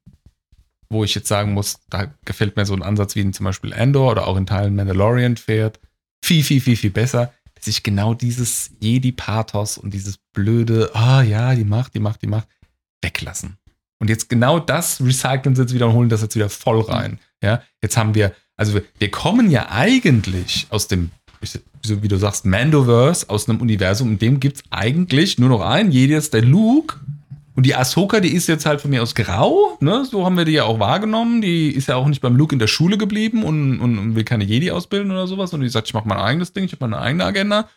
wo 0.89 1.03
ich 1.03 1.15
jetzt 1.15 1.27
sagen 1.27 1.53
muss, 1.53 1.80
da 1.89 2.14
gefällt 2.26 2.55
mir 2.55 2.65
so 2.65 2.73
ein 2.73 2.84
Ansatz 2.84 3.15
wie 3.15 3.22
in 3.22 3.34
zum 3.34 3.45
Beispiel 3.45 3.73
Andor 3.73 4.11
oder 4.11 4.27
auch 4.27 4.38
in 4.38 4.45
Teilen 4.45 4.76
Mandalorian 4.76 5.38
fährt, 5.38 5.80
viel, 6.23 6.43
viel, 6.43 6.61
viel, 6.61 6.77
viel 6.77 6.91
besser, 6.91 7.34
dass 7.55 7.68
ich 7.68 7.84
genau 7.84 8.14
dieses 8.14 8.72
Jedi-Pathos 8.80 9.77
und 9.77 9.93
dieses 9.93 10.18
blöde, 10.34 10.91
ah 10.93 11.22
ja, 11.22 11.55
die 11.55 11.64
Macht, 11.64 11.93
die 11.95 11.99
Macht, 11.99 12.22
die 12.22 12.27
Macht, 12.27 12.47
weglassen. 13.01 13.57
Und 13.99 14.10
jetzt 14.10 14.27
genau 14.27 14.60
das 14.60 14.99
recyceln 14.99 15.55
sie 15.55 15.61
jetzt 15.61 15.73
wieder 15.73 15.88
und 15.88 15.93
holen 15.93 16.10
das 16.10 16.22
jetzt 16.22 16.35
wieder 16.35 16.49
voll 16.49 16.81
rein. 16.81 17.19
Ja, 17.41 17.61
jetzt 17.81 17.95
haben 17.95 18.15
wir, 18.15 18.34
also 18.57 18.73
wir, 18.73 18.84
wir 18.99 19.11
kommen 19.11 19.49
ja 19.49 19.69
eigentlich 19.69 20.68
aus 20.69 20.88
dem, 20.88 21.11
so 21.81 22.03
wie 22.03 22.07
du 22.07 22.18
sagst, 22.18 22.45
Mandoverse, 22.45 23.30
aus 23.30 23.47
einem 23.47 23.61
Universum, 23.61 24.11
in 24.11 24.19
dem 24.19 24.39
gibt 24.39 24.57
es 24.57 24.64
eigentlich 24.72 25.39
nur 25.39 25.49
noch 25.49 25.61
einen, 25.61 25.91
Jedi 25.91 26.15
ist 26.15 26.34
der 26.34 26.41
Luke. 26.41 26.99
Und 27.55 27.65
die 27.65 27.75
Ahsoka, 27.75 28.19
die 28.19 28.34
ist 28.34 28.47
jetzt 28.47 28.65
halt 28.65 28.81
von 28.81 28.89
mir 28.89 29.03
aus 29.03 29.13
grau, 29.13 29.77
ne? 29.80 30.05
So 30.05 30.25
haben 30.25 30.38
wir 30.38 30.45
die 30.45 30.53
ja 30.53 30.63
auch 30.63 30.80
wahrgenommen. 30.80 31.41
Die 31.41 31.69
ist 31.69 31.88
ja 31.88 31.95
auch 31.97 32.07
nicht 32.07 32.21
beim 32.21 32.35
Luke 32.35 32.53
in 32.55 32.59
der 32.59 32.67
Schule 32.67 32.97
geblieben 32.97 33.43
und, 33.43 33.80
und, 33.80 33.99
und 33.99 34.15
will 34.15 34.23
keine 34.23 34.43
Jedi 34.43 34.71
ausbilden 34.71 35.11
oder 35.11 35.27
sowas. 35.27 35.53
Und 35.53 35.61
die 35.61 35.69
sagt, 35.69 35.88
ich 35.88 35.93
mache 35.93 36.07
mein 36.07 36.17
eigenes 36.17 36.53
Ding, 36.53 36.63
ich 36.65 36.71
habe 36.71 36.88
meine 36.89 36.99
eigene 36.99 37.25
Agenda. 37.25 37.69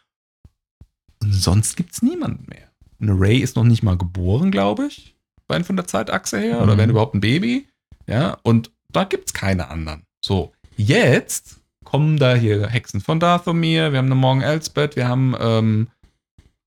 Und 1.22 1.32
sonst 1.34 1.76
gibt's 1.76 2.02
niemanden 2.02 2.46
mehr. 2.48 2.68
Eine 3.00 3.20
Ray 3.20 3.38
ist 3.38 3.56
noch 3.56 3.64
nicht 3.64 3.82
mal 3.82 3.96
geboren, 3.98 4.50
glaube 4.50 4.86
ich. 4.86 5.14
Rein 5.48 5.64
von 5.64 5.76
der 5.76 5.86
Zeitachse 5.86 6.38
her. 6.38 6.62
Oder 6.62 6.74
Mhm. 6.74 6.78
wenn 6.78 6.90
überhaupt 6.90 7.14
ein 7.14 7.20
Baby. 7.20 7.68
Ja, 8.06 8.38
und 8.42 8.70
da 8.90 9.04
gibt's 9.04 9.32
keine 9.34 9.68
anderen. 9.68 10.04
So, 10.24 10.52
jetzt 10.76 11.56
kommen 11.84 12.16
da 12.18 12.34
hier 12.34 12.66
Hexen 12.68 13.00
von 13.00 13.20
Dathomir, 13.20 13.92
wir 13.92 13.98
haben 13.98 14.06
eine 14.06 14.14
Morgan 14.14 14.42
Elsbeth, 14.42 14.96
wir 14.96 15.06
haben 15.06 15.34
ähm, 15.38 15.88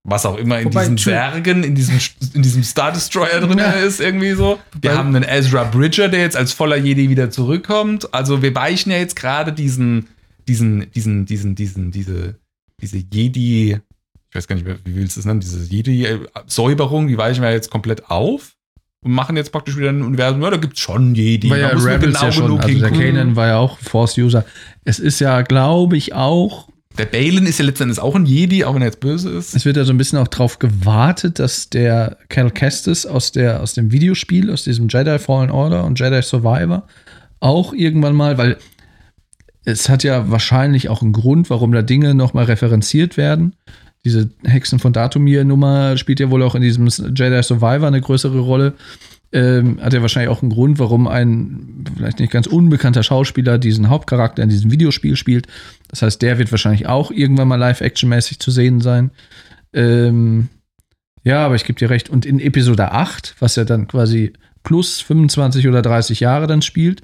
was 0.10 0.26
auch 0.26 0.38
immer 0.38 0.60
in 0.60 0.65
Wobei, 0.65 0.88
diesen. 0.88 1.11
Bergen, 1.11 1.64
in 1.64 1.76
diesem, 1.76 1.99
in 2.34 2.41
diesem 2.41 2.64
Star 2.64 2.91
Destroyer 2.91 3.40
drin 3.41 3.57
Ja. 3.57 3.72
ist, 3.72 3.99
irgendwie 3.99 4.31
so. 4.31 4.60
Wir 4.81 4.91
Wobei- 4.91 4.98
haben 4.98 5.15
einen 5.15 5.23
Ezra 5.23 5.64
Bridger, 5.65 6.07
der 6.10 6.22
jetzt 6.22 6.36
als 6.38 6.52
voller 6.53 6.77
Jedi 6.77 7.10
wieder 7.10 7.30
zurückkommt. 7.30 8.14
Also 8.14 8.41
wir 8.41 8.53
weichen 8.56 8.91
ja 8.91 8.98
jetzt 8.98 9.15
gerade 9.15 9.53
diesen, 9.53 10.07
diesen, 10.48 10.90
diesen, 10.91 11.26
diesen, 11.26 11.56
diesen, 11.56 11.91
diese, 11.91 12.36
diese 12.81 12.98
Jedi, 12.98 13.72
ich 14.30 14.36
weiß 14.36 14.48
gar 14.48 14.56
nicht 14.56 14.65
mehr, 14.65 14.77
wie 14.86 14.95
willst 14.95 15.15
du 15.15 15.19
es 15.22 15.26
nennen, 15.26 15.40
diese 15.40 15.64
Jedi-Säuberung, 15.64 17.07
die 17.07 17.18
weichen 17.18 17.41
wir 17.44 17.52
jetzt 17.52 17.69
komplett 17.72 18.10
auf 18.10 18.53
und 19.02 19.11
machen 19.14 19.38
jetzt 19.38 19.52
praktisch 19.52 19.77
wieder 19.77 19.90
ein 19.90 20.02
Universum. 20.02 20.41
Ja, 20.41 20.49
da 20.49 20.57
gibt's 20.57 20.80
schon 20.81 21.15
Jedi. 21.15 21.49
War 21.49 21.57
ja 21.57 21.68
Rebels 21.69 22.02
genau 22.15 22.26
ja 22.26 22.31
schon. 22.31 22.60
Also 22.60 22.80
der. 22.80 22.91
Kanan 22.91 23.36
war 23.36 23.48
ja 23.48 23.57
auch 23.57 23.77
Force-User. 23.80 24.45
Es 24.84 24.99
ist 24.99 25.19
ja, 25.19 25.41
glaube 25.41 25.98
ich, 25.98 26.14
auch 26.14 26.69
Der 26.98 27.06
Balin 27.06 27.45
ist 27.45 27.60
ja 27.60 27.66
letztendlich 27.66 27.99
auch 27.99 28.16
ein 28.16 28.26
Jedi, 28.26 28.66
auch 28.66 28.76
wenn 28.76 28.82
er 28.82 28.88
jetzt 28.88 28.99
böse 28.99 29.30
ist. 29.30 29.56
Es 29.56 29.64
wird 29.64 29.78
ja 29.78 29.86
so 29.86 29.94
ein 29.94 29.98
bisschen 29.98 30.20
auch 30.20 30.28
drauf 30.28 30.60
gewartet, 30.60 31.40
dass 31.40 31.70
der 31.70 32.18
Cal 32.28 32.52
Kestis 32.52 33.06
aus, 33.06 33.32
der, 33.32 33.61
aus 33.61 33.74
dem 33.74 33.91
Videospiel, 33.91 34.52
aus 34.52 34.64
diesem 34.64 34.90
Jedi 34.90 35.18
Fallen 35.20 35.52
Order 35.52 35.86
und 35.86 35.99
Jedi 35.99 36.22
Survivor 36.22 36.88
auch 37.40 37.74
irgendwann 37.74 38.16
mal, 38.16 38.38
weil 38.38 38.57
es 39.66 39.88
hat 39.88 40.03
ja 40.03 40.30
wahrscheinlich 40.30 40.90
auch 40.90 41.02
einen 41.02 41.14
Grund, 41.14 41.49
warum 41.49 41.72
da 41.72 41.82
Dinge 41.82 42.16
nochmal 42.16 42.45
referenziert 42.45 43.18
werden. 43.18 43.56
Diese 44.06 44.30
Hexen 44.44 44.80
von 44.80 44.94
Datumir-Nummer 44.94 45.98
spielt 45.98 46.20
ja 46.20 46.32
wohl 46.32 46.44
auch 46.44 46.56
in 46.56 46.61
diesem 46.61 46.88
Jedi 46.88 47.44
Survivor 47.44 47.88
eine 47.88 48.02
größere 48.02 48.40
Rolle. 48.40 48.74
Ähm, 49.32 49.80
hat 49.82 49.94
ja 49.94 50.02
wahrscheinlich 50.02 50.30
auch 50.30 50.42
einen 50.42 50.52
Grund, 50.52 50.80
warum 50.80 51.08
ein 51.08 51.84
vielleicht 51.96 52.20
nicht 52.20 52.32
ganz 52.32 52.48
unbekannter 52.48 53.04
Schauspieler 53.04 53.60
diesen 53.60 53.90
Hauptcharakter 53.90 54.42
in 54.42 54.50
diesem 54.50 54.72
Videospiel 54.72 55.16
spielt. 55.16 55.48
Das 55.88 56.02
heißt, 56.02 56.22
der 56.22 56.40
wird 56.40 56.52
wahrscheinlich 56.52 56.88
auch 56.88 57.12
irgendwann 57.12 57.48
mal 57.48 57.58
live-action-mäßig 57.58 58.40
zu 58.40 58.50
sehen 58.50 58.82
sein. 58.82 59.12
Ähm, 59.72 60.50
ja, 61.24 61.46
aber 61.46 61.56
ich 61.56 61.66
gebe 61.66 61.78
dir 61.78 61.92
recht. 61.92 62.10
Und 62.10 62.26
in 62.26 62.40
Episode 62.40 62.92
8, 62.92 63.36
was 63.40 63.56
ja 63.56 63.66
dann 63.66 63.88
quasi 63.88 64.34
plus 64.64 65.02
25 65.02 65.68
oder 65.68 65.82
30 65.82 66.20
Jahre 66.20 66.48
dann 66.48 66.64
spielt, 66.64 67.02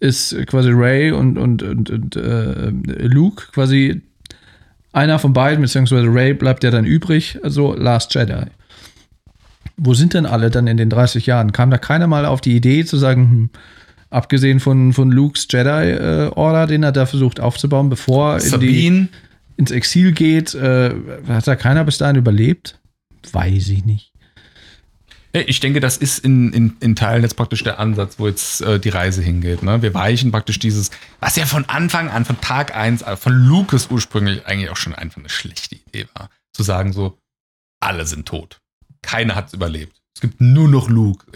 ist 0.00 0.34
quasi 0.46 0.70
Ray 0.72 1.10
und, 1.10 1.36
und, 1.36 1.62
und, 1.62 1.90
und 1.90 2.16
äh, 2.16 2.70
Luke 2.70 3.48
quasi 3.52 4.02
einer 4.92 5.18
von 5.18 5.32
beiden, 5.32 5.62
beziehungsweise 5.62 6.06
Ray 6.08 6.34
bleibt 6.34 6.64
ja 6.64 6.70
dann 6.70 6.84
übrig, 6.84 7.38
also 7.42 7.74
Last 7.74 8.14
Jedi. 8.14 8.46
Wo 9.78 9.94
sind 9.94 10.14
denn 10.14 10.26
alle 10.26 10.50
dann 10.50 10.66
in 10.66 10.76
den 10.76 10.90
30 10.90 11.26
Jahren? 11.26 11.52
Kam 11.52 11.70
da 11.70 11.78
keiner 11.78 12.06
mal 12.06 12.26
auf 12.26 12.40
die 12.40 12.54
Idee 12.54 12.84
zu 12.84 12.96
sagen, 12.96 13.30
hm, 13.30 13.50
abgesehen 14.10 14.60
von, 14.60 14.92
von 14.92 15.10
Lukes 15.10 15.46
Jedi-Order, 15.50 16.66
den 16.66 16.82
er 16.82 16.92
da 16.92 17.06
versucht 17.06 17.40
aufzubauen, 17.40 17.88
bevor 17.88 18.36
in 18.36 18.42
die, 18.42 18.48
Sabine, 18.48 19.08
ins 19.56 19.70
Exil 19.70 20.12
geht. 20.12 20.54
Äh, 20.54 20.94
hat 21.28 21.46
da 21.46 21.56
keiner 21.56 21.84
bis 21.84 21.98
dahin 21.98 22.16
überlebt? 22.16 22.80
Weiß 23.32 23.68
ich 23.68 23.84
nicht. 23.84 24.12
Ja, 25.34 25.42
Ich 25.46 25.60
denke, 25.60 25.80
das 25.80 25.96
ist 25.96 26.20
in, 26.20 26.52
in, 26.52 26.76
in 26.80 26.96
Teilen 26.96 27.22
jetzt 27.22 27.36
praktisch 27.36 27.62
der 27.62 27.78
Ansatz, 27.78 28.18
wo 28.18 28.26
jetzt 28.26 28.62
äh, 28.62 28.80
die 28.80 28.88
Reise 28.88 29.22
hingeht. 29.22 29.62
Ne? 29.62 29.82
Wir 29.82 29.92
weichen 29.94 30.32
praktisch 30.32 30.58
dieses, 30.58 30.90
was 31.20 31.36
ja 31.36 31.44
von 31.44 31.66
Anfang 31.66 32.08
an, 32.08 32.24
von 32.24 32.40
Tag 32.40 32.74
1, 32.74 33.02
äh, 33.02 33.16
von 33.16 33.32
Lucas 33.32 33.88
ursprünglich 33.90 34.46
eigentlich 34.46 34.70
auch 34.70 34.76
schon 34.76 34.94
einfach 34.94 35.18
eine 35.18 35.28
schlechte 35.28 35.74
Idee 35.74 36.06
war. 36.14 36.30
Zu 36.52 36.62
sagen 36.62 36.92
so, 36.92 37.18
alle 37.80 38.06
sind 38.06 38.26
tot. 38.26 38.60
Keiner 39.02 39.34
hat 39.34 39.48
es 39.48 39.54
überlebt. 39.54 40.00
Es 40.14 40.20
gibt 40.20 40.40
nur 40.40 40.68
noch 40.68 40.88
Luke. 40.88 41.26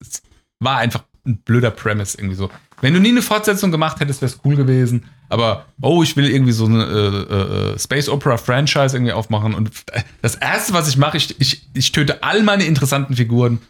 Es 0.00 0.22
war 0.58 0.78
einfach 0.78 1.04
ein 1.24 1.38
blöder 1.38 1.70
Premise 1.70 2.18
irgendwie 2.18 2.36
so. 2.36 2.50
Wenn 2.80 2.94
du 2.94 3.00
nie 3.00 3.10
eine 3.10 3.22
Fortsetzung 3.22 3.70
gemacht 3.70 4.00
hättest, 4.00 4.22
wäre 4.22 4.32
es 4.32 4.40
cool 4.44 4.56
gewesen. 4.56 5.04
Aber, 5.28 5.66
oh, 5.80 6.02
ich 6.02 6.16
will 6.16 6.28
irgendwie 6.28 6.52
so 6.52 6.66
eine 6.66 6.84
äh, 6.84 7.34
äh, 7.74 7.78
Space 7.78 8.08
Opera 8.08 8.36
Franchise 8.36 8.96
irgendwie 8.96 9.12
aufmachen. 9.12 9.54
Und 9.54 9.70
das 10.20 10.34
Erste, 10.34 10.72
was 10.72 10.88
ich 10.88 10.96
mache, 10.96 11.16
ich, 11.16 11.40
ich, 11.40 11.68
ich 11.74 11.92
töte 11.92 12.22
all 12.24 12.42
meine 12.42 12.64
interessanten 12.64 13.16
Figuren. 13.16 13.60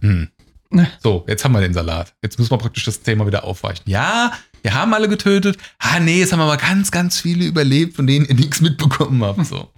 Hm. 0.00 0.28
So, 1.02 1.24
jetzt 1.26 1.44
haben 1.44 1.50
wir 1.50 1.60
den 1.60 1.74
Salat. 1.74 2.14
Jetzt 2.22 2.38
muss 2.38 2.48
man 2.48 2.60
praktisch 2.60 2.84
das 2.84 3.00
Thema 3.00 3.26
wieder 3.26 3.42
aufweichen. 3.42 3.82
Ja, 3.86 4.32
wir 4.62 4.72
haben 4.72 4.94
alle 4.94 5.08
getötet. 5.08 5.58
Ah, 5.80 5.98
nee, 5.98 6.20
jetzt 6.20 6.32
haben 6.32 6.40
aber 6.40 6.56
ganz, 6.58 6.92
ganz 6.92 7.18
viele 7.18 7.44
überlebt, 7.44 7.96
von 7.96 8.06
denen 8.06 8.26
ihr 8.26 8.36
nichts 8.36 8.60
mitbekommen 8.60 9.20
habt. 9.24 9.44
So. 9.46 9.68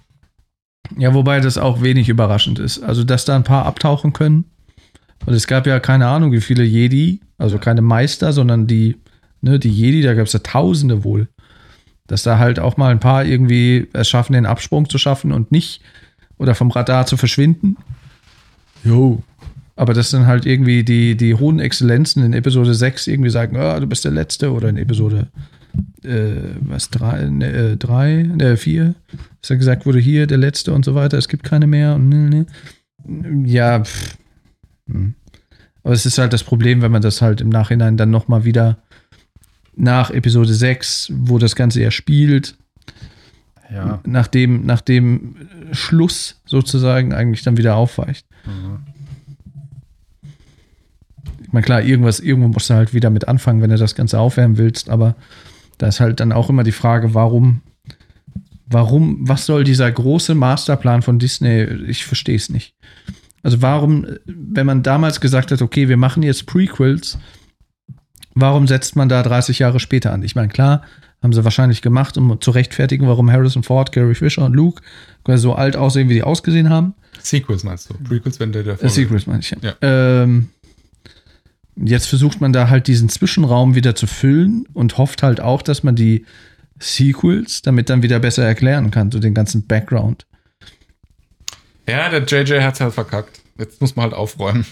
Ja, 0.98 1.14
wobei 1.14 1.40
das 1.40 1.58
auch 1.58 1.82
wenig 1.82 2.08
überraschend 2.08 2.58
ist. 2.58 2.82
Also, 2.82 3.04
dass 3.04 3.24
da 3.24 3.36
ein 3.36 3.44
paar 3.44 3.66
abtauchen 3.66 4.12
können. 4.12 4.44
Und 5.26 5.34
es 5.34 5.46
gab 5.46 5.66
ja 5.66 5.78
keine 5.80 6.08
Ahnung, 6.08 6.32
wie 6.32 6.40
viele 6.40 6.64
Jedi, 6.64 7.20
also 7.38 7.58
keine 7.58 7.82
Meister, 7.82 8.32
sondern 8.32 8.66
die, 8.66 8.96
ne, 9.40 9.58
die 9.58 9.70
Jedi, 9.70 10.02
da 10.02 10.14
gab 10.14 10.26
es 10.26 10.32
ja 10.32 10.40
Tausende 10.40 11.04
wohl. 11.04 11.28
Dass 12.06 12.24
da 12.24 12.38
halt 12.38 12.58
auch 12.58 12.76
mal 12.76 12.90
ein 12.90 13.00
paar 13.00 13.24
irgendwie 13.24 13.88
es 13.92 14.08
schaffen, 14.08 14.32
den 14.32 14.46
Absprung 14.46 14.88
zu 14.88 14.98
schaffen 14.98 15.32
und 15.32 15.52
nicht 15.52 15.80
oder 16.38 16.54
vom 16.54 16.70
Radar 16.70 17.06
zu 17.06 17.16
verschwinden. 17.16 17.76
Jo. 18.82 19.22
Aber 19.76 19.94
das 19.94 20.10
sind 20.10 20.26
halt 20.26 20.44
irgendwie 20.44 20.82
die, 20.84 21.16
die 21.16 21.34
hohen 21.34 21.60
Exzellenzen 21.60 22.24
in 22.24 22.32
Episode 22.34 22.74
6 22.74 23.06
irgendwie 23.06 23.30
sagen, 23.30 23.56
oh, 23.56 23.80
du 23.80 23.86
bist 23.86 24.04
der 24.04 24.12
Letzte 24.12 24.52
oder 24.52 24.68
in 24.68 24.76
Episode 24.76 25.28
äh, 26.04 26.54
was, 26.60 26.90
drei, 26.90 27.24
ne, 27.26 27.46
äh, 27.50 27.76
drei, 27.76 28.22
ne, 28.22 28.56
vier, 28.56 28.94
dass 29.40 29.48
dann 29.48 29.58
gesagt 29.58 29.86
wurde, 29.86 29.98
hier 29.98 30.26
der 30.26 30.38
Letzte 30.38 30.72
und 30.72 30.84
so 30.84 30.94
weiter, 30.94 31.18
es 31.18 31.28
gibt 31.28 31.44
keine 31.44 31.66
mehr 31.66 31.94
und 31.94 32.08
ne, 32.08 32.46
ne. 33.04 33.46
Ja, 33.46 33.82
pff. 33.84 34.16
Hm. 34.88 35.14
Aber 35.84 35.94
es 35.94 36.06
ist 36.06 36.18
halt 36.18 36.32
das 36.32 36.44
Problem, 36.44 36.80
wenn 36.82 36.92
man 36.92 37.02
das 37.02 37.20
halt 37.22 37.40
im 37.40 37.48
Nachhinein 37.48 37.96
dann 37.96 38.10
nochmal 38.10 38.44
wieder 38.44 38.78
nach 39.74 40.10
Episode 40.10 40.52
6, 40.54 41.12
wo 41.14 41.38
das 41.38 41.56
Ganze 41.56 41.82
ja 41.82 41.90
spielt, 41.90 42.56
Ja. 43.72 44.00
nach 44.04 44.28
dem, 44.28 44.64
nach 44.66 44.80
dem 44.80 45.34
Schluss 45.72 46.40
sozusagen 46.44 47.12
eigentlich 47.14 47.42
dann 47.42 47.56
wieder 47.56 47.74
aufweicht. 47.74 48.26
Ich 51.42 51.52
meine, 51.52 51.64
klar, 51.64 51.82
irgendwas, 51.82 52.20
irgendwo 52.20 52.48
musst 52.48 52.70
du 52.70 52.74
halt 52.74 52.94
wieder 52.94 53.10
mit 53.10 53.28
anfangen, 53.28 53.60
wenn 53.60 53.70
du 53.70 53.76
das 53.76 53.94
Ganze 53.94 54.18
aufwärmen 54.18 54.58
willst, 54.58 54.88
aber 54.88 55.16
da 55.82 55.88
ist 55.88 55.98
halt 55.98 56.20
dann 56.20 56.30
auch 56.30 56.48
immer 56.48 56.62
die 56.62 56.70
Frage, 56.70 57.12
warum, 57.12 57.60
warum, 58.66 59.28
was 59.28 59.46
soll 59.46 59.64
dieser 59.64 59.90
große 59.90 60.36
Masterplan 60.36 61.02
von 61.02 61.18
Disney? 61.18 61.64
Ich 61.88 62.04
verstehe 62.04 62.36
es 62.36 62.50
nicht. 62.50 62.76
Also 63.42 63.62
warum, 63.62 64.06
wenn 64.24 64.64
man 64.64 64.84
damals 64.84 65.20
gesagt 65.20 65.50
hat, 65.50 65.60
okay, 65.60 65.88
wir 65.88 65.96
machen 65.96 66.22
jetzt 66.22 66.46
Prequels, 66.46 67.18
warum 68.32 68.68
setzt 68.68 68.94
man 68.94 69.08
da 69.08 69.24
30 69.24 69.58
Jahre 69.58 69.80
später 69.80 70.12
an? 70.12 70.22
Ich 70.22 70.36
meine, 70.36 70.50
klar, 70.50 70.82
haben 71.20 71.32
sie 71.32 71.42
wahrscheinlich 71.42 71.82
gemacht, 71.82 72.16
um 72.16 72.40
zu 72.40 72.52
rechtfertigen, 72.52 73.08
warum 73.08 73.28
Harrison 73.28 73.64
Ford, 73.64 73.90
Carrie 73.90 74.14
Fisher 74.14 74.44
und 74.44 74.54
Luke 74.54 74.80
so 75.34 75.54
alt 75.54 75.74
aussehen, 75.74 76.08
wie 76.08 76.14
die 76.14 76.22
ausgesehen 76.22 76.70
haben. 76.70 76.94
Sequels 77.20 77.64
meinst 77.64 77.90
du? 77.90 77.94
Prequels, 77.94 78.38
wenn 78.38 78.52
der 78.52 78.62
der 78.62 78.80
Äh, 78.80 78.88
Secrets 78.88 79.26
meine 79.26 79.40
ich 79.40 79.50
ja. 79.50 79.56
Ja. 79.62 79.74
Ähm, 79.82 80.50
jetzt 81.76 82.06
versucht 82.06 82.40
man 82.40 82.52
da 82.52 82.68
halt 82.68 82.86
diesen 82.86 83.08
Zwischenraum 83.08 83.74
wieder 83.74 83.94
zu 83.94 84.06
füllen 84.06 84.66
und 84.72 84.98
hofft 84.98 85.22
halt 85.22 85.40
auch, 85.40 85.62
dass 85.62 85.82
man 85.82 85.96
die 85.96 86.26
Sequels 86.78 87.62
damit 87.62 87.88
dann 87.90 88.02
wieder 88.02 88.18
besser 88.18 88.44
erklären 88.44 88.90
kann, 88.90 89.10
so 89.10 89.18
den 89.18 89.34
ganzen 89.34 89.66
Background. 89.66 90.26
Ja, 91.88 92.08
der 92.08 92.24
JJ 92.24 92.62
hat's 92.62 92.80
halt 92.80 92.94
verkackt. 92.94 93.40
Jetzt 93.58 93.80
muss 93.80 93.96
man 93.96 94.04
halt 94.04 94.14
aufräumen. 94.14 94.66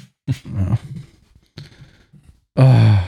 Ah. 2.56 3.04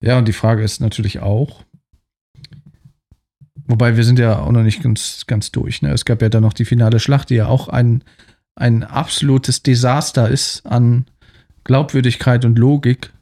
Ja, 0.00 0.18
und 0.18 0.28
die 0.28 0.32
Frage 0.32 0.62
ist 0.62 0.80
natürlich 0.80 1.20
auch, 1.20 1.64
wobei 3.66 3.96
wir 3.96 4.04
sind 4.04 4.18
ja 4.18 4.38
auch 4.38 4.52
noch 4.52 4.62
nicht 4.62 4.82
ganz, 4.82 5.24
ganz 5.26 5.50
durch. 5.50 5.82
Ne? 5.82 5.90
Es 5.90 6.04
gab 6.04 6.22
ja 6.22 6.28
dann 6.28 6.42
noch 6.42 6.52
die 6.52 6.64
finale 6.64 7.00
Schlacht, 7.00 7.30
die 7.30 7.36
ja 7.36 7.48
auch 7.48 7.68
ein, 7.68 8.04
ein 8.54 8.84
absolutes 8.84 9.62
Desaster 9.62 10.28
ist 10.28 10.64
an 10.66 11.06
Glaubwürdigkeit 11.64 12.44
und 12.44 12.58
Logik. 12.58 13.12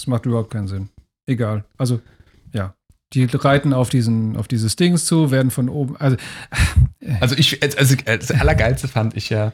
Das 0.00 0.06
macht 0.06 0.24
überhaupt 0.24 0.50
keinen 0.50 0.66
Sinn. 0.66 0.88
Egal. 1.26 1.64
Also, 1.76 2.00
ja. 2.54 2.74
Die 3.12 3.24
reiten 3.24 3.74
auf 3.74 3.90
diesen, 3.90 4.34
auf 4.34 4.48
dieses 4.48 4.74
Dings 4.76 5.04
zu, 5.04 5.30
werden 5.30 5.50
von 5.50 5.68
oben. 5.68 5.94
Also, 5.98 6.16
Also 7.20 7.36
ich, 7.36 7.62
also 7.62 7.96
das 7.96 8.30
Allergeilste 8.30 8.88
fand 8.88 9.14
ich 9.14 9.28
ja, 9.28 9.52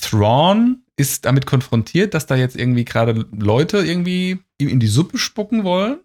Thrawn 0.00 0.82
ist 0.96 1.26
damit 1.26 1.44
konfrontiert, 1.44 2.14
dass 2.14 2.26
da 2.26 2.36
jetzt 2.36 2.56
irgendwie 2.56 2.86
gerade 2.86 3.26
Leute 3.32 3.78
irgendwie 3.78 4.38
ihm 4.58 4.68
in 4.68 4.80
die 4.80 4.86
Suppe 4.86 5.18
spucken 5.18 5.62
wollen. 5.62 5.98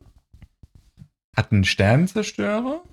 Hat 1.36 1.54
einen 1.54 1.64
Sternenzerstörer. 1.64 2.84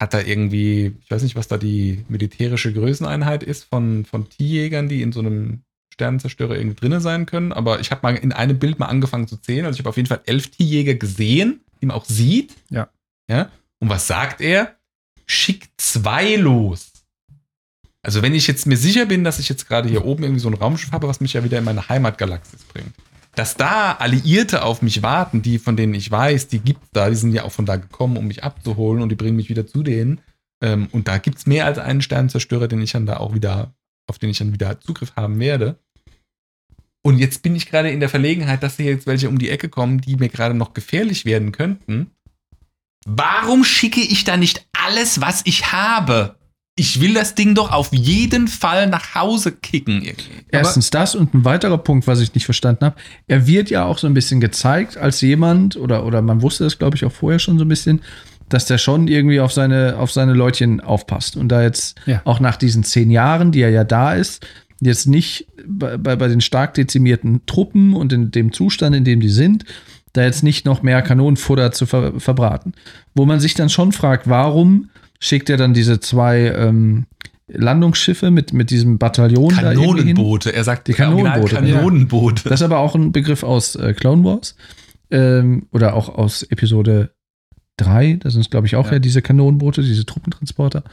Hat 0.00 0.14
da 0.14 0.20
irgendwie, 0.20 0.96
ich 1.02 1.10
weiß 1.10 1.22
nicht, 1.24 1.36
was 1.36 1.48
da 1.48 1.58
die 1.58 2.06
militärische 2.08 2.72
Größeneinheit 2.72 3.42
ist 3.42 3.64
von, 3.64 4.06
von 4.06 4.30
T-Jägern, 4.30 4.88
die 4.88 5.02
in 5.02 5.12
so 5.12 5.20
einem 5.20 5.62
Sternenzerstörer 6.00 6.56
irgendwie 6.56 6.76
drinne 6.76 7.00
sein 7.00 7.26
können. 7.26 7.52
Aber 7.52 7.80
ich 7.80 7.90
habe 7.90 8.00
mal 8.02 8.16
in 8.16 8.32
einem 8.32 8.58
Bild 8.58 8.78
mal 8.78 8.86
angefangen 8.86 9.28
zu 9.28 9.36
zählen. 9.36 9.66
Also 9.66 9.76
ich 9.76 9.80
habe 9.80 9.90
auf 9.90 9.96
jeden 9.96 10.08
Fall 10.08 10.22
elf 10.24 10.48
T-Jäger 10.48 10.94
gesehen, 10.94 11.60
die 11.80 11.86
man 11.86 11.96
auch 11.96 12.06
sieht. 12.06 12.54
Ja. 12.70 12.88
Ja. 13.28 13.50
Und 13.78 13.90
was 13.90 14.06
sagt 14.06 14.40
er? 14.40 14.76
Schickt 15.26 15.70
zwei 15.80 16.36
los. 16.36 16.90
Also 18.02 18.22
wenn 18.22 18.34
ich 18.34 18.46
jetzt 18.46 18.66
mir 18.66 18.78
sicher 18.78 19.04
bin, 19.04 19.24
dass 19.24 19.38
ich 19.38 19.48
jetzt 19.48 19.68
gerade 19.68 19.88
hier 19.88 20.06
oben 20.06 20.22
irgendwie 20.22 20.40
so 20.40 20.48
ein 20.48 20.54
Raumschiff 20.54 20.92
habe, 20.92 21.06
was 21.06 21.20
mich 21.20 21.34
ja 21.34 21.44
wieder 21.44 21.58
in 21.58 21.64
meine 21.64 21.88
Heimatgalaxis 21.88 22.64
bringt, 22.64 22.94
dass 23.34 23.56
da 23.56 23.92
Alliierte 23.92 24.64
auf 24.64 24.80
mich 24.80 25.02
warten, 25.02 25.42
die 25.42 25.58
von 25.58 25.76
denen 25.76 25.94
ich 25.94 26.10
weiß, 26.10 26.48
die 26.48 26.60
gibt's 26.60 26.88
da, 26.92 27.10
die 27.10 27.16
sind 27.16 27.32
ja 27.32 27.44
auch 27.44 27.52
von 27.52 27.66
da 27.66 27.76
gekommen, 27.76 28.16
um 28.16 28.26
mich 28.26 28.42
abzuholen 28.42 29.02
und 29.02 29.10
die 29.10 29.16
bringen 29.16 29.36
mich 29.36 29.50
wieder 29.50 29.66
zu 29.66 29.82
denen. 29.82 30.20
Ähm, 30.62 30.88
und 30.92 31.08
da 31.08 31.18
gibt's 31.18 31.46
mehr 31.46 31.66
als 31.66 31.78
einen 31.78 32.02
Sternenzerstörer, 32.02 32.68
den 32.68 32.80
ich 32.80 32.92
dann 32.92 33.06
da 33.06 33.18
auch 33.18 33.34
wieder, 33.34 33.74
auf 34.08 34.18
den 34.18 34.30
ich 34.30 34.38
dann 34.38 34.52
wieder 34.52 34.80
Zugriff 34.80 35.14
haben 35.16 35.38
werde. 35.38 35.78
Und 37.02 37.18
jetzt 37.18 37.42
bin 37.42 37.56
ich 37.56 37.66
gerade 37.70 37.90
in 37.90 38.00
der 38.00 38.08
Verlegenheit, 38.10 38.62
dass 38.62 38.76
hier 38.76 38.86
jetzt 38.86 39.06
welche 39.06 39.28
um 39.28 39.38
die 39.38 39.48
Ecke 39.50 39.68
kommen, 39.68 40.00
die 40.00 40.16
mir 40.16 40.28
gerade 40.28 40.54
noch 40.54 40.74
gefährlich 40.74 41.24
werden 41.24 41.50
könnten. 41.52 42.10
Warum 43.06 43.64
schicke 43.64 44.00
ich 44.00 44.24
da 44.24 44.36
nicht 44.36 44.66
alles, 44.72 45.20
was 45.20 45.40
ich 45.44 45.72
habe? 45.72 46.36
Ich 46.76 47.00
will 47.00 47.14
das 47.14 47.34
Ding 47.34 47.54
doch 47.54 47.72
auf 47.72 47.92
jeden 47.92 48.48
Fall 48.48 48.86
nach 48.86 49.14
Hause 49.14 49.52
kicken. 49.52 50.02
Irgendwie. 50.02 50.44
Erstens 50.50 50.90
das 50.90 51.14
und 51.14 51.34
ein 51.34 51.44
weiterer 51.44 51.78
Punkt, 51.78 52.06
was 52.06 52.20
ich 52.20 52.34
nicht 52.34 52.44
verstanden 52.44 52.84
habe. 52.84 52.96
Er 53.26 53.46
wird 53.46 53.70
ja 53.70 53.84
auch 53.84 53.98
so 53.98 54.06
ein 54.06 54.14
bisschen 54.14 54.40
gezeigt 54.40 54.96
als 54.96 55.20
jemand, 55.20 55.76
oder, 55.76 56.04
oder 56.06 56.22
man 56.22 56.42
wusste 56.42 56.64
es, 56.66 56.78
glaube 56.78 56.96
ich, 56.96 57.04
auch 57.04 57.12
vorher 57.12 57.38
schon 57.38 57.58
so 57.58 57.64
ein 57.64 57.68
bisschen, 57.68 58.02
dass 58.48 58.66
der 58.66 58.78
schon 58.78 59.08
irgendwie 59.08 59.40
auf 59.40 59.52
seine, 59.52 59.96
auf 59.98 60.10
seine 60.12 60.32
Leutchen 60.34 60.80
aufpasst. 60.80 61.36
Und 61.36 61.48
da 61.48 61.62
jetzt 61.62 61.98
Ja. 62.06 62.22
auch 62.24 62.40
nach 62.40 62.56
diesen 62.56 62.82
zehn 62.84 63.10
Jahren, 63.10 63.52
die 63.52 63.60
er 63.60 63.70
ja 63.70 63.84
da 63.84 64.14
ist, 64.14 64.46
jetzt 64.80 65.06
nicht 65.06 65.46
bei, 65.66 65.96
bei, 65.96 66.16
bei 66.16 66.28
den 66.28 66.40
stark 66.40 66.74
dezimierten 66.74 67.42
Truppen 67.46 67.94
und 67.94 68.12
in 68.12 68.30
dem 68.30 68.52
Zustand, 68.52 68.96
in 68.96 69.04
dem 69.04 69.20
die 69.20 69.28
sind, 69.28 69.64
da 70.12 70.24
jetzt 70.24 70.42
nicht 70.42 70.64
noch 70.66 70.82
mehr 70.82 71.02
Kanonenfutter 71.02 71.72
zu 71.72 71.86
ver 71.86 72.18
verbraten. 72.18 72.72
Wo 73.14 73.26
man 73.26 73.40
sich 73.40 73.54
dann 73.54 73.68
schon 73.68 73.92
fragt, 73.92 74.28
warum 74.28 74.90
schickt 75.20 75.50
er 75.50 75.56
dann 75.56 75.74
diese 75.74 76.00
zwei 76.00 76.48
ähm, 76.48 77.06
Landungsschiffe 77.46 78.30
mit, 78.30 78.52
mit 78.52 78.70
diesem 78.70 78.98
Bataillon? 78.98 79.54
Kanonenboote. 79.54 80.52
Er 80.52 80.64
sagt 80.64 80.88
Die 80.88 80.94
Kanonenboote, 80.94 81.56
Kanonenboote. 81.56 82.48
Das 82.48 82.60
ist 82.60 82.64
aber 82.64 82.78
auch 82.78 82.94
ein 82.94 83.12
Begriff 83.12 83.42
aus 83.42 83.76
äh, 83.76 83.92
Clone 83.92 84.24
Wars. 84.24 84.56
Ähm, 85.12 85.66
oder 85.72 85.94
auch 85.94 86.08
aus 86.08 86.42
Episode 86.44 87.10
3. 87.80 88.18
Da 88.20 88.30
sind 88.30 88.40
es, 88.40 88.50
glaube 88.50 88.66
ich, 88.66 88.76
auch 88.76 88.86
ja. 88.86 88.94
Ja. 88.94 88.98
diese 88.98 89.22
Kanonenboote, 89.22 89.82
diese 89.82 90.06
Truppentransporter. 90.06 90.84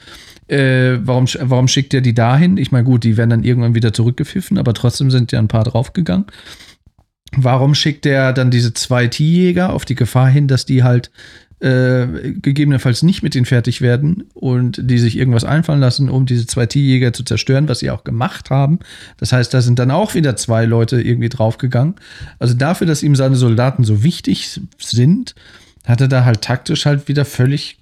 Äh, 0.47 0.99
warum, 1.01 1.25
warum 1.39 1.67
schickt 1.67 1.93
er 1.93 2.01
die 2.01 2.13
dahin? 2.13 2.57
Ich 2.57 2.71
meine, 2.71 2.85
gut, 2.85 3.03
die 3.03 3.17
werden 3.17 3.29
dann 3.29 3.43
irgendwann 3.43 3.75
wieder 3.75 3.93
zurückgepfiffen, 3.93 4.57
aber 4.57 4.73
trotzdem 4.73 5.11
sind 5.11 5.31
ja 5.31 5.39
ein 5.39 5.47
paar 5.47 5.63
draufgegangen. 5.63 6.25
Warum 7.35 7.75
schickt 7.75 8.05
er 8.05 8.31
dann 8.31 8.51
diese 8.51 8.73
zwei 8.73 9.07
T-Jäger 9.07 9.73
auf 9.73 9.83
die 9.83 9.95
Gefahr 9.95 10.29
hin, 10.29 10.47
dass 10.47 10.65
die 10.65 10.83
halt 10.83 11.11
äh, 11.59 12.33
gegebenenfalls 12.33 13.01
nicht 13.01 13.23
mit 13.23 13.33
denen 13.33 13.45
fertig 13.45 13.81
werden 13.81 14.25
und 14.35 14.79
die 14.83 14.99
sich 14.99 15.17
irgendwas 15.17 15.43
einfallen 15.43 15.79
lassen, 15.79 16.09
um 16.09 16.27
diese 16.27 16.45
zwei 16.45 16.67
T-Jäger 16.67 17.13
zu 17.13 17.23
zerstören, 17.23 17.67
was 17.67 17.79
sie 17.79 17.89
auch 17.89 18.03
gemacht 18.03 18.51
haben. 18.51 18.79
Das 19.17 19.33
heißt, 19.33 19.53
da 19.53 19.61
sind 19.61 19.79
dann 19.79 19.89
auch 19.89 20.13
wieder 20.13 20.35
zwei 20.35 20.65
Leute 20.65 21.01
irgendwie 21.01 21.29
draufgegangen. 21.29 21.95
Also 22.37 22.53
dafür, 22.53 22.85
dass 22.85 23.01
ihm 23.01 23.15
seine 23.15 23.35
Soldaten 23.35 23.83
so 23.83 24.03
wichtig 24.03 24.61
sind, 24.77 25.33
hat 25.87 26.01
er 26.01 26.07
da 26.07 26.25
halt 26.25 26.41
taktisch 26.41 26.85
halt 26.85 27.07
wieder 27.07 27.25
völlig 27.25 27.79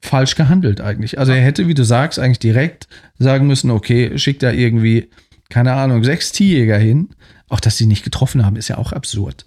falsch 0.00 0.36
gehandelt 0.36 0.80
eigentlich. 0.80 1.18
Also 1.18 1.32
er 1.32 1.42
hätte, 1.42 1.66
wie 1.66 1.74
du 1.74 1.84
sagst, 1.84 2.18
eigentlich 2.18 2.38
direkt 2.38 2.88
sagen 3.18 3.46
müssen, 3.46 3.70
okay, 3.70 4.18
schickt 4.18 4.42
da 4.42 4.52
irgendwie, 4.52 5.10
keine 5.48 5.72
Ahnung, 5.72 6.04
sechs 6.04 6.32
Tierjäger 6.32 6.78
hin. 6.78 7.10
Auch 7.48 7.60
dass 7.60 7.76
sie 7.76 7.86
nicht 7.86 8.04
getroffen 8.04 8.44
haben, 8.44 8.56
ist 8.56 8.68
ja 8.68 8.78
auch 8.78 8.92
absurd. 8.92 9.46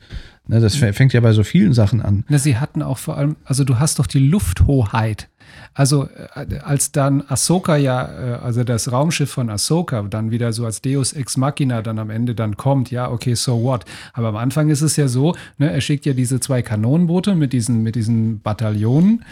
Ne, 0.50 0.60
das 0.60 0.76
fängt 0.76 1.14
ja 1.14 1.22
bei 1.22 1.32
so 1.32 1.44
vielen 1.44 1.74
Sachen 1.74 2.02
an. 2.02 2.24
Na, 2.28 2.40
sie 2.40 2.58
hatten 2.58 2.82
auch 2.82 2.98
vor 2.98 3.16
allem, 3.16 3.36
also 3.46 3.64
du 3.64 3.78
hast 3.78 4.00
doch 4.00 4.08
die 4.08 4.18
Lufthoheit. 4.18 5.30
Also 5.76 6.10
äh, 6.34 6.58
als 6.64 6.92
dann 6.92 7.24
Ahsoka 7.28 7.78
ja, 7.78 8.10
äh, 8.10 8.40
also 8.40 8.64
das 8.64 8.92
Raumschiff 8.92 9.30
von 9.30 9.52
Ahsoka 9.52 10.02
dann 10.02 10.32
wieder 10.32 10.52
so 10.52 10.66
als 10.66 10.82
Deus 10.82 11.14
Ex 11.14 11.38
Machina 11.38 11.84
dann 11.84 12.00
am 12.00 12.10
Ende 12.10 12.34
dann 12.34 12.58
kommt, 12.58 12.90
ja, 12.90 13.12
okay, 13.12 13.36
so 13.36 13.62
what. 13.62 13.86
Aber 14.14 14.30
am 14.30 14.38
Anfang 14.38 14.72
ist 14.72 14.82
es 14.82 14.96
ja 14.96 15.08
so, 15.08 15.36
ne, 15.60 15.72
er 15.72 15.82
schickt 15.82 16.08
ja 16.08 16.14
diese 16.14 16.40
zwei 16.40 16.64
Kanonenboote 16.64 17.36
mit 17.36 17.54
diesen, 17.54 17.84
mit 17.84 17.94
diesen 17.94 18.42
Bataillonen, 18.42 19.24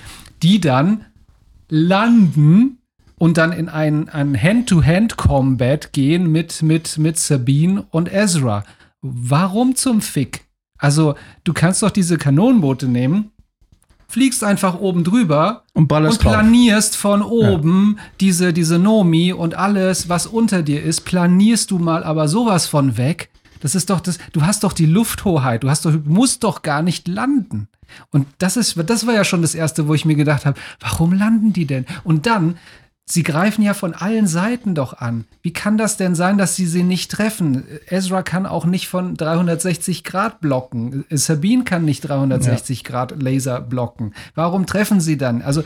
die 0.44 0.62
dann 0.62 1.06
landen 1.68 2.78
und 3.18 3.40
dann 3.40 3.54
in 3.54 3.70
ein, 3.70 4.08
ein 4.10 4.40
Hand-to-Hand-Combat 4.40 5.94
gehen 5.94 6.32
mit, 6.32 6.62
mit, 6.62 7.00
mit 7.00 7.18
Sabine 7.18 7.88
und 7.90 8.14
Ezra. 8.14 8.64
Warum 9.02 9.76
zum 9.76 10.02
Fick? 10.02 10.47
Also, 10.78 11.16
du 11.44 11.54
kannst 11.54 11.84
doch 11.84 11.92
diese 11.92 12.18
Kanonenboote 12.18 12.88
nehmen, 12.88 13.32
fliegst 14.08 14.44
einfach 14.44 14.80
oben 14.80 15.04
drüber 15.04 15.64
Und 15.74 15.92
und 15.92 16.20
planierst 16.20 16.96
von 16.96 17.22
oben 17.22 18.00
diese, 18.20 18.54
diese 18.54 18.80
Nomi 18.80 19.34
und 19.34 19.56
alles, 19.56 20.08
was 20.08 20.28
unter 20.28 20.64
dir 20.64 20.82
ist, 20.82 21.02
planierst 21.02 21.72
du 21.72 21.80
mal 21.80 22.04
aber 22.04 22.28
sowas 22.28 22.68
von 22.68 22.98
weg. 22.98 23.30
Das 23.60 23.76
ist 23.76 23.90
doch 23.90 24.00
das, 24.00 24.18
du 24.34 24.44
hast 24.44 24.64
doch 24.64 24.74
die 24.74 24.86
Lufthoheit, 24.86 25.64
du 25.64 25.70
hast 25.70 25.86
doch, 25.86 25.94
musst 26.06 26.44
doch 26.44 26.62
gar 26.62 26.82
nicht 26.82 27.08
landen. 27.08 27.68
Und 28.12 28.28
das 28.38 28.58
ist, 28.58 28.78
das 28.90 29.08
war 29.08 29.14
ja 29.14 29.24
schon 29.24 29.42
das 29.42 29.56
erste, 29.56 29.88
wo 29.88 29.94
ich 29.94 30.06
mir 30.06 30.16
gedacht 30.16 30.46
habe, 30.46 30.60
warum 30.80 31.14
landen 31.14 31.54
die 31.54 31.66
denn? 31.66 31.86
Und 32.04 32.26
dann, 32.26 32.58
sie 33.10 33.24
greifen 33.24 33.64
ja 33.64 33.74
von 33.74 33.94
allen 33.94 34.28
Seiten 34.28 34.76
doch 34.76 34.94
an. 34.94 35.26
Wie 35.42 35.54
kann 35.54 35.78
das 35.78 35.98
denn 35.98 36.14
sein, 36.14 36.38
dass 36.38 36.56
sie 36.56 36.68
sie 36.68 36.84
nicht 36.84 37.10
treffen? 37.10 37.64
Ezra 37.90 38.22
kann 38.22 38.46
auch 38.46 38.66
nicht 38.66 38.90
von 38.90 39.16
360 39.16 40.04
Grad 40.04 40.42
blocken. 40.42 41.06
Sabine 41.10 41.64
kann 41.64 41.86
nicht 41.86 42.02
360 42.02 42.84
Grad 42.84 43.22
Laser 43.22 43.62
blocken. 43.62 44.14
Warum 44.36 44.66
treffen 44.66 45.00
sie 45.00 45.18
dann? 45.18 45.42
Also, 45.42 45.64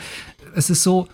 es 0.53 0.69
ist 0.69 0.83
so, 0.83 1.07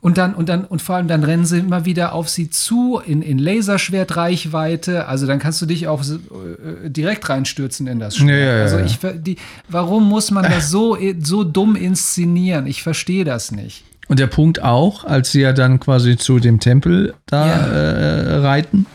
und 0.00 0.18
dann, 0.18 0.34
und 0.34 0.48
dann, 0.48 0.64
und 0.64 0.82
vor 0.82 0.96
allem 0.96 1.08
dann 1.08 1.22
rennen 1.22 1.44
sie 1.44 1.58
immer 1.58 1.84
wieder 1.84 2.14
auf 2.14 2.28
sie 2.28 2.50
zu 2.50 3.00
in, 3.04 3.22
in 3.22 3.38
Laserschwertreichweite. 3.38 5.06
Also 5.06 5.26
dann 5.26 5.38
kannst 5.38 5.60
du 5.62 5.66
dich 5.66 5.88
auch 5.88 6.02
äh, 6.02 6.88
direkt 6.88 7.28
reinstürzen 7.28 7.86
in 7.86 8.00
das 8.00 8.16
Schwert. 8.16 8.30
Ja, 8.30 8.46
ja, 8.46 8.56
ja, 8.56 8.62
also 8.62 8.78
ja. 8.78 8.84
ich, 8.86 8.98
die, 9.22 9.36
warum 9.68 10.08
muss 10.08 10.30
man 10.30 10.44
das 10.44 10.70
so, 10.70 10.96
so 11.20 11.44
dumm 11.44 11.76
inszenieren? 11.76 12.66
Ich 12.66 12.82
verstehe 12.82 13.24
das 13.24 13.52
nicht. 13.52 13.84
Und 14.10 14.18
der 14.18 14.26
Punkt 14.26 14.60
auch, 14.60 15.04
als 15.04 15.30
sie 15.30 15.40
ja 15.42 15.52
dann 15.52 15.78
quasi 15.78 16.16
zu 16.16 16.40
dem 16.40 16.58
Tempel 16.58 17.14
da 17.26 17.46
Ja. 17.46 17.66
äh, 17.68 18.34
reiten 18.38 18.86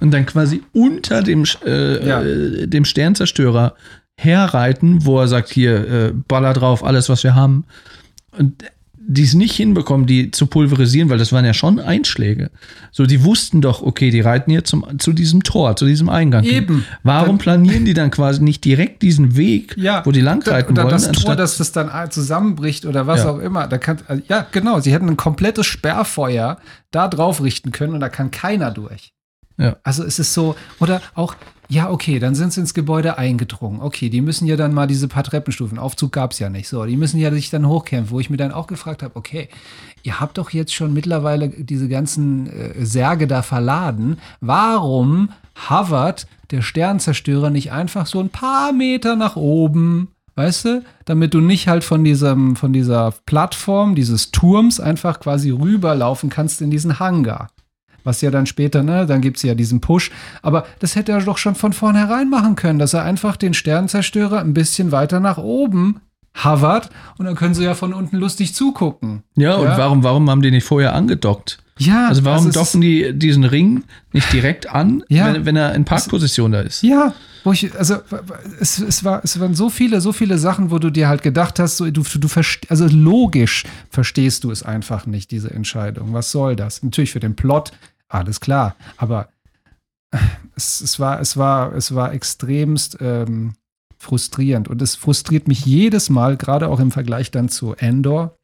und 0.00 0.10
dann 0.10 0.24
quasi 0.24 0.62
unter 0.72 1.22
dem, 1.22 1.44
äh, 1.66 2.06
Ja. 2.08 2.22
äh, 2.22 2.66
dem 2.66 2.86
Sternzerstörer 2.86 3.74
herreiten, 4.16 5.04
wo 5.04 5.20
er 5.20 5.28
sagt, 5.28 5.50
hier, 5.50 5.86
äh, 5.90 6.12
baller 6.28 6.54
drauf, 6.54 6.82
alles, 6.82 7.10
was 7.10 7.22
wir 7.24 7.34
haben. 7.34 7.64
Und 8.38 8.64
die 9.06 9.22
es 9.22 9.34
nicht 9.34 9.54
hinbekommen, 9.54 10.06
die 10.06 10.30
zu 10.30 10.46
pulverisieren, 10.46 11.10
weil 11.10 11.18
das 11.18 11.32
waren 11.32 11.44
ja 11.44 11.52
schon 11.54 11.78
Einschläge. 11.78 12.50
So, 12.90 13.06
die 13.06 13.22
wussten 13.24 13.60
doch, 13.60 13.82
okay, 13.82 14.10
die 14.10 14.20
reiten 14.20 14.50
hier 14.50 14.64
zum, 14.64 14.98
zu 14.98 15.12
diesem 15.12 15.42
Tor, 15.42 15.76
zu 15.76 15.84
diesem 15.86 16.08
Eingang. 16.08 16.42
hin. 16.44 16.54
Eben. 16.54 16.84
Warum 17.02 17.28
Dann- 17.30 17.38
planieren 17.38 17.84
die 17.84 17.94
dann 17.94 18.10
quasi 18.10 18.42
nicht 18.42 18.64
direkt 18.64 19.02
diesen 19.02 19.36
Weg, 19.36 19.76
wo 20.04 20.10
die 20.12 20.20
langreiten 20.20 20.72
Oder 20.72 20.84
wollen? 20.84 20.92
das 20.92 21.12
Tor, 21.12 21.36
dass 21.36 21.58
das 21.58 21.72
dann 21.72 21.90
zusammenbricht 22.10 22.86
oder 22.86 23.06
was 23.06 23.20
Ja. 23.24 23.30
auch 23.30 23.38
immer. 23.38 23.66
Da 23.66 23.78
kann, 23.78 23.98
also, 24.08 24.22
ja, 24.28 24.46
genau. 24.50 24.80
Sie 24.80 24.92
hätten 24.92 25.08
ein 25.08 25.16
komplettes 25.16 25.66
Sperrfeuer 25.66 26.58
da 26.90 27.08
drauf 27.08 27.42
richten 27.42 27.72
können 27.72 27.94
und 27.94 28.00
da 28.00 28.08
kann 28.08 28.30
keiner 28.30 28.70
durch. 28.70 29.12
Ja. 29.58 29.76
Also 29.84 30.02
es 30.04 30.18
ist 30.18 30.34
so, 30.34 30.56
oder 30.80 31.00
auch, 31.14 31.36
ja, 31.68 31.90
okay, 31.90 32.18
dann 32.18 32.34
sind 32.34 32.52
sie 32.52 32.60
ins 32.60 32.74
Gebäude 32.74 33.16
eingedrungen. 33.16 33.80
Okay, 33.80 34.10
die 34.10 34.20
müssen 34.20 34.46
ja 34.46 34.56
dann 34.56 34.74
mal 34.74 34.86
diese 34.86 35.08
paar 35.08 35.24
Treppenstufen, 35.24 35.78
Aufzug 35.78 36.12
gab 36.12 36.32
es 36.32 36.38
ja 36.38 36.50
nicht. 36.50 36.68
So, 36.68 36.84
die 36.84 36.96
müssen 36.96 37.18
ja 37.18 37.30
sich 37.32 37.50
dann 37.50 37.66
hochkämpfen, 37.66 38.10
wo 38.14 38.20
ich 38.20 38.30
mir 38.30 38.36
dann 38.36 38.52
auch 38.52 38.66
gefragt 38.66 39.02
habe, 39.02 39.16
okay, 39.16 39.48
ihr 40.02 40.20
habt 40.20 40.38
doch 40.38 40.50
jetzt 40.50 40.74
schon 40.74 40.92
mittlerweile 40.92 41.48
diese 41.48 41.88
ganzen 41.88 42.46
äh, 42.46 42.84
Särge 42.84 43.26
da 43.26 43.42
verladen. 43.42 44.18
Warum 44.40 45.30
hovert 45.68 46.26
der 46.50 46.62
Sternzerstörer 46.62 47.50
nicht 47.50 47.72
einfach 47.72 48.06
so 48.06 48.20
ein 48.20 48.28
paar 48.28 48.72
Meter 48.72 49.16
nach 49.16 49.36
oben? 49.36 50.08
Weißt 50.36 50.64
du, 50.64 50.84
damit 51.04 51.32
du 51.32 51.40
nicht 51.40 51.68
halt 51.68 51.84
von 51.84 52.02
diesem, 52.02 52.56
von 52.56 52.72
dieser 52.72 53.14
Plattform, 53.24 53.94
dieses 53.94 54.32
Turms 54.32 54.80
einfach 54.80 55.20
quasi 55.20 55.50
rüberlaufen 55.50 56.28
kannst 56.28 56.60
in 56.60 56.70
diesen 56.70 56.98
Hangar. 56.98 57.48
Was 58.04 58.20
ja 58.20 58.30
dann 58.30 58.46
später, 58.46 58.82
ne, 58.82 59.06
dann 59.06 59.20
gibt's 59.20 59.42
ja 59.42 59.54
diesen 59.54 59.80
Push. 59.80 60.10
Aber 60.42 60.66
das 60.78 60.94
hätte 60.94 61.12
er 61.12 61.20
doch 61.22 61.38
schon 61.38 61.54
von 61.54 61.72
vornherein 61.72 62.30
machen 62.30 62.54
können, 62.54 62.78
dass 62.78 62.94
er 62.94 63.02
einfach 63.02 63.36
den 63.36 63.54
Sternzerstörer 63.54 64.40
ein 64.40 64.54
bisschen 64.54 64.92
weiter 64.92 65.20
nach 65.20 65.38
oben 65.38 66.00
hovert 66.44 66.90
und 67.16 67.26
dann 67.26 67.36
können 67.36 67.54
sie 67.54 67.62
ja 67.64 67.74
von 67.74 67.94
unten 67.94 68.16
lustig 68.16 68.54
zugucken. 68.54 69.22
Ja, 69.36 69.54
und 69.54 69.66
Ja. 69.66 69.78
warum, 69.78 70.02
warum 70.02 70.28
haben 70.30 70.42
die 70.42 70.50
nicht 70.50 70.64
vorher 70.66 70.92
angedockt? 70.94 71.58
Ja, 71.78 72.08
Also 72.08 72.24
warum 72.24 72.46
es 72.48 72.54
ist- 72.54 72.56
docken 72.56 72.80
die 72.80 73.12
diesen 73.16 73.44
Ring 73.44 73.82
nicht 74.12 74.32
direkt 74.32 74.68
an, 74.68 75.02
Ja. 75.08 75.32
wenn, 75.32 75.44
wenn 75.44 75.56
er 75.56 75.74
in 75.74 75.84
Parkposition 75.84 76.52
da 76.52 76.60
ist? 76.60 76.82
Ja, 76.82 77.14
wo 77.44 77.52
ich, 77.52 77.76
also 77.76 77.96
es, 78.60 78.78
es, 78.78 79.04
war, 79.04 79.20
es 79.24 79.38
waren 79.40 79.54
so 79.54 79.70
viele, 79.70 80.00
so 80.00 80.12
viele 80.12 80.38
Sachen, 80.38 80.70
wo 80.70 80.78
du 80.78 80.90
dir 80.90 81.08
halt 81.08 81.22
gedacht 81.22 81.58
hast, 81.58 81.76
so, 81.76 81.90
du, 81.90 82.02
du 82.02 82.28
also 82.68 82.86
logisch 82.86 83.64
verstehst 83.90 84.44
du 84.44 84.50
es 84.50 84.62
einfach 84.62 85.06
nicht, 85.06 85.30
diese 85.30 85.50
Entscheidung. 85.52 86.12
Was 86.12 86.30
soll 86.30 86.56
das? 86.56 86.82
Natürlich 86.82 87.12
für 87.12 87.20
den 87.20 87.34
Plot, 87.36 87.72
alles 88.14 88.40
klar, 88.40 88.76
aber 88.96 89.28
es, 90.56 90.80
es, 90.80 91.00
war, 91.00 91.20
es, 91.20 91.36
war, 91.36 91.74
es 91.74 91.94
war 91.94 92.12
extremst 92.12 92.98
ähm, 93.00 93.54
frustrierend. 93.98 94.68
Und 94.68 94.80
es 94.82 94.94
frustriert 94.94 95.48
mich 95.48 95.66
jedes 95.66 96.10
Mal, 96.10 96.36
gerade 96.36 96.68
auch 96.68 96.80
im 96.80 96.92
Vergleich 96.92 97.30
dann 97.30 97.48
zu 97.48 97.74
Endor, 97.74 98.38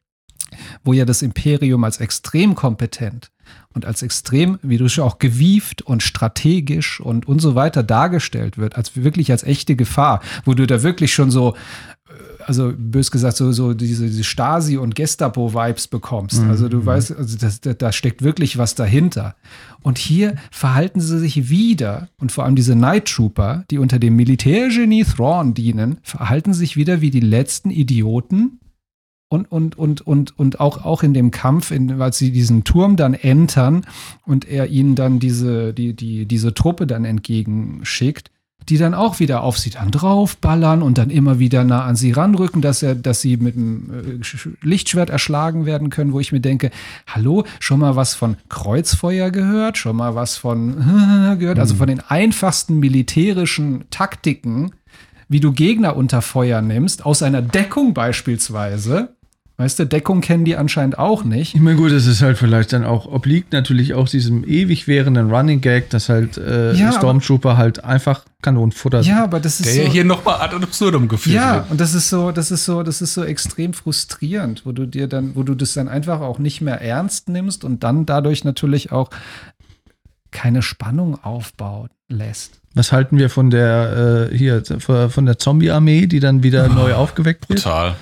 wo 0.83 0.91
ja 0.91 1.05
das 1.05 1.21
Imperium 1.21 1.83
als 1.83 1.99
extrem 1.99 2.55
kompetent 2.55 3.31
und 3.73 3.85
als 3.85 4.01
extrem, 4.01 4.59
wie 4.61 4.77
du 4.77 4.89
schon 4.89 5.05
auch 5.05 5.19
gewieft 5.19 5.81
und 5.81 6.03
strategisch 6.03 6.99
und 6.99 7.27
und 7.27 7.39
so 7.39 7.55
weiter 7.55 7.83
dargestellt 7.83 8.57
wird, 8.57 8.75
als 8.75 8.95
wirklich 8.97 9.31
als 9.31 9.43
echte 9.43 9.75
Gefahr, 9.75 10.21
wo 10.43 10.53
du 10.53 10.67
da 10.67 10.83
wirklich 10.83 11.13
schon 11.13 11.31
so, 11.31 11.55
äh, 11.55 12.00
also 12.45 12.73
bös 12.77 13.11
gesagt, 13.11 13.37
so, 13.37 13.51
so 13.51 13.73
diese, 13.73 14.05
diese 14.05 14.23
Stasi- 14.23 14.77
und 14.77 14.95
Gestapo-Vibes 14.95 15.87
bekommst. 15.87 16.41
Also 16.49 16.69
du 16.69 16.85
weißt, 16.85 17.15
also 17.15 17.37
das, 17.37 17.61
da, 17.61 17.73
da 17.73 17.91
steckt 17.91 18.21
wirklich 18.21 18.57
was 18.57 18.75
dahinter. 18.75 19.35
Und 19.81 19.97
hier 19.97 20.35
verhalten 20.51 20.99
sie 21.01 21.19
sich 21.19 21.49
wieder, 21.49 22.09
und 22.19 22.31
vor 22.31 22.45
allem 22.45 22.55
diese 22.55 22.75
Night 22.75 23.05
Trooper, 23.05 23.65
die 23.71 23.77
unter 23.77 23.99
dem 23.99 24.15
Militärgenie 24.15 25.03
Thrawn 25.03 25.53
dienen, 25.53 25.97
verhalten 26.03 26.53
sich 26.53 26.77
wieder 26.77 27.01
wie 27.01 27.11
die 27.11 27.19
letzten 27.19 27.69
Idioten, 27.69 28.59
und, 29.31 29.49
und, 29.49 29.77
und, 29.77 30.01
und, 30.01 30.37
und 30.37 30.59
auch, 30.59 30.83
auch 30.83 31.03
in 31.03 31.13
dem 31.13 31.31
Kampf, 31.31 31.71
in, 31.71 32.01
als 32.01 32.17
sie 32.17 32.33
diesen 32.33 32.65
Turm 32.65 32.97
dann 32.97 33.13
entern 33.13 33.85
und 34.25 34.45
er 34.45 34.67
ihnen 34.67 34.95
dann 34.95 35.19
diese, 35.19 35.73
die, 35.73 35.93
die, 35.93 36.25
diese 36.25 36.53
Truppe 36.53 36.85
dann 36.85 37.05
entgegenschickt, 37.05 38.29
die 38.69 38.77
dann 38.77 38.93
auch 38.93 39.19
wieder 39.19 39.43
auf 39.43 39.57
sie 39.57 39.69
dann 39.71 39.91
draufballern 39.91 40.81
und 40.81 40.97
dann 40.97 41.09
immer 41.09 41.39
wieder 41.39 41.63
nah 41.63 41.83
an 41.83 41.95
sie 41.95 42.11
ranrücken, 42.11 42.61
dass 42.61 42.83
er, 42.83 42.95
dass 42.95 43.21
sie 43.21 43.37
mit 43.37 43.55
dem 43.55 43.89
äh, 43.89 44.23
Sch- 44.23 44.49
Lichtschwert 44.61 45.09
erschlagen 45.09 45.65
werden 45.65 45.89
können, 45.89 46.13
wo 46.13 46.19
ich 46.19 46.31
mir 46.31 46.39
denke, 46.41 46.71
hallo, 47.07 47.43
schon 47.59 47.79
mal 47.79 47.95
was 47.95 48.13
von 48.13 48.37
Kreuzfeuer 48.49 49.31
gehört, 49.31 49.77
schon 49.77 49.95
mal 49.95 50.15
was 50.15 50.37
von 50.37 50.77
gehört, 51.39 51.59
also 51.59 51.75
von 51.75 51.87
den 51.87 51.99
einfachsten 52.01 52.79
militärischen 52.79 53.85
Taktiken, 53.89 54.71
wie 55.27 55.39
du 55.39 55.51
Gegner 55.53 55.95
unter 55.95 56.21
Feuer 56.21 56.61
nimmst, 56.61 57.05
aus 57.05 57.23
einer 57.23 57.41
Deckung 57.41 57.93
beispielsweise. 57.93 59.15
Weißt 59.57 59.77
du, 59.77 59.85
Deckung 59.85 60.21
kennen 60.21 60.43
die 60.43 60.55
anscheinend 60.55 60.97
auch 60.97 61.23
nicht. 61.23 61.53
Ich 61.53 61.61
meine, 61.61 61.77
gut, 61.77 61.91
es 61.91 62.07
ist 62.07 62.23
halt 62.23 62.37
vielleicht 62.39 62.73
dann 62.73 62.83
auch, 62.83 63.05
obliegt 63.05 63.53
natürlich 63.53 63.93
auch 63.93 64.09
diesem 64.09 64.43
ewig 64.43 64.87
währenden 64.87 65.29
Running 65.31 65.61
Gag, 65.61 65.91
dass 65.91 66.09
halt 66.09 66.37
äh, 66.37 66.73
Ja, 66.73 66.91
Stormtrooper 66.91 67.57
halt 67.57 67.83
einfach 67.83 68.25
Kanonenfutter 68.41 69.03
sind. 69.03 69.11
Ja, 69.13 69.23
aber 69.23 69.39
das 69.39 69.59
ist 69.59 69.67
Der 69.67 69.73
so. 69.75 69.81
ja 69.81 69.87
hier 69.89 70.03
nochmal 70.03 70.41
ad 70.41 70.55
absurdum 70.55 71.07
geführt 71.07 71.35
Ja, 71.35 71.55
wird. 71.57 71.71
und 71.71 71.79
das 71.81 71.93
ist 71.93 72.09
so, 72.09 72.31
das 72.31 72.49
ist 72.49 72.65
so, 72.65 72.81
das 72.81 73.03
ist 73.03 73.13
so 73.13 73.23
extrem 73.23 73.73
frustrierend, 73.73 74.65
wo 74.65 74.71
du 74.71 74.87
dir 74.87 75.07
dann, 75.07 75.35
wo 75.35 75.43
du 75.43 75.53
das 75.53 75.73
dann 75.75 75.87
einfach 75.87 76.21
auch 76.21 76.39
nicht 76.39 76.61
mehr 76.61 76.81
ernst 76.81 77.29
nimmst 77.29 77.63
und 77.63 77.83
dann 77.83 78.07
dadurch 78.07 78.43
natürlich 78.43 78.91
auch 78.91 79.11
keine 80.31 80.61
Spannung 80.61 81.23
aufbauen 81.23 81.89
lässt. 82.07 82.61
Was 82.73 82.91
halten 82.91 83.17
wir 83.19 83.29
von 83.29 83.49
der 83.49 84.29
äh, 84.31 84.35
hier 84.37 84.63
von 84.79 85.25
der 85.25 85.37
Zombie-Armee, 85.37 86.07
die 86.07 86.19
dann 86.21 86.41
wieder 86.41 86.67
neu 86.69 86.93
aufgeweckt 86.93 87.47
wird? 87.49 87.61
Brutal. 87.63 87.95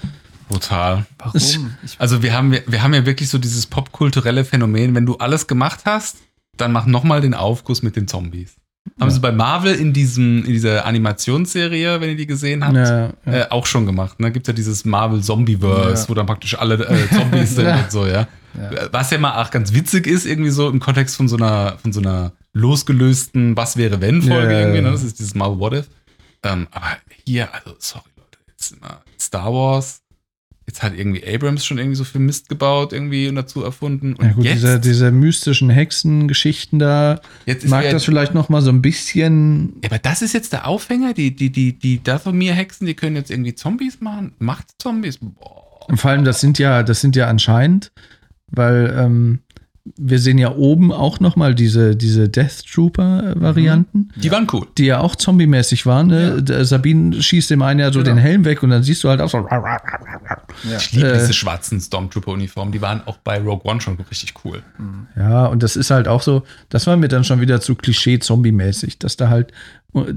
Brutal. 0.50 1.06
Warum? 1.18 1.72
Also 1.98 2.22
wir 2.24 2.34
haben, 2.34 2.52
wir 2.66 2.84
haben 2.84 2.94
ja 2.94 3.06
wirklich 3.06 3.30
so 3.30 3.38
dieses 3.38 3.66
popkulturelle 3.68 4.44
Phänomen, 4.44 4.96
wenn 4.96 5.06
du 5.06 5.16
alles 5.18 5.48
gemacht 5.48 5.82
hast, 5.86 6.18
dann 6.58 6.72
mach 6.74 6.86
nochmal 6.86 7.22
den 7.22 7.34
Aufguss 7.34 7.82
mit 7.84 7.96
den 7.96 8.08
Zombies. 8.08 8.56
Haben 9.00 9.12
sie 9.12 9.20
bei 9.20 9.32
Marvel 9.32 9.76
in 9.76 9.94
diesem, 9.94 10.40
in 10.44 10.52
dieser 10.52 10.86
Animationsserie, 10.86 12.02
wenn 12.02 12.10
ihr 12.10 12.16
die 12.18 12.26
gesehen 12.26 12.66
habt, 12.66 12.76
Ja, 12.76 13.10
ja. 13.26 13.32
Äh, 13.32 13.48
auch 13.52 13.66
schon 13.68 13.86
gemacht. 13.86 14.20
Ne? 14.20 14.32
Gibt 14.32 14.48
ja 14.48 14.54
dieses 14.54 14.84
Marvel 14.84 15.22
Zombieverse, 15.22 16.04
Ja. 16.04 16.10
wo 16.10 16.14
dann 16.16 16.26
praktisch 16.26 16.58
alle 16.58 16.76
äh, 16.86 17.08
Zombies 17.16 17.56
sind 17.56 17.66
Ja. 17.68 17.78
und 17.84 17.92
so, 17.92 18.08
ja? 18.08 18.28
Ja. 18.60 18.92
Was 18.92 19.12
ja 19.12 19.20
mal 19.20 19.42
auch 19.44 19.52
ganz 19.52 19.74
witzig 19.74 20.08
ist, 20.08 20.26
irgendwie 20.26 20.50
so 20.50 20.68
im 20.70 20.80
Kontext 20.80 21.16
von 21.16 21.28
so 21.28 21.36
einer, 21.38 21.78
von 21.82 21.94
so 21.94 22.00
einer 22.02 22.32
losgelösten 22.54 23.56
Was 23.56 23.78
wäre 23.78 24.02
wenn 24.02 24.24
Folge 24.24 24.48
Ja, 24.48 24.52
ja, 24.52 24.60
irgendwie, 24.62 24.82
ne? 24.82 24.88
ja. 24.88 24.92
Das 24.94 25.04
ist 25.04 25.20
dieses 25.20 25.36
Marvel 25.36 25.60
What 25.60 25.74
If. 25.74 25.88
Ähm, 26.44 26.68
aber 26.72 26.88
hier, 27.26 27.54
also, 27.54 27.76
sorry, 27.78 28.06
Leute, 28.18 28.40
jetzt 28.50 28.72
immer 28.72 29.02
Star 29.20 29.54
Wars. 29.54 30.02
Jetzt 30.80 30.84
hat 30.84 30.98
irgendwie 30.98 31.28
Abrams 31.28 31.66
schon 31.66 31.78
irgendwie 31.78 31.98
so 31.98 32.06
viel 32.06 32.22
Mist 32.22 32.48
gebaut 32.48 32.94
irgendwie 32.94 33.28
und 33.28 33.36
dazu 33.36 33.64
erfunden. 33.64 34.14
Und 34.14 34.26
Ja 34.26 34.32
gut, 34.32 34.46
jetzt, 34.46 34.56
diese, 34.56 34.80
diese 34.80 35.12
mystischen 35.12 35.70
Hexengeschichten 35.70 36.80
da, 36.80 37.20
jetzt 37.46 37.68
mag 37.68 37.90
das 37.92 38.06
vielleicht 38.06 38.34
noch 38.34 38.48
mal 38.48 38.62
so 38.62 38.70
ein 38.70 38.82
bisschen 38.82 39.74
Ja, 39.84 39.90
aber 39.90 40.00
das 40.00 40.22
ist 40.22 40.34
jetzt 40.34 40.54
der 40.54 40.68
Aufhänger. 40.68 41.14
Die, 41.14 41.36
die, 41.36 41.50
die, 41.50 41.74
die 41.74 42.02
Dathomir-Hexen, 42.02 42.88
die 42.88 42.94
können 42.94 43.18
jetzt 43.18 43.30
irgendwie 43.30 43.56
Zombies 43.56 44.00
machen. 44.00 44.32
Macht 44.40 44.68
Zombies. 44.78 45.18
Boah. 45.18 45.86
Und 45.90 45.98
vor 45.98 46.12
allem, 46.12 46.24
das 46.24 46.40
sind 46.40 46.60
ja, 46.60 46.82
das 46.82 47.02
sind 47.02 47.18
ja 47.18 47.28
anscheinend, 47.28 47.92
weil 48.48 48.96
ähm, 48.98 49.40
wir 49.98 50.20
sehen 50.20 50.38
ja 50.38 50.56
oben 50.56 50.92
auch 50.92 51.20
noch 51.20 51.36
mal 51.36 51.56
diese, 51.56 51.96
diese 51.96 52.30
Death 52.30 52.64
Trooper-Varianten, 52.72 54.10
Die 54.16 54.32
waren 54.32 54.48
cool. 54.54 54.68
die 54.78 54.86
ja 54.86 55.00
auch 55.00 55.16
zombie-mäßig 55.16 55.86
waren. 55.86 56.08
Ne? 56.08 56.42
Der 56.44 56.66
Sabine 56.66 57.22
schießt 57.22 57.50
dem 57.50 57.62
einen 57.62 57.80
ja 57.80 57.92
so 57.92 58.00
Genau. 58.00 58.16
den 58.16 58.18
Helm 58.18 58.46
weg 58.46 58.64
und 58.64 58.70
dann 58.70 58.84
siehst 58.84 59.04
du 59.04 59.10
halt 59.10 59.22
auch 59.22 59.30
so. 59.30 59.46
Ja. 59.50 60.78
Ich 60.78 60.92
liebe 60.92 61.08
Äh. 61.10 61.20
diese 61.20 61.34
schwarzen 61.34 61.80
Stormtrooper-Uniformen. 61.80 62.72
Die 62.72 62.82
waren 62.82 63.02
auch 63.06 63.18
bei 63.18 63.40
Rogue 63.40 63.62
One 63.70 63.82
schon 63.82 63.96
richtig 64.10 64.34
cool. 64.44 64.62
Ja, 65.16 65.46
und 65.48 65.64
das 65.64 65.76
ist 65.76 65.92
halt 65.92 66.08
auch 66.08 66.22
so, 66.22 66.44
das 66.70 66.88
war 66.88 66.98
mir 66.98 67.08
dann 67.08 67.24
schon 67.24 67.42
wieder 67.42 67.62
zu 67.62 67.76
Klischee-Zombie-mäßig, 67.76 69.00
dass 69.00 69.18
da 69.18 69.30
halt, 69.30 69.52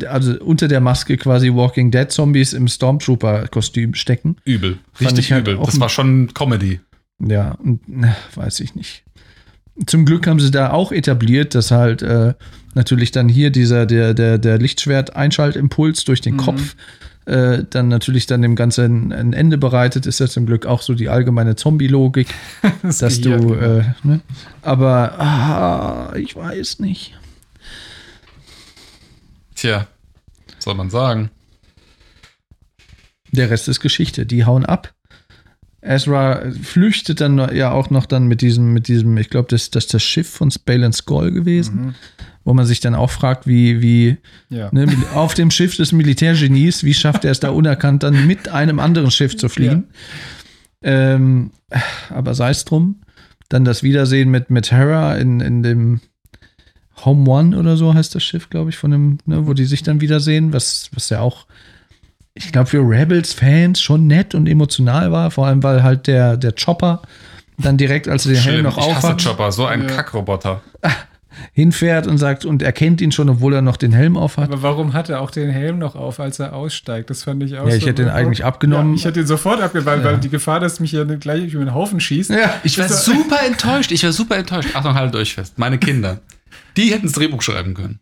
also 0.09 0.39
unter 0.41 0.69
der 0.69 0.81
Maske 0.81 1.17
quasi 1.17 1.53
Walking 1.55 1.91
Dead-Zombies 1.91 2.53
im 2.53 2.69
Stormtrooper-Kostüm 2.69 3.95
stecken. 3.95 4.37
Übel. 4.45 4.79
Richtig 5.01 5.19
ich 5.27 5.33
halt 5.33 5.49
übel. 5.49 5.59
Das 5.65 5.79
war 5.81 5.89
schon 5.89 6.33
Comedy. 6.35 6.81
Ja, 7.25 7.53
und 7.63 7.81
na, 7.87 8.17
weiß 8.35 8.61
ich 8.61 8.75
nicht. 8.75 9.05
Zum 9.87 10.05
Glück 10.05 10.27
haben 10.27 10.39
sie 10.39 10.51
da 10.51 10.71
auch 10.71 10.93
etabliert, 10.93 11.55
dass 11.55 11.71
halt 11.71 12.03
äh, 12.03 12.35
natürlich 12.75 13.11
dann 13.11 13.29
hier 13.29 13.51
dieser, 13.51 13.87
der, 13.87 14.15
der, 14.15 14.39
der 14.39 14.59
Lichtschwert-Einschaltimpuls 14.59 16.05
durch 16.05 16.21
den 16.21 16.37
Kopf 16.37 16.77
äh, 17.25 17.65
dann 17.71 17.89
natürlich 17.89 18.27
dann 18.27 18.43
dem 18.43 18.57
Ganzen 18.57 19.13
ein 19.13 19.33
Ende 19.33 19.59
bereitet, 19.59 20.07
ist 20.07 20.19
ja 20.21 20.27
zum 20.27 20.47
Glück 20.47 20.67
auch 20.67 20.83
so 20.83 20.95
die 20.95 21.09
allgemeine 21.09 21.57
Zombie-Logik, 21.57 22.29
Das 22.83 22.99
dass 22.99 23.21
Gehirn, 23.21 23.41
du, 23.41 23.49
genau. 23.55 23.79
äh, 23.79 23.85
ne? 24.03 24.21
aber 24.63 25.21
ah, 25.21 26.15
ich 26.17 26.35
weiß 26.35 26.81
nicht. 26.81 27.19
Tja, 29.55 29.87
was 30.57 30.65
soll 30.65 30.75
man 30.75 30.91
sagen? 30.91 31.31
Der 33.31 33.51
Rest 33.51 33.69
ist 33.69 33.81
Geschichte. 33.81 34.27
Die 34.27 34.45
hauen 34.45 34.67
ab. 34.67 34.93
Ezra 35.83 36.43
flüchtet 36.63 37.21
dann 37.21 37.39
ja 37.55 37.73
auch 37.73 37.91
noch 37.91 38.07
dann 38.07 38.27
mit 38.29 38.41
diesem, 38.41 38.73
mit 38.73 38.87
diesem, 38.89 39.17
ich 39.19 39.29
glaube, 39.31 39.49
das, 39.51 39.71
das 39.71 39.85
ist 39.87 39.95
das 39.95 40.03
Schiff 40.03 40.29
von 40.31 40.51
Spalen 40.51 40.93
Skull 40.93 41.33
gewesen, 41.33 41.75
Mhm. 41.87 41.95
wo 42.45 42.55
man 42.55 42.67
sich 42.67 42.79
dann 42.81 42.95
auch 42.95 43.11
fragt, 43.11 43.47
wie, 43.49 43.83
wie 43.83 44.17
Ja. 44.49 44.69
ne, 44.73 44.87
auf 45.15 45.35
dem 45.35 45.51
Schiff 45.51 45.77
des 45.77 45.91
Militärgenies, 45.93 46.85
wie 46.85 46.95
schafft 46.95 47.25
er 47.25 47.33
es 47.33 47.41
da 47.41 47.51
unerkannt 47.51 48.05
dann 48.05 48.27
mit 48.29 48.49
einem 48.49 48.79
anderen 48.79 49.11
Schiff 49.11 49.37
zu 49.37 49.49
fliehen? 49.49 49.85
Ähm, 50.83 51.51
aber 52.11 52.35
sei 52.35 52.51
es 52.51 52.65
drum. 52.65 53.01
Dann 53.49 53.65
das 53.65 53.83
Wiedersehen 53.83 54.31
mit, 54.31 54.51
mit 54.51 54.71
Hera 54.73 55.17
in, 55.17 55.41
in 55.41 55.63
dem 55.63 56.01
Home 57.05 57.29
One 57.29 57.59
oder 57.59 57.77
so 57.77 57.93
heißt 57.95 58.15
das 58.15 58.23
Schiff, 58.23 58.49
glaube 58.51 58.71
ich, 58.71 58.77
von 58.77 58.91
dem, 58.93 59.19
ne, 59.27 59.47
wo 59.47 59.53
die 59.53 59.65
sich 59.65 59.83
dann 59.83 60.01
wiedersehen, 60.01 60.53
was, 60.53 60.91
was 60.95 61.11
ja 61.11 61.21
auch, 61.21 61.47
ich 62.35 62.51
glaube, 62.53 62.67
für 62.69 62.79
Rebels-Fans 62.81 63.81
schon 63.81 64.07
nett 64.07 64.35
und 64.35 64.49
emotional 64.49 65.13
war, 65.13 65.31
vor 65.31 65.47
allem 65.47 65.63
weil 65.63 65.83
halt 65.83 66.07
der, 66.07 66.37
der 66.37 66.53
Chopper 66.53 67.03
dann 67.59 67.77
direkt, 67.77 68.09
als 68.09 68.27
er 68.27 68.33
den 68.33 68.43
Helm 68.43 68.63
noch 68.65 68.79
ich 68.79 68.85
hasse 68.85 68.97
aufhat, 69.09 69.23
Chopper, 69.25 69.53
so 69.53 69.67
ein 69.67 69.83
Ja. 69.83 69.87
Kackroboter. 69.89 70.63
hinfährt 71.55 72.07
und 72.07 72.19
sagt 72.19 72.45
und 72.45 72.61
erkennt 72.63 73.01
ihn 73.01 73.11
schon, 73.11 73.29
obwohl 73.31 73.55
er 73.55 73.63
noch 73.63 73.77
den 73.79 73.93
Helm 73.93 74.17
aufhat. 74.19 74.45
Aber 74.53 74.63
warum 74.63 74.93
hat 74.93 75.09
er 75.09 75.21
auch 75.23 75.31
den 75.31 75.49
Helm 75.51 75.79
noch 75.79 75.95
auf, 75.97 76.21
als 76.21 76.39
er 76.39 76.53
aussteigt? 76.55 77.09
Das 77.09 77.25
fand 77.25 77.43
ich 77.43 77.57
auch 77.59 77.67
Ja, 77.67 77.75
ich 77.75 77.83
so- 77.83 77.89
hätte 77.89 78.03
ihn 78.03 78.09
eigentlich 78.11 78.45
abgenommen. 78.45 78.93
Ja, 78.93 78.99
ich 78.99 79.05
hätte 79.07 79.21
ihn 79.21 79.27
sofort 79.27 79.61
abgenommen, 79.63 80.05
weil 80.05 80.19
die 80.19 80.29
Gefahr, 80.29 80.61
dass 80.61 80.79
mich 80.79 80.93
ja 80.93 81.05
gleich 81.05 81.53
über 81.55 81.65
den 81.65 81.75
Haufen 81.75 82.01
schießt. 82.01 82.31
Ja, 82.31 82.55
Ich 82.65 82.79
war 82.79 82.89
super 82.89 83.39
enttäuscht. 83.47 83.93
Ich 83.93 84.05
war 84.05 84.13
super 84.13 84.37
enttäuscht. 84.37 84.71
Achtung, 84.75 84.95
haltet 84.95 85.17
euch 85.17 85.35
fest. 85.35 85.59
Meine 85.59 85.79
Kinder. 85.79 86.21
Die 86.77 86.93
hätten 86.93 87.07
das 87.07 87.13
Drehbuch 87.13 87.41
schreiben 87.43 87.73
können. 87.75 88.01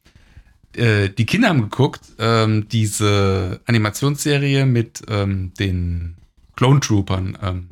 Äh, 0.77 1.09
die 1.11 1.27
Kinder 1.27 1.49
haben 1.49 1.63
geguckt, 1.63 2.01
ähm, 2.19 2.69
diese 2.69 3.61
Animationsserie 3.67 4.67
mit 4.67 5.03
ähm, 5.09 5.53
den 5.59 6.17
Clone 6.57 6.81
Troopern, 6.81 7.39
ähm, 7.43 7.69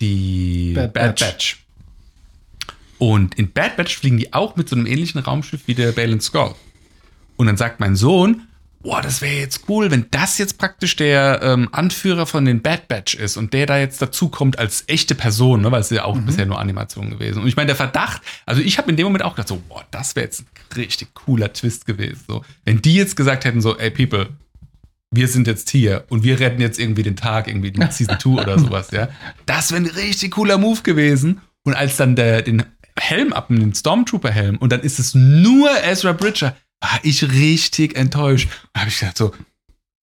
die 0.00 0.72
Bad 0.74 0.92
Bad, 0.92 1.18
Batch. 1.18 1.24
Batch. 1.24 1.66
Und 2.98 3.36
in 3.36 3.52
Bad 3.52 3.76
Batch 3.76 3.96
fliegen 3.96 4.18
die 4.18 4.32
auch 4.32 4.56
mit 4.56 4.68
so 4.68 4.76
einem 4.76 4.86
ähnlichen 4.86 5.20
Raumschiff 5.20 5.62
wie 5.66 5.74
der 5.74 5.92
Balen 5.92 6.20
Skull. 6.20 6.54
Und 7.36 7.46
dann 7.46 7.56
sagt 7.56 7.80
mein 7.80 7.96
Sohn, 7.96 8.42
boah, 8.82 9.00
das 9.00 9.22
wäre 9.22 9.34
jetzt 9.34 9.68
cool, 9.68 9.90
wenn 9.90 10.06
das 10.10 10.38
jetzt 10.38 10.58
praktisch 10.58 10.96
der 10.96 11.40
ähm, 11.42 11.68
Anführer 11.72 12.26
von 12.26 12.44
den 12.44 12.62
Bad 12.62 12.88
Batch 12.88 13.14
ist 13.14 13.36
und 13.36 13.52
der 13.52 13.66
da 13.66 13.78
jetzt 13.78 14.02
dazukommt 14.02 14.58
als 14.58 14.84
echte 14.88 15.14
Person, 15.14 15.62
ne, 15.62 15.70
weil 15.70 15.80
es 15.80 15.90
ja 15.90 16.04
auch 16.04 16.18
bisher 16.18 16.46
nur 16.46 16.58
Animation 16.58 17.10
gewesen. 17.10 17.42
Und 17.42 17.48
ich 17.48 17.56
meine, 17.56 17.68
der 17.68 17.76
Verdacht, 17.76 18.22
also 18.44 18.60
ich 18.60 18.78
habe 18.78 18.90
in 18.90 18.96
dem 18.96 19.04
Moment 19.04 19.24
auch 19.24 19.34
gedacht, 19.34 19.48
so, 19.48 19.62
boah, 19.68 19.84
das 19.90 20.16
wäre 20.16 20.26
jetzt 20.26 20.40
ein 20.40 20.46
richtig 20.76 21.14
cooler 21.14 21.52
Twist 21.52 21.86
gewesen. 21.86 22.22
So, 22.26 22.44
wenn 22.64 22.82
die 22.82 22.94
jetzt 22.94 23.16
gesagt 23.16 23.44
hätten, 23.44 23.60
so, 23.60 23.76
ey, 23.78 23.90
People, 23.90 24.28
wir 25.10 25.28
sind 25.28 25.46
jetzt 25.46 25.70
hier 25.70 26.04
und 26.08 26.24
wir 26.24 26.40
retten 26.40 26.60
jetzt 26.60 26.78
irgendwie 26.78 27.02
den 27.02 27.16
Tag, 27.16 27.48
irgendwie 27.48 27.68
in 27.68 27.90
Season 27.90 28.18
2 28.18 28.30
oder 28.42 28.58
sowas, 28.58 28.90
ja. 28.90 29.08
Das 29.46 29.70
wäre 29.70 29.82
ein 29.82 29.86
richtig 29.86 30.32
cooler 30.32 30.58
Move 30.58 30.82
gewesen. 30.82 31.40
Und 31.64 31.74
als 31.74 31.96
dann 31.96 32.16
der, 32.16 32.42
den 32.42 32.64
Helm 32.98 33.32
ab, 33.32 33.48
den 33.48 33.74
Stormtrooper-Helm, 33.74 34.56
und 34.58 34.72
dann 34.72 34.80
ist 34.80 34.98
es 34.98 35.14
nur 35.14 35.70
Ezra 35.84 36.12
Bridger, 36.12 36.56
war 36.80 37.00
ich 37.02 37.30
richtig 37.30 37.96
enttäuscht. 37.96 38.48
Da 38.72 38.80
habe 38.80 38.90
ich 38.90 38.98
gedacht, 38.98 39.16
so, 39.16 39.32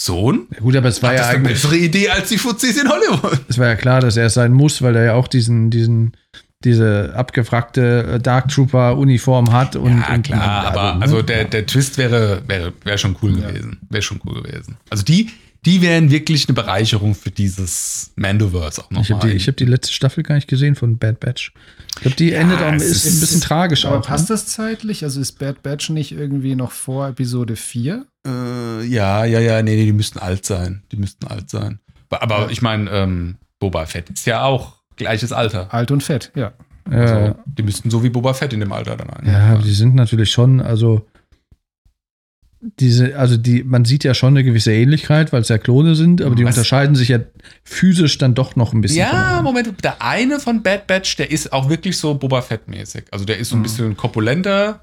Sohn? 0.01 0.47
Ja, 0.51 0.59
gut, 0.61 0.75
aber 0.77 0.87
es 0.87 1.03
war 1.03 1.13
ja 1.13 1.21
ist 1.21 1.27
eine 1.27 1.37
eigentlich, 1.39 1.61
bessere 1.61 1.77
Idee 1.77 2.09
als 2.09 2.29
die 2.29 2.37
Fuzis 2.37 2.81
in 2.81 2.87
Hollywood. 2.87 3.41
es 3.49 3.57
war 3.57 3.67
ja 3.67 3.75
klar, 3.75 3.99
dass 3.99 4.15
er 4.15 4.27
es 4.27 4.33
sein 4.33 4.53
muss, 4.53 4.81
weil 4.81 4.95
er 4.95 5.03
ja 5.03 5.13
auch 5.13 5.27
diesen, 5.27 5.69
diesen, 5.69 6.15
diese 6.63 7.13
abgewrackte 7.15 8.03
äh, 8.15 8.19
Dark 8.19 8.49
Trooper 8.49 8.97
Uniform 8.97 9.51
hat 9.53 9.75
und, 9.75 9.99
Ja, 10.01 10.13
und 10.13 10.23
klar, 10.23 10.59
und- 10.61 10.67
aber 10.77 10.95
ne? 10.95 11.01
also 11.01 11.21
der, 11.21 11.45
der 11.45 11.65
Twist 11.65 11.97
wäre, 11.97 12.41
wäre, 12.47 12.73
wäre 12.83 12.97
schon 12.97 13.15
cool 13.21 13.33
gewesen. 13.33 13.79
Wäre 13.89 14.01
schon 14.01 14.19
cool 14.25 14.41
gewesen. 14.43 14.75
Also 14.89 15.03
die, 15.03 15.29
die 15.65 15.81
wären 15.81 16.11
wirklich 16.11 16.47
eine 16.47 16.55
Bereicherung 16.55 17.15
für 17.15 17.31
dieses 17.31 18.11
Mandoverse 18.17 18.81
auch 18.83 18.91
ich 18.91 18.97
habe 18.97 19.09
nochmal. 19.11 19.29
die, 19.31 19.35
ich 19.37 19.47
hab 19.47 19.55
die 19.57 19.65
letzte 19.65 19.93
Staffel 19.93 20.23
gar 20.23 20.35
nicht 20.35 20.47
gesehen 20.49 20.75
von 20.75 20.97
Bad 20.97 21.19
Batch. 21.21 21.53
Ich 21.95 22.01
glaube, 22.01 22.17
die 22.17 22.33
endet 22.33 22.61
auch, 22.61 22.73
ist, 22.73 23.05
ist- 23.05 23.05
ein 23.17 23.19
bisschen 23.21 23.41
tragisch 23.41 23.85
Aber 23.85 23.99
auch. 23.99 24.05
passt 24.05 24.29
ne? 24.29 24.33
das 24.35 24.47
zeitlich? 24.47 25.03
Also 25.03 25.21
ist 25.21 25.39
Bad 25.39 25.63
Batch 25.63 25.89
nicht 25.91 26.11
irgendwie 26.11 26.55
noch 26.55 26.71
vor 26.71 27.07
Episode 27.07 27.55
4? 27.55 28.05
Äh, 28.27 28.83
ja, 28.85 29.23
ja, 29.23 29.39
ja, 29.39 29.61
nee, 29.61 29.75
nee, 29.77 29.85
die 29.85 29.93
müssten 29.93 30.19
alt 30.19 30.45
sein. 30.45 30.83
Die 30.91 30.97
müssten 30.97 31.25
alt 31.27 31.49
sein. 31.49 31.79
Aber, 32.09 32.21
aber 32.23 32.39
Ja. 32.43 32.49
ich 32.49 32.61
meine, 32.61 32.89
ähm, 32.91 33.35
Boba 33.59 33.85
Fett 33.85 34.09
ist 34.09 34.25
ja 34.25 34.43
auch 34.43 34.78
gleiches 34.99 35.31
Alter. 35.33 35.73
Alt 35.73 35.89
und 35.89 36.03
fett, 36.03 36.31
ja. 36.35 36.53
Also, 36.89 37.13
Äh, 37.15 37.33
die 37.45 37.63
müssten 37.63 37.89
so 37.89 38.03
wie 38.03 38.09
Boba 38.09 38.33
Fett 38.35 38.53
in 38.53 38.59
dem 38.59 38.71
Alter 38.71 38.95
dann 38.97 39.09
ein. 39.09 39.25
ja, 39.27 39.53
aber 39.53 39.63
die 39.63 39.73
sind 39.73 39.95
natürlich 39.95 40.31
schon, 40.31 40.61
also 40.61 41.05
diese, 42.61 43.17
also 43.17 43.37
die, 43.37 43.63
man 43.63 43.85
sieht 43.85 44.03
ja 44.03 44.13
schon 44.13 44.33
eine 44.33 44.43
gewisse 44.43 44.73
Ähnlichkeit, 44.73 45.31
weil 45.31 45.41
es 45.41 45.47
ja 45.47 45.57
Klone 45.57 45.95
sind, 45.95 46.21
aber 46.21 46.35
die 46.35 46.43
Was? 46.43 46.55
unterscheiden 46.57 46.93
sich 46.95 47.07
ja 47.07 47.19
physisch 47.63 48.17
dann 48.17 48.35
doch 48.35 48.57
noch 48.57 48.73
ein 48.73 48.81
bisschen. 48.81 48.99
Ja. 48.99 49.39
Moment, 49.41 49.81
der 49.83 50.01
eine 50.01 50.39
von 50.41 50.61
Bad 50.61 50.85
Batch, 50.85 51.15
der 51.15 51.31
ist 51.31 51.53
auch 51.53 51.69
wirklich 51.69 51.97
so 51.97 52.15
Boba 52.15 52.41
Fett-mäßig. 52.41 53.05
Also 53.11 53.23
der 53.23 53.37
ist 53.37 53.49
so 53.49 53.55
ein 53.55 53.63
bisschen 53.63 53.95
korpulenter. 53.95 54.81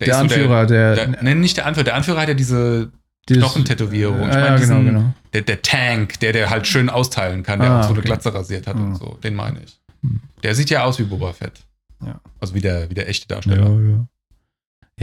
Der 0.00 0.08
ist 0.08 0.14
so 0.14 0.20
Anführer, 0.20 0.66
der- 0.66 0.94
der 0.96 1.22
Nenn 1.22 1.40
nicht 1.40 1.56
der 1.58 1.66
Anführer, 1.66 1.84
der 1.84 1.94
Anführer 1.94 2.20
hat 2.22 2.28
ja 2.28 2.34
diese 2.34 2.90
Dieses- 3.28 3.42
Knochentätowierung. 3.42 4.20
Ich 4.20 4.26
Ja, 4.28 4.34
meine 4.34 4.46
ja, 4.46 4.56
genau, 4.56 4.78
diesen- 4.80 4.84
genau. 4.86 5.14
Der, 5.32 5.42
der 5.42 5.62
Tank, 5.62 6.18
der, 6.20 6.32
der 6.32 6.50
halt 6.50 6.66
schön 6.66 6.90
austeilen 6.90 7.42
kann, 7.42 7.60
der 7.60 7.70
Ah, 7.70 7.78
auch 7.80 7.84
so 7.84 7.90
eine 7.90 7.98
okay. 8.00 8.08
Glatze 8.08 8.34
rasiert 8.34 8.66
hat 8.66 8.76
und 8.76 8.90
Mhm. 8.90 8.96
so. 8.96 9.18
Den 9.22 9.34
meine 9.34 9.60
ich. 9.62 9.78
Der 10.42 10.54
sieht 10.54 10.70
ja 10.70 10.84
aus 10.84 10.98
wie 10.98 11.04
Boba 11.04 11.32
Fett. 11.32 11.60
Ja. 12.04 12.20
Also 12.40 12.54
wie 12.54 12.60
der, 12.60 12.90
wie 12.90 12.94
der 12.94 13.08
echte 13.08 13.26
Ja, 13.28 13.36
Darsteller. 13.36 13.70
ja. 13.80 14.06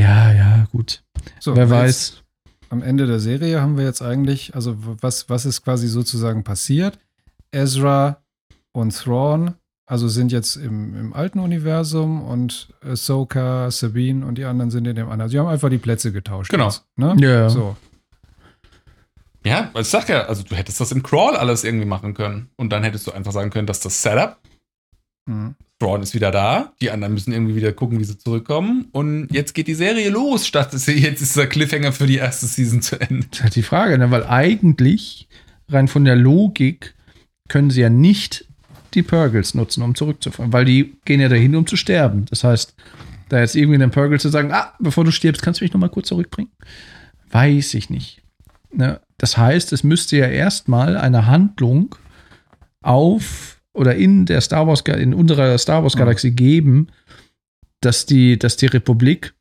ja, 0.03 0.31
ja, 0.33 0.67
gut. 0.71 1.01
So, 1.39 1.55
Wer 1.55 1.69
weiß. 1.69 2.21
Am 2.71 2.83
Ende 2.83 3.07
der 3.07 3.19
Serie 3.19 3.61
haben 3.61 3.77
wir 3.77 3.85
jetzt 3.85 4.01
eigentlich, 4.03 4.53
also 4.53 4.75
was, 5.01 5.27
was 5.29 5.45
ist 5.45 5.63
quasi 5.63 5.87
sozusagen 5.87 6.43
passiert? 6.43 6.99
Ezra 7.51 8.21
und 8.73 8.95
Thrawn, 8.95 9.55
also 9.87 10.07
sind 10.07 10.31
jetzt 10.31 10.55
im, 10.55 10.95
im 10.95 11.13
alten 11.13 11.39
Universum 11.39 12.21
und 12.21 12.71
Ahsoka, 12.87 13.71
Sabine 13.71 14.23
und 14.23 14.37
die 14.37 14.45
anderen 14.45 14.69
sind 14.69 14.85
in 14.85 14.95
dem 14.95 15.09
anderen. 15.09 15.31
Sie 15.31 15.39
haben 15.39 15.47
einfach 15.47 15.69
die 15.69 15.79
Plätze 15.79 16.11
getauscht. 16.11 16.51
Genau. 16.51 16.65
Jetzt, 16.67 16.83
ne? 16.95 17.15
Ja. 17.17 17.49
So. 17.49 17.75
Ja, 19.49 19.71
ich 19.77 19.87
sag 19.87 20.07
ja, 20.09 20.25
also 20.27 20.43
du 20.43 20.55
hättest 20.55 20.79
das 20.79 20.91
im 20.91 21.03
Crawl 21.03 21.35
alles 21.35 21.63
irgendwie 21.63 21.85
machen 21.87 22.13
können. 22.13 22.49
Und 22.55 22.69
dann 22.71 22.83
hättest 22.83 23.07
du 23.07 23.11
einfach 23.11 23.31
sagen 23.31 23.49
können, 23.49 23.67
dass 23.67 23.79
das 23.79 24.01
Setup 24.01 24.37
Mhm. 25.25 25.55
Thrawn 25.79 26.01
ist 26.01 26.13
wieder 26.15 26.31
da. 26.31 26.73
Die 26.81 26.89
anderen 26.91 27.13
müssen 27.13 27.31
irgendwie 27.31 27.55
wieder 27.55 27.71
gucken, 27.71 27.99
wie 27.99 28.03
sie 28.03 28.17
zurückkommen. 28.17 28.87
Und 28.91 29.27
jetzt 29.31 29.53
geht 29.53 29.67
die 29.67 29.75
Serie 29.75 30.09
los, 30.09 30.47
statt 30.47 30.73
dass 30.73 30.85
sie- 30.85 30.93
jetzt 30.99 31.21
ist 31.21 31.37
der 31.37 31.47
Cliffhanger 31.47 31.91
für 31.93 32.07
die 32.07 32.17
erste 32.17 32.47
Season 32.47 32.81
zu 32.81 32.99
Ende. 32.99 33.27
Das 33.29 33.39
ist 33.39 33.43
halt 33.43 33.55
die 33.55 33.61
Frage, 33.63 33.97
ne? 33.97 34.09
weil 34.11 34.25
eigentlich, 34.25 35.27
rein 35.69 35.87
von 35.87 36.03
der 36.03 36.15
Logik, 36.15 36.95
können 37.47 37.69
sie 37.69 37.81
ja 37.81 37.89
nicht 37.89 38.45
die 38.95 39.03
Purgles 39.03 39.53
nutzen, 39.53 39.83
um 39.83 39.93
zurückzufahren, 39.95 40.51
weil 40.51 40.65
die 40.65 40.95
gehen 41.05 41.19
ja 41.21 41.29
dahin, 41.29 41.55
um 41.55 41.67
zu 41.67 41.75
sterben. 41.77 42.25
Das 42.29 42.43
heißt, 42.43 42.73
da 43.29 43.39
jetzt 43.39 43.55
irgendwie 43.55 43.77
den 43.77 43.91
Purgle 43.91 44.19
zu 44.19 44.29
sagen, 44.29 44.51
ah, 44.51 44.73
bevor 44.79 45.05
du 45.05 45.11
stirbst, 45.11 45.41
kannst 45.43 45.61
du 45.61 45.65
mich 45.65 45.73
noch 45.73 45.79
mal 45.79 45.89
kurz 45.89 46.07
zurückbringen? 46.07 46.51
Weiß 47.31 47.73
ich 47.75 47.89
nicht. 47.91 48.21
Ne? 48.73 48.99
Das 49.17 49.37
heißt, 49.37 49.73
es 49.73 49.83
müsste 49.83 50.17
ja 50.17 50.27
erstmal 50.27 50.95
eine 50.97 51.25
Handlung 51.25 51.95
auf 52.81 53.59
oder 53.73 53.95
in 53.95 54.25
der 54.25 54.41
Star 54.41 54.67
Wars, 54.67 54.81
in 54.81 55.13
unserer 55.13 55.57
Star 55.57 55.83
Wars 55.83 55.95
Galaxie 55.95 56.31
geben, 56.31 56.87
dass 57.81 58.05
die, 58.05 58.37
dass 58.37 58.57
die 58.57 58.65
Republik 58.67 59.33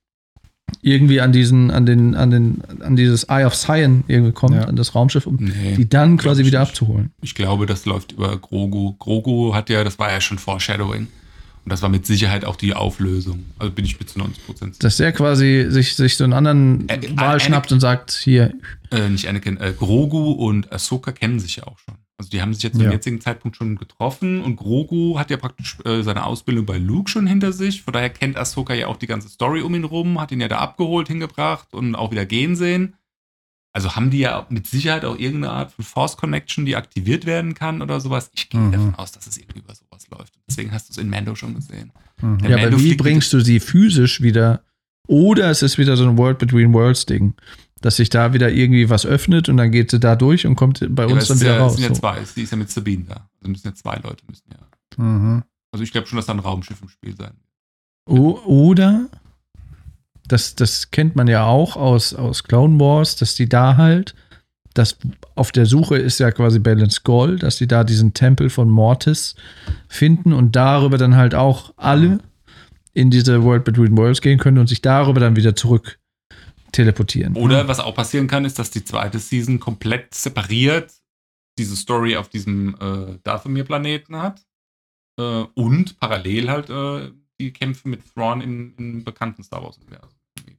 irgendwie 0.83 1.21
an 1.21 1.33
diesen, 1.33 1.71
an 1.71 1.87
den, 1.87 2.15
an 2.15 2.31
den, 2.31 2.63
an 2.83 2.95
dieses 2.95 3.25
Eye 3.25 3.45
of 3.47 3.55
Sion 3.55 4.05
irgendwie 4.07 4.33
kommt, 4.33 4.55
Ja. 4.55 4.65
an 4.65 4.77
das 4.77 4.95
Raumschiff, 4.95 5.27
um 5.27 5.37
Nee. 5.37 5.75
die 5.77 5.89
dann 5.89 6.19
quasi 6.19 6.45
wieder 6.45 6.61
nicht. 6.61 6.69
abzuholen. 6.69 7.11
Ich 7.23 7.35
glaube, 7.35 7.65
das 7.67 7.87
läuft 7.87 8.13
über 8.13 8.37
Grogu. 8.37 8.93
Grogu 8.99 9.55
hat 9.55 9.71
ja, 9.71 9.83
das 9.83 9.99
war 9.99 10.11
ja 10.13 10.21
schon 10.21 10.39
Foreshadowing. 10.39 11.09
Und 11.69 11.73
das 11.73 11.83
war 11.83 11.91
mit 11.91 12.07
Sicherheit 12.07 12.47
auch 12.47 12.57
die 12.57 12.73
Auflösung. 12.73 13.45
Also 13.59 13.71
bin 13.75 13.85
ich 13.85 13.99
mit 13.99 14.09
zu 14.09 14.19
90 14.19 14.47
Prozent. 14.47 14.83
Dass 14.83 14.97
der 14.97 15.13
quasi 15.13 15.67
sich, 15.69 15.95
sich 15.97 16.17
so 16.17 16.25
einen 16.25 16.33
anderen 16.33 16.89
Äh, 16.89 16.99
Wal 17.15 17.37
Anakin- 17.37 17.41
schnappt 17.41 17.73
und 17.73 17.81
sagt, 17.81 18.13
hier, 18.13 18.55
Äh, 18.91 19.11
nicht 19.11 19.29
Anakin, 19.29 19.59
äh, 19.59 19.75
Grogu 19.77 20.31
und 20.33 20.73
Ahsoka 20.73 21.13
kennen 21.13 21.39
sich 21.41 21.57
ja 21.57 21.65
auch 21.65 21.79
schon. 21.79 21.97
Also 22.17 22.31
die 22.31 22.41
haben 22.41 22.55
sich 22.55 22.63
jetzt 22.63 22.77
zum 22.77 22.87
Ja. 22.87 22.91
jetzigen 22.93 23.21
Zeitpunkt 23.21 23.59
schon 23.59 23.77
getroffen 23.77 24.41
und 24.41 24.57
Grogu 24.57 25.19
hat 25.19 25.31
ja 25.31 25.37
praktisch 25.37 25.77
äh, 25.85 26.01
seine 26.03 26.25
Ausbildung 26.25 26.65
bei 26.65 26.79
Luke 26.79 27.11
schon 27.11 27.27
hinter 27.27 27.53
sich. 27.53 27.83
Von 27.83 27.93
daher 27.93 28.09
kennt 28.09 28.39
Ahsoka 28.39 28.73
ja 28.73 28.87
auch 28.87 28.97
die 28.97 29.07
ganze 29.07 29.29
Story 29.29 29.61
um 29.61 29.75
ihn 29.75 29.85
rum, 29.85 30.19
hat 30.19 30.33
ihn 30.33 30.41
ja 30.41 30.49
da 30.49 30.57
abgeholt, 30.57 31.09
hingebracht 31.09 31.75
und 31.75 31.95
auch 31.97 32.11
wieder 32.13 32.25
gehen 32.25 32.57
sehen. 32.57 32.95
Also 33.73 33.95
haben 33.95 34.11
die 34.11 34.19
ja 34.19 34.47
mit 34.51 34.67
Sicherheit 34.67 35.05
auch 35.05 35.17
irgendeine 35.19 35.53
Art 35.53 35.73
von 35.73 35.85
Force 35.85 36.17
Connection, 36.17 36.65
die 36.67 36.75
aktiviert 36.75 37.27
werden 37.27 37.55
kann 37.55 37.83
oder 37.83 38.01
sowas. 38.01 38.31
Ich 38.35 38.49
gehe 38.49 38.61
Mhm. 38.61 38.73
davon 38.73 38.95
aus, 38.97 39.13
dass 39.13 39.27
es 39.27 39.37
irgendwie 39.37 39.61
über 39.61 39.75
sowas 39.75 40.07
läuft. 40.11 40.33
Deswegen 40.49 40.73
hast 40.73 40.89
du 40.89 40.93
es 40.93 40.99
in 40.99 41.11
Mando 41.11 41.35
schon 41.35 41.55
gesehen. 41.55 41.93
Mhm. 42.21 42.39
Ja, 42.43 42.51
Mando 42.57 42.67
aber 42.77 42.81
wie 42.81 42.95
bringst 42.95 43.33
du 43.33 43.41
sie 43.41 43.61
physisch 43.61 44.21
wieder? 44.23 44.63
Oder 45.07 45.51
es 45.51 45.63
ist 45.63 45.79
wieder 45.79 45.97
so 45.97 46.09
ein 46.09 46.19
World 46.19 46.39
Between 46.39 46.73
Worlds 46.73 47.07
Ding, 47.07 47.35
dass 47.81 47.97
sich 47.97 48.11
da 48.11 48.33
wieder 48.33 48.51
irgendwie 48.51 48.91
was 48.91 49.07
öffnet 49.07 49.49
und 49.49 49.57
dann 49.59 49.71
geht 49.71 49.91
sie 49.91 50.01
da 50.01 50.17
durch 50.17 50.47
und 50.47 50.57
kommt 50.57 50.85
bei 50.91 51.07
Ja, 51.07 51.15
uns 51.15 51.29
dann 51.29 51.39
wieder 51.41 51.51
ja, 51.51 51.57
es 51.57 51.63
raus. 51.63 51.75
sind 51.77 51.83
ja 51.85 51.89
So. 51.91 51.95
zwei. 52.01 52.25
Sie 52.25 52.43
ist 52.43 52.51
ja 52.51 52.57
mit 52.57 52.71
Sabine 52.71 53.05
da. 53.05 53.29
Also 53.41 53.51
müssen 53.51 53.69
ja 53.69 53.75
zwei 53.75 53.97
Leute 53.97 54.25
müssen 54.29 54.51
ja. 54.51 55.03
Mhm. 55.03 55.45
Also 55.73 55.85
ich 55.85 55.93
glaube 55.93 56.07
schon, 56.09 56.17
dass 56.17 56.27
da 56.27 56.33
ein 56.33 56.39
Raumschiff 56.41 56.81
im 56.83 56.89
Spiel 56.89 57.15
sein 57.17 57.33
wird. 57.35 58.19
O 58.19 58.41
oder, 58.47 59.09
das, 60.29 60.55
das 60.55 60.91
kennt 60.91 61.17
man 61.17 61.27
ja 61.27 61.47
auch 61.47 61.77
aus, 61.77 62.15
aus 62.15 62.45
Clone 62.45 62.79
Wars, 62.79 63.17
dass 63.17 63.35
die 63.35 63.49
da 63.49 63.77
halt, 63.77 64.15
das 64.75 64.99
auf 65.35 65.51
der 65.51 65.67
Suche 65.67 65.97
ist 65.97 66.21
ja 66.21 66.31
quasi 66.31 66.59
Balance 66.59 67.01
Gold, 67.03 67.43
dass 67.43 67.57
die 67.57 67.67
da 67.67 67.85
diesen 67.85 68.15
Tempel 68.15 68.51
von 68.51 68.69
Mortis 68.69 69.35
finden 69.89 70.33
und 70.33 70.55
darüber 70.55 70.99
dann 70.99 71.17
halt 71.17 71.35
auch 71.35 71.73
alle 71.77 72.21
in 72.95 73.11
diese 73.11 73.43
World 73.43 73.65
Between 73.65 73.97
Worlds 73.97 74.21
gehen 74.21 74.39
können 74.39 74.59
und 74.59 74.69
sich 74.69 74.83
darüber 74.83 75.21
dann 75.21 75.37
wieder 75.37 75.57
zurück 75.57 75.99
teleportieren. 76.73 77.35
Oder 77.37 77.67
was 77.67 77.81
auch 77.81 77.95
passieren 77.95 78.27
kann, 78.27 78.45
ist, 78.45 78.59
dass 78.59 78.71
die 78.71 78.85
zweite 78.85 79.19
Season 79.19 79.59
komplett 79.59 80.15
separiert 80.15 80.93
diese 81.59 81.77
Story 81.77 82.17
auf 82.17 82.29
diesem 82.29 82.77
äh, 82.81 83.19
Dathomir-Planeten 83.25 84.17
hat 84.17 84.47
äh, 85.19 85.45
und 85.55 85.99
parallel 85.99 86.51
halt 86.51 86.71
äh, 86.71 87.13
die 87.41 87.53
Kämpfe 87.53 87.89
mit 87.89 88.03
Thrawn 88.15 88.41
im, 88.41 88.75
im 88.79 89.05
bekannten 89.05 89.43
Star 89.43 89.63
Wars-Universum. 89.63 90.18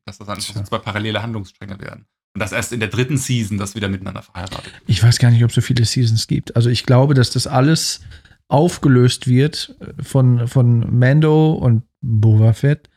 Dass 0.10 0.18
das 0.18 0.30
einfach 0.30 0.54
so 0.56 0.64
zwei 0.64 0.78
parallele 0.80 1.22
Handlungsstränge 1.22 1.80
werden. 1.80 2.06
Und 2.36 2.40
dass 2.42 2.52
erst 2.52 2.74
in 2.74 2.80
der 2.80 2.90
dritten 2.90 3.18
Season 3.18 3.58
das 3.58 3.76
wieder 3.76 3.88
miteinander 3.88 4.22
verheiratet 4.22 4.66
wird. 4.66 4.76
Ich 4.88 5.02
weiß 5.04 5.20
gar 5.20 5.32
nicht, 5.32 5.44
ob 5.44 5.50
es 5.50 5.56
so 5.56 5.62
viele 5.62 5.86
Seasons 5.86 6.28
gibt. 6.28 6.56
Also 6.56 6.70
ich 6.70 6.86
glaube, 6.86 7.14
dass 7.14 7.32
das 7.32 7.48
alles 7.48 8.02
aufgelöst 8.48 9.28
wird 9.28 9.76
äh, 9.80 10.02
von, 10.04 10.48
von 10.48 10.98
Mando 11.00 11.54
und 11.54 11.84
Boba 12.02 12.54
Fett 12.54 12.90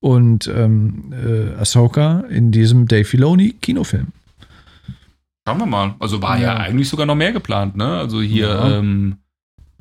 und 0.00 0.46
ähm, 0.48 1.12
äh, 1.12 1.54
Ahsoka 1.60 2.20
in 2.28 2.52
diesem 2.52 2.86
Dave 2.88 3.04
Filoni 3.04 3.52
Kinofilm. 3.60 4.08
Schauen 5.46 5.58
wir 5.58 5.66
mal. 5.66 5.94
Also 6.00 6.20
war 6.22 6.36
ja, 6.38 6.54
Ja. 6.54 6.56
eigentlich 6.56 6.88
sogar 6.88 7.06
noch 7.06 7.14
mehr 7.14 7.32
geplant, 7.32 7.76
ne? 7.76 7.98
Also 7.98 8.20
hier 8.20 8.48
Ja. 8.48 8.78
ähm, 8.78 9.18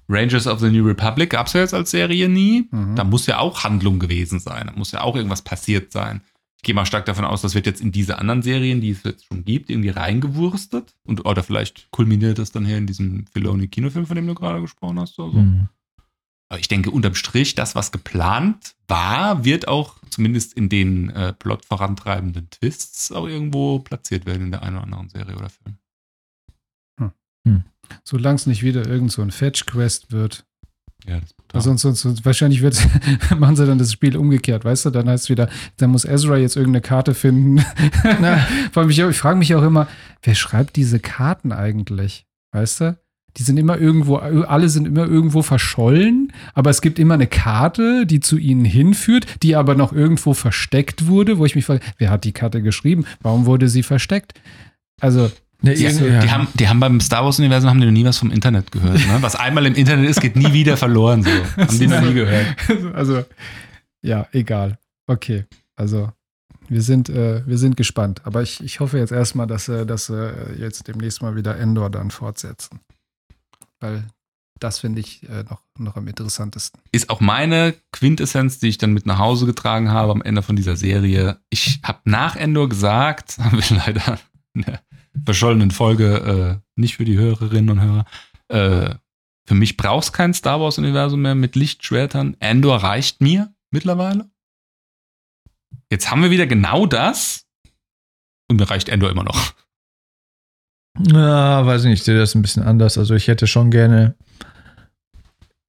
Rangers 0.07 0.45
of 0.45 0.60
the 0.60 0.70
New 0.70 0.86
Republic 0.86 1.32
gab 1.32 1.48
es 1.48 1.53
ja 1.53 1.62
jetzt 1.62 1.74
als 1.74 1.90
Serie 1.90 2.30
nie. 2.30 2.68
Mhm. 2.70 2.95
Da 2.95 3.03
muss 3.03 3.26
ja 3.26 3.40
auch 3.40 3.64
Handlung 3.64 3.98
gewesen 3.98 4.40
sein. 4.40 4.68
Da 4.68 4.74
muss 4.74 4.91
ja 4.91 5.02
auch 5.02 5.16
irgendwas 5.16 5.41
passiert 5.41 5.91
sein. 5.91 6.22
Ich 6.65 6.67
gehe 6.67 6.73
mal 6.73 6.87
stark 6.87 7.05
davon 7.05 7.25
aus, 7.25 7.43
das 7.43 7.53
wird 7.53 7.67
jetzt 7.67 7.79
in 7.79 7.91
diese 7.91 8.17
anderen 8.17 8.41
Serien, 8.41 8.81
die 8.81 8.89
es 8.89 9.03
jetzt 9.03 9.25
schon 9.25 9.45
gibt, 9.45 9.69
irgendwie 9.69 9.89
reingewurstet. 9.89 10.95
Und, 11.03 11.23
oder 11.23 11.43
vielleicht 11.43 11.91
kulminiert 11.91 12.39
das 12.39 12.51
dann 12.51 12.65
hier 12.65 12.79
in 12.79 12.87
diesem 12.87 13.27
Filoni-Kinofilm, 13.27 14.07
von 14.07 14.15
dem 14.15 14.25
du 14.25 14.33
gerade 14.33 14.61
gesprochen 14.61 14.99
hast. 14.99 15.19
Oder 15.19 15.31
so. 15.31 15.37
Mhm. 15.37 15.69
Aber 16.49 16.59
ich 16.59 16.67
denke, 16.67 16.89
unterm 16.89 17.13
Strich, 17.13 17.53
das, 17.53 17.75
was 17.75 17.91
geplant 17.91 18.73
war, 18.87 19.45
wird 19.45 19.67
auch 19.67 19.97
zumindest 20.09 20.55
in 20.55 20.67
den 20.67 21.11
äh, 21.11 21.33
Plot 21.33 21.63
vorantreibenden 21.65 22.49
Twists 22.49 23.11
auch 23.11 23.27
irgendwo 23.27 23.77
platziert 23.77 24.25
werden 24.25 24.45
in 24.45 24.51
der 24.51 24.63
einen 24.63 24.77
oder 24.77 24.85
anderen 24.85 25.09
Serie 25.09 25.35
oder 25.35 25.49
Film. 25.49 25.77
Solange 28.03 28.37
es 28.37 28.47
nicht 28.47 28.63
wieder 28.63 28.87
irgend 28.87 29.11
so 29.11 29.21
ein 29.21 29.29
Fetch-Quest 29.29 30.11
wird. 30.11 30.47
Ja, 31.05 31.19
das 31.19 31.35
brutal. 31.56 31.72
Weil 31.72 31.77
Sonst, 31.77 32.02
sonst, 32.02 32.26
wahrscheinlich 32.26 32.61
wird's, 32.61 32.86
machen 33.38 33.56
sie 33.56 33.65
dann 33.65 33.77
das 33.77 33.91
Spiel 33.91 34.18
umgekehrt, 34.18 34.65
weißt 34.65 34.86
du? 34.86 34.90
Dann 34.90 35.10
heißt 35.10 35.26
es 35.26 35.30
wieder, 35.30 35.49
dann 35.77 35.91
muss 35.91 36.06
Ezra 36.06 36.38
jetzt 36.38 36.56
irgendeine 36.56 36.82
Karte 36.82 37.14
finden. 37.14 37.60
Vor 38.72 38.82
allem, 38.82 38.90
ich, 38.90 38.99
ich 38.99 39.18
frage 39.18 39.38
mich 39.38 39.53
auch 39.56 39.64
immer, 39.64 39.88
wer 40.23 40.36
schreibt 40.36 40.76
diese 40.76 40.99
Karten 40.99 41.52
eigentlich? 41.52 42.26
Weißt 42.52 42.82
du? 42.82 42.98
Die 43.38 43.44
sind 43.44 43.57
immer 43.57 43.77
irgendwo, 43.77 44.15
alle 44.15 44.69
sind 44.69 44.88
immer 44.88 45.06
irgendwo 45.06 45.41
verschollen, 45.41 46.32
aber 46.53 46.69
es 46.69 46.82
gibt 46.82 46.99
immer 46.99 47.15
eine 47.15 47.27
Karte, 47.27 48.06
die 48.06 48.22
zu 48.22 48.38
ihnen 48.38 48.64
hinführt, 48.64 49.26
die 49.44 49.57
aber 49.57 49.76
noch 49.76 49.91
irgendwo 49.91 50.34
versteckt 50.34 51.07
wurde, 51.07 51.38
wo 51.38 51.45
ich 51.45 51.53
mich 51.53 51.65
frage, 51.65 51.82
wer 51.98 52.11
hat 52.11 52.23
die 52.23 52.32
Karte 52.32 52.61
geschrieben? 52.61 53.06
Warum 53.22 53.45
wurde 53.45 53.68
sie 53.68 53.84
versteckt? 53.84 54.40
Also, 55.02 55.30
Ne, 55.65 55.73
Die, 55.75 55.85
ist- 55.85 55.99
die, 55.99 56.05
ja. 56.05 56.31
haben, 56.31 56.47
die 56.53 56.68
haben 56.69 56.79
beim 56.79 56.99
Star 57.02 57.26
Wars-Universum 57.26 57.69
haben 57.69 57.79
die 57.79 57.85
noch 57.87 57.91
nie 57.94 58.05
was 58.05 58.18
vom 58.18 58.31
Internet 58.31 58.71
gehört. 58.71 58.97
Ne? 58.99 59.18
Was 59.21 59.35
einmal 59.35 59.65
im 59.65 59.73
Internet 59.76 60.10
ist, 60.10 60.21
geht 60.21 60.35
nie 60.35 60.53
wieder 60.53 60.77
verloren. 60.77 61.23
So. 61.23 61.29
Haben 61.57 61.79
die 61.79 61.87
noch 61.87 62.02
nie 62.02 62.13
gehört. 62.13 62.55
also, 62.94 63.23
ja, 64.02 64.27
egal. 64.31 64.77
Okay, 65.07 65.45
also 65.76 66.11
wir 66.68 66.81
sind, 66.81 67.10
äh, 67.10 67.41
wir 67.47 67.57
sind 67.57 67.77
gespannt. 67.77 68.21
Aber 68.26 68.41
ich, 68.41 68.63
ich 68.63 68.79
hoffe 68.79 68.97
jetzt 68.99 69.11
erstmal, 69.11 69.47
dass 69.47 69.65
sie 69.65 69.85
dass, 69.85 70.05
sie 70.07 70.34
jetzt 70.60 70.87
demnächst 70.87 71.21
mal 71.21 71.35
wieder 71.35 71.57
Endor 71.57 71.89
dann 71.89 72.11
fortsetzen. 72.11 72.79
Weil 73.79 74.03
das 74.60 74.79
finde 74.79 75.02
ich 75.02 75.27
äh, 75.29 75.44
noch, 75.49 75.61
noch 75.77 75.95
am 75.95 76.07
interessantesten. 76.07 76.79
Ist 76.91 77.10
auch 77.10 77.19
meine 77.21 77.73
Quintessenz, 77.91 78.60
die 78.60 78.68
ich 78.69 78.77
dann 78.77 78.94
mit 78.94 79.05
nach 79.05 79.19
Hause 79.19 79.45
getragen 79.45 79.89
habe 79.91 80.11
am 80.11 80.21
Ende 80.21 80.41
von 80.41 80.55
dieser 80.55 80.76
Serie. 80.76 81.39
Ich 81.49 81.79
habe 81.84 81.99
nach 82.05 82.35
Endor 82.35 82.69
gesagt, 82.69 83.37
haben 83.39 83.57
wir 83.57 83.77
leider 83.77 84.19
in 84.53 84.61
der 84.61 84.81
verschollenen 85.23 85.71
Folge 85.71 86.61
äh, 86.61 86.79
nicht 86.79 86.97
für 86.97 87.05
die 87.05 87.18
Hörerinnen 87.18 87.69
und 87.69 87.81
Hörer. 87.81 88.05
Äh, 88.47 88.95
für 89.47 89.55
mich 89.55 89.77
brauchst 89.77 90.13
kein 90.13 90.34
Star 90.34 90.60
Wars-Universum 90.60 91.21
mehr 91.21 91.35
mit 91.35 91.55
Lichtschwertern. 91.55 92.35
Endor 92.39 92.77
reicht 92.77 93.21
mir 93.21 93.53
mittlerweile. 93.69 94.29
Jetzt 95.91 96.10
haben 96.10 96.23
wir 96.23 96.31
wieder 96.31 96.47
genau 96.47 96.85
das. 96.85 97.45
Und 98.49 98.57
mir 98.57 98.69
reicht 98.69 98.89
Endor 98.89 99.11
immer 99.11 99.23
noch. 99.23 99.53
Ja, 101.11 101.65
weiß 101.65 101.84
ich 101.84 101.89
nicht, 101.89 101.99
ich 101.99 102.05
sehe 102.05 102.18
das 102.18 102.35
ein 102.35 102.41
bisschen 102.41 102.63
anders. 102.63 102.97
Also 102.97 103.15
ich 103.15 103.27
hätte 103.27 103.47
schon 103.47 103.69
gerne. 103.69 104.15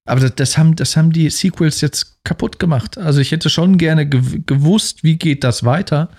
Aber 0.07 0.20
das, 0.20 0.34
das, 0.36 0.57
haben, 0.57 0.76
das 0.76 0.97
haben 0.97 1.12
die 1.12 1.28
Sequels 1.31 1.81
jetzt 1.81 2.23
kaputt 2.25 2.58
gemacht. 2.58 2.97
Also 2.97 3.20
ich 3.20 3.33
hätte 3.33 3.50
schon 3.50 3.76
gerne 3.76 4.08
gew 4.08 4.41
gewusst, 4.47 5.02
wie 5.02 5.16
geht 5.16 5.42
das 5.42 5.65
weiter. 5.65 6.10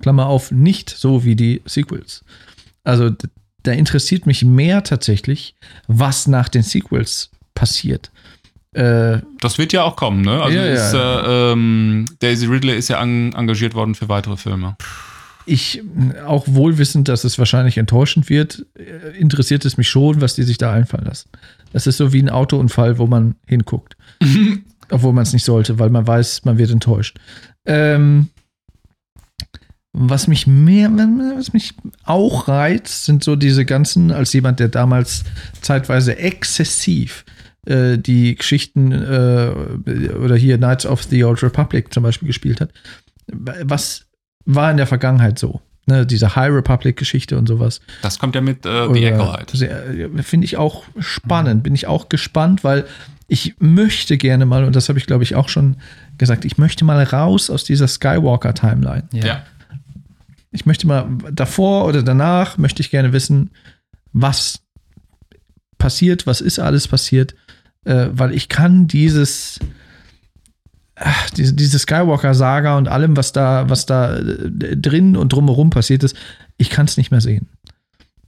Klammer 0.00 0.26
auf, 0.26 0.50
nicht 0.50 0.90
so 0.90 1.24
wie 1.24 1.36
die 1.36 1.62
Sequels. 1.64 2.24
Also 2.86 3.10
da 3.62 3.72
interessiert 3.72 4.26
mich 4.26 4.44
mehr 4.44 4.84
tatsächlich, 4.84 5.54
was 5.88 6.26
nach 6.28 6.48
den 6.48 6.62
Sequels 6.62 7.30
passiert. 7.54 8.10
Äh, 8.72 9.20
Das 9.40 9.58
wird 9.58 9.72
ja 9.72 9.82
auch 9.82 9.96
kommen, 9.96 10.20
ne? 10.22 10.42
Also 10.42 10.56
Ja, 10.56 10.66
ja. 10.66 10.72
ist, 10.72 10.92
äh, 10.94 11.52
ähm, 11.52 12.04
Daisy 12.20 12.46
Ridley 12.46 12.76
ist 12.76 12.88
ja 12.88 12.98
an, 13.00 13.32
engagiert 13.32 13.74
worden 13.74 13.94
für 13.94 14.08
weitere 14.08 14.36
Filme. 14.36 14.76
ich, 15.46 15.82
auch 16.26 16.44
wohlwissend, 16.48 17.08
dass 17.08 17.24
es 17.24 17.38
wahrscheinlich 17.38 17.78
enttäuschend 17.78 18.28
wird, 18.28 18.66
äh, 18.78 19.16
interessiert 19.18 19.64
es 19.64 19.76
mich 19.76 19.88
schon, 19.88 20.20
was 20.20 20.34
die 20.34 20.42
sich 20.42 20.58
da 20.58 20.72
einfallen 20.72 21.06
lassen. 21.06 21.30
Das 21.72 21.86
ist 21.86 21.96
so 21.96 22.12
wie 22.12 22.20
ein 22.22 22.30
Autounfall, 22.30 22.98
wo 22.98 23.06
man 23.06 23.34
hinguckt. 23.46 23.96
Obwohl 24.90 25.12
man 25.12 25.22
es 25.24 25.32
nicht 25.32 25.44
sollte, 25.44 25.78
weil 25.80 25.90
man 25.90 26.06
weiß, 26.06 26.44
man 26.44 26.58
wird 26.58 26.70
enttäuscht. 26.70 27.18
Ähm, 27.64 28.28
was 29.98 30.28
mich 30.28 30.46
mehr, 30.46 30.90
was 30.90 31.54
mich 31.54 31.74
auch 32.04 32.48
reizt, 32.48 33.06
sind 33.06 33.24
so 33.24 33.34
diese 33.34 33.64
ganzen, 33.64 34.12
als 34.12 34.32
jemand, 34.34 34.60
der 34.60 34.68
damals 34.68 35.24
zeitweise 35.62 36.18
exzessiv 36.18 37.24
äh, 37.64 37.96
die 37.96 38.34
Geschichten 38.34 38.92
äh, 38.92 39.50
oder 40.22 40.36
hier 40.36 40.58
Knights 40.58 40.84
of 40.84 41.02
the 41.04 41.24
Old 41.24 41.42
Republic 41.42 41.94
zum 41.94 42.02
Beispiel 42.02 42.26
gespielt 42.26 42.60
hat. 42.60 42.70
Was 43.26 44.04
war 44.44 44.70
in 44.70 44.76
der 44.76 44.86
Vergangenheit 44.86 45.38
so? 45.38 45.62
Ne, 45.86 46.04
diese 46.04 46.34
High 46.34 46.52
Republic-Geschichte 46.52 47.38
und 47.38 47.46
sowas. 47.46 47.80
Das 48.02 48.18
kommt 48.18 48.34
ja 48.34 48.40
mit 48.40 48.66
äh, 48.66 48.92
The 48.92 49.06
Acolyte. 49.06 49.66
Äh, 49.66 50.22
finde 50.22 50.44
ich 50.44 50.56
auch 50.56 50.82
spannend. 50.98 51.62
Bin 51.62 51.74
ich 51.74 51.86
auch 51.86 52.08
gespannt, 52.08 52.64
weil 52.64 52.84
ich 53.28 53.54
möchte 53.60 54.18
gerne 54.18 54.46
mal, 54.46 54.64
und 54.64 54.76
das 54.76 54.88
habe 54.88 54.98
ich 54.98 55.06
glaube 55.06 55.22
ich 55.22 55.36
auch 55.36 55.48
schon 55.48 55.76
gesagt, 56.18 56.44
ich 56.44 56.58
möchte 56.58 56.84
mal 56.84 57.02
raus 57.02 57.50
aus 57.50 57.64
dieser 57.64 57.88
Skywalker-Timeline. 57.88 59.04
Ja. 59.12 59.24
ja. 59.24 59.42
Ich 60.50 60.66
möchte 60.66 60.86
mal 60.86 61.08
davor 61.32 61.86
oder 61.86 62.02
danach 62.02 62.58
möchte 62.58 62.80
ich 62.80 62.90
gerne 62.90 63.12
wissen, 63.12 63.50
was 64.12 64.60
passiert, 65.78 66.26
was 66.26 66.40
ist 66.40 66.58
alles 66.58 66.88
passiert, 66.88 67.34
äh, 67.84 68.08
weil 68.10 68.32
ich 68.32 68.48
kann 68.48 68.86
dieses 68.86 69.60
ach, 70.96 71.30
diese, 71.30 71.54
diese 71.54 71.78
Skywalker-Saga 71.78 72.76
und 72.76 72.88
allem, 72.88 73.16
was 73.16 73.32
da, 73.32 73.68
was 73.68 73.86
da 73.86 74.16
äh, 74.16 74.76
drin 74.76 75.16
und 75.16 75.32
drumherum 75.32 75.70
passiert 75.70 76.02
ist, 76.02 76.16
ich 76.56 76.70
kann 76.70 76.86
es 76.86 76.96
nicht 76.96 77.10
mehr 77.10 77.20
sehen. 77.20 77.48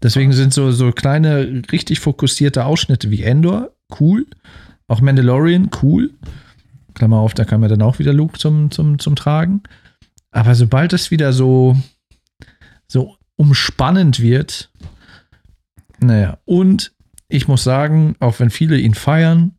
Deswegen 0.02 0.32
sind 0.32 0.54
so, 0.54 0.70
so 0.70 0.92
kleine, 0.92 1.62
richtig 1.72 1.98
fokussierte 2.00 2.64
Ausschnitte 2.64 3.10
wie 3.10 3.22
Endor 3.22 3.72
cool. 3.98 4.26
Auch 4.86 5.00
Mandalorian 5.00 5.70
cool. 5.82 6.10
Klammer 6.94 7.18
auf, 7.18 7.34
da 7.34 7.44
kam 7.44 7.62
ja 7.62 7.68
dann 7.68 7.82
auch 7.82 7.98
wieder 7.98 8.12
Luke 8.12 8.38
zum, 8.38 8.70
zum, 8.70 8.98
zum 8.98 9.16
Tragen. 9.16 9.62
Aber 10.30 10.54
sobald 10.54 10.92
es 10.92 11.10
wieder 11.10 11.32
so, 11.32 11.76
so 12.88 13.16
umspannend 13.36 14.20
wird, 14.20 14.70
naja, 16.00 16.38
und 16.44 16.92
ich 17.28 17.48
muss 17.48 17.62
sagen, 17.62 18.16
auch 18.20 18.40
wenn 18.40 18.50
viele 18.50 18.78
ihn 18.78 18.94
feiern, 18.94 19.54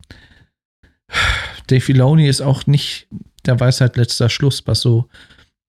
Dave 1.68 1.82
Filoni 1.82 2.28
ist 2.28 2.42
auch 2.42 2.66
nicht 2.66 3.08
der 3.46 3.60
Weisheit 3.60 3.96
letzter 3.96 4.30
Schluss, 4.30 4.64
was 4.66 4.82
so 4.82 5.08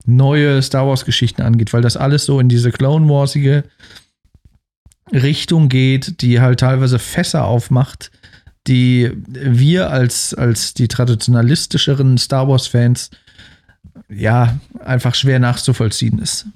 neue 0.07 0.63
Star 0.63 0.87
Wars 0.87 1.05
Geschichten 1.05 1.43
angeht, 1.43 1.73
weil 1.73 1.83
das 1.83 1.97
alles 1.97 2.25
so 2.25 2.41
in 2.41 2.49
diese 2.49 2.73
Clone 2.73 3.09
Warsige 3.09 3.65
Richtung 5.13 5.69
geht, 5.69 6.23
die 6.23 6.41
halt 6.41 6.61
teilweise 6.61 6.99
Fässer 6.99 7.45
aufmacht, 7.45 8.11
die 8.67 9.11
wir 9.27 9.91
als, 9.91 10.35
als 10.35 10.75
die 10.75 10.89
traditionalistischeren 10.89 12.17
Star 12.19 12.49
Wars 12.49 12.67
Fans 12.67 13.11
ja 14.09 14.59
einfach 14.85 15.15
schwer 15.15 15.39
nachzuvollziehen 15.39 16.19
ist. 16.19 16.47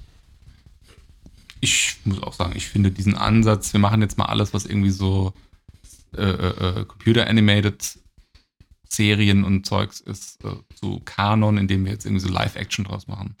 Ich 1.65 1.97
muss 2.05 2.21
auch 2.21 2.33
sagen, 2.33 2.53
ich 2.55 2.67
finde 2.67 2.91
diesen 2.91 3.15
Ansatz, 3.15 3.73
wir 3.73 3.79
machen 3.79 3.99
jetzt 4.03 4.19
mal 4.19 4.25
alles, 4.25 4.53
was 4.53 4.67
irgendwie 4.67 4.91
so 4.91 5.33
äh, 6.15 6.21
äh, 6.21 6.81
äh 6.81 6.85
Computer 6.85 7.25
Animated 7.25 7.97
Serien 8.87 9.43
und 9.43 9.65
Zeugs 9.65 9.99
ist 9.99 10.45
äh, 10.45 10.57
so 10.75 11.01
Kanon, 11.05 11.57
in 11.57 11.67
dem 11.67 11.83
wir 11.83 11.91
jetzt 11.91 12.05
irgendwie 12.05 12.21
so 12.21 12.31
Live-Action 12.31 12.85
draus 12.85 13.07
machen. 13.07 13.35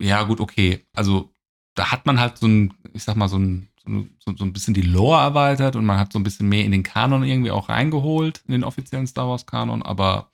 ja, 0.00 0.22
gut, 0.22 0.40
okay. 0.40 0.86
Also 0.94 1.30
da 1.74 1.92
hat 1.92 2.06
man 2.06 2.18
halt 2.18 2.38
so 2.38 2.46
ein, 2.46 2.72
ich 2.94 3.04
sag 3.04 3.14
mal, 3.14 3.28
so 3.28 3.36
ein, 3.36 3.68
so, 3.84 4.34
so 4.34 4.44
ein 4.44 4.54
bisschen 4.54 4.72
die 4.72 4.80
Lore 4.80 5.20
erweitert 5.20 5.76
und 5.76 5.84
man 5.84 5.98
hat 5.98 6.14
so 6.14 6.18
ein 6.18 6.24
bisschen 6.24 6.48
mehr 6.48 6.64
in 6.64 6.72
den 6.72 6.82
Kanon 6.82 7.24
irgendwie 7.24 7.50
auch 7.50 7.68
reingeholt, 7.68 8.42
in 8.46 8.52
den 8.52 8.64
offiziellen 8.64 9.06
Star 9.06 9.28
Wars-Kanon, 9.28 9.82
aber 9.82 10.30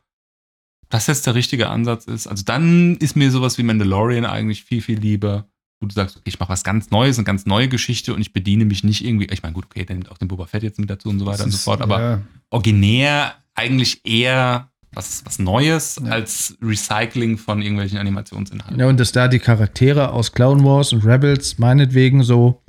das 0.91 1.08
jetzt 1.08 1.26
der 1.26 1.34
richtige 1.34 1.70
Ansatz 1.70 2.05
ist, 2.05 2.28
also 2.28 2.44
dann 2.44 2.99
ist 2.99 3.16
mir 3.16 3.33
sowas 3.33 3.58
wie 3.58 3.65
Mandalorian 3.65 4.25
eigentlich 4.25 4.62
viel, 4.62 4.81
viel 4.81 5.00
lieber 5.00 5.49
du 5.81 5.95
sagst, 5.95 6.17
okay, 6.17 6.29
ich 6.29 6.39
mache 6.39 6.51
was 6.51 6.65
ganz 6.65 6.91
Neues, 6.91 7.19
eine 7.19 7.25
ganz 7.25 7.47
neue 7.47 7.69
Geschichte 7.69 8.15
und 8.15 8.21
ich 8.21 8.33
bediene 8.33 8.65
mich 8.65 8.85
nicht 8.85 9.05
irgendwie, 9.05 9.27
ich 9.31 9.43
meine, 9.43 9.53
gut, 9.53 9.67
okay, 9.67 9.85
dann 9.85 9.99
nimmt 9.99 10.11
auch 10.11 10.19
den 10.19 10.29
Boba 10.29 10.47
Fett 10.47 10.63
jetzt 10.63 10.79
mit 10.79 10.89
dazu 10.89 11.09
und 11.09 11.19
so 11.19 11.27
weiter 11.27 11.39
das 11.39 11.47
und 11.47 11.53
so 11.53 11.59
fort, 11.59 11.83
aber 11.83 12.01
ja. 12.01 12.23
originär 12.51 13.35
eigentlich 13.55 14.01
eher 14.05 14.71
was, 14.93 15.23
was 15.27 15.39
Neues 15.39 16.01
ja. 16.03 16.11
als 16.11 16.57
Recycling 16.63 17.37
von 17.37 17.61
irgendwelchen 17.61 17.99
Animationsinhalten. 17.99 18.81
Ja, 18.81 18.87
und 18.87 18.99
dass 18.99 19.13
da 19.13 19.29
die 19.29 19.39
Charaktere 19.39 20.13
aus 20.13 20.33
Clown 20.33 20.65
Wars 20.65 20.93
und 20.93 21.05
Rebels 21.05 21.59
meinetwegen 21.59 22.23
so 22.23 22.63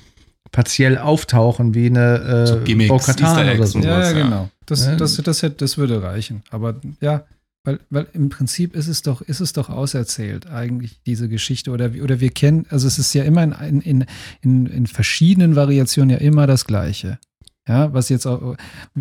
partiell 0.51 0.97
auftauchen 0.97 1.73
wie 1.73 1.87
eine 1.87 2.17
äh, 2.19 2.47
so 2.47 2.59
Gimmicks, 2.61 2.91
oder 2.91 3.67
so. 3.67 3.79
Ja, 3.79 4.01
ja, 4.01 4.11
genau. 4.11 4.49
Das, 4.65 4.85
ja. 4.85 4.95
Das, 4.95 5.15
das, 5.15 5.39
das, 5.39 5.55
das 5.57 5.77
würde 5.77 6.03
reichen. 6.03 6.43
Aber 6.51 6.75
ja, 6.99 7.23
weil, 7.63 7.79
weil 7.89 8.07
im 8.13 8.29
Prinzip 8.29 8.75
ist 8.75 8.87
es 8.87 9.01
doch, 9.01 9.21
ist 9.21 9.41
es 9.41 9.53
doch 9.53 9.69
auserzählt, 9.69 10.47
eigentlich, 10.47 11.01
diese 11.05 11.27
Geschichte. 11.27 11.71
Oder, 11.71 11.91
oder 12.01 12.19
wir 12.19 12.29
kennen, 12.29 12.65
also 12.69 12.87
es 12.87 12.97
ist 12.97 13.13
ja 13.13 13.23
immer 13.23 13.43
in, 13.43 13.81
in, 13.81 14.05
in, 14.41 14.65
in 14.67 14.87
verschiedenen 14.87 15.55
Variationen 15.55 16.11
ja 16.11 16.17
immer 16.17 16.47
das 16.47 16.65
Gleiche. 16.65 17.19
Ja, 17.67 17.93
was 17.93 18.07
jetzt 18.09 18.25
auch 18.25 18.55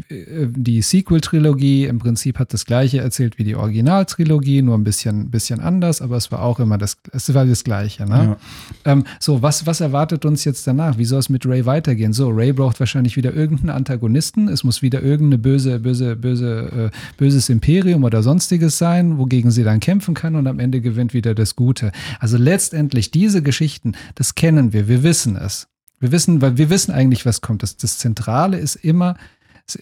äh, 0.08 0.46
die 0.48 0.82
Sequel-Trilogie 0.82 1.84
im 1.84 1.98
Prinzip 1.98 2.38
hat 2.38 2.52
das 2.52 2.64
gleiche 2.64 2.98
erzählt 2.98 3.38
wie 3.38 3.44
die 3.44 3.54
Originaltrilogie, 3.54 4.62
nur 4.62 4.76
ein 4.76 4.82
bisschen, 4.82 5.30
bisschen 5.30 5.60
anders, 5.60 6.02
aber 6.02 6.16
es 6.16 6.32
war 6.32 6.42
auch 6.42 6.58
immer 6.58 6.76
das, 6.76 6.96
es 7.12 7.32
war 7.32 7.44
das 7.44 7.62
Gleiche. 7.62 8.06
Ne? 8.06 8.36
Ja. 8.84 8.92
Ähm, 8.92 9.04
so, 9.20 9.42
was, 9.42 9.66
was 9.66 9.80
erwartet 9.80 10.24
uns 10.24 10.44
jetzt 10.44 10.66
danach? 10.66 10.98
Wie 10.98 11.04
soll 11.04 11.20
es 11.20 11.28
mit 11.28 11.46
Ray 11.46 11.64
weitergehen? 11.64 12.12
So, 12.12 12.28
Ray 12.30 12.52
braucht 12.52 12.80
wahrscheinlich 12.80 13.16
wieder 13.16 13.32
irgendeinen 13.32 13.70
Antagonisten. 13.70 14.48
Es 14.48 14.64
muss 14.64 14.82
wieder 14.82 15.02
irgendeine 15.02 15.38
böse, 15.38 15.78
böse, 15.78 16.16
böse, 16.16 16.90
äh, 16.92 17.16
böses 17.16 17.48
Imperium 17.48 18.02
oder 18.02 18.22
sonstiges 18.22 18.78
sein, 18.78 19.18
wogegen 19.18 19.52
sie 19.52 19.62
dann 19.62 19.78
kämpfen 19.78 20.14
kann 20.14 20.34
und 20.34 20.46
am 20.48 20.58
Ende 20.58 20.80
gewinnt 20.80 21.14
wieder 21.14 21.34
das 21.34 21.54
Gute. 21.54 21.92
Also 22.18 22.36
letztendlich 22.36 23.12
diese 23.12 23.42
Geschichten, 23.42 23.92
das 24.16 24.34
kennen 24.34 24.72
wir, 24.72 24.88
wir 24.88 25.04
wissen 25.04 25.36
es. 25.36 25.68
Wir 25.98 26.12
wissen, 26.12 26.42
weil 26.42 26.58
wir 26.58 26.70
wissen 26.70 26.92
eigentlich, 26.92 27.24
was 27.24 27.40
kommt. 27.40 27.62
Das, 27.62 27.76
das 27.76 27.98
Zentrale 27.98 28.58
ist 28.58 28.76
immer, 28.76 29.16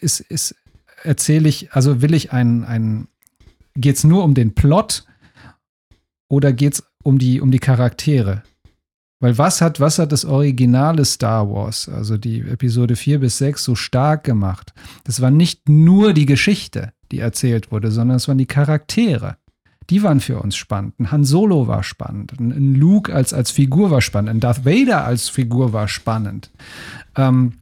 ist, 0.01 0.21
ist, 0.21 0.55
erzähle 1.03 1.49
ich, 1.49 1.73
also 1.73 2.03
will 2.03 2.15
ich 2.15 2.33
einen, 2.33 2.65
einen 2.65 3.09
geht 3.75 3.97
es 3.97 4.05
nur 4.05 4.25
um 4.25 4.35
den 4.35 4.55
Plot 4.55 5.05
oder 6.29 6.53
geht 6.53 6.75
es 6.75 6.85
um 7.03 7.19
die, 7.19 7.41
um 7.41 7.51
die 7.51 7.59
Charaktere? 7.59 8.43
Weil 9.21 9.39
was 9.39 9.61
hat, 9.61 9.81
was 9.81 9.99
hat 9.99 10.13
das 10.13 10.25
originale 10.25 11.05
Star 11.05 11.49
Wars, 11.51 11.89
also 11.89 12.19
die 12.19 12.41
Episode 12.41 12.95
4 12.95 13.21
bis 13.21 13.39
6, 13.39 13.65
so 13.65 13.75
stark 13.75 14.25
gemacht? 14.25 14.75
Das 15.05 15.21
war 15.21 15.31
nicht 15.31 15.69
nur 15.69 16.13
die 16.13 16.27
Geschichte, 16.27 16.93
die 17.11 17.21
erzählt 17.21 17.73
wurde, 17.73 17.91
sondern 17.91 18.19
es 18.19 18.29
waren 18.29 18.39
die 18.39 18.47
Charaktere 18.47 19.37
die 19.91 20.03
waren 20.03 20.21
für 20.21 20.41
uns 20.41 20.57
spannend. 20.57 20.99
Ein 20.99 21.11
Han 21.11 21.25
Solo 21.25 21.67
war 21.67 21.83
spannend. 21.83 22.33
Ein 22.39 22.75
Luke 22.75 23.15
als, 23.15 23.33
als 23.33 23.51
Figur 23.51 23.91
war 23.91 24.01
spannend. 24.01 24.31
Ein 24.31 24.41
Darth 24.41 24.65
Vader 24.65 25.05
als 25.05 25.29
Figur 25.29 25.73
war 25.73 25.89
spannend. 25.89 26.51
Ähm, 27.17 27.55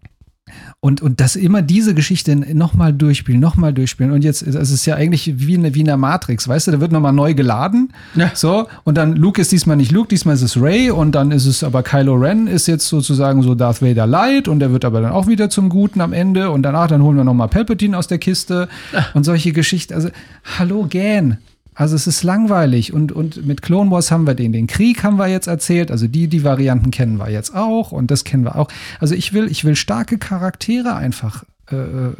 und, 0.80 1.00
und 1.00 1.20
das 1.20 1.36
immer 1.36 1.62
diese 1.62 1.94
Geschichte 1.94 2.34
nochmal 2.34 2.92
durchspielen, 2.92 3.40
nochmal 3.40 3.72
durchspielen. 3.72 4.12
Und 4.12 4.24
jetzt, 4.24 4.42
es 4.42 4.70
ist 4.70 4.84
ja 4.84 4.96
eigentlich 4.96 5.32
wie 5.36 5.56
eine, 5.56 5.74
wie 5.74 5.80
eine 5.80 5.96
Matrix, 5.96 6.48
weißt 6.48 6.66
du, 6.66 6.72
da 6.72 6.80
wird 6.80 6.92
nochmal 6.92 7.12
neu 7.12 7.34
geladen. 7.34 7.92
Ja. 8.14 8.32
So, 8.34 8.66
und 8.84 8.96
dann 8.96 9.14
Luke 9.14 9.40
ist 9.40 9.52
diesmal 9.52 9.76
nicht 9.76 9.92
Luke, 9.92 10.08
diesmal 10.08 10.34
ist 10.34 10.42
es 10.42 10.60
Ray 10.60 10.90
und 10.90 11.12
dann 11.14 11.30
ist 11.30 11.46
es 11.46 11.62
aber 11.62 11.82
Kylo 11.82 12.14
Ren 12.14 12.48
ist 12.48 12.66
jetzt 12.66 12.88
sozusagen 12.88 13.42
so 13.42 13.54
Darth 13.54 13.80
Vader 13.80 14.06
Light 14.06 14.48
und 14.48 14.58
der 14.58 14.72
wird 14.72 14.84
aber 14.84 15.00
dann 15.00 15.12
auch 15.12 15.28
wieder 15.28 15.50
zum 15.50 15.68
Guten 15.68 16.00
am 16.00 16.12
Ende 16.12 16.50
und 16.50 16.62
danach 16.62 16.88
dann 16.88 17.02
holen 17.02 17.16
wir 17.16 17.24
nochmal 17.24 17.48
Palpatine 17.48 17.96
aus 17.96 18.08
der 18.08 18.18
Kiste 18.18 18.68
ja. 18.92 19.06
und 19.14 19.24
solche 19.24 19.52
Geschichten. 19.52 19.94
Also, 19.94 20.10
hallo, 20.58 20.86
Gan. 20.90 21.38
Also 21.74 21.96
es 21.96 22.06
ist 22.06 22.22
langweilig 22.22 22.92
und, 22.92 23.12
und 23.12 23.46
mit 23.46 23.62
Clone 23.62 23.90
Wars 23.90 24.10
haben 24.10 24.26
wir 24.26 24.34
den, 24.34 24.52
den 24.52 24.66
Krieg 24.66 25.02
haben 25.02 25.16
wir 25.16 25.28
jetzt 25.28 25.46
erzählt, 25.46 25.90
also 25.90 26.06
die, 26.06 26.28
die 26.28 26.44
Varianten 26.44 26.90
kennen 26.90 27.18
wir 27.18 27.30
jetzt 27.30 27.54
auch 27.54 27.92
und 27.92 28.10
das 28.10 28.24
kennen 28.24 28.44
wir 28.44 28.56
auch. 28.56 28.68
Also 29.00 29.14
ich 29.14 29.32
will, 29.32 29.50
ich 29.50 29.64
will 29.64 29.74
starke 29.74 30.18
Charaktere 30.18 30.94
einfach 30.94 31.44
äh, 31.70 31.76
äh, 31.76 32.12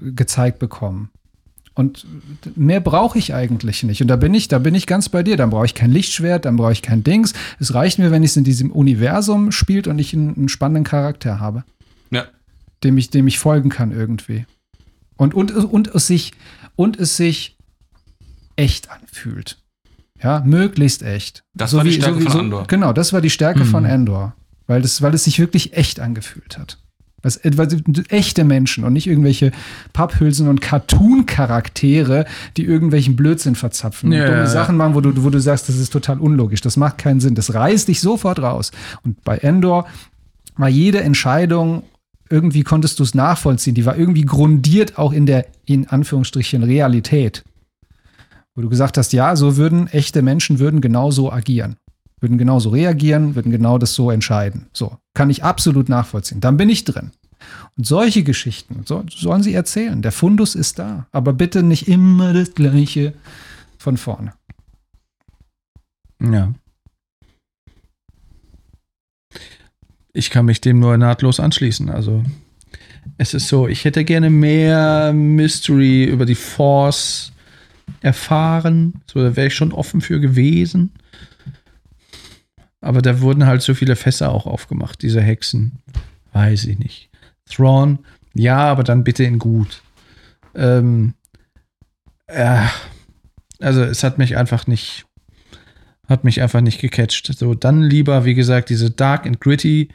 gezeigt 0.00 0.58
bekommen. 0.58 1.10
Und 1.74 2.04
mehr 2.56 2.80
brauche 2.80 3.20
ich 3.20 3.34
eigentlich 3.34 3.84
nicht. 3.84 4.02
Und 4.02 4.08
da 4.08 4.16
bin 4.16 4.34
ich, 4.34 4.48
da 4.48 4.58
bin 4.58 4.74
ich 4.74 4.88
ganz 4.88 5.08
bei 5.08 5.22
dir. 5.22 5.36
Dann 5.36 5.50
brauche 5.50 5.66
ich 5.66 5.74
kein 5.74 5.92
Lichtschwert, 5.92 6.44
dann 6.44 6.56
brauche 6.56 6.72
ich 6.72 6.82
kein 6.82 7.04
Dings. 7.04 7.34
Es 7.60 7.72
reicht 7.72 8.00
mir, 8.00 8.10
wenn 8.10 8.24
es 8.24 8.36
in 8.36 8.42
diesem 8.42 8.72
Universum 8.72 9.52
spielt 9.52 9.86
und 9.86 10.00
ich 10.00 10.12
einen, 10.12 10.34
einen 10.34 10.48
spannenden 10.48 10.82
Charakter 10.82 11.38
habe. 11.38 11.62
Ja. 12.10 12.24
Dem 12.82 12.98
ich, 12.98 13.10
dem 13.10 13.28
ich 13.28 13.38
folgen 13.38 13.68
kann 13.68 13.92
irgendwie. 13.92 14.44
Und, 15.16 15.34
und, 15.34 15.52
und 15.52 15.94
es 15.94 16.08
sich, 16.08 16.32
und 16.74 16.98
es 16.98 17.16
sich 17.16 17.57
echt 18.58 18.90
anfühlt. 18.90 19.58
Ja, 20.22 20.42
möglichst 20.44 21.02
echt. 21.02 21.44
Das 21.54 21.70
so 21.70 21.76
war 21.76 21.84
die 21.84 21.92
Stärke 21.92 22.22
so, 22.22 22.30
von 22.30 22.40
Endor. 22.40 22.66
Genau, 22.66 22.92
das 22.92 23.12
war 23.12 23.20
die 23.20 23.30
Stärke 23.30 23.60
mhm. 23.60 23.68
von 23.68 23.84
Endor. 23.84 24.34
Weil, 24.66 24.82
das, 24.82 25.00
weil 25.00 25.14
es 25.14 25.24
sich 25.24 25.38
wirklich 25.38 25.74
echt 25.76 26.00
angefühlt 26.00 26.58
hat. 26.58 26.78
Was, 27.22 27.40
weil 27.42 27.82
echte 28.10 28.44
Menschen 28.44 28.84
und 28.84 28.92
nicht 28.92 29.08
irgendwelche 29.08 29.50
Papphülsen 29.92 30.46
und 30.46 30.60
Cartoon-Charaktere, 30.60 32.26
die 32.56 32.64
irgendwelchen 32.64 33.16
Blödsinn 33.16 33.56
verzapfen 33.56 34.12
ja, 34.12 34.20
und 34.20 34.28
dumme 34.28 34.40
ja, 34.40 34.46
Sachen 34.46 34.76
machen, 34.76 34.94
wo 34.94 35.00
du, 35.00 35.24
wo 35.24 35.30
du 35.30 35.40
sagst, 35.40 35.68
das 35.68 35.76
ist 35.76 35.92
total 35.92 36.20
unlogisch, 36.20 36.60
das 36.60 36.76
macht 36.76 36.98
keinen 36.98 37.18
Sinn, 37.18 37.34
das 37.34 37.54
reißt 37.54 37.88
dich 37.88 38.00
sofort 38.00 38.38
raus. 38.40 38.70
Und 39.02 39.24
bei 39.24 39.38
Endor 39.38 39.88
war 40.56 40.68
jede 40.68 41.00
Entscheidung, 41.00 41.82
irgendwie 42.30 42.62
konntest 42.62 43.00
du 43.00 43.02
es 43.02 43.14
nachvollziehen, 43.14 43.74
die 43.74 43.86
war 43.86 43.96
irgendwie 43.96 44.24
grundiert 44.24 44.96
auch 44.96 45.12
in 45.12 45.26
der, 45.26 45.46
in 45.64 45.88
Anführungsstrichen, 45.88 46.62
Realität. 46.62 47.42
Wo 48.58 48.62
du 48.62 48.68
gesagt 48.68 48.98
hast, 48.98 49.12
ja, 49.12 49.36
so 49.36 49.56
würden 49.56 49.86
echte 49.86 50.20
Menschen 50.20 50.58
würden 50.58 50.80
genauso 50.80 51.30
agieren, 51.30 51.76
würden 52.18 52.38
genauso 52.38 52.70
reagieren, 52.70 53.36
würden 53.36 53.52
genau 53.52 53.78
das 53.78 53.94
so 53.94 54.10
entscheiden. 54.10 54.66
So, 54.72 54.96
kann 55.14 55.30
ich 55.30 55.44
absolut 55.44 55.88
nachvollziehen. 55.88 56.40
Dann 56.40 56.56
bin 56.56 56.68
ich 56.68 56.82
drin. 56.82 57.12
Und 57.76 57.86
solche 57.86 58.24
Geschichten 58.24 58.82
so, 58.84 59.04
sollen 59.14 59.44
sie 59.44 59.54
erzählen. 59.54 60.02
Der 60.02 60.10
Fundus 60.10 60.56
ist 60.56 60.80
da. 60.80 61.06
Aber 61.12 61.34
bitte 61.34 61.62
nicht 61.62 61.86
immer 61.86 62.32
das 62.32 62.52
Gleiche 62.52 63.14
von 63.78 63.96
vorne. 63.96 64.32
Ja. 66.20 66.52
Ich 70.12 70.30
kann 70.30 70.46
mich 70.46 70.60
dem 70.60 70.80
nur 70.80 70.98
nahtlos 70.98 71.38
anschließen. 71.38 71.90
Also, 71.90 72.24
es 73.18 73.34
ist 73.34 73.46
so, 73.46 73.68
ich 73.68 73.84
hätte 73.84 74.04
gerne 74.04 74.30
mehr 74.30 75.12
Mystery 75.12 76.06
über 76.06 76.26
die 76.26 76.34
Force 76.34 77.30
erfahren. 78.00 79.02
So, 79.10 79.20
da 79.20 79.36
wäre 79.36 79.48
ich 79.48 79.54
schon 79.54 79.72
offen 79.72 80.00
für 80.00 80.20
gewesen. 80.20 80.92
Aber 82.80 83.02
da 83.02 83.20
wurden 83.20 83.46
halt 83.46 83.62
so 83.62 83.74
viele 83.74 83.96
Fässer 83.96 84.32
auch 84.32 84.46
aufgemacht, 84.46 85.02
diese 85.02 85.20
Hexen. 85.20 85.78
Weiß 86.32 86.64
ich 86.64 86.78
nicht. 86.78 87.10
Thrawn, 87.46 88.00
ja, 88.34 88.58
aber 88.58 88.84
dann 88.84 89.04
bitte 89.04 89.24
in 89.24 89.38
gut. 89.38 89.82
Ähm, 90.54 91.14
ja, 92.32 92.70
also 93.60 93.82
es 93.82 94.04
hat 94.04 94.18
mich 94.18 94.36
einfach 94.36 94.66
nicht, 94.66 95.06
hat 96.08 96.24
mich 96.24 96.40
einfach 96.42 96.60
nicht 96.60 96.80
gecatcht. 96.80 97.26
So, 97.26 97.54
dann 97.54 97.82
lieber, 97.82 98.24
wie 98.24 98.34
gesagt, 98.34 98.68
diese 98.70 98.90
Dark 98.90 99.26
and 99.26 99.40
Gritty 99.40 99.88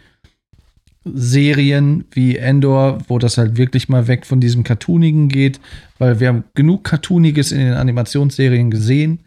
Serien 1.06 2.06
wie 2.12 2.38
Endor, 2.38 3.00
wo 3.08 3.20
das 3.20 3.38
halt 3.38 3.58
wirklich 3.58 3.90
mal 3.90 4.08
weg 4.08 4.26
von 4.26 4.40
diesem 4.40 4.64
Cartoonigen 4.64 5.28
geht, 5.28 5.60
weil 6.00 6.20
wir 6.20 6.30
haben 6.30 6.46
genug 6.54 6.86
Cartooniges 6.86 7.52
in 7.52 7.60
den 7.60 7.74
Animationsserien 7.74 8.72
gesehen. 8.72 9.20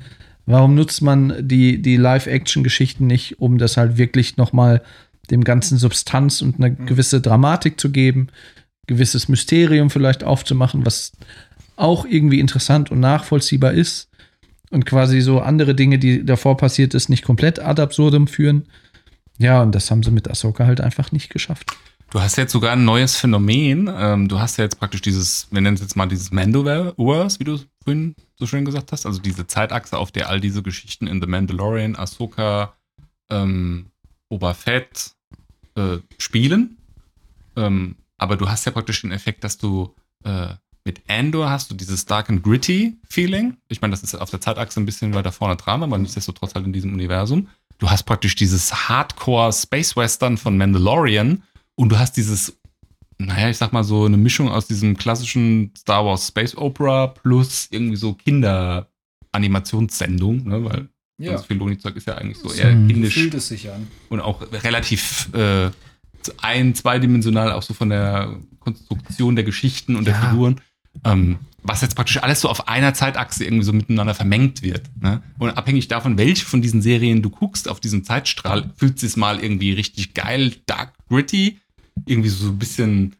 Warum 0.46 0.74
nutzt 0.74 1.02
man 1.02 1.34
die, 1.40 1.82
die 1.82 1.96
Live-Action-Geschichten 1.96 3.06
nicht, 3.06 3.40
um 3.40 3.58
das 3.58 3.76
halt 3.76 3.98
wirklich 3.98 4.36
noch 4.36 4.52
mal 4.52 4.82
dem 5.30 5.44
ganzen 5.44 5.76
Substanz 5.76 6.40
und 6.40 6.56
eine 6.56 6.74
gewisse 6.74 7.20
Dramatik 7.20 7.80
zu 7.80 7.90
geben, 7.90 8.28
gewisses 8.86 9.28
Mysterium 9.28 9.90
vielleicht 9.90 10.24
aufzumachen, 10.24 10.86
was 10.86 11.12
auch 11.74 12.06
irgendwie 12.06 12.40
interessant 12.40 12.90
und 12.90 13.00
nachvollziehbar 13.00 13.72
ist 13.72 14.08
und 14.70 14.86
quasi 14.86 15.20
so 15.20 15.40
andere 15.40 15.74
Dinge, 15.74 15.98
die 15.98 16.24
davor 16.24 16.56
passiert 16.56 16.94
ist, 16.94 17.08
nicht 17.08 17.24
komplett 17.24 17.58
ad 17.58 17.82
absurdum 17.82 18.26
führen. 18.28 18.66
Ja, 19.38 19.62
und 19.62 19.74
das 19.74 19.90
haben 19.90 20.02
sie 20.02 20.10
mit 20.10 20.28
Ahsoka 20.28 20.66
halt 20.66 20.80
einfach 20.80 21.12
nicht 21.12 21.30
geschafft. 21.30 21.76
Du 22.10 22.20
hast 22.20 22.36
jetzt 22.36 22.52
sogar 22.52 22.72
ein 22.72 22.84
neues 22.84 23.16
Phänomen. 23.16 23.90
Ähm, 23.92 24.28
du 24.28 24.38
hast 24.38 24.56
ja 24.56 24.64
jetzt 24.64 24.78
praktisch 24.78 25.02
dieses, 25.02 25.48
wir 25.50 25.60
nennen 25.60 25.74
es 25.74 25.82
jetzt 25.82 25.96
mal 25.96 26.06
dieses 26.06 26.30
Mandoverse, 26.30 27.40
wie 27.40 27.44
du 27.44 27.58
vorhin 27.82 28.14
so 28.36 28.46
schön 28.46 28.64
gesagt 28.64 28.92
hast. 28.92 29.06
Also 29.06 29.20
diese 29.20 29.46
Zeitachse, 29.46 29.98
auf 29.98 30.12
der 30.12 30.28
all 30.28 30.40
diese 30.40 30.62
Geschichten 30.62 31.06
in 31.06 31.20
The 31.20 31.26
Mandalorian, 31.26 31.96
Ahsoka, 31.96 32.74
ähm, 33.28 33.86
Boba 34.28 34.54
Fett 34.54 35.12
äh, 35.74 35.98
spielen. 36.18 36.78
Ähm, 37.56 37.96
aber 38.18 38.36
du 38.36 38.48
hast 38.48 38.64
ja 38.64 38.72
praktisch 38.72 39.02
den 39.02 39.12
Effekt, 39.12 39.44
dass 39.44 39.58
du 39.58 39.94
äh, 40.24 40.54
mit 40.84 41.02
Andor 41.08 41.50
hast 41.50 41.70
du 41.70 41.74
dieses 41.74 42.06
Dark 42.06 42.30
and 42.30 42.44
Gritty 42.44 42.96
Feeling. 43.08 43.56
Ich 43.68 43.80
meine, 43.80 43.90
das 43.90 44.04
ist 44.04 44.14
auf 44.14 44.30
der 44.30 44.40
Zeitachse 44.40 44.78
ein 44.78 44.86
bisschen 44.86 45.14
weiter 45.14 45.32
vorne 45.32 45.56
dran, 45.56 45.82
aber 45.82 45.98
nichtsdestotrotz 45.98 46.54
halt 46.54 46.64
in 46.64 46.72
diesem 46.72 46.94
Universum. 46.94 47.48
Du 47.78 47.90
hast 47.90 48.04
praktisch 48.04 48.34
dieses 48.36 48.88
Hardcore 48.88 49.52
Space 49.52 49.96
Western 49.96 50.38
von 50.38 50.56
Mandalorian 50.56 51.42
und 51.74 51.90
du 51.90 51.98
hast 51.98 52.16
dieses, 52.16 52.56
naja, 53.18 53.50
ich 53.50 53.58
sag 53.58 53.72
mal 53.72 53.84
so 53.84 54.04
eine 54.06 54.16
Mischung 54.16 54.48
aus 54.48 54.66
diesem 54.66 54.96
klassischen 54.96 55.72
Star 55.76 56.04
Wars 56.06 56.28
Space 56.28 56.56
Opera 56.56 57.08
plus 57.08 57.68
irgendwie 57.70 57.96
so 57.96 58.14
Kinder-Animationssendung, 58.14 60.44
ne, 60.48 60.64
weil 60.64 60.88
Ja. 61.18 61.32
das 61.32 61.44
Filoni-Zeug 61.46 61.96
ist 61.96 62.06
ja 62.06 62.14
eigentlich 62.16 62.38
so 62.38 62.50
eher 62.52 62.72
Hm. 62.72 62.88
kindisch 62.88 63.14
Fühlt 63.14 63.34
es 63.34 63.48
sich 63.48 63.70
an. 63.70 63.86
und 64.10 64.20
auch 64.20 64.40
relativ 64.52 65.28
äh, 65.34 65.70
ein-, 66.42 66.74
zweidimensional, 66.74 67.52
auch 67.52 67.62
so 67.62 67.72
von 67.74 67.88
der 67.90 68.36
Konstruktion 68.60 69.34
der 69.36 69.44
Geschichten 69.44 69.96
und 69.96 70.06
der 70.06 70.14
Ja. 70.14 70.20
Figuren. 70.30 70.60
Ähm, 71.04 71.38
was 71.66 71.80
jetzt 71.82 71.94
praktisch 71.96 72.22
alles 72.22 72.40
so 72.40 72.48
auf 72.48 72.68
einer 72.68 72.94
Zeitachse 72.94 73.44
irgendwie 73.44 73.64
so 73.64 73.72
miteinander 73.72 74.14
vermengt 74.14 74.62
wird. 74.62 74.82
Ne? 75.00 75.22
Und 75.38 75.50
abhängig 75.50 75.88
davon, 75.88 76.18
welche 76.18 76.44
von 76.44 76.62
diesen 76.62 76.82
Serien 76.82 77.22
du 77.22 77.30
guckst 77.30 77.68
auf 77.68 77.80
diesem 77.80 78.04
Zeitstrahl, 78.04 78.70
fühlt 78.76 79.02
es 79.02 79.16
mal 79.16 79.40
irgendwie 79.40 79.72
richtig 79.72 80.14
geil, 80.14 80.54
dark, 80.66 80.92
gritty, 81.08 81.58
irgendwie 82.04 82.28
so 82.28 82.48
ein 82.48 82.58
bisschen 82.58 83.16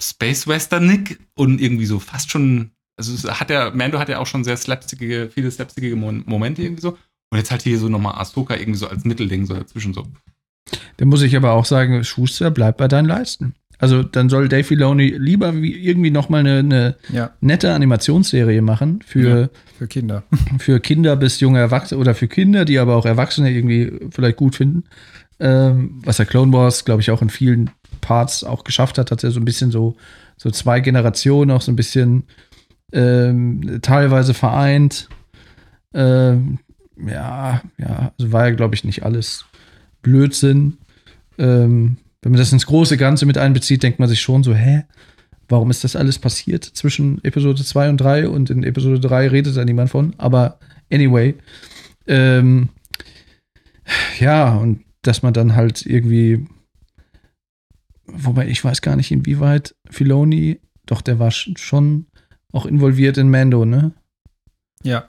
Space 0.00 0.46
Westernig 0.46 1.18
und 1.34 1.60
irgendwie 1.60 1.86
so 1.86 1.98
fast 1.98 2.30
schon, 2.30 2.70
also 2.96 3.30
hat 3.30 3.50
ja, 3.50 3.70
Mando 3.70 3.98
hat 3.98 4.08
ja 4.08 4.18
auch 4.18 4.26
schon 4.26 4.44
sehr 4.44 4.56
slapstickige, 4.56 5.30
viele 5.32 5.50
slapstickige 5.50 5.96
Mo- 5.96 6.22
Momente 6.26 6.62
irgendwie 6.62 6.82
so. 6.82 6.98
Und 7.30 7.38
jetzt 7.38 7.50
halt 7.50 7.62
hier 7.62 7.78
so 7.78 7.88
nochmal 7.88 8.14
Ahsoka 8.20 8.54
irgendwie 8.54 8.78
so 8.78 8.88
als 8.88 9.04
Mittelding 9.04 9.46
so 9.46 9.54
dazwischen 9.54 9.94
so. 9.94 10.06
Da 10.96 11.04
muss 11.04 11.22
ich 11.22 11.36
aber 11.36 11.52
auch 11.52 11.64
sagen, 11.64 12.04
Schuster, 12.04 12.50
bleib 12.50 12.76
bei 12.76 12.88
deinen 12.88 13.06
Leisten. 13.06 13.54
Also 13.78 14.02
dann 14.02 14.28
soll 14.28 14.48
Dave 14.48 14.64
Filoni 14.64 15.08
lieber 15.10 15.54
wie 15.60 15.74
irgendwie 15.74 16.10
noch 16.10 16.28
mal 16.28 16.38
eine, 16.38 16.58
eine 16.58 16.96
Ja, 17.12 17.30
nette 17.40 17.74
Animationsserie 17.74 18.62
machen 18.62 19.00
für, 19.06 19.50
für 19.76 19.86
Kinder. 19.86 20.22
für 20.58 20.80
Kinder 20.80 21.16
bis 21.16 21.40
junge 21.40 21.58
Erwachsene 21.58 22.00
oder 22.00 22.14
für 22.14 22.28
Kinder, 22.28 22.64
die 22.64 22.78
aber 22.78 22.96
auch 22.96 23.06
Erwachsene 23.06 23.50
irgendwie 23.50 23.92
vielleicht 24.10 24.36
gut 24.36 24.56
finden. 24.56 24.84
Ähm, 25.38 26.00
was 26.04 26.16
der 26.16 26.26
Clone 26.26 26.52
Wars, 26.52 26.84
glaube 26.84 27.02
ich, 27.02 27.10
auch 27.10 27.20
in 27.20 27.28
vielen 27.28 27.70
Parts 28.00 28.44
auch 28.44 28.64
geschafft 28.64 28.96
hat, 28.96 29.10
hat 29.10 29.22
er 29.22 29.30
so 29.30 29.40
ein 29.40 29.44
bisschen 29.44 29.70
so, 29.70 29.96
so 30.38 30.50
zwei 30.50 30.80
Generationen 30.80 31.50
auch 31.50 31.60
so 31.60 31.70
ein 31.70 31.76
bisschen 31.76 32.24
ähm, 32.92 33.80
teilweise 33.82 34.32
vereint. 34.32 35.08
Ähm, 35.92 36.58
ja, 36.96 37.60
ja, 37.76 38.12
also 38.18 38.32
war 38.32 38.48
ja, 38.48 38.54
glaube 38.54 38.74
ich, 38.74 38.84
nicht 38.84 39.02
alles 39.02 39.44
Blödsinn. 40.02 40.78
Ähm, 41.38 41.98
wenn 42.22 42.32
man 42.32 42.38
das 42.38 42.52
ins 42.52 42.66
große 42.66 42.96
Ganze 42.96 43.26
mit 43.26 43.38
einbezieht, 43.38 43.82
denkt 43.82 43.98
man 43.98 44.08
sich 44.08 44.20
schon 44.20 44.42
so, 44.42 44.54
hä? 44.54 44.84
Warum 45.48 45.70
ist 45.70 45.84
das 45.84 45.94
alles 45.94 46.18
passiert 46.18 46.64
zwischen 46.64 47.22
Episode 47.24 47.62
2 47.62 47.88
und 47.90 47.98
3 47.98 48.28
und 48.28 48.50
in 48.50 48.64
Episode 48.64 48.98
3 48.98 49.28
redet 49.28 49.56
da 49.56 49.64
niemand 49.64 49.90
von? 49.90 50.14
Aber 50.18 50.58
anyway, 50.92 51.34
ähm, 52.08 52.70
ja, 54.18 54.56
und 54.56 54.84
dass 55.02 55.22
man 55.22 55.32
dann 55.34 55.54
halt 55.54 55.86
irgendwie, 55.86 56.46
wobei 58.06 58.48
ich 58.48 58.64
weiß 58.64 58.82
gar 58.82 58.96
nicht, 58.96 59.12
inwieweit 59.12 59.76
Filoni, 59.88 60.60
doch 60.86 61.00
der 61.00 61.18
war 61.20 61.28
sch- 61.28 61.56
schon 61.58 62.06
auch 62.52 62.66
involviert 62.66 63.16
in 63.18 63.30
Mando, 63.30 63.64
ne? 63.64 63.92
Ja. 64.82 65.08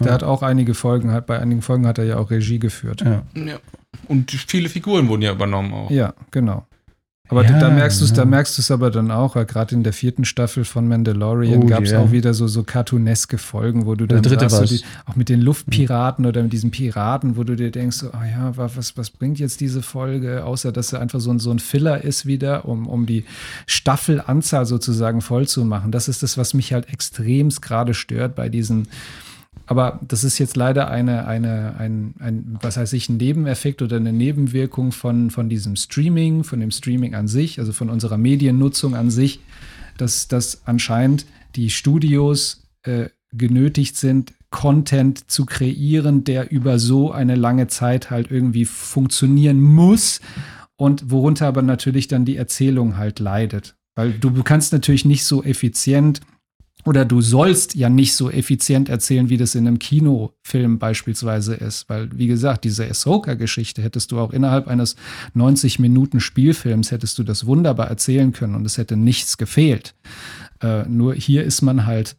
Der 0.00 0.08
Ja. 0.08 0.12
hat 0.14 0.22
auch 0.24 0.42
einige 0.42 0.74
Folgen, 0.74 1.12
hat 1.12 1.26
bei 1.26 1.38
einigen 1.38 1.62
Folgen 1.62 1.86
hat 1.86 1.98
er 1.98 2.04
ja 2.04 2.16
auch 2.18 2.30
Regie 2.30 2.58
geführt. 2.58 3.00
Ja. 3.02 3.22
Ja. 3.34 3.56
Und 4.08 4.30
viele 4.30 4.68
Figuren 4.68 5.08
wurden 5.08 5.22
ja 5.22 5.32
übernommen 5.32 5.72
auch. 5.72 5.90
Ja, 5.90 6.12
genau. 6.30 6.66
Aber 7.28 7.44
Ja, 7.44 7.58
da 7.58 7.70
merkst 7.70 8.00
du 8.00 8.04
es, 8.04 8.12
da 8.12 8.24
merkst 8.24 8.56
du 8.56 8.60
es 8.62 8.70
aber 8.70 8.88
dann 8.92 9.10
auch, 9.10 9.34
gerade 9.34 9.74
in 9.74 9.82
der 9.82 9.92
vierten 9.92 10.24
Staffel 10.24 10.64
von 10.64 10.86
Mandalorian 10.86 11.64
Oh, 11.64 11.66
gab 11.66 11.82
es 11.82 11.90
yeah. 11.90 12.00
auch 12.00 12.12
wieder 12.12 12.34
so, 12.34 12.46
so 12.46 12.62
cartooneske 12.62 13.36
Folgen, 13.36 13.84
wo 13.84 13.96
du 13.96 14.06
Der 14.06 14.18
dann 14.20 14.22
dritte 14.30 14.48
sagst, 14.48 14.68
so 14.70 14.76
die, 14.76 14.84
auch 15.06 15.16
mit 15.16 15.28
den 15.28 15.40
Luftpiraten 15.40 16.24
oder 16.24 16.40
mit 16.44 16.52
diesen 16.52 16.70
Piraten, 16.70 17.36
wo 17.36 17.42
du 17.42 17.56
dir 17.56 17.72
denkst, 17.72 17.96
so, 17.96 18.12
ah 18.12 18.24
ja, 18.24 18.56
wa- 18.56 18.70
was, 18.76 18.96
was 18.96 19.10
bringt 19.10 19.40
jetzt 19.40 19.60
diese 19.60 19.82
Folge, 19.82 20.44
außer 20.44 20.70
dass 20.70 20.90
sie 20.90 21.00
einfach 21.00 21.18
so 21.18 21.32
ein, 21.32 21.40
so 21.40 21.50
ein 21.50 21.58
Filler 21.58 22.04
ist 22.04 22.26
wieder, 22.26 22.64
um, 22.66 22.86
um 22.86 23.06
die 23.06 23.24
Staffelanzahl 23.66 24.64
sozusagen 24.64 25.20
voll 25.20 25.48
zu 25.48 25.64
machen. 25.64 25.90
Das 25.90 26.06
ist 26.06 26.22
das, 26.22 26.38
was 26.38 26.54
mich 26.54 26.72
halt 26.72 26.88
extremst 26.92 27.60
gerade 27.60 27.94
stört 27.94 28.36
bei 28.36 28.48
diesen 28.48 28.86
aber 29.66 30.00
das 30.06 30.22
ist 30.22 30.38
jetzt 30.38 30.56
leider 30.56 30.88
eine, 30.88 31.26
eine, 31.26 31.76
ein, 31.76 32.14
ein, 32.20 32.58
was 32.62 32.76
heißt 32.76 32.94
ich, 32.94 33.08
ein 33.08 33.16
Nebeneffekt 33.16 33.82
oder 33.82 33.96
eine 33.96 34.12
Nebenwirkung 34.12 34.92
von, 34.92 35.30
von 35.30 35.48
diesem 35.48 35.74
Streaming, 35.74 36.44
von 36.44 36.60
dem 36.60 36.70
Streaming 36.70 37.14
an 37.14 37.26
sich, 37.26 37.58
also 37.58 37.72
von 37.72 37.90
unserer 37.90 38.16
Mediennutzung 38.16 38.94
an 38.94 39.10
sich, 39.10 39.40
dass, 39.98 40.28
dass 40.28 40.66
anscheinend 40.66 41.26
die 41.56 41.70
Studios 41.70 42.62
äh, 42.82 43.08
genötigt 43.32 43.96
sind, 43.96 44.32
Content 44.50 45.30
zu 45.30 45.44
kreieren, 45.44 46.22
der 46.22 46.52
über 46.52 46.78
so 46.78 47.10
eine 47.10 47.34
lange 47.34 47.66
Zeit 47.66 48.10
halt 48.10 48.30
irgendwie 48.30 48.64
funktionieren 48.64 49.60
muss 49.60 50.20
und 50.76 51.10
worunter 51.10 51.48
aber 51.48 51.62
natürlich 51.62 52.06
dann 52.06 52.24
die 52.24 52.36
Erzählung 52.36 52.96
halt 52.96 53.18
leidet. 53.18 53.74
Weil 53.96 54.12
du 54.12 54.42
kannst 54.42 54.72
natürlich 54.72 55.04
nicht 55.04 55.24
so 55.24 55.42
effizient 55.42 56.20
oder 56.86 57.04
du 57.04 57.20
sollst 57.20 57.74
ja 57.74 57.88
nicht 57.88 58.14
so 58.14 58.30
effizient 58.30 58.88
erzählen, 58.88 59.28
wie 59.28 59.36
das 59.36 59.56
in 59.56 59.66
einem 59.66 59.80
Kinofilm 59.80 60.78
beispielsweise 60.78 61.54
ist. 61.54 61.88
Weil, 61.88 62.08
wie 62.16 62.28
gesagt, 62.28 62.62
diese 62.62 62.88
Ahsoka-Geschichte 62.88 63.82
hättest 63.82 64.12
du 64.12 64.20
auch 64.20 64.32
innerhalb 64.32 64.68
eines 64.68 64.94
90-Minuten-Spielfilms 65.34 66.92
hättest 66.92 67.18
du 67.18 67.24
das 67.24 67.44
wunderbar 67.44 67.88
erzählen 67.88 68.32
können 68.32 68.54
und 68.54 68.64
es 68.64 68.78
hätte 68.78 68.96
nichts 68.96 69.36
gefehlt. 69.36 69.94
Äh, 70.62 70.84
nur 70.88 71.14
hier 71.14 71.42
ist 71.42 71.60
man 71.60 71.86
halt 71.86 72.16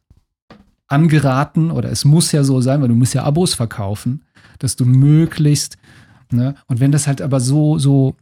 angeraten, 0.88 1.72
oder 1.72 1.90
es 1.90 2.04
muss 2.04 2.34
ja 2.34 2.44
so 2.44 2.60
sein, 2.60 2.82
weil 2.82 2.90
du 2.90 2.96
musst 2.96 3.14
ja 3.14 3.24
Abos 3.24 3.54
verkaufen, 3.54 4.26
dass 4.60 4.76
du 4.76 4.86
möglichst, 4.86 5.78
ne, 6.32 6.56
und 6.68 6.80
wenn 6.82 6.92
das 6.92 7.08
halt 7.08 7.22
aber 7.22 7.40
so, 7.40 7.78
so, 7.78 8.16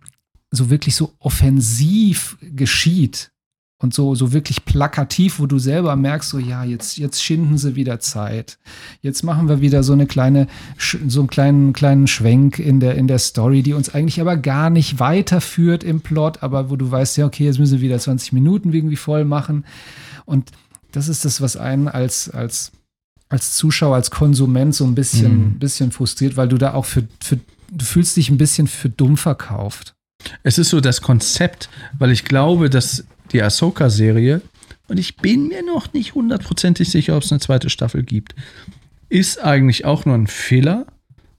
so 0.51 0.69
wirklich 0.69 0.95
so 0.95 1.14
offensiv 1.19 2.38
geschieht, 2.41 3.32
und 3.77 3.93
so, 3.93 4.15
so 4.15 4.31
wirklich 4.31 4.63
plakativ, 4.63 5.39
wo 5.39 5.47
du 5.47 5.59
selber 5.59 5.95
merkst, 5.95 6.29
so 6.29 6.39
ja, 6.39 6.63
jetzt, 6.63 6.97
jetzt 6.97 7.21
schinden 7.21 7.57
sie 7.57 7.75
wieder 7.75 7.99
Zeit. 7.99 8.57
Jetzt 9.01 9.23
machen 9.23 9.49
wir 9.49 9.59
wieder 9.59 9.83
so 9.83 9.91
eine 9.91 10.07
kleine, 10.07 10.47
so 10.77 11.19
einen 11.19 11.29
kleinen, 11.29 11.73
kleinen 11.73 12.07
Schwenk 12.07 12.57
in 12.57 12.79
der, 12.79 12.95
in 12.95 13.07
der 13.07 13.19
Story, 13.19 13.63
die 13.63 13.73
uns 13.73 13.93
eigentlich 13.93 14.21
aber 14.21 14.37
gar 14.37 14.69
nicht 14.69 14.99
weiterführt 14.99 15.83
im 15.83 15.99
Plot, 15.99 16.41
aber 16.41 16.69
wo 16.69 16.77
du 16.77 16.89
weißt, 16.89 17.17
ja, 17.17 17.25
okay, 17.25 17.45
jetzt 17.45 17.59
müssen 17.59 17.73
wir 17.73 17.81
wieder 17.81 17.99
20 17.99 18.31
Minuten 18.31 18.71
irgendwie 18.71 18.95
voll 18.95 19.25
machen. 19.25 19.65
Und 20.23 20.51
das 20.93 21.09
ist 21.09 21.25
das, 21.25 21.41
was 21.41 21.57
einen 21.57 21.89
als, 21.89 22.29
als, 22.29 22.71
als 23.27 23.55
Zuschauer, 23.55 23.95
als 23.95 24.09
Konsument 24.09 24.73
so 24.73 24.85
ein 24.85 24.95
bisschen, 24.95 25.37
mhm. 25.37 25.59
bisschen 25.59 25.91
frustriert, 25.91 26.37
weil 26.37 26.47
du 26.47 26.57
da 26.57 26.73
auch 26.73 26.85
für, 26.85 27.03
für, 27.21 27.39
du 27.71 27.83
fühlst 27.83 28.15
dich 28.15 28.29
ein 28.29 28.37
bisschen 28.37 28.67
für 28.67 28.89
dumm 28.89 29.17
verkauft. 29.17 29.95
Es 30.43 30.57
ist 30.57 30.69
so 30.69 30.79
das 30.79 31.01
Konzept, 31.01 31.69
weil 31.99 32.11
ich 32.11 32.23
glaube, 32.23 32.69
dass 32.69 33.03
die 33.31 33.41
Ahsoka-Serie, 33.41 34.41
und 34.87 34.99
ich 34.99 35.17
bin 35.17 35.47
mir 35.47 35.63
noch 35.63 35.93
nicht 35.93 36.13
hundertprozentig 36.13 36.89
sicher, 36.89 37.17
ob 37.17 37.23
es 37.23 37.31
eine 37.31 37.39
zweite 37.39 37.69
Staffel 37.69 38.03
gibt, 38.03 38.35
ist 39.09 39.43
eigentlich 39.43 39.85
auch 39.85 40.05
nur 40.05 40.15
ein 40.15 40.27
Fehler 40.27 40.85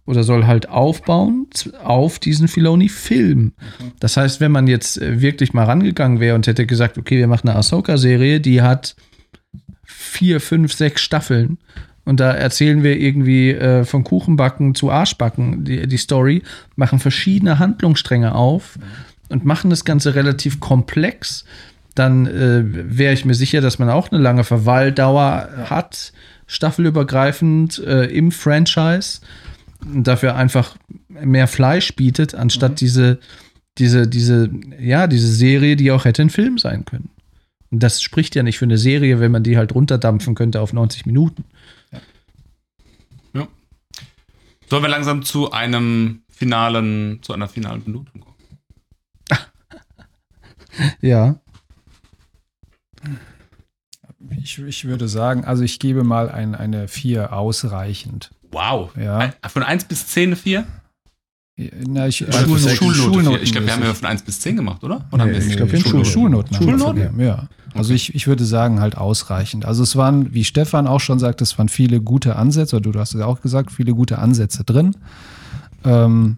oder 0.04 0.22
soll 0.22 0.46
halt 0.46 0.68
aufbauen 0.68 1.48
auf 1.82 2.18
diesen 2.18 2.48
Filoni-Film. 2.48 3.52
Das 3.98 4.16
heißt, 4.16 4.40
wenn 4.40 4.52
man 4.52 4.66
jetzt 4.66 5.00
äh, 5.00 5.20
wirklich 5.20 5.52
mal 5.52 5.64
rangegangen 5.64 6.20
wäre 6.20 6.36
und 6.36 6.46
hätte 6.46 6.66
gesagt, 6.66 6.96
okay, 6.96 7.18
wir 7.18 7.26
machen 7.26 7.48
eine 7.48 7.58
Ahsoka-Serie, 7.58 8.40
die 8.40 8.62
hat 8.62 8.96
vier, 9.84 10.40
fünf, 10.40 10.72
sechs 10.72 11.02
Staffeln 11.02 11.58
und 12.04 12.20
da 12.20 12.32
erzählen 12.32 12.84
wir 12.84 12.98
irgendwie 12.98 13.50
äh, 13.50 13.84
von 13.84 14.04
Kuchenbacken 14.04 14.76
zu 14.76 14.90
Arschbacken. 14.90 15.64
Die, 15.64 15.88
die 15.88 15.96
Story, 15.96 16.42
machen 16.76 17.00
verschiedene 17.00 17.58
Handlungsstränge 17.58 18.34
auf 18.34 18.78
und 19.28 19.44
machen 19.44 19.70
das 19.70 19.84
Ganze 19.84 20.14
relativ 20.14 20.60
komplex 20.60 21.44
dann 21.98 22.26
äh, 22.26 22.62
wäre 22.64 23.14
ich 23.14 23.24
mir 23.24 23.34
sicher, 23.34 23.60
dass 23.60 23.78
man 23.78 23.90
auch 23.90 24.10
eine 24.10 24.20
lange 24.20 24.44
Verweildauer 24.44 25.48
hat, 25.68 26.12
staffelübergreifend 26.46 27.78
äh, 27.78 28.04
im 28.04 28.30
Franchise 28.30 29.20
und 29.84 30.06
dafür 30.06 30.36
einfach 30.36 30.76
mehr 31.08 31.48
Fleisch 31.48 31.94
bietet, 31.96 32.34
anstatt 32.34 32.72
mhm. 32.72 32.76
diese, 32.76 33.18
diese, 33.78 34.06
diese, 34.06 34.50
ja, 34.78 35.06
diese 35.06 35.28
Serie, 35.28 35.76
die 35.76 35.90
auch 35.90 36.04
hätte 36.04 36.22
ein 36.22 36.30
Film 36.30 36.58
sein 36.58 36.84
können. 36.84 37.10
Und 37.70 37.82
das 37.82 38.00
spricht 38.00 38.34
ja 38.34 38.42
nicht 38.42 38.58
für 38.58 38.64
eine 38.64 38.78
Serie, 38.78 39.18
wenn 39.18 39.32
man 39.32 39.42
die 39.42 39.56
halt 39.56 39.74
runterdampfen 39.74 40.34
könnte 40.34 40.60
auf 40.60 40.72
90 40.72 41.06
Minuten. 41.06 41.44
Ja. 41.92 42.00
ja. 43.34 43.48
Sollen 44.68 44.82
wir 44.82 44.88
langsam 44.88 45.22
zu 45.22 45.50
einem 45.50 46.22
finalen, 46.30 47.20
zu 47.22 47.32
einer 47.32 47.48
finalen 47.48 47.82
Benotung 47.82 48.20
kommen? 48.20 48.36
ja. 51.00 51.40
Ich, 54.42 54.58
ich 54.58 54.84
würde 54.84 55.08
sagen, 55.08 55.44
also 55.44 55.62
ich 55.62 55.78
gebe 55.78 56.04
mal 56.04 56.30
ein, 56.30 56.54
eine 56.54 56.88
4 56.88 57.32
ausreichend. 57.32 58.30
Wow. 58.50 58.90
Ja. 58.96 59.32
Von 59.48 59.62
1 59.62 59.84
bis 59.84 60.06
10 60.08 60.28
eine 60.30 60.36
4? 60.36 60.66
Na, 61.86 62.06
ich, 62.06 62.18
Schulnoten. 62.18 62.58
Schulnoten. 62.58 62.94
Schulnoten. 62.94 63.42
Ich 63.42 63.52
glaube, 63.52 63.66
wir 63.66 63.74
haben 63.74 63.82
ja 63.82 63.94
von 63.94 64.08
1 64.08 64.22
bis 64.22 64.40
10 64.40 64.56
gemacht, 64.56 64.84
oder? 64.84 65.06
oder 65.10 65.24
nee, 65.24 65.38
ich 65.38 65.56
glaube, 65.56 65.72
wir 65.72 65.78
haben 65.78 66.04
Schulnoten. 66.04 66.54
Schulnoten? 66.54 66.78
Schulnoten? 66.78 67.20
Ja. 67.20 67.48
Also 67.74 67.90
okay. 67.90 67.94
ich, 67.94 68.14
ich 68.14 68.26
würde 68.26 68.44
sagen, 68.44 68.80
halt 68.80 68.96
ausreichend. 68.96 69.64
Also 69.64 69.82
es 69.82 69.96
waren, 69.96 70.34
wie 70.34 70.44
Stefan 70.44 70.86
auch 70.86 71.00
schon 71.00 71.18
sagt, 71.18 71.40
es 71.40 71.58
waren 71.58 71.68
viele 71.68 72.00
gute 72.00 72.36
Ansätze, 72.36 72.76
oder 72.76 72.92
du 72.92 72.98
hast 72.98 73.14
es 73.14 73.20
ja 73.20 73.26
auch 73.26 73.40
gesagt, 73.40 73.72
viele 73.72 73.94
gute 73.94 74.18
Ansätze 74.18 74.64
drin. 74.64 74.96
Ähm, 75.84 76.36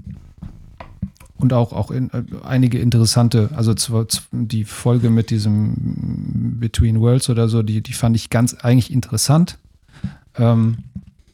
und 1.38 1.52
auch, 1.52 1.72
auch 1.72 1.90
in, 1.90 2.10
äh, 2.10 2.22
einige 2.44 2.78
interessante, 2.78 3.50
also 3.54 3.74
zwar, 3.74 4.06
die 4.32 4.64
Folge 4.64 5.10
mit 5.10 5.30
diesem 5.30 6.58
Between 6.58 7.00
Worlds 7.00 7.30
oder 7.30 7.48
so, 7.48 7.62
die, 7.62 7.80
die 7.80 7.92
fand 7.92 8.16
ich 8.16 8.30
ganz 8.30 8.54
eigentlich 8.54 8.92
interessant. 8.92 9.58
Ähm, 10.36 10.78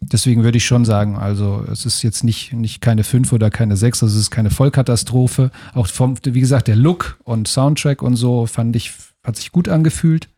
deswegen 0.01 0.45
würde 0.45 0.59
ich 0.59 0.65
schon 0.65 0.85
sagen, 0.85 1.17
also 1.17 1.65
es 1.71 1.87
ist 1.87 2.03
jetzt 2.03 2.25
nicht, 2.25 2.53
nicht 2.53 2.81
keine 2.81 3.05
5 3.05 3.33
oder 3.33 3.51
keine 3.51 3.77
6, 3.77 4.03
also 4.03 4.15
es 4.15 4.23
ist 4.23 4.31
keine 4.31 4.51
Vollkatastrophe. 4.51 5.51
Auch 5.73 5.87
vom, 5.87 6.17
wie 6.23 6.41
gesagt, 6.41 6.69
der 6.69 6.77
Look 6.77 7.19
und 7.25 7.49
Soundtrack 7.49 8.03
und 8.03 8.17
so 8.17 8.47
fand 8.47 8.77
ich, 8.77 8.93
hat 9.25 9.37
sich 9.37 9.53
gut 9.53 9.69
angefühlt. 9.69 10.29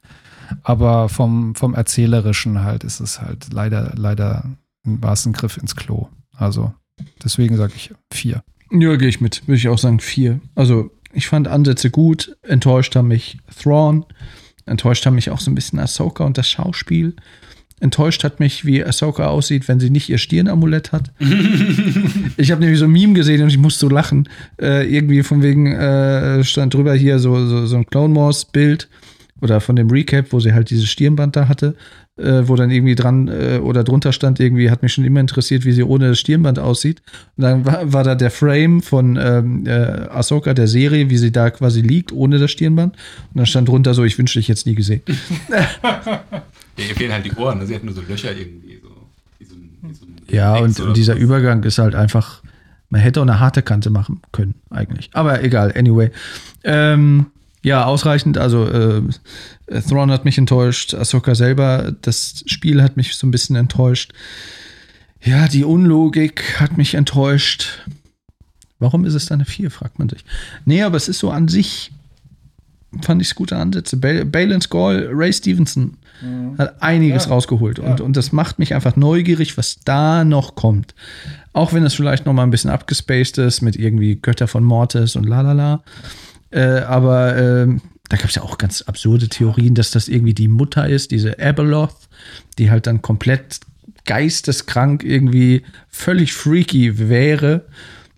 Aber 0.63 1.09
vom, 1.09 1.57
vom 1.57 1.75
Erzählerischen 1.75 2.63
halt 2.63 2.85
ist 2.85 3.01
es 3.01 3.21
halt 3.21 3.53
leider, 3.53 3.93
leider 3.97 4.45
war 4.85 5.15
es 5.15 5.27
ein 5.27 5.33
Griff 5.33 5.57
ins 5.57 5.75
Klo. 5.75 6.09
Also 6.37 6.73
deswegen 7.25 7.57
sage 7.57 7.73
ich 7.75 7.93
4. 8.13 8.45
Ja, 8.71 8.97
gehe 8.97 9.09
ich 9.09 9.21
mit. 9.21 9.47
Würde 9.47 9.57
ich 9.57 9.69
auch 9.69 9.79
sagen 9.79 10.01
vier. 10.01 10.41
Also, 10.55 10.91
ich 11.13 11.29
fand 11.29 11.49
Ansätze 11.49 11.91
gut. 11.91 12.37
Enttäuscht 12.43 12.97
haben 12.97 13.09
mich 13.09 13.39
Thrawn. 13.63 14.05
Enttäuscht 14.67 15.07
haben 15.07 15.15
mich 15.15 15.31
auch 15.31 15.41
so 15.41 15.51
ein 15.51 15.55
bisschen 15.55 15.79
Ahsoka 15.79 16.25
und 16.25 16.37
das 16.37 16.49
Schauspiel. 16.49 17.15
Enttäuscht 17.79 18.25
hat 18.25 18.41
mich, 18.41 18.65
wie 18.65 18.85
Ahsoka 18.85 19.27
aussieht, 19.27 19.69
wenn 19.69 19.79
sie 19.79 19.91
nicht 19.91 20.09
ihr 20.09 20.19
Stirnamulett 20.19 20.93
hat. 20.93 21.13
ich 22.37 22.51
habe 22.51 22.61
nämlich 22.61 22.79
so 22.79 22.87
ein 22.87 22.91
Meme 22.91 23.13
gesehen 23.13 23.43
und 23.43 23.51
ich 23.51 23.59
musste 23.59 23.81
so 23.81 23.89
lachen. 23.89 24.29
Äh, 24.61 24.93
irgendwie 24.93 25.23
von 25.23 25.43
wegen 25.43 25.73
äh, 25.73 26.43
stand 26.43 26.75
drüber 26.75 26.95
hier 26.95 27.19
so, 27.19 27.47
so, 27.47 27.67
so 27.67 27.77
ein 27.77 27.87
Clone 27.87 28.17
Wars 28.17 28.47
Bild 28.47 28.89
oder 29.41 29.61
von 29.61 29.77
dem 29.77 29.91
Recap, 29.91 30.33
wo 30.33 30.41
sie 30.41 30.55
halt 30.55 30.71
dieses 30.71 30.89
Stirnband 30.89 31.37
da 31.37 31.49
hatte 31.49 31.77
äh, 32.17 32.49
wo 32.49 32.57
dann 32.57 32.71
irgendwie 32.71 32.95
dran 32.95 33.29
äh, 33.29 33.59
oder 33.59 33.85
drunter 33.85 34.13
stand, 34.13 34.41
irgendwie 34.41 34.71
hat 34.71 34.83
mich 34.83 34.93
schon 34.93 35.05
immer 35.05 35.21
interessiert, 35.21 35.65
wie 35.65 35.73
sie 35.73 35.83
ohne 35.83 36.09
das 36.09 36.19
Stirnband 36.19 36.59
aussieht. 36.59 37.03
Und 37.37 37.43
dann 37.43 37.67
war, 37.67 37.93
war 37.93 38.05
da 38.05 38.15
der 38.15 38.31
Frame 38.31 38.81
von 38.81 39.19
ähm, 39.21 39.67
äh, 39.67 40.09
Ahsoka, 40.09 40.55
der 40.55 40.67
Serie, 40.67 41.11
wie 41.11 41.19
sie 41.19 41.33
da 41.33 41.51
quasi 41.51 41.81
liegt, 41.83 42.13
ohne 42.13 42.39
das 42.39 42.51
Stirnband. 42.51 42.95
Und 42.95 43.37
dann 43.37 43.47
stand 43.47 43.69
drunter 43.69 43.95
so, 43.95 44.05
ich 44.05 44.17
wünschte, 44.19 44.41
ich 44.41 44.49
jetzt 44.49 44.67
nie 44.67 44.75
gesehen. 44.75 45.03
ja, 45.51 46.25
ihr 46.77 46.95
fehlen 46.95 47.13
halt 47.13 47.25
die 47.25 47.33
Ohren, 47.33 47.59
ne? 47.59 47.67
sie 47.67 47.75
hat 47.75 47.85
nur 47.85 47.95
so 47.95 48.03
Löcher 48.03 48.35
irgendwie. 48.35 48.81
So, 48.83 48.89
wie 49.39 49.45
so 49.45 49.55
ein, 49.55 49.71
wie 49.83 49.95
so 49.95 50.07
ja, 50.35 50.57
und, 50.57 50.81
und 50.81 50.97
dieser 50.97 51.17
Übergang 51.17 51.63
ist 51.65 51.79
halt 51.79 51.95
einfach, 51.95 52.43
man 52.89 53.01
hätte 53.01 53.21
auch 53.21 53.25
eine 53.25 53.41
harte 53.41 53.63
Kante 53.63 53.91
machen 53.91 54.23
können, 54.33 54.55
eigentlich. 54.71 55.11
Aber 55.13 55.43
egal, 55.43 55.73
anyway. 55.77 56.11
Ähm, 56.65 57.27
ja, 57.67 57.85
ausreichend. 57.85 58.39
Also 58.39 58.65
äh, 58.69 59.03
Thrawn 59.89 60.13
hat 60.13 60.25
mich 60.25 60.39
enttäuscht, 60.39 60.95
Ahsoka 60.95 61.35
selber, 61.35 61.93
das 62.01 62.45
Spiel 62.47 62.81
hat 62.81 62.97
mich 62.97 63.17
so 63.17 63.27
ein 63.27 63.33
bisschen 63.33 63.57
enttäuscht. 63.57 64.13
Ja, 65.21 65.49
die 65.49 65.65
Unlogik 65.65 66.61
hat 66.61 66.77
mich 66.77 66.95
enttäuscht. 66.95 67.83
Warum 68.79 69.05
ist 69.05 69.15
es 69.15 69.27
dann 69.27 69.41
eine 69.41 69.47
4, 69.47 69.73
fragt 69.73 69.99
man 69.99 70.09
sich. 70.09 70.25
Nee, 70.65 70.85
aber 70.85 70.97
es 70.97 71.09
ist 71.09 71.19
so 71.19 71.31
an 71.31 71.49
sich, 71.49 71.91
fand 73.03 73.21
ich 73.21 73.29
es 73.29 73.35
gute 73.35 73.57
Ansätze. 73.57 73.97
Balin 73.97 74.61
Skull, 74.61 75.11
Ray 75.13 75.33
Stevenson 75.33 75.97
mhm. 76.23 76.57
hat 76.59 76.81
einiges 76.81 77.25
ja. 77.25 77.33
rausgeholt. 77.33 77.81
Und, 77.81 77.99
ja. 77.99 78.05
und 78.05 78.17
das 78.17 78.31
macht 78.31 78.61
mich 78.61 78.75
einfach 78.77 78.95
neugierig, 78.95 79.59
was 79.59 79.81
da 79.85 80.25
noch 80.25 80.55
kommt. 80.55 80.95
Auch 81.53 81.73
wenn 81.73 81.83
es 81.83 81.95
vielleicht 81.95 82.27
noch 82.27 82.33
mal 82.33 82.45
ein 82.45 82.51
bisschen 82.51 82.71
abgespaced 82.71 83.39
ist 83.39 83.61
mit 83.61 83.75
irgendwie 83.75 84.15
Götter 84.15 84.47
von 84.47 84.63
Mortis 84.63 85.17
und 85.17 85.25
lalala. 85.25 85.83
Äh, 86.51 86.81
aber 86.81 87.37
äh, 87.37 87.67
da 88.09 88.17
gab 88.17 88.29
es 88.29 88.37
ja 88.37 88.43
auch 88.43 88.59
ganz 88.59 88.83
absurde 88.83 89.29
Theorien, 89.29 89.75
dass 89.75 89.91
das 89.91 90.09
irgendwie 90.09 90.35
die 90.35 90.49
Mutter 90.49 90.89
ist, 90.89 91.11
diese 91.11 91.39
Abeloth, 91.39 91.97
die 92.59 92.71
halt 92.71 92.87
dann 92.87 93.03
komplett 93.03 93.61
geisteskrank 94.05 95.03
irgendwie 95.03 95.63
völlig 95.89 96.33
freaky 96.33 97.09
wäre, 97.09 97.67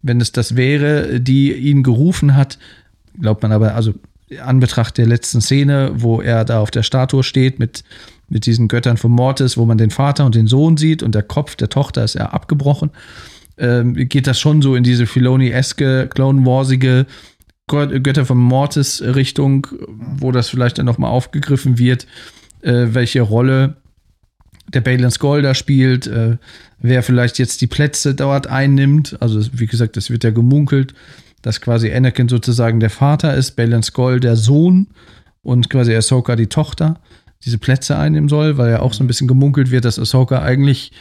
wenn 0.02 0.20
es 0.20 0.32
das 0.32 0.57
wäre, 0.57 1.20
die 1.20 1.52
ihn 1.52 1.82
gerufen 1.82 2.36
hat. 2.36 2.58
Glaubt 3.18 3.42
man 3.42 3.52
aber, 3.52 3.74
also 3.74 3.94
an 4.42 4.60
Betracht 4.60 4.98
der 4.98 5.07
letzten 5.07 5.40
Szene, 5.40 5.92
wo 5.94 6.20
er 6.20 6.44
da 6.44 6.60
auf 6.60 6.70
der 6.70 6.82
Statue 6.82 7.23
steht 7.23 7.58
mit, 7.58 7.82
mit 8.28 8.44
diesen 8.44 8.68
Göttern 8.68 8.98
von 8.98 9.10
Mortis, 9.10 9.57
wo 9.57 9.65
man 9.65 9.78
den 9.78 9.90
Vater 9.90 10.26
und 10.26 10.34
den 10.34 10.47
Sohn 10.47 10.76
sieht 10.76 11.02
und 11.02 11.15
der 11.15 11.23
Kopf 11.23 11.57
der 11.57 11.70
Tochter 11.70 12.05
ist 12.05 12.15
ja 12.15 12.26
abgebrochen, 12.26 12.90
ähm, 13.57 13.94
geht 13.94 14.26
das 14.26 14.39
schon 14.39 14.60
so 14.60 14.74
in 14.76 14.84
diese 14.84 15.07
Filoni-eske, 15.07 16.08
Clone 16.12 16.44
Warsige 16.44 17.07
Götter 17.68 18.26
von 18.26 18.38
Mortis 18.38 19.02
Richtung, 19.02 19.66
wo 19.88 20.32
das 20.32 20.48
vielleicht 20.48 20.78
dann 20.78 20.86
nochmal 20.86 21.10
aufgegriffen 21.10 21.78
wird, 21.78 22.06
äh, 22.62 22.88
welche 22.90 23.22
Rolle 23.22 23.76
der 24.68 24.80
Balin 24.80 25.10
Skull 25.10 25.42
da 25.42 25.55
spielt, 25.55 26.06
äh, 26.06 26.36
wer 26.80 27.02
vielleicht 27.02 27.38
jetzt 27.38 27.60
die 27.60 27.66
Plätze 27.66 28.14
dort 28.14 28.47
einnimmt. 28.47 29.16
Also, 29.20 29.40
wie 29.52 29.66
gesagt, 29.66 29.97
es 29.97 30.10
wird 30.10 30.24
ja 30.24 30.30
gemunkelt, 30.30 30.94
dass 31.42 31.60
quasi 31.60 31.92
Anakin 31.92 32.28
sozusagen 32.28 32.80
der 32.80 32.90
Vater 32.90 33.34
ist, 33.34 33.52
Balin 33.52 33.82
Skull 33.82 34.20
der 34.20 34.36
Sohn 34.36 34.88
und 35.42 35.70
quasi 35.70 35.94
Ahsoka 35.94 36.36
die 36.36 36.48
Tochter 36.48 37.00
diese 37.44 37.58
Plätze 37.58 37.97
einnehmen 37.97 38.28
soll, 38.28 38.58
weil 38.58 38.70
ja 38.70 38.80
auch 38.80 38.92
so 38.92 39.05
ein 39.05 39.06
bisschen 39.06 39.28
gemunkelt 39.28 39.70
wird, 39.70 39.84
dass 39.84 39.98
Ahsoka 39.98 40.42
eigentlich 40.42 40.92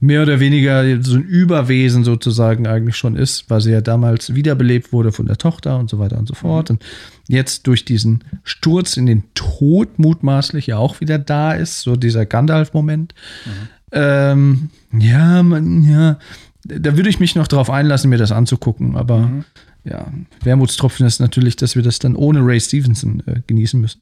mehr 0.00 0.22
oder 0.22 0.38
weniger 0.38 1.02
so 1.02 1.16
ein 1.16 1.24
Überwesen 1.24 2.04
sozusagen 2.04 2.66
eigentlich 2.66 2.96
schon 2.96 3.16
ist, 3.16 3.50
weil 3.50 3.60
sie 3.60 3.72
ja 3.72 3.80
damals 3.80 4.34
wiederbelebt 4.34 4.92
wurde 4.92 5.10
von 5.10 5.26
der 5.26 5.38
Tochter 5.38 5.78
und 5.78 5.90
so 5.90 5.98
weiter 5.98 6.18
und 6.18 6.28
so 6.28 6.34
fort. 6.34 6.70
Mhm. 6.70 6.76
Und 6.76 6.84
jetzt 7.26 7.66
durch 7.66 7.84
diesen 7.84 8.22
Sturz 8.44 8.96
in 8.96 9.06
den 9.06 9.24
Tod 9.34 9.98
mutmaßlich 9.98 10.68
ja 10.68 10.76
auch 10.76 11.00
wieder 11.00 11.18
da 11.18 11.52
ist, 11.52 11.80
so 11.80 11.96
dieser 11.96 12.26
Gandalf-Moment. 12.26 13.14
Mhm. 13.44 13.50
Ähm, 13.90 14.70
ja, 14.98 15.42
man, 15.42 15.82
ja, 15.82 16.18
da 16.64 16.96
würde 16.96 17.08
ich 17.08 17.18
mich 17.18 17.34
noch 17.34 17.48
drauf 17.48 17.70
einlassen, 17.70 18.10
mir 18.10 18.18
das 18.18 18.30
anzugucken, 18.30 18.96
aber 18.96 19.18
mhm. 19.20 19.44
ja, 19.84 20.12
Wermutstropfen 20.42 21.06
ist 21.06 21.20
natürlich, 21.20 21.56
dass 21.56 21.74
wir 21.74 21.82
das 21.82 21.98
dann 21.98 22.14
ohne 22.14 22.40
Ray 22.40 22.60
Stevenson 22.60 23.22
äh, 23.26 23.40
genießen 23.46 23.80
müssen. 23.80 24.00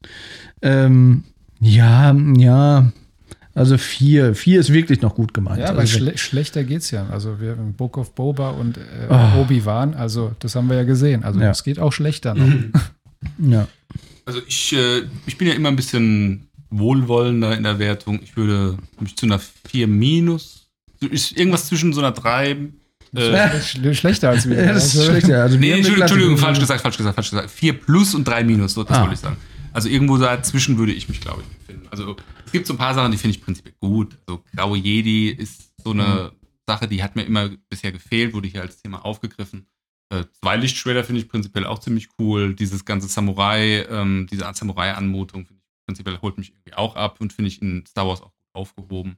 Ähm, 0.60 1.24
ja, 1.60 2.14
ja. 2.36 2.92
Also 3.56 3.78
vier. 3.78 4.34
Vier 4.34 4.60
ist 4.60 4.72
wirklich 4.72 5.00
noch 5.00 5.14
gut 5.14 5.32
gemeint. 5.32 5.58
Ja, 5.60 5.70
aber 5.70 5.80
also, 5.80 5.96
schle 5.98 6.18
schlechter 6.18 6.62
geht's 6.62 6.90
ja. 6.90 7.06
Also 7.08 7.40
wir 7.40 7.52
haben 7.52 7.72
Book 7.72 7.96
of 7.96 8.14
Boba 8.14 8.50
und 8.50 8.76
äh, 8.76 8.80
Oh. 9.08 9.40
Obi-Wan, 9.40 9.94
also 9.94 10.36
das 10.40 10.54
haben 10.54 10.68
wir 10.68 10.76
ja 10.76 10.84
gesehen. 10.84 11.24
Also 11.24 11.40
Ja. 11.40 11.50
es 11.50 11.64
geht 11.64 11.78
auch 11.78 11.92
schlechter 11.92 12.34
noch. 12.34 12.52
ja. 13.38 13.66
Also 14.26 14.40
ich, 14.46 14.72
äh, 14.74 15.02
ich 15.26 15.38
bin 15.38 15.48
ja 15.48 15.54
immer 15.54 15.68
ein 15.70 15.76
bisschen 15.76 16.48
wohlwollender 16.70 17.56
in 17.56 17.62
der 17.62 17.78
Wertung. 17.78 18.20
Ich 18.22 18.36
würde 18.36 18.76
mich 19.00 19.16
zu 19.16 19.24
einer 19.26 19.40
4 19.68 19.86
minus, 19.86 20.66
ist 21.00 21.36
irgendwas 21.36 21.66
zwischen 21.68 21.92
so 21.92 22.00
einer 22.00 22.12
3. 22.12 22.50
Äh, 23.14 23.60
Schle- 23.60 23.94
schlechter 23.94 24.28
als 24.30 24.46
wir. 24.48 24.56
Ja, 24.62 24.72
das 24.74 24.86
ist 24.92 24.98
Also- 24.98 25.10
schlechter. 25.12 25.42
Also 25.42 25.56
nee, 25.56 25.70
Entschuldigung, 25.70 26.02
Entschuldigung, 26.02 26.36
falsch 26.36 26.58
gesagt, 26.58 26.82
falsch 26.82 26.98
gesagt, 26.98 27.14
falsch 27.14 27.30
gesagt. 27.30 27.50
4 27.50 27.72
plus 27.72 28.14
und 28.14 28.26
3 28.28 28.44
minus, 28.44 28.74
so, 28.74 28.84
das 28.84 28.98
Ah. 28.98 29.00
wollte 29.02 29.14
ich 29.14 29.20
sagen. 29.20 29.36
Also 29.72 29.88
irgendwo 29.88 30.18
dazwischen 30.18 30.76
würde 30.76 30.92
ich 30.92 31.08
mich, 31.08 31.20
glaube 31.20 31.42
ich, 31.42 31.56
befinden. 31.58 31.86
Also 31.90 32.16
es 32.46 32.52
gibt 32.52 32.66
so 32.66 32.74
ein 32.74 32.78
paar 32.78 32.94
Sachen, 32.94 33.12
die 33.12 33.18
finde 33.18 33.36
ich 33.36 33.42
prinzipiell 33.42 33.74
gut. 33.80 34.16
Also 34.26 34.42
Graue 34.54 34.78
Jedi 34.78 35.28
ist 35.28 35.72
so 35.82 35.90
eine 35.90 36.32
Sache, 36.66 36.88
die 36.88 37.02
hat 37.02 37.16
mir 37.16 37.24
immer 37.24 37.50
bisher 37.68 37.92
gefehlt, 37.92 38.32
wurde 38.32 38.48
hier 38.48 38.62
als 38.62 38.80
Thema 38.80 39.04
aufgegriffen. 39.04 39.66
Äh, 40.10 40.24
zwei 40.40 40.56
Lichtschwerter 40.56 41.04
finde 41.04 41.20
ich 41.20 41.28
prinzipiell 41.28 41.66
auch 41.66 41.80
ziemlich 41.80 42.08
cool. 42.18 42.54
Dieses 42.54 42.84
ganze 42.84 43.08
Samurai, 43.08 43.84
ähm, 43.90 44.28
diese 44.30 44.46
Art 44.46 44.56
Samurai-Anmutung 44.56 45.46
finde 45.46 45.60
ich 45.60 45.84
prinzipiell 45.86 46.20
holt 46.22 46.38
mich 46.38 46.50
irgendwie 46.50 46.74
auch 46.74 46.96
ab 46.96 47.20
und 47.20 47.32
finde 47.32 47.48
ich 47.48 47.60
in 47.60 47.84
Star 47.86 48.06
Wars 48.06 48.22
auch 48.22 48.32
gut 48.32 48.54
aufgehoben. 48.54 49.16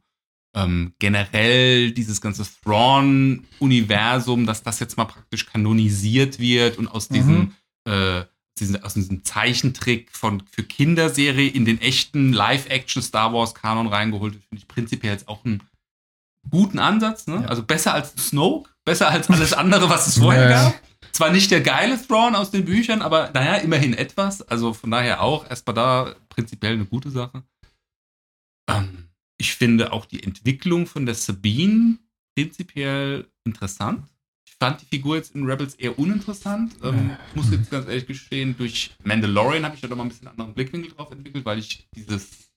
Ähm, 0.56 0.94
generell 0.98 1.92
dieses 1.92 2.22
ganze 2.22 2.44
Thrawn-Universum, 2.62 4.46
dass 4.46 4.62
das 4.62 4.80
jetzt 4.80 4.96
mal 4.96 5.04
praktisch 5.04 5.46
kanonisiert 5.46 6.38
wird 6.38 6.78
und 6.78 6.88
aus 6.88 7.08
diesem, 7.08 7.52
äh, 7.86 8.24
diesen, 8.58 8.82
aus 8.82 8.94
diesem 8.94 9.24
Zeichentrick 9.24 10.10
von 10.12 10.42
für 10.50 10.62
Kinderserie 10.62 11.48
in 11.48 11.64
den 11.64 11.80
echten 11.80 12.32
Live-Action 12.32 13.02
Star 13.02 13.32
Wars-Kanon 13.32 13.86
reingeholt 13.86 14.34
finde 14.34 14.56
ich 14.56 14.68
prinzipiell 14.68 15.12
jetzt 15.12 15.28
auch 15.28 15.44
einen 15.44 15.62
guten 16.50 16.78
Ansatz. 16.78 17.26
Ne? 17.26 17.42
Ja. 17.42 17.48
Also 17.48 17.62
besser 17.62 17.94
als 17.94 18.14
Snoke, 18.16 18.70
besser 18.84 19.08
als 19.08 19.28
alles 19.30 19.52
andere, 19.52 19.88
was 19.88 20.06
es 20.06 20.18
vorher 20.18 20.48
gab. 20.48 20.80
Zwar 21.12 21.30
nicht 21.30 21.50
der 21.50 21.60
geile 21.60 22.00
Thrawn 22.00 22.34
aus 22.34 22.50
den 22.50 22.64
Büchern, 22.64 23.02
aber 23.02 23.30
naja, 23.32 23.56
immerhin 23.56 23.94
etwas. 23.94 24.42
Also 24.42 24.72
von 24.72 24.90
daher 24.90 25.22
auch 25.22 25.48
erstmal 25.48 25.74
da 25.74 26.14
prinzipiell 26.28 26.74
eine 26.74 26.84
gute 26.84 27.10
Sache. 27.10 27.42
Ähm, 28.68 29.08
ich 29.38 29.54
finde 29.54 29.92
auch 29.92 30.04
die 30.04 30.22
Entwicklung 30.22 30.86
von 30.86 31.06
der 31.06 31.14
Sabine 31.14 31.98
prinzipiell 32.36 33.26
interessant. 33.44 34.06
Fand 34.60 34.80
die 34.80 34.86
Figur 34.86 35.16
jetzt 35.16 35.34
in 35.36 35.44
Rebels 35.44 35.74
eher 35.76 35.96
uninteressant. 35.98 36.74
Ähm, 36.82 37.16
ich 37.30 37.36
muss 37.36 37.50
jetzt 37.52 37.70
ganz 37.70 37.86
ehrlich 37.86 38.06
gestehen, 38.06 38.56
durch 38.58 38.90
Mandalorian 39.04 39.64
habe 39.64 39.76
ich 39.76 39.80
da 39.80 39.86
doch 39.88 39.96
mal 39.96 40.02
ein 40.02 40.08
bisschen 40.08 40.26
anderen 40.28 40.52
Blickwinkel 40.54 40.90
drauf 40.92 41.10
entwickelt, 41.12 41.44
weil 41.44 41.58
ich 41.60 41.86
dieses 41.94 42.50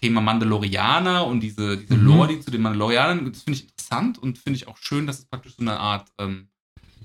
Thema 0.00 0.20
Mandalorianer 0.20 1.26
und 1.26 1.40
diese, 1.40 1.76
diese 1.78 1.96
Mhm. 1.96 2.06
Lore, 2.06 2.28
die 2.28 2.40
zu 2.40 2.50
den 2.52 2.62
Mandalorianern, 2.62 3.32
das 3.32 3.42
finde 3.42 3.58
ich 3.58 3.64
interessant 3.68 4.18
und 4.18 4.38
finde 4.38 4.56
ich 4.58 4.68
auch 4.68 4.76
schön, 4.76 5.06
dass 5.06 5.18
es 5.20 5.24
praktisch 5.26 5.56
so 5.56 5.62
eine 5.62 5.78
Art 5.80 6.08
ähm, 6.18 6.48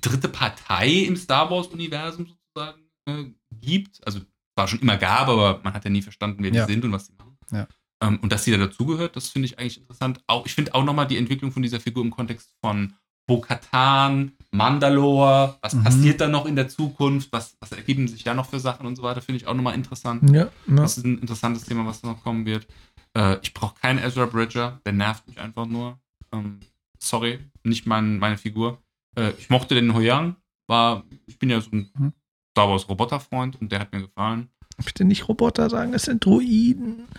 dritte 0.02 0.30
Partei 0.30 0.90
im 0.92 1.16
Star 1.16 1.50
Wars-Universum 1.50 2.28
sozusagen 2.28 2.84
äh, 3.08 3.26
gibt. 3.52 4.06
Also 4.06 4.22
war 4.56 4.68
schon 4.68 4.80
immer 4.80 4.98
gab, 4.98 5.28
aber 5.28 5.62
man 5.64 5.74
hat 5.74 5.86
ja 5.86 5.90
nie 5.90 6.02
verstanden, 6.02 6.44
wer 6.44 6.54
Ja. 6.54 6.66
die 6.66 6.72
sind 6.74 6.86
und 6.86 6.92
was 6.92 7.08
sie 7.08 7.14
machen. 7.18 7.38
Ja. 7.52 7.68
Ähm, 8.04 8.20
und 8.22 8.32
dass 8.32 8.44
sie 8.44 8.52
da 8.52 8.58
dazugehört, 8.58 9.16
das 9.16 9.30
finde 9.30 9.48
ich 9.48 9.58
eigentlich 9.58 9.80
interessant. 9.80 10.22
Auch, 10.28 10.46
ich 10.46 10.54
finde 10.54 10.76
auch 10.76 10.84
nochmal 10.84 11.08
die 11.08 11.18
Entwicklung 11.18 11.52
von 11.52 11.64
dieser 11.64 11.80
Figur 11.80 12.04
im 12.04 12.12
Kontext 12.12 12.54
von 12.64 12.94
Bo-Katan, 13.30 14.34
Mandalore, 14.52 15.56
was 15.62 15.76
Mhm. 15.76 15.84
passiert 15.84 16.20
da 16.22 16.28
noch 16.28 16.46
in 16.48 16.56
der 16.56 16.68
Zukunft, 16.68 17.32
was, 17.32 17.56
was 17.60 17.72
ergeben 17.72 18.08
sich 18.08 18.24
da 18.24 18.34
noch 18.34 18.48
für 18.50 18.60
Sachen 18.60 18.86
und 18.88 18.96
so 18.96 19.04
weiter, 19.04 19.22
finde 19.22 19.38
ich 19.38 19.48
auch 19.48 19.54
nochmal 19.54 19.76
interessant. 19.76 20.28
Ja, 20.32 20.46
ja. 20.46 20.76
Das 20.76 20.98
ist 20.98 21.06
ein 21.06 21.20
interessantes 21.20 21.64
Thema, 21.66 21.86
was 21.86 22.02
noch 22.04 22.22
kommen 22.24 22.46
wird. 22.46 22.68
Äh, 23.16 23.38
ich 23.42 23.54
brauche 23.54 23.76
keinen 23.80 24.00
Ezra 24.00 24.26
Bridger, 24.26 24.80
der 24.86 24.94
nervt 24.94 25.28
mich 25.28 25.40
einfach 25.40 25.66
nur. 25.68 26.00
Ähm, 26.34 26.60
sorry, 27.02 27.40
nicht 27.64 27.86
mein, 27.86 28.18
meine 28.20 28.38
Figur. 28.38 28.80
Äh, 29.16 29.32
ich 29.38 29.50
mochte 29.50 29.76
den 29.76 29.94
Hoyang, 29.94 30.36
war, 30.68 31.04
ich 31.28 31.38
bin 31.40 31.50
ja 31.50 31.62
so 31.62 31.70
ein 31.72 31.90
Mhm. 31.98 32.14
Star 32.52 32.68
Wars 32.70 32.90
Roboter-Freund 32.90 33.62
und 33.62 33.72
der 33.72 33.80
hat 33.80 33.94
mir 33.94 34.02
gefallen. 34.02 34.50
Bitte 34.84 35.06
nicht 35.06 35.28
Roboter 35.28 35.70
sagen, 35.70 35.94
es 35.94 36.04
sind 36.04 36.26
Druiden. 36.26 37.08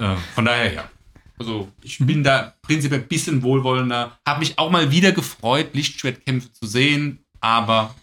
Äh, 0.00 0.16
von 0.34 0.44
daher, 0.44 0.72
ja. 0.72 0.84
Also, 1.38 1.68
ich 1.82 1.98
bin 1.98 2.22
da 2.22 2.54
prinzipiell 2.62 3.00
ein 3.00 3.08
bisschen 3.08 3.42
wohlwollender. 3.42 4.18
Habe 4.26 4.40
mich 4.40 4.58
auch 4.58 4.70
mal 4.70 4.90
wieder 4.90 5.12
gefreut, 5.12 5.74
Lichtschwertkämpfe 5.74 6.52
zu 6.52 6.66
sehen, 6.66 7.24
aber 7.40 7.94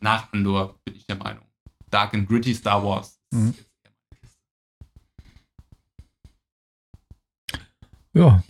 nach 0.00 0.32
Andor 0.32 0.74
bin 0.84 0.96
ich 0.96 1.06
der 1.06 1.16
Meinung. 1.16 1.44
Dark 1.90 2.14
and 2.14 2.28
Gritty 2.28 2.54
Star 2.54 2.82
Wars. 2.84 3.18
Mhm. 3.30 3.54
Ja. 8.12 8.42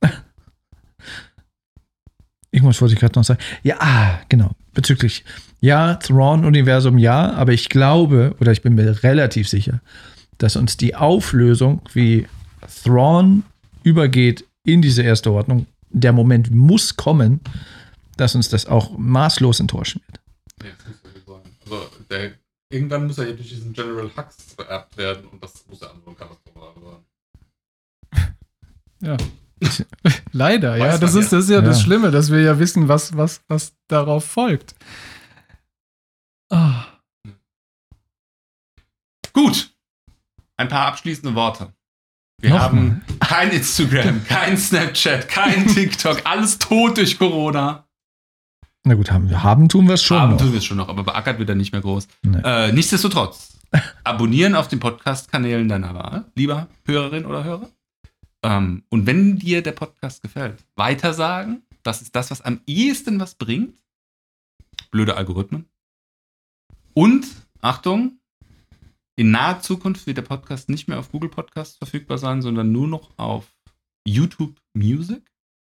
Irgendwas 2.50 2.80
wollte 2.80 2.94
ich 2.94 3.00
gerade 3.00 3.18
noch 3.18 3.24
sagen. 3.24 3.40
Ja, 3.62 3.76
ah, 3.80 4.20
genau. 4.28 4.52
Bezüglich, 4.72 5.24
ja, 5.60 5.94
Thrawn-Universum, 5.94 6.98
ja, 6.98 7.32
aber 7.32 7.52
ich 7.52 7.68
glaube, 7.68 8.36
oder 8.40 8.52
ich 8.52 8.62
bin 8.62 8.74
mir 8.74 9.02
relativ 9.02 9.48
sicher, 9.48 9.80
dass 10.38 10.56
uns 10.56 10.76
die 10.76 10.94
Auflösung, 10.94 11.82
wie 11.92 12.26
Thrawn 12.66 13.44
übergeht 13.82 14.44
in 14.64 14.82
diese 14.82 15.02
erste 15.02 15.30
Ordnung, 15.32 15.66
der 15.90 16.12
Moment 16.12 16.50
muss 16.50 16.96
kommen, 16.96 17.40
dass 18.16 18.34
uns 18.34 18.48
das 18.48 18.66
auch 18.66 18.96
maßlos 18.96 19.60
enttäuschen 19.60 20.02
wird. 20.06 20.20
Das 20.58 20.68
ja. 20.68 21.34
Also, 21.64 21.90
der, 22.10 22.32
irgendwann 22.70 23.06
muss 23.06 23.18
er 23.18 23.28
ja 23.28 23.32
durch 23.34 23.48
diesen 23.48 23.72
General 23.72 24.10
Hux 24.16 24.54
vererbt 24.54 24.96
werden 24.96 25.26
und 25.26 25.42
das 25.42 25.64
muss 25.68 25.80
ja 25.80 25.90
andere 25.90 26.14
Katastrophe 26.14 26.80
sein. 26.80 28.36
Ja. 29.00 29.16
Leider, 30.32 30.76
ja. 30.76 30.98
Das 30.98 31.14
ist, 31.14 31.32
das 31.32 31.44
ist 31.44 31.50
ja, 31.50 31.60
das 31.60 31.78
Ja. 31.78 31.84
Schlimme, 31.84 32.10
dass 32.10 32.30
wir 32.30 32.40
ja 32.40 32.58
wissen, 32.58 32.88
was, 32.88 33.16
was, 33.16 33.42
was 33.48 33.74
darauf 33.88 34.24
folgt. 34.24 34.74
Ah. 36.50 36.86
Gut. 39.32 39.74
Ein 40.56 40.68
paar 40.68 40.86
abschließende 40.86 41.34
Worte. 41.34 41.72
Wir 42.46 42.54
Noch 42.54 42.60
haben 42.60 43.02
kein 43.18 43.50
Instagram, 43.50 44.24
kein 44.24 44.56
Snapchat, 44.56 45.28
kein 45.28 45.66
TikTok, 45.74 46.24
alles 46.24 46.60
tot 46.60 46.96
durch 46.96 47.18
Corona. 47.18 47.88
Na 48.84 48.94
gut, 48.94 49.10
haben 49.10 49.28
wir 49.28 49.42
haben, 49.42 49.68
tun 49.68 49.88
wir 49.88 49.94
es 49.94 50.04
schon. 50.04 50.20
Haben 50.20 50.30
noch. 50.30 50.38
tun 50.38 50.52
wir 50.52 50.58
es 50.58 50.64
schon 50.64 50.76
noch, 50.76 50.88
aber 50.88 51.02
beackert 51.02 51.40
wird 51.40 51.48
er 51.48 51.56
nicht 51.56 51.72
mehr 51.72 51.80
groß. 51.80 52.06
Nee. 52.22 52.38
Äh, 52.44 52.70
nichtsdestotrotz, 52.70 53.58
abonnieren 54.04 54.54
auf 54.54 54.68
den 54.68 54.78
Podcast-Kanälen 54.78 55.68
deiner 55.68 55.92
Wahl, 55.94 56.26
lieber 56.36 56.68
Hörerin 56.84 57.26
oder 57.26 57.42
Hörer. 57.42 57.68
Ähm, 58.44 58.84
und 58.90 59.06
wenn 59.06 59.40
dir 59.40 59.60
der 59.60 59.72
Podcast 59.72 60.22
gefällt, 60.22 60.62
weitersagen. 60.76 61.62
Das 61.82 62.00
ist 62.00 62.14
das, 62.14 62.30
was 62.30 62.42
am 62.42 62.60
ehesten 62.68 63.18
was 63.18 63.34
bringt. 63.34 63.74
Blöde 64.92 65.16
Algorithmen. 65.16 65.68
Und, 66.94 67.26
Achtung, 67.60 68.15
in 69.16 69.30
naher 69.30 69.60
Zukunft 69.60 70.06
wird 70.06 70.18
der 70.18 70.22
Podcast 70.22 70.68
nicht 70.68 70.88
mehr 70.88 70.98
auf 70.98 71.10
Google 71.10 71.30
Podcasts 71.30 71.76
verfügbar 71.78 72.18
sein, 72.18 72.42
sondern 72.42 72.70
nur 72.70 72.86
noch 72.86 73.10
auf 73.16 73.54
YouTube 74.06 74.54
Music. 74.74 75.22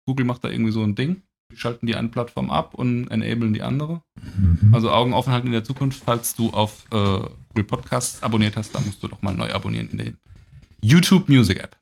Google 0.05 0.25
macht 0.25 0.43
da 0.43 0.49
irgendwie 0.49 0.71
so 0.71 0.83
ein 0.83 0.95
Ding. 0.95 1.23
Die 1.51 1.57
schalten 1.57 1.87
die 1.87 1.95
eine 1.95 2.07
Plattform 2.07 2.49
ab 2.49 2.75
und 2.75 3.07
enablen 3.09 3.53
die 3.53 3.63
andere. 3.63 4.03
Mhm. 4.15 4.73
Also 4.73 4.91
Augen 4.91 5.13
offen 5.13 5.33
halten 5.33 5.47
in 5.47 5.53
der 5.53 5.63
Zukunft, 5.63 6.03
falls 6.03 6.35
du 6.35 6.51
auf 6.51 6.85
äh, 6.91 7.19
Google 7.49 7.65
Podcasts 7.65 8.23
abonniert 8.23 8.55
hast, 8.55 8.73
dann 8.73 8.85
musst 8.85 9.03
du 9.03 9.07
doch 9.07 9.21
mal 9.21 9.33
neu 9.33 9.51
abonnieren 9.51 9.89
in 9.89 9.97
der 9.97 10.13
YouTube 10.81 11.27
Music 11.27 11.59
App. 11.59 11.75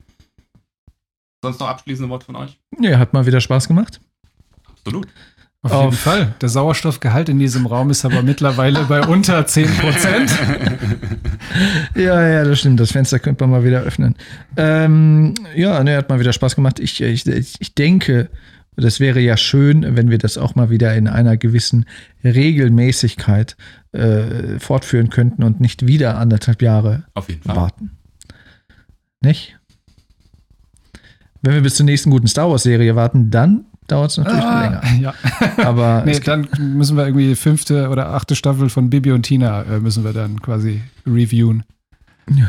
Sonst 1.43 1.59
noch 1.59 1.67
abschließende 1.67 2.09
Wort 2.09 2.23
von 2.23 2.35
euch? 2.35 2.57
Ja, 2.79 2.97
hat 2.97 3.13
mal 3.13 3.25
wieder 3.25 3.41
Spaß 3.41 3.67
gemacht. 3.67 4.01
Absolut. 4.67 5.07
Auf, 5.61 5.71
Auf- 5.73 5.83
jeden 5.85 5.95
Fall. 5.97 6.35
Der 6.39 6.47
Sauerstoffgehalt 6.49 7.27
in 7.27 7.37
diesem 7.39 7.65
Raum 7.65 7.89
ist 7.89 8.05
aber 8.05 8.21
mittlerweile 8.23 8.85
bei 8.85 9.05
unter 9.05 9.45
10 9.45 9.67
Prozent. 9.77 10.31
Ja, 11.95 12.27
ja, 12.27 12.43
das 12.43 12.59
stimmt. 12.59 12.79
Das 12.79 12.91
Fenster 12.91 13.17
könnte 13.19 13.43
man 13.43 13.49
mal 13.51 13.63
wieder 13.65 13.81
öffnen. 13.81 14.15
Ähm, 14.55 15.33
ja, 15.55 15.83
ne, 15.83 15.97
hat 15.97 16.09
mal 16.09 16.19
wieder 16.19 16.31
Spaß 16.33 16.55
gemacht. 16.55 16.79
Ich, 16.79 17.01
ich, 17.01 17.25
ich 17.59 17.75
denke, 17.75 18.29
das 18.75 18.99
wäre 18.99 19.19
ja 19.19 19.35
schön, 19.35 19.95
wenn 19.95 20.09
wir 20.09 20.19
das 20.19 20.37
auch 20.37 20.55
mal 20.55 20.69
wieder 20.69 20.93
in 20.95 21.07
einer 21.07 21.37
gewissen 21.37 21.85
Regelmäßigkeit 22.23 23.57
äh, 23.93 24.59
fortführen 24.59 25.09
könnten 25.09 25.43
und 25.43 25.59
nicht 25.59 25.87
wieder 25.87 26.17
anderthalb 26.17 26.61
Jahre 26.61 27.05
warten. 27.43 27.91
Nicht? 29.21 29.57
Wenn 31.41 31.53
wir 31.55 31.61
bis 31.61 31.75
zur 31.75 31.85
nächsten 31.85 32.11
guten 32.11 32.27
Star 32.27 32.49
Wars-Serie 32.49 32.95
warten, 32.95 33.31
dann 33.31 33.65
dauert 33.91 34.11
es 34.11 34.17
natürlich 34.17 34.43
länger. 34.43 34.81
Ah, 34.83 34.93
ja. 34.99 35.13
Aber 35.65 36.03
Nee, 36.05 36.19
dann 36.19 36.47
müssen 36.57 36.97
wir 36.97 37.05
irgendwie 37.05 37.29
die 37.29 37.35
fünfte 37.35 37.89
oder 37.89 38.09
achte 38.09 38.35
Staffel 38.35 38.69
von 38.69 38.89
Bibi 38.89 39.11
und 39.11 39.23
Tina 39.23 39.63
äh, 39.63 39.79
müssen 39.79 40.03
wir 40.03 40.13
dann 40.13 40.41
quasi 40.41 40.81
reviewen. 41.05 41.63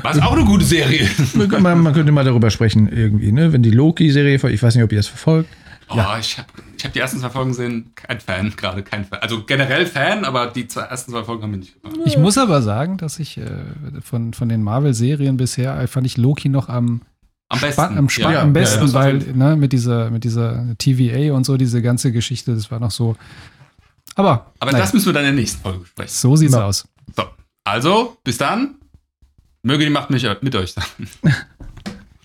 Was 0.03 0.21
auch 0.21 0.33
eine 0.33 0.45
gute 0.45 0.65
Serie. 0.65 1.09
man, 1.61 1.83
man 1.83 1.95
könnte 1.95 2.13
mal 2.13 2.25
darüber 2.25 2.51
sprechen, 2.51 2.89
irgendwie, 2.89 3.33
ne? 3.33 3.53
Wenn 3.53 3.63
die 3.63 3.71
Loki-Serie, 3.71 4.35
ich 4.35 4.63
weiß 4.63 4.75
nicht, 4.75 4.85
ob 4.85 4.93
ihr 4.93 5.01
es 5.01 5.07
verfolgt. 5.07 5.49
Oh, 5.93 5.97
ich 6.21 6.39
habe 6.39 6.49
ich 6.77 6.85
hab 6.85 6.93
die 6.93 7.01
ersten 7.01 7.19
zwei 7.19 7.31
Folgen 7.31 7.51
gesehen, 7.51 7.93
kein 7.97 8.21
Fan, 8.21 8.51
gerade 8.57 8.83
kein 8.83 9.05
Fan. 9.05 9.19
Also 9.21 9.43
generell 9.45 9.87
Fan, 9.87 10.25
aber 10.25 10.47
die 10.47 10.69
zwei, 10.69 10.83
ersten 10.83 11.11
zwei 11.13 11.25
Folgen 11.25 11.43
haben 11.43 11.51
mir 11.51 11.59
nicht 11.59 11.83
gefallen. 11.83 12.03
Ich 12.05 12.17
muss 12.17 12.39
aber 12.39 12.63
sagen, 12.63 12.97
dass 12.97 13.19
ich 13.19 13.39
äh, 13.39 13.47
von, 14.03 14.33
von 14.33 14.49
den 14.49 14.63
Marvel-Serien 14.63 15.37
bisher 15.37 15.87
fand 15.89 16.07
ich 16.07 16.17
Loki 16.17 16.49
noch 16.49 16.69
am 16.69 17.01
Am 17.51 17.61
besten. 17.61 17.73
Spann, 17.83 17.99
am, 17.99 18.09
Ja, 18.17 18.27
am 18.29 18.33
ja, 18.33 18.45
besten, 18.47 18.85
auf 18.85 18.93
weil 18.95 19.19
ne, 19.19 19.57
mit 19.57 19.73
dieser 19.73 20.11
mit 20.11 20.25
dieser 20.25 20.77
TVA 20.79 21.35
und 21.35 21.45
so 21.45 21.57
diese 21.57 21.83
ganze 21.83 22.13
Geschichte, 22.13 22.55
das 22.55 22.71
war 22.71 22.79
noch 22.81 22.91
so. 22.93 23.17
Aber, 24.15 24.53
Aber 24.59 24.71
das 24.73 24.93
müssen 24.93 25.07
wir 25.07 25.13
dann 25.13 25.25
in 25.25 25.35
der 25.35 25.41
nächsten 25.41 25.61
Folge 25.61 25.81
besprechen. 25.81 26.13
so 26.13 26.37
sieht's 26.37 26.55
Ja. 26.55 26.65
aus. 26.67 26.89
So, 27.17 27.25
also, 27.65 28.17
bis 28.25 28.39
dann. 28.39 28.77
Möge 29.63 29.85
die 29.85 29.91
Macht 29.91 30.11
mich, 30.11 30.27
mit 30.41 30.55
euch 30.57 30.73
sein. 30.73 30.85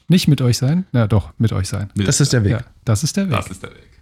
Nicht 0.08 0.28
mit 0.28 0.42
euch 0.42 0.58
sein? 0.58 0.86
Ja, 0.94 1.08
doch, 1.08 1.34
mit 1.38 1.52
euch 1.52 1.68
sein. 1.68 1.90
Mit 1.96 2.08
Das 2.08 2.22
ist 2.22 2.32
der 2.32 2.44
Weg. 2.44 2.52
Ja, 2.52 2.60
das 2.86 3.04
ist 3.04 3.18
der 3.18 3.26
Weg. 3.30 3.36
Das 3.36 3.48
ist 3.50 3.64
der 3.64 3.72
Weg. 3.72 3.95